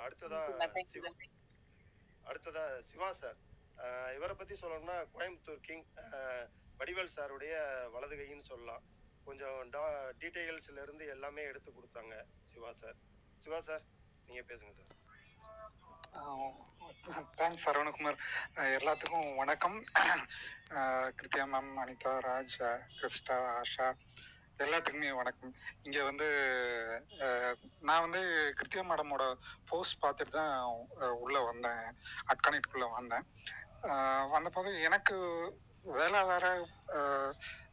அடுத்ததா 0.05 0.41
சிவா 0.94 1.10
அடுத்ததா 2.31 2.65
சிவா 2.91 3.09
சார். 3.23 3.39
இவரை 4.17 4.35
பற்றி 4.39 4.55
சொல்லணும்னா 4.62 4.97
கோயம்புத்தூர் 5.15 5.62
கிங் 5.69 5.86
வடிவேல் 6.81 7.15
சாருடைய 7.17 7.55
வலது 7.94 8.17
கைன்னு 8.20 8.51
சொல்லலாம். 8.52 8.83
கொஞ்சம் 9.27 9.59
டீட்டெயில்ஸ்ல 10.23 10.83
இருந்து 10.85 11.05
எல்லாமே 11.15 11.43
எடுத்து 11.51 11.70
கொடுத்தாங்க 11.78 12.15
சிவா 12.52 12.73
சார். 12.83 12.99
சிவா 13.44 13.60
சார் 13.69 13.85
நீங்க 14.28 14.43
பேசுங்க 14.51 14.73
சார். 14.78 14.93
தேங்க்ஸ் 17.39 17.65
சரவணகுமார் 17.65 18.17
எல்லாத்துக்கும் 18.77 19.29
வணக்கம். 19.41 19.77
கிருத்தியா 21.19 21.45
மேம் 21.53 21.71
அனிதா 21.83 22.13
ராஜ் 22.27 22.57
கிறிஸ்டா 22.97 23.37
ஆஷா 23.61 23.87
எல்லாத்துக்குமே 24.65 25.11
வணக்கம். 25.21 25.53
இங்கே 25.87 26.03
வந்து 26.09 26.29
நான் 27.89 28.05
வந்து 28.07 28.23
கிருத்தியா 28.59 28.85
மேடமோட 28.91 29.25
போஸ்ட் 29.71 30.03
பார்த்துட்டு 30.05 30.37
தான் 30.39 30.53
உள்ளே 31.25 31.43
வந்தேன். 31.51 31.85
அட்கானிட்டுக்குள்ளே 32.35 32.91
வந்தேன். 32.99 33.27
வந்தபோது 34.35 34.73
எனக்கு 34.89 35.17
வேலை 35.99 36.23
வேற 36.33 36.47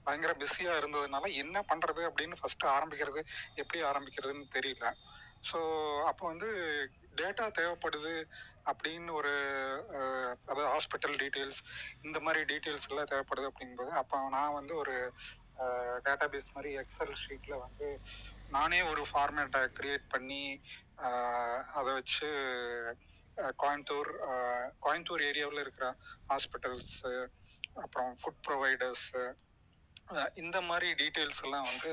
பயங்கர 0.07 0.33
பிஸியாக 0.41 0.79
இருந்ததுனால 0.81 1.33
என்ன 1.43 1.65
பண்ணுறது 1.71 2.03
அப்படின்னு 2.09 2.41
ஃபஸ்ட்டு 2.41 2.73
ஆரம்பிக்கிறது 2.77 3.23
எப்படி 3.61 3.79
ஆரம்பிக்கிறதுன்னு 3.91 4.47
தெரியல. 4.57 4.87
ஸோ 5.49 5.59
அப்போ 6.11 6.23
வந்து 6.31 6.47
டேட்டா 7.21 7.45
தேவைப்படுது 7.59 8.13
அப்படின்னு 8.65 9.11
ஒரு 9.11 9.33
அதாவது 10.47 10.67
ஹாஸ்பிட்டல் 10.73 11.17
டீட்டெயில்ஸ் 11.21 11.61
இந்த 12.03 12.17
மாதிரி 12.19 12.41
டீட்டெயில்ஸ் 12.43 12.87
எல்லாம் 12.89 13.11
தேவைப்படுது 13.11 13.49
அப்படிங்கும்போது 13.49 13.93
அப்போ 14.01 14.17
நான் 14.29 14.53
வந்து 14.53 14.73
ஒரு 14.75 14.95
டேட்டா 16.05 16.25
பேஸ் 16.33 16.55
மாதிரி 16.55 16.71
எக்ஸல் 16.77 17.15
ஷீட்டில் 17.25 17.61
வந்து 17.61 17.87
நானே 18.49 18.81
ஒரு 18.81 19.03
ஃபார்மேட்டை 19.11 19.61
க்ரியேட் 19.77 20.05
பண்ணி 20.09 20.43
அதை 21.73 21.89
வச்சு 21.93 22.29
கோயம்புத்தூர் 23.57 24.11
கோயம்புத்தூர் 24.79 25.27
ஏரியாவில் 25.29 25.63
இருக்கிற 25.63 25.87
ஹாஸ்பிட்டல்ஸு 26.29 27.11
அப்புறம் 27.83 28.11
ஃபுட் 28.21 28.43
ப்ரொவைடர்ஸு 28.47 29.23
இந்த 30.35 30.57
மாதிரி 30.61 30.89
டீட்டெயில்ஸ் 30.93 31.43
எல்லாம் 31.43 31.67
வந்து 31.71 31.91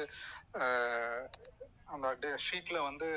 அந்த 1.95 2.29
ஷீட்டில் 2.47 2.87
வந்து 2.89 3.09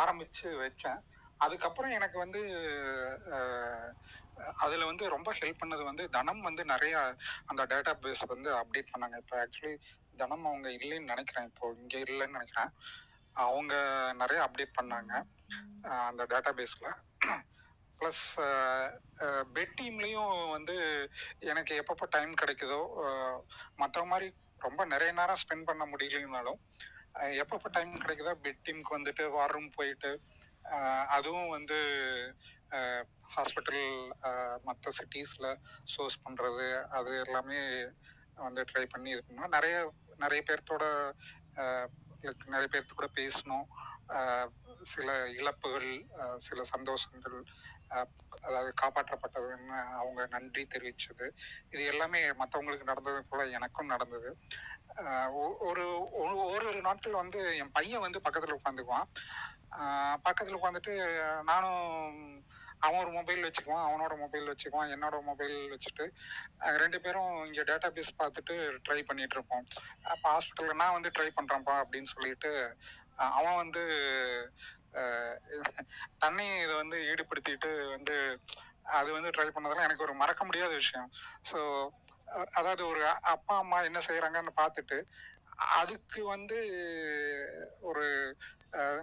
ஆரம்பித்து 0.00 0.48
வச்சேன். 0.64 1.00
அதுக்கப்புறம் 1.44 1.96
எனக்கு 1.98 2.18
வந்து 2.24 2.40
அதில் 4.64 4.88
வந்து 4.90 5.04
ரொம்ப 5.14 5.30
ஹெல்ப் 5.40 5.60
பண்ணது 5.62 5.82
வந்து 5.90 6.04
தனம் 6.16 6.42
வந்து 6.48 6.62
நிறையா 6.72 7.00
அந்த 7.50 7.62
டேட்டா 7.72 7.92
பேஸ் 8.04 8.24
வந்து 8.34 8.50
அப்டேட் 8.60 8.92
பண்ணாங்க. 8.92 9.16
இப்போ 9.22 9.36
ஆக்சுவலி 9.42 9.74
தனம் 10.22 10.46
அவங்க 10.50 10.68
இல்லைன்னு 10.78 11.10
நினைக்கிறேன். 11.12 11.48
இப்போ 11.50 11.66
இங்கே 11.82 12.00
இல்லைன்னு 12.06 12.36
நினைக்கிறேன். 12.38 12.72
அவங்க 13.46 13.74
நிறைய 14.22 14.40
அப்டேட் 14.46 14.78
பண்ணாங்க 14.78 15.12
அந்த 16.08 16.22
டேட்டா 16.32 16.50
பேஸில் 16.58 16.90
ப்ளஸ் 18.00 18.24
பெட் 19.56 19.74
டீம்லேயும் 19.78 20.34
வந்து 20.56 20.74
எனக்கு 21.52 21.72
எப்பப்போ 21.82 22.06
டைம் 22.16 22.32
கிடைக்குதோ 22.42 22.80
மற்ற 23.82 24.00
மாதிரி 24.12 24.28
ரொம்ப 24.66 24.84
நிறைய 24.92 25.10
நேரம் 25.20 25.40
ஸ்பெண்ட் 25.42 25.68
பண்ண 25.70 25.84
முடியலனாலும் 25.92 26.60
எப்பப்போ 27.42 27.68
டைம் 27.76 27.92
கிடைக்குதோ 28.04 28.32
பெட் 28.44 28.64
டீமுக்கு 28.66 28.96
வந்துட்டு 28.96 29.24
வார் 29.36 29.54
ரூம் 29.56 29.70
போயிட்டு 29.78 30.10
அதுவும் 31.08 31.48
வந்து 31.48 31.78
ஹாஸ்பிட்டல் 33.30 33.84
மற்ற 34.64 34.90
சிட்டிஸில் 34.98 35.50
சோர்ஸ் 35.84 36.18
பண்ணுறது 36.24 36.66
அது 36.90 37.12
எல்லாமே 37.24 37.60
வந்து 38.38 38.62
ட்ரை 38.70 38.84
பண்ணி 38.86 39.10
இது 39.10 39.22
பண்ணோம். 39.22 39.54
நிறைய 39.56 39.76
நிறைய 40.18 40.40
பேர்த்தோட 40.48 40.84
நிறைய 42.46 42.68
பேர்த்து 42.68 42.92
கூட 42.92 43.08
பேசணும் 43.16 43.66
சில 44.92 45.08
இழப்புகள் 45.34 45.90
சில 46.38 46.60
சந்தோஷங்கள் 46.74 47.36
அதாவது 48.42 48.72
காப்பாற்றப்பட்டதுன்னு 48.82 49.76
அவங்க 49.94 50.26
நன்றி 50.30 50.66
தெரிவிச்சது. 50.74 51.26
இது 51.70 51.84
எல்லாமே 51.84 52.20
மற்றவங்களுக்கு 52.32 52.82
நடந்தது 52.82 53.24
போல 53.28 53.46
எனக்கும் 53.50 53.86
நடந்தது. 53.86 54.30
ஒ- 55.34 55.56
ஒரு 55.60 55.84
ஒரு 56.12 56.36
ஒரு 56.46 56.80
நாட்கள் 56.80 57.12
வந்து 57.12 57.56
என் 57.56 57.72
பையன் 57.72 58.00
வந்து 58.00 58.20
பக்கத்தில் 58.20 58.58
உட்காந்துக்குவான். 58.58 59.08
பக்கத்தில் 60.22 60.56
உட்காந்துட்டு 60.56 60.92
நானும் 61.42 61.80
அவன் 62.78 63.00
ஒரு 63.00 63.10
மொபைல் 63.10 63.42
வச்சுக்குவான் 63.42 63.86
அவனோட 63.86 64.18
மொபைல் 64.18 64.48
வச்சுக்குவான் 64.48 64.92
என்னோட 64.94 65.22
மொபைல் 65.22 65.56
வச்சுட்டு 65.70 66.04
ரெண்டு 66.76 67.00
பேரும் 67.00 67.44
இங்கே 67.44 67.62
டேட்டா 67.62 67.88
பேஸ் 67.90 68.18
பார்த்துட்டு 68.18 68.54
ட்ரை 68.88 69.02
பண்ணிட்டு 69.02 69.36
இருப்போம் 69.36 69.64
அப்போ 70.04 70.26
ஹாஸ்பிட்டலில் 70.30 70.74
நான் 70.74 70.92
வந்து 70.92 71.10
ட்ரை 71.18 71.28
பண்ணுறேன்ப்பா 71.36 71.76
அப்படின்னு 71.82 72.12
சொல்லிட்டு 72.14 72.50
அவன் 73.16 73.56
வந்து 73.56 73.82
தன்னை 76.18 76.46
இதை 76.62 76.74
வந்து 76.74 76.98
ஈடுபடுத்திட்டு 77.10 77.70
வந்து 77.94 78.16
அது 78.94 79.10
வந்து 79.12 79.30
ட்ரை 79.30 79.46
பண்ணதெல்லாம் 79.48 79.88
எனக்கு 79.88 80.06
ஒரு 80.06 80.14
மறக்க 80.14 80.42
முடியாத 80.44 80.72
விஷயம். 80.74 81.08
ஸோ 81.44 81.58
அதாவது 82.52 82.82
ஒரு 82.86 83.02
அப்பா 83.34 83.54
அம்மா 83.58 83.78
என்ன 83.82 84.00
செய்கிறாங்கன்னு 84.06 84.52
பார்த்துட்டு 84.60 84.98
அதுக்கு 85.76 86.20
வந்து 86.26 86.58
ஒரு 87.80 88.04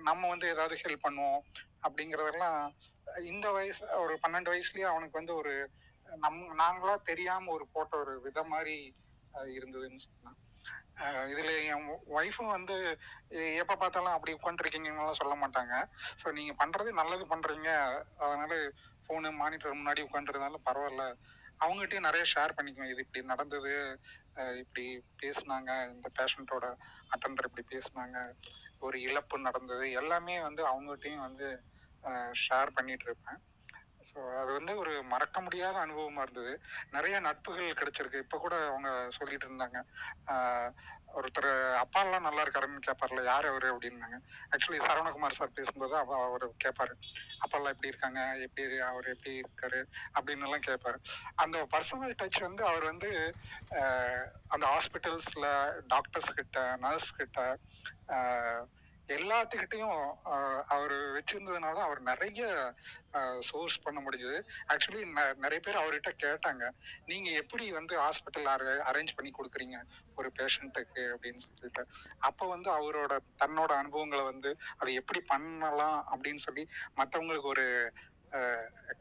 நம்ம 0.07 0.21
வந்து 0.27 0.47
ஏதாவது 0.49 0.75
ஹெல்ப் 0.81 1.05
பண்ணுவோம் 1.05 1.41
அப்படிங்கிறதெல்லாம் 1.83 2.59
இந்த 3.29 3.47
வயசு 3.51 3.83
ஒரு 4.03 4.13
பன்னெண்டு 4.23 4.51
வயசுலயே 4.51 4.87
அவனுக்கு 4.89 5.19
வந்து 5.19 5.35
ஒரு 5.35 5.53
நம் 6.07 6.39
நாங்களா 6.55 6.95
தெரியாம 7.03 7.51
ஒரு 7.51 7.65
போட்ட 7.73 7.93
ஒரு 7.97 8.13
விதம் 8.25 8.51
மாதிரி 8.53 8.75
இருந்ததுன்னு 9.55 10.05
சொன்னான் 10.05 10.39
இதில் 11.31 11.51
என் 11.71 11.85
ஒய்ஃபும் 12.19 12.53
வந்து 12.55 12.75
எப்போ 13.61 13.75
பார்த்தாலும் 13.75 14.15
அப்படி 14.15 14.31
உட்காந்துருக்கீங்கன்னு 14.39 15.19
சொல்ல 15.21 15.35
மாட்டாங்க. 15.43 15.75
ஸோ 16.21 16.33
நீங்கள் 16.37 16.59
பண்ணுறது 16.61 16.91
நல்லது 17.01 17.25
பண்ணுறீங்க 17.33 17.69
அதனால 18.23 18.53
ஃபோனு 19.05 19.31
மானிட்டர் 19.41 19.79
முன்னாடி 19.79 20.01
உட்காந்துருந்தாலும் 20.07 20.67
பரவாயில்ல. 20.69 21.05
அவங்ககிட்டயும் 21.59 22.07
நிறைய 22.09 22.23
ஷேர் 22.33 22.55
பண்ணிக்குவேன் 22.57 22.91
இது 22.93 23.05
இப்படி 23.05 23.21
நடந்தது. 23.25 23.73
இப்படி 24.61 24.85
பேசுனாங்க. 25.21 25.71
இந்த 25.93 26.07
பேஷண்ட்டோட 26.19 26.65
அட்டண்டர் 27.13 27.49
இப்படி 27.49 27.65
பேசுனாங்க. 27.73 28.17
ஒரு 28.81 28.97
இழப்பு 29.07 29.45
நடந்தது. 29.47 29.85
எல்லாமே 30.01 30.35
வந்து 30.47 30.61
அவங்ககிட்டயும் 30.71 31.25
வந்து 31.27 31.47
ஷேர் 32.45 32.75
பண்ணிகிட்ருப்பேன் 32.77 33.09
இருப்பேன். 33.11 33.39
ஸோ 34.01 34.19
அது 34.39 34.51
வந்து 34.57 34.73
ஒரு 34.77 34.93
மறக்க 35.11 35.37
முடியாத 35.41 35.75
அனுபவமா 35.81 36.21
இருந்தது. 36.21 36.53
நிறைய 36.95 37.15
நட்புகள் 37.19 37.77
கிடைச்சிருக்கு. 37.79 38.23
இப்போ 38.25 38.37
கூட 38.37 38.55
அவங்க 38.67 38.89
சொல்லிட்டு 39.17 39.47
இருந்தாங்க. 39.47 39.79
ஒருத்தர் 41.15 41.49
அப்பா 41.81 42.01
எல்லாம் 42.01 42.25
நல்லா 42.27 42.41
இருக்காருன்னு 42.43 42.85
கேட்பார்ல 42.85 43.23
யார் 43.25 43.47
அவரு 43.49 43.67
அப்படின்னாங்க. 43.71 44.17
ஆக்சுவலி 44.53 44.79
சரவணகுமார் 44.85 45.37
சார் 45.37 45.55
பேசும்போது 45.57 45.95
அவ 45.97 46.19
அவர் 46.27 46.45
கேட்பாரு 46.63 46.93
அப்பா 47.41 47.57
எல்லாம் 47.57 47.73
எப்படி 47.75 47.91
இருக்காங்க? 47.91 48.19
எப்படி 48.45 48.63
அவர் 48.89 49.07
எப்படி 49.13 49.33
இருக்காரு? 49.41 49.81
அப்படின்னு 50.17 50.47
எல்லாம் 50.47 50.67
கேட்பாரு 50.69 50.99
அந்த 51.43 51.57
பர்சனல் 51.73 52.17
டச் 52.21 52.39
வந்து 52.41 52.63
அவர் 52.71 52.85
வந்து 52.91 53.09
அந்த 54.51 54.65
ஹாஸ்பிட்டல்ஸ்ல 54.73 55.47
டாக்டர்ஸ் 55.87 56.31
கிட்ட 56.39 56.57
நர்ஸ் 56.81 57.11
கிட்ட 57.17 57.39
ஆஹ் 58.15 58.63
எல்லாத்துக்கிட்டையும் 59.17 59.99
அவர் 60.73 60.95
வச்சிருந்ததுனால 61.15 61.77
அவர் 61.87 62.01
நிறைய 62.09 62.41
சோர்ஸ் 63.49 63.77
பண்ண 63.83 63.99
முடிஞ்சது. 64.05 64.37
ஆக்சுவலி 64.71 65.01
நிறைய 65.43 65.59
பேர் 65.65 65.81
அவர்கிட்ட 65.81 66.11
கேட்டாங்க 66.23 66.65
நீங்க 67.11 67.29
எப்படி 67.41 67.65
வந்து 67.77 67.95
ஹாஸ்பிட்டல் 68.03 68.47
அரேஞ்ச் 68.89 69.15
பண்ணி 69.17 69.31
கொடுக்குறீங்க? 69.37 69.79
ஒரு 70.19 70.31
பேஷண்ட்டுக்கு 70.39 71.03
அப்படின்னு 71.13 71.43
சொல்லிட்டு. 71.47 71.83
அப்போ 72.29 72.47
வந்து 72.53 72.71
அவரோட 72.77 73.13
தன்னோட 73.43 73.71
அனுபவங்களை 73.81 74.23
வந்து 74.31 74.51
அதை 74.77 74.93
எப்படி 75.01 75.21
பண்ணலாம்? 75.33 75.99
அப்படின்னு 76.13 76.43
சொல்லி 76.47 76.65
மற்றவங்களுக்கு 77.01 77.53
ஒரு 77.55 77.67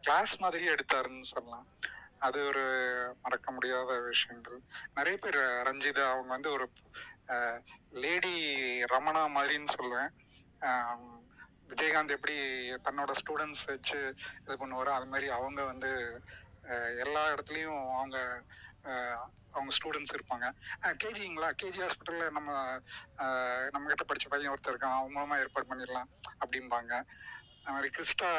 கிளாஸ் 0.05 0.35
மாதிரி 0.43 0.65
எடுத்தாருன்னு 0.75 1.31
சொல்லலாம். 1.35 1.67
அது 2.27 2.39
ஒரு 2.47 2.65
மறக்க 3.23 3.49
முடியாத 3.57 3.93
விஷயங்கள். 4.09 4.59
நிறைய 4.97 5.17
பேர் 5.19 5.39
ரஞ்சிதா 5.69 6.03
அவங்க 6.15 6.31
வந்து 6.37 6.51
ஒரு 6.57 6.67
லேடி 7.91 8.57
ரமணா 8.83 9.27
மாதிரின்னு 9.37 9.65
சொல்லுவேன். 9.79 10.09
விஜயகாந்த் 11.69 12.09
எப்படி 12.09 12.37
தன்னோட 12.73 13.13
ஸ்டூடெண்ட்ஸ் 13.21 13.67
வச்சு 13.67 14.15
இது 14.41 14.57
பண்ணுவாரோ 14.57 14.89
அது 14.89 15.07
மாதிரி 15.07 15.29
அவங்க 15.29 15.65
வந்து 15.65 16.23
எல்லா 17.05 17.29
இடத்துலையும் 17.29 17.95
அவங்க 17.95 18.43
அவங்க 19.53 19.77
ஸ்டூடெண்ட்ஸ் 19.83 20.17
இருப்பாங்க. 20.17 20.53
கேஜிங்களா 20.83 21.53
கேஜி 21.63 21.89
ஹாஸ்பிட்டலில் 21.89 22.31
நம்ம 22.31 22.81
நம்மக்கிட்ட 23.17 23.71
நம்ம 23.71 23.93
கிட்ட 23.93 24.27
பையன் 24.29 24.53
ஒருத்தர் 24.53 24.71
இருக்கான் 24.71 24.97
அவங்க 24.97 25.11
மூலமாக 25.13 25.41
ஏற்பாடு 25.41 25.67
பண்ணிடலாம் 25.69 26.09
அப்படிம்பாங்க. 26.45 27.03
அது 27.63 27.75
மாதிரி 27.75 27.91
கிறிஸ்டா 27.97 28.31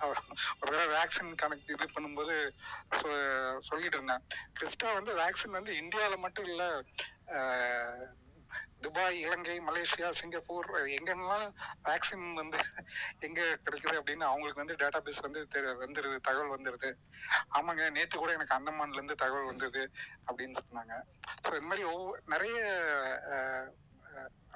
ஒரு 0.00 0.20
தடவை 0.58 0.86
வேக்சின் 0.86 1.34
கணக்கு 1.34 1.74
இது 1.74 1.84
பண்ணும்போது 1.84 2.50
சொ- 2.90 3.58
சொல்லிட்டு 3.58 4.02
இருந்தேன். 4.02 4.22
கிறிஸ்டா 4.60 4.92
வந்து 4.92 5.16
வேக்சின் 5.16 5.50
வந்து 5.50 5.76
இந்தியாவில் 5.76 6.18
மட்டும் 6.18 6.44
இல்லை 6.44 6.66
இலங்கை 9.22 9.56
மலேசியா 9.68 10.08
சிங்கப்பூர் 10.18 10.68
எங்கெல்லாம் 10.96 11.46
வேக்சின் 11.88 12.26
வந்து 12.40 12.58
எங்கே 13.26 13.44
கிடைக்குது 13.64 13.96
அப்படின்னு 14.00 14.24
அவங்களுக்கு 14.30 14.62
வந்து 14.62 14.78
டேட்டா 14.82 15.00
பேஸ் 15.06 15.24
வந்து 15.26 15.40
தெரிய 15.54 15.72
வந்துடுது 15.82 16.18
தகவல் 16.28 16.54
வந்துடுது 16.56 16.90
ஆமாங்க 17.58 17.84
நேற்று 17.96 18.16
கூட 18.18 18.32
எனக்கு 18.36 18.56
அந்தமான்லேருந்து 18.58 19.20
தகவல் 19.24 19.50
வந்தது 19.52 19.82
அப்படின்னு 20.28 20.56
சொன்னாங்க. 20.60 20.94
ஸோ 21.44 21.52
இந்த 21.58 21.68
மாதிரி 21.70 21.86
ஒவ்வொரு 21.94 22.22
நிறைய 22.34 22.58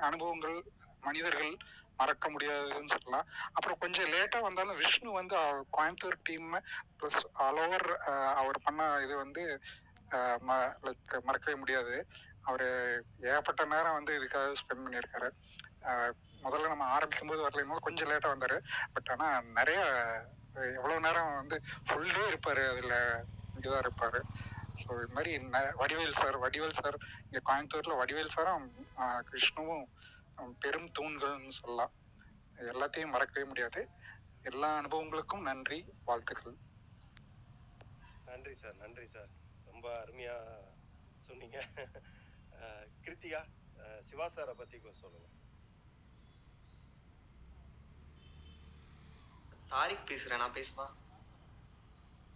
அனுபவங்கள் 0.08 0.56
மனிதர்கள் 1.08 1.52
மறக்க 2.00 2.26
முடியாதுன்னு 2.32 2.94
சொல்லலாம். 2.94 3.28
அப்புறம் 3.56 3.80
கொஞ்சம் 3.82 4.10
லேட்டாக 4.14 4.46
வந்தாலும் 4.46 4.80
விஷ்ணு 4.82 5.12
வந்து 5.20 5.36
Coimbatore 5.76 6.24
team 6.28 6.50
plus 6.98 7.20
all 7.44 7.60
over 7.64 7.88
அவர் 8.40 8.64
பண்ண 8.66 8.86
இது 9.04 9.14
வந்து 9.24 9.44
லைக் 10.86 11.14
மறக்கவே 11.28 11.56
முடியாது. 11.62 11.94
அவர் 12.48 12.66
ஏகப்பட்ட 13.22 13.62
நேரம் 13.64 13.96
வந்து 13.98 14.12
இதுக்காக 14.18 14.52
ஸ்பெண்ட் 14.60 14.82
பண்ணியிருக்காரு. 14.84 15.28
முதல்ல 16.44 16.68
நம்ம 16.72 16.84
ஆரம்பிக்கும் 16.96 17.28
போது 17.28 17.42
வரலைன்னா 17.46 17.76
கொஞ்சம் 17.76 18.08
லேட்டாக 18.10 18.32
வந்தார். 18.34 18.56
பட் 18.92 19.08
ஆனால் 19.14 19.46
நிறைய 19.58 19.80
எவ்வளோ 20.76 20.98
நேரம் 20.98 21.34
வந்து 21.34 21.56
ஃபுல் 21.86 22.12
டே 22.14 22.26
இருப்பார் 22.26 22.62
அதில் 22.70 22.98
இங்கே 23.54 23.78
இருப்பார். 23.78 24.18
ஸோ 24.80 24.90
இது 25.02 25.12
மாதிரி 25.12 25.32
ந- 25.54 25.72
வடிவேல் 25.78 26.18
சார் 26.20 26.36
வடிவேல் 26.40 26.78
சார் 26.80 26.96
இங்கே 27.28 27.40
கோயம்புத்தூரில் 27.48 27.98
வடிவேல் 28.00 28.34
சாரும் 28.36 28.66
கிருஷ்ணுவும் 29.30 29.86
பெரும் 30.60 30.90
தூண்கள்னு 30.98 31.56
சொல்லலாம். 31.60 31.92
எல்லாத்தையும் 32.70 33.14
மறக்கவே 33.14 33.46
முடியாது. 33.46 33.82
எல்லா 34.42 34.68
அனுபவங்களுக்கும் 34.80 35.46
நன்றி 35.48 35.78
வாழ்த்துக்கள். 36.04 36.56
நன்றி 38.26 38.54
சார் 38.62 38.76
நன்றி 38.76 39.06
சார் 39.14 39.30
ரொம்ப 39.70 39.86
அருமையாக 40.00 40.62
சொன்னீங்க. 41.18 41.58
அஹ் 42.58 44.02
சிவா 44.08 44.26
சாரை 44.30 44.54
பத்தி 44.56 44.76
கொஞ்சம் 44.78 45.02
சொல்லுங்க. 45.02 45.28
தாரிக் 49.70 50.08
பேசுறேன் 50.08 50.42
நான் 50.42 50.56
பேசுவா 50.56 50.86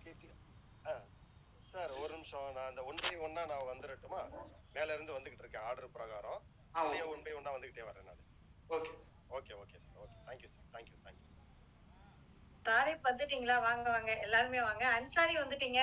கீர்த்திகா 0.01 0.36
ஆ 0.84 0.94
சார் 1.65 1.92
ஒரு 1.99 2.12
நிமிஷம் 2.15 2.47
நான் 2.51 2.68
அந்த 2.68 2.83
ஒன் 2.84 3.02
பை 3.02 3.15
ஒன்னா 3.20 3.42
நான் 3.47 3.68
வந்துடட்டுமா 3.68 4.23
மேல 4.75 4.94
இருந்து 4.94 5.17
வந்துகிட்டு 5.17 5.44
இருக்கேன் 5.44 5.67
ஆர்டர் 5.68 5.94
பிரகாரம். 5.94 6.41
அப்படியே 6.75 7.05
ஒன் 7.07 7.25
பை 7.25 7.34
ஒன்னா 7.34 7.55
வந்துகிட்டே 7.55 7.84
வரேன் 7.84 8.09
நான். 8.09 8.23
Okay. 8.70 8.92
Okay 9.31 9.52
okay 9.59 9.78
sir 9.81 10.01
okay. 10.02 10.18
Thank you 10.26 10.51
sir 10.51 10.68
thank you 10.73 10.99
thank you 11.01 11.28
Tariq 12.65 13.07
வந்துட்டீங்களா? 13.07 13.57
வாங்க 13.62 13.86
வாங்க. 13.91 14.12
எல்லாருமே 14.23 14.60
வாங்க. 14.62 14.84
அன்சாரி 14.97 15.34
வந்துட்டீங்க. 15.39 15.81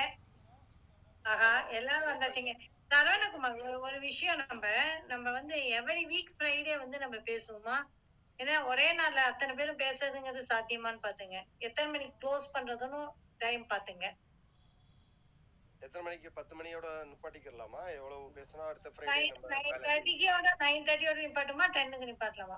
ஆஹா 1.25 1.49
எல்லாரும் 1.71 2.11
வந்தாச்சுங்க. 2.11 2.53
சரவணகுமார் 2.95 3.61
ஒரு- 3.61 3.79
ஒரு 3.79 3.99
விஷயம் 3.99 4.45
நம்ம 4.47 4.67
நம்ம 5.07 5.31
வந்து 5.31 5.55
எவரி 5.55 6.05
வீக் 6.05 6.41
ஃப்ரைடே 6.41 6.77
வந்து 6.77 6.97
நம்ம 6.97 7.15
பேசுவோமா? 7.15 7.83
ஏன்னா 8.37 8.65
ஒரே 8.65 8.95
நாள்ல 8.95 9.15
அத்தனை 9.15 9.55
பேரும் 9.55 9.77
பேசுறதுங்கிறது 9.77 10.43
சாத்தியமான்னு 10.53 10.99
பாத்துங்க. 11.03 11.43
எத்தனை 11.57 11.91
மணிக்கு 11.91 12.17
க்ளோஸ் 12.19 12.55
பண்றதுன்னு 12.55 13.09
டைம் 13.37 13.67
பாத்துங்க. 13.69 14.13
எத்தனை 15.79 16.07
மணிக்கு 16.07 16.31
பத்து 16.31 16.63
மணியோட 16.63 16.85
நிப்பாட்டிக்கிறலாமா 16.85 17.95
எவ்வளவு 17.95 18.31
பேசினா 18.35 18.67
அடுத்த 18.67 18.89
ஃப்ரைடே 18.89 19.05
நைன் 20.57 20.85
தேர்ட்டியோட 20.85 21.21
நிப்பாட்டுமா? 21.21 21.69
டென்னுக்கு 21.69 22.05
நிப்பாட்டலாமா? 22.05 22.57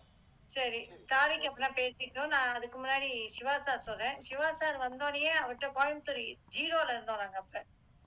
சரி 0.49 0.79
தாரிக் 1.05 1.47
அப்படின்னா 1.47 1.71
பேசிட்டோம் 1.75 2.27
நான் 2.27 2.53
அதுக்கு 2.53 2.77
முன்னாடி 2.79 3.09
சிவா 3.27 3.57
சார் 3.57 3.79
சொல்றேன். 3.79 4.21
சிவா 4.21 4.51
சார் 4.51 4.77
வந்தோடனே 4.77 5.31
அவர்கிட்ட 5.41 5.67
கோயம்புத்தூர் 5.77 6.21
ஜீரோல 6.49 6.93
இருந்தோம் 6.93 7.17
நாங்க 7.17 7.37
அப்ப. 7.37 7.63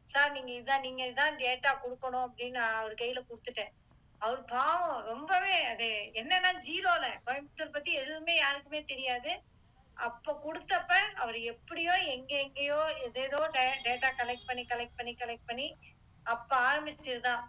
சார் 0.09 0.33
நீங்க 0.33 0.53
இதான் 0.53 0.81
நீங்க 0.81 1.03
இதான் 1.07 1.37
டேட்டா 1.37 1.73
கொடுக்கணும் 1.83 2.27
அப்படின்னு 2.29 2.59
நான் 2.59 2.75
அவர் 2.75 2.95
கையில 2.95 3.21
கொடுத்துட்டேன். 3.27 3.73
அவர் 4.21 4.45
பாவம் 4.45 5.05
ரொம்பவே 5.05 5.55
அது 5.65 5.89
என்னன்னா 6.15 6.51
ஜீரோல. 6.69 7.05
கோயம்புத்தூர் 7.27 7.71
பத்தி 7.71 7.93
எதுவுமே 7.93 8.37
யாருக்குமே 8.37 8.83
தெரியாது. 8.85 9.33
அப்ப 9.97 10.33
கொடுத்தப்ப 10.45 10.93
அவர் 11.15 11.39
எப்படியோ 11.53 11.95
எங்க 12.15 12.33
எங்கேயோ 12.39 12.81
எதேதோ 13.07 13.41
டேட்டா 13.87 14.11
கலெக்ட் 14.21 14.47
பண்ணி 14.47 14.65
கலெக்ட் 14.65 14.99
பண்ணி 14.99 15.15
கலெக்ட் 15.15 15.49
பண்ணி 15.49 15.69
அப்ப 16.27 16.51
ஆரம்பிச்சதுதான். 16.69 17.43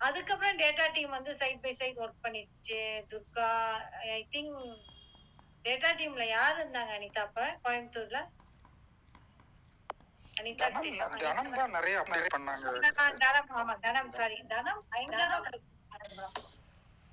அதுக்கப்புறம் 0.00 0.60
டேட்டா 0.60 0.84
டீம் 0.92 1.14
வந்து 1.14 1.32
சைட் 1.38 1.62
பை 1.62 1.72
சைட் 1.76 2.00
ஒர்க் 2.02 2.24
பண்ணிச்சு 2.24 2.80
துர்கா 3.10 3.48
ஐ 4.10 4.20
திங்க் 4.30 4.56
டேட்டா 5.64 5.90
டீம்ல 5.96 6.24
யார் 6.30 6.58
இருந்தாங்க 6.58 6.92
அனிதா 6.96 7.22
அப்ப? 7.26 7.38
கோயம்புத்தூர்ல? 7.62 8.18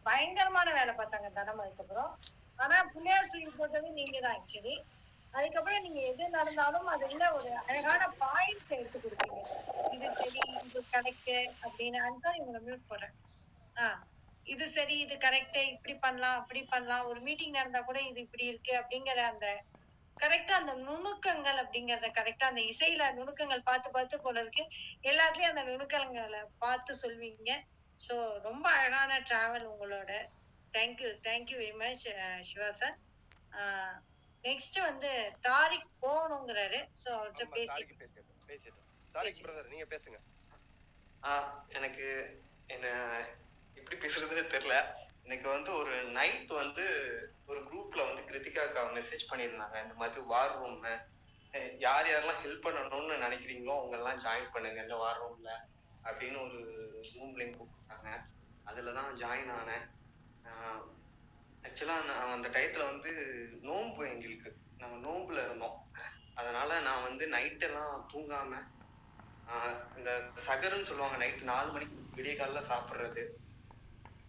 பயங்கரமான 0.06 0.68
வேலை 0.78 0.94
பார்த்தாங்க 0.96 1.30
தனம் 1.38 1.62
அதுக்கப்புறம். 1.64 2.12
ஆனா 2.60 2.78
பிள்ளையார் 2.92 3.32
சொல்லி 3.32 3.52
போட்டது 3.54 3.88
நீங்க 3.98 4.18
தான் 4.20 4.36
ஆக்சுவலி 4.38 4.76
அதுக்கப்புறம் 5.38 5.82
நீங்க 5.82 6.02
எது 6.02 6.30
நடந்தாலும் 6.30 6.86
அதுல 6.86 7.32
ஒரு 7.34 7.50
அழகான 7.68 8.04
பாயிண்ட் 8.24 8.74
எடுத்து 8.80 9.00
கொடுப்பீங்க. 9.00 9.40
இது 9.96 10.08
சரி 10.20 10.42
இது 10.68 10.82
கரெக்ட் 10.96 11.34
அப்படின்னு. 11.66 12.00
அன்சார் 12.08 12.38
இவங்களை 12.40 12.62
மியூட் 12.68 12.90
போடுறேன். 12.90 13.16
ஆஹ் 13.76 14.02
இது 14.46 14.66
சரி 14.70 15.00
இது 15.00 15.16
கரெக்ட் 15.16 15.60
இப்படி 15.74 15.94
பண்ணலாம் 15.96 16.38
அப்படி 16.38 16.64
பண்ணலாம். 16.64 17.06
ஒரு 17.06 17.20
மீட்டிங் 17.20 17.52
நடந்தா 17.52 17.82
கூட 17.82 18.02
இது 18.02 18.20
இப்படி 18.20 18.46
இருக்கு 18.46 18.74
அப்படிங்கிற 18.82 19.22
அந்த 19.26 19.48
கரெக்டா 20.18 20.52
அந்த 20.52 20.74
நுணுக்கங்கள் 20.74 21.58
அப்படிங்கறத 21.64 22.10
கரெக்டா 22.20 22.46
அந்த 22.50 22.62
இசையில 22.62 23.08
நுணுக்கங்கள் 23.14 23.64
பார்த்து 23.64 23.90
பார்த்து 23.92 24.22
போல 24.22 24.40
இருக்கு. 24.40 24.64
எல்லாத்துலயும் 25.04 25.54
அந்த 25.54 25.64
நுணுக்கங்களை 25.64 26.42
பார்த்து 26.58 26.94
சொல்வீங்க. 27.04 27.52
ஸோ 28.02 28.16
ரொம்ப 28.42 28.66
அழகான 28.70 29.20
டிராவல் 29.20 29.70
உங்களோட. 29.74 30.12
Thank you 30.74 31.10
thank you 31.28 31.58
very 31.58 31.76
much 31.76 32.06
Siva 32.50 32.70
sir 32.80 32.96
next 34.48 34.78
வந்து 34.88 35.12
தாரிக் 35.48 35.92
போகணுங்கிறாரு. 36.06 36.80
சோ 37.02 37.08
அவர்கிட்ட 37.18 37.46
பேசி 37.58 37.82
பேசிட்டோம் 38.50 38.90
தாரிக் 39.16 39.44
பிரதர் 39.46 39.72
நீங்க 39.74 39.88
பேசுங்க. 39.94 40.20
ஆ 41.24 41.32
எனக்கு 41.78 42.08
என்ன 42.76 42.88
எப்படி 43.80 43.98
பேசுறதுன்னு 44.04 44.54
தெரியல. 44.56 44.78
எனக்கு 45.28 45.48
வந்து 45.56 45.72
ஒரு 45.82 45.94
நைட் 46.18 46.52
வந்து 46.64 46.86
ஒரு 47.52 47.60
குரூப்ல 47.70 48.02
வந்து 48.10 48.24
கிருத்திகாக்கா 48.30 48.82
மெசேஜ் 48.98 49.30
பண்ணியிருந்தாங்க. 49.32 49.78
இந்த 49.86 49.96
மாதிரி 50.02 50.24
வார் 50.34 50.56
ரூம் 50.60 50.84
யார் 51.86 52.08
யாரெல்லாம் 52.10 52.42
ஹெல்ப் 52.44 52.66
பண்ணணும்னு 52.66 53.16
நினைக்கிறீங்களோ 53.26 53.74
அவங்க 53.80 53.96
எல்லாம் 54.00 54.22
ஜாயின் 54.26 54.54
பண்ணுங்க 54.56 54.80
இந்த 54.86 54.96
வார் 55.02 55.22
ரூம்ல 55.24 55.52
அப்படின்னு 56.08 56.38
ஒரு 56.46 56.60
ரூம் 57.12 57.38
லிங்க் 57.40 57.60
கொடுத்தாங்க. 57.60 58.10
அதுல 58.70 58.94
தான் 59.00 59.12
ஜாயின் 59.22 59.52
ஆனேன் 59.60 59.86
ஆக்சுவலா 61.66 61.96
நான் 62.08 62.34
அந்த 62.34 62.48
டயத்துல 62.50 62.86
வந்து 62.90 63.12
நோன்பு 63.64 64.04
எங்களுக்கு. 64.08 64.50
நாங்க 64.80 64.98
நோன்புல 65.06 65.44
இருந்தோம். 65.46 65.78
அதனால 66.36 66.80
நான் 66.82 67.06
வந்து 67.08 67.26
நைட் 67.28 67.66
எல்லாம் 67.68 67.96
தூங்காம 68.12 68.62
இந்த 69.98 70.12
சகருன்னு 70.46 70.90
சொல்லுவாங்க 70.90 71.18
நைட் 71.18 71.42
நாலு 71.50 71.70
மணிக்கு 71.72 71.98
விடிய 72.18 72.34
காலைல 72.36 72.62
சாப்பிட்றது. 72.70 73.24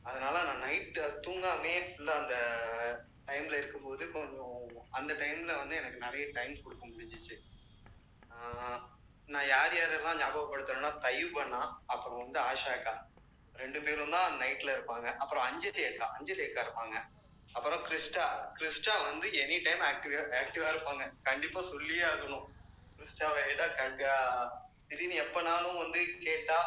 அதனால 0.05 0.43
நான் 0.45 0.65
நைட்டு 0.65 1.05
தூங்காமே 1.27 1.75
ஃபுல்லாக 1.87 2.21
அந்த 2.23 2.37
டைம்ல 3.29 3.59
இருக்கும்போது 3.59 4.05
கொஞ்சம் 4.13 4.59
அந்த 4.99 5.13
டைம்ல 5.23 5.53
வந்து 5.59 5.75
எனக்கு 5.77 5.99
நிறைய 5.99 6.25
டைம் 6.37 6.63
கொடுக்க 6.63 6.85
முடிஞ்சிச்சு. 6.87 7.37
நான் 9.29 9.49
யார் 9.49 9.75
யாரெல்லாம் 9.75 10.21
ஞாபகப்படுத்துறேன்னா 10.21 10.91
தயுபண்ணா 11.05 11.63
அப்புறம் 11.95 12.23
வந்து 12.23 12.39
ஆஷாக்கா 12.43 12.95
ரெண்டு 13.55 13.79
பேரும் 13.83 14.15
தான் 14.15 14.37
நைட்ல 14.41 14.75
இருப்பாங்க. 14.77 15.09
அப்புறம் 15.23 15.45
அஞ்சலி 15.49 15.83
அக்கா 15.85 16.07
அஞ்சலி 16.17 16.43
அக்கா 16.47 16.63
இருப்பாங்க. 16.67 16.97
அப்புறம் 17.57 17.83
கிறிஸ்டா 17.89 18.25
கிறிஸ்டா 18.59 18.95
வந்து 19.09 19.27
எனி 19.43 19.59
டைம் 19.67 19.83
ஆக்டிவா 19.91 20.23
ஆக்டிவா 20.41 20.69
இருப்பாங்க. 20.73 21.05
கண்டிப்பா 21.29 21.61
சொல்லியே 21.73 22.05
ஆகணும். 22.13 22.47
கிறிஸ்டாவை 22.97 23.41
கேட்டா 23.47 24.15
திடீர்னு 24.89 25.17
எப்பனாலும் 25.23 25.79
வந்து 25.83 26.01
கேட்டா 26.27 26.59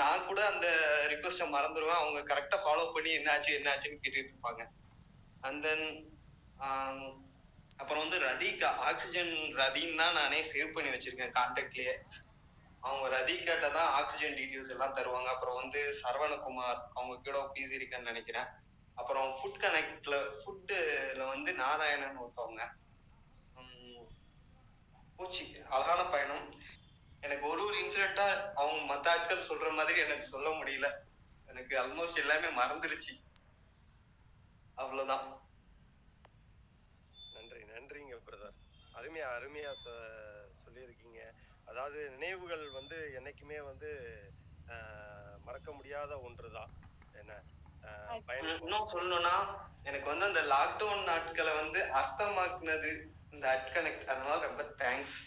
நான் 0.00 0.26
கூட 0.30 0.40
அந்த 0.52 0.66
ரிக்வஸ்ட 1.10 1.44
மறந்துடுவேன் 1.52 2.00
அவங்க 2.00 2.20
கரெக்டா 2.30 2.56
ஃபாலோ 2.64 2.84
பண்ணி 2.94 3.10
என்னாச்சு 3.18 3.50
என்னாச்சுன்னு 3.58 4.00
கேட்டுட்டு 4.02 4.32
இருப்பாங்க. 4.32 4.62
அண்ட் 5.48 5.62
தென் 5.66 5.86
அப்புறம் 7.80 8.02
வந்து 8.04 8.18
ரதிகா 8.26 8.70
ஆக்சிஜன் 8.88 9.32
ரதின்னு 9.60 10.00
தான் 10.02 10.18
நானே 10.20 10.40
சேவ் 10.52 10.74
பண்ணி 10.74 10.90
வச்சிருக்கேன் 10.94 11.36
கான்டாக்ட்லயே 11.38 11.94
அவங்க 12.86 13.06
ரதிகாட்ட 13.14 13.68
தான் 13.78 13.92
ஆக்சிஜன் 14.00 14.36
டீட்டெயில்ஸ் 14.38 14.74
எல்லாம் 14.74 14.96
தருவாங்க. 14.98 15.28
அப்புறம் 15.34 15.58
வந்து 15.62 15.80
சரவணகுமார் 16.02 16.82
அவங்க 16.98 17.16
கூட 17.28 17.38
பேசியிருக்கேன்னு 17.56 18.10
நினைக்கிறேன். 18.12 18.50
அப்புறம் 19.00 19.28
ஃபுட் 19.38 19.62
கனெக்ட்ல 19.64 20.14
ஃபுட்டுல 20.40 21.22
வந்து 21.32 21.50
நாராயணன் 21.62 22.20
ஒருத்தவங்க. 22.22 22.62
உம் 23.56 24.06
போச்சு 25.18 25.44
அழகான 25.74 26.00
பயணம். 26.14 26.46
எனக்கு 27.22 27.44
ஒரு 27.52 27.62
ஒரு 27.66 27.76
இன்சிடென்ட்டா 27.82 28.26
அவங்க 28.60 28.80
மத்த 28.92 29.08
ஆட்கள் 29.14 29.48
சொல்ற 29.48 29.70
மாதிரி 29.78 30.04
எனக்கு 30.04 30.26
சொல்ல 30.34 30.50
முடியல. 30.60 30.88
எனக்கு 31.48 31.74
ஆல்மோஸ்ட் 31.82 32.22
எல்லாமே 32.22 32.50
மறந்துருச்சு. 32.60 33.12
அவ்வளவுதான். 34.78 35.26
நன்றி 37.34 37.60
நன்றிங்க 37.70 38.16
பிரதர் 38.26 38.56
அருமையா 38.92 39.26
அருமையா 39.36 39.72
சொல்லியிருக்கீங்க. 40.62 41.20
அதாவது 41.68 41.98
நினைவுகள் 42.14 42.64
வந்து 42.78 42.96
என்னைக்குமே 43.18 43.58
வந்து 43.70 43.90
மறக்க 45.46 45.68
முடியாத 45.76 46.12
ஒன்று 46.26 46.48
தான் 46.56 46.72
என்ன? 47.14 47.32
இன்னும் 48.60 48.90
சொல்லணும்னா 48.92 49.34
எனக்கு 49.84 50.06
வந்து 50.10 50.26
அந்த 50.26 50.42
லாக்டவுன் 50.52 51.04
நாட்களை 51.04 51.52
வந்து 51.54 51.80
அர்த்தமாக்குனது 52.00 52.90
இந்த 53.32 53.44
அட்கனெக்ட் 53.54 54.08
அதனால 54.10 54.38
ரொம்ப 54.46 54.62
தேங்க்ஸ் 54.80 55.18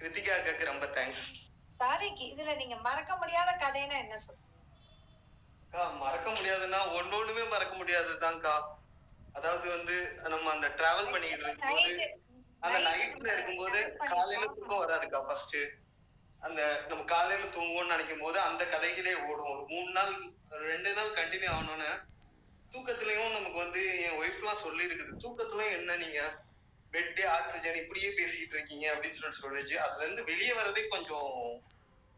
கிருத்திகா 0.00 0.32
அக்காக்கு 0.36 0.70
ரொம்ப 0.70 0.86
தேங்க்ஸ் 0.96 1.24
தாரிக் 1.80 2.22
இதுல 2.26 2.54
நீங்க 2.56 2.76
மறக்க 2.86 3.12
முடியாத 3.16 3.50
கதைன்னா 3.62 3.96
என்ன 4.04 4.16
சொல்றீங்க 4.18 4.42
அக்கா 5.66 5.84
மறக்க 6.02 6.28
முடியாதுன்னா 6.30 6.80
ஒன்னொண்ணுமே 6.96 7.44
மறக்க 7.48 7.72
முடியாதுதான்க்கா. 7.76 8.54
அதாவது 9.34 9.66
வந்து 9.70 9.94
நம்ம 10.24 10.50
அந்த 10.52 10.66
டிராவல் 10.76 11.12
பண்ணிக்கிட்டு 11.12 11.46
இருக்கும்போது 11.46 12.04
அந்த 12.62 12.78
நைட்ல 12.86 13.32
இருக்கும்போது 13.32 13.78
காலையில 14.10 14.44
தூக்கம் 14.52 14.82
வராதுக்கா 14.84 15.20
ஃபர்ஸ்ட் 15.24 15.56
அந்த 16.42 16.60
நம்ம 16.88 17.02
காலையில 17.10 17.48
தூங்குவோம்னு 17.54 17.92
நினைக்கும் 17.92 18.22
போது 18.22 18.38
அந்த 18.40 18.62
கதைகளே 18.72 19.14
ஓடும். 19.22 19.50
ஒரு 19.52 19.62
மூணு 19.70 19.90
நாள் 19.92 20.12
ரெண்டு 20.66 20.90
நாள் 20.94 21.16
கண்டினியூ 21.18 21.50
ஆகணும்னு 21.52 21.90
தூக்கத்துலயும் 22.74 23.32
நமக்கு 23.32 23.58
வந்து 23.58 23.82
என் 24.00 24.16
ஒய்ஃப் 24.20 24.40
எல்லாம் 24.42 24.62
சொல்லி 24.62 24.84
இருக்குது 24.84 25.20
தூக்கத்துலயும் 25.24 25.76
என்ன 25.78 25.96
நீங்க 25.96 26.20
பெட் 26.92 27.20
ஆக்சிஜன் 27.26 27.74
இப்படியே 27.74 28.08
பேசிட்டு 28.08 28.54
இருக்கீங்க 28.56 28.94
அப்படின்னு 28.94 29.18
சொல்லிட்டு 29.20 29.44
சொல்லிச்சு. 29.44 29.76
அதுல 29.84 30.04
இருந்து 30.04 30.24
வெளியே 30.24 30.52
வரதே 30.52 30.88
கொஞ்சம் 30.88 31.62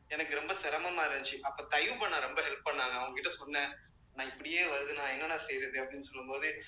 எனக்கு 0.09 0.35
ரொம்ப 0.35 0.55
சிரமமா 0.55 1.05
இருந்துச்சு. 1.07 1.41
அப்ப 1.41 1.63
தயவு 1.63 1.97
பண்ண 1.99 2.19
ரொம்ப 2.19 2.43
ஹெல்ப் 2.43 2.67
பண்ணாங்க. 2.69 2.95
அவங்க 2.99 3.13
கிட்ட 3.13 3.31
சொன்னேன் 3.31 3.71
நான் 4.15 4.31
இப்படியே 4.31 4.65
வருது. 4.65 4.93
நான் 4.93 5.09
என்னென்ன 5.09 5.39
செய்யறது 5.39 5.83
அப்படின்னு 5.83 6.09
சொல்லும்போது 6.11 6.65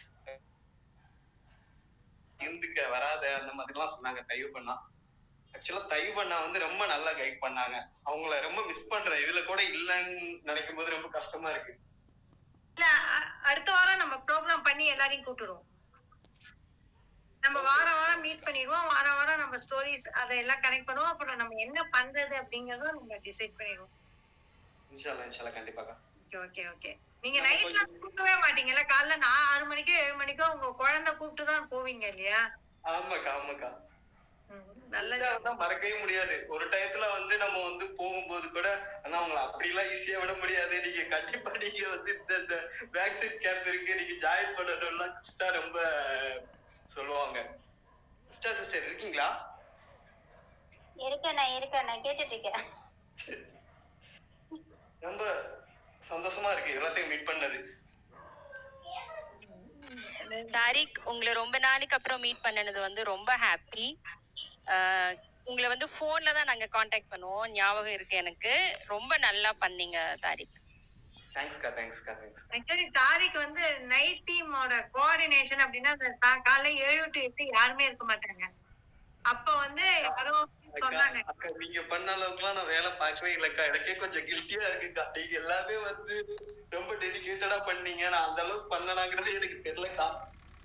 இருந்துக்க 2.45 2.91
வராத. 2.91 3.25
அந்த 3.41 3.53
மாதிரி 3.53 3.81
எல்லாம் 3.81 3.95
சொன்னாங்க 3.97 4.21
தயவு 4.27 4.51
பண்ணா 4.51 4.91
ஆக்சுவலா 5.55 5.87
தயவு 5.87 6.13
பண்ணா 6.15 6.41
வந்து 6.41 6.59
ரொம்ப 6.59 6.87
நல்லா 6.87 7.11
கைட் 7.11 7.43
பண்ணாங்க. 7.45 7.77
அவங்கள 8.05 8.41
ரொம்ப 8.41 8.65
மிஸ் 8.67 8.89
பண்றேன். 8.89 9.23
இதுல 9.25 9.45
கூட 9.45 9.63
இல்லைன்னு 9.63 10.41
நினைக்கும் 10.43 10.77
போது 10.77 10.91
ரொம்ப 10.91 11.09
கஷ்டமா 11.09 11.51
இருக்கு. 11.51 11.73
இல்ல 12.79 12.89
அடுத்த 13.51 13.71
வாரம் 13.73 14.03
நம்ம 14.03 14.17
ப்ரோக்ராம் 14.27 14.67
பண்ணி 14.67 14.85
எல்லாரையும் 14.87 15.25
கூப்பிட்டுருவோம் 15.25 15.67
நம்ம 17.43 17.59
வாரம் 17.67 17.99
வாரம் 17.99 18.23
மீட் 18.23 18.45
பண்ணிடுவோம். 18.45 18.87
வாரம் 18.89 19.17
வாரம் 19.17 19.41
நம்ம 19.41 19.57
ஸ்டோரிஸ் 19.57 20.07
அதெல்லாம் 20.21 20.63
கனெக்ட் 20.65 20.89
பண்ணுவோம். 20.89 21.13
அப்புறம் 21.13 21.41
நம்ம 21.41 21.57
என்ன 21.65 21.79
பண்றது 21.95 22.35
அப்படிங்கறத 22.41 22.93
நம்ம 22.99 23.19
டிசைட் 23.27 23.59
பண்ணிடுவோம். 23.59 23.93
இன்ஷால்லா 24.91 25.27
இன்ஷால்லா 25.27 25.53
கண்டிப்பாக்கா. 25.55 25.95
ஓகே 26.41 26.63
ஓகே 26.73 26.91
நீங்க 27.25 27.39
நைட்ல 27.41 27.81
கூப்பிடவே 27.95 28.35
மாட்டீங்கல்ல? 28.43 28.83
காலைல 28.87 29.17
நான் 29.25 29.45
ஆறு 29.51 29.65
மணிக்கோ 29.67 29.95
ஏழு 30.03 30.17
மணிக்கோ 30.17 30.47
உங்க 30.55 30.69
குழந்தை 30.83 31.13
கூப்பிட்டு 31.15 31.51
தான் 31.51 31.71
போவீங்க 31.73 32.07
இல்லையா? 32.13 32.41
ஆமாக்கா 32.91 33.31
ஆமாக்கா. 33.39 33.71
மறக்கவே 34.91 35.95
முடியாது 35.99 36.37
ஒரு 36.49 36.65
டயத்துல 36.73 37.07
வந்து 37.13 37.35
நம்ம 37.37 37.63
வந்து 37.63 37.87
போகும்போது 37.99 38.47
கூட 38.49 38.69
ஆனா 39.03 39.15
அவங்கள 39.21 39.41
அப்படி 39.43 39.69
எல்லாம் 39.69 39.91
ஈஸியா 39.93 40.21
விட 40.21 40.35
முடியாது 40.35 40.75
நீங்க 40.87 41.03
கண்டிப்பா 41.09 41.53
நீங்க 41.57 41.83
வந்து 41.89 42.13
இந்த 42.15 42.35
இந்த 42.39 42.57
வேக்சின் 42.93 43.39
கேம்ப் 43.39 43.69
இருக்கு 43.69 43.99
நீங்க 44.01 44.17
ஜாயின் 44.25 44.57
பண்ணணும்லாம் 44.59 45.15
கிறிஸ்டா 45.17 45.49
ரொம்ப 45.59 45.79
சொல்லுவாங்க 46.89 47.39
சிஸ்டர் 48.31 48.59
சிஸ்டர் 48.61 48.87
இருக்கீங்களா 48.87 49.29
இருக்கேண்ணே 51.05 51.45
இருக்கேண்ணே 51.57 51.97
கேட்டுட்டு 52.05 52.35
இருக்கேன் 52.35 52.63
ரொம்ப 55.03 55.25
சந்தோஷமா 56.03 56.53
இருக்கு 56.53 56.77
எல்லாத்தையும் 56.79 57.11
மீட் 57.11 57.29
பண்ணது 57.29 57.59
தாரிக் 60.53 60.99
உங்களை 61.05 61.31
ரொம்ப 61.35 61.57
நாளைக்கு 61.59 61.97
அப்புறம் 61.97 62.23
மீட் 62.25 62.45
பண்ணனது 62.47 62.81
வந்து 62.81 63.03
ரொம்ப 63.05 63.31
ஹாப்பி 63.37 63.87
உங்களை 65.47 65.69
வந்து 65.69 65.87
போன்ல 65.99 66.33
தான் 66.33 66.51
நாங்க 66.51 66.67
காண்டாக்ட் 66.69 67.13
பண்ணுவோம். 67.13 67.47
ஞாபகம் 67.53 67.97
இருக்கு 67.97 68.17
எனக்கு. 68.17 68.53
ரொம்ப 68.87 69.13
நல்லா 69.19 69.51
பண்ணீங்க 69.63 69.99
தாரிக். 70.21 70.59
தேங்க்ஸ்க்கா 71.35 71.71
தேங்க்ஸ்க்கா 71.71 72.13
தேங்க்ஸ் 72.15 72.45
ஆக்சுவலி 72.57 72.87
தாரிக் 72.95 73.37
வந்து 73.37 73.63
நைட் 73.93 74.23
டீமோட 74.25 74.73
கோஆர்டினேஷன் 74.95 75.65
அப்படின்னா 75.65 75.93
காலைல 76.47 76.73
ஏழு 76.89 77.05
டு 77.11 77.21
எட்டு 77.29 77.45
யாருமே 77.51 77.85
இருக்க 77.89 78.05
மாட்டாங்க. 78.05 78.45
அப்ப 79.25 79.47
வந்து 79.63 79.87
யாரோ 80.09 80.35
சொன்னாங்க. 80.83 81.19
அக்கா 81.31 81.49
நீங்க 81.63 81.81
பண்ண 81.91 82.09
அளவுக்குலாம் 82.17 82.57
நான் 82.59 82.73
வேலை 82.73 82.91
பார்க்கவே 83.01 83.31
இல்லக்கா. 83.37 83.63
எனக்கே 83.71 83.95
கொஞ்சம் 83.97 84.27
கில்ட்டியா 84.29 84.63
இருக்குக்கா. 84.69 85.05
நீங்க 85.17 85.35
எல்லாமே 85.43 85.77
வந்து 85.89 86.17
ரொம்ப 86.73 86.91
டெடிகேட்டடா 87.03 87.59
பண்ணீங்க. 87.69 88.05
நான் 88.15 88.27
அந்த 88.29 88.41
அளவுக்கு 88.45 88.73
பண்ணனாங்கிறது 88.75 89.37
எனக்கு 89.39 89.59
தெரியலக்கா. 89.67 90.09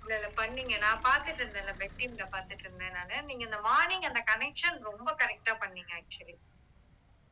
இல்ல 0.04 0.14
இல்ல 0.18 0.28
பண்ணீங்க. 0.38 0.74
நான் 0.78 1.04
பாத்துட்டு 1.04 1.40
இருந்தேன்ல 1.42 1.74
பெட் 1.80 1.96
டீம்ல 1.96 2.24
பாத்துட்டு 2.32 2.64
இருந்தேன் 2.66 2.96
நானு. 2.98 3.16
நீங்க 3.28 3.42
இந்த 3.44 3.58
மார்னிங் 3.66 4.08
அந்த 4.08 4.20
கனெக்ஷன் 4.30 4.78
ரொம்ப 4.88 5.08
கரெக்டா 5.22 5.54
பண்ணீங்க 5.62 5.92
ஆக்சுவலி 6.00 6.34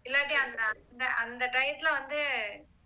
இல்லாட்டி 0.04 0.36
அந்த 0.44 0.60
அந்த 0.72 1.04
அந்த 1.22 1.42
டயத்துல 1.54 1.90
வந்து 1.98 2.20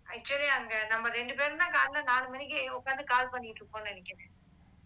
ஆக்சுவலி 0.07 0.47
அங்க 0.57 0.73
நம்ம 0.91 1.09
ரெண்டு 1.15 1.33
பேரும் 1.35 1.61
தான் 1.61 1.75
காலைல 1.77 2.01
நாலு 2.09 2.27
மணிக்கு 2.33 2.59
உட்காந்து 2.77 3.03
கால் 3.05 3.31
பண்ணிட்டு 3.31 3.61
இருப்போம்னு 3.61 3.91
நினைக்கிறேன். 3.91 4.29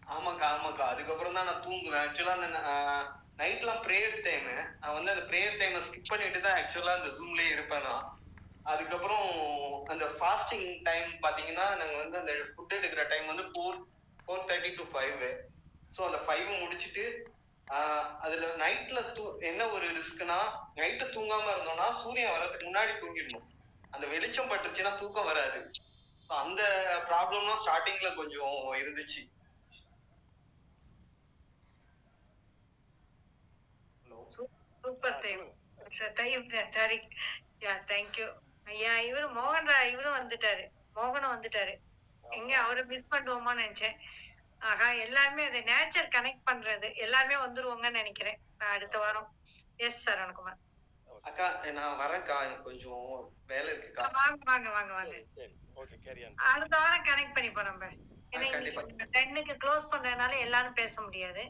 ஆமாக்கா 0.06 0.46
ஆமாக்கா. 0.54 0.84
அதுக்கப்புறம் 0.92 1.36
தான் 1.36 1.48
நான் 1.48 1.64
தூங்குவேன். 1.66 2.04
ஆக்சுவலா 2.04 2.36
அந்த 2.38 2.60
நைட்லாம் 3.38 3.84
ப்ரேயர் 3.84 4.16
டைம் 4.24 4.48
நான் 4.80 4.96
வந்து 4.96 5.12
அந்த 5.14 5.24
ப்ரேயர் 5.28 5.60
டைமை 5.60 5.80
ஸ்கிப் 5.84 6.10
பண்ணிட்டு 6.10 6.40
தான் 6.40 6.58
ஆக்சுவலா 6.60 6.96
அந்த 6.98 7.10
ஜூம்லயே 7.16 7.52
இருப்பேன் 7.54 7.86
நான். 7.86 8.08
அதுக்கப்புறம் 8.66 9.28
அந்த 9.92 10.04
ஃபாஸ்டிங் 10.16 10.68
டைம் 10.84 11.08
பாத்தீங்கன்னா 11.24 11.66
நாங்க 11.80 11.96
வந்து 12.02 12.18
அந்த 12.20 12.34
ஃபுட் 12.50 12.76
எடுக்கிற 12.78 13.04
டைம் 13.08 13.30
வந்து 13.32 13.46
four 13.50 13.78
four 14.28 14.48
thirty 14.48 14.74
to 14.74 14.82
five 14.82 15.22
so 15.94 16.04
அந்த 16.04 16.18
ஃபைவ் 16.26 16.60
முடிச்சிட்டு 16.60 17.04
ஆஹ் 17.68 18.18
அதுல 18.18 18.46
நைட்ல 18.56 19.12
தூ 19.12 19.38
என்ன 19.40 19.68
ஒரு 19.68 19.86
ரிஸ்க்னா 19.88 20.38
நைட்டு 20.74 21.04
தூங்காம 21.06 21.46
இருந்தோம்னா 21.52 21.90
சூரியன் 21.92 22.32
வர்றதுக்கு 22.32 22.66
முன்னாடி 22.66 22.92
தூங்கிடணும். 22.92 23.46
அந்த 23.90 24.06
வெளிச்சம் 24.06 24.50
பட்டுச்சுன்னா 24.50 24.98
தூக்கம் 24.98 25.24
வராது. 25.24 25.60
அந்த 26.30 26.62
ப்ராப்ளம்லாம் 27.08 27.62
ஸ்டார்டிங்ல 27.62 28.14
கொஞ்சம் 28.14 28.74
இருந்துச்சு. 28.74 29.22
சூப்பர் 34.84 35.20
டைம் 35.20 35.44
டைம் 36.14 36.48
யா 37.60 37.74
தேங்க்யூ 37.84 38.26
ஐயா 38.64 38.94
இவரு 38.98 39.28
மோகன் 39.30 39.90
இவரும் 39.90 40.18
வந்துட்டாரு. 40.18 40.64
மோகனும் 40.94 41.34
வந்துட்டாரு. 41.34 41.74
எங்க 42.38 42.52
அவரை 42.64 42.82
மிஸ் 42.92 43.12
பண்ணுவோமோன்னு 43.14 43.64
நினைச்சேன். 43.64 43.96
ஆஹா 44.60 44.88
எல்லாருமே 45.04 45.44
அது 45.50 45.60
நேச்சர் 45.70 46.12
கனெக்ட் 46.16 46.48
பண்றது. 46.50 46.88
எல்லாருமே 47.04 47.36
வந்துருவாங்கன்னு 47.44 48.00
நினைக்கிறேன். 48.00 48.38
நான் 48.58 48.74
அடுத்த 48.76 48.96
வாரம். 48.98 49.30
எஸ் 49.86 50.02
சரவணகுமார் 50.04 50.60
அக்கா 51.28 51.46
நான் 51.78 51.98
வரேன்க்கா. 52.00 52.36
எனக்கு 52.44 52.68
கொஞ்சம் 52.68 53.08
வேலை 53.50 53.68
இருக்குக்கா. 53.72 54.04
வாங்க 54.20 54.42
வாங்க 54.50 54.68
வாங்க 54.76 54.92
வாங்க. 54.98 55.16
ஓகே 55.76 55.96
கேரி 56.06 56.22
ஆன் 56.26 56.38
அடுத்த 56.52 56.74
வாரம் 56.82 57.06
கனெக்ட் 57.10 57.36
பண்ணிப்போம் 57.36 57.68
நம்ம 57.70 57.90
ஏன்னா. 58.32 58.48
டென்னுக்கு 59.16 59.54
க்ளோஸ் 59.64 59.90
பண்றதுனால 59.92 60.32
எல்லாரும் 60.46 60.78
பேச 60.80 60.94
முடியாது. 61.06 61.42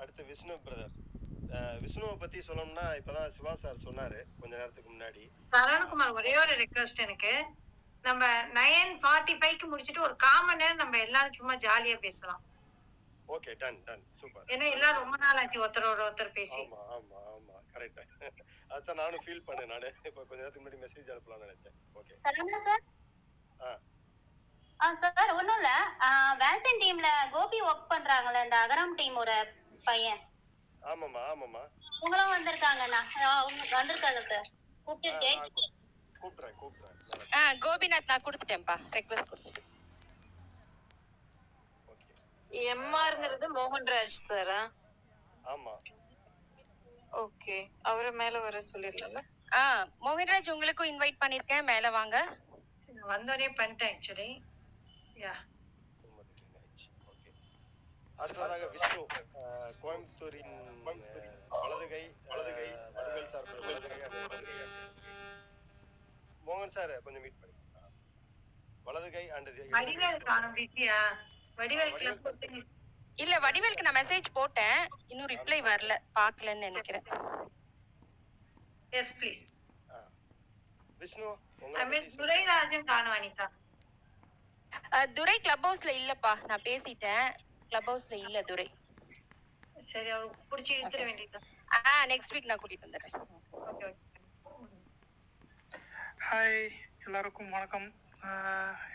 அடுத்து 0.00 0.22
விஷ்ணு 0.30 0.54
பிரதர் 0.64 0.94
விஷ்ணுவை 1.82 2.16
பத்தி 2.16 2.38
சொல்லணும்னா 2.38 2.86
இப்பதான் 2.98 3.34
சிவா 3.36 3.54
சார் 3.56 3.84
சொன்னாரு 3.84 4.18
கொஞ்ச 4.40 4.52
நேரத்துக்கு 4.56 4.90
முன்னாடி. 4.90 5.22
சரவணகுமார் 5.52 6.12
ஒரே 6.12 6.32
ஒரு 6.36 6.52
ரெக்வஸ்ட் 6.54 7.04
எனக்கு. 7.06 7.32
நம்ம 8.04 8.24
நைன் 8.58 8.92
ஃபார்ட்டி 9.02 9.34
ஃபைவ்க்கு 9.38 9.66
முடிச்சிட்டு 9.66 10.02
ஒரு 10.02 10.16
கால் 10.16 10.44
மணி 10.44 10.62
நேரம் 10.62 10.76
நம்ம 10.76 10.98
எல்லாரும் 10.98 11.32
சும்மா 11.32 11.54
ஜாலியா 11.56 11.96
பேசலாம். 11.98 12.42
ஓகே 13.28 13.52
டன் 13.56 13.78
டன் 13.84 14.04
சூப்பர் 14.20 14.50
ஏன்னா 14.54 14.66
எல்லாம் 14.72 14.98
ரொம்ப 14.98 15.16
நாள் 15.16 15.38
ஆச்சு 15.42 15.62
ஒருத்தரோட 15.62 16.00
ஒருத்தர் 16.04 16.36
பேசி. 16.36 16.60
ஆமா 16.64 16.82
ஆமா 16.96 17.18
ஆமா. 17.32 17.54
கரெக்டா 17.72 18.02
அதான் 18.70 19.00
நானும் 19.00 19.24
ஃபீல் 19.24 19.46
பண்ணேன் 19.48 19.72
நானு. 19.74 19.88
இப்ப 20.04 20.24
கொஞ்ச 20.24 20.40
நேரத்துக்கு 20.42 20.64
முன்னாடி 20.64 20.82
மெசேஜ் 20.84 21.10
அனுப்பலாம்னு 21.14 21.46
நினைச்சேன். 21.46 21.76
Okay 21.94 22.14
Saravana 22.22 22.60
sir? 22.66 22.84
ஆ. 23.60 23.70
ஆ 24.80 24.92
சார் 24.94 25.32
ஒண்ணும் 25.32 25.58
இல்ல. 25.60 25.70
வேக்சின் 26.42 26.80
டீம்ல 26.82 27.10
கோபி 27.30 27.60
ஒர்க் 27.62 27.90
பண்றாங்கல்ல 27.92 28.44
இந்த 28.44 28.56
அகரம் 28.64 28.96
டீமோட 28.98 29.30
பையன். 29.84 30.22
ஆமாம்மா 30.86 31.22
அவங்களும் 31.28 32.32
வந்திருக்காங்கண்ணா. 32.34 33.00
அவங்க 33.32 33.76
வந்திருக்காங்க 33.76 34.20
சார். 34.26 34.48
கூப்பிட்டுருக்கேன். 34.86 35.40
கூப்பிடுறேன் 36.20 36.56
கூப்பிடுறேன் 36.60 37.32
ஆ 37.34 37.40
கோபிநாத் 37.64 38.10
நான் 38.10 38.24
கொடுத்துட்டேன்ப்பா. 38.26 38.76
ரெக்வஸ்ட் 38.92 39.30
கொடுத்துட்டேன். 39.30 39.72
எம்ஆர்ங்கிறது 42.70 43.46
மோகன்ராஜ் 43.54 44.18
சாரா? 44.26 44.60
ஆமா. 45.44 45.74
ஓகே. 47.16 47.56
அவரை 47.82 48.10
மேல 48.12 48.38
வர 48.38 48.56
சொல்லிடலாம்ல 48.72 49.20
ஆ 49.54 49.62
மோகன்ராஜ் 50.00 50.50
உங்களுக்கும் 50.50 50.90
இன்வைட் 50.92 51.22
பண்ணிருக்கேன். 51.24 51.64
மேல 51.64 51.90
வாங்க. 51.90 52.16
நான் 52.88 53.10
வந்தோடனே 53.12 53.48
பண்ணிட்டேன் 53.58 53.92
ஆக்சுவலி 53.92 54.30
யா 55.16 55.34
அடுத்ததாக 58.18 58.66
விஷ்ணு 58.74 59.02
கோயம்புத்தூரின் 59.82 60.54
வலதுகை 61.54 62.02
வலதுகை 62.28 62.68
வடிவேல் 62.96 63.30
சார் 63.32 63.48
மோகன் 66.42 66.74
சார் 66.76 66.94
கொஞ்சம் 67.04 67.24
மீட் 67.24 67.40
பண்ணி 67.40 67.54
வலதுகை 68.86 69.24
அண்ட் 69.36 69.50
வடிவேல் 71.58 71.94
இல்ல 73.18 73.34
வடிவேலுக்கு 73.44 73.84
நான் 73.84 73.98
மெசேஜ் 73.98 74.26
போட்டேன். 74.32 74.78
இன்னும் 75.06 75.30
ரிப்ளை 75.30 75.58
வரல. 75.66 75.92
பாக்கலன்னு 76.16 76.66
நினைக்கிறேன். 76.68 77.06
Yes 78.92 79.14
please 79.18 79.42
Vishnu 81.00 81.28
Durai 85.16 85.36
club 85.38 85.66
ஹவுஸ்ல 85.66 85.90
இல்லப்பா. 86.00 86.32
நான் 86.48 86.64
பேசிட்டேன். 86.64 87.26
கிளப் 87.70 87.88
ஹவுஸ்ல 87.90 88.16
இல்ல 88.26 88.38
துரை. 88.50 88.66
சரி 89.90 90.10
அவருக்கு 90.16 90.44
பிடிச்சி 90.50 90.72
இழுத்துட 90.76 91.02
வேண்டியது 91.08 91.38
ஆ 91.76 91.92
நெக்ஸ்ட் 92.12 92.34
வீக் 92.34 92.50
நான் 92.50 92.60
கூட்டிட்டு 92.62 92.86
வந்துடுறேன். 92.86 93.14
ஓகே 93.70 93.84
ஓகே 93.88 94.02
ஹாய் 96.28 96.60
எல்லாருக்கும் 97.06 97.54
வணக்கம். 97.56 97.88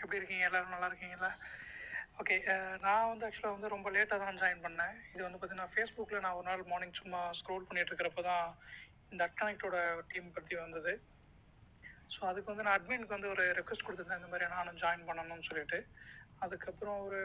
எப்படி 0.00 0.18
இருக்கீங்க? 0.18 0.46
எல்லாரும் 0.48 0.74
நல்லா 0.74 0.88
இருக்கீங்களா? 0.90 1.30
ஓகே 2.20 2.34
நான் 2.84 3.10
வந்து 3.10 3.26
ஆக்சுவலாக 3.26 3.56
வந்து 3.56 3.72
ரொம்ப 3.74 3.90
லேட்டாக 3.94 4.18
தான் 4.24 4.40
ஜாயின் 4.42 4.64
பண்ணேன். 4.66 4.96
இது 5.12 5.22
வந்து 5.26 5.38
பார்த்தீங்கன்னா 5.38 5.72
ஃபேஸ்புக்கில் 5.74 6.24
நான் 6.24 6.38
ஒரு 6.40 6.46
நாள் 6.50 6.68
மார்னிங் 6.72 6.98
சும்மா 7.00 7.20
ஸ்க்ரோல் 7.40 7.68
பண்ணிட்டு 7.68 7.90
இருக்கிறப்ப 7.92 8.24
தான் 8.30 8.46
இந்த 9.12 9.22
அட்கனெக்டோட 9.28 9.78
டீம் 10.10 10.34
பற்றி 10.36 10.54
வந்தது. 10.64 10.92
ஸோ 12.14 12.20
அதுக்கு 12.30 12.52
வந்து 12.52 12.66
நான் 12.66 12.76
அட்மினுக்கு 12.78 13.16
வந்து 13.16 13.32
ஒரு 13.34 13.44
ரெக்வஸ்ட் 13.60 13.86
கொடுத்துருந்தேன். 13.86 14.22
இந்த 14.22 14.30
மாதிரி 14.32 14.48
நானும் 14.56 14.80
ஜாயின் 14.82 15.08
பண்ணணும்னு 15.08 15.48
சொல்லிட்டு. 15.50 15.78
அதுக்கப்புறம் 16.44 17.00
ஒரு 17.08 17.20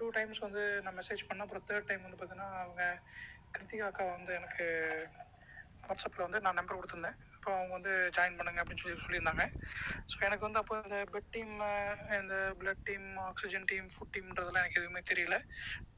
டூ 0.00 0.06
டைம்ஸ் 0.10 0.40
வந்து 0.40 0.62
நான் 0.84 0.98
மெசேஜ் 0.98 1.26
பண்ணேன் 1.26 1.46
அப்புறம் 1.46 1.66
தேர்ட் 1.68 1.88
டைம் 1.88 2.04
வந்து 2.04 2.18
பார்த்தீங்கன்னா 2.18 2.50
அவங்க 2.60 2.82
கிருத்திகா 3.54 3.86
அக்கா 3.86 4.04
வந்து 4.10 4.32
எனக்கு 4.34 4.66
வாட்ஸ்அப்பில் 5.88 6.24
வந்து 6.26 6.40
நான் 6.44 6.58
நம்பர் 6.58 6.78
கொடுத்துருந்தேன். 6.78 7.18
இப்போ 7.36 7.50
அவங்க 7.56 7.72
வந்து 7.76 7.92
ஜாயின் 8.16 8.36
பண்ணுங்க 8.38 8.60
அப்படின்னு 8.62 8.82
சொல்லி 8.82 9.04
சொல்லியிருந்தாங்க. 9.04 9.44
ஸோ 10.10 10.16
எனக்கு 10.28 10.46
வந்து 10.46 10.60
அப்போ 10.62 10.74
இந்த 10.86 10.98
பெட் 11.14 11.30
டீம் 11.34 11.52
இந்த 12.20 12.36
blood 12.60 12.82
team 12.88 13.06
oxygen 13.28 13.68
team 13.70 13.86
food 13.94 14.12
டீம்ன்றதெல்லாம் 14.16 14.64
எனக்கு 14.64 14.80
எதுவுமே 14.82 15.02
தெரியல. 15.10 15.38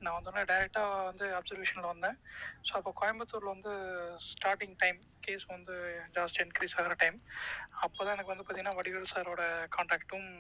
நான் 0.05 0.17
வந்தோடனே 0.19 0.45
டைரெக்டாக 0.51 1.07
வந்து 1.11 1.27
அப்சர்வேஷனில் 1.39 1.93
வந்தேன். 1.93 2.19
ஸோ 2.69 2.75
அப்போ 2.81 2.93
கோயம்புத்தூரில் 3.01 3.55
வந்து 3.55 3.73
ஸ்டார்டிங் 4.31 4.77
டைம் 4.85 5.01
கேஸ் 5.27 5.45
வந்து 5.55 5.75
ஜாஸ்தி 6.17 6.41
இன்க்ரீஸ் 6.45 6.77
ஆகிற 6.81 6.95
டைம் 7.03 7.19
அப்போ 7.85 8.01
தான் 8.05 8.15
எனக்கு 8.17 8.33
வந்து 8.33 8.45
பார்த்தீங்கன்னா 8.45 8.79
வடிவேல் 8.79 9.13
சாரோட 9.13 9.43
கான்டாக்டும் 9.77 10.31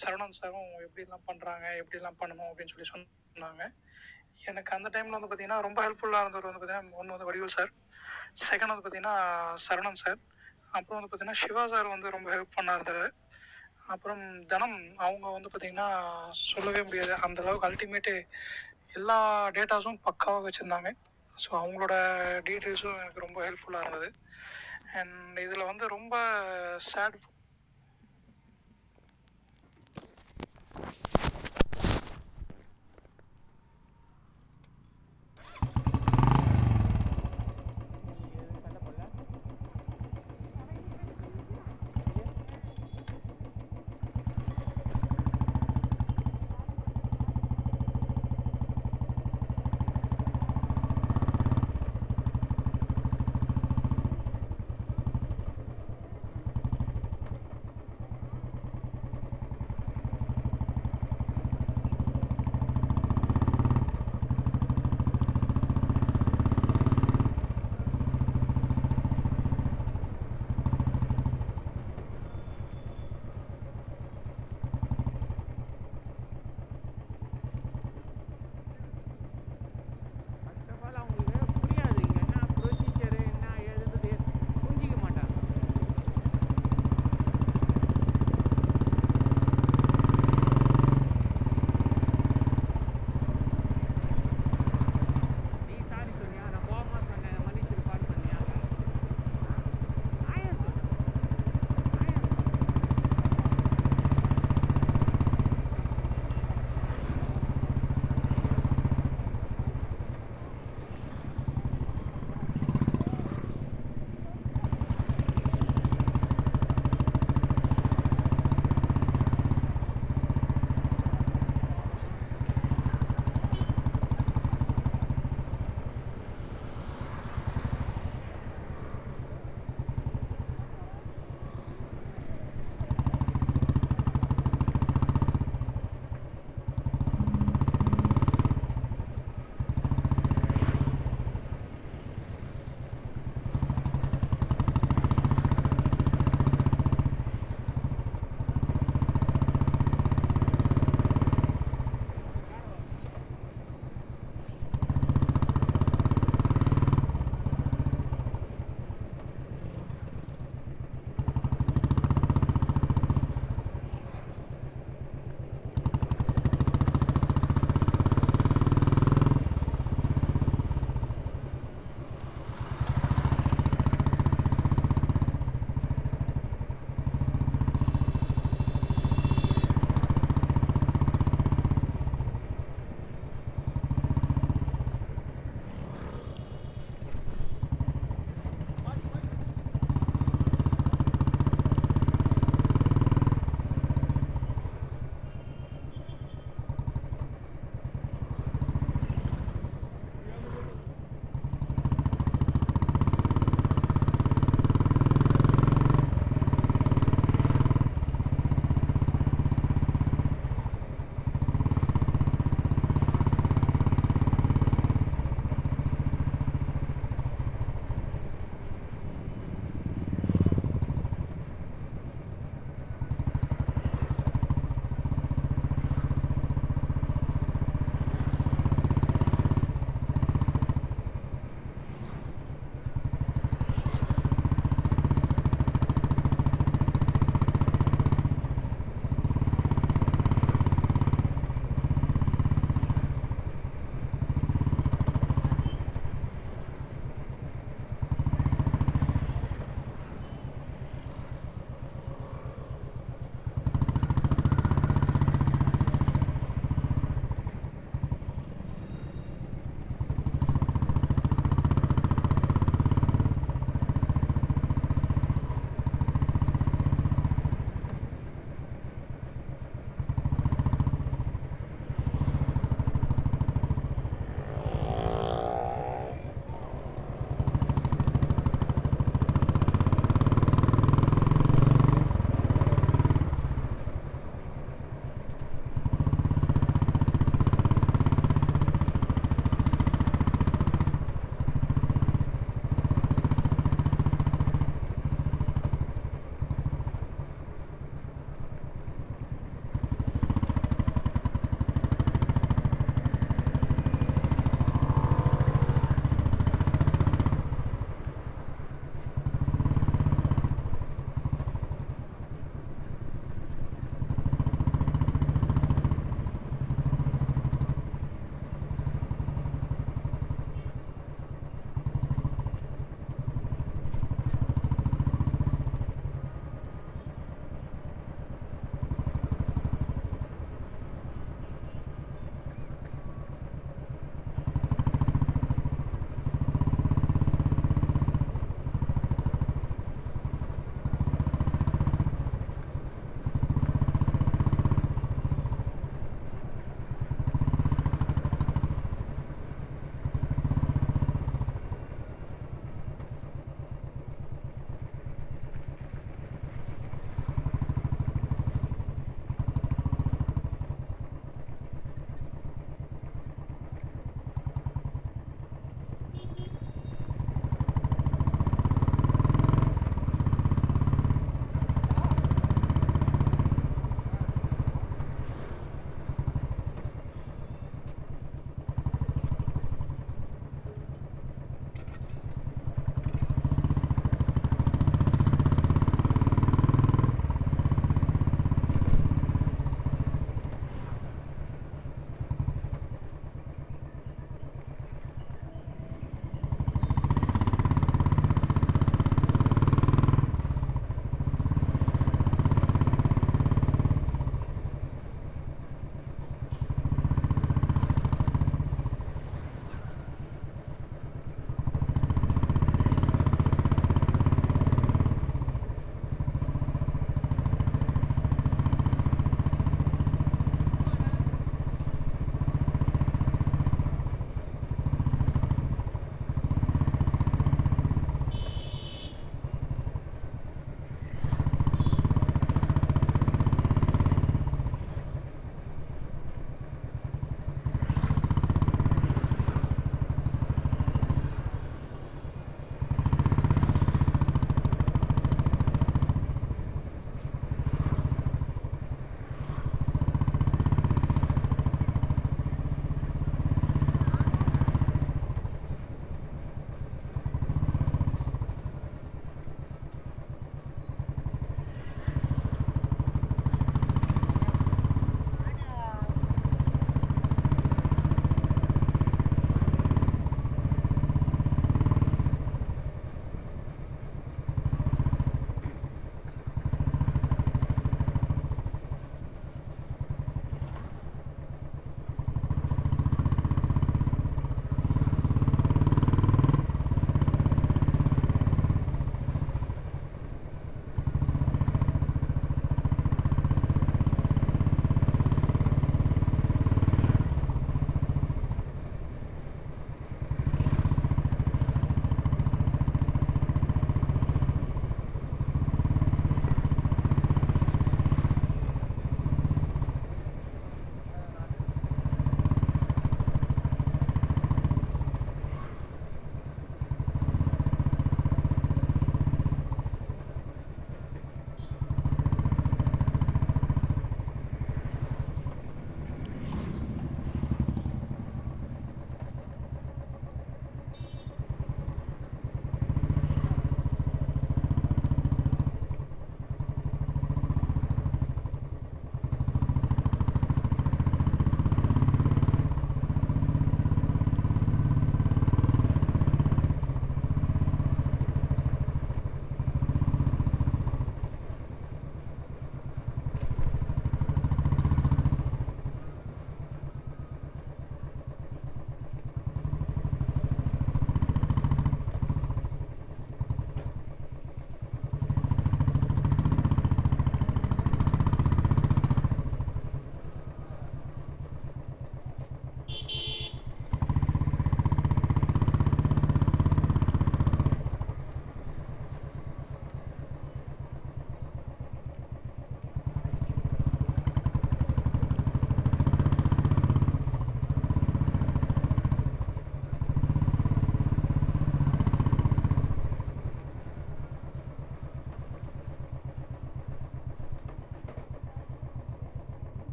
சரவணன் 0.00 0.38
சாரும் 0.40 0.70
எப்படிலாம் 0.86 1.26
பண்ணுறாங்க 1.30 1.66
எப்படிலாம் 1.82 2.20
பண்ணணும் 2.22 2.50
அப்படின்னு 2.50 2.74
சொல்லி 2.74 2.88
சொன்னாங்க. 2.92 3.64
எனக்கு 4.50 4.70
அந்த 4.76 4.88
டைமில் 4.94 5.16
வந்து 5.16 5.28
பார்த்தீங்கன்னா 5.30 5.58
ரொம்ப 5.66 5.78
ஹெல்ப்ஃபுல்லாக 5.86 6.24
இருந்தவர் 6.24 6.48
வந்து 6.48 6.60
பார்த்தீங்கன்னா 6.60 6.98
ஒன்று 7.00 7.14
வந்து 7.14 7.28
வடிவேல் 7.28 7.56
சார். 7.56 7.72
செகண்ட் 8.36 8.72
வந்து 8.72 8.84
பார்த்தீங்கன்னா 8.84 9.16
சரவணன் 9.64 10.00
சார் 10.00 10.18
அப்புறம் 10.72 10.98
வந்து 10.98 11.10
பார்த்தீங்கன்னா 11.10 11.42
சிவா 11.42 11.64
சார் 11.66 11.88
வந்து 11.88 12.08
ரொம்ப 12.10 12.28
ஹெல்ப் 12.30 12.56
பண்ணா 12.56 12.74
அப்புறம் 13.92 14.22
தனம் 14.46 14.76
அவங்க 14.98 15.26
வந்து 15.30 15.48
பார்த்தீங்கன்னா 15.48 15.88
சொல்லவே 16.48 16.82
முடியாது. 16.82 17.12
அந்த 17.26 17.38
அளவுக்கு 17.42 17.68
அல்டிமேட்டு 17.68 18.14
எல்லா 18.92 19.16
டேட்டாஸும் 19.56 20.02
பக்காவாக 20.06 20.44
வச்சுருந்தாங்க. 20.46 20.90
ஸோ 21.36 21.50
அவங்களோட 21.58 21.94
டீட்டெயில்ஸும் 22.48 23.00
எனக்கு 23.00 23.24
ரொம்ப 23.26 23.38
ஹெல்ப்ஃபுல்லாக 23.44 23.84
இருந்தது. 23.84 24.08
அண்ட் 24.94 25.14
இதில் 25.38 25.68
வந்து 25.70 25.84
ரொம்ப 25.88 26.14
சேட் 26.86 27.18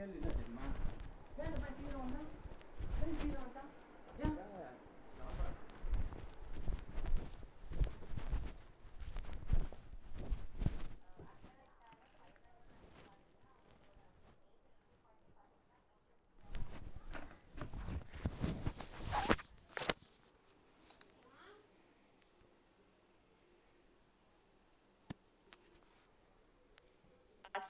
அவங்க 0.00 0.14
கேட்குற 0.14 0.16
கேள்வி 0.16 0.18
என்ன 0.18 0.30
தெரியுமா 0.32 0.66
ஏன் 1.38 1.48
இந்த 1.48 1.60
மாதிரி 1.60 1.76
சீக்கிரம் 1.76 2.04
வந்தா 2.04 2.22
ஏன் 3.00 3.18
சீக்கிரம் 3.20 3.44
வந்தா 3.44 3.62
ஏன் 4.22 4.36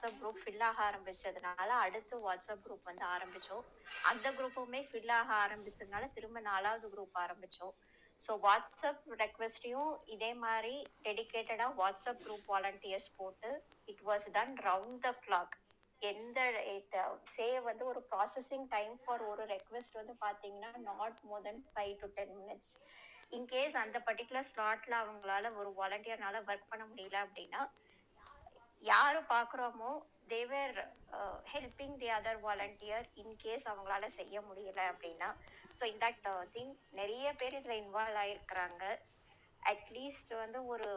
வாட்ஸ்அப் 0.03 0.21
குரூப் 0.21 0.39
ஃபில் 0.43 0.63
ஆக 0.67 0.77
ஆரம்பிச்சதுனால 0.85 1.67
அடுத்து 1.81 2.15
வாட்ஸ்அப் 2.23 2.61
குரூப் 2.63 2.87
வந்து 2.89 3.03
ஆரம்பிச்சோம். 3.07 3.65
அந்த 4.03 4.27
குரூப்புமே 4.37 4.79
ஃபில் 4.87 5.11
ஆக 5.17 5.29
ஆரம்பிச்சதுனால 5.43 6.05
திரும்ப 6.15 6.39
நாலாவது 6.47 6.87
குரூப் 6.93 7.17
ஆரம்பிச்சோம். 7.23 7.73
ஸோ 8.21 8.31
வாட்ஸ்அப் 8.45 9.03
ரெக்வெஸ்டையும் 9.21 9.91
இதே 10.15 10.31
மாதிரி 10.43 10.73
டெடிகேட்டடா 11.05 11.67
வாட்ஸ்அப் 11.79 12.23
குரூப் 12.23 12.47
வாலண்டியர்ஸ் 12.53 13.09
போட்டு 13.19 13.51
it 13.87 14.03
was 14.09 14.25
done 14.35 14.55
round 14.67 14.99
the 15.05 15.11
clock 15.25 15.55
எந்த 16.01 16.39
சே 17.33 17.47
வந்து 17.67 17.83
ஒரு 17.91 18.01
ப்ராசஸிங் 18.11 18.67
டைம் 18.71 18.95
ஃபார் 19.03 19.23
ஒரு 19.27 19.45
ரெக்வெஸ்ட் 19.53 19.99
வந்து 19.99 20.15
பாத்தீங்கன்னா 20.23 20.71
not 20.89 21.19
more 21.29 21.45
then 21.47 21.61
five 21.69 21.93
to 22.01 22.09
ten 22.17 22.33
minutes 22.39 22.73
in case 23.37 23.77
அந்த 23.81 23.97
பர்டிகுலர் 24.07 24.49
ஸ்லாட்ல 24.49 24.95
அவங்களால 25.03 25.53
ஒரு 25.59 25.69
வாலண்டியர்னால 25.77 26.41
ஒர்க் 26.47 26.71
பண்ண 26.71 26.85
முடியல 26.89 27.19
அப்படின்னா 27.25 27.61
யாரு 28.81 29.19
பாக்குறோமோ 29.29 29.91
they were 30.27 30.75
helping 31.51 31.97
the 31.99 32.09
other 32.15 32.39
volunteer 32.43 33.07
in case 33.21 33.65
அவங்களால 33.67 34.09
செய்ய 34.15 34.35
முடியல 34.47 34.81
அப்படின்னா 34.91 35.29
ஸோ 35.77 35.85
இன் 35.91 36.03
தட் 36.03 36.21
திங் 36.55 36.71
நிறைய 36.99 37.27
பேர் 37.39 37.57
இதுல 37.59 37.75
இன்வால்வ் 37.81 38.21
ஆயிருக்கிறாங்க. 38.21 38.83
அட்லீஸ்ட் 39.63 40.31
வந்து 40.35 40.59
ஒரு 40.71 40.87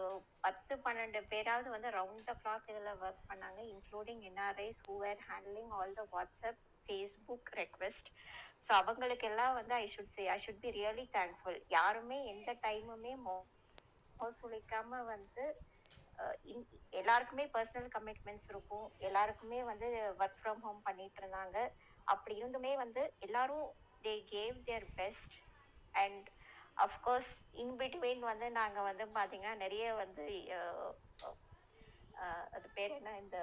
பத்து 0.44 0.74
பன்னெண்டு 0.84 1.20
பேராவது 1.30 1.68
வந்து 1.70 1.88
ரவுண்ட் 1.96 2.28
த 2.28 2.34
கிளாக் 2.40 2.68
இதில் 2.70 3.00
ஒர்க் 3.00 3.26
பண்ணாங்க 3.28 3.60
including 3.72 4.22
NRIs 4.30 4.78
who 4.84 4.94
are 5.10 5.20
handling 5.26 5.72
all 5.78 5.92
the 5.94 6.04
WhatsApp 6.12 6.62
Facebook 6.80 7.50
request 7.60 8.08
so 8.62 8.72
அவங்களுக்கு 8.80 9.26
எல்லாம் 9.30 9.56
வந்து 9.58 9.74
I 9.76 9.86
should 9.94 10.12
say 10.12 10.24
I 10.30 10.38
should 10.44 10.62
be 10.62 10.72
really 10.78 11.06
thankful 11.14 11.60
யாருமே 11.70 12.18
எந்த 12.32 12.52
டைமுமே 12.64 13.14
மோ 13.24 13.36
சுழிக்காம 14.34 15.00
வந்து 15.06 15.44
எல்லாருக்குமே 16.92 17.44
பர்சனல் 17.54 17.88
கமிட்மெண்ட்ஸ் 17.94 18.48
இருக்கும். 18.48 18.86
எல்லாருக்குமே 19.08 19.60
வந்து 19.70 19.88
ஒர்க் 20.20 20.38
ஃப்ரம் 20.38 20.62
ஹோம் 20.62 20.80
பண்ணிட்டு 20.82 21.20
இருந்தாங்க. 21.22 21.56
அப்படி 22.06 22.34
இருந்துமே 22.40 22.72
வந்து 22.76 23.02
எல்லாரும் 23.26 23.66
they 24.04 24.14
gave 24.32 24.56
their 24.64 24.86
best 24.94 25.34
and 25.94 26.26
of course 26.84 27.32
in 27.62 27.74
between 27.80 28.22
வந்து 28.30 28.46
நாங்க 28.58 28.78
வந்து 28.88 29.04
பாத்தீங்கன்னா 29.16 29.54
நிறைய 29.64 29.86
வந்து 29.96 30.24
அது 32.54 32.68
பேர் 32.74 32.98
என்ன? 32.98 33.12
இந்த 33.22 33.38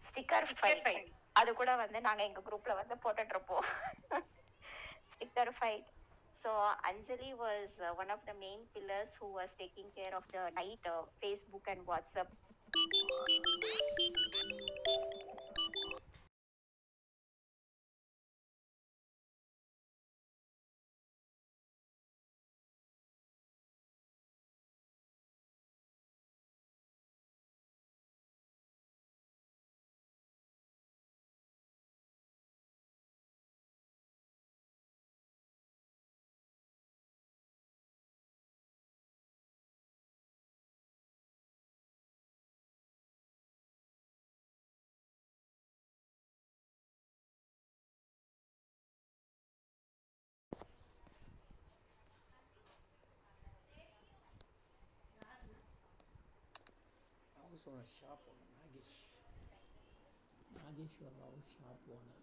ஸ்டிக்கர் 0.00 0.48
ஃபைட் 0.52 0.88
அது 1.36 1.50
கூட 1.54 1.70
வந்து 1.82 1.98
நாங்க 2.06 2.22
எங்க 2.24 2.40
குரூப்ல 2.42 2.72
வந்து 2.78 2.94
போட்டுட்டு 3.04 3.34
இருப்போம். 3.34 3.66
Sticker 5.12 5.52
fight 5.56 5.88
So 6.42 6.50
Anjali 6.82 7.38
was 7.38 7.78
uh, 7.78 7.94
one 7.94 8.10
of 8.10 8.18
the 8.26 8.34
main 8.34 8.66
pillars 8.74 9.14
who 9.20 9.30
was 9.32 9.54
taking 9.54 9.84
care 9.94 10.10
of 10.16 10.26
the 10.34 10.50
night 10.58 10.82
uh, 10.84 11.06
Facebook 11.22 11.70
and 11.70 11.86
WhatsApp. 11.86 12.26
House 57.62 57.70
owner 57.70 57.90
shop 57.96 58.24
owner 58.28 58.54
Nagesh 58.54 58.94
Nageswar 60.50 61.14
Rao 61.18 61.36
shop 61.50 61.84
owner 61.92 62.21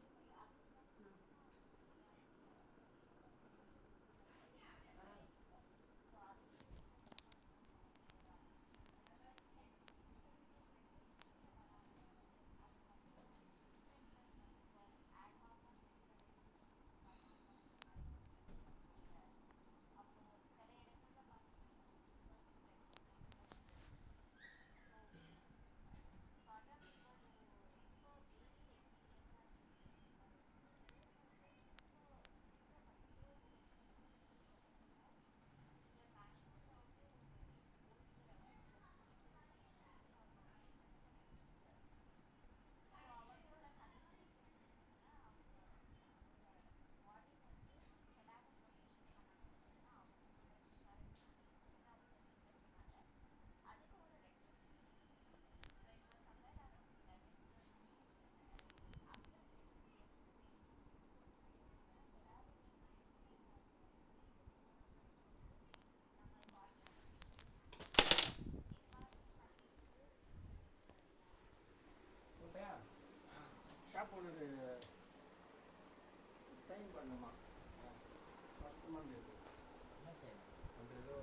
sign 80.22 80.40
అంటే 80.80 80.94
ఏదో 81.02 81.16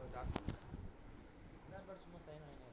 doctor 1.72 1.98
Sumo 2.02 2.18
sign 2.26 2.44
అయినా 2.44 2.66